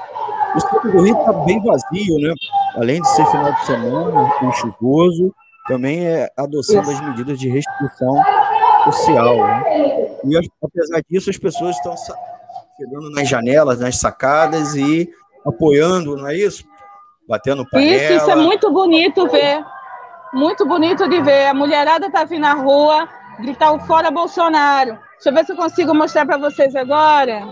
O 0.55 0.61
centro 0.61 0.93
do 0.93 1.03
Rio 1.03 1.19
está 1.19 1.33
bem 1.33 1.63
vazio, 1.63 2.19
né? 2.19 2.33
Além 2.75 3.01
de 3.01 3.09
ser 3.11 3.27
final 3.27 3.53
de 3.53 3.67
semana, 3.67 4.33
um 4.43 4.53
chuvoso, 4.53 5.35
também 5.67 6.07
é 6.07 6.31
adoção 6.37 6.83
das 6.83 7.01
medidas 7.01 7.39
de 7.39 7.49
restrição 7.49 8.15
social. 8.85 9.37
Né? 9.37 9.65
E 10.25 10.51
apesar 10.63 11.03
disso, 11.09 11.31
as 11.31 11.37
pessoas 11.37 11.77
estão 11.77 11.95
chegando 12.77 13.11
nas 13.11 13.29
janelas, 13.29 13.81
nas 13.81 13.99
sacadas 13.99 14.75
e 14.75 15.11
apoiando, 15.45 16.17
não 16.17 16.29
é 16.29 16.37
isso? 16.37 16.65
Batendo 17.29 17.69
panela. 17.69 17.93
Isso, 17.93 18.13
isso 18.13 18.31
é 18.31 18.37
muito 18.37 18.71
bonito 18.71 19.27
ver. 19.29 19.65
Muito 20.33 20.67
bonito 20.67 21.09
de 21.09 21.21
ver. 21.23 21.47
A 21.47 21.55
mulherada 21.55 22.11
tá 22.11 22.25
vindo 22.25 22.43
na 22.43 22.55
rua, 22.55 23.09
gritar 23.41 23.73
o 23.73 23.81
fora 23.81 24.11
Bolsonaro. 24.11 24.99
Deixa 25.15 25.31
eu 25.31 25.35
ver 25.35 25.45
se 25.45 25.53
eu 25.53 25.57
consigo 25.57 25.95
mostrar 25.95 26.27
para 26.27 26.37
vocês 26.37 26.77
agora. 26.77 27.43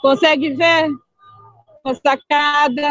Consegue 0.00 0.50
ver? 0.50 0.90
sacada. 2.02 2.88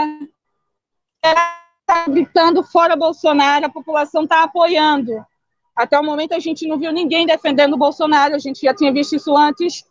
Está 1.24 2.08
gritando 2.08 2.64
fora 2.64 2.96
Bolsonaro, 2.96 3.66
a 3.66 3.70
população 3.70 4.24
está 4.24 4.44
apoiando. 4.44 5.12
Até 5.76 5.98
o 6.00 6.04
momento 6.04 6.34
a 6.34 6.40
gente 6.40 6.68
não 6.68 6.78
viu 6.78 6.92
ninguém 6.92 7.26
defendendo 7.26 7.74
o 7.74 7.78
Bolsonaro, 7.78 8.36
a 8.36 8.40
gente 8.40 8.62
já 8.62 8.74
tinha 8.74 8.92
visto 8.92 9.16
isso 9.16 9.36
antes. 9.36 9.86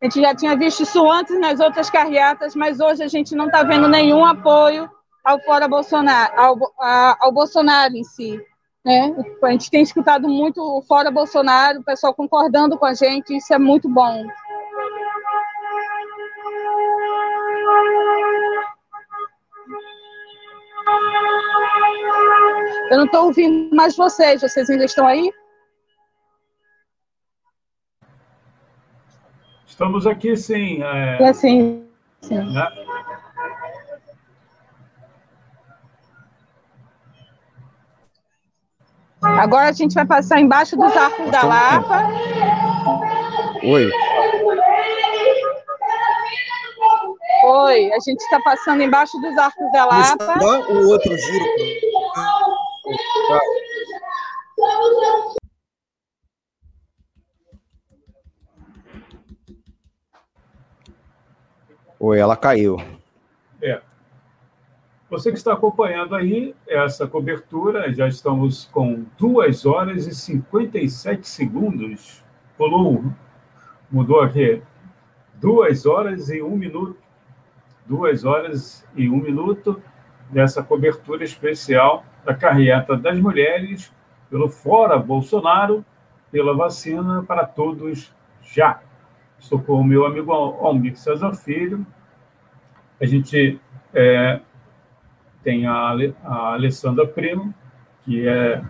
A 0.00 0.04
gente 0.04 0.20
já 0.20 0.34
tinha 0.34 0.56
visto 0.56 0.82
isso 0.82 1.10
antes 1.10 1.38
nas 1.40 1.58
outras 1.58 1.88
carreatas, 1.88 2.54
mas 2.54 2.80
hoje 2.80 3.02
a 3.02 3.08
gente 3.08 3.34
não 3.34 3.46
está 3.46 3.62
vendo 3.62 3.88
nenhum 3.88 4.24
apoio 4.24 4.90
ao 5.24 5.40
fora 5.40 5.66
Bolsonaro, 5.66 6.32
ao, 6.38 6.56
ao 7.20 7.32
Bolsonaro 7.32 7.96
em 7.96 8.04
si. 8.04 8.38
Né? 8.84 9.16
A 9.42 9.50
gente 9.50 9.70
tem 9.70 9.82
escutado 9.82 10.28
muito 10.28 10.60
o 10.60 10.82
fora 10.82 11.10
Bolsonaro, 11.10 11.80
o 11.80 11.84
pessoal 11.84 12.14
concordando 12.14 12.78
com 12.78 12.84
a 12.84 12.94
gente, 12.94 13.36
isso 13.36 13.52
é 13.54 13.58
muito 13.58 13.88
bom. 13.88 14.24
Eu 22.90 22.98
não 22.98 23.06
estou 23.06 23.24
ouvindo 23.24 23.74
mais 23.74 23.96
vocês, 23.96 24.42
vocês 24.42 24.70
ainda 24.70 24.84
estão 24.84 25.06
aí? 25.06 25.32
Estamos 29.76 30.06
aqui, 30.06 30.34
sim. 30.38 30.82
É, 30.82 31.22
é 31.22 31.32
sim. 31.34 31.84
sim. 32.22 32.34
Né? 32.34 32.66
Agora 39.20 39.68
a 39.68 39.72
gente 39.72 39.92
vai 39.92 40.06
passar 40.06 40.40
embaixo 40.40 40.78
dos 40.78 40.96
arcos 40.96 41.30
da 41.30 41.42
Lapa. 41.42 42.08
Oi. 43.62 43.90
Oi, 47.44 47.92
a 47.92 48.00
gente 48.00 48.22
está 48.22 48.40
passando 48.40 48.82
embaixo 48.82 49.20
dos 49.20 49.36
arcos 49.36 49.72
da 49.72 49.84
Lapa. 49.84 50.38
Dá 50.38 50.58
o 50.70 50.88
outro 50.88 51.14
giro. 51.18 51.44
Oi, 61.98 62.18
ela 62.18 62.36
caiu. 62.36 62.76
É. 63.62 63.80
Você 65.08 65.30
que 65.30 65.38
está 65.38 65.54
acompanhando 65.54 66.14
aí 66.14 66.54
essa 66.68 67.06
cobertura, 67.06 67.90
já 67.92 68.06
estamos 68.06 68.66
com 68.66 69.06
2 69.18 69.64
horas 69.64 70.06
e 70.06 70.14
57 70.14 71.26
segundos. 71.26 72.22
Pulou, 72.58 73.02
mudou 73.90 74.20
aqui. 74.20 74.62
2 75.36 75.86
horas 75.86 76.28
e 76.28 76.42
1 76.42 76.46
um 76.46 76.56
minuto. 76.56 76.98
2 77.86 78.24
horas 78.24 78.84
e 78.94 79.08
1 79.08 79.14
um 79.14 79.22
minuto 79.22 79.80
dessa 80.28 80.62
cobertura 80.62 81.24
especial 81.24 82.04
da 82.24 82.34
carreata 82.34 82.94
das 82.94 83.18
mulheres 83.18 83.90
pelo 84.28 84.50
Fora 84.50 84.98
Bolsonaro, 84.98 85.82
pela 86.30 86.54
vacina 86.54 87.22
para 87.22 87.46
todos 87.46 88.12
já. 88.42 88.82
Estou 89.38 89.60
com 89.60 89.74
o 89.74 89.84
meu 89.84 90.04
amigo 90.06 90.32
Almir 90.32 90.96
César 90.96 91.34
Filho. 91.34 91.86
A 93.00 93.06
gente 93.06 93.60
é, 93.94 94.40
tem 95.42 95.66
a, 95.66 95.94
a 96.24 96.52
Alessandra 96.54 97.06
Primo, 97.06 97.54
que 98.04 98.26
é 98.26 98.62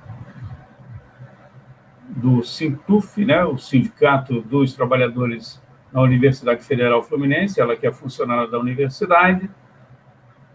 do 2.08 2.42
Sintuf, 2.42 3.24
né, 3.24 3.44
o 3.44 3.58
Sindicato 3.58 4.40
dos 4.42 4.72
Trabalhadores 4.72 5.60
na 5.92 6.00
Universidade 6.00 6.62
Federal 6.64 7.02
Fluminense, 7.02 7.60
ela 7.60 7.76
que 7.76 7.86
é 7.86 7.92
funcionária 7.92 8.48
da 8.48 8.58
universidade, 8.58 9.48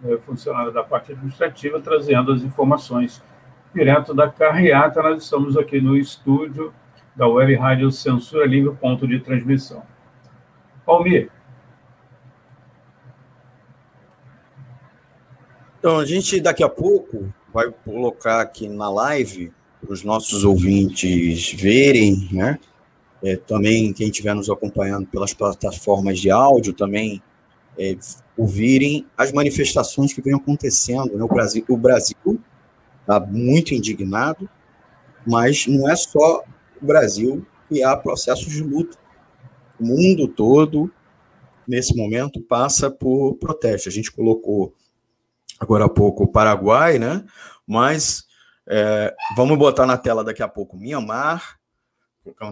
é 0.04 0.18
funcionária 0.18 0.72
da 0.72 0.84
parte 0.84 1.12
administrativa, 1.12 1.80
trazendo 1.80 2.32
as 2.32 2.42
informações 2.42 3.22
direto 3.74 4.14
da 4.14 4.30
carreata. 4.30 5.02
Nós 5.02 5.24
estamos 5.24 5.56
aqui 5.58 5.80
no 5.80 5.96
estúdio 5.96 6.74
da 7.16 7.28
Web 7.28 7.56
Rádio 7.56 7.92
Censura 7.92 8.46
Livre, 8.46 8.76
ponto 8.76 9.08
de 9.08 9.20
transmissão. 9.20 9.84
Almir. 10.86 11.30
Então, 15.80 15.98
a 15.98 16.06
gente 16.06 16.40
daqui 16.40 16.64
a 16.64 16.70
pouco 16.70 17.34
vai 17.52 17.72
colocar 17.84 18.42
aqui 18.42 18.70
na 18.70 18.90
live 18.90 19.52
para 19.82 19.94
os 19.94 20.04
nossos 20.04 20.44
ouvintes 20.44 21.54
verem, 21.54 22.30
né? 22.32 22.60
É, 23.24 23.36
também 23.36 23.94
quem 23.94 24.08
estiver 24.08 24.34
nos 24.34 24.50
acompanhando 24.50 25.06
pelas 25.08 25.34
plataformas 25.34 26.20
de 26.20 26.32
áudio 26.32 26.74
também 26.74 27.22
é, 27.78 27.96
ouvirem 28.36 29.06
as 29.18 29.32
manifestações 29.32 30.14
que 30.14 30.22
vêm 30.22 30.34
acontecendo. 30.34 31.18
Né? 31.18 31.24
Brasil 31.28 31.64
o 31.68 31.78
Brasil 31.78 32.40
está 33.02 33.20
muito 33.20 33.74
indignado, 33.74 34.50
mas 35.26 35.68
não 35.68 35.90
é 35.90 35.96
só 35.96 36.44
o 36.82 36.86
Brasil 36.86 37.46
que 37.70 37.84
há 37.84 37.96
processos 37.96 38.52
de 38.52 38.64
luta. 38.64 38.98
O 39.82 39.84
mundo 39.84 40.28
todo, 40.28 40.92
nesse 41.68 41.96
momento, 41.98 42.40
passa 42.40 42.92
por 42.92 43.36
protesto. 43.38 43.90
A 43.90 43.92
gente 43.92 44.12
colocou 44.12 44.76
agora 45.60 45.86
há 45.86 45.90
pouco 45.90 46.26
o 46.26 46.32
Paraguai, 46.32 47.00
né? 47.00 47.26
mas 47.66 48.26
é, 48.68 49.16
vamos 49.36 49.58
botar 49.58 49.86
na 49.86 49.98
tela 49.98 50.24
daqui 50.24 50.44
a 50.44 50.48
pouco 50.48 50.78
Mianmar, 50.78 51.58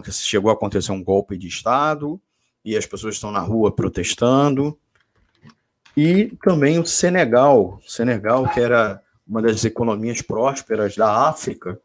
que 0.02 0.10
chegou 0.12 0.50
a 0.50 0.54
acontecer 0.54 0.92
um 0.92 1.04
golpe 1.04 1.36
de 1.36 1.46
Estado, 1.46 2.20
e 2.64 2.76
as 2.76 2.86
pessoas 2.86 3.14
estão 3.14 3.30
na 3.30 3.40
rua 3.40 3.70
protestando. 3.70 4.78
E 5.96 6.36
também 6.42 6.78
o 6.78 6.86
Senegal, 6.86 7.80
Senegal 7.86 8.48
que 8.48 8.58
era 8.58 9.02
uma 9.26 9.40
das 9.40 9.64
economias 9.64 10.20
prósperas 10.20 10.96
da 10.96 11.28
África, 11.28 11.80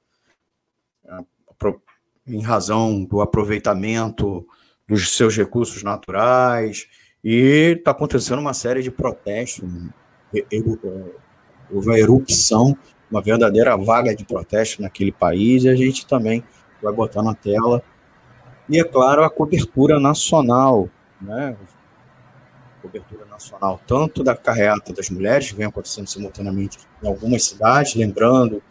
em 2.25 2.41
razão 2.41 3.03
do 3.03 3.21
aproveitamento 3.21 4.47
dos 4.87 5.15
seus 5.15 5.35
recursos 5.35 5.83
naturais, 5.83 6.87
e 7.23 7.75
está 7.77 7.91
acontecendo 7.91 8.39
uma 8.39 8.53
série 8.53 8.83
de 8.83 8.91
protestos. 8.91 9.67
Houve 11.71 11.87
uma 11.87 11.97
erupção, 11.97 12.77
uma 13.09 13.21
verdadeira 13.21 13.75
vaga 13.75 14.15
de 14.15 14.23
protesto 14.23 14.81
naquele 14.81 15.11
país, 15.11 15.63
e 15.63 15.69
a 15.69 15.75
gente 15.75 16.05
também 16.05 16.43
vai 16.81 16.93
botar 16.93 17.23
na 17.23 17.33
tela. 17.33 17.81
E, 18.69 18.79
é 18.79 18.83
claro, 18.83 19.23
a 19.23 19.29
cobertura 19.29 19.99
nacional, 19.99 20.89
né? 21.19 21.55
cobertura 22.81 23.25
nacional, 23.25 23.81
tanto 23.87 24.23
da 24.23 24.35
carreata 24.35 24.93
das 24.93 25.09
mulheres, 25.09 25.49
que 25.49 25.55
vem 25.55 25.65
acontecendo 25.65 26.07
simultaneamente 26.07 26.77
em 27.01 27.07
algumas 27.07 27.43
cidades, 27.43 27.95
lembrando 27.95 28.61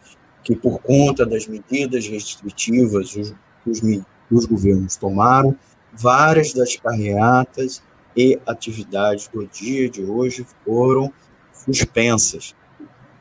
que 0.43 0.55
por 0.55 0.79
conta 0.79 1.25
das 1.25 1.47
medidas 1.47 2.07
restritivas 2.07 3.11
que 3.11 3.69
os, 3.69 3.81
os 4.31 4.45
governos 4.45 4.95
tomaram, 4.95 5.55
várias 5.97 6.53
das 6.53 6.75
carreatas 6.75 7.81
e 8.15 8.39
atividades 8.47 9.27
do 9.27 9.45
dia 9.47 9.89
de 9.89 10.03
hoje 10.03 10.45
foram 10.63 11.11
suspensas. 11.53 12.55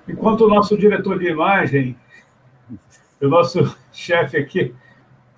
Enquanto 0.07 0.43
o 0.43 0.49
nosso 0.49 0.77
diretor 0.77 1.19
de 1.19 1.29
imagem, 1.29 1.97
o 3.21 3.29
nosso 3.29 3.77
chefe 3.93 4.37
aqui, 4.37 4.75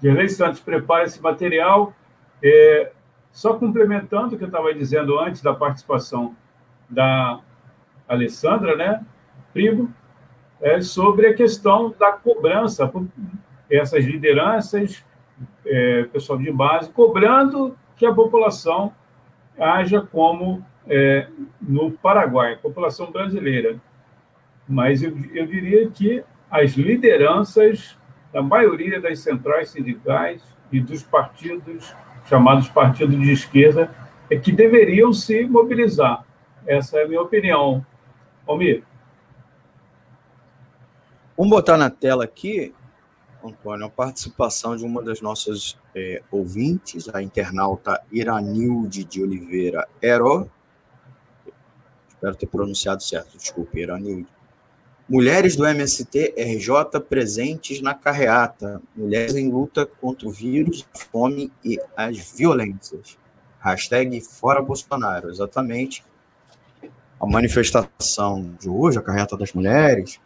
Gerlei 0.03 0.29
Santos, 0.29 0.61
prepara 0.61 1.05
esse 1.05 1.21
material, 1.21 1.93
é, 2.43 2.93
só 3.33 3.55
complementando 3.55 4.35
o 4.35 4.39
que 4.39 4.45
eu 4.45 4.49
estava 4.49 4.73
dizendo 4.75 5.19
antes 5.19 5.41
da 5.41 5.55
participação 5.55 6.35
da 6.89 7.41
Alessandra, 8.09 8.77
né, 8.77 9.05
primo, 9.53 9.93
é 10.61 10.81
sobre 10.81 11.29
a 11.29 11.35
questão 11.35 11.95
da 11.99 12.13
cobrança, 12.13 12.91
essas 13.71 14.05
lideranças, 14.05 15.03
é, 15.65 16.05
pessoal 16.05 16.39
de 16.39 16.51
base, 16.51 16.91
cobrando 16.91 17.77
que 17.97 18.07
a 18.07 18.15
população 18.15 18.93
haja 19.59 20.01
como 20.01 20.65
é, 20.89 21.29
no 21.61 21.91
Paraguai, 21.91 22.55
a 22.55 22.59
população 22.59 23.11
brasileira. 23.11 23.77
Mas 24.69 25.03
eu, 25.03 25.17
eu 25.33 25.47
diria 25.47 25.89
que 25.91 26.23
as 26.51 26.73
lideranças 26.73 27.97
da 28.33 28.43
maioria 28.43 29.01
das 29.01 29.21
centrais 29.21 29.71
sindicais 29.71 30.43
e 30.71 30.81
dos 30.81 31.03
partidos 31.03 31.95
chamados 32.29 32.69
partidos 32.69 33.19
de 33.19 33.33
esquerda, 33.33 33.91
é 34.31 34.37
que 34.37 34.53
deveriam 34.53 35.13
se 35.13 35.45
mobilizar. 35.47 36.25
Essa 36.67 36.99
é 36.99 37.05
a 37.05 37.09
minha 37.09 37.23
opinião. 37.23 37.85
Almir. 38.47 38.83
Vamos 41.37 41.51
botar 41.51 41.77
na 41.77 41.91
tela 41.91 42.25
aqui, 42.25 42.75
Antônio, 43.49 43.87
a 43.87 43.91
participação 43.91 44.77
de 44.77 44.85
uma 44.85 45.03
das 45.03 45.21
nossas 45.21 45.77
é, 45.95 46.23
ouvintes, 46.31 47.09
a 47.13 47.23
internauta 47.23 48.01
Iranilde 48.11 49.05
de 49.05 49.23
Oliveira 49.23 49.87
Ero. 50.01 50.51
Espero 52.09 52.35
ter 52.35 52.47
pronunciado 52.47 53.03
certo, 53.03 53.37
desculpe, 53.37 53.79
Iranilde. 53.79 54.27
Mulheres 55.09 55.55
do 55.55 55.65
MST 55.65 56.35
RJ 56.37 57.01
presentes 57.09 57.81
na 57.81 57.95
carreata. 57.95 58.83
Mulheres 58.95 59.37
em 59.37 59.49
luta 59.51 59.87
contra 59.87 60.27
o 60.27 60.33
vírus, 60.33 60.85
a 60.93 60.99
fome 60.99 61.53
e 61.65 61.81
as 61.97 62.19
violências. 62.33 63.17
Hashtag 63.61 64.21
Fora 64.21 64.61
Bolsonaro. 64.61 65.31
Exatamente 65.31 66.05
a 67.21 67.27
manifestação 67.27 68.55
de 68.61 68.69
hoje, 68.69 68.99
a 68.99 69.03
carreta 69.03 69.37
das 69.37 69.53
mulheres, 69.53 70.21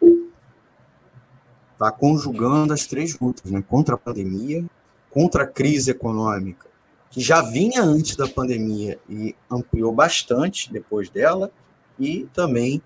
está 1.81 1.91
conjugando 1.91 2.73
as 2.73 2.85
três 2.85 3.17
lutas, 3.19 3.49
né? 3.49 3.63
Contra 3.67 3.95
a 3.95 3.97
pandemia, 3.97 4.63
contra 5.09 5.43
a 5.43 5.47
crise 5.47 5.89
econômica, 5.89 6.67
que 7.09 7.19
já 7.19 7.41
vinha 7.41 7.81
antes 7.81 8.15
da 8.15 8.27
pandemia 8.27 8.99
e 9.09 9.35
ampliou 9.49 9.91
bastante 9.91 10.71
depois 10.71 11.09
dela, 11.09 11.51
e 11.99 12.27
também 12.33 12.81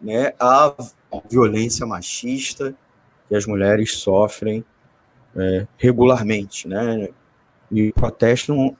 né, 0.00 0.32
a 0.40 0.74
violência 1.30 1.86
machista 1.86 2.74
que 3.28 3.34
as 3.34 3.46
mulheres 3.46 3.92
sofrem 3.98 4.64
é, 5.36 5.66
regularmente, 5.76 6.66
né? 6.66 7.08
E 7.70 7.90
o 7.90 7.92
protesto 7.92 8.74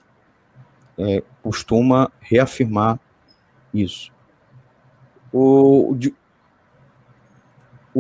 é, 0.97 1.23
costuma 1.43 2.11
reafirmar 2.21 2.99
isso. 3.73 4.11
O, 5.31 5.95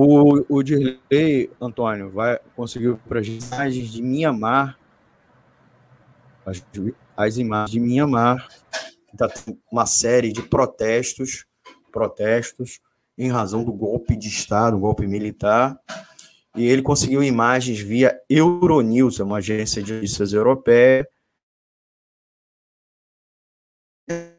o, 0.01 0.47
o 0.49 0.63
Dirley, 0.63 1.51
Antônio, 1.61 2.09
vai 2.09 2.39
conseguir 2.55 2.97
para 3.09 3.19
as 3.19 3.27
imagens 3.27 3.91
de 3.91 4.01
Mianmar, 4.01 4.79
as, 6.47 6.63
as 7.17 7.37
imagens 7.37 7.71
de 7.73 7.81
Mianmar, 7.81 8.49
está 9.13 9.29
uma 9.73 9.87
série 9.87 10.33
de 10.33 10.41
protestos, 10.43 11.47
protestos 11.91 12.81
em 13.17 13.29
razão 13.29 13.65
do 13.65 13.73
golpe 13.73 14.15
de 14.17 14.29
Estado, 14.29 14.79
golpe 14.79 15.05
militar, 15.05 15.77
e 16.55 16.65
ele 16.65 16.83
conseguiu 16.83 17.21
imagens 17.21 17.81
via 17.81 18.17
Euronews, 18.31 19.19
é 19.19 19.25
uma 19.25 19.39
agência 19.39 19.83
de 19.83 19.95
notícias 19.95 20.33
europeia, 20.33 21.09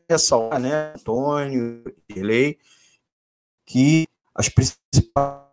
ressaltar, 0.09 0.59
né, 0.61 0.93
Antônio 0.95 1.83
Dirley, 2.07 2.57
que 3.65 4.07
as 4.33 4.47
principais 4.47 5.48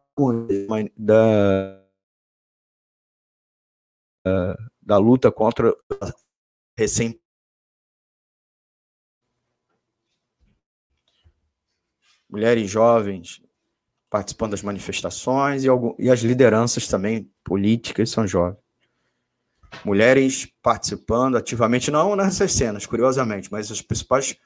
da, 0.97 1.83
da 4.83 4.99
luta 4.99 5.31
contra 5.31 5.75
recém 6.79 7.21
mulheres 12.29 12.71
jovens 12.71 13.43
participando 14.11 14.53
das 14.53 14.63
manifestações 14.63 15.65
e, 15.65 15.69
algum, 15.69 15.95
e 15.99 16.11
as 16.11 16.21
lideranças 16.21 16.87
também 16.87 17.31
políticas 17.45 18.11
são 18.11 18.27
jovens. 18.27 18.59
Mulheres 19.85 20.49
participando 20.63 21.37
ativamente, 21.37 21.91
não 21.91 22.17
nessas 22.17 22.53
cenas, 22.53 22.87
curiosamente, 22.87 23.51
mas 23.51 23.71
as 23.71 23.83
principais 23.83 24.37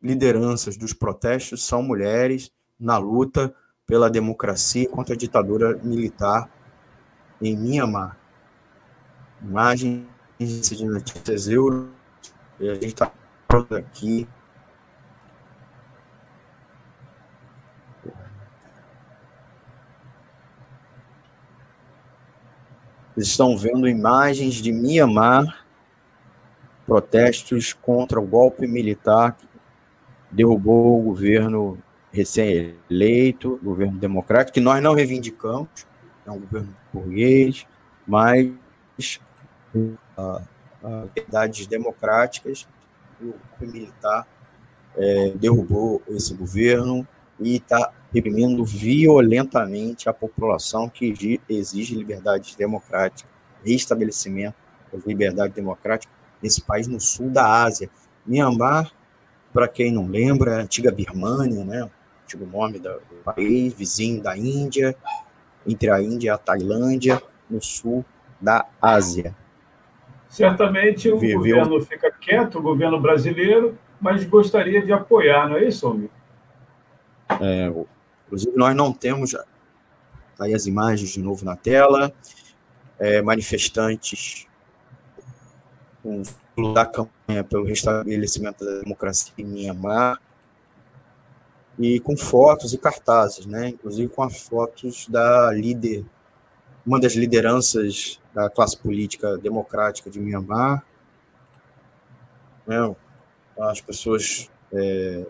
lideranças 0.00 0.76
dos 0.76 0.92
protestos 0.92 1.64
são 1.64 1.82
mulheres 1.82 2.50
na 2.78 2.96
luta 2.96 3.54
pela 3.88 4.10
democracia 4.10 4.88
contra 4.88 5.14
a 5.14 5.18
ditadura 5.18 5.80
militar 5.82 6.48
em 7.42 7.56
Mianmar. 7.56 8.16
Imagens 9.42 10.04
de 10.38 10.84
notícias 10.84 11.48
euro, 11.48 11.88
e 12.60 12.68
a 12.68 12.74
gente 12.74 12.88
está 12.88 13.10
aqui 13.76 14.28
estão 23.16 23.56
vendo 23.56 23.88
imagens 23.88 24.54
de 24.54 24.70
Mianmar, 24.72 25.64
protestos 26.86 27.72
contra 27.72 28.20
o 28.20 28.26
golpe 28.26 28.66
militar 28.66 29.32
que 29.32 29.46
derrubou 30.30 31.00
o 31.00 31.02
governo 31.02 31.78
recém-eleito, 32.12 33.60
governo 33.62 33.98
democrático, 33.98 34.54
que 34.54 34.60
nós 34.60 34.82
não 34.82 34.94
reivindicamos, 34.94 35.68
é 36.26 36.30
um 36.30 36.40
governo 36.40 36.74
burguês, 36.92 37.66
mas 38.06 38.50
uh, 39.74 40.38
democráticas, 41.68 42.66
o 43.20 43.34
militar 43.60 44.26
é, 44.96 45.32
derrubou 45.36 46.02
esse 46.08 46.34
governo 46.34 47.06
e 47.40 47.56
está 47.56 47.92
reprimindo 48.12 48.64
violentamente 48.64 50.08
a 50.08 50.12
população 50.12 50.88
que 50.88 51.40
exige 51.48 51.94
liberdades 51.94 52.54
democráticas, 52.54 53.30
restabelecimento 53.64 54.56
das 54.92 55.04
liberdades 55.04 55.54
democráticas 55.54 56.12
nesse 56.42 56.60
país 56.62 56.86
no 56.86 57.00
sul 57.00 57.30
da 57.30 57.62
Ásia. 57.62 57.90
Myanmar, 58.26 58.90
para 59.52 59.68
quem 59.68 59.92
não 59.92 60.06
lembra, 60.06 60.52
é 60.52 60.56
a 60.56 60.62
antiga 60.62 60.90
Birmânia, 60.90 61.64
né? 61.64 61.88
Antigo 62.28 62.46
nome 62.46 62.78
do 62.78 63.00
país, 63.24 63.72
vizinho 63.72 64.22
da 64.22 64.36
Índia, 64.36 64.94
entre 65.66 65.90
a 65.90 66.02
Índia 66.02 66.28
e 66.28 66.30
a 66.30 66.36
Tailândia, 66.36 67.22
no 67.48 67.62
sul 67.62 68.04
da 68.38 68.66
Ásia. 68.80 69.34
Certamente 70.28 71.10
o 71.10 71.18
Viveu... 71.18 71.38
governo 71.38 71.80
fica 71.86 72.10
quieto, 72.10 72.58
o 72.58 72.62
governo 72.62 73.00
brasileiro, 73.00 73.78
mas 73.98 74.24
gostaria 74.24 74.84
de 74.84 74.92
apoiar, 74.92 75.48
não 75.48 75.56
é 75.56 75.64
isso, 75.64 75.86
Almir? 75.86 76.10
É, 77.40 77.72
inclusive, 78.26 78.56
nós 78.56 78.76
não 78.76 78.92
temos. 78.92 79.32
Tá 79.32 80.44
aí 80.44 80.54
as 80.54 80.66
imagens 80.66 81.10
de 81.10 81.20
novo 81.20 81.44
na 81.44 81.56
tela. 81.56 82.12
É, 82.98 83.22
manifestantes 83.22 84.46
com 86.02 86.22
da 86.74 86.84
campanha 86.84 87.44
pelo 87.44 87.64
restabelecimento 87.64 88.64
da 88.64 88.80
democracia 88.80 89.32
em 89.38 89.44
Mianmar 89.44 90.20
e 91.78 92.00
com 92.00 92.16
fotos 92.16 92.72
e 92.72 92.78
cartazes, 92.78 93.46
né? 93.46 93.68
Inclusive 93.68 94.08
com 94.08 94.22
as 94.22 94.38
fotos 94.40 95.06
da 95.08 95.52
líder, 95.52 96.04
uma 96.84 97.00
das 97.00 97.14
lideranças 97.14 98.18
da 98.34 98.50
classe 98.50 98.76
política 98.76 99.38
democrática 99.38 100.10
de 100.10 100.18
Mianmar, 100.18 100.84
né? 102.66 102.94
As 103.60 103.80
pessoas 103.80 104.48
é, 104.72 105.24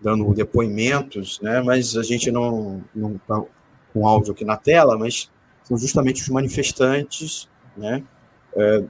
dando 0.00 0.32
depoimentos, 0.34 1.40
né? 1.40 1.62
Mas 1.62 1.96
a 1.96 2.02
gente 2.02 2.30
não 2.30 2.84
não 2.94 3.18
tá 3.26 3.42
com 3.92 4.06
áudio 4.06 4.32
aqui 4.32 4.44
na 4.44 4.56
tela, 4.56 4.98
mas 4.98 5.30
são 5.64 5.78
justamente 5.78 6.22
os 6.22 6.28
manifestantes, 6.28 7.48
né? 7.76 8.02
É, 8.54 8.84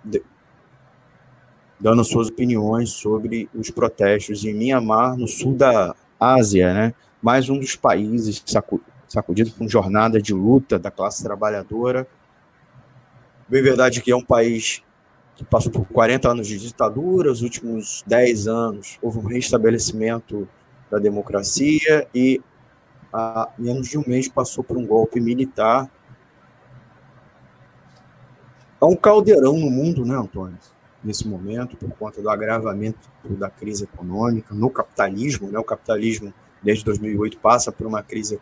dando 1.83 2.05
suas 2.05 2.29
opiniões 2.29 2.91
sobre 2.91 3.49
os 3.53 3.69
protestos 3.69 4.45
em 4.45 4.55
Myanmar, 4.55 5.17
no 5.17 5.27
sul 5.27 5.53
da 5.53 5.97
Ásia, 6.19 6.73
né? 6.73 6.95
Mais 7.21 7.49
um 7.49 7.59
dos 7.59 7.75
países 7.75 8.41
sacudido 9.09 9.51
com 9.51 9.69
jornada 9.69 10.23
de 10.23 10.33
luta 10.33 10.79
da 10.79 10.93
classe 10.93 11.25
trabalhadora. 11.25 12.07
Bem 13.49 13.61
verdade 13.65 14.01
que 14.01 14.13
é 14.13 14.17
um 14.17 14.25
país 14.25 14.81
que 15.35 15.45
passou 15.45 15.73
por 15.73 15.85
40 15.87 16.31
anos 16.31 16.47
de 16.47 16.57
ditadura, 16.57 17.33
os 17.33 17.43
últimos 17.43 18.05
10 18.07 18.47
anos 18.47 18.97
houve 19.03 19.19
um 19.19 19.27
restabelecimento 19.27 20.49
da 20.89 21.01
democracia 21.01 22.07
e 22.15 22.41
há 23.13 23.49
menos 23.59 23.89
de 23.89 23.99
um 23.99 24.05
mês 24.07 24.29
passou 24.29 24.63
por 24.63 24.77
um 24.77 24.87
golpe 24.87 25.21
militar. 25.21 25.91
É 28.81 28.85
um 28.85 28.95
caldeirão 28.95 29.59
no 29.59 29.69
mundo, 29.69 30.05
né, 30.05 30.15
Antônio? 30.15 30.59
Nesse 31.05 31.27
momento, 31.27 31.77
por 31.77 31.91
conta 31.91 32.23
do 32.23 32.31
agravamento 32.31 32.99
da 33.24 33.51
crise 33.51 33.85
econômica, 33.85 34.55
no 34.55 34.70
capitalismo, 34.70 35.51
né? 35.51 35.59
O 35.59 35.65
capitalismo, 35.65 36.33
desde 36.62 36.85
2008, 36.85 37.39
passa 37.39 37.73
por 37.73 37.87
uma 37.87 38.03
crise 38.03 38.41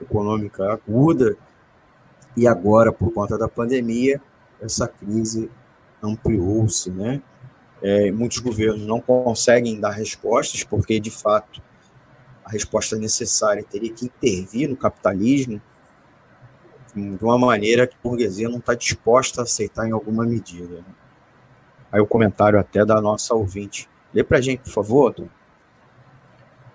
econômica 0.00 0.72
aguda 0.72 1.36
e 2.36 2.46
agora, 2.46 2.92
por 2.92 3.12
conta 3.12 3.36
da 3.36 3.48
pandemia, 3.48 4.20
essa 4.60 4.88
crise 4.88 5.50
ampliou-se, 6.02 6.90
né? 6.90 7.20
É, 7.82 8.10
muitos 8.10 8.38
governos 8.38 8.86
não 8.86 9.00
conseguem 9.00 9.80
dar 9.80 9.90
respostas 9.90 10.64
porque, 10.64 11.00
de 11.00 11.10
fato, 11.10 11.62
a 12.44 12.50
resposta 12.50 12.96
necessária 12.96 13.62
teria 13.62 13.92
que 13.92 14.06
intervir 14.06 14.68
no 14.68 14.76
capitalismo 14.76 15.60
de 16.94 17.24
uma 17.24 17.38
maneira 17.38 17.86
que 17.86 17.94
a 17.94 17.98
burguesia 18.02 18.48
não 18.48 18.58
está 18.58 18.74
disposta 18.74 19.40
a 19.40 19.44
aceitar 19.44 19.88
em 19.88 19.92
alguma 19.92 20.24
medida. 20.24 20.76
Né? 20.76 20.84
Aí 21.92 22.00
o 22.00 22.06
comentário 22.06 22.58
até 22.58 22.84
da 22.84 23.00
nossa 23.00 23.34
ouvinte. 23.34 23.88
Lê 24.14 24.22
para 24.22 24.38
a 24.38 24.40
gente, 24.40 24.60
por 24.60 24.70
favor. 24.70 25.14
Tom. 25.14 25.28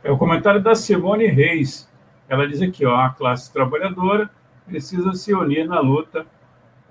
É 0.03 0.11
o 0.11 0.17
comentário 0.17 0.61
da 0.61 0.75
Simone 0.75 1.27
Reis. 1.27 1.87
Ela 2.27 2.47
diz 2.47 2.61
aqui, 2.61 2.85
ó, 2.85 2.95
a 2.95 3.09
classe 3.09 3.51
trabalhadora 3.51 4.29
precisa 4.65 5.13
se 5.13 5.33
unir 5.33 5.67
na 5.67 5.79
luta 5.79 6.25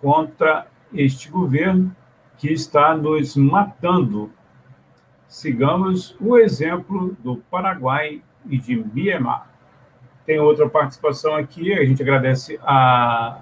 contra 0.01 0.67
este 0.93 1.29
governo 1.29 1.95
que 2.39 2.53
está 2.53 2.95
nos 2.97 3.37
matando. 3.37 4.31
Sigamos 5.29 6.15
o 6.21 6.37
exemplo 6.37 7.17
do 7.23 7.37
Paraguai 7.51 8.23
e 8.47 8.59
de 8.59 8.77
Mianmar. 8.77 9.49
Tem 10.25 10.39
outra 10.39 10.69
participação 10.69 11.35
aqui, 11.35 11.73
a 11.73 11.85
gente 11.85 12.03
agradece 12.03 12.59
a, 12.63 13.39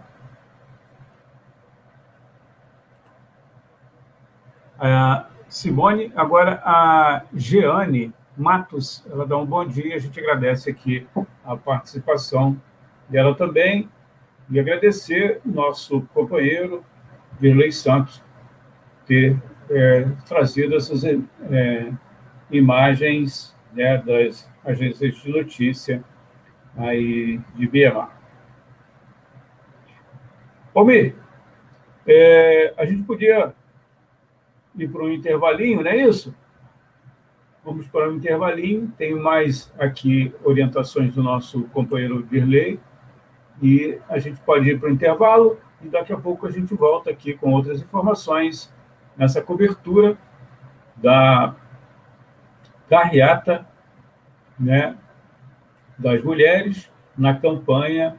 Simone, 5.48 6.10
agora 6.16 6.60
a 6.64 7.22
Jeane, 7.34 8.12
Matos, 8.36 9.04
ela 9.10 9.26
dá 9.26 9.36
um 9.36 9.44
bom 9.44 9.66
dia, 9.66 9.94
a 9.94 9.98
gente 9.98 10.18
agradece 10.18 10.70
aqui 10.70 11.06
a 11.44 11.56
participação 11.56 12.60
dela 13.09 13.34
também 13.34 13.88
e 14.50 14.59
agradecer 14.59 15.40
nosso 15.44 16.00
companheiro 16.14 16.82
Virley 17.38 17.70
Santos 17.70 18.22
ter 19.06 19.36
é, 19.70 20.09
trazido 20.26 20.74
essas 20.74 21.04
é, 21.04 21.92
imagens 22.50 23.54
né, 23.72 23.98
das 23.98 24.48
agências 24.64 25.14
de 25.16 25.30
notícia 25.30 26.02
aí 26.76 27.38
de 27.54 27.66
BMA. 27.66 28.09
Almir, 30.74 31.14
é, 32.06 32.72
a 32.78 32.86
gente 32.86 33.02
podia 33.02 33.54
ir 34.77 34.89
para 34.89 35.03
um 35.03 35.11
intervalinho, 35.11 35.82
não 35.82 35.90
é 35.90 35.97
isso? 35.97 36.35
Vamos 37.65 37.86
para 37.86 38.11
um 38.11 38.16
intervalinho. 38.16 38.93
Tenho 38.99 39.23
mais 39.23 39.70
aqui 39.78 40.35
orientações 40.44 41.15
do 41.15 41.23
nosso 41.23 41.62
companheiro 41.65 42.23
Virley. 42.23 42.81
E 43.62 43.99
a 44.09 44.19
gente 44.19 44.40
pode 44.40 44.69
ir 44.69 44.81
para 44.81 44.89
o 44.89 44.93
intervalo 44.93 45.59
e 45.81 45.89
daqui 45.89 46.12
a 46.12 46.16
pouco 46.16 46.47
a 46.47 46.51
gente 46.51 46.74
volta 46.74 47.11
aqui 47.11 47.35
com 47.35 47.53
outras 47.53 47.81
informações 47.81 48.73
nessa 49.16 49.40
cobertura 49.40 50.16
da 50.97 51.55
carreata 52.89 53.66
né, 54.59 54.97
das 55.99 56.23
mulheres 56.23 56.89
na 57.16 57.35
campanha 57.35 58.16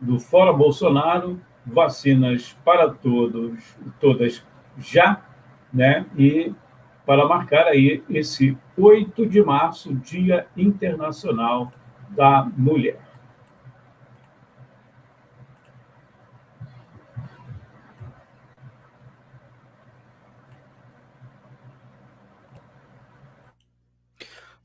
do 0.00 0.18
Fora 0.20 0.52
Bolsonaro, 0.52 1.40
vacinas 1.66 2.56
para 2.64 2.88
todos, 2.90 3.58
todas 4.00 4.42
já, 4.78 5.20
né? 5.72 6.06
E 6.16 6.52
para 7.04 7.26
marcar 7.26 7.66
aí 7.66 8.02
esse 8.10 8.56
8 8.76 9.26
de 9.26 9.42
março, 9.42 9.94
Dia 9.94 10.46
Internacional 10.56 11.72
da 12.10 12.46
Mulher. 12.56 13.00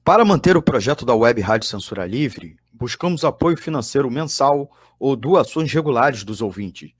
Para 0.03 0.25
manter 0.25 0.57
o 0.57 0.61
projeto 0.61 1.05
da 1.05 1.15
Web 1.15 1.39
Rádio 1.39 1.65
Censura 1.65 2.05
Livre, 2.05 2.57
buscamos 2.73 3.23
apoio 3.23 3.55
financeiro 3.55 4.11
mensal 4.11 4.69
ou 4.99 5.15
doações 5.15 5.71
regulares 5.71 6.25
dos 6.25 6.41
ouvintes, 6.41 6.91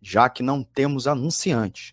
já 0.00 0.30
que 0.30 0.42
não 0.42 0.64
temos 0.64 1.06
anunciantes, 1.06 1.92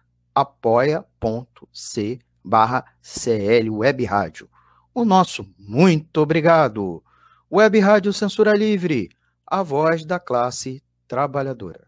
apoia.c 0.33 2.19
barra 2.43 2.85
CL 3.01 3.69
Web 3.69 4.05
Rádio. 4.05 4.49
O 4.93 5.05
nosso 5.05 5.47
muito 5.57 6.17
obrigado. 6.21 7.03
Web 7.51 7.79
Rádio 7.79 8.13
Censura 8.13 8.53
Livre, 8.53 9.09
a 9.45 9.61
voz 9.61 10.05
da 10.05 10.19
classe 10.19 10.83
trabalhadora. 11.07 11.87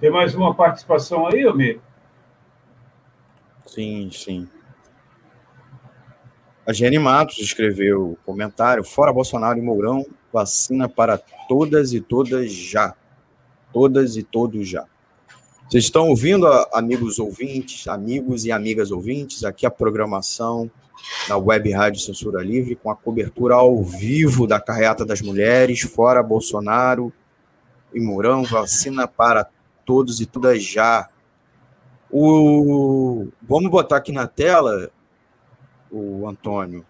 Tem 0.00 0.10
mais 0.10 0.34
uma 0.34 0.54
participação 0.54 1.26
aí, 1.26 1.44
Almir? 1.44 1.80
Sim, 3.66 4.10
sim. 4.12 4.48
A 6.66 6.72
Jenny 6.72 6.98
Matos 6.98 7.38
escreveu 7.38 8.18
comentário: 8.24 8.84
Fora 8.84 9.12
Bolsonaro 9.12 9.58
e 9.58 9.62
Mourão, 9.62 10.04
vacina 10.34 10.88
para 10.88 11.16
todas 11.48 11.92
e 11.92 12.00
todas 12.00 12.52
já. 12.52 12.92
Todas 13.72 14.16
e 14.16 14.22
todos 14.24 14.68
já. 14.68 14.84
Vocês 15.70 15.84
estão 15.84 16.08
ouvindo, 16.08 16.46
amigos 16.72 17.20
ouvintes, 17.20 17.86
amigos 17.86 18.44
e 18.44 18.50
amigas 18.50 18.90
ouvintes, 18.90 19.44
aqui 19.44 19.64
a 19.64 19.70
programação 19.70 20.68
da 21.28 21.38
Web 21.38 21.70
Rádio 21.70 22.00
Censura 22.00 22.42
Livre, 22.42 22.74
com 22.74 22.90
a 22.90 22.96
cobertura 22.96 23.54
ao 23.54 23.82
vivo 23.84 24.46
da 24.46 24.60
Carreata 24.60 25.04
das 25.04 25.22
Mulheres, 25.22 25.82
fora 25.82 26.22
Bolsonaro 26.22 27.12
e 27.92 28.00
Mourão, 28.00 28.42
vacina 28.42 29.06
para 29.06 29.48
todos 29.86 30.20
e 30.20 30.26
todas 30.26 30.62
já. 30.64 31.08
O... 32.10 33.28
Vamos 33.40 33.70
botar 33.70 33.98
aqui 33.98 34.10
na 34.10 34.26
tela, 34.26 34.90
o 35.90 36.26
Antônio, 36.28 36.84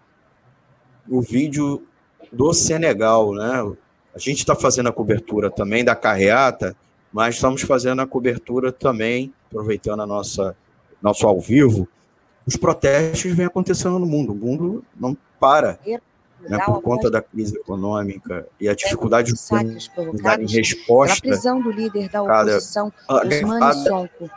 o 1.07 1.21
vídeo 1.21 1.87
do 2.31 2.53
Senegal, 2.53 3.33
né? 3.33 3.73
A 4.13 4.19
gente 4.19 4.39
está 4.39 4.55
fazendo 4.55 4.89
a 4.89 4.93
cobertura 4.93 5.51
também 5.51 5.83
da 5.83 5.95
carreata, 5.95 6.75
mas 7.11 7.35
estamos 7.35 7.61
fazendo 7.61 8.01
a 8.01 8.07
cobertura 8.07 8.71
também, 8.71 9.33
aproveitando 9.47 10.01
a 10.01 10.07
nossa 10.07 10.55
nosso 11.01 11.27
ao 11.27 11.39
vivo. 11.39 11.87
Os 12.47 12.55
protestos 12.55 13.31
vêm 13.31 13.45
acontecendo 13.45 13.99
no 13.99 14.05
mundo, 14.05 14.31
o 14.31 14.35
mundo 14.35 14.83
não 14.99 15.15
para 15.39 15.77
né, 16.49 16.59
por 16.65 16.81
conta 16.81 17.09
da 17.09 17.21
crise 17.21 17.55
econômica 17.55 18.47
e 18.59 18.69
a 18.69 18.75
dificuldade 18.75 19.33
de 19.33 20.21
dar 20.21 20.41
em 20.41 20.47
resposta. 20.47 21.17
A 21.17 21.21
prisão 21.21 21.61
do 21.61 21.71
líder 21.71 22.09
da 22.09 22.21
oposição, 22.21 22.91
Ousmane 23.07 23.83
Sonko. 23.83 24.29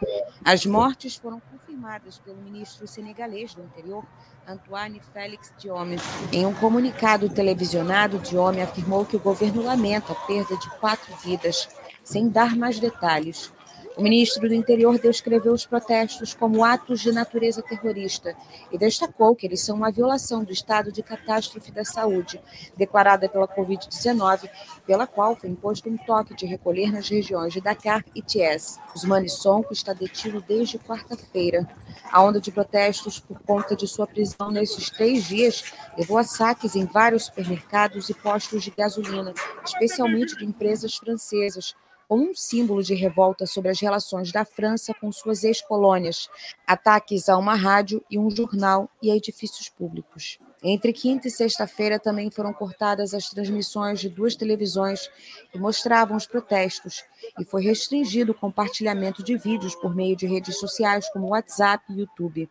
As 0.45 0.65
mortes 0.67 1.17
foram 1.17 1.41
confirmadas 1.41 2.19
pelo 2.19 2.37
ministro 2.39 2.87
senegalês 2.87 3.55
do 3.55 3.63
interior, 3.63 4.05
Antoine 4.49 4.99
Félix 5.13 5.53
Diome. 5.59 5.97
Em 6.33 6.47
um 6.47 6.55
comunicado 6.55 7.29
televisionado, 7.29 8.19
Diome 8.19 8.63
afirmou 8.63 9.05
que 9.05 9.17
o 9.17 9.21
governo 9.21 9.63
lamenta 9.63 10.13
a 10.13 10.17
perda 10.17 10.57
de 10.57 10.71
quatro 10.81 11.15
vidas, 11.23 11.69
sem 12.03 12.31
dar 12.31 12.57
mais 12.57 12.81
detalhes. 12.81 13.53
O 13.99 14.03
ministro 14.03 14.49
do 14.49 14.55
Interior 14.55 14.97
descreveu 14.97 15.53
os 15.53 15.67
protestos 15.67 16.33
como 16.33 16.65
atos 16.65 17.01
de 17.01 17.11
natureza 17.11 17.61
terrorista 17.61 18.33
e 18.71 18.79
destacou 18.79 19.35
que 19.35 19.45
eles 19.45 19.61
são 19.61 19.75
uma 19.75 19.91
violação 19.91 20.45
do 20.45 20.53
estado 20.53 20.93
de 20.93 21.03
catástrofe 21.03 21.73
da 21.73 21.85
saúde, 21.85 22.41
declarada 22.77 23.29
pela 23.29 23.49
Covid-19, 23.49 24.49
pela 24.87 25.05
qual 25.05 25.35
foi 25.35 25.51
imposto 25.51 25.89
um 25.89 25.97
toque 25.97 26.33
de 26.37 26.47
recolher 26.47 26.93
nas 26.93 27.09
regiões 27.09 27.53
de 27.53 27.61
Dakar 27.61 28.05
e 28.15 28.23
Thiès. 28.23 28.79
Osmane 28.95 29.29
Sonko 29.29 29.73
está 29.73 29.93
detido 29.93 30.41
desde 30.41 30.79
quarta-feira. 30.79 31.69
A 32.13 32.23
onda 32.23 32.41
de 32.41 32.53
protestos 32.53 33.19
por 33.19 33.41
conta 33.41 33.75
de 33.75 33.89
sua 33.89 34.07
prisão 34.07 34.53
nesses 34.53 34.91
três 34.91 35.25
dias 35.25 35.73
levou 35.97 36.19
a 36.19 36.23
saques 36.23 36.77
em 36.77 36.85
vários 36.85 37.25
supermercados 37.25 38.09
e 38.09 38.15
postos 38.15 38.63
de 38.63 38.71
gasolina, 38.71 39.35
especialmente 39.65 40.37
de 40.37 40.45
empresas 40.45 40.95
francesas, 40.95 41.75
como 42.09 42.31
um 42.31 42.35
símbolo 42.35 42.83
de 42.83 42.95
revolta 42.95 43.47
sobre 43.47 43.71
as 43.71 43.79
relações 43.79 44.33
da 44.33 44.45
França 44.45 44.95
com 44.95 45.13
suas 45.13 45.45
ex-colônias, 45.45 46.29
ataques 46.67 47.29
a 47.29 47.37
uma 47.37 47.55
rádio 47.55 48.03
e 48.11 48.19
um 48.19 48.31
jornal 48.31 48.89
e 49.03 49.11
a 49.11 49.17
edifícios 49.17 49.69
públicos. 49.69 50.39
Entre 50.63 50.93
quinta 50.93 51.29
e 51.29 51.31
sexta-feira 51.31 52.01
também 52.01 52.31
foram 52.31 52.53
cortadas 52.53 53.15
as 53.15 53.29
transmissões 53.29 54.01
de 54.01 54.09
duas 54.09 54.35
televisões 54.35 55.09
que 55.53 55.59
mostravam 55.59 56.17
os 56.17 56.27
protestos 56.27 57.05
e 57.39 57.45
foi 57.45 57.63
restringido 57.63 58.33
o 58.33 58.35
compartilhamento 58.35 59.23
de 59.23 59.37
vídeos 59.37 59.77
por 59.77 59.95
meio 59.95 60.17
de 60.17 60.27
redes 60.27 60.59
sociais 60.59 61.09
como 61.13 61.29
WhatsApp 61.29 61.85
e 61.91 62.01
YouTube. 62.01 62.49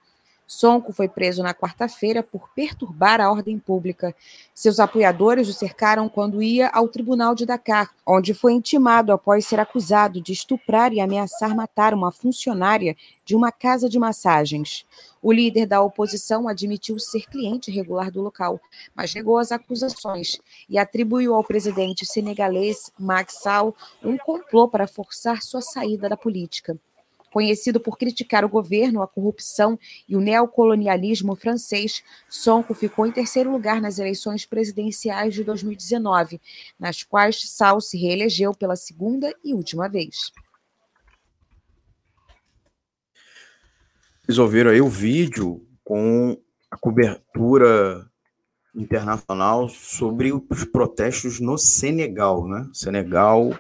Sonko 0.48 0.94
foi 0.94 1.10
preso 1.10 1.44
na 1.44 1.53
quarta-feira 1.53 2.24
por 2.24 2.49
perturbar 2.56 3.19
a 3.19 3.30
ordem 3.30 3.60
pública. 3.60 4.15
Seus 4.53 4.80
apoiadores 4.80 5.49
o 5.49 5.53
cercaram 5.53 6.07
quando 6.07 6.41
ia 6.41 6.69
ao 6.69 6.88
tribunal 6.88 7.36
de 7.36 7.45
Dakar, 7.45 7.94
onde 8.06 8.34
foi 8.34 8.53
intimado 8.53 9.11
após 9.11 9.45
ser 9.45 9.60
acusado 9.60 10.22
de 10.22 10.32
estuprar 10.32 10.94
e 10.94 11.02
ameaçar 11.02 11.53
matar 11.53 11.94
uma 11.94 12.14
funcionária 12.14 12.95
de 13.26 13.36
uma 13.36 13.52
casa 13.52 13.90
de 13.90 13.99
massagens. 13.99 14.86
O 15.22 15.34
líder 15.34 15.65
da 15.65 15.82
oposição 15.82 16.48
admitiu 16.48 16.98
ser 16.98 17.28
cliente 17.30 17.69
regular 17.69 18.10
do 18.10 18.22
local, 18.22 18.57
mas 18.95 19.14
negou 19.14 19.38
as 19.38 19.52
acusações 19.52 20.40
e 20.69 20.78
atribuiu 20.78 21.36
ao 21.36 21.44
presidente 21.44 22.06
senegalês 22.06 22.90
Macky 22.98 23.34
Sall 23.34 23.76
um 24.02 24.18
complô 24.18 24.69
para 24.69 24.88
forçar 24.88 25.41
sua 25.41 25.61
saída 25.61 26.07
da 26.07 26.15
política. 26.15 26.80
Conhecido 27.38 27.80
por 27.80 27.99
criticar 27.99 28.43
o 28.43 28.49
governo, 28.49 28.99
a 28.99 29.07
corrupção 29.07 29.77
e 30.09 30.15
o 30.15 30.19
neocolonialismo 30.19 31.35
francês, 31.35 32.03
Sonko 32.27 32.73
ficou 32.73 33.05
em 33.05 33.11
terceiro 33.11 33.51
lugar 33.51 33.80
nas 33.80 33.99
eleições 33.99 34.43
presidenciais 34.43 35.35
de 35.35 35.43
2019, 35.43 36.41
nas 36.80 37.03
quais 37.03 37.47
Sall 37.51 37.80
se 37.80 37.95
reelegeu 37.95 38.55
pela 38.55 38.76
segunda 38.76 39.31
e 39.43 39.53
última 39.53 39.88
vez. 39.88 40.31
vocês 44.23 44.39
ouviram 44.39 44.72
aí 44.72 44.81
o 44.81 44.89
vídeo 44.89 45.64
com 45.84 46.41
a 46.72 46.76
cobertura 46.76 48.09
internacional 48.73 49.69
sobre 49.69 50.34
os 50.34 50.64
protestos 50.65 51.39
no 51.39 51.55
Senegal, 51.55 52.47
né? 52.47 52.68
Senegal, 52.73 53.51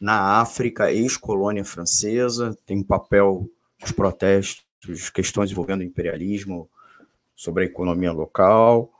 na 0.00 0.40
África, 0.40 0.90
ex-colônia 0.90 1.64
francesa, 1.64 2.56
tem 2.64 2.78
um 2.78 2.82
papel 2.82 3.46
dos 3.78 3.92
protestos, 3.92 5.10
questões 5.12 5.50
envolvendo 5.50 5.80
o 5.80 5.84
imperialismo, 5.84 6.68
sobre 7.36 7.64
a 7.64 7.66
economia 7.66 8.12
local. 8.12 8.90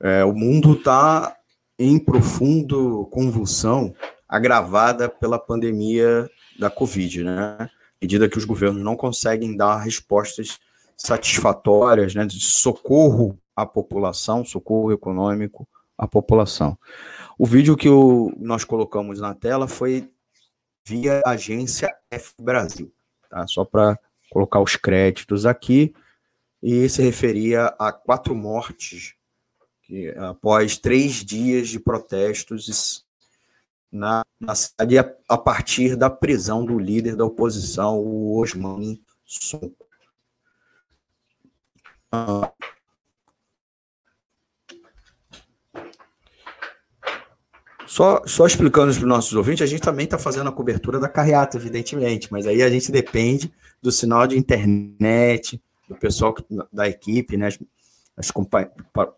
É, 0.00 0.24
o 0.24 0.32
mundo 0.32 0.74
está 0.74 1.36
em 1.78 1.98
profundo 1.98 3.06
convulsão, 3.10 3.94
agravada 4.28 5.08
pela 5.08 5.38
pandemia 5.38 6.28
da 6.58 6.70
Covid, 6.70 7.24
né? 7.24 7.56
À 7.60 7.68
medida 8.00 8.28
que 8.28 8.38
os 8.38 8.44
governos 8.44 8.82
não 8.82 8.96
conseguem 8.96 9.56
dar 9.56 9.76
respostas 9.76 10.58
satisfatórias, 10.96 12.14
né, 12.14 12.26
de 12.26 12.40
socorro 12.40 13.38
à 13.54 13.64
população, 13.64 14.44
socorro 14.44 14.92
econômico 14.92 15.68
à 15.98 16.06
população. 16.06 16.78
O 17.36 17.44
vídeo 17.44 17.76
que 17.76 17.88
o, 17.88 18.32
nós 18.38 18.64
colocamos 18.64 19.20
na 19.20 19.34
tela 19.34 19.66
foi 19.68 20.10
via 20.86 21.20
agência 21.26 21.94
F 22.10 22.32
Brasil, 22.40 22.92
tá? 23.28 23.46
Só 23.46 23.64
para 23.64 23.98
colocar 24.30 24.60
os 24.60 24.76
créditos 24.76 25.44
aqui 25.44 25.94
e 26.62 26.88
se 26.88 27.02
referia 27.02 27.66
a 27.78 27.92
quatro 27.92 28.34
mortes 28.34 29.14
que, 29.82 30.10
após 30.16 30.76
três 30.78 31.24
dias 31.24 31.68
de 31.68 31.80
protestos 31.80 33.04
na, 33.90 34.24
na 34.38 34.54
cidade 34.54 34.98
a, 34.98 35.14
a, 35.28 35.38
partir 35.38 35.96
da 35.96 36.10
prisão 36.10 36.64
do 36.64 36.78
líder 36.78 37.16
da 37.16 37.24
oposição, 37.24 37.98
o 37.98 38.38
Osmani 38.38 39.02
Sonko. 39.24 39.86
Ah, 42.12 42.52
Só, 47.88 48.22
só 48.26 48.46
explicando 48.46 48.92
para 48.92 49.00
os 49.00 49.08
nossos 49.08 49.32
ouvintes, 49.32 49.62
a 49.62 49.66
gente 49.66 49.80
também 49.80 50.04
está 50.04 50.18
fazendo 50.18 50.46
a 50.46 50.52
cobertura 50.52 51.00
da 51.00 51.08
carreata, 51.08 51.56
evidentemente, 51.56 52.30
mas 52.30 52.46
aí 52.46 52.62
a 52.62 52.68
gente 52.68 52.92
depende 52.92 53.50
do 53.80 53.90
sinal 53.90 54.26
de 54.26 54.36
internet, 54.36 55.58
do 55.88 55.96
pessoal 55.96 56.34
da 56.70 56.86
equipe, 56.86 57.38
né? 57.38 57.46
As, 57.46 57.58
as 58.14 58.30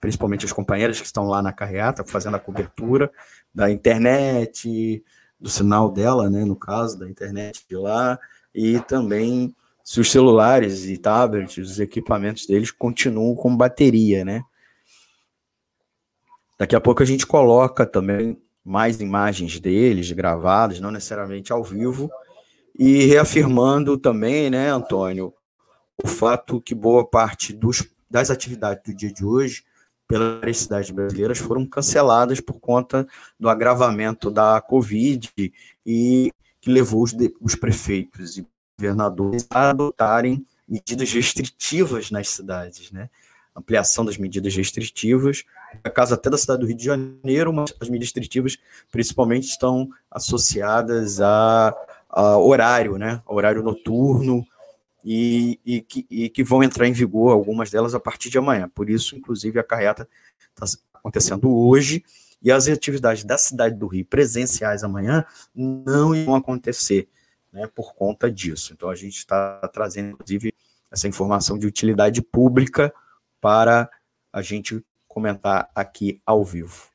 principalmente 0.00 0.46
as 0.46 0.52
companheiras 0.52 1.00
que 1.00 1.06
estão 1.06 1.26
lá 1.26 1.42
na 1.42 1.52
carreata 1.52 2.04
fazendo 2.04 2.36
a 2.36 2.38
cobertura 2.38 3.10
da 3.52 3.68
internet, 3.68 5.02
do 5.38 5.48
sinal 5.48 5.90
dela, 5.90 6.30
né? 6.30 6.44
No 6.44 6.54
caso, 6.54 6.96
da 6.96 7.10
internet 7.10 7.64
de 7.68 7.74
lá, 7.74 8.20
e 8.54 8.78
também 8.82 9.52
se 9.82 10.00
os 10.00 10.12
celulares 10.12 10.84
e 10.84 10.96
tablets, 10.96 11.58
os 11.58 11.80
equipamentos 11.80 12.46
deles 12.46 12.70
continuam 12.70 13.34
com 13.34 13.56
bateria, 13.56 14.24
né? 14.24 14.44
Daqui 16.56 16.76
a 16.76 16.80
pouco 16.80 17.02
a 17.02 17.06
gente 17.06 17.26
coloca 17.26 17.84
também 17.84 18.40
mais 18.64 19.00
imagens 19.00 19.58
deles 19.58 20.10
gravadas, 20.12 20.80
não 20.80 20.90
necessariamente 20.90 21.52
ao 21.52 21.64
vivo, 21.64 22.10
e 22.78 23.04
reafirmando 23.04 23.98
também, 23.98 24.50
né, 24.50 24.70
Antônio, 24.70 25.34
o 26.02 26.08
fato 26.08 26.60
que 26.60 26.74
boa 26.74 27.06
parte 27.06 27.52
dos, 27.52 27.86
das 28.10 28.30
atividades 28.30 28.82
do 28.84 28.96
dia 28.96 29.12
de 29.12 29.24
hoje 29.24 29.64
pelas 30.08 30.58
cidades 30.58 30.90
brasileiras 30.90 31.38
foram 31.38 31.64
canceladas 31.64 32.40
por 32.40 32.58
conta 32.58 33.06
do 33.38 33.48
agravamento 33.48 34.30
da 34.30 34.60
Covid 34.60 35.30
e 35.86 36.32
que 36.60 36.70
levou 36.70 37.04
os, 37.04 37.14
os 37.40 37.54
prefeitos 37.54 38.36
e 38.36 38.46
governadores 38.76 39.46
a 39.48 39.70
adotarem 39.70 40.44
medidas 40.68 41.12
restritivas 41.12 42.10
nas 42.10 42.28
cidades, 42.28 42.90
né? 42.90 43.08
Ampliação 43.54 44.04
das 44.04 44.16
medidas 44.16 44.54
restritivas, 44.54 45.44
no 45.84 45.90
caso 45.90 46.14
até 46.14 46.28
da 46.28 46.38
cidade 46.38 46.60
do 46.60 46.66
Rio 46.66 46.76
de 46.76 46.84
Janeiro, 46.84 47.52
mas 47.52 47.74
as 47.80 47.88
medidas 47.88 48.12
principalmente 48.90 49.44
estão 49.44 49.88
associadas 50.10 51.20
a, 51.20 51.74
a 52.08 52.38
horário, 52.38 52.96
né? 52.98 53.22
A 53.26 53.34
horário 53.34 53.62
noturno, 53.62 54.44
e, 55.04 55.58
e, 55.64 55.80
que, 55.80 56.06
e, 56.10 56.28
que, 56.28 56.44
vão 56.44 56.62
entrar 56.62 56.86
em 56.86 56.92
vigor, 56.92 57.32
algumas 57.32 57.70
delas, 57.70 57.94
a 57.94 58.00
partir 58.00 58.30
de 58.30 58.38
amanhã. 58.38 58.68
Por 58.68 58.90
isso, 58.90 59.16
inclusive, 59.16 59.58
a 59.58 59.64
carreata 59.64 60.08
está 60.54 60.78
acontecendo 60.92 61.50
hoje 61.50 62.04
e 62.42 62.50
as 62.50 62.68
atividades 62.68 63.24
da 63.24 63.38
cidade 63.38 63.76
do 63.76 63.86
Rio 63.86 64.04
presenciais 64.04 64.84
amanhã 64.84 65.24
não 65.54 66.14
iam 66.14 66.34
acontecer 66.34 67.08
né, 67.52 67.66
por 67.74 67.94
conta 67.94 68.30
disso. 68.30 68.72
Então, 68.72 68.88
a 68.88 68.94
gente 68.94 69.16
está 69.16 69.58
trazendo, 69.72 70.10
inclusive, 70.10 70.54
essa 70.90 71.08
informação 71.08 71.58
de 71.58 71.66
utilidade 71.66 72.20
pública 72.20 72.92
para 73.40 73.88
a 74.32 74.42
gente 74.42 74.84
comentar 75.10 75.68
aqui 75.74 76.22
ao 76.24 76.44
vivo. 76.44 76.88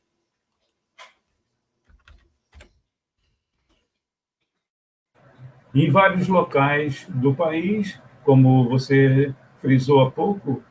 Em 5.74 5.92
vários 5.92 6.30
locais 6.30 7.06
do 7.10 7.35
país, 7.35 8.00
como 8.24 8.69
você 8.69 9.35
frisou 9.60 10.02
há 10.02 10.10
pouco, 10.10 10.64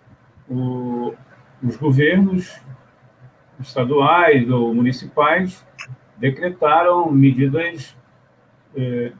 o, 0.48 1.14
os 1.62 1.76
governos 1.76 2.58
estaduais 3.60 4.48
ou 4.48 4.74
municipais 4.74 5.62
decretaram 6.16 7.10
medidas 7.10 7.94
eh, 8.74 9.12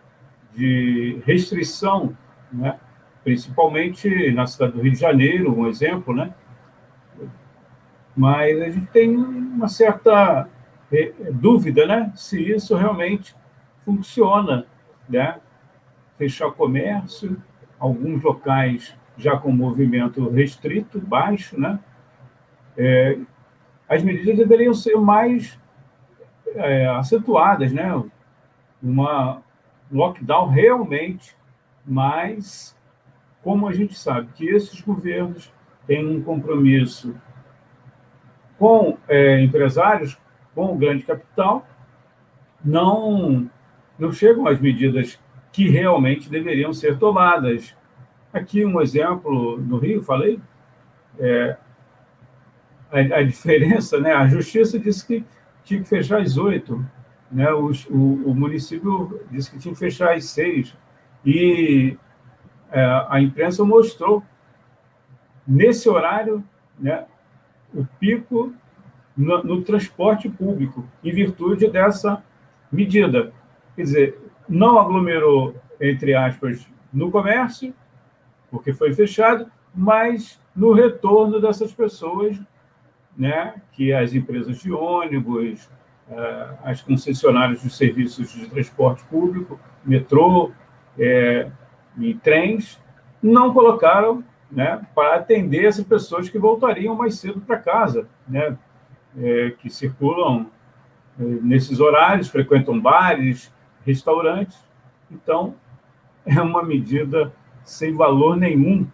de 0.55 1.20
restrição, 1.27 2.17
né? 2.51 2.81
principalmente 3.23 4.33
na 4.33 4.47
cidade 4.47 4.73
do 4.73 4.81
Rio 4.81 4.93
de 4.93 4.99
Janeiro, 4.99 5.59
um 5.59 5.69
exemplo, 5.69 6.15
né? 6.15 6.33
Mas 8.17 8.60
a 8.60 8.70
gente 8.70 8.86
tem 8.86 9.17
uma 9.17 9.68
certa 9.68 10.49
eh, 10.93 11.12
dúvida 11.33 11.86
né? 11.86 12.12
se 12.17 12.41
isso 12.41 12.76
realmente 12.76 13.34
funciona. 13.84 14.67
Né? 15.09 15.39
fechar 16.17 16.51
comércio, 16.52 17.36
alguns 17.78 18.23
locais 18.23 18.94
já 19.17 19.36
com 19.36 19.52
movimento 19.52 20.28
restrito, 20.31 21.01
baixo, 21.01 21.59
né? 21.59 21.78
É, 22.76 23.18
as 23.89 24.02
medidas 24.02 24.36
deveriam 24.36 24.75
ser 24.75 24.97
mais 24.97 25.57
é, 26.55 26.86
acentuadas, 26.89 27.73
né? 27.73 28.02
Uma 28.83 29.43
lockdown 29.91 30.49
realmente 30.49 31.34
mais, 31.86 32.75
como 33.43 33.68
a 33.68 33.73
gente 33.73 33.97
sabe 33.97 34.28
que 34.34 34.47
esses 34.49 34.81
governos 34.81 35.51
têm 35.86 36.07
um 36.07 36.23
compromisso 36.23 37.15
com 38.58 38.97
é, 39.08 39.41
empresários, 39.41 40.16
com 40.55 40.73
o 40.73 40.76
grande 40.76 41.02
capital, 41.02 41.66
não 42.65 43.50
não 43.99 44.12
chegam 44.12 44.47
às 44.47 44.60
medidas 44.60 45.18
que 45.52 45.68
realmente 45.68 46.28
deveriam 46.28 46.74
ser 46.74 46.99
tomadas. 46.99 47.73
Aqui 48.33 48.65
um 48.65 48.81
exemplo 48.81 49.57
no 49.58 49.78
Rio, 49.78 50.02
falei, 50.02 50.41
é, 51.18 51.57
a, 52.91 53.18
a, 53.18 53.23
diferença, 53.23 54.00
né? 54.00 54.12
A 54.12 54.26
justiça 54.26 54.78
disse 54.78 55.07
que 55.07 55.24
tinha 55.65 55.81
que 55.81 55.89
fechar 55.89 56.20
às 56.20 56.36
oito, 56.36 56.84
né? 57.31 57.52
O, 57.52 57.70
o, 57.91 58.31
o, 58.31 58.34
município 58.34 59.20
disse 59.31 59.50
que 59.50 59.58
tinha 59.58 59.73
que 59.73 59.78
fechar 59.78 60.15
às 60.15 60.24
seis 60.24 60.74
e 61.24 61.97
é, 62.73 63.07
a 63.08 63.20
imprensa 63.20 63.65
mostrou 63.65 64.23
nesse 65.47 65.89
horário, 65.89 66.42
né? 66.78 67.05
O 67.75 67.85
pico 67.99 68.53
no, 69.17 69.43
no 69.43 69.62
transporte 69.62 70.28
público 70.28 70.85
em 71.03 71.12
virtude 71.12 71.69
dessa 71.69 72.23
medida. 72.70 73.33
Quer 73.77 73.83
dizer, 73.83 74.19
não 74.49 74.78
aglomerou, 74.78 75.55
entre 75.81 76.15
aspas, 76.15 76.67
no 76.93 77.11
comércio, 77.11 77.75
porque 78.51 78.73
foi 78.73 78.94
fechado, 78.94 79.47
mas 79.75 80.39
no 80.55 80.73
retorno 80.73 81.41
dessas 81.41 81.73
pessoas, 81.73 82.36
né, 83.17 83.55
que 83.73 83.93
as 83.93 84.12
empresas 84.12 84.59
de 84.59 84.73
ônibus, 84.73 85.69
eh, 86.11 86.49
as 86.62 86.81
concessionárias 86.83 87.62
de 87.62 87.70
serviços 87.70 88.33
de 88.33 88.49
transporte 88.49 89.03
público, 89.05 89.59
metrô 89.85 90.53
é, 90.99 91.51
e 91.99 92.15
trens, 92.15 92.78
não 93.23 93.53
colocaram 93.53 94.23
né, 94.55 94.81
para 94.94 95.16
atender 95.16 95.65
essas 95.65 95.84
pessoas 95.84 96.28
que 96.28 96.39
voltariam 96.39 96.94
mais 96.94 97.16
cedo 97.16 97.41
para 97.41 97.58
casa, 97.58 98.07
né, 98.26 98.57
é, 99.18 99.52
que 99.58 99.68
circulam 99.68 100.47
nesses 101.18 101.81
horários, 101.81 102.28
frequentam 102.28 102.81
bares, 102.81 103.50
restaurantes. 103.84 104.57
Então, 105.10 105.55
é 106.24 106.41
uma 106.41 106.62
medida 106.62 107.33
sem 107.65 107.94
valor 107.94 108.36
nenhum, 108.36 108.86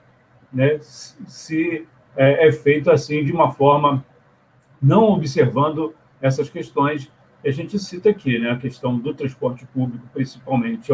né, 0.52 0.78
se 0.80 1.86
é, 2.16 2.48
é 2.48 2.52
feito 2.52 2.90
assim 2.90 3.24
de 3.24 3.32
uma 3.32 3.52
forma 3.52 4.04
não 4.80 5.04
observando 5.04 5.94
essas 6.20 6.48
questões 6.48 7.08
que 7.42 7.48
a 7.48 7.52
gente 7.52 7.78
cita 7.78 8.10
aqui, 8.10 8.38
né, 8.38 8.50
a 8.50 8.56
questão 8.56 8.98
do 8.98 9.14
transporte 9.14 9.64
público, 9.66 10.06
principalmente, 10.12 10.92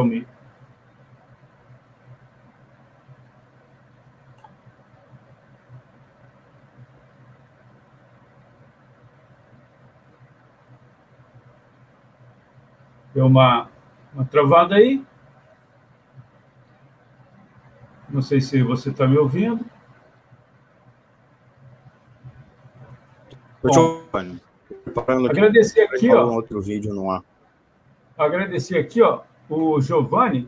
Deu 13.17 13.25
uma, 13.25 13.67
uma 14.13 14.27
travada 14.27 14.75
aí. 14.75 15.03
Não 18.11 18.21
sei 18.21 18.43
se 18.43 18.63
você 18.63 18.91
está 18.91 19.07
me 19.07 19.17
ouvindo. 19.17 19.65
Bom, 23.63 24.03
agradecer 25.31 25.81
aqui, 25.85 26.13
ó. 26.13 26.27
outro 26.27 26.61
vídeo 26.61 26.93
no 26.93 27.11
ar. 27.11 27.23
Agradecer 28.19 28.77
aqui, 28.77 29.01
ó, 29.01 29.23
o 29.49 29.81
Giovanni, 29.81 30.47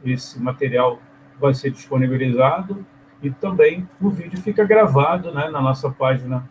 Esse 0.05 0.39
material 0.39 1.01
vai 1.41 1.55
ser 1.55 1.71
disponibilizado 1.71 2.85
e 3.23 3.31
também 3.31 3.89
o 4.01 4.11
vídeo 4.11 4.41
fica 4.41 4.65
gravado 4.65 5.33
né, 5.33 5.49
na 5.49 5.61
nossa 5.61 5.91
página 5.91 6.49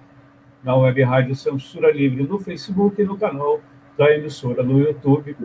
na 0.64 0.76
Web 0.76 1.04
Rádio 1.04 1.36
Censura 1.36 1.92
Livre 1.92 2.24
no 2.24 2.40
Facebook 2.40 3.02
e 3.02 3.06
no 3.06 3.18
canal 3.18 3.60
da 3.98 4.16
emissora 4.16 4.64
no 4.64 4.80
YouTube. 4.80 5.36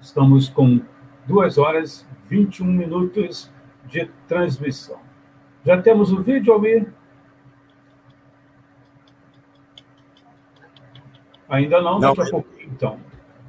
Estamos 0.00 0.48
com 0.48 0.80
2 1.26 1.58
horas 1.58 2.06
21 2.28 2.64
minutos 2.64 3.50
de 3.86 4.08
transmissão. 4.28 4.98
Já 5.64 5.82
temos 5.82 6.12
o 6.12 6.22
vídeo, 6.22 6.52
Almir? 6.52 6.86
Ainda 11.48 11.80
não, 11.80 12.00
daqui 12.00 12.20
a 12.20 12.30
pouquinho, 12.30 12.70
então. 12.72 13.00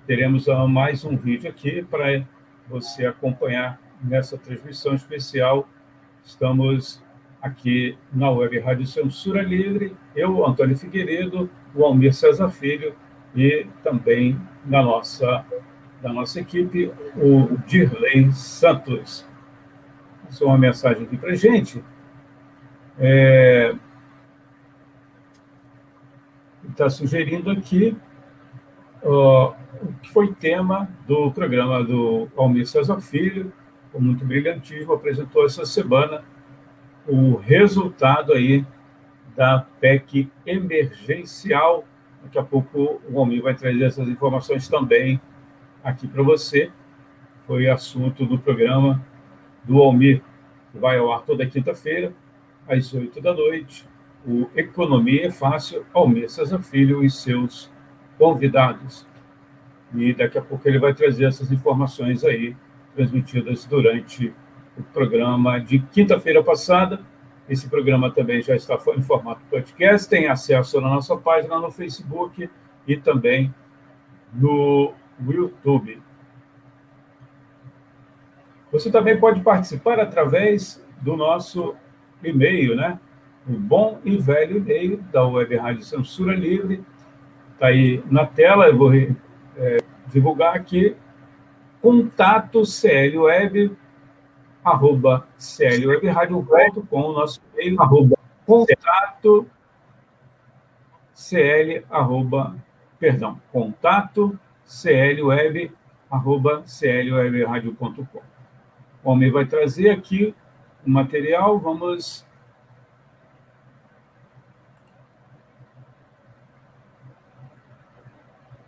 Teremos 0.06 0.48
uh, 0.48 0.68
mais 0.68 1.04
um 1.04 1.16
vídeo 1.16 1.50
aqui 1.50 1.84
para 1.84 2.24
você 2.68 3.06
acompanhar 3.06 3.80
nessa 4.02 4.38
transmissão 4.38 4.96
especial. 4.96 5.68
Estamos 6.26 7.02
aqui 7.48 7.98
na 8.14 8.30
Web 8.30 8.60
Rádio 8.60 8.88
Censura 8.88 9.42
Livre, 9.42 9.96
eu, 10.16 10.46
Antônio 10.46 10.78
Figueiredo, 10.78 11.50
o 11.74 11.84
Almir 11.84 12.14
César 12.14 12.50
Filho 12.50 12.94
e 13.36 13.68
também 13.84 14.40
na 14.66 14.82
nossa, 14.82 15.46
da 16.02 16.14
nossa 16.14 16.40
equipe, 16.40 16.92
o 17.16 17.58
Dirley 17.68 18.32
Santos. 18.34 19.26
Passou 20.26 20.48
uma 20.48 20.58
mensagem 20.58 21.04
aqui 21.04 21.18
para 21.18 21.36
gente. 21.36 21.84
É, 23.00 23.76
está 26.70 26.90
sugerindo 26.90 27.50
aqui 27.50 27.96
o 29.04 29.54
que 30.02 30.12
foi 30.12 30.34
tema 30.34 30.90
do 31.08 31.32
programa 31.32 31.84
do 31.84 32.28
Almir 32.36 32.68
César 32.68 33.00
Filho, 33.00 33.54
com 33.92 34.02
muito 34.02 34.26
brilhantismo, 34.26 34.94
apresentou 34.94 35.46
essa 35.46 35.66
semana 35.66 36.24
o 37.08 37.36
resultado 37.36 38.34
aí 38.34 38.66
da 39.36 39.66
PEC 39.80 40.30
emergencial. 40.46 41.86
Daqui 42.24 42.38
a 42.38 42.44
pouco 42.44 43.02
o 43.10 43.20
Almir 43.20 43.42
vai 43.42 43.54
trazer 43.54 43.84
essas 43.84 44.08
informações 44.08 44.68
também 44.68 45.20
aqui 45.84 46.08
para 46.08 46.24
você. 46.24 46.72
Foi 47.46 47.70
assunto 47.70 48.26
do 48.26 48.38
programa 48.38 49.02
do 49.64 49.82
Almir, 49.82 50.22
que 50.72 50.78
vai 50.78 50.98
ao 50.98 51.12
ar 51.14 51.22
toda 51.22 51.46
quinta-feira 51.46 52.12
às 52.68 52.94
oito 52.94 53.22
da 53.22 53.34
noite, 53.34 53.86
o 54.26 54.50
Economia 54.56 55.28
é 55.28 55.32
Fácil, 55.32 55.86
Almir 55.94 56.30
César 56.30 56.60
Filho 56.60 57.04
e 57.04 57.10
seus 57.10 57.70
convidados. 58.18 59.06
E 59.96 60.14
daqui 60.14 60.38
a 60.38 60.42
pouco 60.42 60.68
ele 60.68 60.80
vai 60.80 60.94
trazer 60.94 61.26
essas 61.26 61.50
informações 61.50 62.26
aí, 62.26 62.56
transmitidas 62.94 63.64
durante 63.64 64.34
o 64.78 64.84
programa 64.84 65.60
de 65.60 65.80
quinta-feira 65.80 66.44
passada. 66.44 67.00
Esse 67.50 67.68
programa 67.68 68.12
também 68.12 68.42
já 68.42 68.56
está 68.56 68.78
em 68.96 69.02
formato 69.02 69.42
podcast, 69.50 70.10
tem 70.10 70.28
acesso 70.28 70.82
na 70.82 70.90
nossa 70.90 71.16
página 71.16 71.60
no 71.60 71.72
Facebook 71.72 72.50
e 72.86 72.98
também 72.98 73.54
no 74.34 74.94
YouTube. 75.26 76.02
Você 78.72 78.92
também 78.92 79.18
pode 79.18 79.40
participar 79.42 80.00
através 80.00 80.82
do 81.02 81.16
nosso 81.16 81.74
e-mail, 82.24 82.76
né? 82.76 83.00
O 83.48 83.54
bom 83.54 84.00
e 84.04 84.18
velho 84.18 84.58
e-mail 84.58 85.02
da 85.12 85.26
Web 85.26 85.56
Rádio 85.56 85.84
Censura 85.84 86.36
Livre. 86.36 86.84
Está 87.54 87.68
aí 87.68 88.04
na 88.12 88.26
tela, 88.26 88.68
eu 88.68 88.78
vou 88.78 88.94
é, 88.94 89.78
divulgar 90.12 90.54
aqui. 90.56 90.96
Contato 91.82 92.64
clweb, 92.64 93.72
arroba 94.70 95.26
clwebradio.com, 95.38 97.12
nosso 97.14 97.42
e-mail, 97.54 97.82
arroba 97.82 98.18
contato 98.46 99.48
cl, 101.16 101.86
arroba, 101.90 102.56
perdão, 103.00 103.40
contato 103.52 104.38
clweb, 104.68 105.72
arroba 106.10 106.64
clwebradio.com. 106.64 108.22
O 109.04 109.12
homem 109.12 109.32
vai 109.32 109.46
trazer 109.46 109.90
aqui 109.90 110.36
o 110.86 110.90
material, 110.90 111.58
vamos 111.60 112.26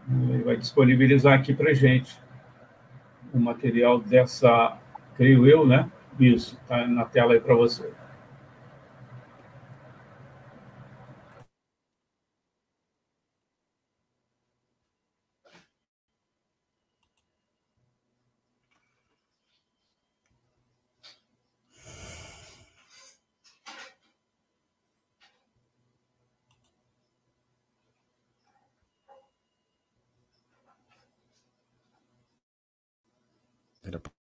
Ele 0.10 0.44
vai 0.44 0.58
disponibilizar 0.58 1.38
aqui 1.38 1.54
para 1.54 1.72
gente 1.74 2.18
o 3.32 3.40
material 3.40 4.00
dessa, 4.00 4.76
creio 5.20 5.46
eu, 5.46 5.68
né? 5.68 5.92
Isso, 6.18 6.58
está 6.62 6.88
na 6.88 7.04
tela 7.04 7.34
aí 7.34 7.42
para 7.42 7.54
você. 7.54 7.92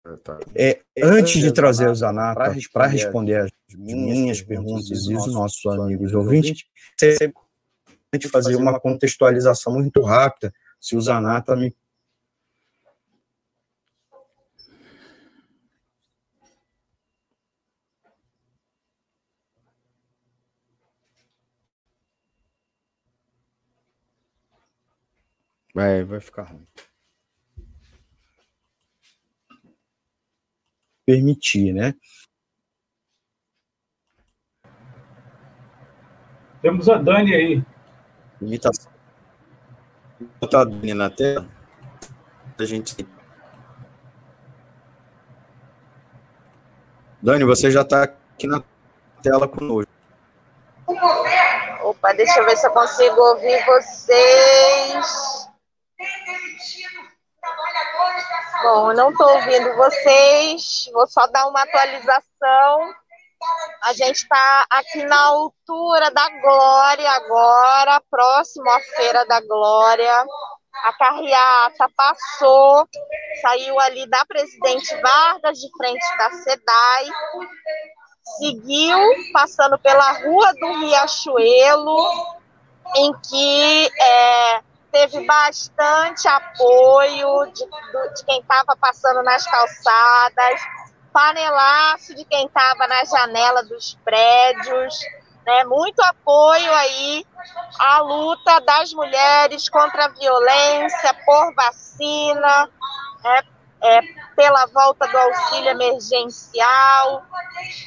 É, 0.03 0.15
tá. 0.17 0.39
é, 0.55 0.81
é, 0.95 1.05
antes 1.05 1.39
de 1.39 1.47
é, 1.47 1.51
trazer 1.51 1.89
os 1.89 2.01
anatas 2.01 2.67
para 2.67 2.87
responder 2.87 3.35
as 3.41 3.51
minhas 3.75 4.41
perguntas 4.41 4.89
e 4.89 5.15
os 5.15 5.27
nossos 5.27 5.63
amigos 5.67 6.13
ouvintes, 6.13 6.65
sempre 6.97 8.27
fazer 8.31 8.55
uma 8.55 8.79
contextualização 8.79 9.73
muito 9.73 10.01
rápida, 10.01 10.53
se 10.79 10.95
os 10.95 11.07
anatas 11.07 11.57
me 11.57 11.75
Vai, 25.73 26.03
vai 26.03 26.19
ficar 26.19 26.43
ruim. 26.43 26.65
Permitir, 31.11 31.73
né? 31.73 31.93
Temos 36.61 36.87
a 36.87 36.95
Dani 36.95 37.35
aí. 37.35 37.63
Imitação. 38.41 38.89
Botar 40.39 40.61
a 40.61 40.63
Dani 40.63 40.93
na 40.93 41.09
tela. 41.09 41.45
A 42.57 42.63
gente. 42.63 43.05
Dani, 47.21 47.43
você 47.43 47.69
já 47.69 47.81
está 47.81 48.03
aqui 48.03 48.47
na 48.47 48.63
tela 49.21 49.49
conosco. 49.49 49.91
Opa, 50.87 52.13
deixa 52.13 52.39
eu 52.39 52.45
ver 52.45 52.55
se 52.55 52.65
eu 52.65 52.71
consigo 52.71 53.19
ouvir 53.19 53.65
vocês. 53.65 55.50
Bom, 58.61 58.93
não 58.93 59.09
estou 59.09 59.27
ouvindo 59.27 59.75
vocês. 59.75 60.89
Vou 60.93 61.07
só 61.07 61.25
dar 61.27 61.47
uma 61.47 61.63
atualização. 61.63 62.93
A 63.83 63.93
gente 63.93 64.17
está 64.17 64.65
aqui 64.69 65.03
na 65.03 65.19
altura 65.19 66.11
da 66.11 66.29
Glória 66.29 67.09
agora, 67.09 68.01
próximo 68.09 68.69
à 68.69 68.79
Feira 68.79 69.25
da 69.25 69.41
Glória. 69.41 70.25
A 70.83 70.93
carreata 70.93 71.87
passou, 71.97 72.87
saiu 73.41 73.79
ali 73.79 74.07
da 74.07 74.23
Presidente 74.25 74.95
Vargas, 75.01 75.59
de 75.59 75.69
frente 75.75 76.17
da 76.17 76.31
SEDAI, 76.31 77.09
seguiu 78.37 78.99
passando 79.33 79.77
pela 79.79 80.11
Rua 80.23 80.53
do 80.53 80.79
Riachuelo, 80.79 81.97
em 82.95 83.13
que 83.27 83.89
é, 83.99 84.61
teve 84.91 85.25
bastante 85.25 86.27
apoio 86.27 87.45
de, 87.53 87.65
de 87.65 88.25
quem 88.25 88.39
estava 88.39 88.75
passando 88.79 89.23
nas 89.23 89.45
calçadas, 89.45 90.61
panelaço 91.13 92.13
de 92.15 92.25
quem 92.25 92.45
estava 92.45 92.87
na 92.87 93.05
janela 93.05 93.63
dos 93.63 93.97
prédios, 94.03 94.99
né? 95.45 95.63
Muito 95.63 96.01
apoio 96.01 96.73
aí 96.73 97.25
à 97.79 97.99
luta 97.99 98.59
das 98.61 98.93
mulheres 98.93 99.69
contra 99.69 100.05
a 100.05 100.09
violência, 100.09 101.13
por 101.25 101.53
vacina, 101.55 102.69
é, 103.23 103.43
é, 103.81 104.01
pela 104.35 104.65
volta 104.67 105.07
do 105.07 105.17
auxílio 105.17 105.69
emergencial, 105.69 107.23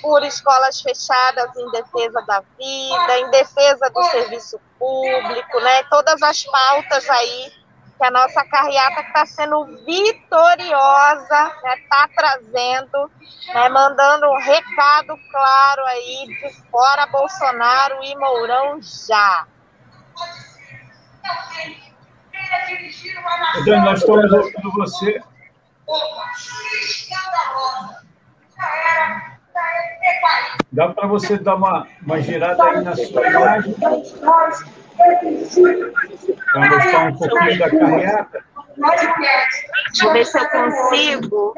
por 0.03 0.23
escolas 0.23 0.81
fechadas 0.81 1.57
em 1.57 1.71
defesa 1.71 2.21
da 2.23 2.41
vida, 2.41 3.19
em 3.19 3.31
defesa 3.31 3.91
do 3.91 4.03
serviço 4.05 4.61
público, 4.79 5.61
né? 5.61 5.83
Todas 5.85 6.23
as 6.23 6.45
pautas 6.45 7.09
aí 7.11 7.53
que 7.97 8.05
a 8.05 8.11
nossa 8.11 8.45
carreata 8.45 9.01
está 9.03 9.27
sendo 9.27 9.65
vitoriosa, 9.85 11.53
está 11.77 12.07
né? 12.07 12.13
Trazendo, 12.17 13.11
né? 13.55 13.69
mandando 13.69 14.29
um 14.31 14.39
recado 14.39 15.17
claro 15.31 15.85
aí 15.87 16.27
de 16.27 16.71
fora 16.71 17.07
Bolsonaro 17.07 18.03
e 18.03 18.17
Mourão 18.17 18.81
já. 18.83 19.47
Então, 23.61 23.81
nós 23.85 24.01
estamos 24.01 24.33
ouvindo 24.33 24.73
você. 24.73 25.23
Dá 30.73 30.89
para 30.89 31.07
você 31.07 31.39
dar 31.39 31.55
uma, 31.55 31.87
uma 32.03 32.21
girada 32.21 32.65
aí 32.65 32.83
na 32.83 32.97
sua 32.97 33.29
imagem? 33.29 33.75
Para 36.53 36.69
mostrar 36.71 37.05
um 37.07 37.17
pouquinho 37.17 37.59
da 37.59 37.71
carreata? 37.71 38.45
Vou 40.03 40.13
ver 40.13 40.27
se 40.27 40.39
eu 40.39 40.49
consigo 40.51 41.55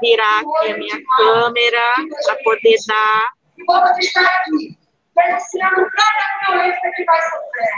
virar 0.00 0.40
aqui 0.40 0.70
a 0.70 0.76
minha 0.76 1.00
câmera 1.16 1.94
para 2.24 2.36
poder 2.44 2.76
dar. 2.86 3.28
Vamos 3.66 3.98
estar 3.98 4.24
aqui, 4.24 4.78
denunciando 5.16 5.90
cada 5.90 6.46
violência 6.46 6.92
que 6.94 7.04
vai 7.04 7.20
sofrer, 7.22 7.74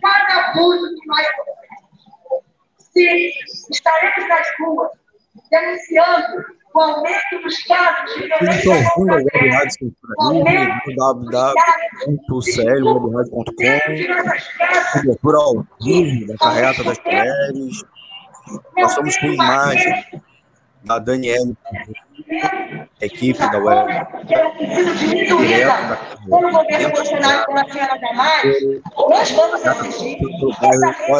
cada 0.00 0.50
abuso 0.50 0.94
que 1.00 1.06
vai 1.08 1.24
sofrer. 1.24 1.65
Se 2.96 3.30
estaremos 3.70 4.28
nas 4.28 4.46
ruas 4.58 4.90
denunciando 5.50 6.44
o 6.74 6.80
aumento 6.80 7.42
dos 7.42 7.62
casos 7.64 8.14
de 8.14 8.26
violência 8.26 8.90
contra 8.94 9.18
mulheres, 9.18 9.74
www.clwebradio.com 10.86 13.52
cobertura 14.92 15.38
ao 15.38 15.66
vivo 15.82 16.26
da 16.26 16.36
carreata 16.38 16.84
das 16.84 16.98
mulheres. 17.04 17.84
Nós 18.76 18.90
estamos 18.90 19.16
com 19.18 19.26
imagem 19.26 20.04
da 20.84 20.98
Daniela, 20.98 21.52
equipe 23.00 23.38
da 23.38 23.58
web, 23.58 23.88
direto 24.24 25.88
da 25.88 26.50
governo 26.50 26.90
Bolsonaro 26.90 27.44
com 27.46 27.58
a 27.58 27.64
Senhora 27.64 27.98
Damares, 27.98 28.82
nós 28.96 29.30
vamos 29.30 29.66
assistir. 29.66 30.18
essa 30.60 30.92
rede 30.92 31.16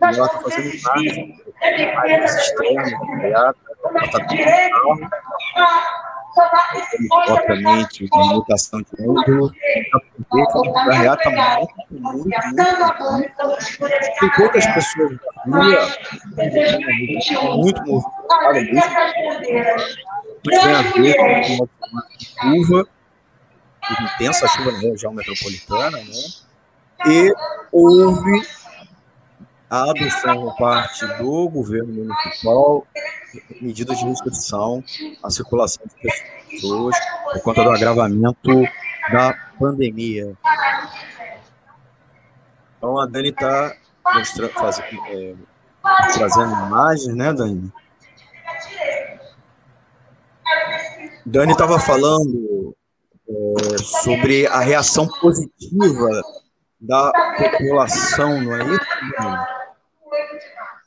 nós 0.00 0.16
estamos 0.16 0.42
fazendo 0.42 0.74
imagem, 0.74 1.36
mais 1.94 2.36
externa, 2.36 2.98
criada, 3.20 3.56
obviamente, 7.10 8.08
uma 8.12 8.34
mutação 8.34 8.80
de 8.80 9.02
ângulo, 9.02 9.52
a 10.76 10.92
real 10.92 11.14
está 11.14 11.30
muito, 11.30 11.74
muito, 12.00 12.30
Tem 14.20 14.30
poucas 14.36 14.66
pessoas 14.66 15.18
na 15.46 15.64
rua, 15.64 15.88
muito 17.56 17.82
movimentada, 17.84 18.60
muito. 19.16 19.80
Mas 20.46 20.62
tem 20.62 20.74
a 20.74 20.82
ver 20.82 21.16
com 21.16 21.54
uma 21.54 22.02
curva, 22.40 22.88
intensa 24.00 24.48
chuva 24.48 24.72
na 24.72 24.78
região 24.78 25.12
metropolitana, 25.12 25.98
né? 25.98 26.04
E 27.06 27.32
houve 27.72 28.42
a 29.70 29.90
adoção 29.90 30.42
por 30.42 30.56
parte 30.56 31.06
do 31.18 31.48
governo 31.48 31.92
municipal 32.04 32.84
medidas 33.60 33.98
de 33.98 34.04
restrição 34.04 34.82
à 35.22 35.30
circulação 35.30 35.86
de 35.86 36.10
pessoas 36.50 36.96
por 37.32 37.40
conta 37.42 37.62
do 37.62 37.70
agravamento 37.70 38.62
da 39.12 39.32
pandemia. 39.58 40.34
Então 42.76 42.98
a 42.98 43.06
Dani 43.06 43.28
está 43.28 43.72
é, 45.10 45.34
trazendo 46.14 46.52
imagens, 46.66 47.14
né, 47.14 47.32
Dani? 47.32 47.72
Dani 51.24 51.52
estava 51.52 51.78
falando 51.78 52.74
é, 53.28 53.78
sobre 53.78 54.48
a 54.48 54.58
reação 54.58 55.06
positiva 55.06 56.22
da 56.80 57.12
população, 57.36 58.40
não 58.40 58.56
é 58.56 58.64
isso? 58.64 59.59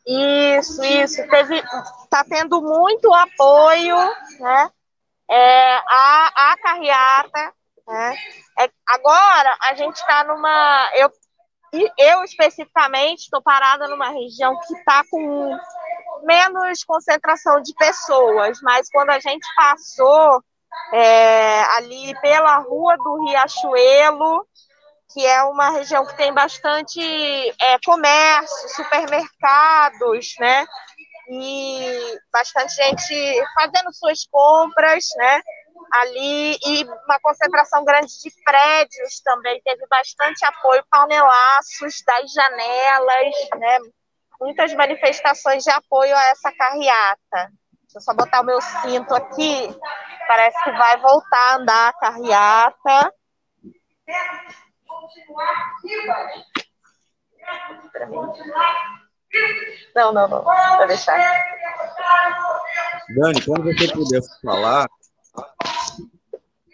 Isso, 0.06 0.84
isso. 0.84 1.28
Teve, 1.30 1.62
tá 2.10 2.24
tendo 2.30 2.62
muito 2.62 3.14
apoio, 3.14 3.98
né? 4.40 4.70
É, 5.30 5.76
a, 5.78 6.52
a 6.52 6.58
carreata, 6.58 7.54
né? 7.88 8.16
É, 8.60 8.70
agora 8.88 9.58
a 9.62 9.74
gente 9.74 9.96
está 9.96 10.24
numa, 10.26 10.90
eu, 10.96 11.10
eu 11.98 12.24
especificamente 12.24 13.22
estou 13.22 13.42
parada 13.42 13.88
numa 13.88 14.10
região 14.10 14.58
que 14.60 14.74
está 14.76 15.04
com 15.10 15.58
menos 16.24 16.84
concentração 16.84 17.62
de 17.62 17.74
pessoas, 17.76 18.60
mas 18.62 18.90
quando 18.92 19.10
a 19.10 19.20
gente 19.20 19.46
passou 19.56 20.44
é, 20.94 21.64
ali 21.78 22.14
pela 22.22 22.58
rua 22.58 22.98
do 22.98 23.26
Riachuelo, 23.26 24.48
que 25.14 25.26
é 25.26 25.44
uma 25.44 25.70
região 25.70 26.06
que 26.06 26.18
tem 26.18 26.34
bastante 26.34 27.00
é, 27.00 27.78
comércio, 27.86 28.70
supermercados, 28.70 30.34
né? 30.40 30.66
E 31.30 32.20
bastante 32.32 32.74
gente 32.74 33.44
fazendo 33.54 33.94
suas 33.94 34.26
compras, 34.30 35.06
né? 35.16 35.42
Ali, 35.92 36.58
e 36.66 36.84
uma 36.84 37.20
concentração 37.22 37.86
grande 37.86 38.12
de 38.22 38.32
prédios 38.44 39.22
também, 39.24 39.62
teve 39.64 39.86
bastante 39.88 40.44
apoio, 40.44 40.84
panelaços 40.90 42.02
das 42.06 42.32
janelas, 42.32 43.36
né? 43.60 43.78
Muitas 44.42 44.74
manifestações 44.74 45.64
de 45.64 45.70
apoio 45.70 46.16
a 46.16 46.26
essa 46.26 46.52
carreata. 46.52 47.52
Deixa 47.84 47.98
eu 47.98 48.02
só 48.02 48.14
botar 48.16 48.42
o 48.42 48.46
meu 48.46 48.60
cinto 48.60 49.14
aqui, 49.14 49.70
parece 50.28 50.62
que 50.64 50.72
vai 50.72 50.98
voltar 50.98 51.52
a 51.52 51.56
andar 51.56 51.90
a 51.90 51.94
carreata 51.94 53.14
continuar 55.04 55.76
vivas. 55.84 56.46
Não, 59.96 60.14
não, 60.14 60.28
não. 60.28 60.44
Vou 60.44 60.88
deixar. 60.88 61.18
Dani, 63.16 63.42
quando 63.44 63.64
você 63.64 63.92
puder 63.92 64.22
falar. 64.42 64.88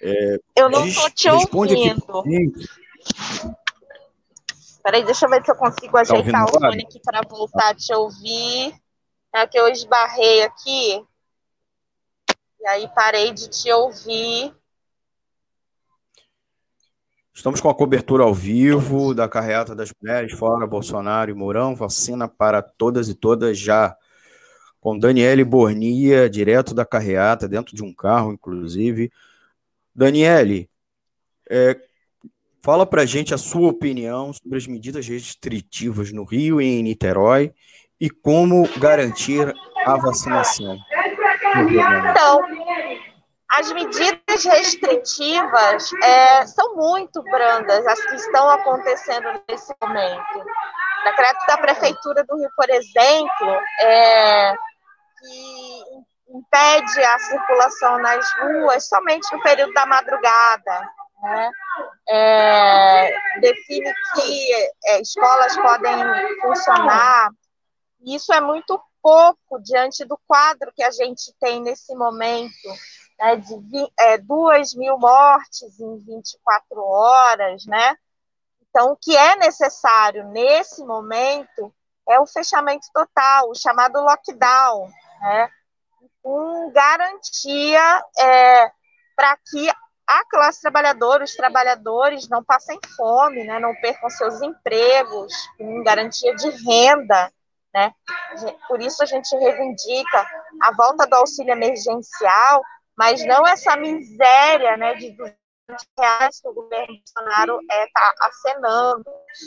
É, 0.01 0.39
eu 0.55 0.69
não 0.69 0.85
estou 0.85 1.09
te 1.11 1.29
ouvindo. 1.29 2.23
Peraí, 4.83 5.03
deixa 5.03 5.25
eu 5.25 5.29
ver 5.29 5.43
se 5.43 5.51
eu 5.51 5.55
consigo 5.55 5.91
tá 5.91 6.01
ajeitar 6.01 6.45
o 6.45 6.51
fone 6.51 6.83
aqui 6.83 7.01
para 7.03 7.21
voltar 7.27 7.69
a 7.69 7.75
te 7.75 7.93
ouvir. 7.93 8.73
É 9.33 9.45
que 9.45 9.59
eu 9.59 9.67
esbarrei 9.67 10.43
aqui. 10.43 11.05
E 12.61 12.67
aí 12.67 12.87
parei 12.89 13.31
de 13.33 13.49
te 13.49 13.71
ouvir. 13.71 14.53
Estamos 17.39 17.61
com 17.61 17.69
a 17.69 17.73
cobertura 17.73 18.25
ao 18.25 18.33
vivo 18.33 19.13
da 19.13 19.25
carreata 19.25 19.73
das 19.73 19.93
mulheres, 20.01 20.33
fora 20.33 20.67
Bolsonaro 20.67 21.31
e 21.31 21.33
Mourão, 21.33 21.73
vacina 21.73 22.27
para 22.27 22.61
todas 22.61 23.07
e 23.07 23.15
todas 23.15 23.57
já. 23.57 23.95
Com 24.81 24.99
Daniele 24.99 25.45
Bornia, 25.45 26.29
direto 26.29 26.73
da 26.73 26.85
carreata, 26.85 27.47
dentro 27.47 27.73
de 27.73 27.81
um 27.81 27.93
carro, 27.93 28.33
inclusive. 28.33 29.09
Daniele, 29.95 30.69
é, 31.49 31.79
fala 32.61 32.85
para 32.85 33.05
gente 33.05 33.33
a 33.33 33.37
sua 33.37 33.69
opinião 33.69 34.33
sobre 34.33 34.57
as 34.57 34.67
medidas 34.67 35.07
restritivas 35.07 36.11
no 36.11 36.25
Rio 36.25 36.59
e 36.59 36.65
em 36.65 36.83
Niterói 36.83 37.53
e 37.97 38.09
como 38.09 38.67
garantir 38.77 39.55
a 39.85 39.95
vacinação. 39.95 40.77
Então, 41.55 42.41
as 43.49 43.71
medidas 43.71 44.43
restritivas 44.43 45.91
é, 46.03 46.45
são 46.45 46.75
muito 46.75 47.21
brandas, 47.23 47.85
as 47.87 47.99
que 48.05 48.15
estão 48.15 48.47
acontecendo 48.49 49.41
nesse 49.49 49.73
momento. 49.81 50.39
O 50.39 51.03
decreto 51.03 51.45
da 51.47 51.57
Prefeitura 51.57 52.23
do 52.25 52.37
Rio, 52.37 52.49
por 52.55 52.69
exemplo, 52.69 53.61
é, 53.81 54.53
que 55.19 55.83
impede 56.29 57.03
a 57.03 57.19
circulação 57.19 57.97
nas 57.97 58.31
ruas 58.39 58.87
somente 58.87 59.35
no 59.35 59.41
período 59.41 59.73
da 59.73 59.85
madrugada. 59.85 60.91
Né? 61.23 61.51
É, 62.07 63.39
define 63.39 63.91
que 64.13 64.53
é, 64.85 65.01
escolas 65.01 65.55
podem 65.57 65.95
funcionar. 66.41 67.31
Isso 68.05 68.31
é 68.31 68.39
muito 68.39 68.79
pouco 69.01 69.59
diante 69.63 70.05
do 70.05 70.19
quadro 70.27 70.71
que 70.75 70.83
a 70.83 70.91
gente 70.91 71.33
tem 71.39 71.61
nesse 71.61 71.95
momento 71.95 72.53
né, 73.19 73.35
de 73.35 73.91
é, 73.99 74.17
2 74.17 74.75
mil 74.75 74.97
mortes 74.97 75.79
em 75.79 75.97
24 75.97 76.81
horas, 76.81 77.65
né? 77.65 77.95
Então, 78.69 78.93
o 78.93 78.97
que 78.97 79.15
é 79.15 79.35
necessário 79.35 80.25
nesse 80.29 80.83
momento 80.85 81.73
é 82.07 82.19
o 82.19 82.25
fechamento 82.25 82.87
total, 82.93 83.49
o 83.49 83.55
chamado 83.55 83.99
lockdown, 83.99 84.89
né? 85.21 85.49
Com 86.21 86.71
garantia 86.71 88.03
é, 88.17 88.71
para 89.15 89.37
que 89.37 89.69
a 90.07 90.25
classe 90.25 90.61
trabalhadora, 90.61 91.23
os 91.23 91.35
trabalhadores 91.35 92.27
não 92.29 92.43
passem 92.43 92.79
fome, 92.95 93.43
né? 93.43 93.59
Não 93.59 93.75
percam 93.75 94.09
seus 94.09 94.41
empregos, 94.41 95.33
com 95.57 95.83
garantia 95.83 96.33
de 96.35 96.49
renda, 96.49 97.31
né? 97.73 97.93
Por 98.67 98.81
isso 98.81 99.03
a 99.03 99.05
gente 99.05 99.35
reivindica 99.35 100.25
a 100.61 100.71
volta 100.75 101.05
do 101.05 101.15
auxílio 101.15 101.51
emergencial 101.51 102.63
mas 102.99 103.25
não 103.25 103.47
essa 103.47 103.77
miséria 103.77 104.75
né, 104.75 104.93
de 104.95 105.11
200 105.11 105.37
reais 105.97 106.41
que 106.41 106.49
o 106.49 106.53
governo 106.53 106.95
Bolsonaro 106.97 107.61
está 107.61 107.75
é, 107.75 107.87
tá 107.93 108.13
acenando, 108.23 109.05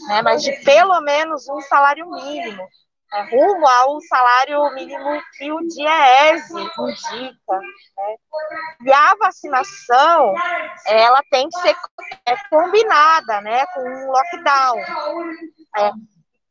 né, 0.09 0.23
mas 0.23 0.43
de 0.43 0.53
pelo 0.65 0.99
menos 1.03 1.47
um 1.51 1.61
salário 1.61 2.11
mínimo, 2.11 2.67
né, 3.13 3.29
rumo 3.31 3.69
ao 3.69 4.01
salário 4.01 4.75
mínimo 4.75 5.23
que 5.37 5.53
o 5.53 5.59
DIEESE 5.69 6.55
indica. 6.55 7.59
Né. 7.59 8.17
E 8.87 8.91
a 8.91 9.15
vacinação, 9.17 10.35
ela 10.87 11.23
tem 11.31 11.47
que 11.51 11.61
ser 11.61 11.77
é, 12.25 12.35
combinada 12.49 13.43
né, 13.43 13.67
com 13.67 13.81
um 13.83 14.11
lockdown. 14.13 14.79
É. 15.77 15.93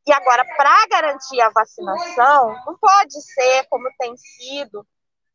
E 0.06 0.14
agora, 0.14 0.46
para 0.56 0.88
garantir 0.88 1.42
a 1.42 1.50
vacinação, 1.50 2.56
não 2.64 2.78
pode 2.78 3.20
ser 3.24 3.66
como 3.72 3.90
tem 3.98 4.16
sido 4.18 4.86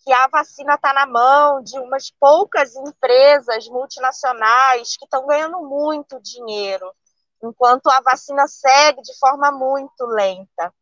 que 0.07 0.12
a 0.12 0.28
vacina 0.28 0.75
está 0.75 0.93
na 0.93 1.05
mão 1.05 1.60
de 1.60 1.76
umas 1.81 2.12
poucas 2.12 2.76
empresas 2.76 3.67
multinacionais 3.67 4.97
que 4.97 5.05
estão 5.05 5.26
ganhando 5.26 5.60
muito 5.62 6.20
dinheiro, 6.23 6.94
enquanto 7.43 7.89
a 7.89 8.01
vacina 8.01 8.47
segue 8.47 9.02
de 9.02 9.18
forma 9.18 9.51
muito 9.51 10.07
lenta. 10.07 10.73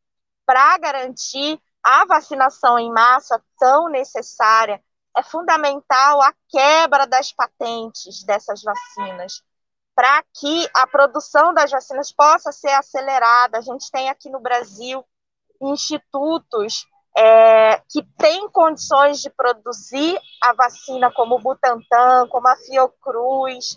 Para 0.45 0.77
garantir 0.77 1.59
a 1.83 2.05
vacinação 2.05 2.79
em 2.79 2.93
massa 2.93 3.43
tão 3.59 3.89
necessária, 3.89 4.79
é 5.17 5.23
fundamental 5.23 6.21
a 6.21 6.35
quebra 6.51 7.07
das 7.07 7.33
patentes 7.33 8.25
dessas 8.25 8.63
vacinas, 8.63 9.43
para 9.95 10.23
que 10.35 10.69
a 10.75 10.87
produção 10.87 11.55
das 11.55 11.71
vacinas 11.71 12.13
possa 12.13 12.53
ser 12.53 12.73
acelerada. 12.73 13.57
A 13.57 13.63
gente 13.63 13.91
tem 13.91 14.11
aqui 14.11 14.29
no 14.29 14.41
Brasil 14.41 15.03
institutos 15.63 16.87
é, 17.17 17.81
que 17.89 18.03
tem 18.19 18.49
condições 18.51 19.21
de 19.21 19.31
produzir 19.31 20.19
a 20.43 20.53
vacina, 20.53 21.13
como 21.13 21.37
o 21.37 21.39
Butantan, 21.39 22.27
como 22.29 22.49
a 22.49 22.57
Fiocruz, 22.57 23.75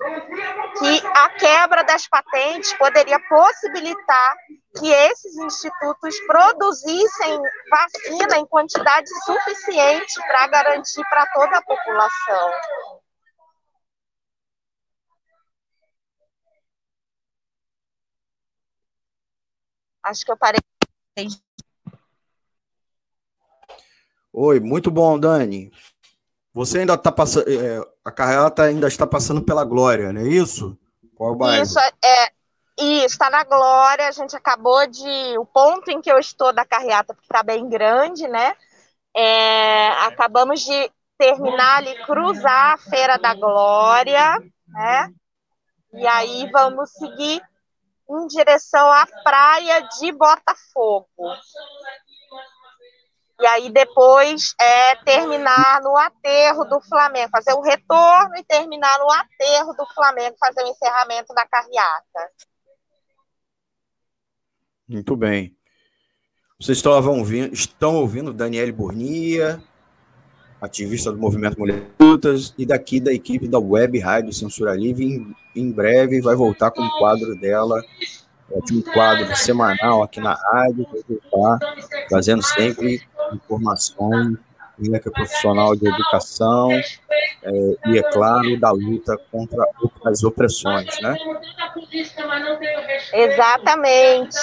que 0.80 1.08
a 1.08 1.30
quebra 1.30 1.84
das 1.84 2.08
patentes 2.08 2.74
poderia 2.74 3.20
possibilitar 3.30 4.36
que 4.80 4.92
esses 4.92 5.36
institutos 5.38 6.20
produzissem 6.26 7.40
vacina 7.70 8.38
em 8.38 8.46
quantidade 8.46 9.10
suficiente 9.24 10.20
para 10.28 10.48
garantir 10.48 11.04
para 11.10 11.26
toda 11.34 11.58
a 11.58 11.62
população. 11.62 12.52
Acho 20.04 20.26
que 20.26 20.32
eu 20.32 20.38
parei. 20.38 20.60
Oi, 24.40 24.60
muito 24.60 24.92
bom, 24.92 25.18
Dani. 25.18 25.72
Você 26.54 26.78
ainda 26.78 26.94
está 26.94 27.12
passando. 27.12 27.50
É, 27.50 27.82
a 28.06 28.12
carreata 28.12 28.62
ainda 28.62 28.88
está 28.88 29.08
passando 29.08 29.42
pela 29.42 29.66
Glória, 29.66 30.14
não 30.14 30.22
é 30.22 30.26
isso? 30.26 30.78
Qual 31.16 31.32
o 31.32 31.36
bairro? 31.36 31.64
Isso, 31.64 31.80
é. 31.80 32.32
Isso, 32.80 33.06
está 33.08 33.32
na 33.32 33.44
Glória. 33.44 34.08
A 34.08 34.12
gente 34.12 34.36
acabou 34.36 34.86
de. 34.86 35.36
O 35.40 35.46
ponto 35.48 35.90
em 35.90 36.00
que 36.00 36.12
eu 36.12 36.20
estou 36.20 36.54
da 36.54 36.64
carreata, 36.64 37.16
porque 37.16 37.26
está 37.26 37.42
bem 37.42 37.68
grande, 37.68 38.28
né? 38.28 38.56
É, 39.16 39.88
acabamos 40.06 40.62
de 40.64 40.92
terminar 41.18 41.78
ali, 41.78 41.96
cruzar 42.06 42.76
a 42.76 42.78
Feira 42.78 43.18
da 43.18 43.34
Glória, 43.34 44.38
né? 44.68 45.12
E 45.96 46.06
aí 46.06 46.48
vamos 46.52 46.92
seguir 46.92 47.42
em 48.08 48.28
direção 48.28 48.88
à 48.92 49.08
praia 49.24 49.82
de 50.00 50.12
Botafogo 50.12 51.08
e 53.40 53.46
aí 53.46 53.70
depois 53.70 54.56
é 54.60 54.96
terminar 54.96 55.82
no 55.82 55.96
aterro 55.96 56.66
do 56.66 56.82
Flamengo, 56.82 57.30
fazer 57.32 57.54
o 57.54 57.62
retorno 57.62 58.36
e 58.36 58.44
terminar 58.44 58.98
no 59.00 59.12
aterro 59.12 59.74
do 59.74 59.86
Flamengo, 59.94 60.36
fazer 60.40 60.64
o 60.64 60.68
encerramento 60.68 61.34
da 61.34 61.46
carreata. 61.46 62.32
Muito 64.88 65.16
bem. 65.16 65.56
Vocês 66.60 66.80
estavam 66.80 67.20
ouvindo, 67.20 67.54
estão 67.54 67.96
ouvindo 67.98 68.34
Daniele 68.34 68.72
Burnia, 68.72 69.62
ativista 70.60 71.12
do 71.12 71.20
Movimento 71.20 71.60
Mulheres 71.60 71.88
Lutas, 72.00 72.56
e 72.58 72.66
daqui 72.66 73.00
da 73.00 73.14
equipe 73.14 73.48
da 73.48 73.60
Web 73.60 74.00
Rádio 74.00 74.34
Censura 74.34 74.74
Livre, 74.74 75.06
em, 75.06 75.36
em 75.56 75.72
breve 75.72 76.22
vai 76.22 76.36
voltar 76.36 76.72
com 76.72 76.82
o 76.82 76.98
quadro 76.98 77.36
dela 77.36 77.80
um 78.72 78.82
quadro 78.82 79.36
semanal 79.36 80.02
aqui 80.02 80.20
na 80.20 80.34
rádio, 80.34 80.88
trazendo 82.10 82.42
sempre 82.42 83.02
informação 83.34 84.38
técnica 84.78 85.12
profissional 85.12 85.76
de 85.76 85.88
educação 85.88 86.72
é, 86.72 86.82
e, 87.88 87.98
é 87.98 88.04
claro, 88.12 88.60
da 88.60 88.72
luta 88.72 89.18
contra 89.32 89.66
as 90.06 90.24
opressões, 90.24 91.00
né? 91.02 91.16
Exatamente. 93.14 94.38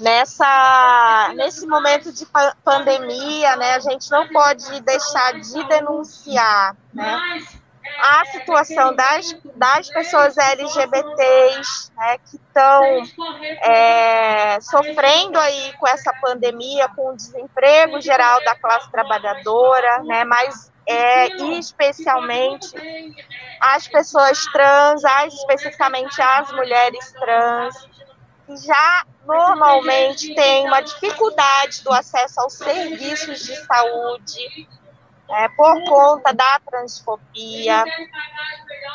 Nessa, 0.00 1.32
nesse 1.36 1.66
momento 1.66 2.12
de 2.12 2.26
pandemia, 2.64 3.54
né, 3.56 3.74
a 3.74 3.78
gente 3.78 4.10
não 4.10 4.26
pode 4.28 4.80
deixar 4.80 5.34
de 5.40 5.68
denunciar, 5.68 6.76
né? 6.92 7.16
A 7.98 8.24
situação 8.26 8.94
das, 8.94 9.36
das 9.56 9.88
pessoas 9.88 10.36
LGBTs 10.36 11.92
né, 11.96 12.18
que 12.18 12.36
estão 12.36 13.02
é, 13.62 14.58
sofrendo 14.60 15.38
aí 15.38 15.72
com 15.78 15.86
essa 15.86 16.12
pandemia, 16.20 16.88
com 16.88 17.10
o 17.10 17.16
desemprego 17.16 18.00
geral 18.00 18.42
da 18.44 18.54
classe 18.56 18.90
trabalhadora, 18.90 20.02
né, 20.04 20.24
mas 20.24 20.72
é, 20.86 21.28
especialmente 21.58 22.68
as 23.60 23.88
pessoas 23.88 24.44
trans, 24.46 25.04
as, 25.04 25.32
especificamente 25.32 26.20
as 26.20 26.52
mulheres 26.52 27.12
trans, 27.12 27.88
que 28.46 28.56
já 28.58 29.06
normalmente 29.26 30.34
têm 30.34 30.66
uma 30.66 30.82
dificuldade 30.82 31.82
do 31.82 31.92
acesso 31.92 32.40
aos 32.40 32.52
serviços 32.54 33.44
de 33.44 33.56
saúde, 33.64 34.68
é, 35.30 35.48
por 35.48 35.84
conta 35.84 36.32
da 36.32 36.60
transfobia, 36.68 37.84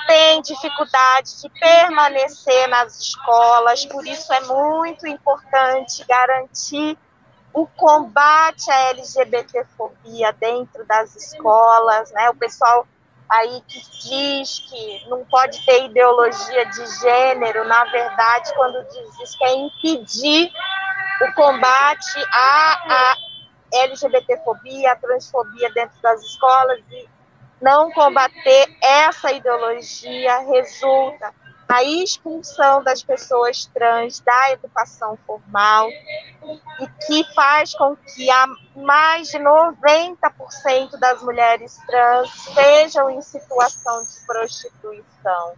tem 0.08 0.41
dificuldade 0.41 1.41
de 1.41 1.49
permanecer 1.59 2.67
nas 2.67 2.99
escolas, 2.99 3.85
por 3.85 4.06
isso 4.06 4.32
é 4.33 4.41
muito 4.41 5.08
importante 5.08 6.06
garantir 6.08 6.98
o 7.53 7.66
combate 7.66 8.69
à 8.72 8.90
LGBTfobia 8.91 10.32
dentro 10.33 10.85
das 10.85 11.16
escolas, 11.16 12.11
né? 12.11 12.30
O 12.30 12.35
pessoal 12.35 12.88
aí 13.30 13.61
que 13.67 13.80
diz 13.80 14.59
que 14.59 15.09
não 15.09 15.24
pode 15.25 15.64
ter 15.66 15.85
ideologia 15.85 16.66
de 16.66 16.85
gênero, 16.99 17.67
na 17.67 17.83
verdade, 17.85 18.53
quando 18.56 18.83
diz 18.90 19.19
isso, 19.19 19.38
quer 19.38 19.53
impedir 19.53 20.51
o 21.22 21.33
combate 21.33 22.25
à, 22.32 23.11
à 23.11 23.16
LGBTfobia, 23.73 24.91
à 24.91 24.95
transfobia 24.95 25.72
dentro 25.72 25.99
das 26.01 26.22
escolas 26.22 26.80
e 26.91 27.07
não 27.61 27.91
combater 27.91 28.67
essa 28.81 29.31
ideologia 29.31 30.39
resulta 30.39 31.33
na 31.69 31.83
expulsão 31.83 32.83
das 32.83 33.03
pessoas 33.03 33.65
trans 33.65 34.19
da 34.22 34.51
educação 34.53 35.15
formal 35.27 35.88
e 36.80 36.88
que 37.06 37.23
faz 37.35 37.75
com 37.75 37.95
que 37.95 38.30
a 38.31 38.48
mais 38.75 39.27
de 39.27 39.38
90% 39.38 40.98
das 40.99 41.22
mulheres 41.22 41.77
trans 41.85 42.33
estejam 42.48 43.11
em 43.11 43.22
situação 43.22 44.03
de 44.03 44.25
prostituição, 44.25 45.53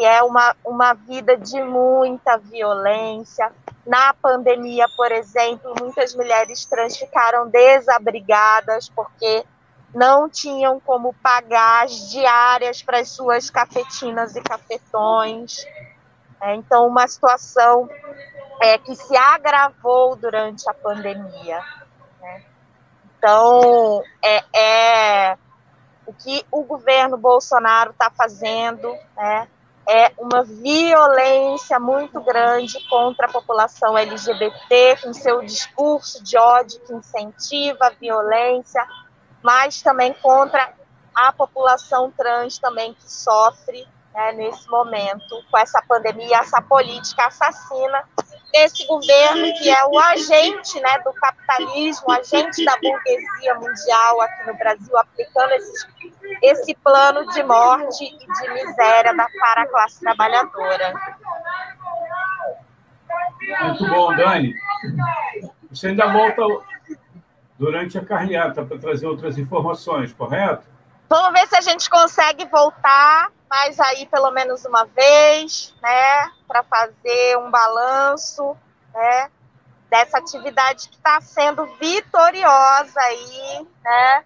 que 0.00 0.04
é 0.06 0.22
uma, 0.22 0.56
uma 0.64 0.94
vida 0.94 1.36
de 1.36 1.62
muita 1.62 2.38
violência. 2.38 3.52
Na 3.86 4.14
pandemia, 4.14 4.86
por 4.96 5.12
exemplo, 5.12 5.74
muitas 5.78 6.14
mulheres 6.14 6.64
trans 6.64 6.96
ficaram 6.96 7.50
desabrigadas 7.50 8.88
porque 8.88 9.44
não 9.94 10.26
tinham 10.26 10.80
como 10.80 11.12
pagar 11.22 11.84
as 11.84 12.10
diárias 12.10 12.82
para 12.82 13.00
as 13.00 13.10
suas 13.10 13.50
cafetinas 13.50 14.34
e 14.36 14.40
cafetões. 14.40 15.66
É, 16.40 16.54
então, 16.54 16.86
uma 16.86 17.06
situação 17.06 17.86
é, 18.62 18.78
que 18.78 18.96
se 18.96 19.14
agravou 19.14 20.16
durante 20.16 20.66
a 20.66 20.72
pandemia. 20.72 21.60
Né? 22.22 22.42
Então, 23.18 24.02
é, 24.22 24.44
é, 24.54 25.38
o 26.06 26.14
que 26.14 26.42
o 26.50 26.62
governo 26.62 27.18
Bolsonaro 27.18 27.90
está 27.90 28.08
fazendo 28.08 28.96
né, 29.14 29.46
é 29.88 30.12
uma 30.18 30.42
violência 30.44 31.78
muito 31.78 32.20
grande 32.20 32.78
contra 32.88 33.26
a 33.26 33.32
população 33.32 33.96
LGBT, 33.96 34.98
com 35.02 35.12
seu 35.12 35.42
discurso 35.42 36.22
de 36.22 36.36
ódio 36.36 36.80
que 36.80 36.92
incentiva 36.92 37.86
a 37.86 37.90
violência, 37.90 38.86
mas 39.42 39.82
também 39.82 40.12
contra 40.14 40.72
a 41.14 41.32
população 41.32 42.10
trans 42.10 42.58
também 42.58 42.94
que 42.94 43.10
sofre 43.10 43.86
né, 44.14 44.32
nesse 44.32 44.68
momento 44.68 45.42
com 45.50 45.58
essa 45.58 45.82
pandemia, 45.82 46.38
essa 46.38 46.60
política 46.60 47.26
assassina 47.26 48.02
desse 48.52 48.86
governo 48.86 49.52
que 49.58 49.70
é 49.70 49.84
o 49.86 49.98
agente 49.98 50.80
né, 50.80 50.98
do 51.04 51.12
capitalismo, 51.12 52.04
o 52.08 52.12
agente 52.12 52.64
da 52.64 52.76
burguesia 52.76 53.54
mundial 53.54 54.20
aqui 54.22 54.46
no 54.46 54.54
Brasil, 54.54 54.98
aplicando 54.98 55.52
esse, 55.52 55.88
esse 56.42 56.74
plano 56.76 57.26
de 57.32 57.42
morte 57.44 58.04
e 58.04 58.18
de 58.18 58.54
miséria 58.54 59.14
da, 59.14 59.26
para 59.38 59.62
a 59.62 59.66
classe 59.66 60.00
trabalhadora. 60.00 60.92
Muito 63.62 63.88
bom, 63.88 64.14
Dani. 64.16 64.54
Você 65.70 65.88
ainda 65.88 66.12
volta 66.12 66.42
durante 67.58 67.98
a 67.98 68.04
carreata 68.04 68.64
para 68.64 68.78
trazer 68.78 69.06
outras 69.06 69.38
informações, 69.38 70.12
correto? 70.12 70.62
Vamos 71.10 71.32
ver 71.32 71.48
se 71.48 71.56
a 71.56 71.60
gente 71.60 71.90
consegue 71.90 72.44
voltar 72.44 73.32
mais 73.50 73.80
aí 73.80 74.06
pelo 74.06 74.30
menos 74.30 74.64
uma 74.64 74.84
vez, 74.84 75.74
né, 75.82 76.30
para 76.46 76.62
fazer 76.62 77.36
um 77.36 77.50
balanço, 77.50 78.56
né, 78.94 79.28
dessa 79.90 80.18
atividade 80.18 80.88
que 80.88 80.94
está 80.94 81.20
sendo 81.20 81.66
vitoriosa 81.80 83.00
aí, 83.00 83.66
né, 83.82 84.24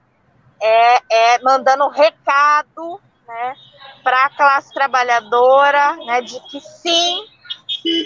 é, 0.60 1.02
é 1.10 1.42
mandando 1.42 1.86
um 1.86 1.90
recado, 1.90 3.00
né, 3.26 3.56
para 4.02 4.26
a 4.26 4.36
classe 4.36 4.70
trabalhadora, 4.74 5.96
né, 6.04 6.20
de 6.20 6.38
que 6.50 6.60
sim, 6.60 7.18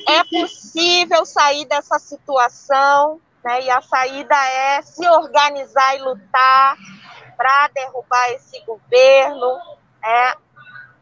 é 0.09 0.23
possível 0.41 1.27
sair 1.27 1.65
dessa 1.65 1.99
situação, 1.99 3.21
né? 3.45 3.63
E 3.63 3.71
a 3.71 3.81
saída 3.81 4.35
é 4.35 4.83
se 4.83 5.09
organizar 5.09 5.97
e 5.97 6.03
lutar 6.03 6.77
para 7.39 7.69
derrubar 7.69 8.33
esse 8.33 8.61
governo, 8.67 9.61
é, 10.05 10.37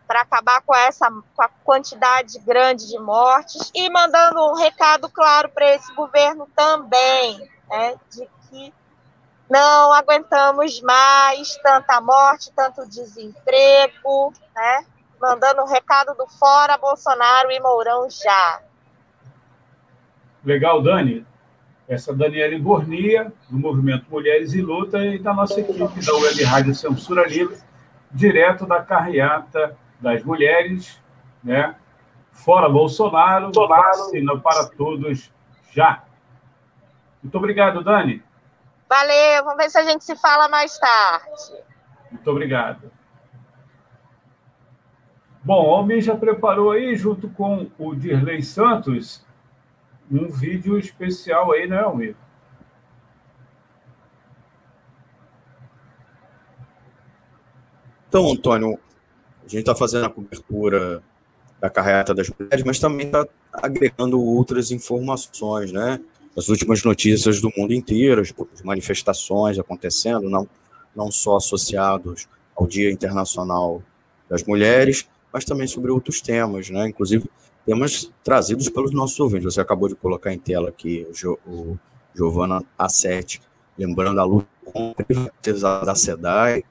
para 0.07 0.21
acabar 0.21 0.61
com 0.61 0.75
essa 0.75 1.11
com 1.11 1.43
a 1.43 1.49
quantidade 1.65 2.39
grande 2.41 2.87
de 2.87 2.99
mortes 2.99 3.73
e 3.75 3.89
mandando 3.89 4.41
um 4.51 4.55
recado 4.55 5.09
claro 5.09 5.49
para 5.49 5.75
esse 5.75 5.93
governo 5.95 6.47
também, 6.55 7.51
né, 7.69 7.97
de 8.13 8.29
que 8.51 8.75
não 9.49 9.93
aguentamos 9.93 10.81
mais 10.83 11.57
tanta 11.63 12.01
morte, 12.03 12.53
tanto 12.55 12.87
desemprego, 12.87 14.35
né? 14.55 14.85
Mandando 15.21 15.63
um 15.63 15.67
recado 15.67 16.15
do 16.15 16.27
fora 16.27 16.77
Bolsonaro 16.77 17.51
e 17.51 17.61
Mourão 17.61 18.11
já. 18.11 18.61
Legal, 20.45 20.83
Dani 20.83 21.25
essa 21.89 22.15
Daniela 22.15 22.59
Bornia, 22.59 23.33
do 23.49 23.59
Movimento 23.59 24.07
Mulheres 24.11 24.53
e 24.55 24.61
Luta, 24.61 25.05
e 25.05 25.19
da 25.19 25.33
nossa 25.33 25.61
equipe 25.61 25.79
da 25.79 26.15
Web 26.15 26.45
Rádio 26.45 26.75
Censura 26.75 27.27
Livre, 27.27 27.57
direto 28.11 28.67
da 28.67 28.83
carreata 28.83 29.77
das 30.01 30.23
mulheres, 30.25 30.99
né? 31.43 31.75
Fora 32.33 32.69
Bolsonaro, 32.69 33.51
vacina 33.53 34.39
para 34.39 34.67
todos 34.67 35.31
já. 35.73 36.03
Muito 37.23 37.39
obrigado, 37.39 37.83
Dani. 37.83 38.23
Valeu, 38.89 39.45
vamos 39.45 39.57
ver 39.57 39.71
se 39.71 39.79
a 39.79 39.85
gente 39.85 40.05
se 40.05 40.15
fala 40.17 40.49
mais 40.49 40.79
tarde. 40.79 41.55
Muito 42.11 42.31
obrigado. 42.31 42.91
Bom, 45.43 45.67
o 45.67 45.75
Almir 45.75 46.03
já 46.03 46.17
preparou 46.17 46.73
aí, 46.73 46.97
junto 46.97 47.29
com 47.31 47.69
o 47.79 47.95
Dirley 47.95 48.43
Santos, 48.43 49.25
um 50.11 50.29
vídeo 50.29 50.79
especial 50.79 51.53
aí, 51.53 51.67
né, 51.67 51.81
Almir? 51.81 52.15
Então, 58.09 58.31
Antônio, 58.31 58.79
a 59.45 59.49
gente 59.49 59.61
está 59.61 59.75
fazendo 59.75 60.07
a 60.07 60.11
cobertura 60.11 61.03
da 61.61 61.69
carreata 61.69 62.15
das 62.15 62.31
mulheres, 62.31 62.65
mas 62.65 62.79
também 62.79 63.07
está 63.07 63.27
agregando 63.53 64.21
outras 64.21 64.71
informações, 64.71 65.73
né? 65.73 66.01
As 66.37 66.49
últimas 66.49 66.83
notícias 66.85 67.41
do 67.41 67.51
mundo 67.57 67.73
inteiro, 67.73 68.21
as 68.21 68.63
manifestações 68.63 69.59
acontecendo, 69.59 70.29
não, 70.29 70.49
não 70.95 71.11
só 71.11 71.37
associados 71.37 72.29
ao 72.55 72.67
Dia 72.67 72.91
Internacional 72.91 73.83
das 74.29 74.43
Mulheres, 74.45 75.07
mas 75.33 75.45
também 75.45 75.67
sobre 75.67 75.91
outros 75.91 76.21
temas, 76.21 76.71
né? 76.71 76.89
Inclusive 76.89 77.29
temas 77.67 78.11
trazidos 78.23 78.69
pelos 78.69 78.93
nossos 78.93 79.19
ouvintes. 79.19 79.53
Você 79.53 79.61
acabou 79.61 79.89
de 79.89 79.97
colocar 79.97 80.33
em 80.33 80.39
tela 80.39 80.69
aqui 80.69 81.07
o, 81.47 81.77
Giovana 82.15 82.63
A7, 82.79 83.41
lembrando 83.77 84.21
a 84.21 84.25
luta 84.25 84.47
contra 84.65 85.05
a 85.65 85.85
da 85.85 85.95
SEDAI, 85.95 86.65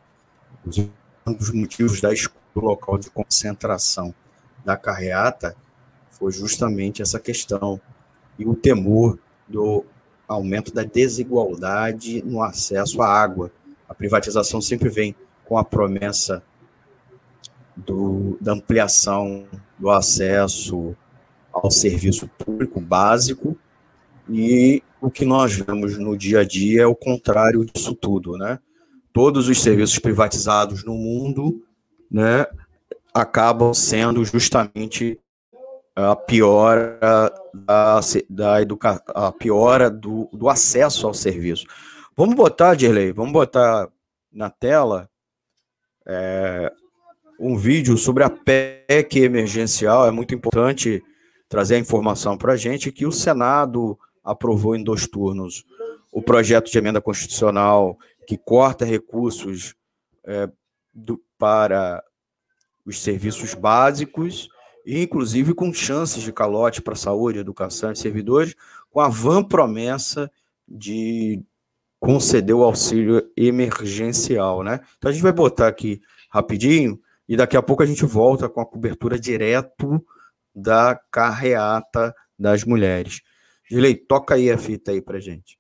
dos 0.66 1.52
motivos 1.52 2.02
da 2.02 2.12
escolha 2.12 2.46
do 2.56 2.62
local 2.62 2.98
de 2.98 3.10
concentração 3.10 4.16
da 4.64 4.78
carreata 4.78 5.56
foi 6.18 6.32
justamente 6.32 7.02
essa 7.02 7.20
questão 7.20 7.80
e 8.40 8.48
o 8.48 8.56
temor 8.56 9.20
do 9.48 9.86
aumento 10.28 10.74
da 10.74 10.84
desigualdade 10.84 12.24
no 12.24 12.42
acesso 12.42 13.02
à 13.02 13.08
água. 13.08 13.52
A 13.88 13.94
privatização 13.94 14.62
sempre 14.62 14.90
vem 14.90 15.14
com 15.44 15.58
a 15.58 15.64
promessa 15.64 16.42
do, 17.76 18.38
da 18.40 18.54
ampliação 18.54 19.46
do 19.78 19.90
acesso 19.90 20.96
ao 21.52 21.72
serviço 21.72 22.30
público 22.38 22.80
básico 22.80 23.58
e 24.30 24.82
o 25.02 25.10
que 25.10 25.26
nós 25.26 25.54
vemos 25.54 25.98
no 25.98 26.18
dia 26.18 26.40
a 26.40 26.44
dia 26.44 26.84
é 26.84 26.86
o 26.86 26.96
contrário 26.96 27.64
disso 27.66 27.94
tudo, 27.94 28.38
né? 28.38 28.60
Todos 29.14 29.48
os 29.48 29.62
serviços 29.62 30.00
privatizados 30.00 30.84
no 30.84 30.96
mundo, 30.96 31.64
né, 32.12 32.46
acabam 33.14 33.74
sendo 33.74 34.26
justamente 34.26 35.18
a 35.96 36.16
piora 36.16 37.32
da, 37.54 38.00
da 38.30 38.62
educação, 38.62 39.04
a 39.16 39.32
piora 39.32 39.90
do, 39.90 40.30
do 40.34 40.50
acesso 40.50 41.08
ao 41.08 41.14
serviço. 41.14 41.66
Vamos 42.18 42.36
botar, 42.36 42.76
Dirley, 42.76 43.14
vamos 43.14 43.32
botar 43.32 43.88
na 44.32 44.50
tela 44.50 45.10
é, 46.06 46.72
um 47.40 47.56
vídeo 47.58 47.98
sobre 47.98 48.24
a 48.24 48.30
PEC 48.30 49.20
emergencial. 49.20 50.08
É 50.08 50.12
muito 50.12 50.34
importante 50.34 51.04
trazer 51.48 51.76
a 51.76 51.80
informação 51.80 52.38
para 52.38 52.54
a 52.54 52.58
gente 52.58 52.92
que 52.92 53.06
o 53.06 53.12
Senado 53.12 53.98
aprovou 54.24 54.76
em 54.76 54.84
dois 54.84 55.08
turnos 55.08 55.64
o 56.12 56.22
projeto 56.22 56.72
de 56.72 56.78
emenda 56.78 57.02
constitucional 57.02 57.98
que 58.26 58.38
corta 58.38 58.86
recursos 58.86 59.76
é, 60.26 60.50
do, 60.94 61.22
para 61.38 62.04
os 62.86 63.02
serviços 63.02 63.54
básicos, 63.54 64.50
inclusive 64.86 65.54
com 65.54 65.74
chances 65.74 66.24
de 66.24 66.32
calote 66.32 66.82
para 66.82 66.96
saúde, 66.96 67.40
educação 67.40 67.92
e 67.92 67.96
servidores, 67.96 68.56
com 68.90 69.02
a 69.02 69.10
vã 69.10 69.44
promessa 69.44 70.32
de 70.68 71.44
conceder 72.00 72.56
o 72.56 72.64
auxílio 72.64 73.30
emergencial, 73.36 74.64
né? 74.64 74.80
Então 74.98 75.10
a 75.10 75.14
gente 75.14 75.24
vai 75.24 75.34
botar 75.34 75.68
aqui 75.68 76.02
rapidinho 76.30 77.00
e 77.28 77.36
daqui 77.36 77.58
a 77.58 77.62
pouco 77.62 77.84
a 77.84 77.86
gente 77.86 78.06
volta 78.06 78.48
com 78.48 78.62
a 78.62 78.66
cobertura 78.66 79.20
direto 79.20 80.06
da 80.54 80.96
carreata 81.12 82.16
das 82.38 82.64
mulheres. 82.64 83.22
Gilei, 83.70 83.96
toca 83.96 84.36
aí 84.36 84.52
a 84.52 84.58
fita 84.58 84.92
aí 84.92 85.02
para 85.02 85.20
gente. 85.20 85.60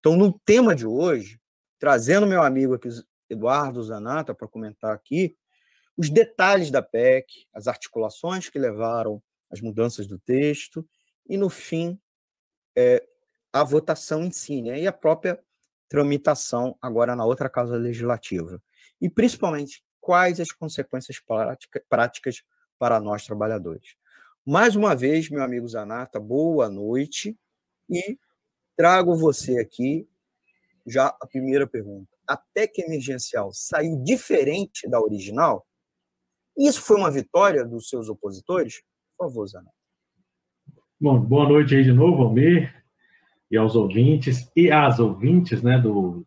Então, 0.00 0.16
no 0.16 0.38
tema 0.40 0.74
de 0.74 0.86
hoje, 0.86 1.40
trazendo 1.78 2.26
meu 2.26 2.42
amigo 2.42 2.74
aqui, 2.74 2.88
Eduardo 3.30 3.82
Zanata, 3.82 4.34
para 4.34 4.48
comentar 4.48 4.92
aqui 4.92 5.36
os 5.96 6.10
detalhes 6.10 6.70
da 6.70 6.82
PEC, 6.82 7.46
as 7.54 7.68
articulações 7.68 8.48
que 8.48 8.58
levaram 8.58 9.22
às 9.50 9.60
mudanças 9.60 10.06
do 10.06 10.18
texto 10.18 10.86
e, 11.28 11.36
no 11.36 11.48
fim, 11.48 12.00
é, 12.76 13.04
a 13.52 13.62
votação 13.62 14.24
em 14.24 14.32
si, 14.32 14.62
né? 14.62 14.80
e 14.80 14.86
a 14.86 14.92
própria 14.92 15.38
tramitação 15.88 16.76
agora 16.80 17.14
na 17.14 17.24
outra 17.24 17.48
casa 17.48 17.76
legislativa. 17.76 18.60
E, 19.00 19.08
principalmente, 19.08 19.84
quais 20.02 20.40
as 20.40 20.50
consequências 20.50 21.22
práticas 21.88 22.42
para 22.78 23.00
nós 23.00 23.24
trabalhadores. 23.24 23.94
Mais 24.44 24.74
uma 24.74 24.96
vez, 24.96 25.30
meu 25.30 25.42
amigo 25.42 25.68
Zanata, 25.68 26.18
boa 26.18 26.68
noite 26.68 27.38
e 27.88 28.18
trago 28.76 29.14
você 29.14 29.60
aqui 29.60 30.08
já 30.84 31.16
a 31.20 31.26
primeira 31.28 31.68
pergunta. 31.68 32.10
A 32.26 32.36
PEC 32.36 32.82
emergencial 32.82 33.52
saiu 33.52 34.02
diferente 34.02 34.90
da 34.90 35.00
original? 35.00 35.64
Isso 36.58 36.82
foi 36.82 36.96
uma 36.96 37.10
vitória 37.10 37.64
dos 37.64 37.88
seus 37.88 38.08
opositores? 38.08 38.82
Por 39.16 39.28
favor, 39.28 39.46
Zanata. 39.46 39.72
Bom, 41.00 41.20
boa 41.20 41.48
noite 41.48 41.76
aí 41.76 41.84
de 41.84 41.92
novo, 41.92 42.24
Almir, 42.24 42.84
e 43.48 43.56
aos 43.56 43.76
ouvintes 43.76 44.50
e 44.56 44.72
às 44.72 44.98
ouvintes 44.98 45.62
né, 45.62 45.78
do, 45.78 46.26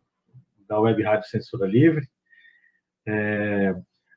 da 0.66 0.80
Web 0.80 1.02
Rádio 1.02 1.28
Censura 1.28 1.66
Livre. 1.66 2.08
É, 3.06 3.74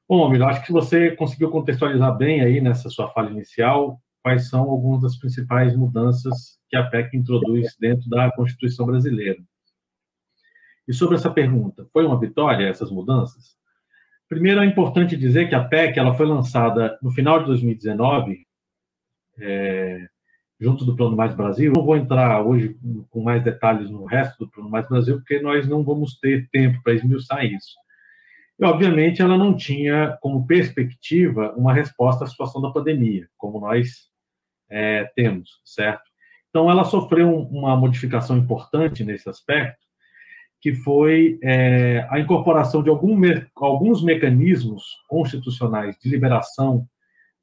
bom, 0.08 0.24
Almir, 0.24 0.42
acho 0.43 0.66
que 0.66 0.72
você 0.72 1.11
conseguiu 1.11 1.51
contextualizar 1.51 2.18
bem 2.18 2.42
aí 2.42 2.59
nessa 2.59 2.90
sua 2.90 3.09
fala 3.09 3.30
inicial 3.30 4.01
quais 4.22 4.50
são 4.50 4.69
algumas 4.69 5.01
das 5.01 5.18
principais 5.18 5.76
mudanças 5.76 6.59
que 6.69 6.76
a 6.76 6.85
PEC 6.85 7.16
introduz 7.16 7.76
dentro 7.80 8.09
da 8.09 8.32
Constituição 8.32 8.85
brasileira. 8.85 9.42
E 10.88 10.93
sobre 10.93 11.16
essa 11.16 11.30
pergunta, 11.30 11.88
foi 11.93 12.06
uma 12.06 12.19
vitória 12.19 12.68
essas 12.68 12.92
mudanças? 12.92 13.58
Primeiro, 14.27 14.61
é 14.61 14.66
importante 14.66 15.18
dizer 15.18 15.48
que 15.50 15.56
a 15.56 15.64
PEC 15.64 15.98
ela 15.98 16.14
foi 16.14 16.26
lançada 16.26 16.98
no 17.01 17.11
final 17.11 17.40
de 17.40 17.45
2019, 17.45 18.45
é, 19.40 20.08
junto 20.59 20.85
do 20.85 20.95
Plano 20.95 21.16
Mais 21.16 21.34
Brasil. 21.34 21.72
Não 21.76 21.84
vou 21.84 21.95
entrar 21.95 22.42
hoje 22.43 22.77
com 23.09 23.24
mais 23.24 23.43
detalhes 23.43 23.90
no 23.90 24.06
resto 24.06 24.45
do 24.45 24.51
Plano 24.51 24.69
Mais 24.69 24.88
Brasil, 24.88 25.16
porque 25.18 25.40
nós 25.40 25.68
não 25.68 25.84
vamos 25.84 26.19
ter 26.19 26.48
tempo 26.51 26.82
para 26.84 26.93
esmiuçar 26.93 27.45
isso. 27.45 27.76
E, 28.60 28.66
obviamente, 28.66 29.22
ela 29.22 29.38
não 29.38 29.56
tinha 29.56 30.18
como 30.22 30.46
perspectiva 30.46 31.54
uma 31.56 31.74
resposta 31.74 32.26
à 32.26 32.28
situação 32.28 32.62
da 32.62 32.72
pandemia, 32.72 33.28
como 33.38 33.60
nós 33.60 34.10
é, 34.70 35.06
temos, 35.16 35.62
certo? 35.64 36.04
Então, 36.50 36.70
ela 36.70 36.84
sofreu 36.84 37.34
uma 37.34 37.78
modificação 37.78 38.38
importante 38.38 39.04
nesse 39.04 39.30
aspecto, 39.30 39.80
que 40.62 40.74
foi 40.74 41.40
é, 41.42 42.06
a 42.10 42.20
incorporação 42.20 42.84
de 42.84 42.90
algum, 42.90 43.16
alguns 43.56 44.04
mecanismos 44.04 44.84
constitucionais 45.08 45.98
de 45.98 46.10
liberação 46.10 46.86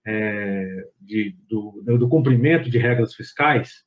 é, 0.06 0.84
de, 1.00 1.34
do, 1.48 1.82
do, 1.98 2.08
cumprimento 2.08 2.68
de 2.70 2.78
regras 2.78 3.14
fiscais 3.14 3.84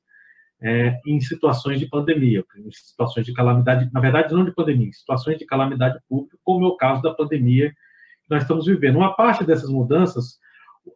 é, 0.61 0.99
em 1.05 1.19
situações 1.21 1.79
de 1.79 1.88
pandemia, 1.88 2.43
em 2.57 2.71
situações 2.71 3.25
de 3.25 3.33
calamidade, 3.33 3.89
na 3.93 3.99
verdade, 3.99 4.33
não 4.33 4.43
de 4.43 4.53
pandemia, 4.53 4.88
em 4.88 4.93
situações 4.93 5.38
de 5.38 5.45
calamidade 5.45 5.99
pública, 6.07 6.38
como 6.43 6.65
é 6.65 6.67
o 6.67 6.75
caso 6.75 7.01
da 7.01 7.13
pandemia 7.13 7.69
que 7.69 8.29
nós 8.29 8.41
estamos 8.41 8.65
vivendo. 8.65 8.97
Uma 8.97 9.15
parte 9.15 9.45
dessas 9.45 9.69
mudanças, 9.69 10.38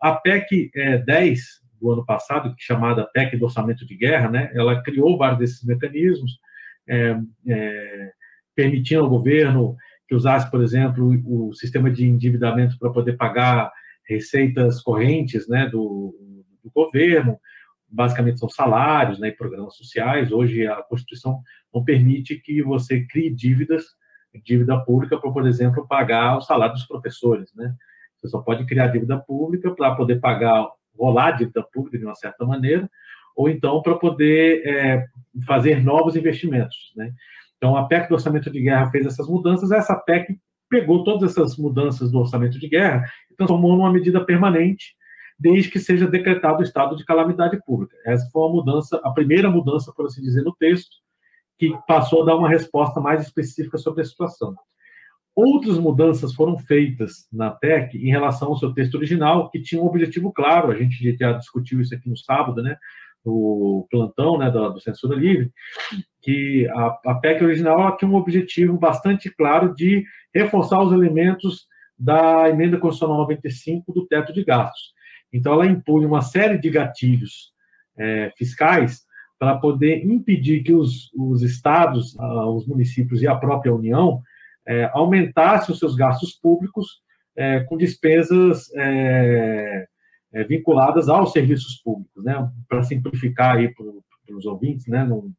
a 0.01 0.13
PEC 0.13 0.71
10 1.05 1.63
do 1.79 1.91
ano 1.91 2.05
passado, 2.05 2.53
chamada 2.57 3.07
PEC 3.13 3.37
do 3.37 3.45
Orçamento 3.45 3.85
de 3.85 3.95
Guerra, 3.95 4.29
né, 4.29 4.51
ela 4.53 4.81
criou 4.81 5.17
vários 5.17 5.39
desses 5.39 5.63
mecanismos, 5.63 6.39
é, 6.87 7.17
é, 7.47 8.11
permitindo 8.55 9.03
ao 9.03 9.09
governo 9.09 9.75
que 10.07 10.15
usasse, 10.15 10.49
por 10.51 10.61
exemplo, 10.61 11.09
o 11.25 11.53
sistema 11.53 11.89
de 11.89 12.05
endividamento 12.05 12.77
para 12.77 12.91
poder 12.91 13.13
pagar 13.13 13.71
receitas 14.07 14.81
correntes 14.81 15.47
né, 15.47 15.67
do, 15.67 16.13
do 16.61 16.69
governo, 16.71 17.39
basicamente 17.93 18.39
são 18.39 18.49
salários 18.49 19.19
né, 19.19 19.27
e 19.27 19.31
programas 19.31 19.75
sociais. 19.75 20.31
Hoje 20.31 20.65
a 20.65 20.81
Constituição 20.81 21.41
não 21.71 21.83
permite 21.83 22.35
que 22.37 22.63
você 22.63 23.05
crie 23.05 23.29
dívidas, 23.29 23.85
dívida 24.43 24.83
pública 24.83 25.17
para, 25.19 25.31
por 25.31 25.45
exemplo, 25.45 25.87
pagar 25.87 26.37
o 26.37 26.41
salário 26.41 26.73
dos 26.73 26.87
professores. 26.87 27.53
Né? 27.53 27.73
Você 28.17 28.27
só 28.29 28.39
pode 28.39 28.65
criar 28.65 28.87
dívida 28.87 29.19
pública 29.19 29.69
para 29.71 29.93
poder 29.93 30.19
pagar, 30.19 30.67
rolar 30.97 31.27
a 31.27 31.31
dívida 31.31 31.61
pública 31.61 31.99
de 31.99 32.05
uma 32.05 32.15
certa 32.15 32.43
maneira, 32.45 32.89
ou 33.35 33.47
então 33.47 33.81
para 33.83 33.95
poder 33.95 34.65
é, 34.65 35.05
fazer 35.45 35.83
novos 35.83 36.15
investimentos. 36.15 36.91
Né? 36.95 37.13
Então, 37.57 37.77
a 37.77 37.85
PEC 37.85 38.09
do 38.09 38.15
orçamento 38.15 38.49
de 38.49 38.59
guerra 38.59 38.89
fez 38.89 39.05
essas 39.05 39.27
mudanças, 39.27 39.71
essa 39.71 39.95
PEC 39.95 40.39
pegou 40.67 41.03
todas 41.03 41.31
essas 41.31 41.55
mudanças 41.57 42.11
do 42.11 42.17
orçamento 42.17 42.57
de 42.59 42.67
guerra 42.67 43.05
e 43.31 43.35
transformou 43.35 43.77
numa 43.77 43.93
medida 43.93 44.25
permanente, 44.25 44.95
desde 45.39 45.69
que 45.69 45.79
seja 45.79 46.07
decretado 46.07 46.59
o 46.59 46.63
estado 46.63 46.95
de 46.95 47.05
calamidade 47.05 47.59
pública. 47.65 47.95
Essa 48.05 48.29
foi 48.31 48.41
uma 48.43 48.53
mudança, 48.53 48.99
a 49.03 49.11
primeira 49.11 49.49
mudança, 49.49 49.91
por 49.95 50.05
assim 50.05 50.21
dizer, 50.21 50.43
no 50.43 50.55
texto, 50.55 50.95
que 51.57 51.73
passou 51.87 52.23
a 52.23 52.25
dar 52.25 52.35
uma 52.35 52.49
resposta 52.49 52.99
mais 52.99 53.21
específica 53.21 53.77
sobre 53.77 54.01
a 54.01 54.05
situação. 54.05 54.55
Outras 55.35 55.79
mudanças 55.79 56.33
foram 56.33 56.57
feitas 56.57 57.27
na 57.31 57.49
PEC 57.49 57.97
em 57.97 58.11
relação 58.11 58.49
ao 58.49 58.57
seu 58.57 58.71
texto 58.73 58.95
original, 58.95 59.49
que 59.49 59.61
tinha 59.61 59.81
um 59.81 59.85
objetivo 59.85 60.31
claro, 60.31 60.71
a 60.71 60.75
gente 60.75 61.17
já 61.17 61.33
discutiu 61.33 61.81
isso 61.81 61.95
aqui 61.95 62.07
no 62.07 62.17
sábado, 62.17 62.61
né? 62.61 62.77
no 63.25 63.87
plantão 63.89 64.37
né, 64.37 64.51
do, 64.51 64.69
do 64.69 64.81
Censura 64.81 65.15
Livre, 65.15 65.51
que 66.21 66.67
a, 66.69 67.11
a 67.11 67.15
PEC 67.15 67.43
original 67.43 67.95
tinha 67.97 68.09
um 68.09 68.15
objetivo 68.15 68.77
bastante 68.77 69.29
claro 69.29 69.73
de 69.73 70.03
reforçar 70.33 70.81
os 70.81 70.91
elementos 70.91 71.67
da 71.97 72.49
emenda 72.49 72.77
constitucional 72.77 73.19
95 73.19 73.93
do 73.93 74.05
teto 74.05 74.33
de 74.33 74.43
gastos. 74.43 74.93
Então, 75.33 75.53
ela 75.53 75.65
impõe 75.65 76.05
uma 76.05 76.21
série 76.21 76.57
de 76.57 76.69
gatilhos 76.69 77.51
é, 77.97 78.31
fiscais 78.37 79.01
para 79.39 79.57
poder 79.57 80.05
impedir 80.05 80.63
que 80.63 80.73
os, 80.73 81.11
os 81.13 81.41
estados, 81.41 82.15
os 82.17 82.65
municípios 82.65 83.21
e 83.21 83.27
a 83.27 83.35
própria 83.35 83.73
União 83.73 84.21
é, 84.65 84.89
aumentassem 84.93 85.73
os 85.73 85.79
seus 85.79 85.95
gastos 85.95 86.31
públicos 86.33 87.01
é, 87.35 87.61
com 87.61 87.77
despesas 87.77 88.71
é, 88.75 89.87
é, 90.33 90.43
vinculadas 90.43 91.09
aos 91.09 91.31
serviços 91.31 91.75
públicos, 91.83 92.23
né? 92.23 92.49
Para 92.67 92.83
simplificar 92.83 93.57
aí 93.57 93.73
para 93.73 94.35
os 94.35 94.45
ouvintes, 94.45 94.87
né? 94.87 95.03
Não, 95.03 95.31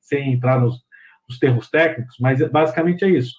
sem 0.00 0.32
entrar 0.32 0.60
nos, 0.60 0.82
nos, 1.28 1.38
termos 1.38 1.70
técnicos, 1.70 2.16
mas 2.20 2.40
basicamente 2.50 3.04
é 3.04 3.08
isso. 3.08 3.34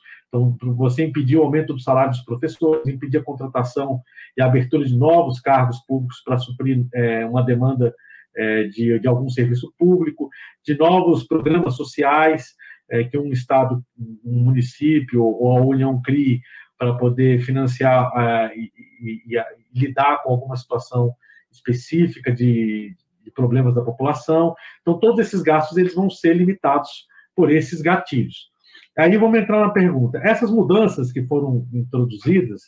Então, 0.46 0.76
você 0.76 1.04
impedir 1.04 1.38
o 1.38 1.44
aumento 1.44 1.74
do 1.74 1.80
salário 1.80 2.12
dos 2.12 2.22
professores, 2.22 2.88
impedir 2.88 3.18
a 3.18 3.24
contratação 3.24 4.02
e 4.36 4.42
a 4.42 4.46
abertura 4.46 4.86
de 4.86 4.96
novos 4.96 5.40
cargos 5.40 5.80
públicos 5.80 6.22
para 6.24 6.38
suprir 6.38 6.86
é, 6.94 7.26
uma 7.26 7.44
demanda 7.44 7.94
é, 8.36 8.64
de, 8.66 9.00
de 9.00 9.08
algum 9.08 9.30
serviço 9.30 9.74
público, 9.78 10.30
de 10.64 10.78
novos 10.78 11.24
programas 11.24 11.76
sociais 11.76 12.56
é, 12.90 13.04
que 13.04 13.18
um 13.18 13.32
Estado, 13.32 13.84
um 14.24 14.44
município 14.44 15.24
ou 15.24 15.58
a 15.58 15.62
União 15.62 16.02
crie 16.02 16.42
para 16.78 16.94
poder 16.94 17.40
financiar 17.42 18.08
uh, 18.10 18.54
e, 18.56 18.72
e, 19.02 19.38
e, 19.38 19.44
lidar 19.74 20.22
com 20.24 20.32
alguma 20.32 20.56
situação 20.56 21.14
específica 21.52 22.32
de, 22.32 22.96
de, 23.24 23.32
problemas 23.32 23.74
da 23.74 23.82
população. 23.82 24.56
Então, 24.82 25.00
todos 25.00 25.20
esses 25.20 25.42
gastos 25.42 25.78
eles 25.78 25.96
vão 25.96 26.10
ser 26.10 26.36
limitados 26.36 27.08
por 27.36 27.52
esses 27.52 27.82
gatilhos. 27.82 28.52
Aí 28.98 29.16
vamos 29.18 29.40
entrar 29.40 29.60
na 29.60 29.70
pergunta. 29.70 30.20
Essas 30.24 30.50
mudanças 30.50 31.12
que 31.12 31.24
foram 31.24 31.68
introduzidas, 31.72 32.62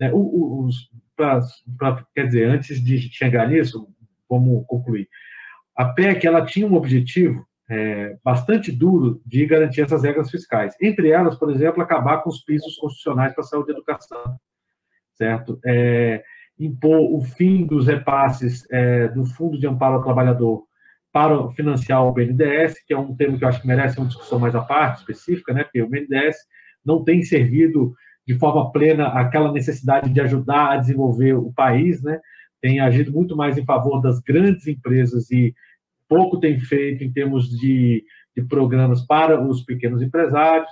né, 0.00 0.10
os, 0.12 0.88
pra, 1.16 1.40
pra, 1.78 2.04
quer 2.14 2.26
dizer, 2.26 2.48
antes 2.48 2.82
de 2.82 2.98
chegar 3.12 3.48
nisso, 3.48 3.88
vamos 4.28 4.64
concluir. 4.66 5.08
A 5.76 5.86
PEC 5.86 6.26
ela 6.26 6.44
tinha 6.44 6.66
um 6.66 6.74
objetivo 6.74 7.44
é, 7.68 8.16
bastante 8.22 8.70
duro 8.70 9.20
de 9.26 9.44
garantir 9.46 9.80
essas 9.80 10.02
regras 10.04 10.30
fiscais. 10.30 10.74
Entre 10.80 11.10
elas, 11.10 11.36
por 11.36 11.50
exemplo, 11.50 11.82
acabar 11.82 12.18
com 12.18 12.30
os 12.30 12.42
pisos 12.42 12.76
constitucionais 12.76 13.34
para 13.34 13.42
saúde 13.42 13.70
e 13.70 13.74
educação, 13.74 14.38
certo? 15.14 15.58
É, 15.64 16.22
impor 16.58 17.12
o 17.12 17.20
fim 17.20 17.66
dos 17.66 17.86
repasses 17.86 18.64
é, 18.70 19.08
do 19.08 19.24
Fundo 19.24 19.58
de 19.58 19.66
Amparo 19.66 19.96
ao 19.96 20.04
Trabalhador 20.04 20.64
para 21.14 21.48
financiar 21.52 22.04
o 22.04 22.10
BNDES, 22.10 22.84
que 22.84 22.92
é 22.92 22.98
um 22.98 23.14
tema 23.14 23.38
que 23.38 23.44
eu 23.44 23.48
acho 23.48 23.60
que 23.60 23.68
merece 23.68 23.98
uma 23.98 24.08
discussão 24.08 24.36
mais 24.40 24.52
à 24.56 24.60
parte, 24.60 24.98
específica, 24.98 25.52
né? 25.52 25.62
Porque 25.62 25.80
o 25.80 25.88
BNDES 25.88 26.34
não 26.84 27.04
tem 27.04 27.22
servido 27.22 27.94
de 28.26 28.36
forma 28.36 28.72
plena 28.72 29.06
aquela 29.06 29.52
necessidade 29.52 30.10
de 30.10 30.20
ajudar 30.20 30.72
a 30.72 30.76
desenvolver 30.76 31.34
o 31.34 31.52
país, 31.52 32.02
né? 32.02 32.18
Tem 32.60 32.80
agido 32.80 33.12
muito 33.12 33.36
mais 33.36 33.56
em 33.56 33.64
favor 33.64 34.00
das 34.00 34.18
grandes 34.18 34.66
empresas 34.66 35.30
e 35.30 35.54
pouco 36.08 36.40
tem 36.40 36.58
feito 36.58 37.04
em 37.04 37.12
termos 37.12 37.48
de, 37.48 38.04
de 38.36 38.42
programas 38.42 39.06
para 39.06 39.40
os 39.40 39.62
pequenos 39.62 40.02
empresários. 40.02 40.70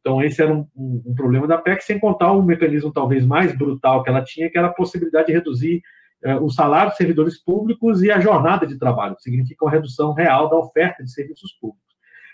Então, 0.00 0.22
esse 0.22 0.40
era 0.40 0.54
um, 0.54 0.66
um, 0.74 1.02
um, 1.04 1.14
problema 1.14 1.46
da 1.46 1.58
PEC, 1.58 1.84
sem 1.84 1.98
contar 1.98 2.32
o 2.32 2.42
mecanismo 2.42 2.90
talvez 2.90 3.26
mais 3.26 3.54
brutal 3.54 4.02
que 4.02 4.08
ela 4.08 4.24
tinha, 4.24 4.48
que 4.48 4.56
era 4.56 4.68
a 4.68 4.72
possibilidade 4.72 5.26
de 5.26 5.34
reduzir 5.34 5.82
o 6.42 6.50
salário 6.50 6.90
dos 6.90 6.96
servidores 6.96 7.38
públicos 7.38 8.02
e 8.02 8.10
a 8.10 8.18
jornada 8.18 8.66
de 8.66 8.78
trabalho, 8.78 9.16
que 9.16 9.22
significa 9.22 9.64
uma 9.64 9.70
redução 9.70 10.12
real 10.12 10.48
da 10.48 10.56
oferta 10.56 11.04
de 11.04 11.12
serviços 11.12 11.52
públicos. 11.52 11.84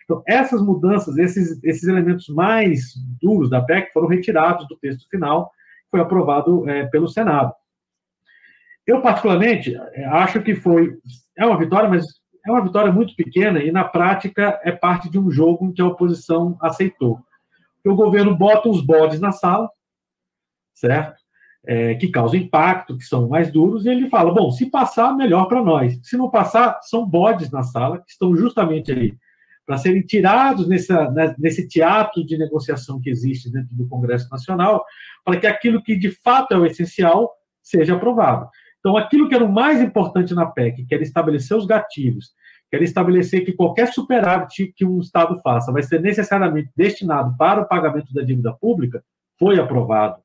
Então, 0.05 0.23
essas 0.27 0.62
mudanças, 0.62 1.19
esses, 1.19 1.62
esses 1.62 1.85
elementos 1.85 2.28
mais 2.28 2.94
duros 3.20 3.51
da 3.51 3.61
PEC 3.61 3.93
foram 3.93 4.09
retirados 4.09 4.67
do 4.69 4.77
texto 4.77 5.09
final, 5.09 5.51
foi 5.91 6.01
aprovado 6.01 6.69
eh, 6.69 6.86
pelo 6.86 7.09
Senado. 7.09 7.52
Eu, 8.86 9.01
particularmente, 9.02 9.75
eh, 9.75 10.05
acho 10.07 10.43
que 10.43 10.55
foi. 10.55 10.97
É 11.36 11.44
uma 11.44 11.59
vitória, 11.59 11.89
mas 11.89 12.07
é 12.47 12.51
uma 12.51 12.62
vitória 12.62 12.91
muito 12.91 13.15
pequena 13.15 13.62
e, 13.62 13.70
na 13.70 13.85
prática, 13.85 14.59
é 14.65 14.73
parte 14.73 15.09
de 15.11 15.19
um 15.19 15.31
jogo 15.31 15.73
que 15.73 15.83
a 15.83 15.86
oposição 15.86 16.57
aceitou 16.61 17.20
o 17.91 17.94
governo 17.94 18.36
bota 18.36 18.69
os 18.69 18.85
bodes 18.85 19.20
na 19.20 19.33
sala, 19.33 19.70
certo? 20.73 21.22
É, 21.65 21.95
que 21.95 22.09
causam 22.09 22.41
impacto, 22.41 22.99
que 22.99 23.05
são 23.05 23.29
mais 23.29 23.53
duros, 23.53 23.87
e 23.87 23.89
ele 23.89 24.09
fala: 24.09 24.35
bom, 24.35 24.51
se 24.51 24.67
passar, 24.67 25.17
melhor 25.17 25.47
para 25.47 25.63
nós. 25.63 25.97
Se 26.03 26.17
não 26.17 26.29
passar, 26.29 26.81
são 26.83 27.07
bodes 27.07 27.53
na 27.53 27.63
sala, 27.63 27.99
que 27.99 28.11
estão 28.11 28.37
justamente 28.37 28.91
ali 28.91 29.17
para 29.67 29.79
serem 29.79 30.03
tirados 30.03 30.69
nessa, 30.69 31.11
né, 31.11 31.35
nesse 31.39 31.69
teatro 31.69 32.25
de 32.27 32.37
negociação 32.37 33.01
que 33.01 33.09
existe 33.09 33.51
dentro 33.51 33.75
do 33.75 33.89
Congresso 33.89 34.29
Nacional, 34.31 34.85
para 35.25 35.39
que 35.39 35.47
aquilo 35.47 35.83
que 35.83 35.97
de 35.97 36.11
fato 36.11 36.53
é 36.53 36.59
o 36.59 36.67
essencial 36.67 37.33
seja 37.63 37.95
aprovado. 37.95 38.49
Então, 38.81 38.97
aquilo 38.97 39.29
que 39.29 39.35
era 39.35 39.45
o 39.45 39.53
mais 39.53 39.81
importante 39.81 40.35
na 40.35 40.45
PEC, 40.45 40.85
que 40.85 40.95
era 40.95 41.05
estabelecer 41.05 41.57
os 41.57 41.67
gatilhos, 41.67 42.33
quer 42.69 42.83
estabelecer 42.83 43.45
que 43.45 43.53
qualquer 43.53 43.93
superávit 43.93 44.73
que 44.75 44.85
um 44.85 44.99
Estado 44.99 45.41
faça 45.41 45.71
vai 45.71 45.83
ser 45.83 46.01
necessariamente 46.01 46.71
destinado 46.77 47.37
para 47.37 47.61
o 47.61 47.69
pagamento 47.69 48.13
da 48.13 48.23
dívida 48.23 48.53
pública, 48.53 49.05
foi 49.39 49.61
aprovado 49.61 50.22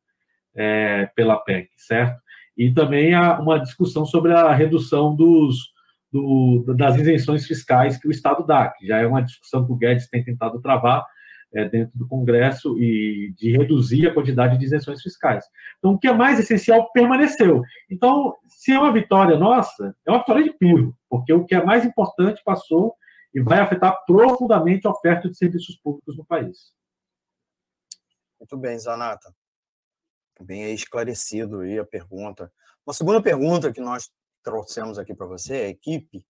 é, 0.57 1.05
pela 1.15 1.37
PEC, 1.37 1.69
certo? 1.77 2.19
E 2.57 2.73
também 2.73 3.13
há 3.13 3.39
uma 3.39 3.59
discussão 3.59 4.05
sobre 4.05 4.33
a 4.33 4.51
redução 4.51 5.15
dos, 5.15 5.71
do, 6.11 6.73
das 6.75 6.95
isenções 6.95 7.45
fiscais 7.45 7.97
que 7.97 8.07
o 8.07 8.11
Estado 8.11 8.45
dá, 8.45 8.69
que 8.69 8.87
já 8.87 8.97
é 8.97 9.05
uma 9.05 9.21
discussão 9.21 9.65
que 9.65 9.71
o 9.71 9.75
Guedes 9.75 10.09
tem 10.09 10.23
tentado 10.23 10.59
travar, 10.59 11.05
é, 11.53 11.67
dentro 11.69 11.97
do 11.97 12.07
Congresso 12.07 12.77
e 12.77 13.33
de 13.37 13.55
reduzir 13.55 14.07
a 14.07 14.13
quantidade 14.13 14.57
de 14.57 14.65
isenções 14.65 15.01
fiscais. 15.01 15.45
Então, 15.77 15.93
o 15.93 15.99
que 15.99 16.07
é 16.07 16.13
mais 16.13 16.39
essencial 16.39 16.91
permaneceu. 16.91 17.61
Então, 17.89 18.35
se 18.47 18.73
é 18.73 18.79
uma 18.79 18.91
vitória 18.91 19.37
nossa, 19.37 19.95
é 20.05 20.11
uma 20.11 20.19
vitória 20.19 20.43
de 20.43 20.51
piro, 20.51 20.95
porque 21.09 21.31
o 21.31 21.45
que 21.45 21.55
é 21.55 21.63
mais 21.63 21.85
importante 21.85 22.41
passou 22.43 22.95
e 23.33 23.41
vai 23.41 23.59
afetar 23.59 23.95
profundamente 24.05 24.87
a 24.87 24.91
oferta 24.91 25.29
de 25.29 25.37
serviços 25.37 25.77
públicos 25.77 26.17
no 26.17 26.25
país. 26.25 26.73
Muito 28.39 28.57
bem, 28.57 28.77
Zanata. 28.77 29.33
Bem 30.39 30.73
esclarecido 30.73 31.61
aí 31.61 31.79
a 31.79 31.85
pergunta. 31.85 32.51
Uma 32.85 32.93
segunda 32.93 33.21
pergunta 33.21 33.71
que 33.71 33.81
nós 33.81 34.11
trouxemos 34.43 34.97
aqui 34.97 35.13
para 35.13 35.25
você, 35.25 35.53
a 35.53 35.69
equipe 35.69 36.25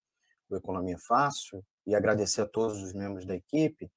do 0.49 0.57
Economia 0.57 0.97
Fácil, 0.97 1.63
e 1.85 1.95
agradecer 1.95 2.41
a 2.41 2.47
todos 2.47 2.81
os 2.81 2.93
membros 2.93 3.25
da 3.25 3.35
equipe, 3.35 3.91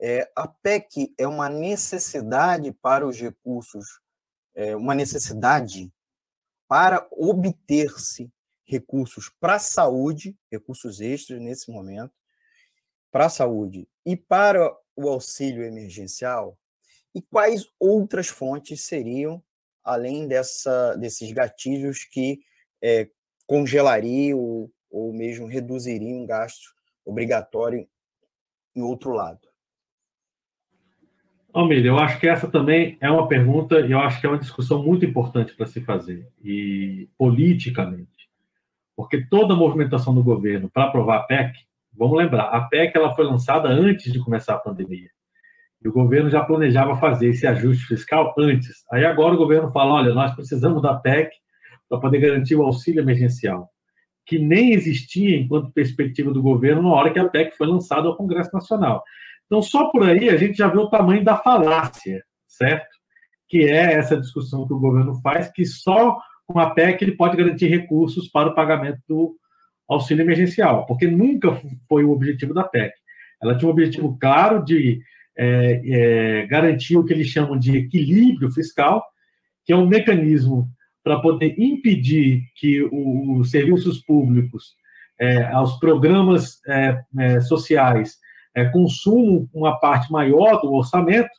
é, 0.00 0.30
a 0.34 0.48
PEC 0.48 1.14
é 1.16 1.26
uma 1.26 1.48
necessidade 1.48 2.72
para 2.72 3.06
os 3.06 3.18
recursos, 3.20 4.00
é 4.54 4.74
uma 4.74 4.94
necessidade 4.94 5.92
para 6.66 7.06
obter-se 7.12 8.32
recursos 8.64 9.30
para 9.40 9.56
a 9.56 9.60
saúde, 9.60 10.36
recursos 10.50 11.00
extras 11.00 11.40
nesse 11.40 11.70
momento, 11.70 12.12
para 13.10 13.26
a 13.26 13.30
saúde 13.30 13.88
e 14.04 14.16
para 14.16 14.76
o 14.96 15.08
auxílio 15.08 15.62
emergencial? 15.62 16.58
E 17.14 17.20
quais 17.20 17.66
outras 17.78 18.28
fontes 18.28 18.82
seriam, 18.82 19.42
além 19.84 20.26
dessa, 20.26 20.96
desses 20.96 21.30
gatilhos 21.32 22.04
que 22.04 22.40
é, 22.82 23.08
congelariam 23.46 24.38
ou, 24.38 24.72
ou 24.90 25.12
mesmo 25.12 25.46
reduziriam 25.46 26.22
o 26.22 26.26
gasto 26.26 26.72
obrigatório 27.04 27.86
em 28.74 28.82
outro 28.82 29.12
lado? 29.12 29.40
Almeida, 31.52 31.86
eu 31.86 31.98
acho 31.98 32.18
que 32.18 32.26
essa 32.26 32.50
também 32.50 32.96
é 32.98 33.10
uma 33.10 33.28
pergunta 33.28 33.78
e 33.80 33.92
eu 33.92 33.98
acho 33.98 34.18
que 34.18 34.26
é 34.26 34.28
uma 34.28 34.38
discussão 34.38 34.82
muito 34.82 35.04
importante 35.04 35.54
para 35.54 35.66
se 35.66 35.82
fazer, 35.82 36.26
e 36.42 37.10
politicamente. 37.18 38.08
Porque 38.96 39.26
toda 39.26 39.52
a 39.52 39.56
movimentação 39.56 40.14
do 40.14 40.24
governo 40.24 40.70
para 40.70 40.84
aprovar 40.84 41.18
a 41.18 41.22
PEC, 41.24 41.52
vamos 41.92 42.16
lembrar, 42.16 42.44
a 42.44 42.62
PEC 42.62 42.96
ela 42.96 43.14
foi 43.14 43.26
lançada 43.26 43.68
antes 43.68 44.10
de 44.10 44.18
começar 44.18 44.54
a 44.54 44.60
pandemia. 44.60 45.10
E 45.84 45.88
o 45.88 45.92
governo 45.92 46.30
já 46.30 46.42
planejava 46.44 46.96
fazer 46.96 47.28
esse 47.28 47.46
ajuste 47.46 47.86
fiscal 47.86 48.34
antes. 48.38 48.84
Aí 48.92 49.04
agora 49.04 49.34
o 49.34 49.38
governo 49.38 49.70
fala: 49.70 49.94
olha, 49.94 50.14
nós 50.14 50.34
precisamos 50.34 50.80
da 50.80 50.94
PEC 50.94 51.30
para 51.88 51.98
poder 51.98 52.20
garantir 52.20 52.54
o 52.54 52.62
auxílio 52.62 53.00
emergencial, 53.00 53.68
que 54.24 54.38
nem 54.38 54.72
existia 54.72 55.36
enquanto 55.36 55.72
perspectiva 55.72 56.32
do 56.32 56.40
governo 56.40 56.82
na 56.82 56.90
hora 56.90 57.12
que 57.12 57.18
a 57.18 57.28
PEC 57.28 57.56
foi 57.56 57.66
lançada 57.66 58.06
ao 58.08 58.16
Congresso 58.16 58.50
Nacional. 58.52 59.02
Então, 59.46 59.60
só 59.60 59.90
por 59.90 60.02
aí 60.02 60.30
a 60.30 60.36
gente 60.36 60.56
já 60.56 60.68
vê 60.68 60.78
o 60.78 60.88
tamanho 60.88 61.24
da 61.24 61.36
falácia, 61.36 62.24
certo? 62.46 62.88
Que 63.48 63.64
é 63.64 63.92
essa 63.94 64.18
discussão 64.18 64.66
que 64.66 64.72
o 64.72 64.78
governo 64.78 65.20
faz, 65.20 65.50
que 65.52 65.66
só 65.66 66.18
com 66.46 66.58
a 66.58 66.70
PEC 66.70 67.02
ele 67.02 67.16
pode 67.16 67.36
garantir 67.36 67.66
recursos 67.66 68.28
para 68.28 68.48
o 68.48 68.54
pagamento 68.54 69.00
do 69.08 69.36
auxílio 69.88 70.22
emergencial, 70.22 70.86
porque 70.86 71.06
nunca 71.06 71.60
foi 71.88 72.04
o 72.04 72.10
objetivo 72.10 72.54
da 72.54 72.64
PEC. 72.64 72.92
Ela 73.42 73.56
tinha 73.56 73.68
um 73.68 73.72
objetivo 73.72 74.16
claro 74.18 74.64
de 74.64 75.02
é, 75.36 75.82
é, 75.84 76.46
garantir 76.46 76.96
o 76.96 77.04
que 77.04 77.12
eles 77.12 77.28
chamam 77.28 77.58
de 77.58 77.76
equilíbrio 77.76 78.50
fiscal, 78.50 79.04
que 79.64 79.72
é 79.72 79.76
um 79.76 79.86
mecanismo 79.86 80.68
para 81.02 81.20
poder 81.20 81.54
impedir 81.58 82.44
que 82.54 82.82
os 82.82 83.50
serviços 83.50 83.98
públicos, 83.98 84.76
é, 85.18 85.50
programas 85.78 86.60
é, 86.66 87.00
é, 87.18 87.40
sociais 87.40 88.18
é, 88.54 88.64
consumam 88.66 89.48
uma 89.52 89.78
parte 89.78 90.10
maior 90.10 90.60
do 90.60 90.72
orçamento 90.72 91.30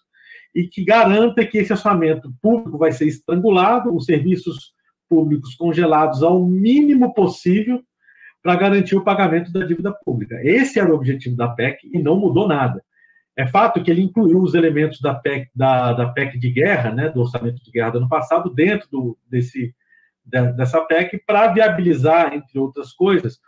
e 0.56 0.68
que 0.68 0.84
garanta 0.84 1.46
que 1.46 1.58
esse 1.58 1.74
orçamento 1.74 2.34
público 2.42 2.78
vai 2.78 2.92
ser 2.92 3.08
estrangulado, 3.08 3.96
os 3.96 4.06
serviços 4.06 4.74
públicos 5.10 5.56
congelados 5.56 6.24
ao 6.24 6.46
mínimo 6.46 7.14
possível 7.14 7.82
para 8.42 8.56
garantir 8.56 8.96
o 8.96 9.04
pagamento 9.04 9.52
da 9.52 9.66
dívida 9.66 9.92
pública. 9.92 10.40
Esse 10.44 10.80
era 10.80 10.92
o 10.92 10.96
objetivo 10.96 11.36
da 11.36 11.48
PEC 11.48 11.90
e 11.94 12.00
não 12.00 12.20
mudou 12.20 12.48
nada. 12.48 12.84
É 13.36 13.48
fato 13.48 13.84
que 13.84 13.90
ele 13.90 14.02
incluiu 14.02 14.42
os 14.42 14.54
elementos 14.54 15.02
da 15.02 15.16
PEC, 15.16 15.50
da, 15.56 15.94
da 15.94 16.10
PEC 16.10 16.38
de 16.38 16.52
guerra, 16.52 16.92
né, 16.92 17.10
do 17.10 17.22
orçamento 17.22 17.64
de 17.64 17.72
guerra 17.72 17.92
do 17.92 17.98
ano 18.00 18.10
passado, 18.10 18.54
dentro 18.54 18.88
do, 18.92 19.18
desse, 19.28 19.74
dessa 20.24 20.82
PEC, 20.86 21.24
para 21.26 21.52
viabilizar, 21.52 22.34
entre 22.34 22.60
outras 22.60 22.94
coisas, 22.94 23.40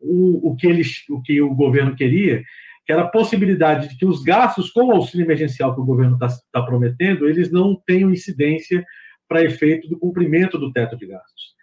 o, 0.00 0.50
o, 0.50 0.56
que 0.56 0.66
eles, 0.66 1.04
o 1.08 1.22
que 1.22 1.40
o 1.40 1.54
governo 1.54 1.94
queria, 1.94 2.42
que 2.84 2.92
era 2.92 3.02
a 3.02 3.08
possibilidade 3.08 3.88
de 3.88 3.96
que 3.96 4.06
os 4.06 4.22
gastos 4.22 4.70
com 4.70 4.86
o 4.86 4.92
auxílio 4.92 5.24
emergencial 5.24 5.74
que 5.74 5.80
o 5.80 5.84
governo 5.84 6.14
está 6.14 6.28
tá 6.50 6.62
prometendo, 6.62 7.28
eles 7.28 7.52
não 7.52 7.76
tenham 7.86 8.10
incidência 8.10 8.84
para 9.28 9.44
efeito 9.44 9.88
do 9.88 9.98
cumprimento 9.98 10.58
do 10.58 10.72
teto 10.72 10.96
de 10.96 11.06
gastos. 11.06 11.54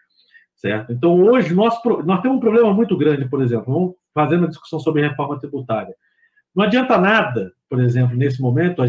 Certo? 0.55 0.93
Então, 0.93 1.21
hoje, 1.21 1.53
nós, 1.53 1.75
nós 2.05 2.21
temos 2.21 2.37
um 2.37 2.39
problema 2.39 2.73
muito 2.73 2.95
grande, 2.95 3.27
por 3.27 3.41
exemplo, 3.41 3.73
vamos 3.73 3.95
fazendo 4.13 4.45
a 4.45 4.49
discussão 4.49 4.79
sobre 4.79 5.01
reforma 5.01 5.37
tributária. 5.39 5.93
Não 6.55 6.63
adianta 6.63 6.97
nada, 6.97 7.51
por 7.69 7.81
exemplo, 7.81 8.15
nesse 8.15 8.41
momento, 8.41 8.81
a 8.81 8.87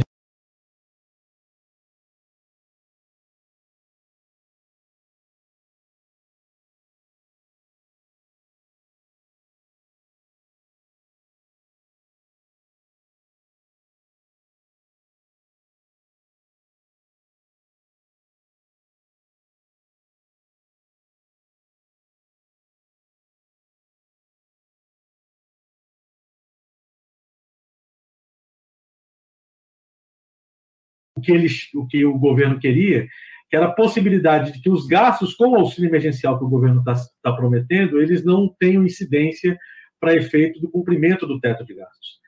o 31.16 31.20
que, 31.20 31.32
eles, 31.32 31.68
o 31.74 31.86
que 31.86 32.04
o 32.04 32.18
governo 32.18 32.58
queria, 32.58 33.06
que 33.48 33.56
era 33.56 33.66
a 33.66 33.72
possibilidade 33.72 34.52
de 34.52 34.60
que 34.60 34.70
os 34.70 34.86
gastos 34.86 35.34
com 35.34 35.50
o 35.50 35.56
auxílio 35.56 35.88
emergencial 35.88 36.38
que 36.38 36.44
o 36.44 36.48
governo 36.48 36.80
está 36.80 36.94
tá 37.22 37.32
prometendo, 37.32 38.00
eles 38.00 38.24
não 38.24 38.54
tenham 38.58 38.84
incidência 38.84 39.56
para 39.98 40.14
efeito 40.14 40.60
do 40.60 40.70
cumprimento 40.70 41.26
do 41.26 41.40
teto 41.40 41.64
de 41.64 41.74
gastos. 41.74 42.20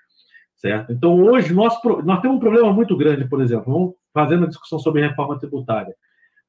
Certo? 0.57 0.93
Então, 0.93 1.21
hoje, 1.23 1.53
nós, 1.53 1.75
nós 2.05 2.21
temos 2.21 2.37
um 2.37 2.41
problema 2.41 2.73
muito 2.73 2.97
grande, 2.97 3.29
por 3.29 3.41
exemplo, 3.41 3.73
vamos 3.73 3.95
fazendo 4.13 4.45
a 4.45 4.49
discussão 4.49 4.79
sobre 4.79 5.07
reforma 5.07 5.39
tributária. 5.39 5.95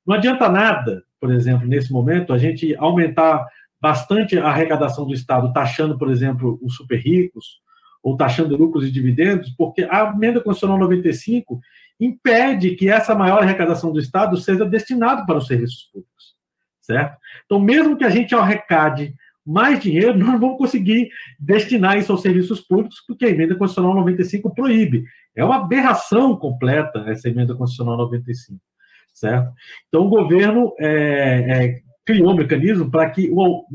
Não 0.05 0.15
adianta 0.15 0.49
nada, 0.49 1.03
por 1.19 1.31
exemplo, 1.31 1.67
nesse 1.67 1.91
momento, 1.91 2.33
a 2.33 2.37
gente 2.37 2.75
aumentar 2.77 3.45
bastante 3.79 4.37
a 4.37 4.47
arrecadação 4.47 5.05
do 5.05 5.13
Estado, 5.13 5.53
taxando, 5.53 5.97
por 5.97 6.09
exemplo, 6.09 6.59
os 6.61 6.75
super 6.75 6.97
ricos, 6.97 7.61
ou 8.01 8.17
taxando 8.17 8.57
lucros 8.57 8.85
e 8.85 8.91
dividendos, 8.91 9.49
porque 9.51 9.83
a 9.89 10.11
emenda 10.15 10.41
constitucional 10.41 10.79
95 10.79 11.59
impede 11.99 12.75
que 12.75 12.89
essa 12.89 13.13
maior 13.13 13.41
arrecadação 13.41 13.91
do 13.91 13.99
Estado 13.99 14.37
seja 14.37 14.65
destinada 14.65 15.25
para 15.25 15.37
os 15.37 15.47
serviços 15.47 15.89
públicos, 15.91 16.35
certo? 16.81 17.17
Então, 17.45 17.59
mesmo 17.59 17.97
que 17.97 18.05
a 18.05 18.09
gente 18.09 18.33
arrecade 18.33 19.13
mais 19.45 19.79
dinheiro, 19.79 20.15
nós 20.17 20.29
não 20.29 20.39
vamos 20.39 20.57
conseguir 20.57 21.09
destinar 21.39 21.97
isso 21.97 22.11
aos 22.11 22.21
serviços 22.21 22.61
públicos, 22.61 23.03
porque 23.05 23.25
a 23.25 23.29
emenda 23.29 23.55
constitucional 23.55 23.95
95 23.95 24.53
proíbe. 24.53 25.03
É 25.35 25.43
uma 25.43 25.57
aberração 25.57 26.35
completa 26.35 27.05
essa 27.07 27.27
emenda 27.27 27.55
constitucional 27.55 27.97
95, 27.97 28.59
certo? 29.13 29.51
Então, 29.87 30.05
o 30.05 30.09
governo 30.09 30.73
é, 30.79 30.87
é, 30.87 31.81
criou 32.05 32.31
um 32.31 32.35
mecanismo 32.35 32.89
para 32.89 33.09
que 33.09 33.29
o, 33.31 33.65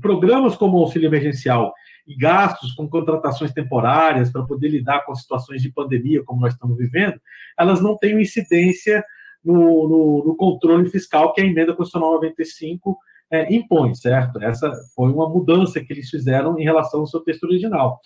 programas 0.00 0.56
como 0.56 0.78
o 0.78 0.80
auxílio 0.80 1.08
emergencial 1.08 1.72
e 2.06 2.16
gastos 2.16 2.72
com 2.72 2.88
contratações 2.88 3.52
temporárias 3.52 4.30
para 4.30 4.44
poder 4.44 4.68
lidar 4.68 5.04
com 5.04 5.14
situações 5.14 5.62
de 5.62 5.72
pandemia 5.72 6.22
como 6.24 6.40
nós 6.40 6.52
estamos 6.52 6.76
vivendo, 6.76 7.20
elas 7.58 7.80
não 7.80 7.96
tenham 7.96 8.20
incidência 8.20 9.04
no, 9.44 9.88
no, 9.88 10.24
no 10.26 10.36
controle 10.36 10.88
fiscal 10.90 11.32
que 11.32 11.40
a 11.40 11.44
emenda 11.44 11.74
constitucional 11.74 12.14
95 12.14 12.98
é, 13.30 13.54
impõe, 13.54 13.94
certo? 13.94 14.42
Essa 14.42 14.72
foi 14.94 15.10
uma 15.10 15.28
mudança 15.28 15.80
que 15.80 15.92
eles 15.92 16.08
fizeram 16.08 16.58
em 16.58 16.64
relação 16.64 17.00
ao 17.00 17.06
seu 17.06 17.20
texto 17.20 17.44
original. 17.44 18.00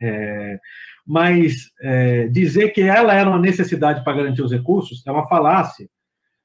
É, 0.00 0.58
mas 1.06 1.70
é, 1.80 2.28
dizer 2.28 2.70
que 2.70 2.82
ela 2.82 3.14
era 3.14 3.28
uma 3.28 3.38
necessidade 3.38 4.04
para 4.04 4.16
garantir 4.16 4.42
os 4.42 4.52
recursos 4.52 5.04
é 5.06 5.10
uma 5.10 5.26
falácia, 5.26 5.88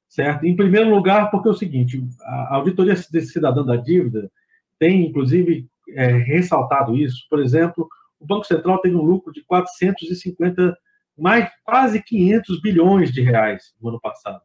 certo? 0.08 0.46
Em 0.46 0.56
primeiro 0.56 0.90
lugar, 0.90 1.30
porque 1.30 1.50
é 1.50 1.52
o 1.52 1.56
seguinte: 1.56 2.04
a 2.22 2.56
Auditoria 2.56 2.96
Cidadã 2.96 3.64
da 3.64 3.76
Dívida 3.76 4.32
tem, 4.80 5.06
inclusive, 5.06 5.68
é, 5.96 6.08
ressaltado 6.18 6.96
isso. 6.96 7.26
Por 7.30 7.40
exemplo, 7.40 7.88
o 8.20 8.26
Banco 8.26 8.46
Central 8.46 8.80
teve 8.80 8.96
um 8.96 9.02
lucro 9.02 9.34
de 9.34 9.44
450, 9.44 10.76
mais 11.18 11.50
quase 11.64 12.02
500 12.02 12.62
bilhões 12.62 13.12
de 13.12 13.22
reais 13.22 13.74
no 13.82 13.90
ano 13.90 14.00
passado. 14.00 14.42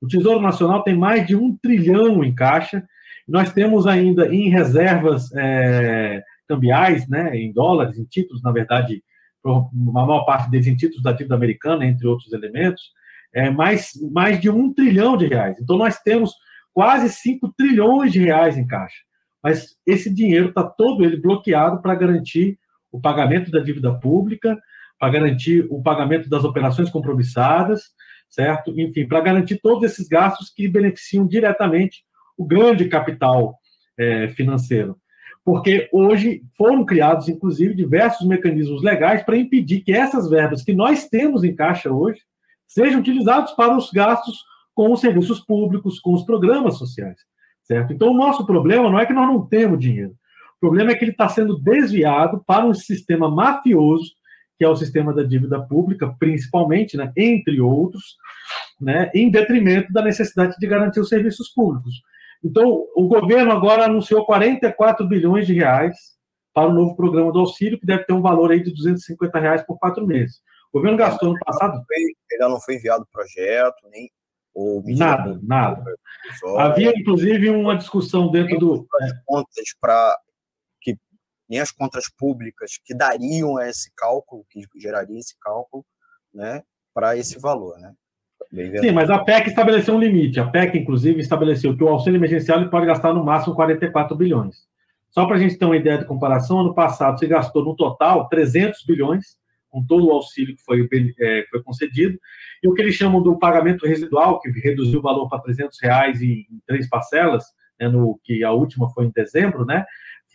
O 0.00 0.06
Tesouro 0.06 0.40
Nacional 0.40 0.82
tem 0.82 0.96
mais 0.96 1.26
de 1.26 1.34
um 1.34 1.56
trilhão 1.56 2.22
em 2.22 2.34
caixa. 2.34 2.84
Nós 3.26 3.52
temos 3.52 3.86
ainda 3.86 4.26
em 4.34 4.48
reservas 4.48 5.30
é, 5.34 6.22
cambiais, 6.48 7.08
né, 7.08 7.36
em 7.36 7.52
dólares, 7.52 7.96
em 7.98 8.04
títulos, 8.04 8.42
na 8.42 8.52
verdade, 8.52 9.02
a 9.44 9.68
maior 9.72 10.24
parte 10.24 10.50
deles 10.50 10.66
em 10.66 10.76
títulos 10.76 11.02
da 11.02 11.12
dívida 11.12 11.34
americana, 11.34 11.86
entre 11.86 12.06
outros 12.06 12.32
elementos, 12.32 12.82
é, 13.34 13.50
mais, 13.50 13.92
mais 14.12 14.40
de 14.40 14.50
um 14.50 14.72
trilhão 14.72 15.16
de 15.16 15.26
reais. 15.26 15.56
Então, 15.60 15.76
nós 15.76 15.98
temos 16.00 16.34
quase 16.72 17.08
5 17.08 17.52
trilhões 17.56 18.12
de 18.12 18.20
reais 18.20 18.58
em 18.58 18.66
caixa 18.66 18.98
mas 19.42 19.76
esse 19.84 20.12
dinheiro 20.12 20.50
está 20.50 20.62
todo 20.62 21.04
ele 21.04 21.16
bloqueado 21.16 21.82
para 21.82 21.94
garantir 21.94 22.58
o 22.92 23.00
pagamento 23.00 23.50
da 23.50 23.58
dívida 23.58 23.92
pública, 23.92 24.58
para 24.98 25.12
garantir 25.12 25.66
o 25.68 25.82
pagamento 25.82 26.28
das 26.28 26.44
operações 26.44 26.90
compromissadas, 26.90 27.90
certo? 28.30 28.78
Enfim, 28.78 29.06
para 29.06 29.20
garantir 29.20 29.58
todos 29.60 29.82
esses 29.82 30.06
gastos 30.06 30.50
que 30.50 30.68
beneficiam 30.68 31.26
diretamente 31.26 32.04
o 32.36 32.44
grande 32.44 32.88
capital 32.88 33.58
é, 33.98 34.28
financeiro. 34.28 34.96
Porque 35.44 35.88
hoje 35.92 36.42
foram 36.56 36.84
criados, 36.84 37.28
inclusive, 37.28 37.74
diversos 37.74 38.28
mecanismos 38.28 38.80
legais 38.80 39.24
para 39.24 39.36
impedir 39.36 39.80
que 39.80 39.92
essas 39.92 40.30
verbas 40.30 40.62
que 40.62 40.72
nós 40.72 41.08
temos 41.08 41.42
em 41.42 41.54
caixa 41.54 41.90
hoje 41.90 42.20
sejam 42.68 43.00
utilizados 43.00 43.52
para 43.52 43.76
os 43.76 43.90
gastos 43.90 44.44
com 44.72 44.92
os 44.92 45.00
serviços 45.00 45.40
públicos, 45.40 45.98
com 45.98 46.14
os 46.14 46.22
programas 46.22 46.78
sociais 46.78 47.18
certo? 47.72 47.92
Então, 47.92 48.08
o 48.08 48.16
nosso 48.16 48.44
problema 48.44 48.90
não 48.90 48.98
é 48.98 49.06
que 49.06 49.14
nós 49.14 49.26
não 49.26 49.46
temos 49.46 49.80
dinheiro. 49.80 50.12
O 50.56 50.60
problema 50.60 50.92
é 50.92 50.94
que 50.94 51.04
ele 51.04 51.12
está 51.12 51.28
sendo 51.28 51.58
desviado 51.58 52.42
para 52.46 52.66
um 52.66 52.74
sistema 52.74 53.30
mafioso, 53.30 54.12
que 54.58 54.64
é 54.64 54.68
o 54.68 54.76
sistema 54.76 55.12
da 55.12 55.22
dívida 55.22 55.60
pública, 55.60 56.14
principalmente, 56.18 56.96
né, 56.96 57.10
entre 57.16 57.60
outros, 57.60 58.16
né, 58.80 59.10
em 59.14 59.30
detrimento 59.30 59.92
da 59.92 60.02
necessidade 60.02 60.54
de 60.58 60.66
garantir 60.66 61.00
os 61.00 61.08
serviços 61.08 61.48
públicos. 61.48 62.02
Então, 62.44 62.84
o 62.94 63.08
governo 63.08 63.52
agora 63.52 63.86
anunciou 63.86 64.24
44 64.26 65.06
bilhões 65.08 65.46
de 65.46 65.54
reais 65.54 65.96
para 66.52 66.68
o 66.68 66.74
novo 66.74 66.94
programa 66.94 67.32
do 67.32 67.40
auxílio, 67.40 67.80
que 67.80 67.86
deve 67.86 68.04
ter 68.04 68.12
um 68.12 68.20
valor 68.20 68.52
aí 68.52 68.62
de 68.62 68.70
250 68.70 69.38
reais 69.38 69.62
por 69.62 69.78
quatro 69.78 70.06
meses. 70.06 70.36
O 70.72 70.78
governo 70.78 70.98
gastou 70.98 71.32
no 71.32 71.38
passado. 71.38 71.82
Ainda 72.32 72.48
não 72.48 72.60
foi 72.60 72.76
enviado 72.76 73.02
o 73.02 73.12
projeto, 73.12 73.88
nem 73.90 74.10
ou 74.54 74.82
nada, 74.86 75.38
nada. 75.42 75.82
Havia, 76.58 76.92
inclusive, 76.96 77.50
uma 77.50 77.76
discussão 77.76 78.30
dentro 78.30 78.58
do. 78.58 78.86
As 79.00 79.12
contas 79.24 79.74
para 79.80 80.16
que 80.80 80.96
nem 81.48 81.60
as 81.60 81.70
contas 81.70 82.08
públicas 82.08 82.78
que 82.84 82.94
dariam 82.94 83.60
esse 83.60 83.90
cálculo, 83.94 84.44
que 84.50 84.62
geraria 84.76 85.18
esse 85.18 85.34
cálculo, 85.40 85.84
né, 86.32 86.62
para 86.94 87.16
esse 87.16 87.38
valor, 87.38 87.78
né? 87.78 87.94
Sim, 88.80 88.92
mas 88.92 89.08
a 89.08 89.18
PEC 89.18 89.48
estabeleceu 89.48 89.94
um 89.94 89.98
limite. 89.98 90.38
A 90.38 90.46
PEC, 90.46 90.76
inclusive, 90.76 91.20
estabeleceu 91.20 91.74
que 91.74 91.82
o 91.82 91.88
auxílio 91.88 92.18
emergencial 92.18 92.68
pode 92.68 92.84
gastar 92.84 93.14
no 93.14 93.24
máximo 93.24 93.54
44 93.54 94.14
bilhões. 94.14 94.66
Só 95.10 95.24
para 95.26 95.36
a 95.36 95.38
gente 95.38 95.56
ter 95.56 95.64
uma 95.64 95.76
ideia 95.76 95.98
de 95.98 96.04
comparação, 96.04 96.60
ano 96.60 96.74
passado 96.74 97.18
se 97.18 97.26
gastou 97.26 97.64
no 97.64 97.74
total 97.74 98.28
300 98.28 98.84
bilhões, 98.84 99.38
com 99.72 99.82
todo 99.82 100.06
o 100.06 100.12
auxílio 100.12 100.54
que 100.54 100.62
foi, 100.62 100.86
é, 101.18 101.46
foi 101.50 101.62
concedido, 101.62 102.18
e 102.62 102.68
o 102.68 102.74
que 102.74 102.82
eles 102.82 102.94
chamam 102.94 103.22
do 103.22 103.38
pagamento 103.38 103.86
residual, 103.86 104.38
que 104.38 104.50
reduziu 104.50 104.98
o 104.98 105.02
valor 105.02 105.28
para 105.30 105.40
300 105.40 105.80
reais 105.80 106.20
em, 106.20 106.46
em 106.50 106.60
três 106.66 106.86
parcelas, 106.88 107.44
né, 107.80 107.88
no, 107.88 108.20
que 108.22 108.44
a 108.44 108.52
última 108.52 108.90
foi 108.90 109.06
em 109.06 109.10
dezembro, 109.10 109.64
né, 109.64 109.84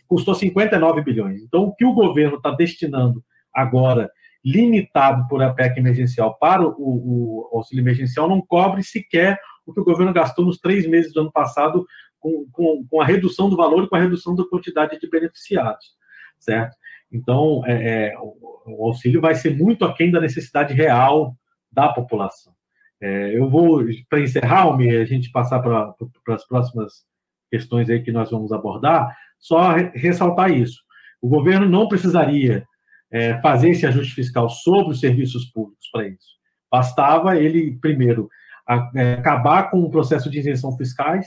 custou 0.08 0.34
59 0.34 1.02
bilhões. 1.02 1.40
Então, 1.42 1.64
o 1.64 1.74
que 1.74 1.84
o 1.84 1.92
governo 1.92 2.36
está 2.36 2.50
destinando 2.50 3.22
agora, 3.54 4.10
limitado 4.44 5.28
por 5.28 5.40
a 5.42 5.52
PEC 5.52 5.78
emergencial 5.78 6.36
para 6.38 6.66
o, 6.66 6.72
o, 6.78 7.50
auxílio 7.52 7.82
emergencial, 7.82 8.28
não 8.28 8.40
cobre 8.40 8.82
sequer 8.82 9.38
o 9.64 9.72
que 9.72 9.80
o 9.80 9.84
governo 9.84 10.12
gastou 10.12 10.44
nos 10.44 10.58
três 10.58 10.86
meses 10.86 11.12
do 11.12 11.20
ano 11.20 11.30
passado 11.30 11.86
com, 12.18 12.46
com, 12.50 12.84
com 12.88 13.00
a 13.00 13.04
redução 13.04 13.48
do 13.48 13.56
valor 13.56 13.84
e 13.84 13.88
com 13.88 13.96
a 13.96 14.00
redução 14.00 14.34
da 14.34 14.44
quantidade 14.44 14.98
de 14.98 15.08
beneficiados, 15.08 15.94
certo? 16.38 16.76
Então, 17.10 17.62
é, 17.66 18.10
é, 18.10 18.18
o, 18.18 18.84
auxílio 18.86 19.20
vai 19.20 19.34
ser 19.34 19.56
muito 19.56 19.84
aquém 19.84 20.10
da 20.10 20.20
necessidade 20.20 20.74
real 20.74 21.34
da 21.72 21.88
população. 21.88 22.52
É, 23.00 23.36
eu 23.36 23.48
vou, 23.48 23.84
para 24.08 24.20
encerrar, 24.20 24.62
Almir, 24.62 25.00
a 25.00 25.04
gente 25.04 25.30
passar 25.30 25.60
para 25.60 25.94
as 26.34 26.46
próximas 26.46 27.04
questões 27.50 27.88
aí 27.88 28.02
que 28.02 28.12
nós 28.12 28.30
vamos 28.30 28.52
abordar, 28.52 29.16
só 29.38 29.74
ressaltar 29.94 30.50
isso. 30.50 30.82
O 31.20 31.28
governo 31.28 31.68
não 31.68 31.88
precisaria 31.88 32.66
é, 33.10 33.40
fazer 33.40 33.70
esse 33.70 33.86
ajuste 33.86 34.14
fiscal 34.14 34.48
sobre 34.48 34.92
os 34.92 35.00
serviços 35.00 35.46
públicos 35.46 35.88
para 35.90 36.08
isso. 36.08 36.38
Bastava 36.70 37.36
ele, 37.36 37.78
primeiro, 37.80 38.28
é, 38.94 39.14
acabar 39.14 39.70
com 39.70 39.80
o 39.80 39.90
processo 39.90 40.30
de 40.30 40.38
isenção 40.38 40.76
fiscais 40.76 41.26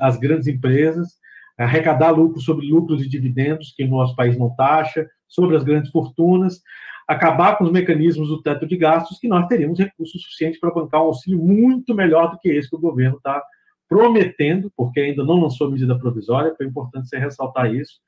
às 0.00 0.18
grandes 0.18 0.46
empresas, 0.46 1.17
arrecadar 1.58 2.10
lucros 2.10 2.44
sobre 2.44 2.66
lucros 2.66 3.02
e 3.02 3.08
dividendos, 3.08 3.74
que 3.76 3.84
o 3.84 3.88
nosso 3.88 4.14
país 4.14 4.38
não 4.38 4.54
taxa, 4.54 5.08
sobre 5.26 5.56
as 5.56 5.64
grandes 5.64 5.90
fortunas, 5.90 6.62
acabar 7.06 7.56
com 7.56 7.64
os 7.64 7.72
mecanismos 7.72 8.28
do 8.28 8.42
teto 8.42 8.66
de 8.66 8.76
gastos, 8.76 9.18
que 9.18 9.28
nós 9.28 9.46
teríamos 9.46 9.78
recursos 9.78 10.22
suficientes 10.22 10.60
para 10.60 10.70
bancar 10.70 11.02
um 11.02 11.06
auxílio 11.06 11.38
muito 11.38 11.94
melhor 11.94 12.30
do 12.30 12.38
que 12.38 12.48
esse 12.50 12.68
que 12.68 12.76
o 12.76 12.80
governo 12.80 13.16
está 13.16 13.42
prometendo, 13.88 14.70
porque 14.76 15.00
ainda 15.00 15.24
não 15.24 15.40
lançou 15.40 15.70
medida 15.70 15.98
provisória, 15.98 16.54
foi 16.54 16.66
importante 16.66 17.08
você 17.08 17.18
ressaltar 17.18 17.74
isso, 17.74 18.00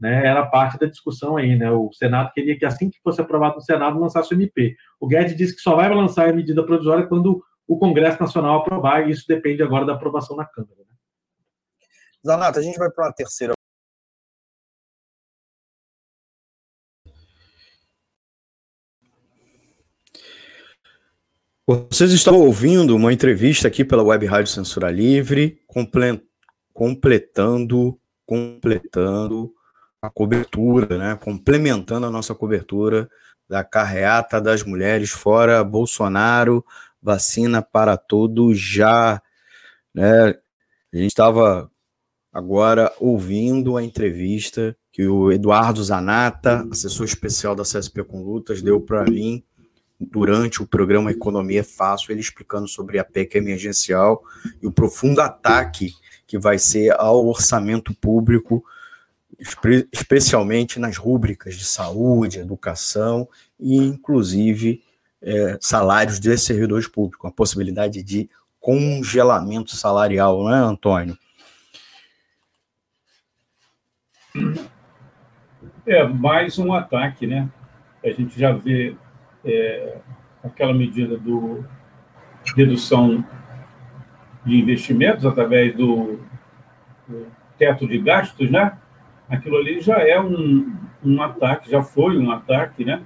né, 0.00 0.26
era 0.26 0.44
parte 0.46 0.78
da 0.78 0.86
discussão 0.86 1.36
aí, 1.36 1.56
né, 1.56 1.70
o 1.70 1.90
Senado 1.92 2.32
queria 2.32 2.58
que 2.58 2.64
assim 2.64 2.90
que 2.90 2.98
fosse 3.02 3.20
aprovado 3.20 3.56
no 3.56 3.60
Senado, 3.60 3.98
lançasse 3.98 4.32
o 4.32 4.36
MP. 4.36 4.74
O 4.98 5.06
Guedes 5.06 5.36
disse 5.36 5.54
que 5.54 5.60
só 5.60 5.76
vai 5.76 5.92
lançar 5.94 6.28
a 6.28 6.32
medida 6.32 6.64
provisória 6.64 7.06
quando 7.06 7.42
o 7.68 7.78
Congresso 7.78 8.20
Nacional 8.20 8.60
aprovar, 8.60 9.06
e 9.06 9.10
isso 9.10 9.26
depende 9.28 9.62
agora 9.62 9.84
da 9.84 9.94
aprovação 9.94 10.36
na 10.36 10.44
Câmara. 10.44 10.85
Zanata, 12.26 12.58
a 12.58 12.62
gente 12.62 12.76
vai 12.76 12.90
para 12.90 13.06
uma 13.06 13.12
terceira 13.12 13.54
Vocês 21.68 22.12
estão 22.12 22.38
ouvindo 22.40 22.94
uma 22.94 23.12
entrevista 23.12 23.66
aqui 23.66 23.84
pela 23.84 24.02
Web 24.02 24.24
Rádio 24.26 24.52
Censura 24.52 24.88
Livre, 24.88 25.60
completando, 26.72 27.98
completando 28.24 29.52
a 30.00 30.08
cobertura, 30.08 30.96
né? 30.96 31.16
complementando 31.16 32.06
a 32.06 32.10
nossa 32.10 32.36
cobertura 32.36 33.08
da 33.48 33.64
carreata 33.64 34.40
das 34.40 34.62
mulheres 34.62 35.10
fora 35.10 35.64
Bolsonaro, 35.64 36.64
vacina 37.02 37.60
para 37.60 37.96
todos 37.96 38.60
já. 38.60 39.20
Né? 39.92 40.28
A 40.92 40.96
gente 40.96 41.08
estava 41.08 41.68
agora 42.36 42.92
ouvindo 43.00 43.78
a 43.78 43.82
entrevista 43.82 44.76
que 44.92 45.06
o 45.06 45.32
Eduardo 45.32 45.82
Zanata, 45.82 46.68
assessor 46.70 47.06
especial 47.06 47.54
da 47.54 47.62
CSP 47.62 48.04
com 48.04 48.22
Lutas, 48.22 48.60
deu 48.60 48.78
para 48.78 49.04
mim 49.04 49.42
durante 49.98 50.62
o 50.62 50.66
programa 50.66 51.10
Economia 51.10 51.60
é 51.60 51.62
Fácil, 51.62 52.12
ele 52.12 52.20
explicando 52.20 52.68
sobre 52.68 52.98
a 52.98 53.04
PEC 53.04 53.38
emergencial 53.38 54.22
e 54.62 54.66
o 54.66 54.70
profundo 54.70 55.22
ataque 55.22 55.94
que 56.26 56.38
vai 56.38 56.58
ser 56.58 56.94
ao 57.00 57.26
orçamento 57.26 57.94
público, 57.94 58.62
especialmente 59.90 60.78
nas 60.78 60.98
rúbricas 60.98 61.54
de 61.54 61.64
saúde, 61.64 62.38
educação 62.38 63.26
e, 63.58 63.78
inclusive, 63.78 64.82
é, 65.22 65.56
salários 65.58 66.20
de 66.20 66.36
servidores 66.36 66.86
públicos, 66.86 67.30
a 67.30 67.32
possibilidade 67.32 68.02
de 68.02 68.28
congelamento 68.60 69.74
salarial, 69.74 70.44
não 70.44 70.54
é, 70.54 70.58
Antônio? 70.58 71.16
É 75.86 76.04
mais 76.06 76.58
um 76.58 76.72
ataque, 76.72 77.26
né? 77.26 77.48
A 78.04 78.08
gente 78.10 78.38
já 78.38 78.52
vê 78.52 78.96
é, 79.44 79.98
aquela 80.42 80.74
medida 80.74 81.16
do 81.16 81.64
redução 82.54 83.24
de 84.44 84.60
investimentos 84.60 85.26
através 85.26 85.74
do, 85.74 86.20
do, 87.08 87.26
teto 87.58 87.86
de 87.86 87.98
gastos, 87.98 88.50
né? 88.50 88.78
Aquilo 89.28 89.56
ali 89.56 89.80
já 89.80 89.98
é 89.98 90.20
um, 90.20 90.76
um 91.04 91.22
ataque, 91.22 91.70
já 91.70 91.82
foi 91.82 92.16
um 92.16 92.30
ataque, 92.30 92.84
né? 92.84 93.02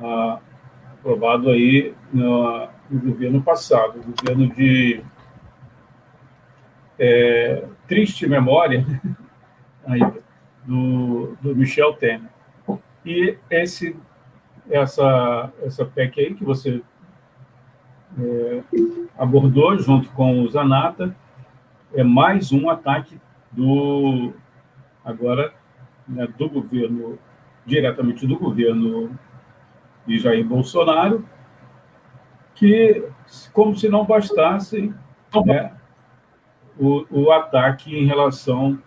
Ah, 0.00 0.38
aprovado 0.98 1.50
aí 1.50 1.94
no, 2.12 2.68
no, 2.90 3.00
governo 3.00 3.42
passado, 3.42 4.00
o 4.00 4.14
governo 4.22 4.54
de 4.54 5.02
é, 6.98 7.64
triste 7.86 8.26
memória 8.26 8.86
aí, 9.86 10.00
do, 10.64 11.36
do 11.40 11.54
Michel 11.54 11.92
Temer. 11.94 12.30
E 13.04 13.36
esse 13.50 13.96
essa, 14.70 15.52
essa 15.62 15.84
PEC 15.84 16.20
aí 16.20 16.34
que 16.34 16.44
você 16.44 16.82
é, 18.18 18.62
abordou 19.18 19.78
junto 19.78 20.08
com 20.10 20.42
o 20.42 20.48
Zanata 20.48 21.14
é 21.92 22.02
mais 22.02 22.50
um 22.52 22.68
ataque 22.70 23.20
do 23.52 24.32
agora 25.04 25.52
né, 26.08 26.26
do 26.38 26.48
governo 26.48 27.18
diretamente 27.66 28.26
do 28.26 28.38
governo 28.38 29.10
de 30.06 30.18
Jair 30.18 30.46
Bolsonaro 30.46 31.24
que 32.54 33.06
como 33.52 33.76
se 33.76 33.88
não 33.88 34.04
bastasse 34.04 34.94
né, 35.44 35.74
o, 36.78 37.04
o 37.10 37.32
ataque 37.32 37.96
em 37.96 38.06
relação 38.06 38.78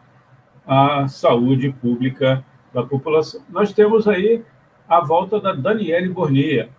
à 0.68 1.08
saúde 1.08 1.72
pública 1.72 2.44
da 2.74 2.84
população. 2.84 3.42
Nós 3.50 3.72
temos 3.72 4.06
aí 4.08 4.44
a 4.88 5.00
volta 5.00 5.40
da 5.40 5.54
Daniele 5.54 6.10
Bornia. 6.10 6.70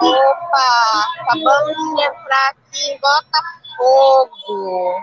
Opa, 0.00 1.06
acabamos 1.20 1.76
de 1.76 2.02
entrar 2.02 2.50
aqui 2.50 2.90
em 2.90 2.98
Botafogo, 2.98 5.00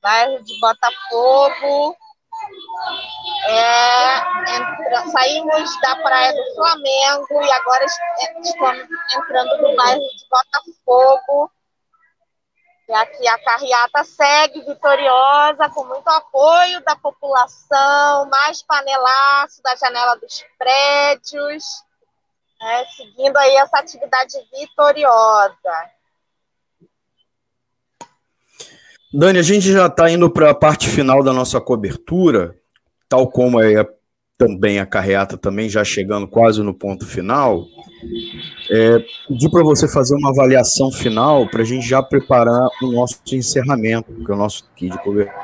bairro 0.00 0.40
de 0.44 0.60
Botafogo. 0.60 1.96
É, 3.46 4.18
entra, 4.56 5.06
saímos 5.10 5.80
da 5.80 5.96
Praia 5.96 6.32
do 6.32 6.54
Flamengo 6.54 7.42
e 7.42 7.52
agora 7.52 7.84
estamos 7.84 8.54
entrando 9.14 9.62
no 9.62 9.76
bairro 9.76 10.00
de 10.00 10.26
Botafogo 10.28 11.50
e 12.92 12.94
aqui 12.94 13.26
a 13.26 13.38
carreata 13.38 14.04
segue 14.04 14.60
vitoriosa, 14.60 15.70
com 15.70 15.82
muito 15.86 16.06
apoio 16.08 16.84
da 16.84 16.94
população, 16.94 18.28
mais 18.28 18.62
panelaço 18.62 19.62
da 19.62 19.74
janela 19.76 20.14
dos 20.16 20.44
prédios, 20.58 21.64
né, 22.60 22.84
seguindo 22.94 23.34
aí 23.38 23.56
essa 23.56 23.78
atividade 23.78 24.34
vitoriosa. 24.52 25.56
Dani, 29.14 29.38
a 29.38 29.42
gente 29.42 29.72
já 29.72 29.86
está 29.86 30.10
indo 30.10 30.30
para 30.30 30.50
a 30.50 30.54
parte 30.54 30.90
final 30.90 31.22
da 31.22 31.32
nossa 31.32 31.62
cobertura, 31.62 32.54
tal 33.08 33.30
como 33.30 33.58
é 33.62 33.86
também 34.36 34.80
a 34.80 34.86
carreata 34.86 35.38
também 35.38 35.66
já 35.66 35.82
chegando 35.82 36.28
quase 36.28 36.62
no 36.62 36.74
ponto 36.74 37.06
final. 37.06 37.64
É, 38.70 38.98
pedir 39.28 39.50
para 39.50 39.62
você 39.62 39.88
fazer 39.88 40.14
uma 40.14 40.30
avaliação 40.30 40.90
final 40.90 41.46
para 41.48 41.62
a 41.62 41.64
gente 41.64 41.86
já 41.86 42.02
preparar 42.02 42.68
o 42.82 42.92
nosso 42.92 43.20
encerramento, 43.32 44.12
porque 44.12 44.32
o 44.32 44.36
nosso 44.36 44.64
kit 44.76 44.92
de 44.92 44.98
cobertura 45.02 45.34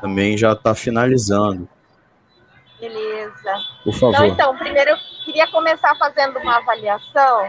também 0.00 0.36
já 0.36 0.52
está 0.52 0.74
finalizando. 0.74 1.68
Beleza. 2.78 3.54
Por 3.82 3.94
favor. 3.94 4.14
Então, 4.14 4.26
então, 4.26 4.58
primeiro 4.58 4.90
eu 4.90 4.96
queria 5.24 5.46
começar 5.50 5.94
fazendo 5.96 6.38
uma 6.38 6.58
avaliação 6.58 7.48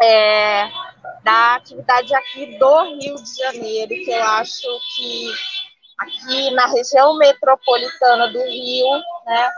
é, 0.00 0.68
da 1.22 1.56
atividade 1.56 2.14
aqui 2.14 2.58
do 2.58 2.82
Rio 2.98 3.16
de 3.16 3.36
Janeiro, 3.36 3.88
que 3.88 4.10
eu 4.10 4.24
acho 4.24 4.66
que 4.94 5.32
aqui 5.98 6.50
na 6.52 6.66
região 6.66 7.16
metropolitana 7.16 8.28
do 8.28 8.38
Rio, 8.38 8.90
né, 9.26 9.50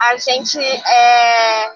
a 0.00 0.16
gente 0.16 0.58
está 0.58 0.84
é, 0.92 1.70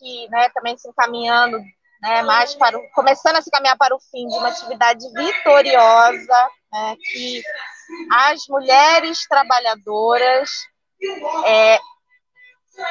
aqui 0.00 0.28
né, 0.30 0.48
também 0.50 0.76
se 0.78 0.88
encaminhando 0.88 1.58
né, 2.00 2.22
mais 2.22 2.54
para 2.54 2.78
o, 2.78 2.90
começando 2.92 3.36
a 3.36 3.42
se 3.42 3.50
caminhar 3.50 3.76
para 3.76 3.94
o 3.94 4.00
fim 4.00 4.26
de 4.26 4.36
uma 4.38 4.48
atividade 4.48 5.06
vitoriosa, 5.12 6.48
né, 6.72 6.96
que 7.12 7.42
as 8.10 8.46
mulheres 8.48 9.26
trabalhadoras 9.28 10.50
é, 11.44 11.78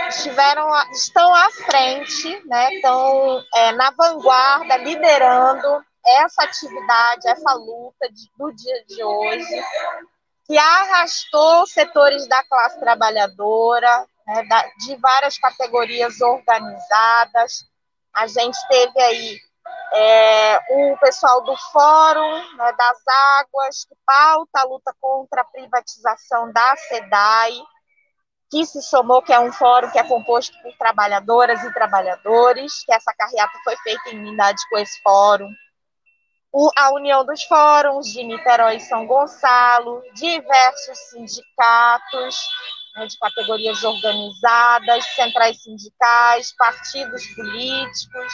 estiveram, 0.10 0.70
estão 0.92 1.34
à 1.34 1.50
frente, 1.50 2.42
né, 2.46 2.76
estão 2.76 3.44
é, 3.56 3.72
na 3.72 3.92
vanguarda, 3.92 4.78
liderando 4.78 5.84
essa 6.06 6.44
atividade, 6.44 7.28
essa 7.28 7.54
luta 7.54 8.10
de, 8.12 8.30
do 8.38 8.52
dia 8.54 8.86
de 8.86 9.04
hoje, 9.04 9.64
que 10.46 10.58
arrastou 10.58 11.68
setores 11.68 12.28
da 12.28 12.44
classe 12.44 12.80
trabalhadora, 12.80 14.08
né, 14.30 14.72
de 14.78 14.96
várias 14.98 15.38
categorias 15.38 16.22
organizadas. 16.22 17.66
A 18.14 18.28
gente 18.28 18.58
teve 18.68 19.02
aí 19.02 19.40
é, 19.94 20.60
o 20.70 20.98
pessoal 20.98 21.44
do 21.44 21.56
Fórum 21.72 22.56
né, 22.56 22.74
das 22.74 22.98
Águas, 23.40 23.86
que 23.86 23.96
pauta 24.06 24.60
a 24.60 24.64
luta 24.64 24.94
contra 25.00 25.42
a 25.42 25.46
privatização 25.46 26.52
da 26.52 26.76
SEDAI, 26.76 27.60
que 28.52 28.66
se 28.66 28.82
somou, 28.82 29.22
que 29.22 29.34
é 29.34 29.40
um 29.40 29.52
fórum 29.52 29.90
que 29.92 30.00
é 30.00 30.04
composto 30.04 30.60
por 30.62 30.76
trabalhadoras 30.78 31.64
e 31.64 31.74
trabalhadores, 31.74 32.84
que 32.84 32.94
essa 32.94 33.14
carreata 33.14 33.58
foi 33.64 33.76
feita 33.78 34.10
em 34.10 34.20
unidade 34.20 34.58
com 34.70 34.78
esse 34.78 35.00
fórum. 35.02 35.50
O, 36.52 36.72
a 36.76 36.92
União 36.94 37.24
dos 37.24 37.44
Fóruns 37.44 38.08
de 38.08 38.24
Niterói 38.24 38.78
e 38.78 38.80
São 38.80 39.06
Gonçalo, 39.06 40.02
diversos 40.16 40.98
sindicatos, 41.10 42.40
de 43.08 43.18
categorias 43.18 43.84
organizadas, 43.84 45.06
centrais 45.16 45.62
sindicais, 45.62 46.54
partidos 46.58 47.26
políticos, 47.36 48.34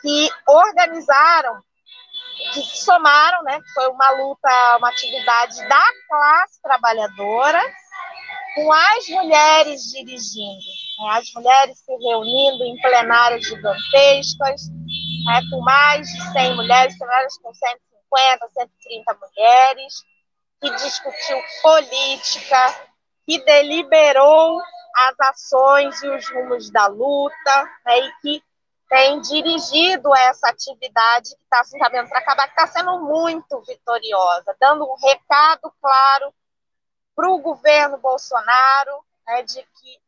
que 0.00 0.30
organizaram, 0.48 1.62
que 2.52 2.62
se 2.62 2.84
somaram, 2.84 3.42
né, 3.44 3.60
foi 3.74 3.88
uma 3.88 4.10
luta, 4.10 4.76
uma 4.78 4.88
atividade 4.88 5.56
da 5.68 5.84
classe 6.08 6.60
trabalhadora, 6.62 7.60
com 8.54 8.70
as 8.72 9.08
mulheres 9.08 9.82
dirigindo, 9.92 10.66
né, 10.98 11.10
as 11.12 11.32
mulheres 11.34 11.78
se 11.78 11.96
reunindo 11.96 12.64
em 12.64 12.80
plenárias 12.80 13.46
gigantescas, 13.46 14.68
né, 15.24 15.40
com 15.50 15.60
mais 15.60 16.06
de 16.08 16.32
100 16.32 16.56
mulheres, 16.56 16.98
plenárias 16.98 17.38
com 17.38 17.54
150, 17.54 18.48
130 18.48 19.14
mulheres, 19.14 19.94
que 20.60 20.70
discutiu 20.76 21.38
política, 21.62 22.91
que 23.26 23.42
deliberou 23.44 24.60
as 24.94 25.20
ações 25.20 26.02
e 26.02 26.08
os 26.08 26.28
rumos 26.30 26.70
da 26.70 26.86
luta, 26.86 27.70
né, 27.86 27.98
e 27.98 28.12
que 28.20 28.44
tem 28.88 29.20
dirigido 29.22 30.14
essa 30.14 30.48
atividade 30.48 31.34
que 31.34 31.42
está 31.42 31.64
se 31.64 31.76
encaminhando 31.76 32.10
para 32.10 32.18
acabar, 32.18 32.46
que 32.46 32.60
está 32.60 32.66
sendo 32.66 33.00
muito 33.00 33.62
vitoriosa, 33.62 34.54
dando 34.60 34.84
um 34.84 34.96
recado 34.96 35.72
claro 35.80 36.34
para 37.16 37.30
o 37.30 37.38
governo 37.38 37.96
Bolsonaro 37.98 39.02
né, 39.26 39.42
de 39.42 39.62
que 39.62 40.00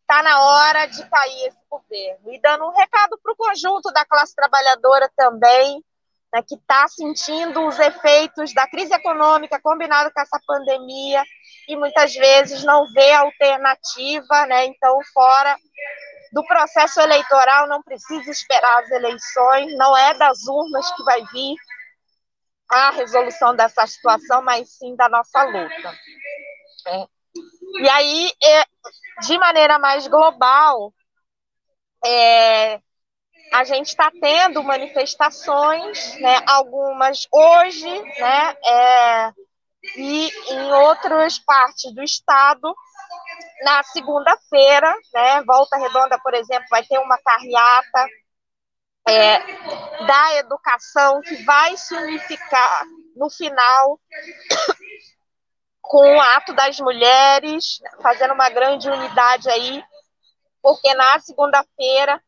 está 0.00 0.22
na 0.22 0.40
hora 0.40 0.86
de 0.86 1.06
cair 1.08 1.48
esse 1.48 1.58
governo, 1.68 2.32
e 2.32 2.40
dando 2.40 2.66
um 2.66 2.72
recado 2.72 3.18
para 3.22 3.32
o 3.32 3.36
conjunto 3.36 3.92
da 3.92 4.04
classe 4.04 4.34
trabalhadora 4.34 5.10
também, 5.16 5.84
né, 6.32 6.42
que 6.42 6.54
está 6.54 6.86
sentindo 6.88 7.66
os 7.66 7.78
efeitos 7.78 8.54
da 8.54 8.66
crise 8.68 8.94
econômica 8.94 9.60
combinado 9.60 10.10
com 10.12 10.20
essa 10.20 10.40
pandemia 10.46 11.22
e 11.68 11.76
muitas 11.76 12.14
vezes 12.14 12.64
não 12.64 12.86
vê 12.92 13.12
alternativa, 13.12 14.46
né? 14.46 14.66
Então, 14.66 14.98
fora 15.12 15.56
do 16.32 16.44
processo 16.46 17.00
eleitoral, 17.00 17.68
não 17.68 17.82
precisa 17.82 18.30
esperar 18.30 18.82
as 18.82 18.90
eleições, 18.90 19.76
não 19.76 19.96
é 19.96 20.14
das 20.14 20.46
urnas 20.46 20.90
que 20.94 21.04
vai 21.04 21.22
vir 21.32 21.56
a 22.70 22.90
resolução 22.90 23.54
dessa 23.54 23.86
situação, 23.86 24.42
mas 24.42 24.68
sim 24.76 24.96
da 24.96 25.08
nossa 25.08 25.44
luta. 25.44 25.94
É. 26.88 27.06
E 27.80 27.88
aí, 27.88 28.32
é, 28.42 28.64
de 29.22 29.38
maneira 29.38 29.78
mais 29.78 30.06
global, 30.06 30.92
é, 32.04 32.80
a 33.52 33.64
gente 33.64 33.88
está 33.88 34.10
tendo 34.10 34.62
manifestações, 34.62 36.18
né, 36.20 36.40
algumas 36.46 37.26
hoje, 37.32 38.02
né, 38.18 38.56
é, 38.64 39.32
e 39.96 40.30
em 40.50 40.72
outras 40.72 41.38
partes 41.38 41.94
do 41.94 42.02
estado, 42.02 42.74
na 43.62 43.82
segunda-feira, 43.82 44.94
né, 45.12 45.42
Volta 45.42 45.76
Redonda, 45.76 46.18
por 46.22 46.34
exemplo, 46.34 46.66
vai 46.70 46.84
ter 46.84 46.98
uma 46.98 47.18
carreata 47.18 48.06
é, 49.06 49.38
da 50.06 50.34
educação 50.36 51.20
que 51.20 51.36
vai 51.44 51.76
se 51.76 51.94
unificar 51.94 52.84
no 53.14 53.30
final 53.30 54.00
com 55.80 56.16
o 56.16 56.20
ato 56.20 56.54
das 56.54 56.80
mulheres, 56.80 57.78
fazendo 58.02 58.32
uma 58.32 58.48
grande 58.48 58.88
unidade 58.88 59.48
aí, 59.50 59.84
porque 60.62 60.92
na 60.94 61.18
segunda-feira 61.20 62.22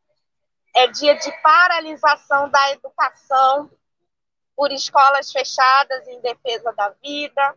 é 0.75 0.87
dia 0.89 1.15
de 1.15 1.33
paralisação 1.41 2.51
da 2.51 2.71
educação 2.73 3.71
por 4.57 4.73
escolas 4.73 5.31
fechadas 5.31 6.09
em 6.09 6.21
defesa 6.21 6.73
da 6.73 6.89
vida, 7.03 7.55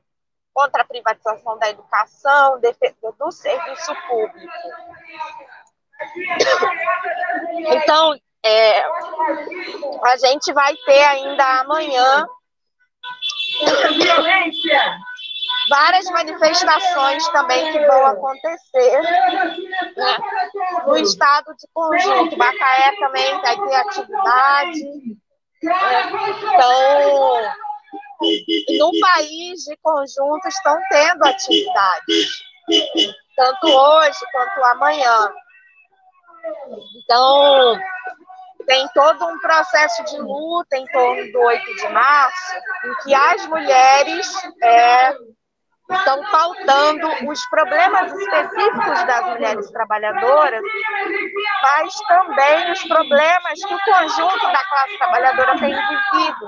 contra 0.54 0.82
a 0.82 0.86
privatização 0.86 1.58
da 1.58 1.70
educação, 1.70 2.60
defesa 2.60 3.14
do 3.18 3.32
serviço 3.32 3.96
público. 4.08 4.54
Então, 7.68 8.16
é, 8.44 8.84
a 10.06 10.18
gente 10.18 10.52
vai 10.54 10.76
ter 10.76 11.04
ainda 11.04 11.62
amanhã 11.62 12.28
várias 15.70 16.06
manifestações 16.10 17.28
também 17.30 17.72
que 17.72 17.86
vão 17.86 18.06
acontecer 18.06 19.02
né? 19.96 20.18
no 20.86 20.98
estado 20.98 21.56
de 21.56 21.68
conjunto. 21.74 22.38
Macaé 22.38 22.96
também 23.00 23.42
vai 23.42 23.58
ter 23.58 23.76
atividade. 23.76 25.19
Então, 25.62 27.54
no 28.78 29.00
país 29.00 29.64
de 29.64 29.78
conjunto 29.82 30.48
estão 30.48 30.80
tendo 30.90 31.26
atividades, 31.26 32.44
tanto 33.36 33.68
hoje 33.68 34.20
quanto 34.32 34.64
amanhã. 34.66 35.34
Então, 36.96 37.80
tem 38.66 38.88
todo 38.94 39.26
um 39.26 39.40
processo 39.40 40.04
de 40.06 40.18
luta 40.20 40.78
em 40.78 40.86
torno 40.88 41.32
do 41.32 41.40
8 41.40 41.76
de 41.76 41.90
março, 41.90 42.56
em 42.86 42.96
que 43.04 43.14
as 43.14 43.46
mulheres 43.48 44.32
é, 44.62 45.14
estão 45.90 46.22
pautando 46.32 47.08
os 47.28 47.46
problemas 47.50 48.12
específicos 48.14 49.04
das 49.06 49.26
mulheres 49.26 49.72
trabalhadoras, 49.72 50.62
mas 51.64 51.94
também 52.08 52.72
os 52.72 52.84
problemas 52.84 53.60
que 53.66 53.74
o 53.74 53.80
conjunto 53.80 54.46
da 54.52 54.64
classe 54.70 54.98
trabalhadora 54.98 55.60
tem 55.60 55.74
vivido, 55.74 56.48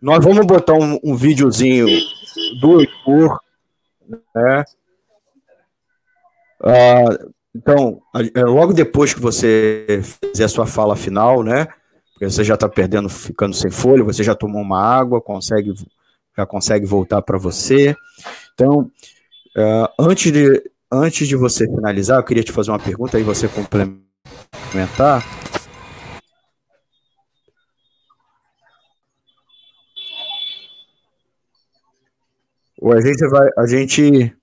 nós 0.00 0.24
vamos 0.24 0.46
botar 0.46 0.74
um, 0.74 1.00
um 1.02 1.16
videozinho 1.16 1.88
do 2.60 2.80
Heitor, 2.80 3.40
né? 4.08 4.64
Ah, 6.62 7.18
então, 7.52 8.00
é, 8.36 8.42
logo 8.42 8.72
depois 8.72 9.12
que 9.12 9.20
você 9.20 10.00
fizer 10.32 10.44
a 10.44 10.48
sua 10.48 10.66
fala 10.66 10.94
final, 10.94 11.42
né? 11.42 11.66
Porque 12.20 12.34
você 12.34 12.44
já 12.44 12.52
está 12.52 12.68
perdendo, 12.68 13.08
ficando 13.08 13.54
sem 13.54 13.70
folha, 13.70 14.04
você 14.04 14.22
já 14.22 14.34
tomou 14.34 14.60
uma 14.60 14.78
água, 14.78 15.22
consegue, 15.22 15.72
já 16.36 16.44
consegue 16.44 16.84
voltar 16.84 17.22
para 17.22 17.38
você. 17.38 17.96
Então, 18.52 18.90
uh, 19.56 19.88
antes, 19.98 20.30
de, 20.30 20.70
antes 20.92 21.26
de 21.26 21.34
você 21.34 21.64
finalizar, 21.64 22.18
eu 22.18 22.22
queria 22.22 22.44
te 22.44 22.52
fazer 22.52 22.72
uma 22.72 22.78
pergunta 22.78 23.18
e 23.18 23.22
você 23.22 23.48
complementar. 23.48 25.24
A 32.82 33.00
gente 33.00 33.28
vai. 33.28 33.48
A 33.56 33.66
gente. 33.66 34.36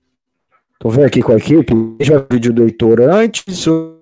Tô 0.80 0.90
vendo 0.90 1.06
aqui 1.06 1.22
com 1.22 1.30
a 1.30 1.36
equipe. 1.36 1.72
A 1.72 2.02
gente 2.02 2.26
vai 2.28 2.40
do 2.40 2.64
Heitor 2.64 3.00
antes. 3.02 3.68
Ou... 3.68 3.97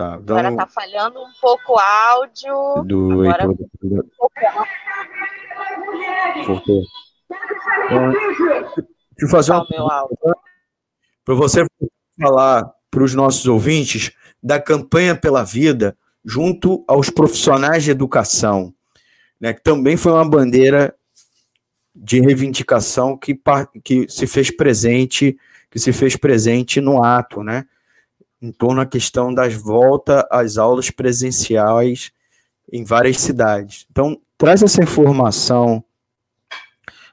Tá, 0.00 0.18
então... 0.18 0.38
Agora 0.38 0.56
tá 0.56 0.66
falhando 0.66 1.20
um 1.20 1.30
pouco 1.38 1.74
o 1.74 1.78
áudio. 1.78 2.84
Do 2.86 3.28
Agora... 3.28 3.44
Heitor. 3.44 4.06
Voltou. 6.46 6.82
Então, 7.84 8.10
deixa 8.10 8.86
eu 9.20 9.28
fazer 9.28 9.52
uma 9.52 10.08
para 11.22 11.34
você 11.34 11.66
falar 12.18 12.72
para 12.90 13.04
os 13.04 13.14
nossos 13.14 13.46
ouvintes 13.46 14.10
da 14.42 14.58
campanha 14.58 15.14
pela 15.14 15.44
vida 15.44 15.94
junto 16.24 16.82
aos 16.88 17.10
profissionais 17.10 17.84
de 17.84 17.90
educação, 17.90 18.74
né, 19.38 19.52
que 19.52 19.62
também 19.62 19.98
foi 19.98 20.12
uma 20.12 20.28
bandeira 20.28 20.94
de 21.94 22.20
reivindicação 22.20 23.18
que, 23.18 23.38
que 23.84 24.08
se 24.08 24.26
fez 24.26 24.50
presente, 24.50 25.38
que 25.70 25.78
se 25.78 25.92
fez 25.92 26.16
presente 26.16 26.80
no 26.80 27.04
ato, 27.04 27.42
né? 27.42 27.66
Em 28.40 28.50
torno 28.52 28.76
da 28.76 28.86
questão 28.86 29.32
das 29.32 29.54
voltas 29.54 30.24
às 30.30 30.56
aulas 30.56 30.90
presenciais 30.90 32.12
em 32.72 32.84
várias 32.84 33.18
cidades. 33.18 33.86
Então, 33.90 34.20
traz 34.38 34.62
essa 34.62 34.82
informação 34.82 35.84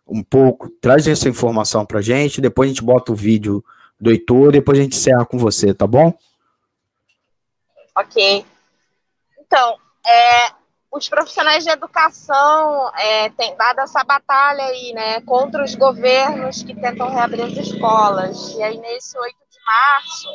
um 0.08 0.24
pouco, 0.24 0.70
traz 0.70 1.08
essa 1.08 1.28
informação 1.28 1.86
para 1.86 2.02
gente, 2.02 2.40
depois 2.40 2.70
a 2.70 2.74
gente 2.74 2.84
bota 2.84 3.12
o 3.12 3.16
vídeo 3.16 3.64
do 4.00 4.12
Heitor, 4.12 4.52
depois 4.52 4.80
a 4.80 4.82
gente 4.84 4.96
encerra 4.96 5.26
com 5.26 5.38
você, 5.38 5.74
tá 5.74 5.86
bom? 5.86 6.14
Ok. 7.96 8.46
Então, 9.40 9.78
é, 10.06 10.52
os 10.92 11.10
profissionais 11.10 11.64
de 11.64 11.70
educação 11.70 12.92
é, 12.96 13.30
têm 13.32 13.56
dado 13.58 13.80
essa 13.80 14.04
batalha 14.04 14.64
aí, 14.66 14.94
né, 14.94 15.22
contra 15.22 15.64
os 15.64 15.76
governos 15.76 16.64
que 16.64 16.76
tentam 16.76 17.10
reabrir 17.10 17.44
as 17.44 17.54
escolas. 17.54 18.54
E 18.54 18.64
aí, 18.64 18.78
nesse 18.78 19.18
8 19.18 19.36
de 19.52 19.60
março, 19.66 20.30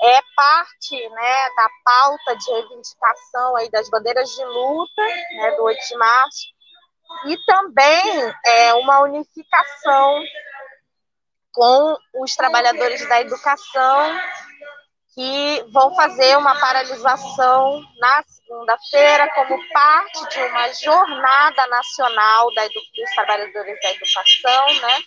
é 0.00 0.20
parte 0.36 1.08
né, 1.08 1.48
da 1.56 1.68
pauta 1.84 2.36
de 2.36 2.50
reivindicação 2.50 3.56
aí 3.56 3.70
das 3.70 3.88
bandeiras 3.90 4.30
de 4.30 4.44
luta 4.44 5.02
né, 5.02 5.50
do 5.56 5.64
8 5.64 5.88
de 5.88 5.96
março 5.96 6.46
e 7.26 7.36
também 7.44 8.34
é, 8.44 8.74
uma 8.74 9.00
unificação 9.00 10.22
com 11.52 11.96
os 12.22 12.36
trabalhadores 12.36 13.06
da 13.08 13.20
educação 13.20 14.16
que 15.14 15.64
vão 15.72 15.92
fazer 15.96 16.38
uma 16.38 16.54
paralisação 16.60 17.82
na 17.98 18.22
segunda-feira 18.22 19.28
como 19.34 19.68
parte 19.72 20.28
de 20.28 20.40
uma 20.42 20.72
jornada 20.74 21.66
nacional 21.66 22.54
da 22.54 22.68
dos 22.68 23.14
trabalhadores 23.16 23.80
da 23.82 23.90
educação, 23.90 24.66
né? 24.80 25.02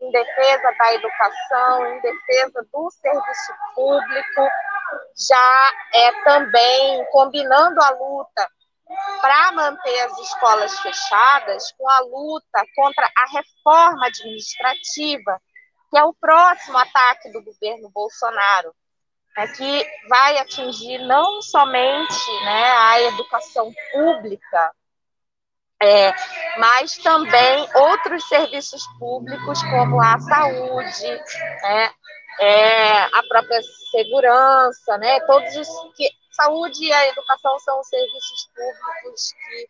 Em 0.00 0.10
defesa 0.10 0.74
da 0.78 0.94
educação, 0.94 1.86
em 1.86 2.00
defesa 2.00 2.66
do 2.72 2.90
serviço 2.90 3.52
público, 3.74 4.48
já 5.16 5.72
é 5.94 6.24
também 6.24 7.04
combinando 7.10 7.80
a 7.82 7.90
luta 7.90 8.50
para 9.20 9.52
manter 9.52 10.00
as 10.00 10.18
escolas 10.18 10.78
fechadas 10.80 11.72
com 11.72 11.88
a 11.88 12.00
luta 12.00 12.64
contra 12.74 13.06
a 13.16 13.38
reforma 13.38 14.06
administrativa, 14.06 15.40
que 15.90 15.98
é 15.98 16.04
o 16.04 16.14
próximo 16.14 16.78
ataque 16.78 17.30
do 17.30 17.42
governo 17.42 17.90
Bolsonaro, 17.90 18.74
né, 19.36 19.46
que 19.48 19.86
vai 20.08 20.38
atingir 20.38 20.98
não 20.98 21.40
somente 21.42 22.44
né, 22.44 22.70
a 22.70 23.00
educação 23.02 23.72
pública, 23.92 24.72
é, 25.82 26.12
mas 26.58 26.96
também 26.98 27.68
outros 27.74 28.28
serviços 28.28 28.86
públicos, 28.98 29.62
como 29.62 30.00
a 30.00 30.18
saúde, 30.18 31.08
né, 31.62 31.90
é, 32.38 32.98
a 33.04 33.22
própria 33.28 33.60
segurança, 33.90 34.98
né, 34.98 35.20
todos 35.20 35.56
os 35.56 35.68
que 35.94 36.08
saúde 36.32 36.84
e 36.84 36.92
a 36.92 37.08
educação 37.08 37.58
são 37.60 37.80
os 37.80 37.88
serviços 37.88 38.50
públicos 38.54 39.32
que 39.32 39.68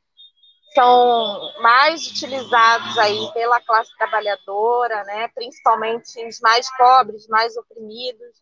são 0.75 1.53
mais 1.61 2.07
utilizados 2.07 2.97
aí 2.99 3.33
pela 3.33 3.61
classe 3.61 3.97
trabalhadora, 3.97 5.05
né, 5.05 5.29
principalmente 5.35 6.27
os 6.27 6.41
mais 6.41 6.69
pobres, 6.77 7.27
mais 7.29 7.57
oprimidos, 7.57 8.41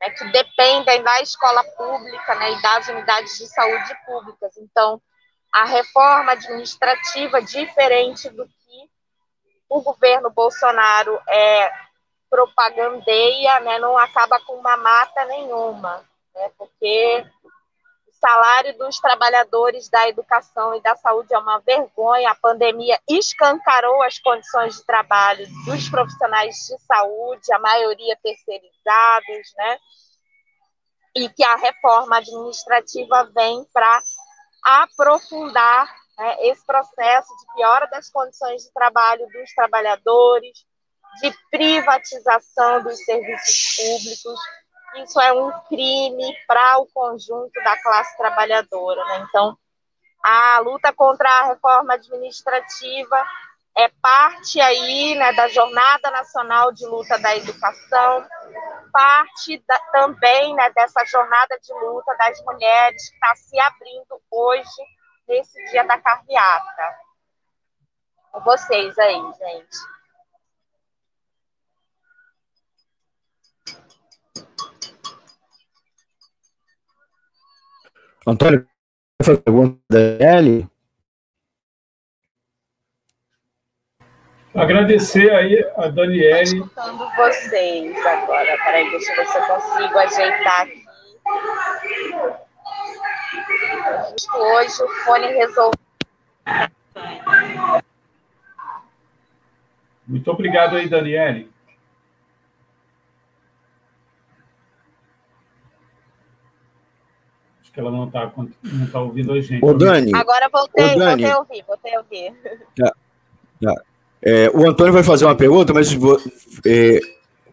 né, 0.00 0.10
que 0.10 0.24
dependem 0.32 1.02
da 1.02 1.22
escola 1.22 1.62
pública 1.76 2.34
né, 2.34 2.52
e 2.52 2.62
das 2.62 2.88
unidades 2.88 3.38
de 3.38 3.46
saúde 3.46 3.96
públicas. 4.06 4.56
Então, 4.58 5.00
a 5.56 5.64
reforma 5.64 6.32
administrativa, 6.32 7.40
diferente 7.40 8.28
do 8.28 8.46
que 8.46 8.90
o 9.70 9.80
governo 9.80 10.28
Bolsonaro 10.28 11.18
é, 11.26 11.72
propagandeia, 12.28 13.60
né, 13.60 13.78
não 13.78 13.96
acaba 13.96 14.38
com 14.40 14.52
uma 14.52 14.76
mata 14.76 15.24
nenhuma, 15.24 16.04
né, 16.34 16.50
porque 16.58 17.24
o 18.06 18.12
salário 18.20 18.76
dos 18.76 19.00
trabalhadores 19.00 19.88
da 19.88 20.06
educação 20.06 20.74
e 20.74 20.82
da 20.82 20.94
saúde 20.94 21.32
é 21.32 21.38
uma 21.38 21.58
vergonha, 21.60 22.30
a 22.30 22.34
pandemia 22.34 23.00
escancarou 23.08 24.02
as 24.02 24.18
condições 24.18 24.76
de 24.76 24.84
trabalho 24.84 25.46
dos 25.64 25.88
profissionais 25.88 26.54
de 26.54 26.78
saúde, 26.84 27.50
a 27.54 27.58
maioria 27.58 28.18
terceirizados, 28.22 29.54
né, 29.56 29.78
e 31.16 31.30
que 31.30 31.42
a 31.42 31.56
reforma 31.56 32.18
administrativa 32.18 33.24
vem 33.34 33.64
para 33.72 34.02
aprofundar 34.66 35.86
né, 36.18 36.48
esse 36.48 36.66
processo 36.66 37.28
de 37.36 37.54
piora 37.54 37.86
das 37.86 38.10
condições 38.10 38.64
de 38.64 38.72
trabalho 38.72 39.24
dos 39.28 39.54
trabalhadores, 39.54 40.66
de 41.22 41.32
privatização 41.52 42.82
dos 42.82 42.98
serviços 43.04 43.76
públicos. 43.76 44.40
Isso 44.96 45.20
é 45.20 45.32
um 45.32 45.52
crime 45.68 46.36
para 46.48 46.78
o 46.78 46.86
conjunto 46.86 47.52
da 47.62 47.80
classe 47.80 48.16
trabalhadora. 48.16 49.04
Né? 49.04 49.26
Então, 49.28 49.56
a 50.24 50.58
luta 50.58 50.92
contra 50.92 51.28
a 51.28 51.46
reforma 51.46 51.94
administrativa 51.94 53.24
é 53.76 53.90
parte 54.00 54.58
aí 54.58 55.14
né, 55.16 55.32
da 55.34 55.48
Jornada 55.48 56.10
Nacional 56.10 56.72
de 56.72 56.86
Luta 56.86 57.18
da 57.18 57.36
Educação, 57.36 58.26
parte 58.90 59.62
da, 59.68 59.78
também 59.92 60.54
né, 60.54 60.70
dessa 60.70 61.04
jornada 61.04 61.58
de 61.60 61.72
luta 61.74 62.16
das 62.16 62.42
mulheres 62.42 63.10
que 63.10 63.14
está 63.14 63.36
se 63.36 63.60
abrindo 63.60 64.22
hoje, 64.30 64.82
nesse 65.28 65.62
dia 65.70 65.84
da 65.84 66.00
carreata. 66.00 66.98
Com 68.32 68.40
vocês 68.40 68.98
aí, 68.98 69.14
gente. 69.14 69.78
Antônio, 78.26 78.68
a 79.20 79.24
pergunta 79.24 79.78
da 79.90 80.38
Ellie? 80.38 80.75
Agradecer 84.56 85.30
aí 85.34 85.62
a 85.76 85.88
Daniele. 85.88 86.42
Escutando 86.42 87.06
vocês 87.14 88.06
agora. 88.06 88.56
Peraí, 88.64 88.90
deixa 88.90 89.12
eu 89.12 89.16
ver 89.16 89.26
se 89.26 89.38
eu 89.38 89.46
consigo 89.46 89.98
ajeitar 89.98 90.62
aqui. 90.62 90.86
Hoje 94.34 94.82
o 94.82 94.88
fone 95.04 95.26
resolveu. 95.26 95.72
Muito 100.06 100.30
obrigado 100.30 100.76
aí, 100.76 100.88
Daniele. 100.88 101.50
Acho 107.60 107.72
que 107.72 107.80
ela 107.80 107.90
não 107.90 108.06
está 108.06 108.32
não 108.62 108.90
tá 108.90 109.00
ouvindo 109.00 109.32
a 109.32 109.40
gente. 109.40 109.62
Ô, 109.62 109.74
Dani. 109.74 110.14
Agora 110.14 110.48
voltei, 110.50 110.94
Ô, 110.94 110.98
Dani. 110.98 111.22
voltei 111.22 111.30
a 111.30 111.38
ouvir, 111.38 111.64
voltei 111.66 111.94
a 111.94 111.98
ouvir. 111.98 112.34
Já, 112.78 112.92
já. 113.60 113.74
É, 114.28 114.50
o 114.52 114.68
Antônio 114.68 114.92
vai 114.92 115.04
fazer 115.04 115.24
uma 115.24 115.36
pergunta, 115.36 115.72
mas 115.72 115.96
é, 116.66 116.98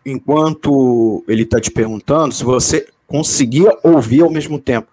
enquanto 0.04 1.24
ele 1.28 1.44
está 1.44 1.62
te 1.62 1.70
perguntando, 1.70 2.34
se 2.34 2.44
você 2.44 2.88
conseguia 3.06 3.78
ouvir 3.84 4.24
ao 4.24 4.32
mesmo 4.32 4.58
tempo, 4.58 4.88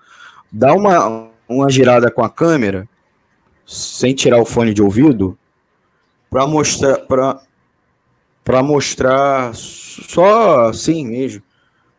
dá 0.52 0.75
uma, 0.75 1.31
uma 1.49 1.70
girada 1.70 2.10
com 2.10 2.23
a 2.23 2.28
câmera, 2.28 2.86
sem 3.67 4.15
tirar 4.15 4.42
o 4.42 4.44
fone 4.44 4.75
de 4.75 4.83
ouvido, 4.83 5.39
para 6.28 6.47
mostrar 6.47 6.99
para 8.44 8.62
mostrar 8.62 9.55
só 9.55 10.68
assim 10.68 11.07
mesmo. 11.07 11.42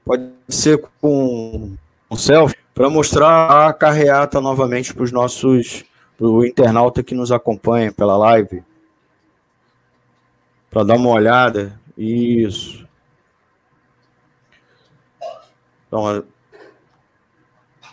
Pode 0.05 0.29
ser 0.47 0.79
com 1.01 1.71
um 2.09 2.15
selfie 2.15 2.55
para 2.71 2.87
mostrar 2.87 3.67
a 3.67 3.73
carreata 3.73 4.39
novamente 4.39 4.93
para 4.93 5.03
os 5.03 5.11
nossos 5.11 5.83
o 6.19 6.45
internauta 6.45 7.01
que 7.01 7.15
nos 7.15 7.31
acompanha 7.31 7.91
pela 7.91 8.15
live 8.15 8.61
para 10.71 10.85
dar 10.85 10.95
uma 10.95 11.09
olhada. 11.09 11.77
Isso. 11.97 12.87
Então, 15.85 16.23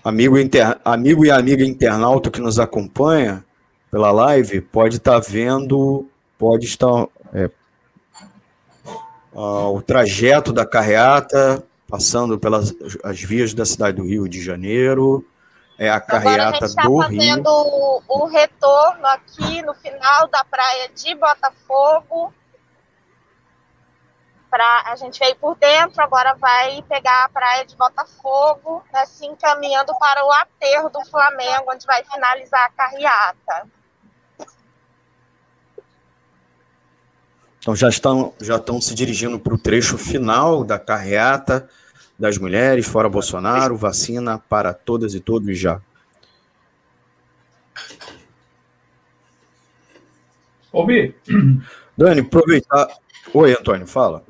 amigo, 0.04 0.38
inter, 0.38 0.78
amigo 0.84 1.26
e 1.26 1.30
amiga 1.32 1.64
internauta 1.64 2.30
que 2.30 2.40
nos 2.40 2.60
acompanha 2.60 3.44
pela 3.90 4.12
live, 4.12 4.60
pode 4.60 4.98
estar 4.98 5.20
tá 5.20 5.26
vendo, 5.28 6.08
pode 6.38 6.66
estar 6.66 7.08
é, 7.34 7.50
uh, 9.32 9.74
o 9.74 9.82
trajeto 9.82 10.52
da 10.52 10.64
carreata, 10.64 11.64
passando 11.88 12.38
pelas 12.38 12.72
as 13.02 13.20
vias 13.20 13.52
da 13.52 13.64
cidade 13.66 13.96
do 13.96 14.04
Rio 14.04 14.28
de 14.28 14.40
Janeiro. 14.40 15.26
É 15.76 15.90
a 15.90 16.00
carreata 16.00 16.66
a 16.66 16.74
tá 16.74 16.82
do 16.82 16.98
Rio. 16.98 17.18
fazendo 17.20 18.02
o 18.08 18.26
retorno 18.26 19.06
aqui 19.06 19.62
no 19.62 19.74
final 19.74 20.28
da 20.28 20.44
praia 20.44 20.90
de 20.94 21.14
Botafogo 21.14 22.32
Pra, 24.50 24.84
a 24.86 24.96
gente 24.96 25.18
veio 25.18 25.36
por 25.36 25.56
dentro, 25.56 26.02
agora 26.02 26.34
vai 26.34 26.82
pegar 26.88 27.24
a 27.24 27.28
praia 27.28 27.66
de 27.66 27.76
Botafogo, 27.76 28.82
assim, 28.94 29.34
caminhando 29.36 29.92
para 29.98 30.24
o 30.24 30.32
aterro 30.32 30.88
do 30.88 31.04
Flamengo, 31.04 31.70
onde 31.70 31.84
vai 31.84 32.02
finalizar 32.04 32.64
a 32.64 32.70
carreata. 32.70 33.68
Então 37.60 37.76
já 37.76 37.90
estão, 37.90 38.32
já 38.40 38.56
estão 38.56 38.80
se 38.80 38.94
dirigindo 38.94 39.38
para 39.38 39.52
o 39.52 39.58
trecho 39.58 39.98
final 39.98 40.64
da 40.64 40.78
carreata 40.78 41.68
das 42.18 42.38
mulheres, 42.38 42.86
fora 42.86 43.08
Bolsonaro, 43.08 43.76
vacina 43.76 44.38
para 44.38 44.72
todas 44.72 45.14
e 45.14 45.20
todos 45.20 45.58
já. 45.58 45.80
Ouvi. 50.72 51.14
Dani, 51.96 52.20
aproveitar. 52.20 52.88
Oi, 53.34 53.52
Antônio, 53.52 53.86
fala. 53.86 54.22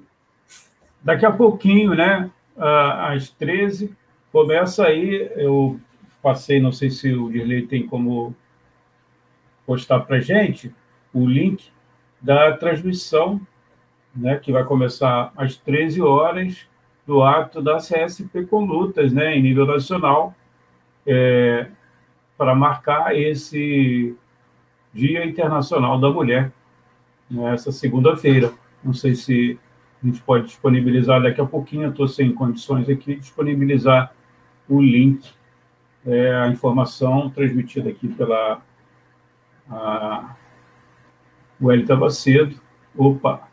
Daqui 1.08 1.24
a 1.24 1.32
pouquinho, 1.32 1.94
né, 1.94 2.30
às 2.54 3.30
13, 3.30 3.96
começa 4.30 4.84
aí, 4.84 5.32
eu 5.36 5.80
passei, 6.22 6.60
não 6.60 6.70
sei 6.70 6.90
se 6.90 7.14
o 7.14 7.30
Dirley 7.30 7.66
tem 7.66 7.86
como 7.86 8.36
postar 9.64 10.00
para 10.00 10.20
gente, 10.20 10.70
o 11.14 11.26
link 11.26 11.64
da 12.20 12.54
transmissão, 12.58 13.40
né, 14.14 14.36
que 14.36 14.52
vai 14.52 14.64
começar 14.64 15.32
às 15.34 15.56
13 15.56 16.02
horas, 16.02 16.58
do 17.06 17.22
ato 17.22 17.62
da 17.62 17.78
CSP 17.78 18.44
com 18.44 18.66
lutas, 18.66 19.10
né, 19.10 19.34
em 19.34 19.40
nível 19.40 19.64
nacional, 19.64 20.34
é, 21.06 21.68
para 22.36 22.54
marcar 22.54 23.16
esse 23.16 24.14
Dia 24.92 25.24
Internacional 25.24 25.98
da 25.98 26.10
Mulher, 26.10 26.52
nessa 27.30 27.72
segunda-feira. 27.72 28.52
Não 28.84 28.92
sei 28.92 29.14
se 29.14 29.58
a 30.02 30.06
gente 30.06 30.20
pode 30.22 30.46
disponibilizar 30.46 31.22
daqui 31.22 31.40
a 31.40 31.46
pouquinho, 31.46 31.90
estou 31.90 32.06
sem 32.06 32.32
condições 32.32 32.88
aqui, 32.88 33.16
disponibilizar 33.16 34.12
o 34.68 34.80
link, 34.80 35.28
é, 36.06 36.34
a 36.36 36.48
informação 36.48 37.28
transmitida 37.30 37.90
aqui 37.90 38.08
pela 38.08 38.62
o 41.60 41.70
Hélio 41.70 41.82
estava 41.82 42.10
cedo. 42.10 42.58
Opa! 42.96 43.46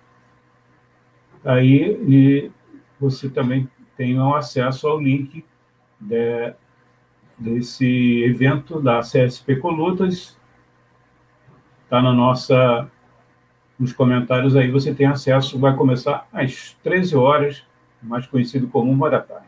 Aí 1.43 1.97
e 2.07 2.51
você 2.99 3.29
também 3.29 3.69
tem 3.97 4.17
acesso 4.33 4.87
ao 4.87 4.99
link 4.99 5.43
de, 5.99 6.53
desse 7.37 8.23
evento 8.23 8.79
da 8.81 9.01
CSP 9.01 9.57
Colutas. 9.57 10.35
Está 11.83 12.01
na 12.01 12.13
nossa 12.13 12.89
nos 13.77 13.93
comentários 13.93 14.55
aí 14.55 14.71
você 14.71 14.93
tem 14.93 15.05
acesso, 15.05 15.59
vai 15.59 15.75
começar 15.75 16.25
às 16.31 16.73
13 16.83 17.13
horas, 17.15 17.61
mais 18.01 18.25
conhecido 18.25 18.67
como 18.67 18.89
uma 18.91 19.09
da 19.09 19.19
tarde. 19.19 19.43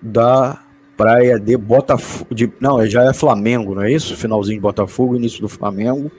da 0.00 0.62
praia 1.00 1.40
de 1.40 1.56
Botafogo. 1.56 2.34
De, 2.34 2.52
não, 2.60 2.84
já 2.86 3.04
é 3.04 3.14
Flamengo, 3.14 3.74
não 3.74 3.82
é 3.82 3.90
isso? 3.90 4.14
Finalzinho 4.16 4.58
de 4.58 4.62
Botafogo, 4.62 5.16
início 5.16 5.40
do 5.40 5.48
Flamengo. 5.48 6.10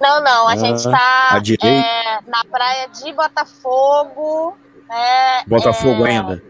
Não, 0.00 0.22
não, 0.22 0.48
a 0.48 0.52
ah, 0.52 0.56
gente 0.56 0.76
está 0.78 1.40
é, 1.62 2.18
na 2.26 2.44
praia 2.50 2.88
de 2.88 3.12
Botafogo. 3.12 4.56
Né, 4.88 5.44
Botafogo 5.46 6.06
é, 6.06 6.10
ainda. 6.10 6.42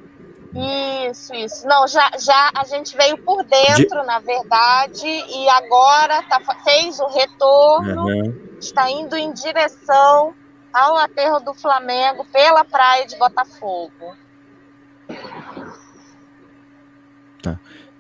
Isso, 1.11 1.35
isso. 1.35 1.67
Não, 1.69 1.87
já, 1.87 2.11
já 2.19 2.51
a 2.55 2.65
gente 2.65 2.97
veio 2.97 3.19
por 3.19 3.45
dentro, 3.45 4.01
de... 4.01 4.07
na 4.07 4.21
verdade, 4.21 5.07
e 5.07 5.49
agora 5.51 6.23
tá, 6.23 6.41
fez 6.65 6.99
o 6.99 7.07
retorno, 7.09 8.07
uhum. 8.07 8.35
está 8.59 8.91
indo 8.91 9.17
em 9.17 9.33
direção 9.33 10.35
ao 10.73 10.97
aterro 10.97 11.41
do 11.41 11.53
Flamengo 11.53 12.25
pela 12.33 12.65
praia 12.65 13.07
de 13.07 13.17
Botafogo. 13.17 14.17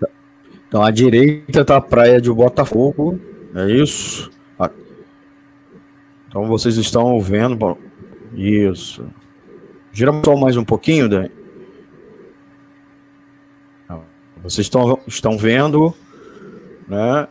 Tá. 0.00 0.08
Então, 0.68 0.82
à 0.82 0.90
direita 0.90 1.60
está 1.60 1.76
a 1.76 1.80
praia 1.80 2.20
de 2.20 2.32
Botafogo, 2.32 3.20
é 3.54 3.70
isso? 3.70 4.30
Então, 6.28 6.46
vocês 6.46 6.76
estão 6.76 7.18
vendo. 7.20 7.78
Isso. 8.34 9.06
Gira 9.92 10.12
só 10.24 10.36
mais 10.36 10.56
um 10.56 10.64
pouquinho, 10.64 11.08
Dani. 11.08 11.30
Vocês 14.42 14.66
estão, 14.66 15.00
estão 15.06 15.38
vendo, 15.38 15.94
né? 16.86 17.26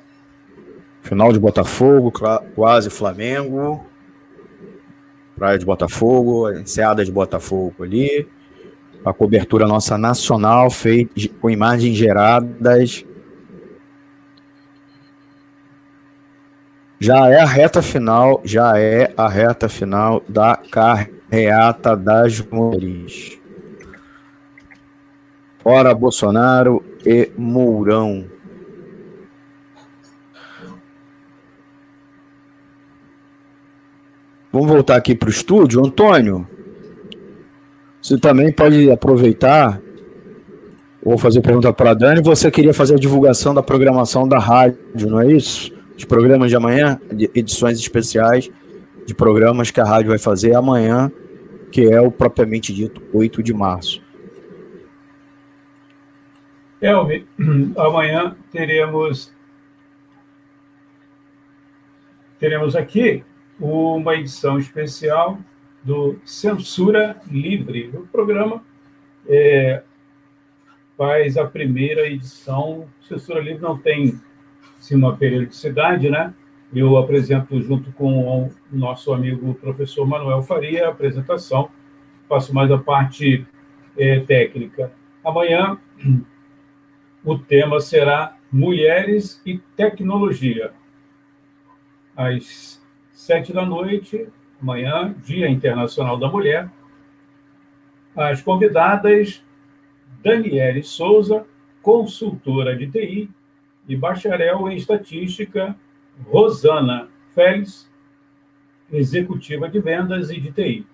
Final 1.01 1.31
de 1.31 1.39
Botafogo, 1.39 2.11
quase 2.55 2.89
Flamengo. 2.89 3.85
Praia 5.35 5.59
de 5.59 5.65
Botafogo, 5.65 6.49
Enseada 6.51 7.05
de 7.05 7.11
Botafogo 7.11 7.83
ali 7.83 8.27
a 9.05 9.13
cobertura 9.13 9.67
nossa 9.67 9.99
nacional, 9.99 10.71
feita 10.71 11.29
com 11.39 11.47
imagens 11.47 11.95
geradas. 11.95 13.05
Já 16.99 17.29
é 17.29 17.39
a 17.39 17.45
reta 17.45 17.83
final, 17.83 18.41
já 18.43 18.79
é 18.79 19.13
a 19.15 19.29
reta 19.29 19.69
final 19.69 20.23
da 20.27 20.59
carreata 20.71 21.95
das 21.95 22.41
mulheres. 22.41 23.37
Fora 25.59 25.93
Bolsonaro 25.93 26.83
e 27.05 27.31
Mourão. 27.37 28.25
Vamos 34.51 34.67
voltar 34.69 34.95
aqui 34.95 35.13
para 35.13 35.27
o 35.27 35.31
estúdio. 35.31 35.85
Antônio, 35.85 36.47
você 38.05 38.19
também 38.19 38.51
pode 38.51 38.91
aproveitar. 38.91 39.81
Vou 41.03 41.17
fazer 41.17 41.41
pergunta 41.41 41.73
para 41.73 41.89
a 41.89 41.93
Dani. 41.95 42.21
Você 42.21 42.51
queria 42.51 42.71
fazer 42.71 42.93
a 42.93 42.99
divulgação 42.99 43.51
da 43.51 43.63
programação 43.63 44.27
da 44.27 44.37
rádio, 44.37 45.09
não 45.09 45.19
é 45.19 45.31
isso? 45.31 45.73
Os 45.97 46.05
programas 46.05 46.51
de 46.51 46.55
amanhã, 46.55 47.01
de 47.11 47.31
edições 47.33 47.79
especiais 47.79 48.51
de 49.07 49.15
programas 49.15 49.71
que 49.71 49.81
a 49.81 49.83
rádio 49.83 50.09
vai 50.09 50.19
fazer 50.19 50.55
amanhã, 50.55 51.11
que 51.71 51.81
é 51.81 51.99
o 51.99 52.11
propriamente 52.11 52.71
dito 52.71 53.01
8 53.11 53.41
de 53.41 53.55
março. 53.55 53.99
Elvi, 56.79 57.25
amanhã 57.75 58.35
teremos 58.51 59.31
teremos 62.39 62.75
aqui 62.75 63.23
uma 63.59 64.13
edição 64.13 64.59
especial 64.59 65.39
do 65.85 66.19
Censura 66.25 67.21
Livre. 67.29 67.91
O 67.93 68.07
programa 68.07 68.61
é, 69.29 69.83
faz 70.97 71.37
a 71.37 71.45
primeira 71.45 72.07
edição. 72.07 72.87
Censura 73.07 73.39
Livre 73.39 73.61
não 73.61 73.77
tem 73.77 74.19
assim, 74.79 74.95
uma 74.95 75.15
periodicidade, 75.15 76.09
né? 76.09 76.33
Eu 76.73 76.97
apresento 76.97 77.61
junto 77.61 77.91
com 77.91 78.45
o 78.45 78.51
nosso 78.71 79.13
amigo 79.13 79.53
professor 79.53 80.07
Manuel 80.07 80.41
Faria 80.41 80.87
a 80.87 80.89
apresentação, 80.89 81.69
faço 82.27 82.53
mais 82.53 82.71
a 82.71 82.79
parte 82.79 83.45
é, 83.95 84.19
técnica. 84.21 84.91
Amanhã 85.23 85.77
o 87.23 87.37
tema 87.37 87.79
será 87.79 88.35
Mulheres 88.51 89.39
e 89.45 89.59
Tecnologia. 89.77 90.71
Às 92.17 92.81
sete 93.13 93.53
da 93.53 93.65
noite, 93.65 94.27
amanhã, 94.65 95.13
Dia 95.23 95.47
Internacional 95.47 96.17
da 96.17 96.27
Mulher. 96.27 96.67
As 98.15 98.41
convidadas, 98.41 99.39
Daniele 100.23 100.81
Souza, 100.81 101.45
consultora 101.83 102.75
de 102.75 102.87
TI, 102.87 103.29
e 103.87 103.95
bacharel 103.95 104.67
em 104.67 104.75
estatística, 104.75 105.75
Rosana 106.25 107.07
Félix, 107.35 107.87
executiva 108.91 109.69
de 109.69 109.79
vendas 109.79 110.31
e 110.31 110.39
de 110.39 110.51
TI. 110.51 110.87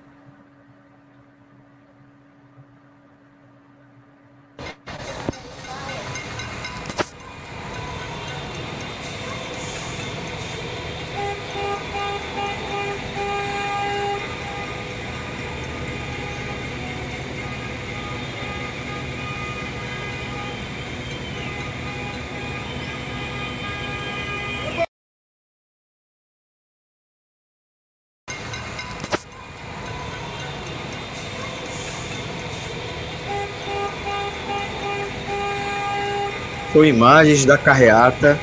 Com 36.75 36.83
imagens 36.83 37.45
da 37.45 37.57
carreata, 37.57 38.37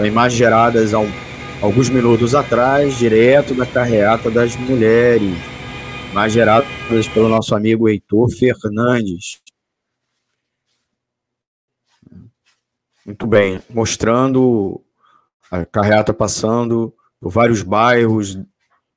imagens 0.00 0.38
geradas 0.38 0.92
há 0.92 0.98
alguns 1.62 1.88
minutos 1.88 2.34
atrás, 2.34 2.98
direto 2.98 3.54
da 3.54 3.64
carreata 3.64 4.30
das 4.30 4.54
mulheres, 4.54 5.34
imagens 6.10 6.34
geradas 6.34 7.08
pelo 7.14 7.30
nosso 7.30 7.54
amigo 7.54 7.88
Heitor 7.88 8.28
Fernandes. 8.28 9.40
Muito 13.06 13.26
bem, 13.26 13.62
mostrando 13.70 14.84
a 15.50 15.64
carreata 15.64 16.12
passando 16.12 16.92
por 17.18 17.30
vários 17.30 17.62
bairros 17.62 18.34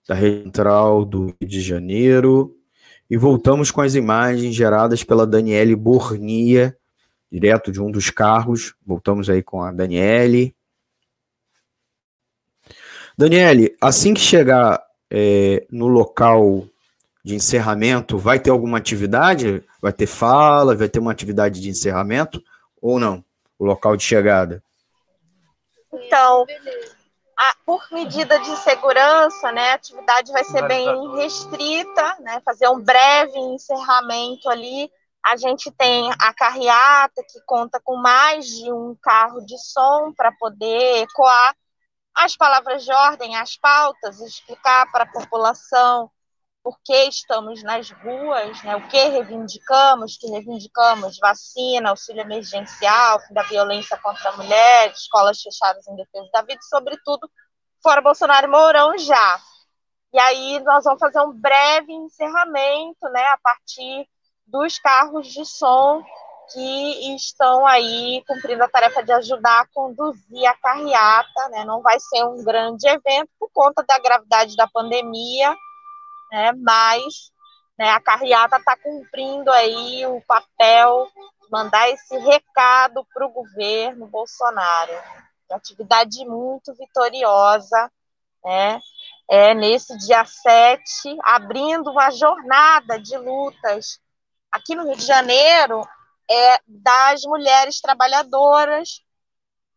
da 0.05 0.13
região 0.13 0.43
central 0.43 1.05
do 1.05 1.27
Rio 1.27 1.47
de 1.47 1.61
Janeiro. 1.61 2.53
E 3.09 3.15
voltamos 3.15 3.71
com 3.71 3.79
as 3.79 3.95
imagens 3.95 4.53
geradas 4.53 5.05
pela 5.05 5.25
Daniele 5.25 5.73
Bornia, 5.73 6.77
direto 7.31 7.71
de 7.71 7.81
um 7.81 7.91
dos 7.91 8.09
carros. 8.09 8.75
Voltamos 8.85 9.29
aí 9.29 9.43
com 9.43 9.61
a 9.61 9.71
Daniele. 9.71 10.55
Daniele, 13.17 13.75
assim 13.81 14.13
que 14.13 14.21
chegar 14.21 14.81
é, 15.11 15.65
no 15.69 15.87
local 15.87 16.67
de 17.23 17.35
encerramento, 17.35 18.17
vai 18.17 18.39
ter 18.39 18.49
alguma 18.49 18.77
atividade? 18.77 19.63
Vai 19.81 19.91
ter 19.91 20.07
fala? 20.07 20.75
Vai 20.75 20.87
ter 20.87 20.99
uma 20.99 21.11
atividade 21.11 21.61
de 21.61 21.69
encerramento? 21.69 22.41
Ou 22.81 22.99
não? 22.99 23.23
O 23.57 23.65
local 23.65 23.97
de 23.97 24.03
chegada? 24.03 24.63
Então, 25.91 26.45
a, 27.37 27.55
por 27.65 27.85
medida 27.91 28.39
de 28.39 28.55
segurança, 28.57 29.51
né, 29.51 29.71
a 29.71 29.75
atividade 29.75 30.31
vai 30.31 30.43
ser 30.43 30.67
bem 30.67 31.15
restrita, 31.15 32.17
né, 32.19 32.41
fazer 32.43 32.67
um 32.67 32.79
breve 32.79 33.37
encerramento 33.37 34.49
ali. 34.49 34.89
A 35.23 35.35
gente 35.37 35.69
tem 35.71 36.09
a 36.19 36.33
carreata, 36.33 37.23
que 37.29 37.39
conta 37.45 37.79
com 37.83 37.97
mais 37.97 38.45
de 38.45 38.71
um 38.71 38.95
carro 39.01 39.45
de 39.45 39.57
som 39.57 40.13
para 40.13 40.31
poder 40.39 41.03
ecoar 41.03 41.55
as 42.15 42.35
palavras 42.35 42.83
de 42.83 42.91
ordem, 42.91 43.35
as 43.35 43.55
pautas, 43.57 44.19
explicar 44.19 44.91
para 44.91 45.03
a 45.03 45.11
população 45.11 46.09
por 46.61 46.77
que 46.83 47.05
estamos 47.05 47.63
nas 47.63 47.89
ruas, 47.89 48.61
né, 48.63 48.75
o 48.75 48.87
que 48.89 48.97
reivindicamos, 48.97 50.17
que 50.17 50.27
reivindicamos 50.27 51.17
vacina, 51.17 51.89
auxílio 51.89 52.21
emergencial, 52.21 53.19
fim 53.21 53.33
da 53.33 53.43
violência 53.43 53.97
contra 53.97 54.29
a 54.29 54.37
mulher, 54.37 54.91
escolas 54.91 55.41
fechadas 55.41 55.87
em 55.87 55.95
defesa 55.95 56.29
da 56.33 56.41
vida, 56.41 56.59
sobretudo, 56.63 57.29
fora 57.81 58.01
Bolsonaro 58.01 58.47
e 58.47 58.49
Mourão 58.49 58.97
já. 58.97 59.39
E 60.13 60.19
aí 60.19 60.59
nós 60.59 60.83
vamos 60.83 60.99
fazer 60.99 61.21
um 61.21 61.31
breve 61.31 61.93
encerramento, 61.93 63.07
né, 63.09 63.25
a 63.27 63.37
partir 63.41 64.07
dos 64.51 64.79
carros 64.79 65.27
de 65.27 65.45
som 65.45 66.03
que 66.51 67.15
estão 67.15 67.65
aí 67.65 68.23
cumprindo 68.27 68.63
a 68.63 68.69
tarefa 68.69 69.03
de 69.03 69.11
ajudar 69.11 69.61
a 69.61 69.67
conduzir 69.67 70.45
a 70.47 70.55
carreata, 70.55 71.49
né? 71.49 71.63
Não 71.63 71.81
vai 71.81 71.99
ser 71.99 72.23
um 72.25 72.43
grande 72.43 72.87
evento 72.87 73.29
por 73.39 73.49
conta 73.53 73.83
da 73.83 73.99
gravidade 73.99 74.55
da 74.55 74.67
pandemia, 74.67 75.55
né? 76.31 76.51
Mas 76.53 77.31
né, 77.77 77.91
a 77.91 77.99
carreata 77.99 78.57
está 78.57 78.75
cumprindo 78.77 79.51
aí 79.51 80.05
o 80.07 80.21
papel 80.27 81.07
de 81.41 81.49
mandar 81.51 81.89
esse 81.89 82.17
recado 82.17 83.05
para 83.13 83.25
o 83.25 83.31
governo 83.31 84.07
Bolsonaro. 84.07 84.93
Uma 85.49 85.57
atividade 85.57 86.25
muito 86.25 86.73
vitoriosa, 86.73 87.91
né? 88.43 88.79
É, 89.29 89.53
nesse 89.53 89.95
dia 89.99 90.25
7, 90.25 90.81
abrindo 91.23 91.91
uma 91.91 92.09
jornada 92.09 92.99
de 92.99 93.15
lutas 93.15 93.99
aqui 94.51 94.75
no 94.75 94.85
Rio 94.85 94.95
de 94.95 95.05
Janeiro 95.05 95.81
é 96.29 96.59
das 96.67 97.21
mulheres 97.23 97.81
trabalhadoras, 97.81 99.01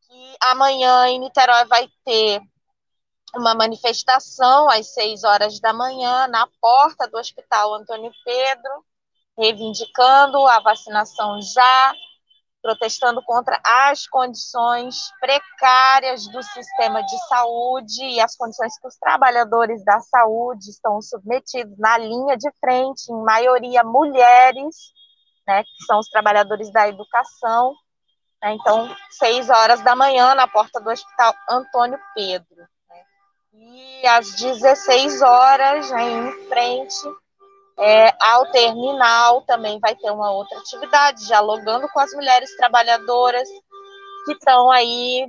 que 0.07 0.37
amanhã 0.41 1.09
em 1.09 1.19
Niterói 1.19 1.65
vai 1.67 1.89
ter 2.05 2.41
uma 3.35 3.55
manifestação 3.55 4.69
às 4.69 4.93
seis 4.93 5.25
horas 5.25 5.59
da 5.59 5.73
manhã 5.73 6.27
na 6.29 6.47
porta 6.61 7.09
do 7.09 7.17
Hospital 7.19 7.75
Antônio 7.75 8.13
Pedro, 8.25 8.85
reivindicando 9.39 10.47
a 10.47 10.61
vacinação 10.61 11.41
já, 11.41 11.95
protestando 12.63 13.21
contra 13.25 13.61
as 13.65 14.07
condições 14.07 14.97
precárias 15.21 16.27
do 16.29 16.41
sistema 16.43 17.03
de 17.03 17.19
saúde 17.27 18.05
e 18.05 18.21
as 18.21 18.37
condições 18.37 18.79
que 18.79 18.87
os 18.87 18.97
trabalhadores 18.97 19.85
da 19.85 20.01
saúde 20.01 20.71
estão 20.71 21.03
submetidos 21.03 21.77
na 21.77 21.99
linha 21.99 22.37
de 22.37 22.49
frente, 22.61 23.11
em 23.11 23.25
maioria 23.25 23.83
mulheres, 23.83 24.77
né, 25.47 25.65
que 25.65 25.85
são 25.87 25.99
os 25.99 26.09
trabalhadores 26.09 26.73
da 26.73 26.89
educação. 26.89 27.75
Né, 28.41 28.55
então, 28.55 28.95
seis 29.11 29.51
horas 29.51 29.81
da 29.83 29.97
manhã, 29.97 30.35
na 30.35 30.47
porta 30.47 30.81
do 30.81 30.89
Hospital 30.89 31.35
Antônio 31.51 31.99
Pedro. 32.15 32.69
E 33.53 34.07
às 34.07 34.33
16 34.35 35.21
horas, 35.21 35.91
né, 35.91 36.03
em 36.03 36.49
frente 36.49 37.22
é, 37.79 38.13
ao 38.21 38.51
terminal, 38.51 39.43
também 39.43 39.79
vai 39.81 39.95
ter 39.95 40.11
uma 40.11 40.31
outra 40.31 40.59
atividade, 40.59 41.27
dialogando 41.27 41.89
com 41.89 42.01
as 42.01 42.13
mulheres 42.13 42.55
trabalhadoras 42.57 43.49
que 44.25 44.33
estão 44.33 44.71
aí 44.71 45.27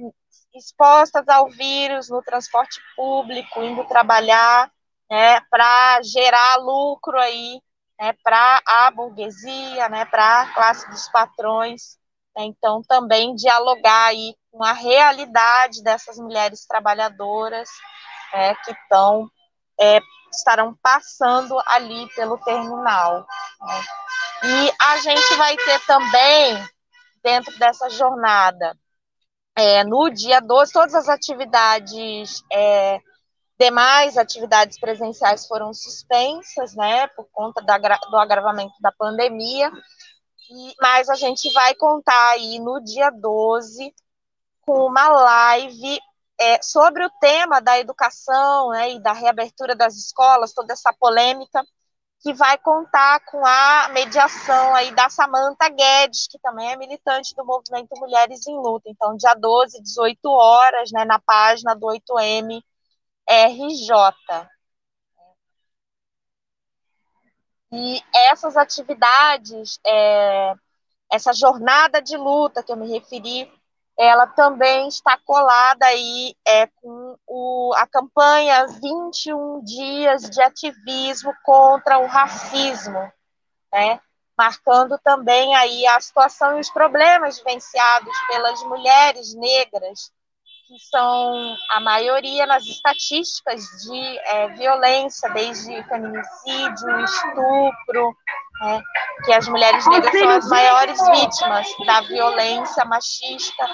expostas 0.54 1.28
ao 1.28 1.50
vírus 1.50 2.10
no 2.10 2.22
transporte 2.22 2.80
público, 2.96 3.64
indo 3.64 3.88
trabalhar 3.88 4.72
né, 5.10 5.42
para 5.50 6.02
gerar 6.04 6.58
lucro 6.58 7.20
aí 7.20 7.60
né, 8.00 8.14
para 8.24 8.62
a 8.66 8.92
burguesia, 8.92 9.90
né, 9.90 10.06
para 10.06 10.42
a 10.42 10.54
classe 10.54 10.90
dos 10.90 11.08
patrões. 11.10 11.98
Né, 12.36 12.46
então, 12.46 12.82
também 12.88 13.36
dialogar 13.36 14.08
aí 14.08 14.36
com 14.52 14.64
a 14.64 14.74
realidade 14.74 15.84
dessas 15.84 16.18
mulheres 16.18 16.66
trabalhadoras 16.66 17.70
é, 18.34 18.54
que 18.56 18.72
estão 18.72 19.28
é, 19.80 20.00
estarão 20.36 20.78
passando 20.82 21.58
ali 21.68 22.08
pelo 22.16 22.38
terminal. 22.40 23.26
Né? 23.62 23.84
E 24.44 24.74
a 24.82 24.98
gente 24.98 25.36
vai 25.36 25.56
ter 25.56 25.80
também, 25.86 26.70
dentro 27.24 27.58
dessa 27.58 27.90
jornada, 27.90 28.78
é, 29.56 29.84
no 29.84 30.10
dia 30.10 30.40
12, 30.40 30.74
todas 30.74 30.96
as 30.96 31.08
atividades, 31.08 32.44
é, 32.52 33.00
demais 33.60 34.18
atividades 34.18 34.80
presenciais 34.80 35.48
foram 35.48 35.74
suspensas, 35.74 36.76
né, 36.76 37.08
por 37.08 37.28
conta 37.32 37.62
da, 37.62 37.78
do 37.78 38.18
agravamento 38.18 38.74
da 38.82 38.92
pandemia, 38.92 39.72
e, 40.50 40.74
mas 40.82 41.08
a 41.10 41.16
gente 41.16 41.52
vai 41.54 41.74
contar 41.76 42.32
aí 42.32 42.60
no 42.60 42.84
dia 42.84 43.10
12 43.12 43.94
com 44.66 44.88
uma 44.88 45.08
live 45.08 46.00
é, 46.44 46.62
sobre 46.62 47.06
o 47.06 47.10
tema 47.22 47.62
da 47.62 47.80
educação 47.80 48.72
né, 48.72 48.92
e 48.94 49.00
da 49.00 49.14
reabertura 49.14 49.76
das 49.76 49.96
escolas, 49.96 50.54
toda 50.54 50.74
essa 50.74 50.92
polêmica, 50.94 51.64
que 52.22 52.34
vai 52.34 52.58
contar 52.58 53.20
com 53.26 53.46
a 53.46 53.90
mediação 53.90 54.76
aí 54.76 54.94
da 54.96 55.10
Samanta 55.10 55.70
Guedes, 55.70 56.28
que 56.28 56.40
também 56.40 56.72
é 56.72 56.76
militante 56.78 57.36
do 57.36 57.46
movimento 57.46 57.98
Mulheres 57.98 58.48
em 58.48 58.56
Luta. 58.56 58.90
Então, 58.90 59.16
dia 59.18 59.34
12, 59.34 59.82
18 59.82 60.30
horas, 60.30 60.92
né, 60.92 61.06
na 61.06 61.20
página 61.20 61.76
do 61.76 61.86
8M 61.88 62.62
RJ. 63.28 64.48
E 67.72 68.02
essas 68.14 68.56
atividades, 68.56 69.80
é, 69.86 70.54
essa 71.12 71.34
jornada 71.34 72.02
de 72.02 72.16
luta 72.18 72.64
que 72.64 72.72
eu 72.72 72.78
me 72.78 72.88
referi, 72.88 73.52
ela 74.04 74.28
também 74.28 74.88
está 74.88 75.18
colada 75.26 75.86
aí 75.86 76.36
é, 76.46 76.68
com 76.68 77.18
o, 77.28 77.74
a 77.76 77.88
campanha 77.88 78.68
21 78.68 79.64
dias 79.64 80.30
de 80.30 80.42
ativismo 80.42 81.34
contra 81.44 82.00
o 82.00 82.06
racismo, 82.06 83.12
né? 83.72 84.00
marcando 84.38 85.00
também 85.04 85.56
aí 85.56 85.86
a 85.88 86.00
situação 86.00 86.58
e 86.58 86.62
os 86.62 86.70
problemas 86.70 87.38
vivenciados 87.38 88.16
pelas 88.28 88.62
mulheres 88.64 89.34
negras, 89.36 90.12
que 90.68 90.80
são 90.90 91.56
a 91.70 91.80
maioria 91.80 92.46
nas 92.46 92.64
estatísticas 92.66 93.64
de 93.86 94.20
é, 94.20 94.48
violência, 94.50 95.30
desde 95.30 95.84
feminicídio, 95.84 97.00
estupro, 97.04 98.16
né, 98.64 98.82
que 99.26 99.34
as 99.34 99.48
mulheres 99.48 99.86
negras 99.88 100.18
são 100.18 100.30
as 100.30 100.48
maiores 100.48 101.00
vítimas 101.10 101.68
da 101.86 102.02
violência 102.02 102.86
machista, 102.86 103.66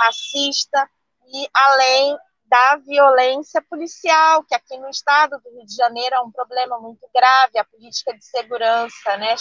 racista 0.00 0.90
e 1.32 1.48
além 1.52 2.16
da 2.46 2.76
violência 2.76 3.62
policial, 3.68 4.42
que 4.44 4.54
aqui 4.54 4.78
no 4.78 4.88
estado 4.88 5.38
do 5.38 5.50
Rio 5.50 5.66
de 5.66 5.74
Janeiro 5.74 6.14
é 6.14 6.20
um 6.20 6.30
problema 6.30 6.78
muito 6.80 7.06
grave, 7.14 7.58
a 7.58 7.64
política 7.64 8.16
de 8.16 8.24
segurança, 8.24 9.16
né, 9.18 9.34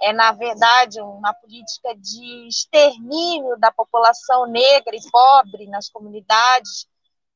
é 0.00 0.12
na 0.12 0.30
verdade 0.30 1.00
uma 1.00 1.34
política 1.34 1.94
de 1.96 2.48
extermínio 2.48 3.58
da 3.58 3.72
população 3.72 4.46
negra 4.46 4.94
e 4.94 5.10
pobre 5.10 5.66
nas 5.66 5.88
comunidades 5.88 6.86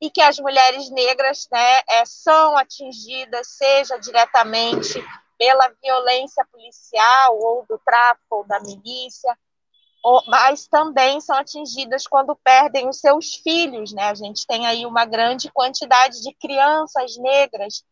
e 0.00 0.10
que 0.10 0.22
as 0.22 0.38
mulheres 0.38 0.88
negras 0.90 1.48
né, 1.50 1.80
é, 1.88 2.04
são 2.06 2.56
atingidas, 2.56 3.48
seja 3.48 3.98
diretamente 3.98 5.04
pela 5.40 5.72
violência 5.82 6.46
policial 6.52 7.38
ou 7.38 7.64
do 7.66 7.78
tráfico 7.78 8.36
ou 8.36 8.46
da 8.46 8.60
milícia, 8.60 9.34
ou, 10.04 10.22
mas 10.26 10.68
também 10.68 11.18
são 11.18 11.34
atingidas 11.34 12.06
quando 12.06 12.36
perdem 12.44 12.86
os 12.86 13.00
seus 13.00 13.36
filhos, 13.36 13.90
né? 13.94 14.10
A 14.10 14.14
gente 14.14 14.46
tem 14.46 14.66
aí 14.66 14.84
uma 14.84 15.06
grande 15.06 15.50
quantidade 15.50 16.20
de 16.20 16.34
crianças 16.34 17.16
negras 17.16 17.82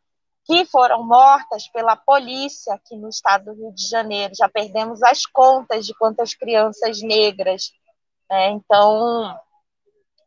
que 0.45 0.67
foram 0.67 1.03
mortas 1.03 1.67
pela 1.69 1.97
polícia 1.97 2.75
aqui 2.75 2.95
no 2.97 3.09
estado 3.09 3.47
do 3.47 3.55
Rio 3.55 3.73
de 3.73 3.89
Janeiro. 3.89 4.35
Já 4.37 4.49
perdemos 4.49 5.03
as 5.03 5.25
contas 5.25 5.87
de 5.87 5.95
quantas 5.95 6.35
crianças 6.35 7.01
negras. 7.01 7.73
Né? 8.31 8.51
Então, 8.51 9.39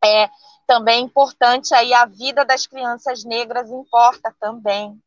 é 0.03 0.27
também 0.65 1.03
importante 1.03 1.71
aí 1.75 1.93
a 1.93 2.05
vida 2.05 2.43
das 2.43 2.65
crianças 2.65 3.23
negras 3.23 3.69
importa 3.69 4.35
também. 4.39 4.99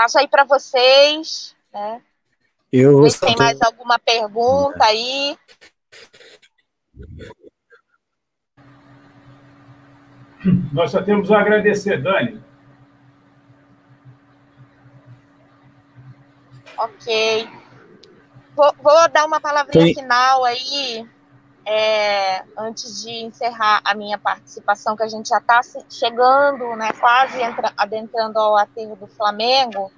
Passo 0.00 0.18
aí 0.18 0.26
para 0.26 0.44
vocês, 0.44 1.54
né? 1.70 2.00
Eu 2.72 3.10
Se 3.10 3.20
tem 3.20 3.36
mais 3.36 3.60
alguma 3.60 3.98
pergunta 3.98 4.82
aí. 4.82 5.36
Nós 10.72 10.90
só 10.90 11.02
temos 11.02 11.30
a 11.30 11.38
agradecer, 11.38 12.02
Dani. 12.02 12.42
Ok. 16.78 17.50
vou, 18.56 18.74
vou, 18.82 19.08
dar 19.10 19.26
uma 19.26 19.38
palavrinha 19.38 19.84
Sim. 19.88 19.94
final 19.96 20.46
aí, 20.46 21.06
é, 21.72 22.42
antes 22.58 23.00
de 23.00 23.10
encerrar 23.10 23.80
a 23.84 23.94
minha 23.94 24.18
participação, 24.18 24.96
que 24.96 25.04
a 25.04 25.08
gente 25.08 25.28
já 25.28 25.38
está 25.38 25.60
chegando, 25.88 26.74
né, 26.74 26.92
quase 26.98 27.40
entra, 27.40 27.72
adentrando 27.76 28.40
ao 28.40 28.56
aterro 28.56 28.96
do 28.96 29.06
Flamengo. 29.06 29.88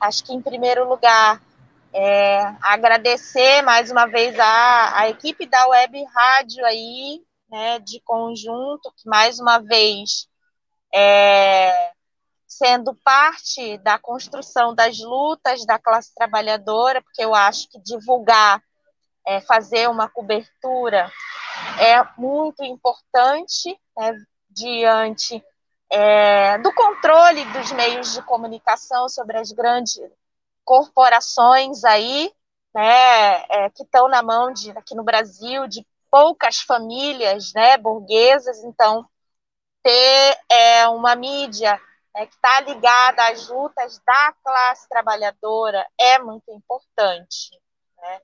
Acho 0.00 0.24
que, 0.24 0.32
em 0.32 0.40
primeiro 0.40 0.88
lugar, 0.88 1.38
é, 1.92 2.40
agradecer 2.62 3.60
mais 3.60 3.90
uma 3.90 4.06
vez 4.06 4.40
a, 4.40 5.00
a 5.00 5.08
equipe 5.10 5.44
da 5.44 5.66
Web 5.68 6.02
Rádio 6.14 6.64
aí, 6.64 7.20
né, 7.50 7.78
de 7.80 8.00
conjunto, 8.00 8.90
que 8.96 9.06
mais 9.06 9.38
uma 9.38 9.58
vez 9.58 10.26
é, 10.94 11.92
sendo 12.48 12.94
parte 13.04 13.76
da 13.78 13.98
construção 13.98 14.74
das 14.74 14.98
lutas 14.98 15.66
da 15.66 15.78
classe 15.78 16.14
trabalhadora, 16.14 17.02
porque 17.02 17.22
eu 17.22 17.34
acho 17.34 17.68
que 17.68 17.78
divulgar, 17.80 18.62
é, 19.26 19.40
fazer 19.40 19.88
uma 19.88 20.08
cobertura 20.08 21.10
é 21.78 22.02
muito 22.18 22.64
importante 22.64 23.78
né, 23.96 24.16
diante 24.48 25.42
é, 25.90 26.58
do 26.58 26.72
controle 26.74 27.44
dos 27.52 27.70
meios 27.72 28.14
de 28.14 28.22
comunicação 28.22 29.08
sobre 29.08 29.38
as 29.38 29.52
grandes 29.52 30.00
corporações 30.64 31.84
aí, 31.84 32.32
né, 32.74 33.44
é, 33.48 33.70
que 33.70 33.82
estão 33.82 34.08
na 34.08 34.22
mão 34.22 34.52
de 34.52 34.70
aqui 34.70 34.94
no 34.94 35.04
Brasil 35.04 35.66
de 35.66 35.86
poucas 36.10 36.60
famílias, 36.60 37.52
né, 37.54 37.76
burguesas. 37.76 38.62
Então, 38.64 39.06
ter 39.82 40.38
é, 40.50 40.86
uma 40.88 41.14
mídia 41.14 41.80
né, 42.14 42.26
que 42.26 42.34
está 42.34 42.60
ligada 42.60 43.28
às 43.28 43.48
lutas 43.48 43.98
da 44.06 44.34
classe 44.42 44.88
trabalhadora 44.88 45.86
é 45.98 46.18
muito 46.18 46.50
importante. 46.52 47.50
Né? 47.98 48.20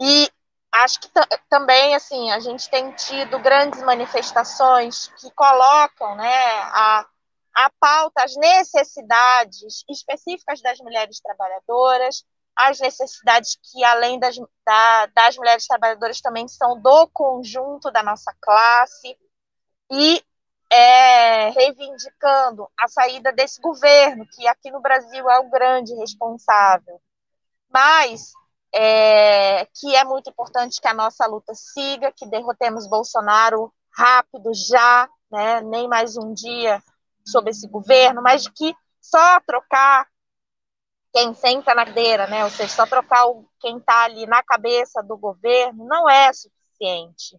E 0.00 0.30
acho 0.72 1.00
que 1.00 1.08
também 1.48 1.94
assim 1.94 2.30
a 2.30 2.40
gente 2.40 2.68
tem 2.70 2.92
tido 2.92 3.38
grandes 3.40 3.82
manifestações 3.82 5.08
que 5.18 5.30
colocam 5.32 6.14
né, 6.16 6.52
a, 6.72 7.06
a 7.54 7.70
pauta, 7.80 8.22
as 8.22 8.36
necessidades 8.36 9.84
específicas 9.88 10.60
das 10.60 10.78
mulheres 10.78 11.20
trabalhadoras, 11.20 12.24
as 12.56 12.80
necessidades 12.80 13.56
que, 13.62 13.84
além 13.84 14.18
das, 14.18 14.36
da, 14.66 15.06
das 15.06 15.36
mulheres 15.36 15.66
trabalhadoras, 15.66 16.20
também 16.20 16.48
são 16.48 16.80
do 16.80 17.06
conjunto 17.08 17.88
da 17.92 18.02
nossa 18.02 18.34
classe, 18.40 19.16
e 19.90 20.22
é, 20.70 21.50
reivindicando 21.50 22.68
a 22.76 22.88
saída 22.88 23.32
desse 23.32 23.60
governo, 23.60 24.26
que 24.26 24.46
aqui 24.48 24.70
no 24.70 24.80
Brasil 24.80 25.30
é 25.30 25.38
o 25.38 25.48
grande 25.48 25.94
responsável, 25.94 27.00
mas 27.70 28.32
é, 28.80 29.66
que 29.74 29.96
é 29.96 30.04
muito 30.04 30.30
importante 30.30 30.80
que 30.80 30.86
a 30.86 30.94
nossa 30.94 31.26
luta 31.26 31.52
siga, 31.52 32.12
que 32.16 32.24
derrotemos 32.26 32.86
Bolsonaro 32.86 33.74
rápido 33.92 34.52
já, 34.54 35.08
né, 35.28 35.60
nem 35.62 35.88
mais 35.88 36.16
um 36.16 36.32
dia 36.32 36.80
sobre 37.26 37.50
esse 37.50 37.66
governo, 37.66 38.22
mas 38.22 38.46
que 38.46 38.72
só 39.00 39.40
trocar 39.40 40.06
quem 41.12 41.34
senta 41.34 41.74
na 41.74 41.84
cadeira, 41.84 42.28
né, 42.28 42.44
ou 42.44 42.50
seja, 42.50 42.68
só 42.68 42.86
trocar 42.86 43.26
o, 43.26 43.48
quem 43.58 43.78
está 43.78 44.04
ali 44.04 44.26
na 44.26 44.44
cabeça 44.44 45.02
do 45.02 45.16
governo 45.16 45.84
não 45.84 46.08
é 46.08 46.32
suficiente 46.32 47.36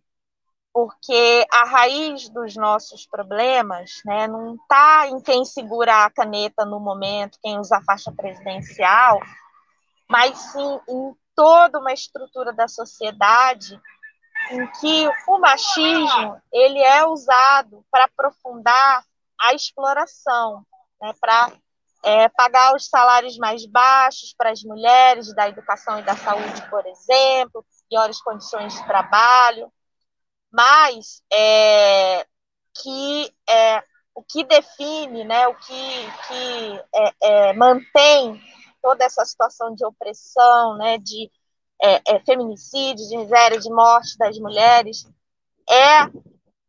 porque 0.74 1.46
a 1.52 1.66
raiz 1.66 2.30
dos 2.30 2.56
nossos 2.56 3.08
problemas 3.08 4.02
né, 4.06 4.28
não 4.28 4.56
está 4.56 5.08
em 5.08 5.20
quem 5.20 5.44
segura 5.44 6.06
a 6.06 6.10
caneta 6.10 6.64
no 6.64 6.80
momento, 6.80 7.40
quem 7.42 7.58
usa 7.58 7.78
a 7.78 7.84
faixa 7.84 8.12
presidencial, 8.12 9.20
mas 10.08 10.38
sim 10.38 10.80
em 10.88 11.16
toda 11.40 11.80
uma 11.80 11.94
estrutura 11.94 12.52
da 12.52 12.68
sociedade 12.68 13.80
em 14.52 14.68
que 14.74 15.10
o 15.26 15.40
machismo 15.40 16.42
ele 16.52 16.80
é 16.80 17.06
usado 17.06 17.82
para 17.90 18.04
aprofundar 18.04 19.06
a 19.40 19.54
exploração, 19.54 20.66
né, 21.02 21.14
para 21.22 21.50
é, 22.04 22.28
pagar 22.28 22.76
os 22.76 22.90
salários 22.90 23.38
mais 23.38 23.66
baixos 23.66 24.34
para 24.38 24.52
as 24.52 24.62
mulheres 24.64 25.34
da 25.34 25.48
educação 25.48 25.98
e 25.98 26.04
da 26.04 26.18
saúde, 26.18 26.70
por 26.70 26.86
exemplo, 26.86 27.66
piores 27.90 28.22
condições 28.22 28.74
de 28.74 28.86
trabalho, 28.86 29.72
mas 30.52 31.24
é, 31.32 32.28
que 32.82 33.34
é, 33.50 33.82
o 34.14 34.22
que 34.22 34.44
define, 34.44 35.24
né, 35.24 35.48
o 35.48 35.56
que, 35.56 36.12
que 36.28 36.84
é, 36.94 37.14
é, 37.22 37.54
mantém 37.54 38.42
toda 38.82 39.04
essa 39.04 39.24
situação 39.26 39.74
de 39.74 39.86
opressão, 39.86 40.78
né, 40.78 40.98
de 40.98 41.32
é, 41.82 42.16
é, 42.16 42.20
feminicídio, 42.26 43.08
de 43.08 43.18
miséria, 43.18 43.60
de 43.60 43.70
morte 43.70 44.18
das 44.18 44.38
mulheres, 44.38 45.06
é 45.70 46.06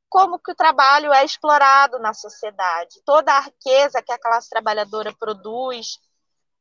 como 0.08 0.38
que 0.38 0.52
o 0.52 0.56
trabalho 0.56 1.12
é 1.12 1.24
explorado 1.24 1.98
na 1.98 2.12
sociedade. 2.12 3.00
Toda 3.04 3.32
a 3.32 3.40
riqueza 3.40 4.02
que 4.02 4.12
a 4.12 4.18
classe 4.18 4.50
trabalhadora 4.50 5.14
produz 5.18 5.98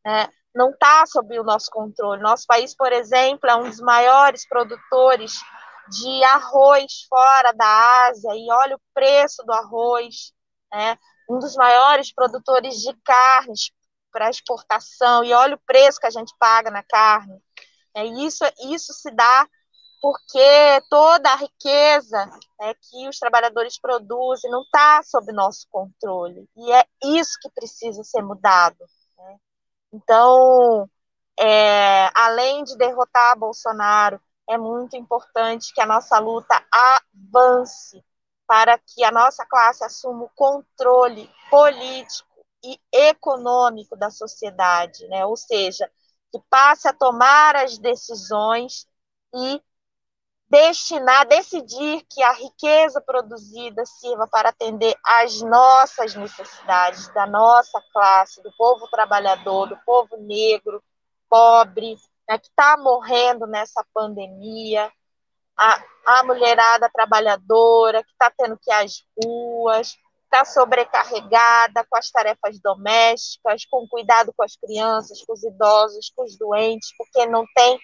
né, 0.06 0.30
não 0.54 0.72
está 0.72 1.06
sob 1.06 1.40
o 1.40 1.44
nosso 1.44 1.70
controle. 1.72 2.22
Nosso 2.22 2.46
país, 2.48 2.76
por 2.76 2.92
exemplo, 2.92 3.50
é 3.50 3.56
um 3.56 3.70
dos 3.70 3.80
maiores 3.80 4.48
produtores 4.48 5.34
de 5.90 6.24
arroz 6.24 7.06
fora 7.10 7.52
da 7.52 8.08
Ásia, 8.08 8.32
e 8.36 8.48
olha 8.52 8.76
o 8.76 8.82
preço 8.94 9.44
do 9.44 9.52
arroz, 9.52 10.32
né? 10.72 10.98
um 11.30 11.40
dos 11.40 11.56
maiores 11.56 12.14
produtores 12.14 12.76
de 12.76 12.94
carnes 13.04 13.72
para 14.12 14.30
exportação, 14.30 15.24
e 15.24 15.34
olha 15.34 15.56
o 15.56 15.62
preço 15.66 16.00
que 16.00 16.08
a 16.08 16.12
gente 16.12 16.34
paga 16.40 16.70
na 16.72 16.84
carne. 16.84 17.42
É, 17.94 18.06
isso, 18.06 18.44
isso 18.60 18.94
se 18.94 19.12
dá 19.12 19.48
porque 20.02 20.82
toda 20.90 21.30
a 21.30 21.36
riqueza 21.36 22.26
né, 22.60 22.74
que 22.74 23.08
os 23.08 23.20
trabalhadores 23.20 23.80
produzem 23.80 24.50
não 24.50 24.62
está 24.62 25.02
sob 25.04 25.32
nosso 25.34 25.68
controle. 25.70 26.48
E 26.56 26.72
é 26.72 26.86
isso 27.04 27.38
que 27.42 27.50
precisa 27.50 28.04
ser 28.04 28.22
mudado. 28.22 28.78
Né? 29.18 29.38
Então, 29.94 30.90
é, 31.38 32.10
além 32.16 32.64
de 32.64 32.78
derrotar 32.78 33.38
Bolsonaro, 33.38 34.22
é 34.50 34.58
muito 34.58 34.96
importante 34.96 35.74
que 35.74 35.82
a 35.82 35.86
nossa 35.86 36.18
luta 36.20 36.64
avance 36.72 38.04
para 38.48 38.80
que 38.80 39.04
a 39.04 39.12
nossa 39.12 39.46
classe 39.46 39.84
assuma 39.84 40.24
o 40.24 40.32
controle 40.36 41.30
político 41.52 42.29
e 42.64 42.80
econômico 42.92 43.96
da 43.96 44.10
sociedade, 44.10 45.08
né? 45.08 45.26
ou 45.26 45.36
seja, 45.36 45.90
que 46.32 46.40
passe 46.50 46.88
a 46.88 46.94
tomar 46.94 47.56
as 47.56 47.78
decisões 47.78 48.88
e 49.34 49.62
destinar, 50.50 51.28
decidir 51.28 52.04
que 52.10 52.24
a 52.24 52.32
riqueza 52.32 53.00
produzida 53.02 53.86
sirva 53.86 54.28
para 54.28 54.50
atender 54.50 54.96
às 55.06 55.42
nossas 55.42 56.16
necessidades, 56.16 57.08
da 57.14 57.28
nossa 57.28 57.80
classe, 57.94 58.42
do 58.42 58.52
povo 58.58 58.88
trabalhador, 58.88 59.68
do 59.68 59.78
povo 59.86 60.18
negro, 60.18 60.84
pobre, 61.30 61.96
né, 62.28 62.40
que 62.40 62.48
está 62.48 62.76
morrendo 62.78 63.46
nessa 63.46 63.86
pandemia, 63.94 64.92
a, 65.56 65.84
a 66.06 66.24
mulherada 66.24 66.90
trabalhadora 66.90 68.04
que 68.04 68.12
está 68.12 68.32
tendo 68.32 68.58
que 68.58 68.72
ir 68.72 68.74
às 68.74 69.06
ruas, 69.24 69.96
está 70.32 70.46
sobrecarregada 70.46 71.84
com 71.90 71.98
as 71.98 72.12
tarefas 72.12 72.60
domésticas, 72.62 73.66
com 73.66 73.88
cuidado 73.88 74.32
com 74.38 74.44
as 74.44 74.56
crianças, 74.56 75.24
com 75.26 75.34
os 75.34 75.44
idosos, 75.44 76.12
com 76.16 76.24
os 76.24 76.38
doentes, 76.38 76.94
porque 76.96 77.26
não 77.26 77.44
tem 77.56 77.80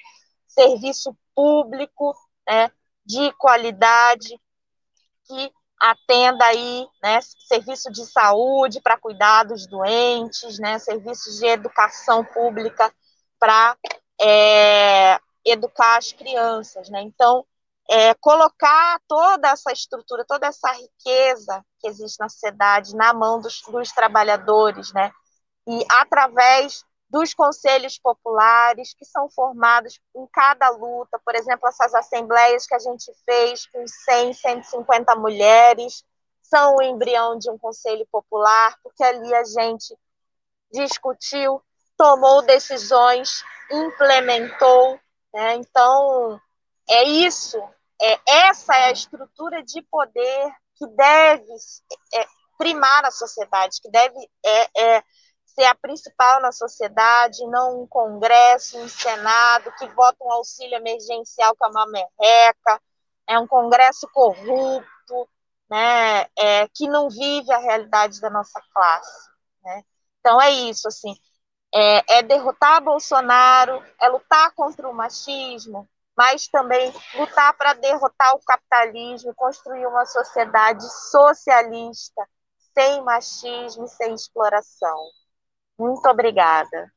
serviço 0.48 1.18
público 1.34 2.16
né, 2.48 2.72
de 3.04 3.32
qualidade 3.34 4.40
que 5.28 5.52
atenda 5.82 6.46
aí, 6.46 6.88
né, 7.04 7.20
serviço 7.22 7.92
de 7.92 8.06
saúde 8.06 8.80
para 8.80 8.98
cuidar 8.98 9.44
dos 9.44 9.68
doentes, 9.68 10.60
né, 10.60 10.78
serviços 10.78 11.40
de 11.40 11.48
educação 11.48 12.24
pública 12.24 12.94
para 13.40 13.76
é, 14.22 15.20
educar 15.44 15.98
as 15.98 16.14
crianças, 16.14 16.90
né? 16.90 17.02
Então, 17.02 17.46
é, 17.90 18.14
colocar 18.16 19.00
toda 19.08 19.50
essa 19.50 19.72
estrutura, 19.72 20.26
toda 20.26 20.48
essa 20.48 20.72
riqueza 20.72 21.64
que 21.86 21.90
existe 21.90 22.20
na 22.20 22.28
sociedade 22.28 22.96
na 22.96 23.14
mão 23.14 23.40
dos, 23.40 23.62
dos 23.62 23.92
trabalhadores, 23.92 24.92
né? 24.94 25.12
E 25.68 25.86
através 25.92 26.84
dos 27.08 27.34
conselhos 27.34 28.00
populares 28.00 28.94
que 28.96 29.06
são 29.06 29.30
formados 29.30 30.00
em 30.16 30.26
cada 30.28 30.70
luta, 30.70 31.20
por 31.24 31.36
exemplo, 31.36 31.70
essas 31.70 31.94
assembleias 31.94 32.66
que 32.66 32.74
a 32.74 32.80
gente 32.80 33.12
fez 33.24 33.68
com 33.68 33.86
100, 33.88 34.34
150 34.34 35.16
mulheres, 35.16 36.04
são 36.42 36.76
o 36.76 36.82
embrião 36.82 37.38
de 37.38 37.50
um 37.50 37.58
conselho 37.58 38.06
popular, 38.12 38.78
porque 38.84 39.04
ali 39.04 39.34
a 39.34 39.44
gente 39.44 39.98
discutiu, 40.72 41.62
tomou 41.98 42.42
decisões 42.42 43.44
implementou. 43.72 45.00
Né? 45.34 45.56
Então, 45.56 46.40
é 46.90 47.04
isso, 47.04 47.58
é, 48.02 48.20
essa 48.48 48.76
é 48.76 48.86
a 48.86 48.92
estrutura 48.92 49.64
de 49.64 49.82
poder 49.84 50.54
que 50.76 50.88
deve 50.88 51.54
é, 52.14 52.26
primar 52.58 53.02
na 53.02 53.12
sociedade, 53.12 53.80
que 53.82 53.90
deve 53.90 54.18
é, 54.46 54.82
é, 54.98 55.04
ser 55.46 55.66
a 55.66 55.76
principal 55.76 56.42
na 56.42 56.52
sociedade, 56.52 57.46
não 57.48 57.84
um 57.84 57.88
congresso, 57.88 58.78
um 58.78 58.88
senado 58.88 59.72
que 59.78 59.88
vota 59.88 60.24
um 60.24 60.32
auxílio 60.32 60.76
emergencial 60.76 61.56
que 61.56 61.64
é 61.64 61.68
uma 61.68 61.88
merreca, 61.88 62.82
é 63.28 63.40
um 63.40 63.48
congresso 63.48 64.08
corrupto, 64.14 65.30
né, 65.70 66.28
é, 66.38 66.68
que 66.74 66.88
não 66.88 67.10
vive 67.10 67.52
a 67.52 67.58
realidade 67.58 68.20
da 68.22 68.30
nossa 68.30 68.62
classe. 68.74 69.30
Né? 69.64 69.84
Então 70.20 70.42
é 70.42 70.52
isso, 70.52 70.88
assim, 70.88 71.16
é, 71.74 72.18
é 72.18 72.24
derrotar 72.24 72.84
Bolsonaro, 72.84 73.84
é 74.00 74.08
lutar 74.10 74.52
contra 74.54 74.88
o 74.88 74.94
machismo, 74.94 75.90
mas 76.16 76.48
também 76.48 76.94
lutar 77.16 77.54
para 77.58 77.74
derrotar 77.74 78.36
o 78.36 78.40
capitalismo, 78.46 79.34
construir 79.36 79.86
uma 79.86 80.06
sociedade 80.06 80.84
socialista, 81.12 82.26
sem 82.74 83.04
machismo 83.04 83.86
e 83.86 83.90
sem 83.90 84.14
exploração. 84.14 84.98
Muito 85.78 86.08
obrigada. 86.08 86.92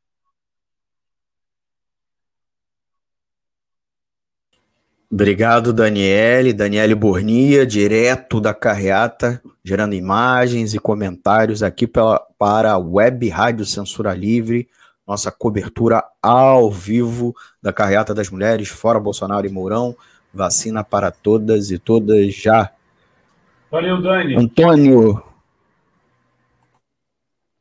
Obrigado, 5.10 5.72
Daniele. 5.72 6.52
Daniele 6.52 6.94
Bornia, 6.94 7.66
direto 7.66 8.40
da 8.40 8.52
carreata, 8.52 9.42
gerando 9.64 9.94
imagens 9.94 10.74
e 10.74 10.78
comentários 10.78 11.62
aqui 11.62 11.86
pela, 11.86 12.20
para 12.38 12.72
a 12.72 12.78
Web 12.78 13.26
Rádio 13.30 13.64
Censura 13.64 14.12
Livre, 14.12 14.68
nossa 15.08 15.32
cobertura 15.32 16.04
ao 16.22 16.70
vivo 16.70 17.34
da 17.62 17.72
carreata 17.72 18.14
das 18.14 18.28
mulheres, 18.28 18.68
fora 18.68 19.00
Bolsonaro 19.00 19.46
e 19.46 19.50
Mourão. 19.50 19.96
Vacina 20.34 20.84
para 20.84 21.10
todas 21.10 21.70
e 21.70 21.78
todas 21.78 22.34
já. 22.34 22.70
Valeu, 23.70 24.02
Dani. 24.02 24.36
Antônio. 24.36 25.24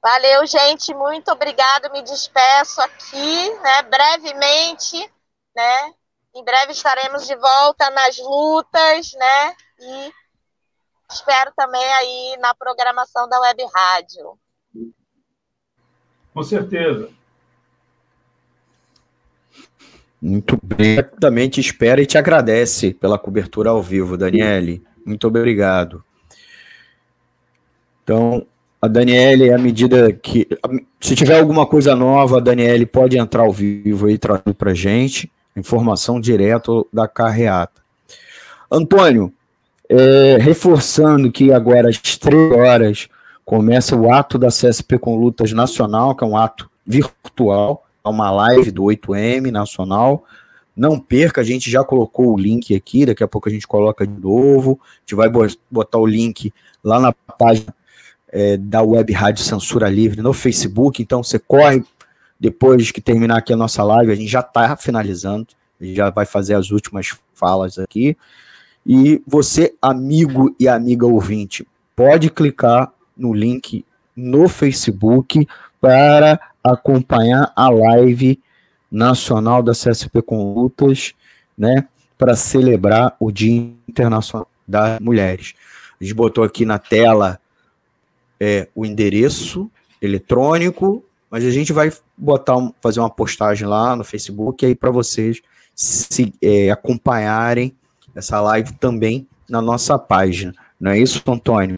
Valeu, 0.03 0.45
gente. 0.45 0.93
Muito 0.93 1.31
obrigado. 1.31 1.89
Me 1.93 2.01
despeço 2.01 2.81
aqui, 2.81 3.49
né, 3.61 3.81
brevemente, 3.83 5.09
né? 5.55 5.93
Em 6.35 6.43
breve 6.43 6.73
estaremos 6.73 7.25
de 7.25 7.35
volta 7.35 7.89
nas 7.91 8.17
lutas, 8.19 9.13
né? 9.13 9.55
E 9.79 10.13
espero 11.09 11.53
também 11.55 11.93
aí 11.93 12.37
na 12.41 12.53
programação 12.53 13.27
da 13.29 13.39
Web 13.39 13.65
Rádio. 13.73 14.37
Com 16.33 16.43
certeza. 16.43 17.09
Muito 20.21 20.57
bem. 20.63 21.03
Também 21.19 21.47
te 21.47 21.61
espera 21.61 22.01
e 22.01 22.05
te 22.05 22.17
agradece 22.17 22.93
pela 22.93 23.19
cobertura 23.19 23.69
ao 23.69 23.81
vivo, 23.81 24.17
Daniele. 24.17 24.81
Muito 25.05 25.27
obrigado. 25.27 26.03
Então, 28.03 28.45
a 28.81 28.87
Daniele, 28.87 29.53
à 29.53 29.57
medida 29.57 30.11
que. 30.11 30.47
Se 30.99 31.15
tiver 31.15 31.39
alguma 31.39 31.65
coisa 31.65 31.95
nova, 31.95 32.37
a 32.37 32.41
Daniele 32.41 32.85
pode 32.85 33.17
entrar 33.17 33.43
ao 33.43 33.51
vivo 33.51 34.09
e 34.09 34.17
trazer 34.17 34.53
para 34.57 34.73
gente 34.73 35.31
informação 35.55 36.19
direto 36.19 36.87
da 36.93 37.07
carreata. 37.07 37.81
Antônio, 38.71 39.33
é, 39.89 40.37
reforçando 40.39 41.31
que 41.31 41.51
agora 41.51 41.89
às 41.89 41.99
três 41.99 42.51
horas 42.51 43.07
começa 43.43 43.95
o 43.95 44.11
ato 44.11 44.37
da 44.37 44.49
CSP 44.49 44.99
com 44.99 45.15
Lutas 45.15 45.51
Nacional, 45.51 46.15
que 46.15 46.23
é 46.23 46.27
um 46.27 46.37
ato 46.37 46.69
virtual, 46.85 47.86
uma 48.09 48.31
live 48.31 48.71
do 48.71 48.83
8M 48.83 49.51
Nacional. 49.51 50.23
Não 50.75 50.99
perca, 50.99 51.41
a 51.41 51.43
gente 51.43 51.71
já 51.71 51.83
colocou 51.83 52.33
o 52.33 52.37
link 52.37 52.75
aqui, 52.75 53.05
daqui 53.05 53.23
a 53.23 53.27
pouco 53.27 53.49
a 53.49 53.51
gente 53.51 53.67
coloca 53.67 54.05
de 54.05 54.19
novo. 54.19 54.79
A 54.81 54.99
gente 54.99 55.15
vai 55.15 55.29
botar 55.71 55.97
o 55.97 56.05
link 56.05 56.53
lá 56.83 56.99
na 56.99 57.11
página 57.11 57.73
é, 58.29 58.57
da 58.57 58.81
Web 58.81 59.11
Rádio 59.13 59.43
Censura 59.43 59.89
Livre 59.89 60.21
no 60.21 60.33
Facebook, 60.33 61.01
então 61.01 61.23
você 61.23 61.39
corre 61.39 61.83
depois 62.39 62.91
que 62.91 63.01
terminar 63.01 63.37
aqui 63.37 63.51
a 63.51 63.57
nossa 63.57 63.83
live, 63.83 64.11
a 64.11 64.15
gente 64.15 64.29
já 64.29 64.41
está 64.41 64.75
finalizando, 64.75 65.47
a 65.81 65.83
gente 65.83 65.95
já 65.95 66.09
vai 66.09 66.25
fazer 66.25 66.53
as 66.53 66.69
últimas 66.69 67.17
falas 67.33 67.79
aqui. 67.79 68.15
E 68.85 69.21
você, 69.25 69.73
amigo 69.81 70.55
e 70.59 70.67
amiga 70.67 71.05
ouvinte, 71.05 71.67
pode 71.95 72.29
clicar 72.29 72.91
no 73.17 73.33
link 73.33 73.83
no 74.15 74.47
Facebook 74.47 75.47
para 75.79 76.39
acompanhar 76.63 77.51
a 77.55 77.69
live 77.69 78.39
nacional 78.91 79.61
da 79.61 79.73
CSP 79.73 80.21
com 80.21 80.53
Lutas, 80.53 81.13
né, 81.57 81.87
para 82.17 82.35
celebrar 82.35 83.15
o 83.19 83.31
Dia 83.31 83.73
Internacional 83.87 84.49
das 84.67 84.99
Mulheres. 84.99 85.53
A 85.99 86.03
gente 86.03 86.13
botou 86.13 86.43
aqui 86.43 86.65
na 86.65 86.79
tela 86.79 87.39
é, 88.39 88.67
o 88.75 88.85
endereço 88.85 89.69
eletrônico 90.01 91.03
mas 91.29 91.43
a 91.43 91.51
gente 91.51 91.73
vai 91.73 91.91
botar, 92.17 92.55
fazer 92.81 92.99
uma 92.99 93.09
postagem 93.09 93.67
lá 93.67 93.95
no 93.95 94.03
Facebook 94.03 94.65
aí 94.65 94.73
para 94.73 94.89
vocês 94.89 95.41
se 95.75 96.33
é, 96.41 96.71
acompanharem 96.71 97.75
essa 98.15 98.41
live 98.41 98.73
também 98.73 99.27
na 99.47 99.61
nossa 99.61 99.99
página. 99.99 100.53
Não 100.79 100.91
é 100.91 100.99
isso, 100.99 101.21
Antônio? 101.27 101.77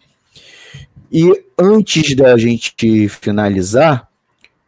E 1.12 1.44
antes 1.58 2.14
da 2.14 2.36
gente 2.36 3.08
finalizar, 3.08 4.08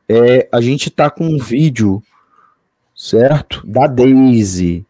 é, 0.08 0.48
a 0.50 0.60
gente 0.60 0.88
está 0.88 1.08
com 1.08 1.24
um 1.24 1.38
vídeo, 1.38 2.02
certo? 2.96 3.64
Da 3.64 3.86
Daisy, 3.86 4.84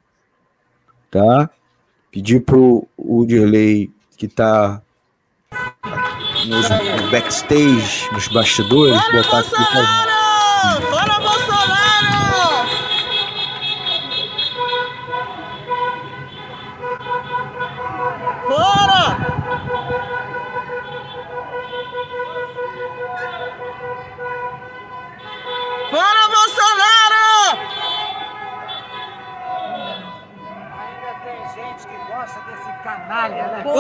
tá? 1.11 1.51
Pedir 2.11 2.41
pro 2.41 2.89
o 2.97 3.25
Dirley 3.27 3.91
que 4.17 4.27
está 4.27 4.81
nos, 6.47 6.69
no 6.69 7.11
backstage, 7.11 8.11
nos 8.13 8.29
bastidores, 8.29 9.01
botar 9.13 9.41
aqui 9.41 9.51
pra... 9.51 10.12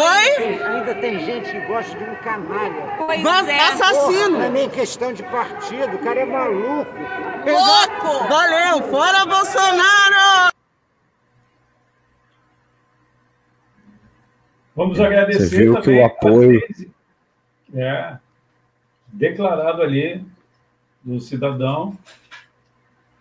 Oi? 0.03 0.63
Ainda 0.65 0.95
tem 0.97 1.25
gente 1.25 1.49
que 1.49 1.61
gosta 1.67 1.97
de 1.97 2.03
um 2.03 2.15
canalha. 2.17 2.97
Pois 2.99 3.49
é. 3.49 3.61
Assassino. 3.61 4.31
não 4.31 4.43
é 4.43 4.51
nem 4.51 4.69
questão 4.69 5.13
de 5.13 5.23
partido, 5.23 5.95
o 5.95 5.99
cara 6.01 6.21
é 6.21 6.25
maluco. 6.25 6.91
Louco! 7.47 8.29
Valeu! 8.29 8.83
Fora 8.91 9.25
Bolsonaro! 9.27 10.53
Vamos 14.75 14.99
agradecer 14.99 15.49
Você 15.49 15.57
viu 15.59 15.81
que 15.81 15.91
o 15.91 16.05
apoio... 16.05 16.61
É, 17.75 18.19
declarado 19.07 19.83
ali 19.83 20.25
do 21.03 21.21
cidadão. 21.21 21.97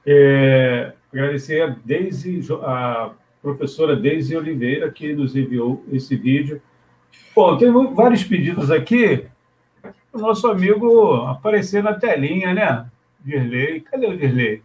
É, 0.06 0.93
agradecer 1.14 1.61
a 1.61 1.68
Deise, 1.68 2.42
a 2.64 3.11
professora 3.42 3.95
Deise 3.95 4.35
Oliveira, 4.35 4.92
que 4.92 5.14
nos 5.14 5.35
enviou 5.35 5.85
esse 5.92 6.16
vídeo. 6.16 6.61
Bom, 7.35 7.57
tem 7.57 7.72
vários 7.93 8.23
pedidos 8.23 8.69
aqui. 8.69 9.25
O 10.11 10.17
nosso 10.19 10.48
amigo 10.48 11.25
aparecer 11.25 11.81
na 11.81 11.93
telinha, 11.93 12.53
né? 12.53 12.85
Dirley. 13.22 13.81
Cadê 13.81 14.07
o 14.07 14.17
Dirley? 14.17 14.61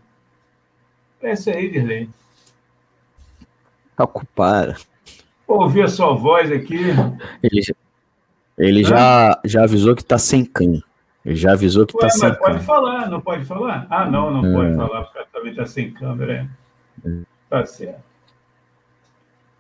Aparece 1.19 1.51
aí, 1.51 1.71
Dirley. 1.71 2.09
Tá 3.97 4.05
ocupado. 4.05 4.75
Ouvir 5.47 5.83
a 5.85 5.89
sua 5.89 6.15
voz 6.15 6.51
aqui. 6.51 6.81
Ele, 7.43 7.63
ele 8.59 8.85
já, 8.85 9.39
já 9.45 9.63
avisou 9.63 9.95
que 9.95 10.05
tá 10.05 10.19
sem 10.19 10.45
cão. 10.45 10.83
Ele 11.25 11.37
já 11.37 11.53
avisou 11.53 11.87
que 11.87 11.97
Ué, 11.97 12.03
tá 12.03 12.11
sem 12.11 12.21
câmera. 12.21 12.39
Pode 12.39 12.65
falar, 12.65 13.11
não 13.11 13.21
pode 13.21 13.45
falar? 13.45 13.87
Ah, 13.91 14.05
não, 14.05 14.31
não 14.31 14.47
é. 14.47 14.53
pode 14.53 14.77
falar, 14.77 15.05
porque 15.05 15.29
também 15.33 15.55
tá 15.55 15.67
sem 15.67 15.91
câmera. 15.93 16.49
É. 17.05 17.11
Tá 17.49 17.65
certo. 17.67 18.05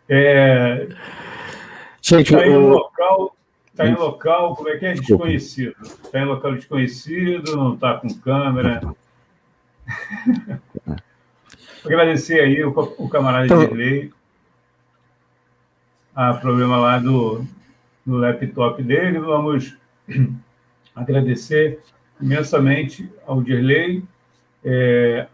É, 0.08 0.89
Gente, 2.09 2.31
tá 2.31 2.47
em 2.47 2.57
um 2.57 2.68
local, 2.68 3.36
tá 3.75 3.85
em 3.85 3.94
local, 3.97 4.55
como 4.55 4.68
é 4.68 4.76
que 4.76 4.86
é? 4.86 4.93
Desconhecido. 4.94 5.75
Está 5.83 6.20
em 6.20 6.25
local 6.25 6.55
desconhecido, 6.55 7.57
não 7.57 7.75
está 7.75 7.94
com 7.94 8.09
câmera. 8.20 8.81
Agradecer 11.85 12.39
aí 12.39 12.62
o, 12.62 12.70
o 12.70 13.09
camarada 13.09 13.47
então... 13.47 13.59
Dirley. 13.59 14.12
Ah, 16.15 16.33
problema 16.35 16.76
lá 16.76 17.01
do, 17.01 17.44
do 18.07 18.18
laptop 18.18 18.81
dele. 18.85 19.18
Vamos 19.18 19.76
agradecer 20.94 21.81
imensamente 22.20 23.10
ao 23.26 23.43
Dirley. 23.43 24.05
É, 24.65 25.26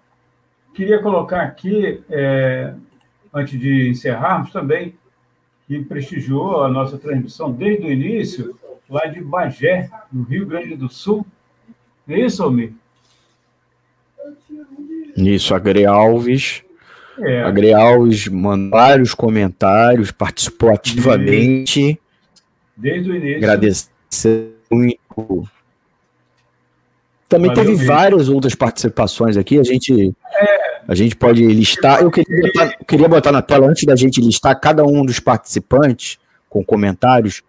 queria 0.75 1.03
colocar 1.03 1.43
aqui 1.43 2.03
é, 2.09 2.73
antes 3.35 3.61
de 3.61 3.91
encerrarmos 3.91 4.51
também, 4.51 4.95
que 5.79 5.85
prestigiou 5.85 6.63
a 6.63 6.69
nossa 6.69 6.99
transmissão 6.99 7.51
desde 7.51 7.87
o 7.87 7.91
início, 7.91 8.59
lá 8.89 9.07
de 9.07 9.23
Bagé, 9.23 9.89
no 10.13 10.23
Rio 10.23 10.45
Grande 10.45 10.77
do 10.77 10.89
Sul. 10.89 11.27
Não 12.07 12.15
é 12.15 12.21
isso, 12.21 12.43
Almir? 12.43 12.73
Isso, 15.17 15.55
Agre 15.55 15.87
Alves. 15.87 16.63
É. 17.19 17.43
Agre 17.43 17.73
Alves 17.73 18.29
mandou 18.29 18.71
vários 18.71 19.15
comentários, 19.15 20.11
participou 20.11 20.71
ativamente. 20.71 21.99
Desde 22.77 23.11
o 23.11 23.17
início. 23.17 23.39
Agradecer 23.39 24.53
muito. 24.71 25.49
Também 27.29 27.49
Valeu 27.49 27.65
teve 27.65 27.77
mesmo. 27.79 27.87
várias 27.87 28.29
outras 28.29 28.55
participações 28.55 29.39
aqui. 29.39 29.59
A 29.59 29.63
gente, 29.63 30.15
é. 30.35 30.72
A 30.87 30.95
gente 30.95 31.17
pode 31.17 31.45
listar. 31.47 32.03
Eu 32.03 32.11
queria 32.11 32.43
botar, 32.43 32.77
queria 32.87 33.09
botar 33.09 33.33
na 33.33 33.43
tela, 33.43 33.69
antes 33.69 33.85
da 33.85 33.97
gente 33.97 34.21
listar 34.21 34.59
cada 34.61 34.85
um 34.85 35.05
dos 35.05 35.21
participantes 35.21 36.19
com 36.49 36.65
comentários, 36.65 37.43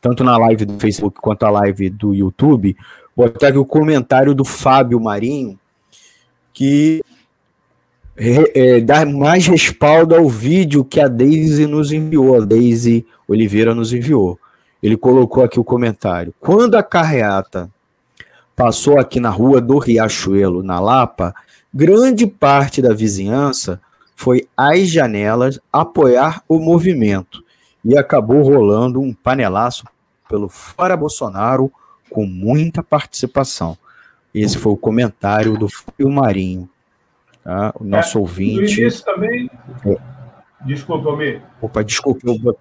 tanto 0.00 0.22
na 0.22 0.36
live 0.36 0.64
do 0.64 0.78
Facebook 0.78 1.20
quanto 1.20 1.44
a 1.44 1.50
live 1.50 1.90
do 1.90 2.14
YouTube, 2.14 2.76
botar 3.16 3.48
aqui 3.48 3.58
o 3.58 3.64
comentário 3.64 4.34
do 4.34 4.44
Fábio 4.44 5.00
Marinho, 5.00 5.58
que 6.52 7.02
é, 8.16 8.80
dá 8.80 9.04
mais 9.04 9.46
respaldo 9.46 10.14
ao 10.14 10.28
vídeo 10.28 10.84
que 10.84 11.00
a 11.00 11.08
Daisy 11.08 11.66
nos 11.66 11.90
enviou, 11.90 12.36
a 12.36 12.44
Daisy 12.44 13.04
Oliveira 13.26 13.74
nos 13.74 13.92
enviou. 13.92 14.38
Ele 14.82 14.96
colocou 14.96 15.42
aqui 15.42 15.58
o 15.58 15.64
comentário. 15.64 16.34
Quando 16.38 16.74
a 16.76 16.82
carreata 16.82 17.68
passou 18.54 19.00
aqui 19.00 19.18
na 19.18 19.30
rua 19.30 19.60
do 19.60 19.78
Riachuelo, 19.78 20.62
na 20.62 20.78
Lapa, 20.78 21.34
grande 21.74 22.24
parte 22.26 22.80
da 22.80 22.94
vizinhança 22.94 23.80
foi 24.14 24.46
às 24.56 24.88
janelas 24.88 25.58
apoiar 25.72 26.40
o 26.48 26.60
movimento 26.60 27.42
e 27.84 27.98
acabou 27.98 28.42
rolando 28.42 29.00
um 29.00 29.12
panelaço 29.12 29.84
pelo 30.28 30.48
Fora 30.48 30.96
Bolsonaro 30.96 31.70
com 32.08 32.24
muita 32.24 32.80
participação. 32.80 33.76
Esse 34.32 34.56
foi 34.56 34.72
o 34.72 34.76
comentário 34.76 35.58
do 35.58 35.68
Fio 35.68 36.08
Marinho, 36.08 36.68
tá? 37.42 37.72
o 37.78 37.84
nosso 37.84 38.18
é, 38.18 38.20
ouvinte. 38.20 38.82
Isso 38.82 39.04
também. 39.04 39.50
É. 39.84 39.96
Desculpa, 40.64 41.10
Almir. 41.10 41.42
Opa, 41.60 41.82
desculpa. 41.82 42.20
Eu... 42.24 42.58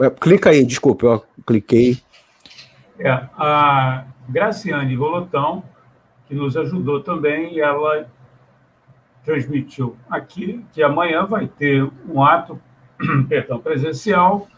É, 0.00 0.10
clica 0.10 0.50
aí, 0.50 0.64
desculpa, 0.64 1.06
eu 1.06 1.24
cliquei. 1.46 1.98
É, 2.98 3.10
a 3.10 4.04
Graciane 4.28 4.94
Rolotão, 4.94 5.62
que 6.28 6.34
nos 6.34 6.56
ajudou 6.56 7.00
também, 7.00 7.58
ela 7.58 8.06
transmitiu 9.24 9.96
aqui 10.10 10.64
que 10.72 10.82
amanhã 10.82 11.24
vai 11.24 11.46
ter 11.46 11.88
um 12.08 12.22
ato 12.22 12.60
perdão, 13.28 13.58
presencial, 13.60 14.48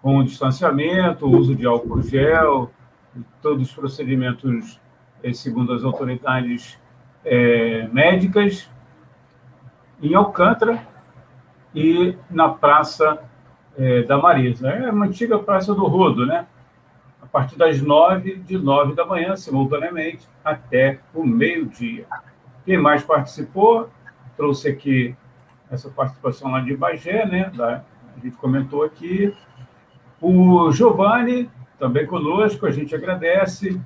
com 0.00 0.22
distanciamento, 0.22 1.26
uso 1.26 1.54
de 1.54 1.66
álcool 1.66 2.02
gel, 2.02 2.70
todos 3.42 3.68
os 3.68 3.74
procedimentos 3.74 4.78
eh, 5.22 5.32
segundo 5.32 5.72
as 5.72 5.82
autoridades 5.82 6.78
é, 7.24 7.88
médicas, 7.92 8.68
em 10.00 10.14
Alcântara 10.14 10.82
e 11.74 12.16
na 12.30 12.48
Praça 12.48 13.18
é, 13.76 14.02
da 14.02 14.16
Marisa. 14.16 14.68
É 14.68 14.90
uma 14.90 15.06
antiga 15.06 15.38
Praça 15.38 15.74
do 15.74 15.86
Rodo, 15.86 16.24
né? 16.24 16.46
A 17.20 17.26
partir 17.26 17.56
das 17.56 17.80
nove, 17.82 18.36
de 18.36 18.56
nove 18.56 18.94
da 18.94 19.04
manhã, 19.04 19.36
simultaneamente, 19.36 20.26
até 20.44 21.00
o 21.12 21.24
meio-dia. 21.24 22.06
Quem 22.64 22.78
mais 22.78 23.02
participou? 23.02 23.90
Trouxe 24.38 24.68
aqui 24.68 25.16
essa 25.70 25.90
participação 25.90 26.52
lá 26.52 26.60
de 26.60 26.74
Bagé, 26.76 27.26
né? 27.26 27.50
Da, 27.54 27.84
a 28.16 28.20
gente 28.22 28.36
comentou 28.36 28.84
aqui. 28.84 29.36
O 30.20 30.70
Giovanni, 30.72 31.50
também 31.78 32.06
conosco, 32.06 32.64
a 32.64 32.70
gente 32.70 32.94
agradece, 32.94 33.80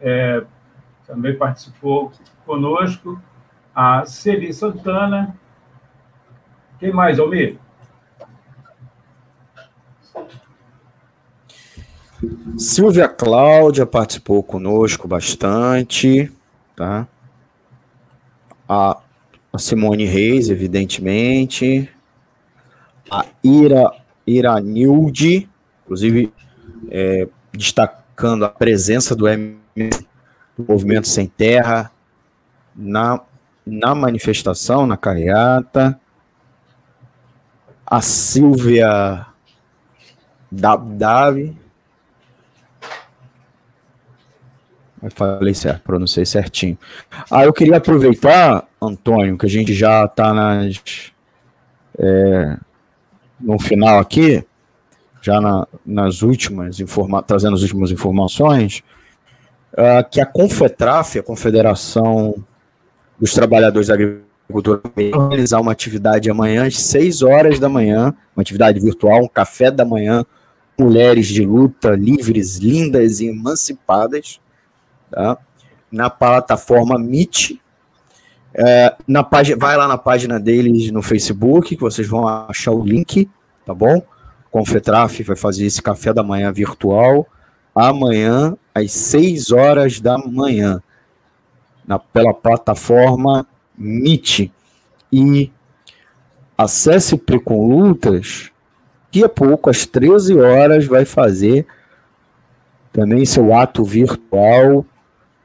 é, 0.00 0.44
também 1.06 1.36
participou 1.36 2.12
conosco. 2.44 3.18
A 3.74 4.04
Celi 4.04 4.52
Santana. 4.52 5.34
Quem 6.78 6.92
mais, 6.92 7.18
Almir? 7.18 7.58
Silvia 12.58 13.08
Cláudia 13.08 13.86
participou 13.86 14.42
conosco 14.42 15.08
bastante, 15.08 16.30
tá? 16.76 17.06
A 18.68 18.98
a 19.52 19.58
Simone 19.58 20.04
Reis, 20.04 20.48
evidentemente, 20.48 21.88
a 23.10 23.26
Ira 23.44 23.92
Iranilde, 24.26 25.48
inclusive 25.84 26.32
é, 26.90 27.28
destacando 27.52 28.44
a 28.44 28.48
presença 28.48 29.14
do, 29.14 29.26
do 29.26 30.64
Movimento 30.66 31.08
Sem 31.08 31.26
Terra 31.26 31.90
na, 32.74 33.20
na 33.66 33.94
manifestação, 33.94 34.86
na 34.86 34.96
carreata, 34.96 35.98
a 37.84 38.00
Silvia 38.00 39.26
Dabdavi, 40.50 41.54
falei 45.10 45.52
certo, 45.52 45.82
pronunciei 45.82 46.24
certinho. 46.24 46.78
Ah, 47.30 47.44
eu 47.44 47.52
queria 47.52 47.76
aproveitar, 47.76 48.66
Antônio, 48.86 49.38
que 49.38 49.46
a 49.46 49.48
gente 49.48 49.72
já 49.72 50.04
está 50.04 50.32
é, 51.98 52.56
no 53.40 53.58
final 53.58 53.98
aqui, 53.98 54.44
já 55.20 55.40
na, 55.40 55.66
nas 55.86 56.22
últimas 56.22 56.78
trazendo 57.26 57.54
as 57.54 57.62
últimas 57.62 57.90
informações, 57.90 58.82
uh, 59.72 60.08
que 60.10 60.20
a 60.20 60.26
Confetraf, 60.26 61.18
a 61.18 61.22
Confederação 61.22 62.34
dos 63.18 63.32
Trabalhadores 63.32 63.88
da 63.88 63.94
Agricultura, 63.94 64.80
vai 64.94 65.10
realizar 65.28 65.60
uma 65.60 65.72
atividade 65.72 66.28
amanhã 66.28 66.66
às 66.66 66.78
6 66.78 67.22
horas 67.22 67.58
da 67.58 67.68
manhã, 67.68 68.12
uma 68.36 68.42
atividade 68.42 68.80
virtual, 68.80 69.22
um 69.22 69.28
café 69.28 69.70
da 69.70 69.84
manhã, 69.84 70.26
mulheres 70.76 71.28
de 71.28 71.44
luta 71.44 71.90
livres, 71.90 72.58
lindas 72.58 73.20
e 73.20 73.28
emancipadas, 73.28 74.40
tá? 75.10 75.38
na 75.90 76.08
plataforma 76.10 76.98
Meet. 76.98 77.60
É, 78.54 78.94
na 79.06 79.22
página, 79.22 79.56
vai 79.58 79.76
lá 79.76 79.88
na 79.88 79.96
página 79.96 80.38
deles 80.38 80.90
no 80.90 81.02
Facebook, 81.02 81.74
que 81.74 81.80
vocês 81.80 82.06
vão 82.06 82.26
achar 82.28 82.72
o 82.72 82.84
link, 82.84 83.28
tá 83.64 83.74
bom? 83.74 84.02
Confetraf 84.50 85.22
vai 85.22 85.36
fazer 85.36 85.64
esse 85.64 85.80
café 85.80 86.12
da 86.12 86.22
manhã 86.22 86.52
virtual 86.52 87.26
amanhã 87.74 88.54
às 88.74 88.92
6 88.92 89.50
horas 89.50 89.98
da 89.98 90.18
manhã 90.18 90.82
na, 91.86 91.98
pela 91.98 92.34
plataforma 92.34 93.46
Meet. 93.76 94.50
E 95.10 95.50
acesse 96.56 97.16
Precon 97.16 97.66
Lutas, 97.66 98.50
daqui 99.06 99.24
a 99.24 99.28
pouco, 99.28 99.70
às 99.70 99.86
13 99.86 100.38
horas, 100.38 100.84
vai 100.84 101.06
fazer 101.06 101.66
também 102.92 103.24
seu 103.24 103.54
ato 103.54 103.82
virtual 103.82 104.84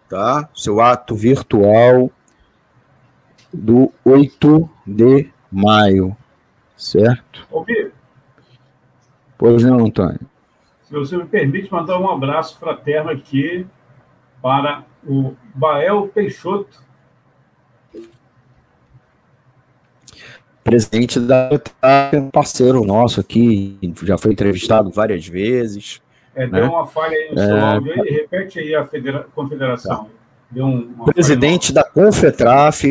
tá? 0.09 0.49
Seu 0.55 0.81
ato 0.81 1.15
virtual 1.15 2.09
do 3.57 3.91
8 4.05 4.69
de 4.85 5.29
maio, 5.51 6.15
certo? 6.77 7.47
Ouvi. 7.49 7.91
Pois 9.37 9.63
não, 9.63 9.85
Antônio. 9.85 10.19
Se 10.83 10.93
você 10.93 11.17
me 11.17 11.25
permite 11.25 11.71
mandar 11.71 11.99
um 11.99 12.09
abraço 12.09 12.57
fraterno 12.59 13.09
aqui 13.09 13.65
para 14.41 14.83
o 15.05 15.35
Bael 15.53 16.07
Peixoto. 16.07 16.85
Presidente 20.63 21.19
da 21.19 21.49
parceiro 22.31 22.83
nosso 22.83 23.19
aqui, 23.19 23.77
já 24.03 24.17
foi 24.17 24.33
entrevistado 24.33 24.89
várias 24.89 25.25
vezes. 25.25 26.01
É, 26.35 26.45
né? 26.45 26.61
Deu 26.61 26.69
uma 26.69 26.85
falha 26.85 27.17
aí 27.17 27.29
no 27.31 27.39
seu 27.39 27.57
é... 27.57 27.61
áudio 27.61 28.01
aí, 28.01 28.09
repete 28.11 28.59
aí 28.59 28.75
a 28.75 28.85
federa... 28.85 29.27
confederação. 29.33 30.05
Tá. 30.05 30.61
Um, 30.61 30.93
Presidente 31.05 31.73
da 31.73 31.83
Confetraf, 31.83 32.83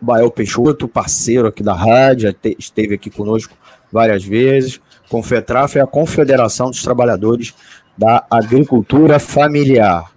Bael 0.00 0.30
Peixoto, 0.30 0.88
parceiro 0.88 1.48
aqui 1.48 1.62
da 1.62 1.74
rádio, 1.74 2.34
esteve 2.58 2.94
aqui 2.94 3.10
conosco 3.10 3.56
várias 3.92 4.24
vezes. 4.24 4.80
Confetraf 5.08 5.76
é 5.76 5.80
a 5.80 5.86
Confederação 5.86 6.70
dos 6.70 6.82
Trabalhadores 6.82 7.54
da 7.96 8.26
Agricultura 8.30 9.18
Familiar. 9.18 10.12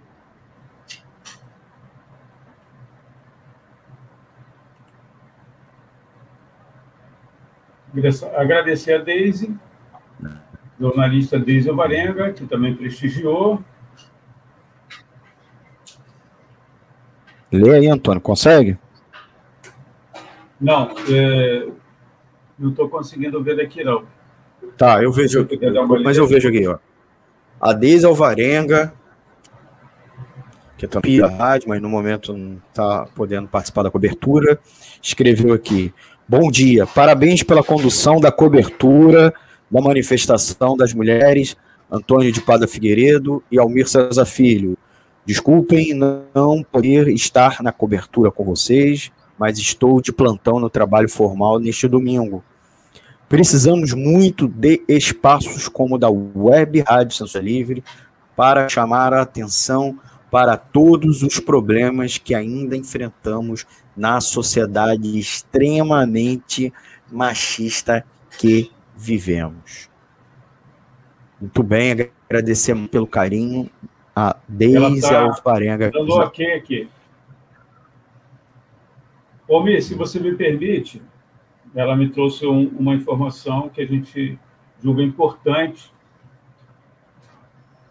Agradecer 8.36 8.94
a 8.94 8.98
Deise 8.98 9.54
jornalista 10.82 11.38
Deise 11.38 11.70
Varenga, 11.70 12.32
que 12.32 12.44
também 12.44 12.74
prestigiou. 12.74 13.62
Lê 17.52 17.76
aí, 17.76 17.86
Antônio, 17.86 18.20
consegue? 18.20 18.76
Não, 20.62 20.94
é, 21.10 21.66
não 22.56 22.70
estou 22.70 22.88
conseguindo 22.88 23.42
ver 23.42 23.56
daqui, 23.56 23.82
não. 23.82 24.04
Tá, 24.78 25.02
eu 25.02 25.10
vejo, 25.10 25.46
mas 26.04 26.16
eu 26.16 26.24
vejo 26.24 26.48
aqui, 26.48 26.64
ó. 26.68 26.78
A 27.60 27.72
Deise 27.72 28.06
Alvarenga, 28.06 28.94
que 30.78 30.84
é 30.84 30.88
também 30.88 31.18
da 31.18 31.26
rádio, 31.28 31.68
mas 31.68 31.82
no 31.82 31.88
momento 31.88 32.32
não 32.32 32.58
está 32.68 33.06
podendo 33.14 33.48
participar 33.48 33.82
da 33.82 33.90
cobertura, 33.90 34.58
escreveu 35.02 35.52
aqui: 35.52 35.92
Bom 36.28 36.48
dia, 36.48 36.86
parabéns 36.86 37.42
pela 37.42 37.64
condução 37.64 38.20
da 38.20 38.30
cobertura 38.30 39.34
da 39.68 39.80
manifestação 39.80 40.76
das 40.76 40.94
mulheres, 40.94 41.56
Antônio 41.90 42.30
de 42.30 42.40
Pada 42.40 42.68
Figueiredo 42.68 43.42
e 43.50 43.58
Almir 43.58 43.88
César 43.88 44.26
Filho. 44.26 44.78
Desculpem 45.26 45.92
não 45.94 46.62
poder 46.62 47.08
estar 47.08 47.62
na 47.62 47.72
cobertura 47.72 48.30
com 48.30 48.44
vocês, 48.44 49.10
mas 49.42 49.58
estou 49.58 50.00
de 50.00 50.12
plantão 50.12 50.60
no 50.60 50.70
trabalho 50.70 51.08
formal 51.08 51.58
neste 51.58 51.88
domingo. 51.88 52.44
Precisamos 53.28 53.92
muito 53.92 54.46
de 54.46 54.84
espaços 54.86 55.66
como 55.66 55.96
o 55.96 55.98
da 55.98 56.08
Web 56.08 56.84
Rádio 56.86 57.16
Censura 57.16 57.42
Livre 57.42 57.82
para 58.36 58.68
chamar 58.68 59.12
a 59.12 59.22
atenção 59.22 59.98
para 60.30 60.56
todos 60.56 61.24
os 61.24 61.40
problemas 61.40 62.18
que 62.18 62.36
ainda 62.36 62.76
enfrentamos 62.76 63.66
na 63.96 64.20
sociedade 64.20 65.18
extremamente 65.18 66.72
machista 67.10 68.06
que 68.38 68.70
vivemos. 68.96 69.88
Muito 71.40 71.64
bem, 71.64 72.10
agradecemos 72.30 72.88
pelo 72.88 73.08
carinho 73.08 73.68
a 74.14 74.36
Deise 74.46 75.00
tá 75.00 75.20
Alvarenga. 75.20 75.90
Dando 75.90 76.12
ok 76.12 76.54
aqui. 76.54 76.88
Omi, 79.52 79.82
se 79.82 79.94
você 79.94 80.18
me 80.18 80.34
permite, 80.34 81.02
ela 81.74 81.94
me 81.94 82.08
trouxe 82.08 82.46
um, 82.46 82.68
uma 82.68 82.94
informação 82.94 83.68
que 83.68 83.82
a 83.82 83.86
gente 83.86 84.38
julga 84.82 85.02
importante. 85.02 85.92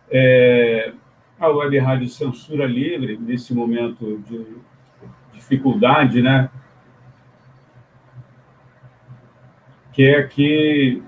É, 0.09 0.91
a 1.39 1.49
Web 1.49 1.77
Rádio 1.77 2.09
Censura 2.09 2.65
Livre, 2.65 3.15
nesse 3.15 3.53
momento 3.53 4.23
de 4.27 4.57
dificuldade, 5.33 6.23
né? 6.23 6.49
Quer 9.93 10.17
aqui 10.17 11.03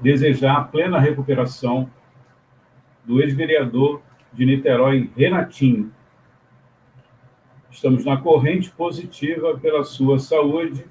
desejar 0.00 0.56
a 0.56 0.64
plena 0.64 0.98
recuperação 0.98 1.90
do 3.04 3.20
ex-vereador 3.20 4.00
de 4.32 4.46
Niterói, 4.46 5.10
Renatinho. 5.14 5.92
Estamos 7.70 8.04
na 8.04 8.16
corrente 8.16 8.70
positiva 8.70 9.56
pela 9.58 9.84
sua 9.84 10.18
saúde. 10.18 10.84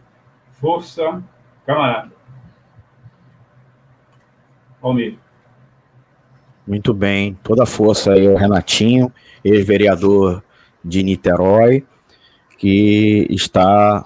Força, 0.60 1.24
camarada. 1.66 2.12
Almir. 4.82 5.18
Muito 6.66 6.94
bem, 6.94 7.38
toda 7.44 7.64
a 7.64 7.66
força 7.66 8.14
aí, 8.14 8.28
o 8.28 8.38
Renatinho, 8.38 9.12
ex-vereador 9.44 10.44
de 10.84 11.04
Niterói, 11.04 11.84
que 12.58 13.28
está 13.30 14.06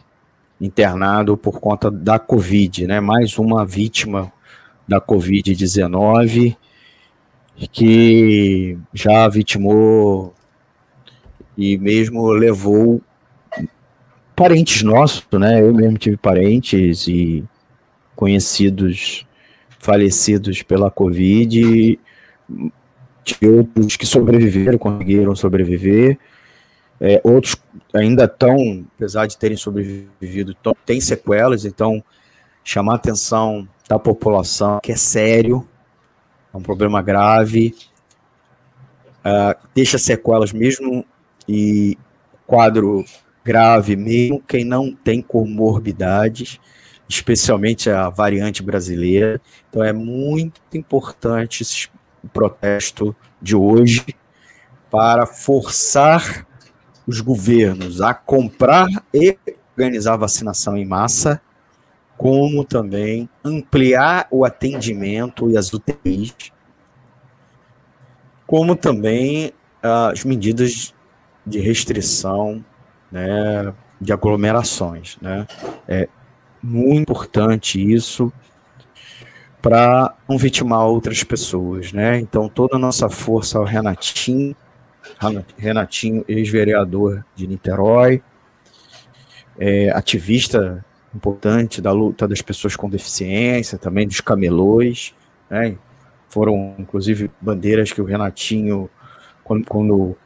internado 0.60 1.36
por 1.36 1.60
conta 1.60 1.92
da 1.92 2.18
Covid, 2.18 2.88
né? 2.88 3.00
Mais 3.00 3.38
uma 3.38 3.66
vítima 3.66 4.32
da 4.88 5.02
Covid-19 5.02 6.56
que 7.72 8.78
já 8.94 9.28
vitimou 9.28 10.34
e 11.58 11.78
mesmo 11.78 12.30
levou 12.32 13.02
parentes 14.36 14.82
nossos, 14.84 15.26
né? 15.32 15.62
Eu 15.62 15.74
mesmo 15.74 15.98
tive 15.98 16.18
parentes 16.18 17.08
e 17.08 17.44
conhecidos 18.16 19.26
falecidos 19.80 20.64
pela 20.64 20.90
Covid, 20.90 22.00
de 23.26 23.48
outros 23.48 23.98
que 23.98 24.06
sobreviveram, 24.06 24.78
conseguiram 24.78 25.36
sobreviver, 25.36 26.18
é, 27.02 27.20
outros 27.24 27.58
ainda 27.94 28.26
estão, 28.26 28.86
apesar 28.96 29.28
de 29.28 29.38
terem 29.38 29.58
sobrevivido, 29.58 30.56
tão, 30.56 30.76
têm 30.86 31.02
sequelas, 31.02 31.66
então 31.66 32.04
chamar 32.64 32.94
a 32.94 32.96
atenção 32.96 33.68
da 33.90 34.00
população, 34.00 34.80
que 34.82 34.94
é 34.94 34.96
sério, 34.96 35.68
é 36.54 36.58
um 36.58 36.62
problema 36.62 37.02
grave, 37.02 37.76
uh, 39.20 39.68
deixa 39.76 39.98
sequelas 39.98 40.54
mesmo 40.54 41.06
e 41.48 41.98
quadro 42.46 43.04
grave 43.44 43.96
mesmo 43.96 44.42
quem 44.48 44.64
não 44.64 44.94
tem 44.94 45.22
comorbidades, 45.22 46.60
especialmente 47.08 47.90
a 47.90 48.10
variante 48.10 48.64
brasileira. 48.64 49.42
Então 49.70 49.84
é 49.84 49.92
muito 49.92 50.62
importante 50.74 51.64
esse 51.64 51.90
protesto 52.32 53.16
de 53.42 53.56
hoje 53.56 54.06
para 54.90 55.26
forçar 55.26 56.48
os 57.06 57.20
governos 57.20 58.02
a 58.02 58.14
comprar 58.14 58.88
e 59.14 59.38
organizar 59.76 60.16
vacinação 60.16 60.78
em 60.78 60.86
massa 60.86 61.42
como 62.18 62.64
também 62.64 63.28
ampliar 63.44 64.28
o 64.32 64.46
atendimento 64.46 65.50
e 65.50 65.58
as 65.58 65.74
UTIs, 65.74 66.34
como 68.46 68.76
também 68.76 69.48
uh, 69.84 70.12
as 70.12 70.24
medidas 70.24 70.93
de 71.46 71.60
restrição 71.60 72.64
né, 73.12 73.74
de 74.00 74.12
aglomerações. 74.12 75.18
Né? 75.22 75.48
É 75.88 76.08
muito 76.62 77.02
importante 77.02 77.80
isso 77.80 78.32
para 79.62 80.14
não 80.28 80.38
vitimar 80.38 80.86
outras 80.86 81.24
pessoas. 81.24 81.94
Né? 81.94 82.20
Então, 82.20 82.50
toda 82.50 82.76
a 82.76 82.80
nossa 82.80 83.10
força 83.10 83.58
ao 83.58 83.64
Renatinho, 83.64 84.56
Renatinho, 85.58 86.26
ex-vereador 86.28 87.24
de 87.36 87.48
Niterói, 87.48 88.22
é, 89.58 89.90
ativista 89.92 90.84
importante 91.16 91.82
da 91.82 91.92
luta 91.92 92.28
das 92.28 92.42
pessoas 92.42 92.76
com 92.76 92.90
deficiência, 92.90 93.78
também 93.78 94.08
dos 94.08 94.20
camelôs, 94.20 95.14
né? 95.50 95.76
Foram, 96.30 96.74
inclusive, 96.80 97.30
bandeiras 97.40 97.92
que 97.92 98.02
o 98.02 98.06
Renatinho, 98.06 98.90
quando, 99.44 99.66
quando 99.66 100.18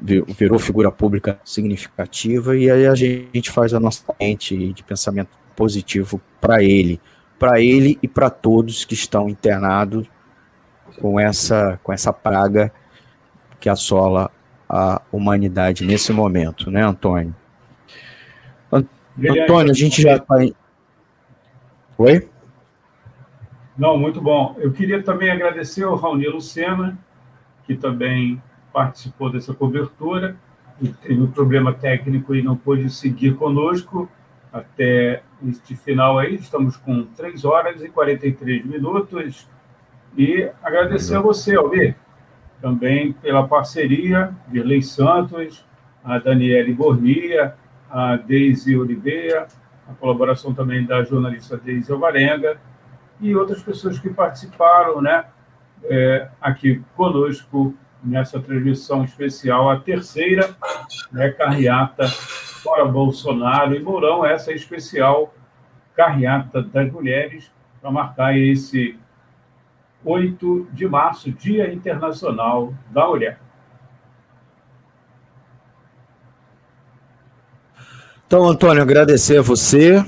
virou 0.00 0.58
figura 0.58 0.90
pública 0.90 1.38
significativa, 1.44 2.56
e 2.56 2.70
aí 2.70 2.86
a 2.86 2.94
gente 2.94 3.50
faz 3.50 3.72
a 3.72 3.80
nossa 3.80 4.02
mente 4.20 4.72
de 4.72 4.82
pensamento 4.82 5.30
positivo 5.56 6.20
para 6.40 6.62
ele, 6.62 7.00
para 7.38 7.60
ele 7.60 7.98
e 8.02 8.08
para 8.08 8.28
todos 8.28 8.84
que 8.84 8.94
estão 8.94 9.28
internados 9.28 10.06
com 11.00 11.18
essa, 11.18 11.78
com 11.82 11.92
essa 11.92 12.12
praga 12.12 12.72
que 13.60 13.68
assola 13.68 14.30
a 14.68 15.00
humanidade 15.12 15.84
nesse 15.84 16.12
momento, 16.12 16.70
né, 16.70 16.82
Antônio? 16.82 17.34
Antônio, 19.16 19.70
a 19.70 19.74
gente 19.74 20.02
já 20.02 20.16
está. 20.16 20.34
Oi? 21.96 22.28
Não, 23.78 23.96
muito 23.96 24.20
bom. 24.20 24.56
Eu 24.58 24.72
queria 24.72 25.02
também 25.02 25.30
agradecer 25.30 25.84
ao 25.84 25.96
Raoni 25.96 26.26
Lucena, 26.26 26.98
que 27.64 27.76
também 27.76 28.42
participou 28.74 29.30
dessa 29.30 29.54
cobertura, 29.54 30.36
e 30.82 30.88
teve 30.88 31.22
um 31.22 31.30
problema 31.30 31.72
técnico 31.72 32.34
e 32.34 32.42
não 32.42 32.56
pôde 32.56 32.90
seguir 32.90 33.36
conosco 33.36 34.10
até 34.52 35.22
este 35.48 35.76
final 35.76 36.18
aí. 36.18 36.34
Estamos 36.34 36.76
com 36.76 37.04
3 37.04 37.44
horas 37.44 37.80
e 37.80 37.88
43 37.88 38.66
minutos. 38.66 39.46
E 40.16 40.50
agradecer 40.62 41.14
a 41.14 41.20
você, 41.20 41.54
Almir, 41.54 41.94
também 42.60 43.12
pela 43.12 43.46
parceria, 43.46 44.34
Virley 44.48 44.82
Santos, 44.82 45.64
a 46.04 46.18
Daniele 46.18 46.72
Bornia, 46.72 47.54
a 47.88 48.16
Deise 48.16 48.76
Oliveira, 48.76 49.46
a 49.88 49.94
colaboração 49.94 50.52
também 50.52 50.84
da 50.84 51.04
jornalista 51.04 51.56
Deise 51.56 51.92
Alvarenga 51.92 52.58
e 53.20 53.34
outras 53.36 53.62
pessoas 53.62 53.98
que 53.98 54.10
participaram 54.10 55.00
né, 55.00 55.24
é, 55.84 56.28
aqui 56.40 56.82
conosco 56.96 57.74
nessa 58.04 58.38
transmissão 58.38 59.04
especial, 59.04 59.70
a 59.70 59.80
terceira 59.80 60.54
né, 61.10 61.30
carreata 61.30 62.06
fora 62.08 62.84
Bolsonaro 62.84 63.74
e 63.74 63.80
Mourão, 63.80 64.24
essa 64.24 64.52
especial 64.52 65.34
carreata 65.94 66.62
das 66.62 66.90
mulheres, 66.90 67.50
para 67.80 67.90
marcar 67.90 68.36
esse 68.36 68.98
8 70.04 70.68
de 70.72 70.86
março, 70.86 71.30
Dia 71.30 71.72
Internacional 71.72 72.74
da 72.90 73.06
Mulher. 73.06 73.38
Então, 78.26 78.48
Antônio, 78.48 78.82
agradecer 78.82 79.38
a 79.38 79.42
você, 79.42 80.04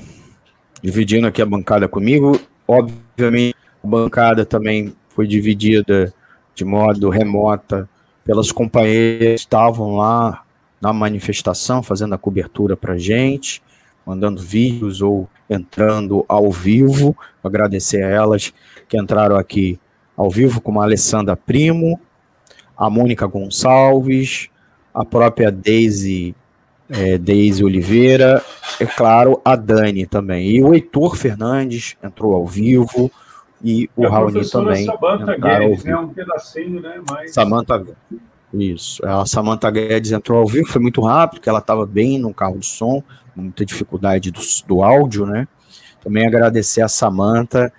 dividindo 0.83 1.27
aqui 1.27 1.41
a 1.41 1.47
bancada 1.47 1.87
comigo. 1.87 2.41
Obviamente, 2.67 3.55
a 3.85 3.87
bancada 3.87 4.45
também 4.45 4.97
foi 5.11 5.27
dividida 5.27 6.13
de 6.57 6.65
modo 6.65 7.11
remota 7.11 7.89
pelas 8.25 8.51
companheiras 8.51 9.43
que 9.43 9.47
estavam 9.47 9.97
lá 9.97 10.43
na 10.81 10.93
manifestação, 10.93 11.83
fazendo 11.83 12.15
a 12.15 12.19
cobertura 12.19 12.77
para 12.77 12.99
gente, 12.99 13.63
mandando 14.05 14.43
vídeos 14.43 15.03
ou 15.03 15.29
entrando 15.49 16.25
ao 16.27 16.51
vivo. 16.51 17.17
Agradecer 17.45 18.03
a 18.03 18.09
elas 18.09 18.53
que 18.89 18.99
entraram 18.99 19.37
aqui 19.37 19.79
ao 20.17 20.31
vivo, 20.31 20.61
como 20.61 20.81
a 20.81 20.85
Alessandra 20.85 21.37
Primo, 21.37 22.01
a 22.77 22.89
Mônica 22.89 23.27
Gonçalves, 23.27 24.49
a 24.95 25.05
própria 25.05 25.53
Daisy, 25.53 26.35
é, 26.89 27.19
Oliveira, 27.63 28.43
é 28.81 28.87
claro, 28.87 29.41
a 29.45 29.57
Dani 29.57 30.07
também. 30.07 30.57
E 30.57 30.63
o 30.63 30.75
Heitor 30.75 31.17
Fernandes 31.17 31.97
entrou 32.03 32.35
ao 32.35 32.47
vivo, 32.47 33.11
e 33.63 33.89
o 33.97 34.07
Raoni 34.09 34.49
também. 34.49 34.85
Samantha 34.85 35.37
Guedes, 35.37 35.85
né? 35.85 35.97
Um 35.97 36.09
pedacinho, 36.09 36.81
né? 36.81 37.01
Mas... 37.09 37.33
Samantha 37.33 37.85
Isso. 38.53 39.05
A 39.07 39.25
Samantha 39.27 39.71
Guedes 39.71 40.13
entrou 40.13 40.39
ao 40.39 40.47
vivo, 40.47 40.69
foi 40.69 40.81
muito 40.81 41.01
rápido, 41.01 41.39
porque 41.39 41.49
ela 41.49 41.59
estava 41.59 41.87
bem 41.87 42.19
no 42.19 42.33
carro 42.33 42.59
de 42.59 42.67
som, 42.67 43.03
muita 43.35 43.65
dificuldade 43.65 44.31
do, 44.31 44.41
do 44.67 44.83
áudio, 44.83 45.27
né? 45.27 45.49
Também 46.03 46.27
agradecer 46.27 46.83
a 46.83 46.89
Samantha, 46.89 47.73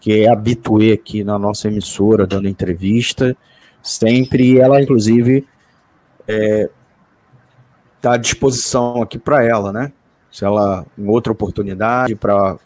que 0.00 0.24
é 0.24 0.30
habituê 0.30 0.92
aqui 0.92 1.24
na 1.24 1.38
nossa 1.38 1.68
emissora, 1.68 2.26
dando 2.26 2.48
entrevista, 2.48 3.36
sempre, 3.82 4.58
ela, 4.58 4.82
inclusive, 4.82 5.46
está 6.20 6.32
é, 6.32 6.70
tá 8.00 8.12
à 8.14 8.16
disposição 8.16 9.02
aqui 9.02 9.18
para 9.18 9.44
ela, 9.44 9.72
né? 9.72 9.92
Se 10.32 10.44
ela, 10.44 10.84
em 10.98 11.06
outra 11.06 11.32
oportunidade, 11.32 12.14
para 12.16 12.58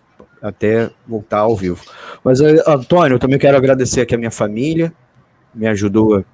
até 0.43 0.91
voltar 1.07 1.39
ao 1.39 1.57
vivo. 1.57 1.85
Mas, 2.23 2.41
eh, 2.41 2.63
Antônio, 2.67 3.17
eu 3.17 3.19
também 3.19 3.39
quero 3.39 3.57
agradecer 3.57 4.01
aqui 4.01 4.15
a 4.15 4.19
minha 4.19 4.31
família, 4.31 4.93
me 5.55 5.67
ajudou 5.67 6.25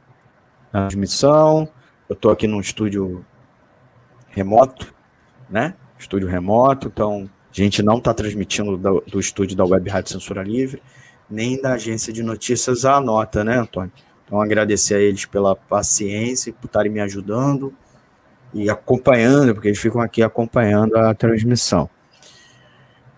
na 0.72 0.88
transmissão. 0.88 1.68
Eu 2.08 2.14
estou 2.14 2.30
aqui 2.30 2.46
num 2.46 2.60
estúdio 2.60 3.24
remoto, 4.30 4.92
né? 5.48 5.74
Estúdio 5.98 6.28
remoto, 6.28 6.88
então 6.88 7.28
a 7.50 7.54
gente 7.54 7.82
não 7.82 7.98
está 7.98 8.12
transmitindo 8.12 8.76
do, 8.76 9.04
do, 9.06 9.20
estúdio 9.20 9.56
da 9.56 9.64
Web 9.64 9.88
Rádio 9.88 10.10
Censura 10.10 10.42
Livre, 10.42 10.82
nem 11.30 11.60
da 11.60 11.74
agência 11.74 12.12
de 12.12 12.22
notícias 12.22 12.84
a 12.84 13.00
nota, 13.00 13.44
né, 13.44 13.58
Antônio? 13.58 13.92
Então, 14.26 14.40
agradecer 14.40 14.94
a 14.94 15.00
eles 15.00 15.24
pela 15.24 15.54
paciência, 15.54 16.52
por 16.52 16.66
estarem 16.66 16.90
me 16.90 17.00
ajudando 17.00 17.72
e 18.52 18.68
acompanhando, 18.68 19.54
porque 19.54 19.68
eles 19.68 19.78
ficam 19.78 20.00
aqui 20.00 20.22
acompanhando 20.22 20.96
a 20.96 21.14
transmissão. 21.14 21.88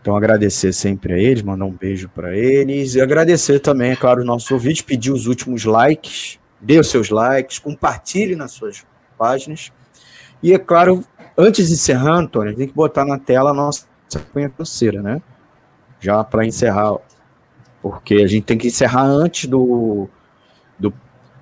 Então, 0.07 0.17
agradecer 0.17 0.73
sempre 0.73 1.15
a 1.15 1.19
eles, 1.19 1.43
mandar 1.43 1.65
um 1.65 1.73
beijo 1.73 2.09
para 2.09 2.33
eles 2.33 2.95
e 2.95 3.01
agradecer 3.01 3.59
também, 3.59 3.91
é 3.91 3.97
claro, 3.97 4.21
os 4.21 4.25
nossos 4.25 4.49
ouvintes, 4.53 4.81
pedir 4.81 5.11
os 5.11 5.27
últimos 5.27 5.65
likes, 5.65 6.39
dê 6.61 6.79
os 6.79 6.89
seus 6.89 7.11
likes, 7.11 7.59
compartilhe 7.59 8.37
nas 8.37 8.53
suas 8.53 8.85
páginas. 9.19 9.73
E, 10.41 10.53
é 10.53 10.61
claro, 10.61 11.05
antes 11.37 11.67
de 11.67 11.73
encerrar, 11.73 12.19
Antônio, 12.19 12.55
tem 12.55 12.69
que 12.69 12.73
botar 12.73 13.05
na 13.05 13.19
tela 13.19 13.51
a 13.51 13.53
nossa 13.53 13.85
campanha 14.09 14.49
financeira, 14.49 15.03
né? 15.03 15.21
Já 15.99 16.23
para 16.23 16.47
encerrar, 16.47 16.99
porque 17.83 18.15
a 18.15 18.29
gente 18.29 18.45
tem 18.45 18.57
que 18.57 18.69
encerrar 18.69 19.07
antes 19.07 19.51
do, 19.51 20.09
do, 20.79 20.95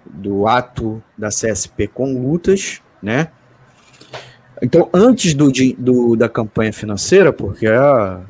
do 0.06 0.46
ato 0.46 1.02
da 1.18 1.28
CSP 1.28 1.88
com 1.88 2.14
lutas, 2.14 2.80
né? 3.02 3.28
Então, 4.62 4.88
antes 4.94 5.34
do, 5.34 5.52
do, 5.76 6.16
da 6.16 6.30
campanha 6.30 6.72
financeira, 6.72 7.30
porque 7.30 7.66
a, 7.66 8.22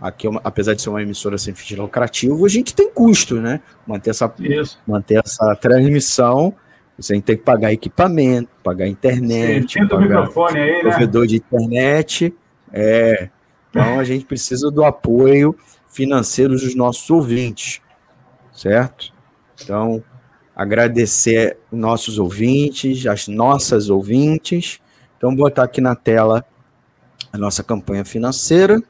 Aqui, 0.00 0.28
é 0.28 0.30
apesar 0.44 0.74
de 0.74 0.82
ser 0.82 0.90
uma 0.90 1.02
emissora 1.02 1.36
sem 1.36 1.54
fins 1.54 1.76
lucrativos, 1.76 2.44
a 2.44 2.54
gente 2.54 2.74
tem 2.74 2.90
custo, 2.90 3.40
né? 3.40 3.60
Manter 3.86 4.10
essa, 4.10 4.32
manter 4.86 5.20
essa 5.24 5.56
transmissão, 5.56 6.54
você 6.96 7.20
tem 7.20 7.36
que 7.36 7.42
pagar 7.42 7.72
equipamento, 7.72 8.48
pagar 8.62 8.86
internet, 8.86 9.72
Sim, 9.72 9.88
pagar 9.88 10.02
microfone 10.02 10.58
aí, 10.58 10.72
né? 10.72 10.80
provedor 10.80 11.26
de 11.26 11.36
internet. 11.36 12.34
É, 12.72 13.28
então 13.70 13.98
a 13.98 14.04
gente 14.04 14.24
precisa 14.24 14.70
do 14.70 14.84
apoio 14.84 15.56
financeiro 15.88 16.52
dos 16.52 16.74
nossos 16.76 17.10
ouvintes, 17.10 17.80
certo? 18.52 19.12
Então, 19.60 20.02
agradecer 20.54 21.56
nossos 21.72 22.18
ouvintes, 22.18 23.04
as 23.06 23.26
nossas 23.26 23.90
ouvintes. 23.90 24.80
Então, 25.16 25.30
vou 25.30 25.46
botar 25.46 25.64
aqui 25.64 25.80
na 25.80 25.96
tela 25.96 26.44
a 27.32 27.38
nossa 27.38 27.64
campanha 27.64 28.04
financeira 28.04 28.80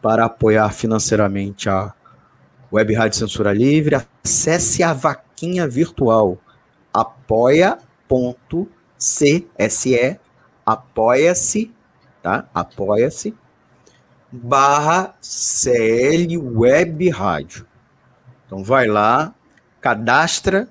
para 0.00 0.24
apoiar 0.24 0.72
financeiramente 0.72 1.68
a 1.68 1.92
Web 2.72 2.94
Rádio 2.94 3.18
Censura 3.18 3.52
Livre, 3.52 3.96
acesse 4.24 4.82
a 4.82 4.92
vaquinha 4.92 5.68
virtual 5.68 6.38
apoia.cse 6.92 7.86
apoia-se, 10.64 11.70
tá? 12.22 12.48
Apoia-se 12.52 13.34
barra 14.32 15.14
CL 15.20 16.36
Web 16.38 17.08
Rádio. 17.10 17.66
Então 18.46 18.64
vai 18.64 18.86
lá, 18.86 19.34
cadastra 19.80 20.68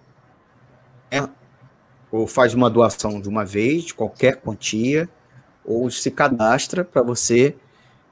é, 1.10 1.28
ou 2.12 2.28
faz 2.28 2.54
uma 2.54 2.70
doação 2.70 3.22
de 3.22 3.30
uma 3.30 3.46
vez, 3.46 3.86
de 3.86 3.94
qualquer 3.94 4.38
quantia, 4.38 5.08
ou 5.64 5.90
se 5.90 6.12
cadastra 6.12 6.84
para 6.84 7.02
você 7.02 7.56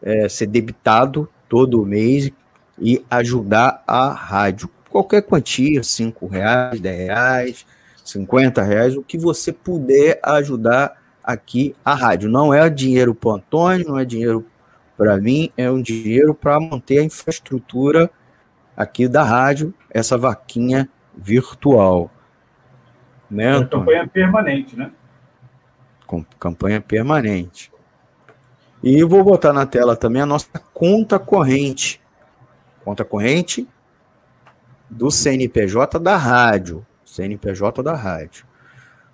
é, 0.04 0.28
ser 0.28 0.48
debitado 0.48 1.28
todo 1.48 1.86
mês 1.86 2.30
e 2.78 3.04
ajudar 3.10 3.82
a 3.88 4.10
rádio. 4.10 4.70
Qualquer 4.90 5.24
quantia, 5.24 5.82
cinco 5.82 6.28
reais, 6.28 6.80
dez 6.80 6.98
reais, 6.98 7.66
cinquenta 8.04 8.62
reais, 8.62 8.96
o 8.96 9.02
que 9.02 9.18
você 9.18 9.52
puder 9.52 10.20
ajudar 10.22 11.02
aqui 11.24 11.76
a 11.84 11.96
rádio. 11.96 12.30
Não 12.30 12.54
é 12.54 12.70
dinheiro 12.70 13.16
para 13.16 13.30
o 13.30 13.34
Antônio, 13.36 13.88
não 13.88 13.98
é 13.98 14.06
dinheiro 14.06 14.46
para 14.98 15.18
mim, 15.18 15.50
é 15.58 15.72
um 15.72 15.82
dinheiro 15.82 16.36
para 16.36 16.60
manter 16.60 17.00
a 17.00 17.04
infraestrutura 17.04 18.12
aqui 18.76 19.08
da 19.08 19.24
rádio, 19.24 19.74
essa 19.90 20.18
vaquinha 20.18 20.90
virtual. 21.16 22.12
Né, 23.30 23.48
Antônio? 23.48 23.86
campanha 23.86 24.08
permanente, 24.08 24.76
né? 24.76 24.92
Com 26.06 26.24
campanha 26.40 26.82
permanente. 26.82 27.73
E 28.84 29.04
vou 29.04 29.24
botar 29.24 29.52
na 29.54 29.66
tela 29.66 29.96
também 29.96 30.22
a 30.22 30.26
nossa 30.26 30.60
conta 30.74 31.18
corrente. 31.18 32.02
Conta 32.84 33.06
corrente 33.06 33.66
do 34.90 35.10
CNPJ 35.10 35.98
da 36.00 36.18
rádio. 36.18 36.86
CNPJ 37.06 37.82
da 37.82 37.96
rádio. 37.96 38.46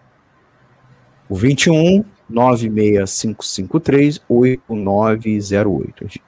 o 1.30 1.36
21 1.36 2.04
96553 2.30 4.22
8908. 4.28 6.20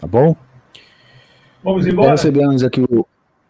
Tá 0.00 0.06
bom? 0.06 0.34
Vamos 1.62 1.86
embora. 1.86 2.08
Então, 2.08 2.16
recebemos 2.16 2.62
aqui 2.64 2.80
o. 2.80 3.06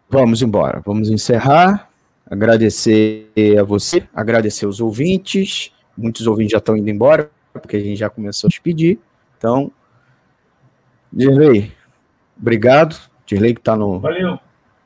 Vamos 0.09 0.41
embora. 0.41 0.81
Vamos 0.85 1.09
encerrar. 1.09 1.89
Agradecer 2.29 3.29
a 3.59 3.63
você, 3.63 4.03
agradecer 4.13 4.65
os 4.65 4.79
ouvintes. 4.79 5.71
Muitos 5.97 6.27
ouvintes 6.27 6.51
já 6.51 6.57
estão 6.59 6.77
indo 6.77 6.89
embora, 6.89 7.29
porque 7.53 7.77
a 7.77 7.79
gente 7.79 7.97
já 7.97 8.09
começou 8.09 8.47
a 8.47 8.49
despedir. 8.49 8.99
Então, 9.37 9.71
Dirley, 11.11 11.71
obrigado. 12.39 12.95
Dirley 13.25 13.53
que 13.53 13.59
está 13.59 13.75
no, 13.75 14.01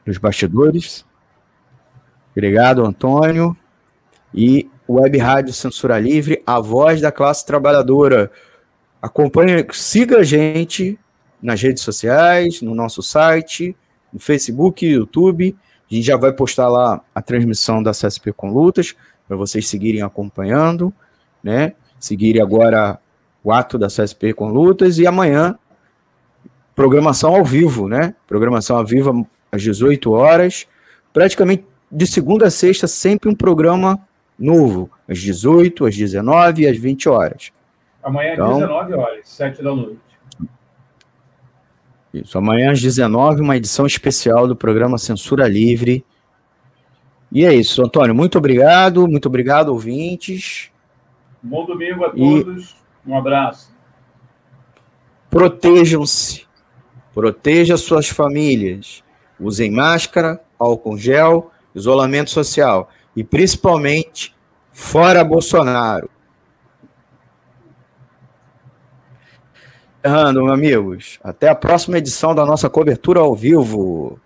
nos 0.06 0.18
bastidores. 0.18 1.06
Obrigado, 2.36 2.86
Antônio. 2.86 3.56
E 4.34 4.70
Web 4.88 5.18
Rádio 5.18 5.54
Censura 5.54 5.98
Livre, 5.98 6.44
a 6.46 6.60
voz 6.60 7.00
da 7.00 7.12
classe 7.12 7.46
trabalhadora. 7.46 8.30
Acompanhe, 9.02 9.66
siga 9.72 10.18
a 10.18 10.24
gente 10.24 11.00
nas 11.42 11.62
redes 11.62 11.82
sociais, 11.82 12.62
no 12.62 12.76
nosso 12.76 13.02
site, 13.02 13.76
no 14.12 14.20
Facebook, 14.20 14.86
YouTube. 14.86 15.56
A 15.90 15.94
gente 15.94 16.06
já 16.06 16.18
vai 16.18 16.34
postar 16.34 16.68
lá 16.68 17.02
a 17.14 17.22
transmissão 17.22 17.82
da 17.82 17.92
CSP 17.92 18.34
com 18.34 18.52
lutas, 18.52 18.96
para 19.28 19.38
vocês 19.38 19.68
seguirem 19.68 20.02
acompanhando, 20.02 20.94
né? 21.44 21.74
Seguirem 22.00 22.42
agora 22.42 23.00
o 23.44 23.52
ato 23.52 23.78
da 23.78 23.88
CSP 23.88 24.34
com 24.34 24.50
lutas 24.50 24.98
e 24.98 25.08
amanhã 25.08 25.58
programação 26.76 27.34
ao 27.34 27.46
vivo, 27.46 27.88
né? 27.88 28.14
Programação 28.28 28.78
ao 28.78 28.86
vivo 28.86 29.26
às 29.52 29.62
18 29.62 30.12
horas, 30.12 30.68
praticamente 31.14 31.66
de 31.92 32.08
segunda 32.08 32.48
a 32.48 32.52
sexta 32.52 32.88
sempre 32.88 33.30
um 33.30 33.36
programa 33.36 34.00
novo, 34.38 34.90
às 35.08 35.20
18, 35.20 35.86
às 35.86 35.96
19 35.96 36.64
e 36.64 36.68
às 36.68 36.78
20 36.78 37.10
horas. 37.10 37.52
Amanhã 38.04 38.34
às 38.34 38.40
então, 38.40 38.60
19 38.60 38.94
horas, 38.94 39.30
7 39.30 39.64
da 39.64 39.76
noite. 39.76 40.00
Isso, 42.14 42.38
amanhã 42.38 42.72
às 42.72 42.82
19, 42.82 43.42
uma 43.42 43.58
edição 43.58 43.86
especial 43.86 44.48
do 44.48 44.56
programa 44.56 44.98
Censura 44.98 45.48
Livre. 45.48 46.06
E 47.32 47.44
é 47.44 47.54
isso, 47.54 47.84
Antônio. 47.84 48.16
Muito 48.16 48.38
obrigado, 48.38 49.08
muito 49.08 49.28
obrigado, 49.28 49.70
ouvintes. 49.70 50.70
Bom 51.44 51.66
domingo 51.66 52.06
a 52.06 52.10
todos. 52.12 52.76
E 53.06 53.10
um 53.10 53.18
abraço. 53.18 53.70
Protejam-se. 55.30 56.46
Proteja 57.14 57.76
suas 57.76 58.08
famílias. 58.08 59.04
Usem 59.40 59.70
máscara, 59.70 60.42
álcool 60.58 60.98
gel, 60.98 61.52
isolamento 61.76 62.32
social. 62.32 62.90
E 63.16 63.24
principalmente, 63.24 64.34
fora 64.72 65.24
Bolsonaro. 65.24 66.10
encerrando, 70.06 70.52
amigos. 70.52 71.20
Até 71.24 71.50
a 71.50 71.56
próxima 71.56 71.98
edição 71.98 72.36
da 72.36 72.46
nossa 72.46 72.70
cobertura 72.70 73.20
ao 73.20 73.36
vivo. 73.36 74.20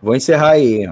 Vou 0.00 0.14
encerrar 0.14 0.50
aí. 0.50 0.88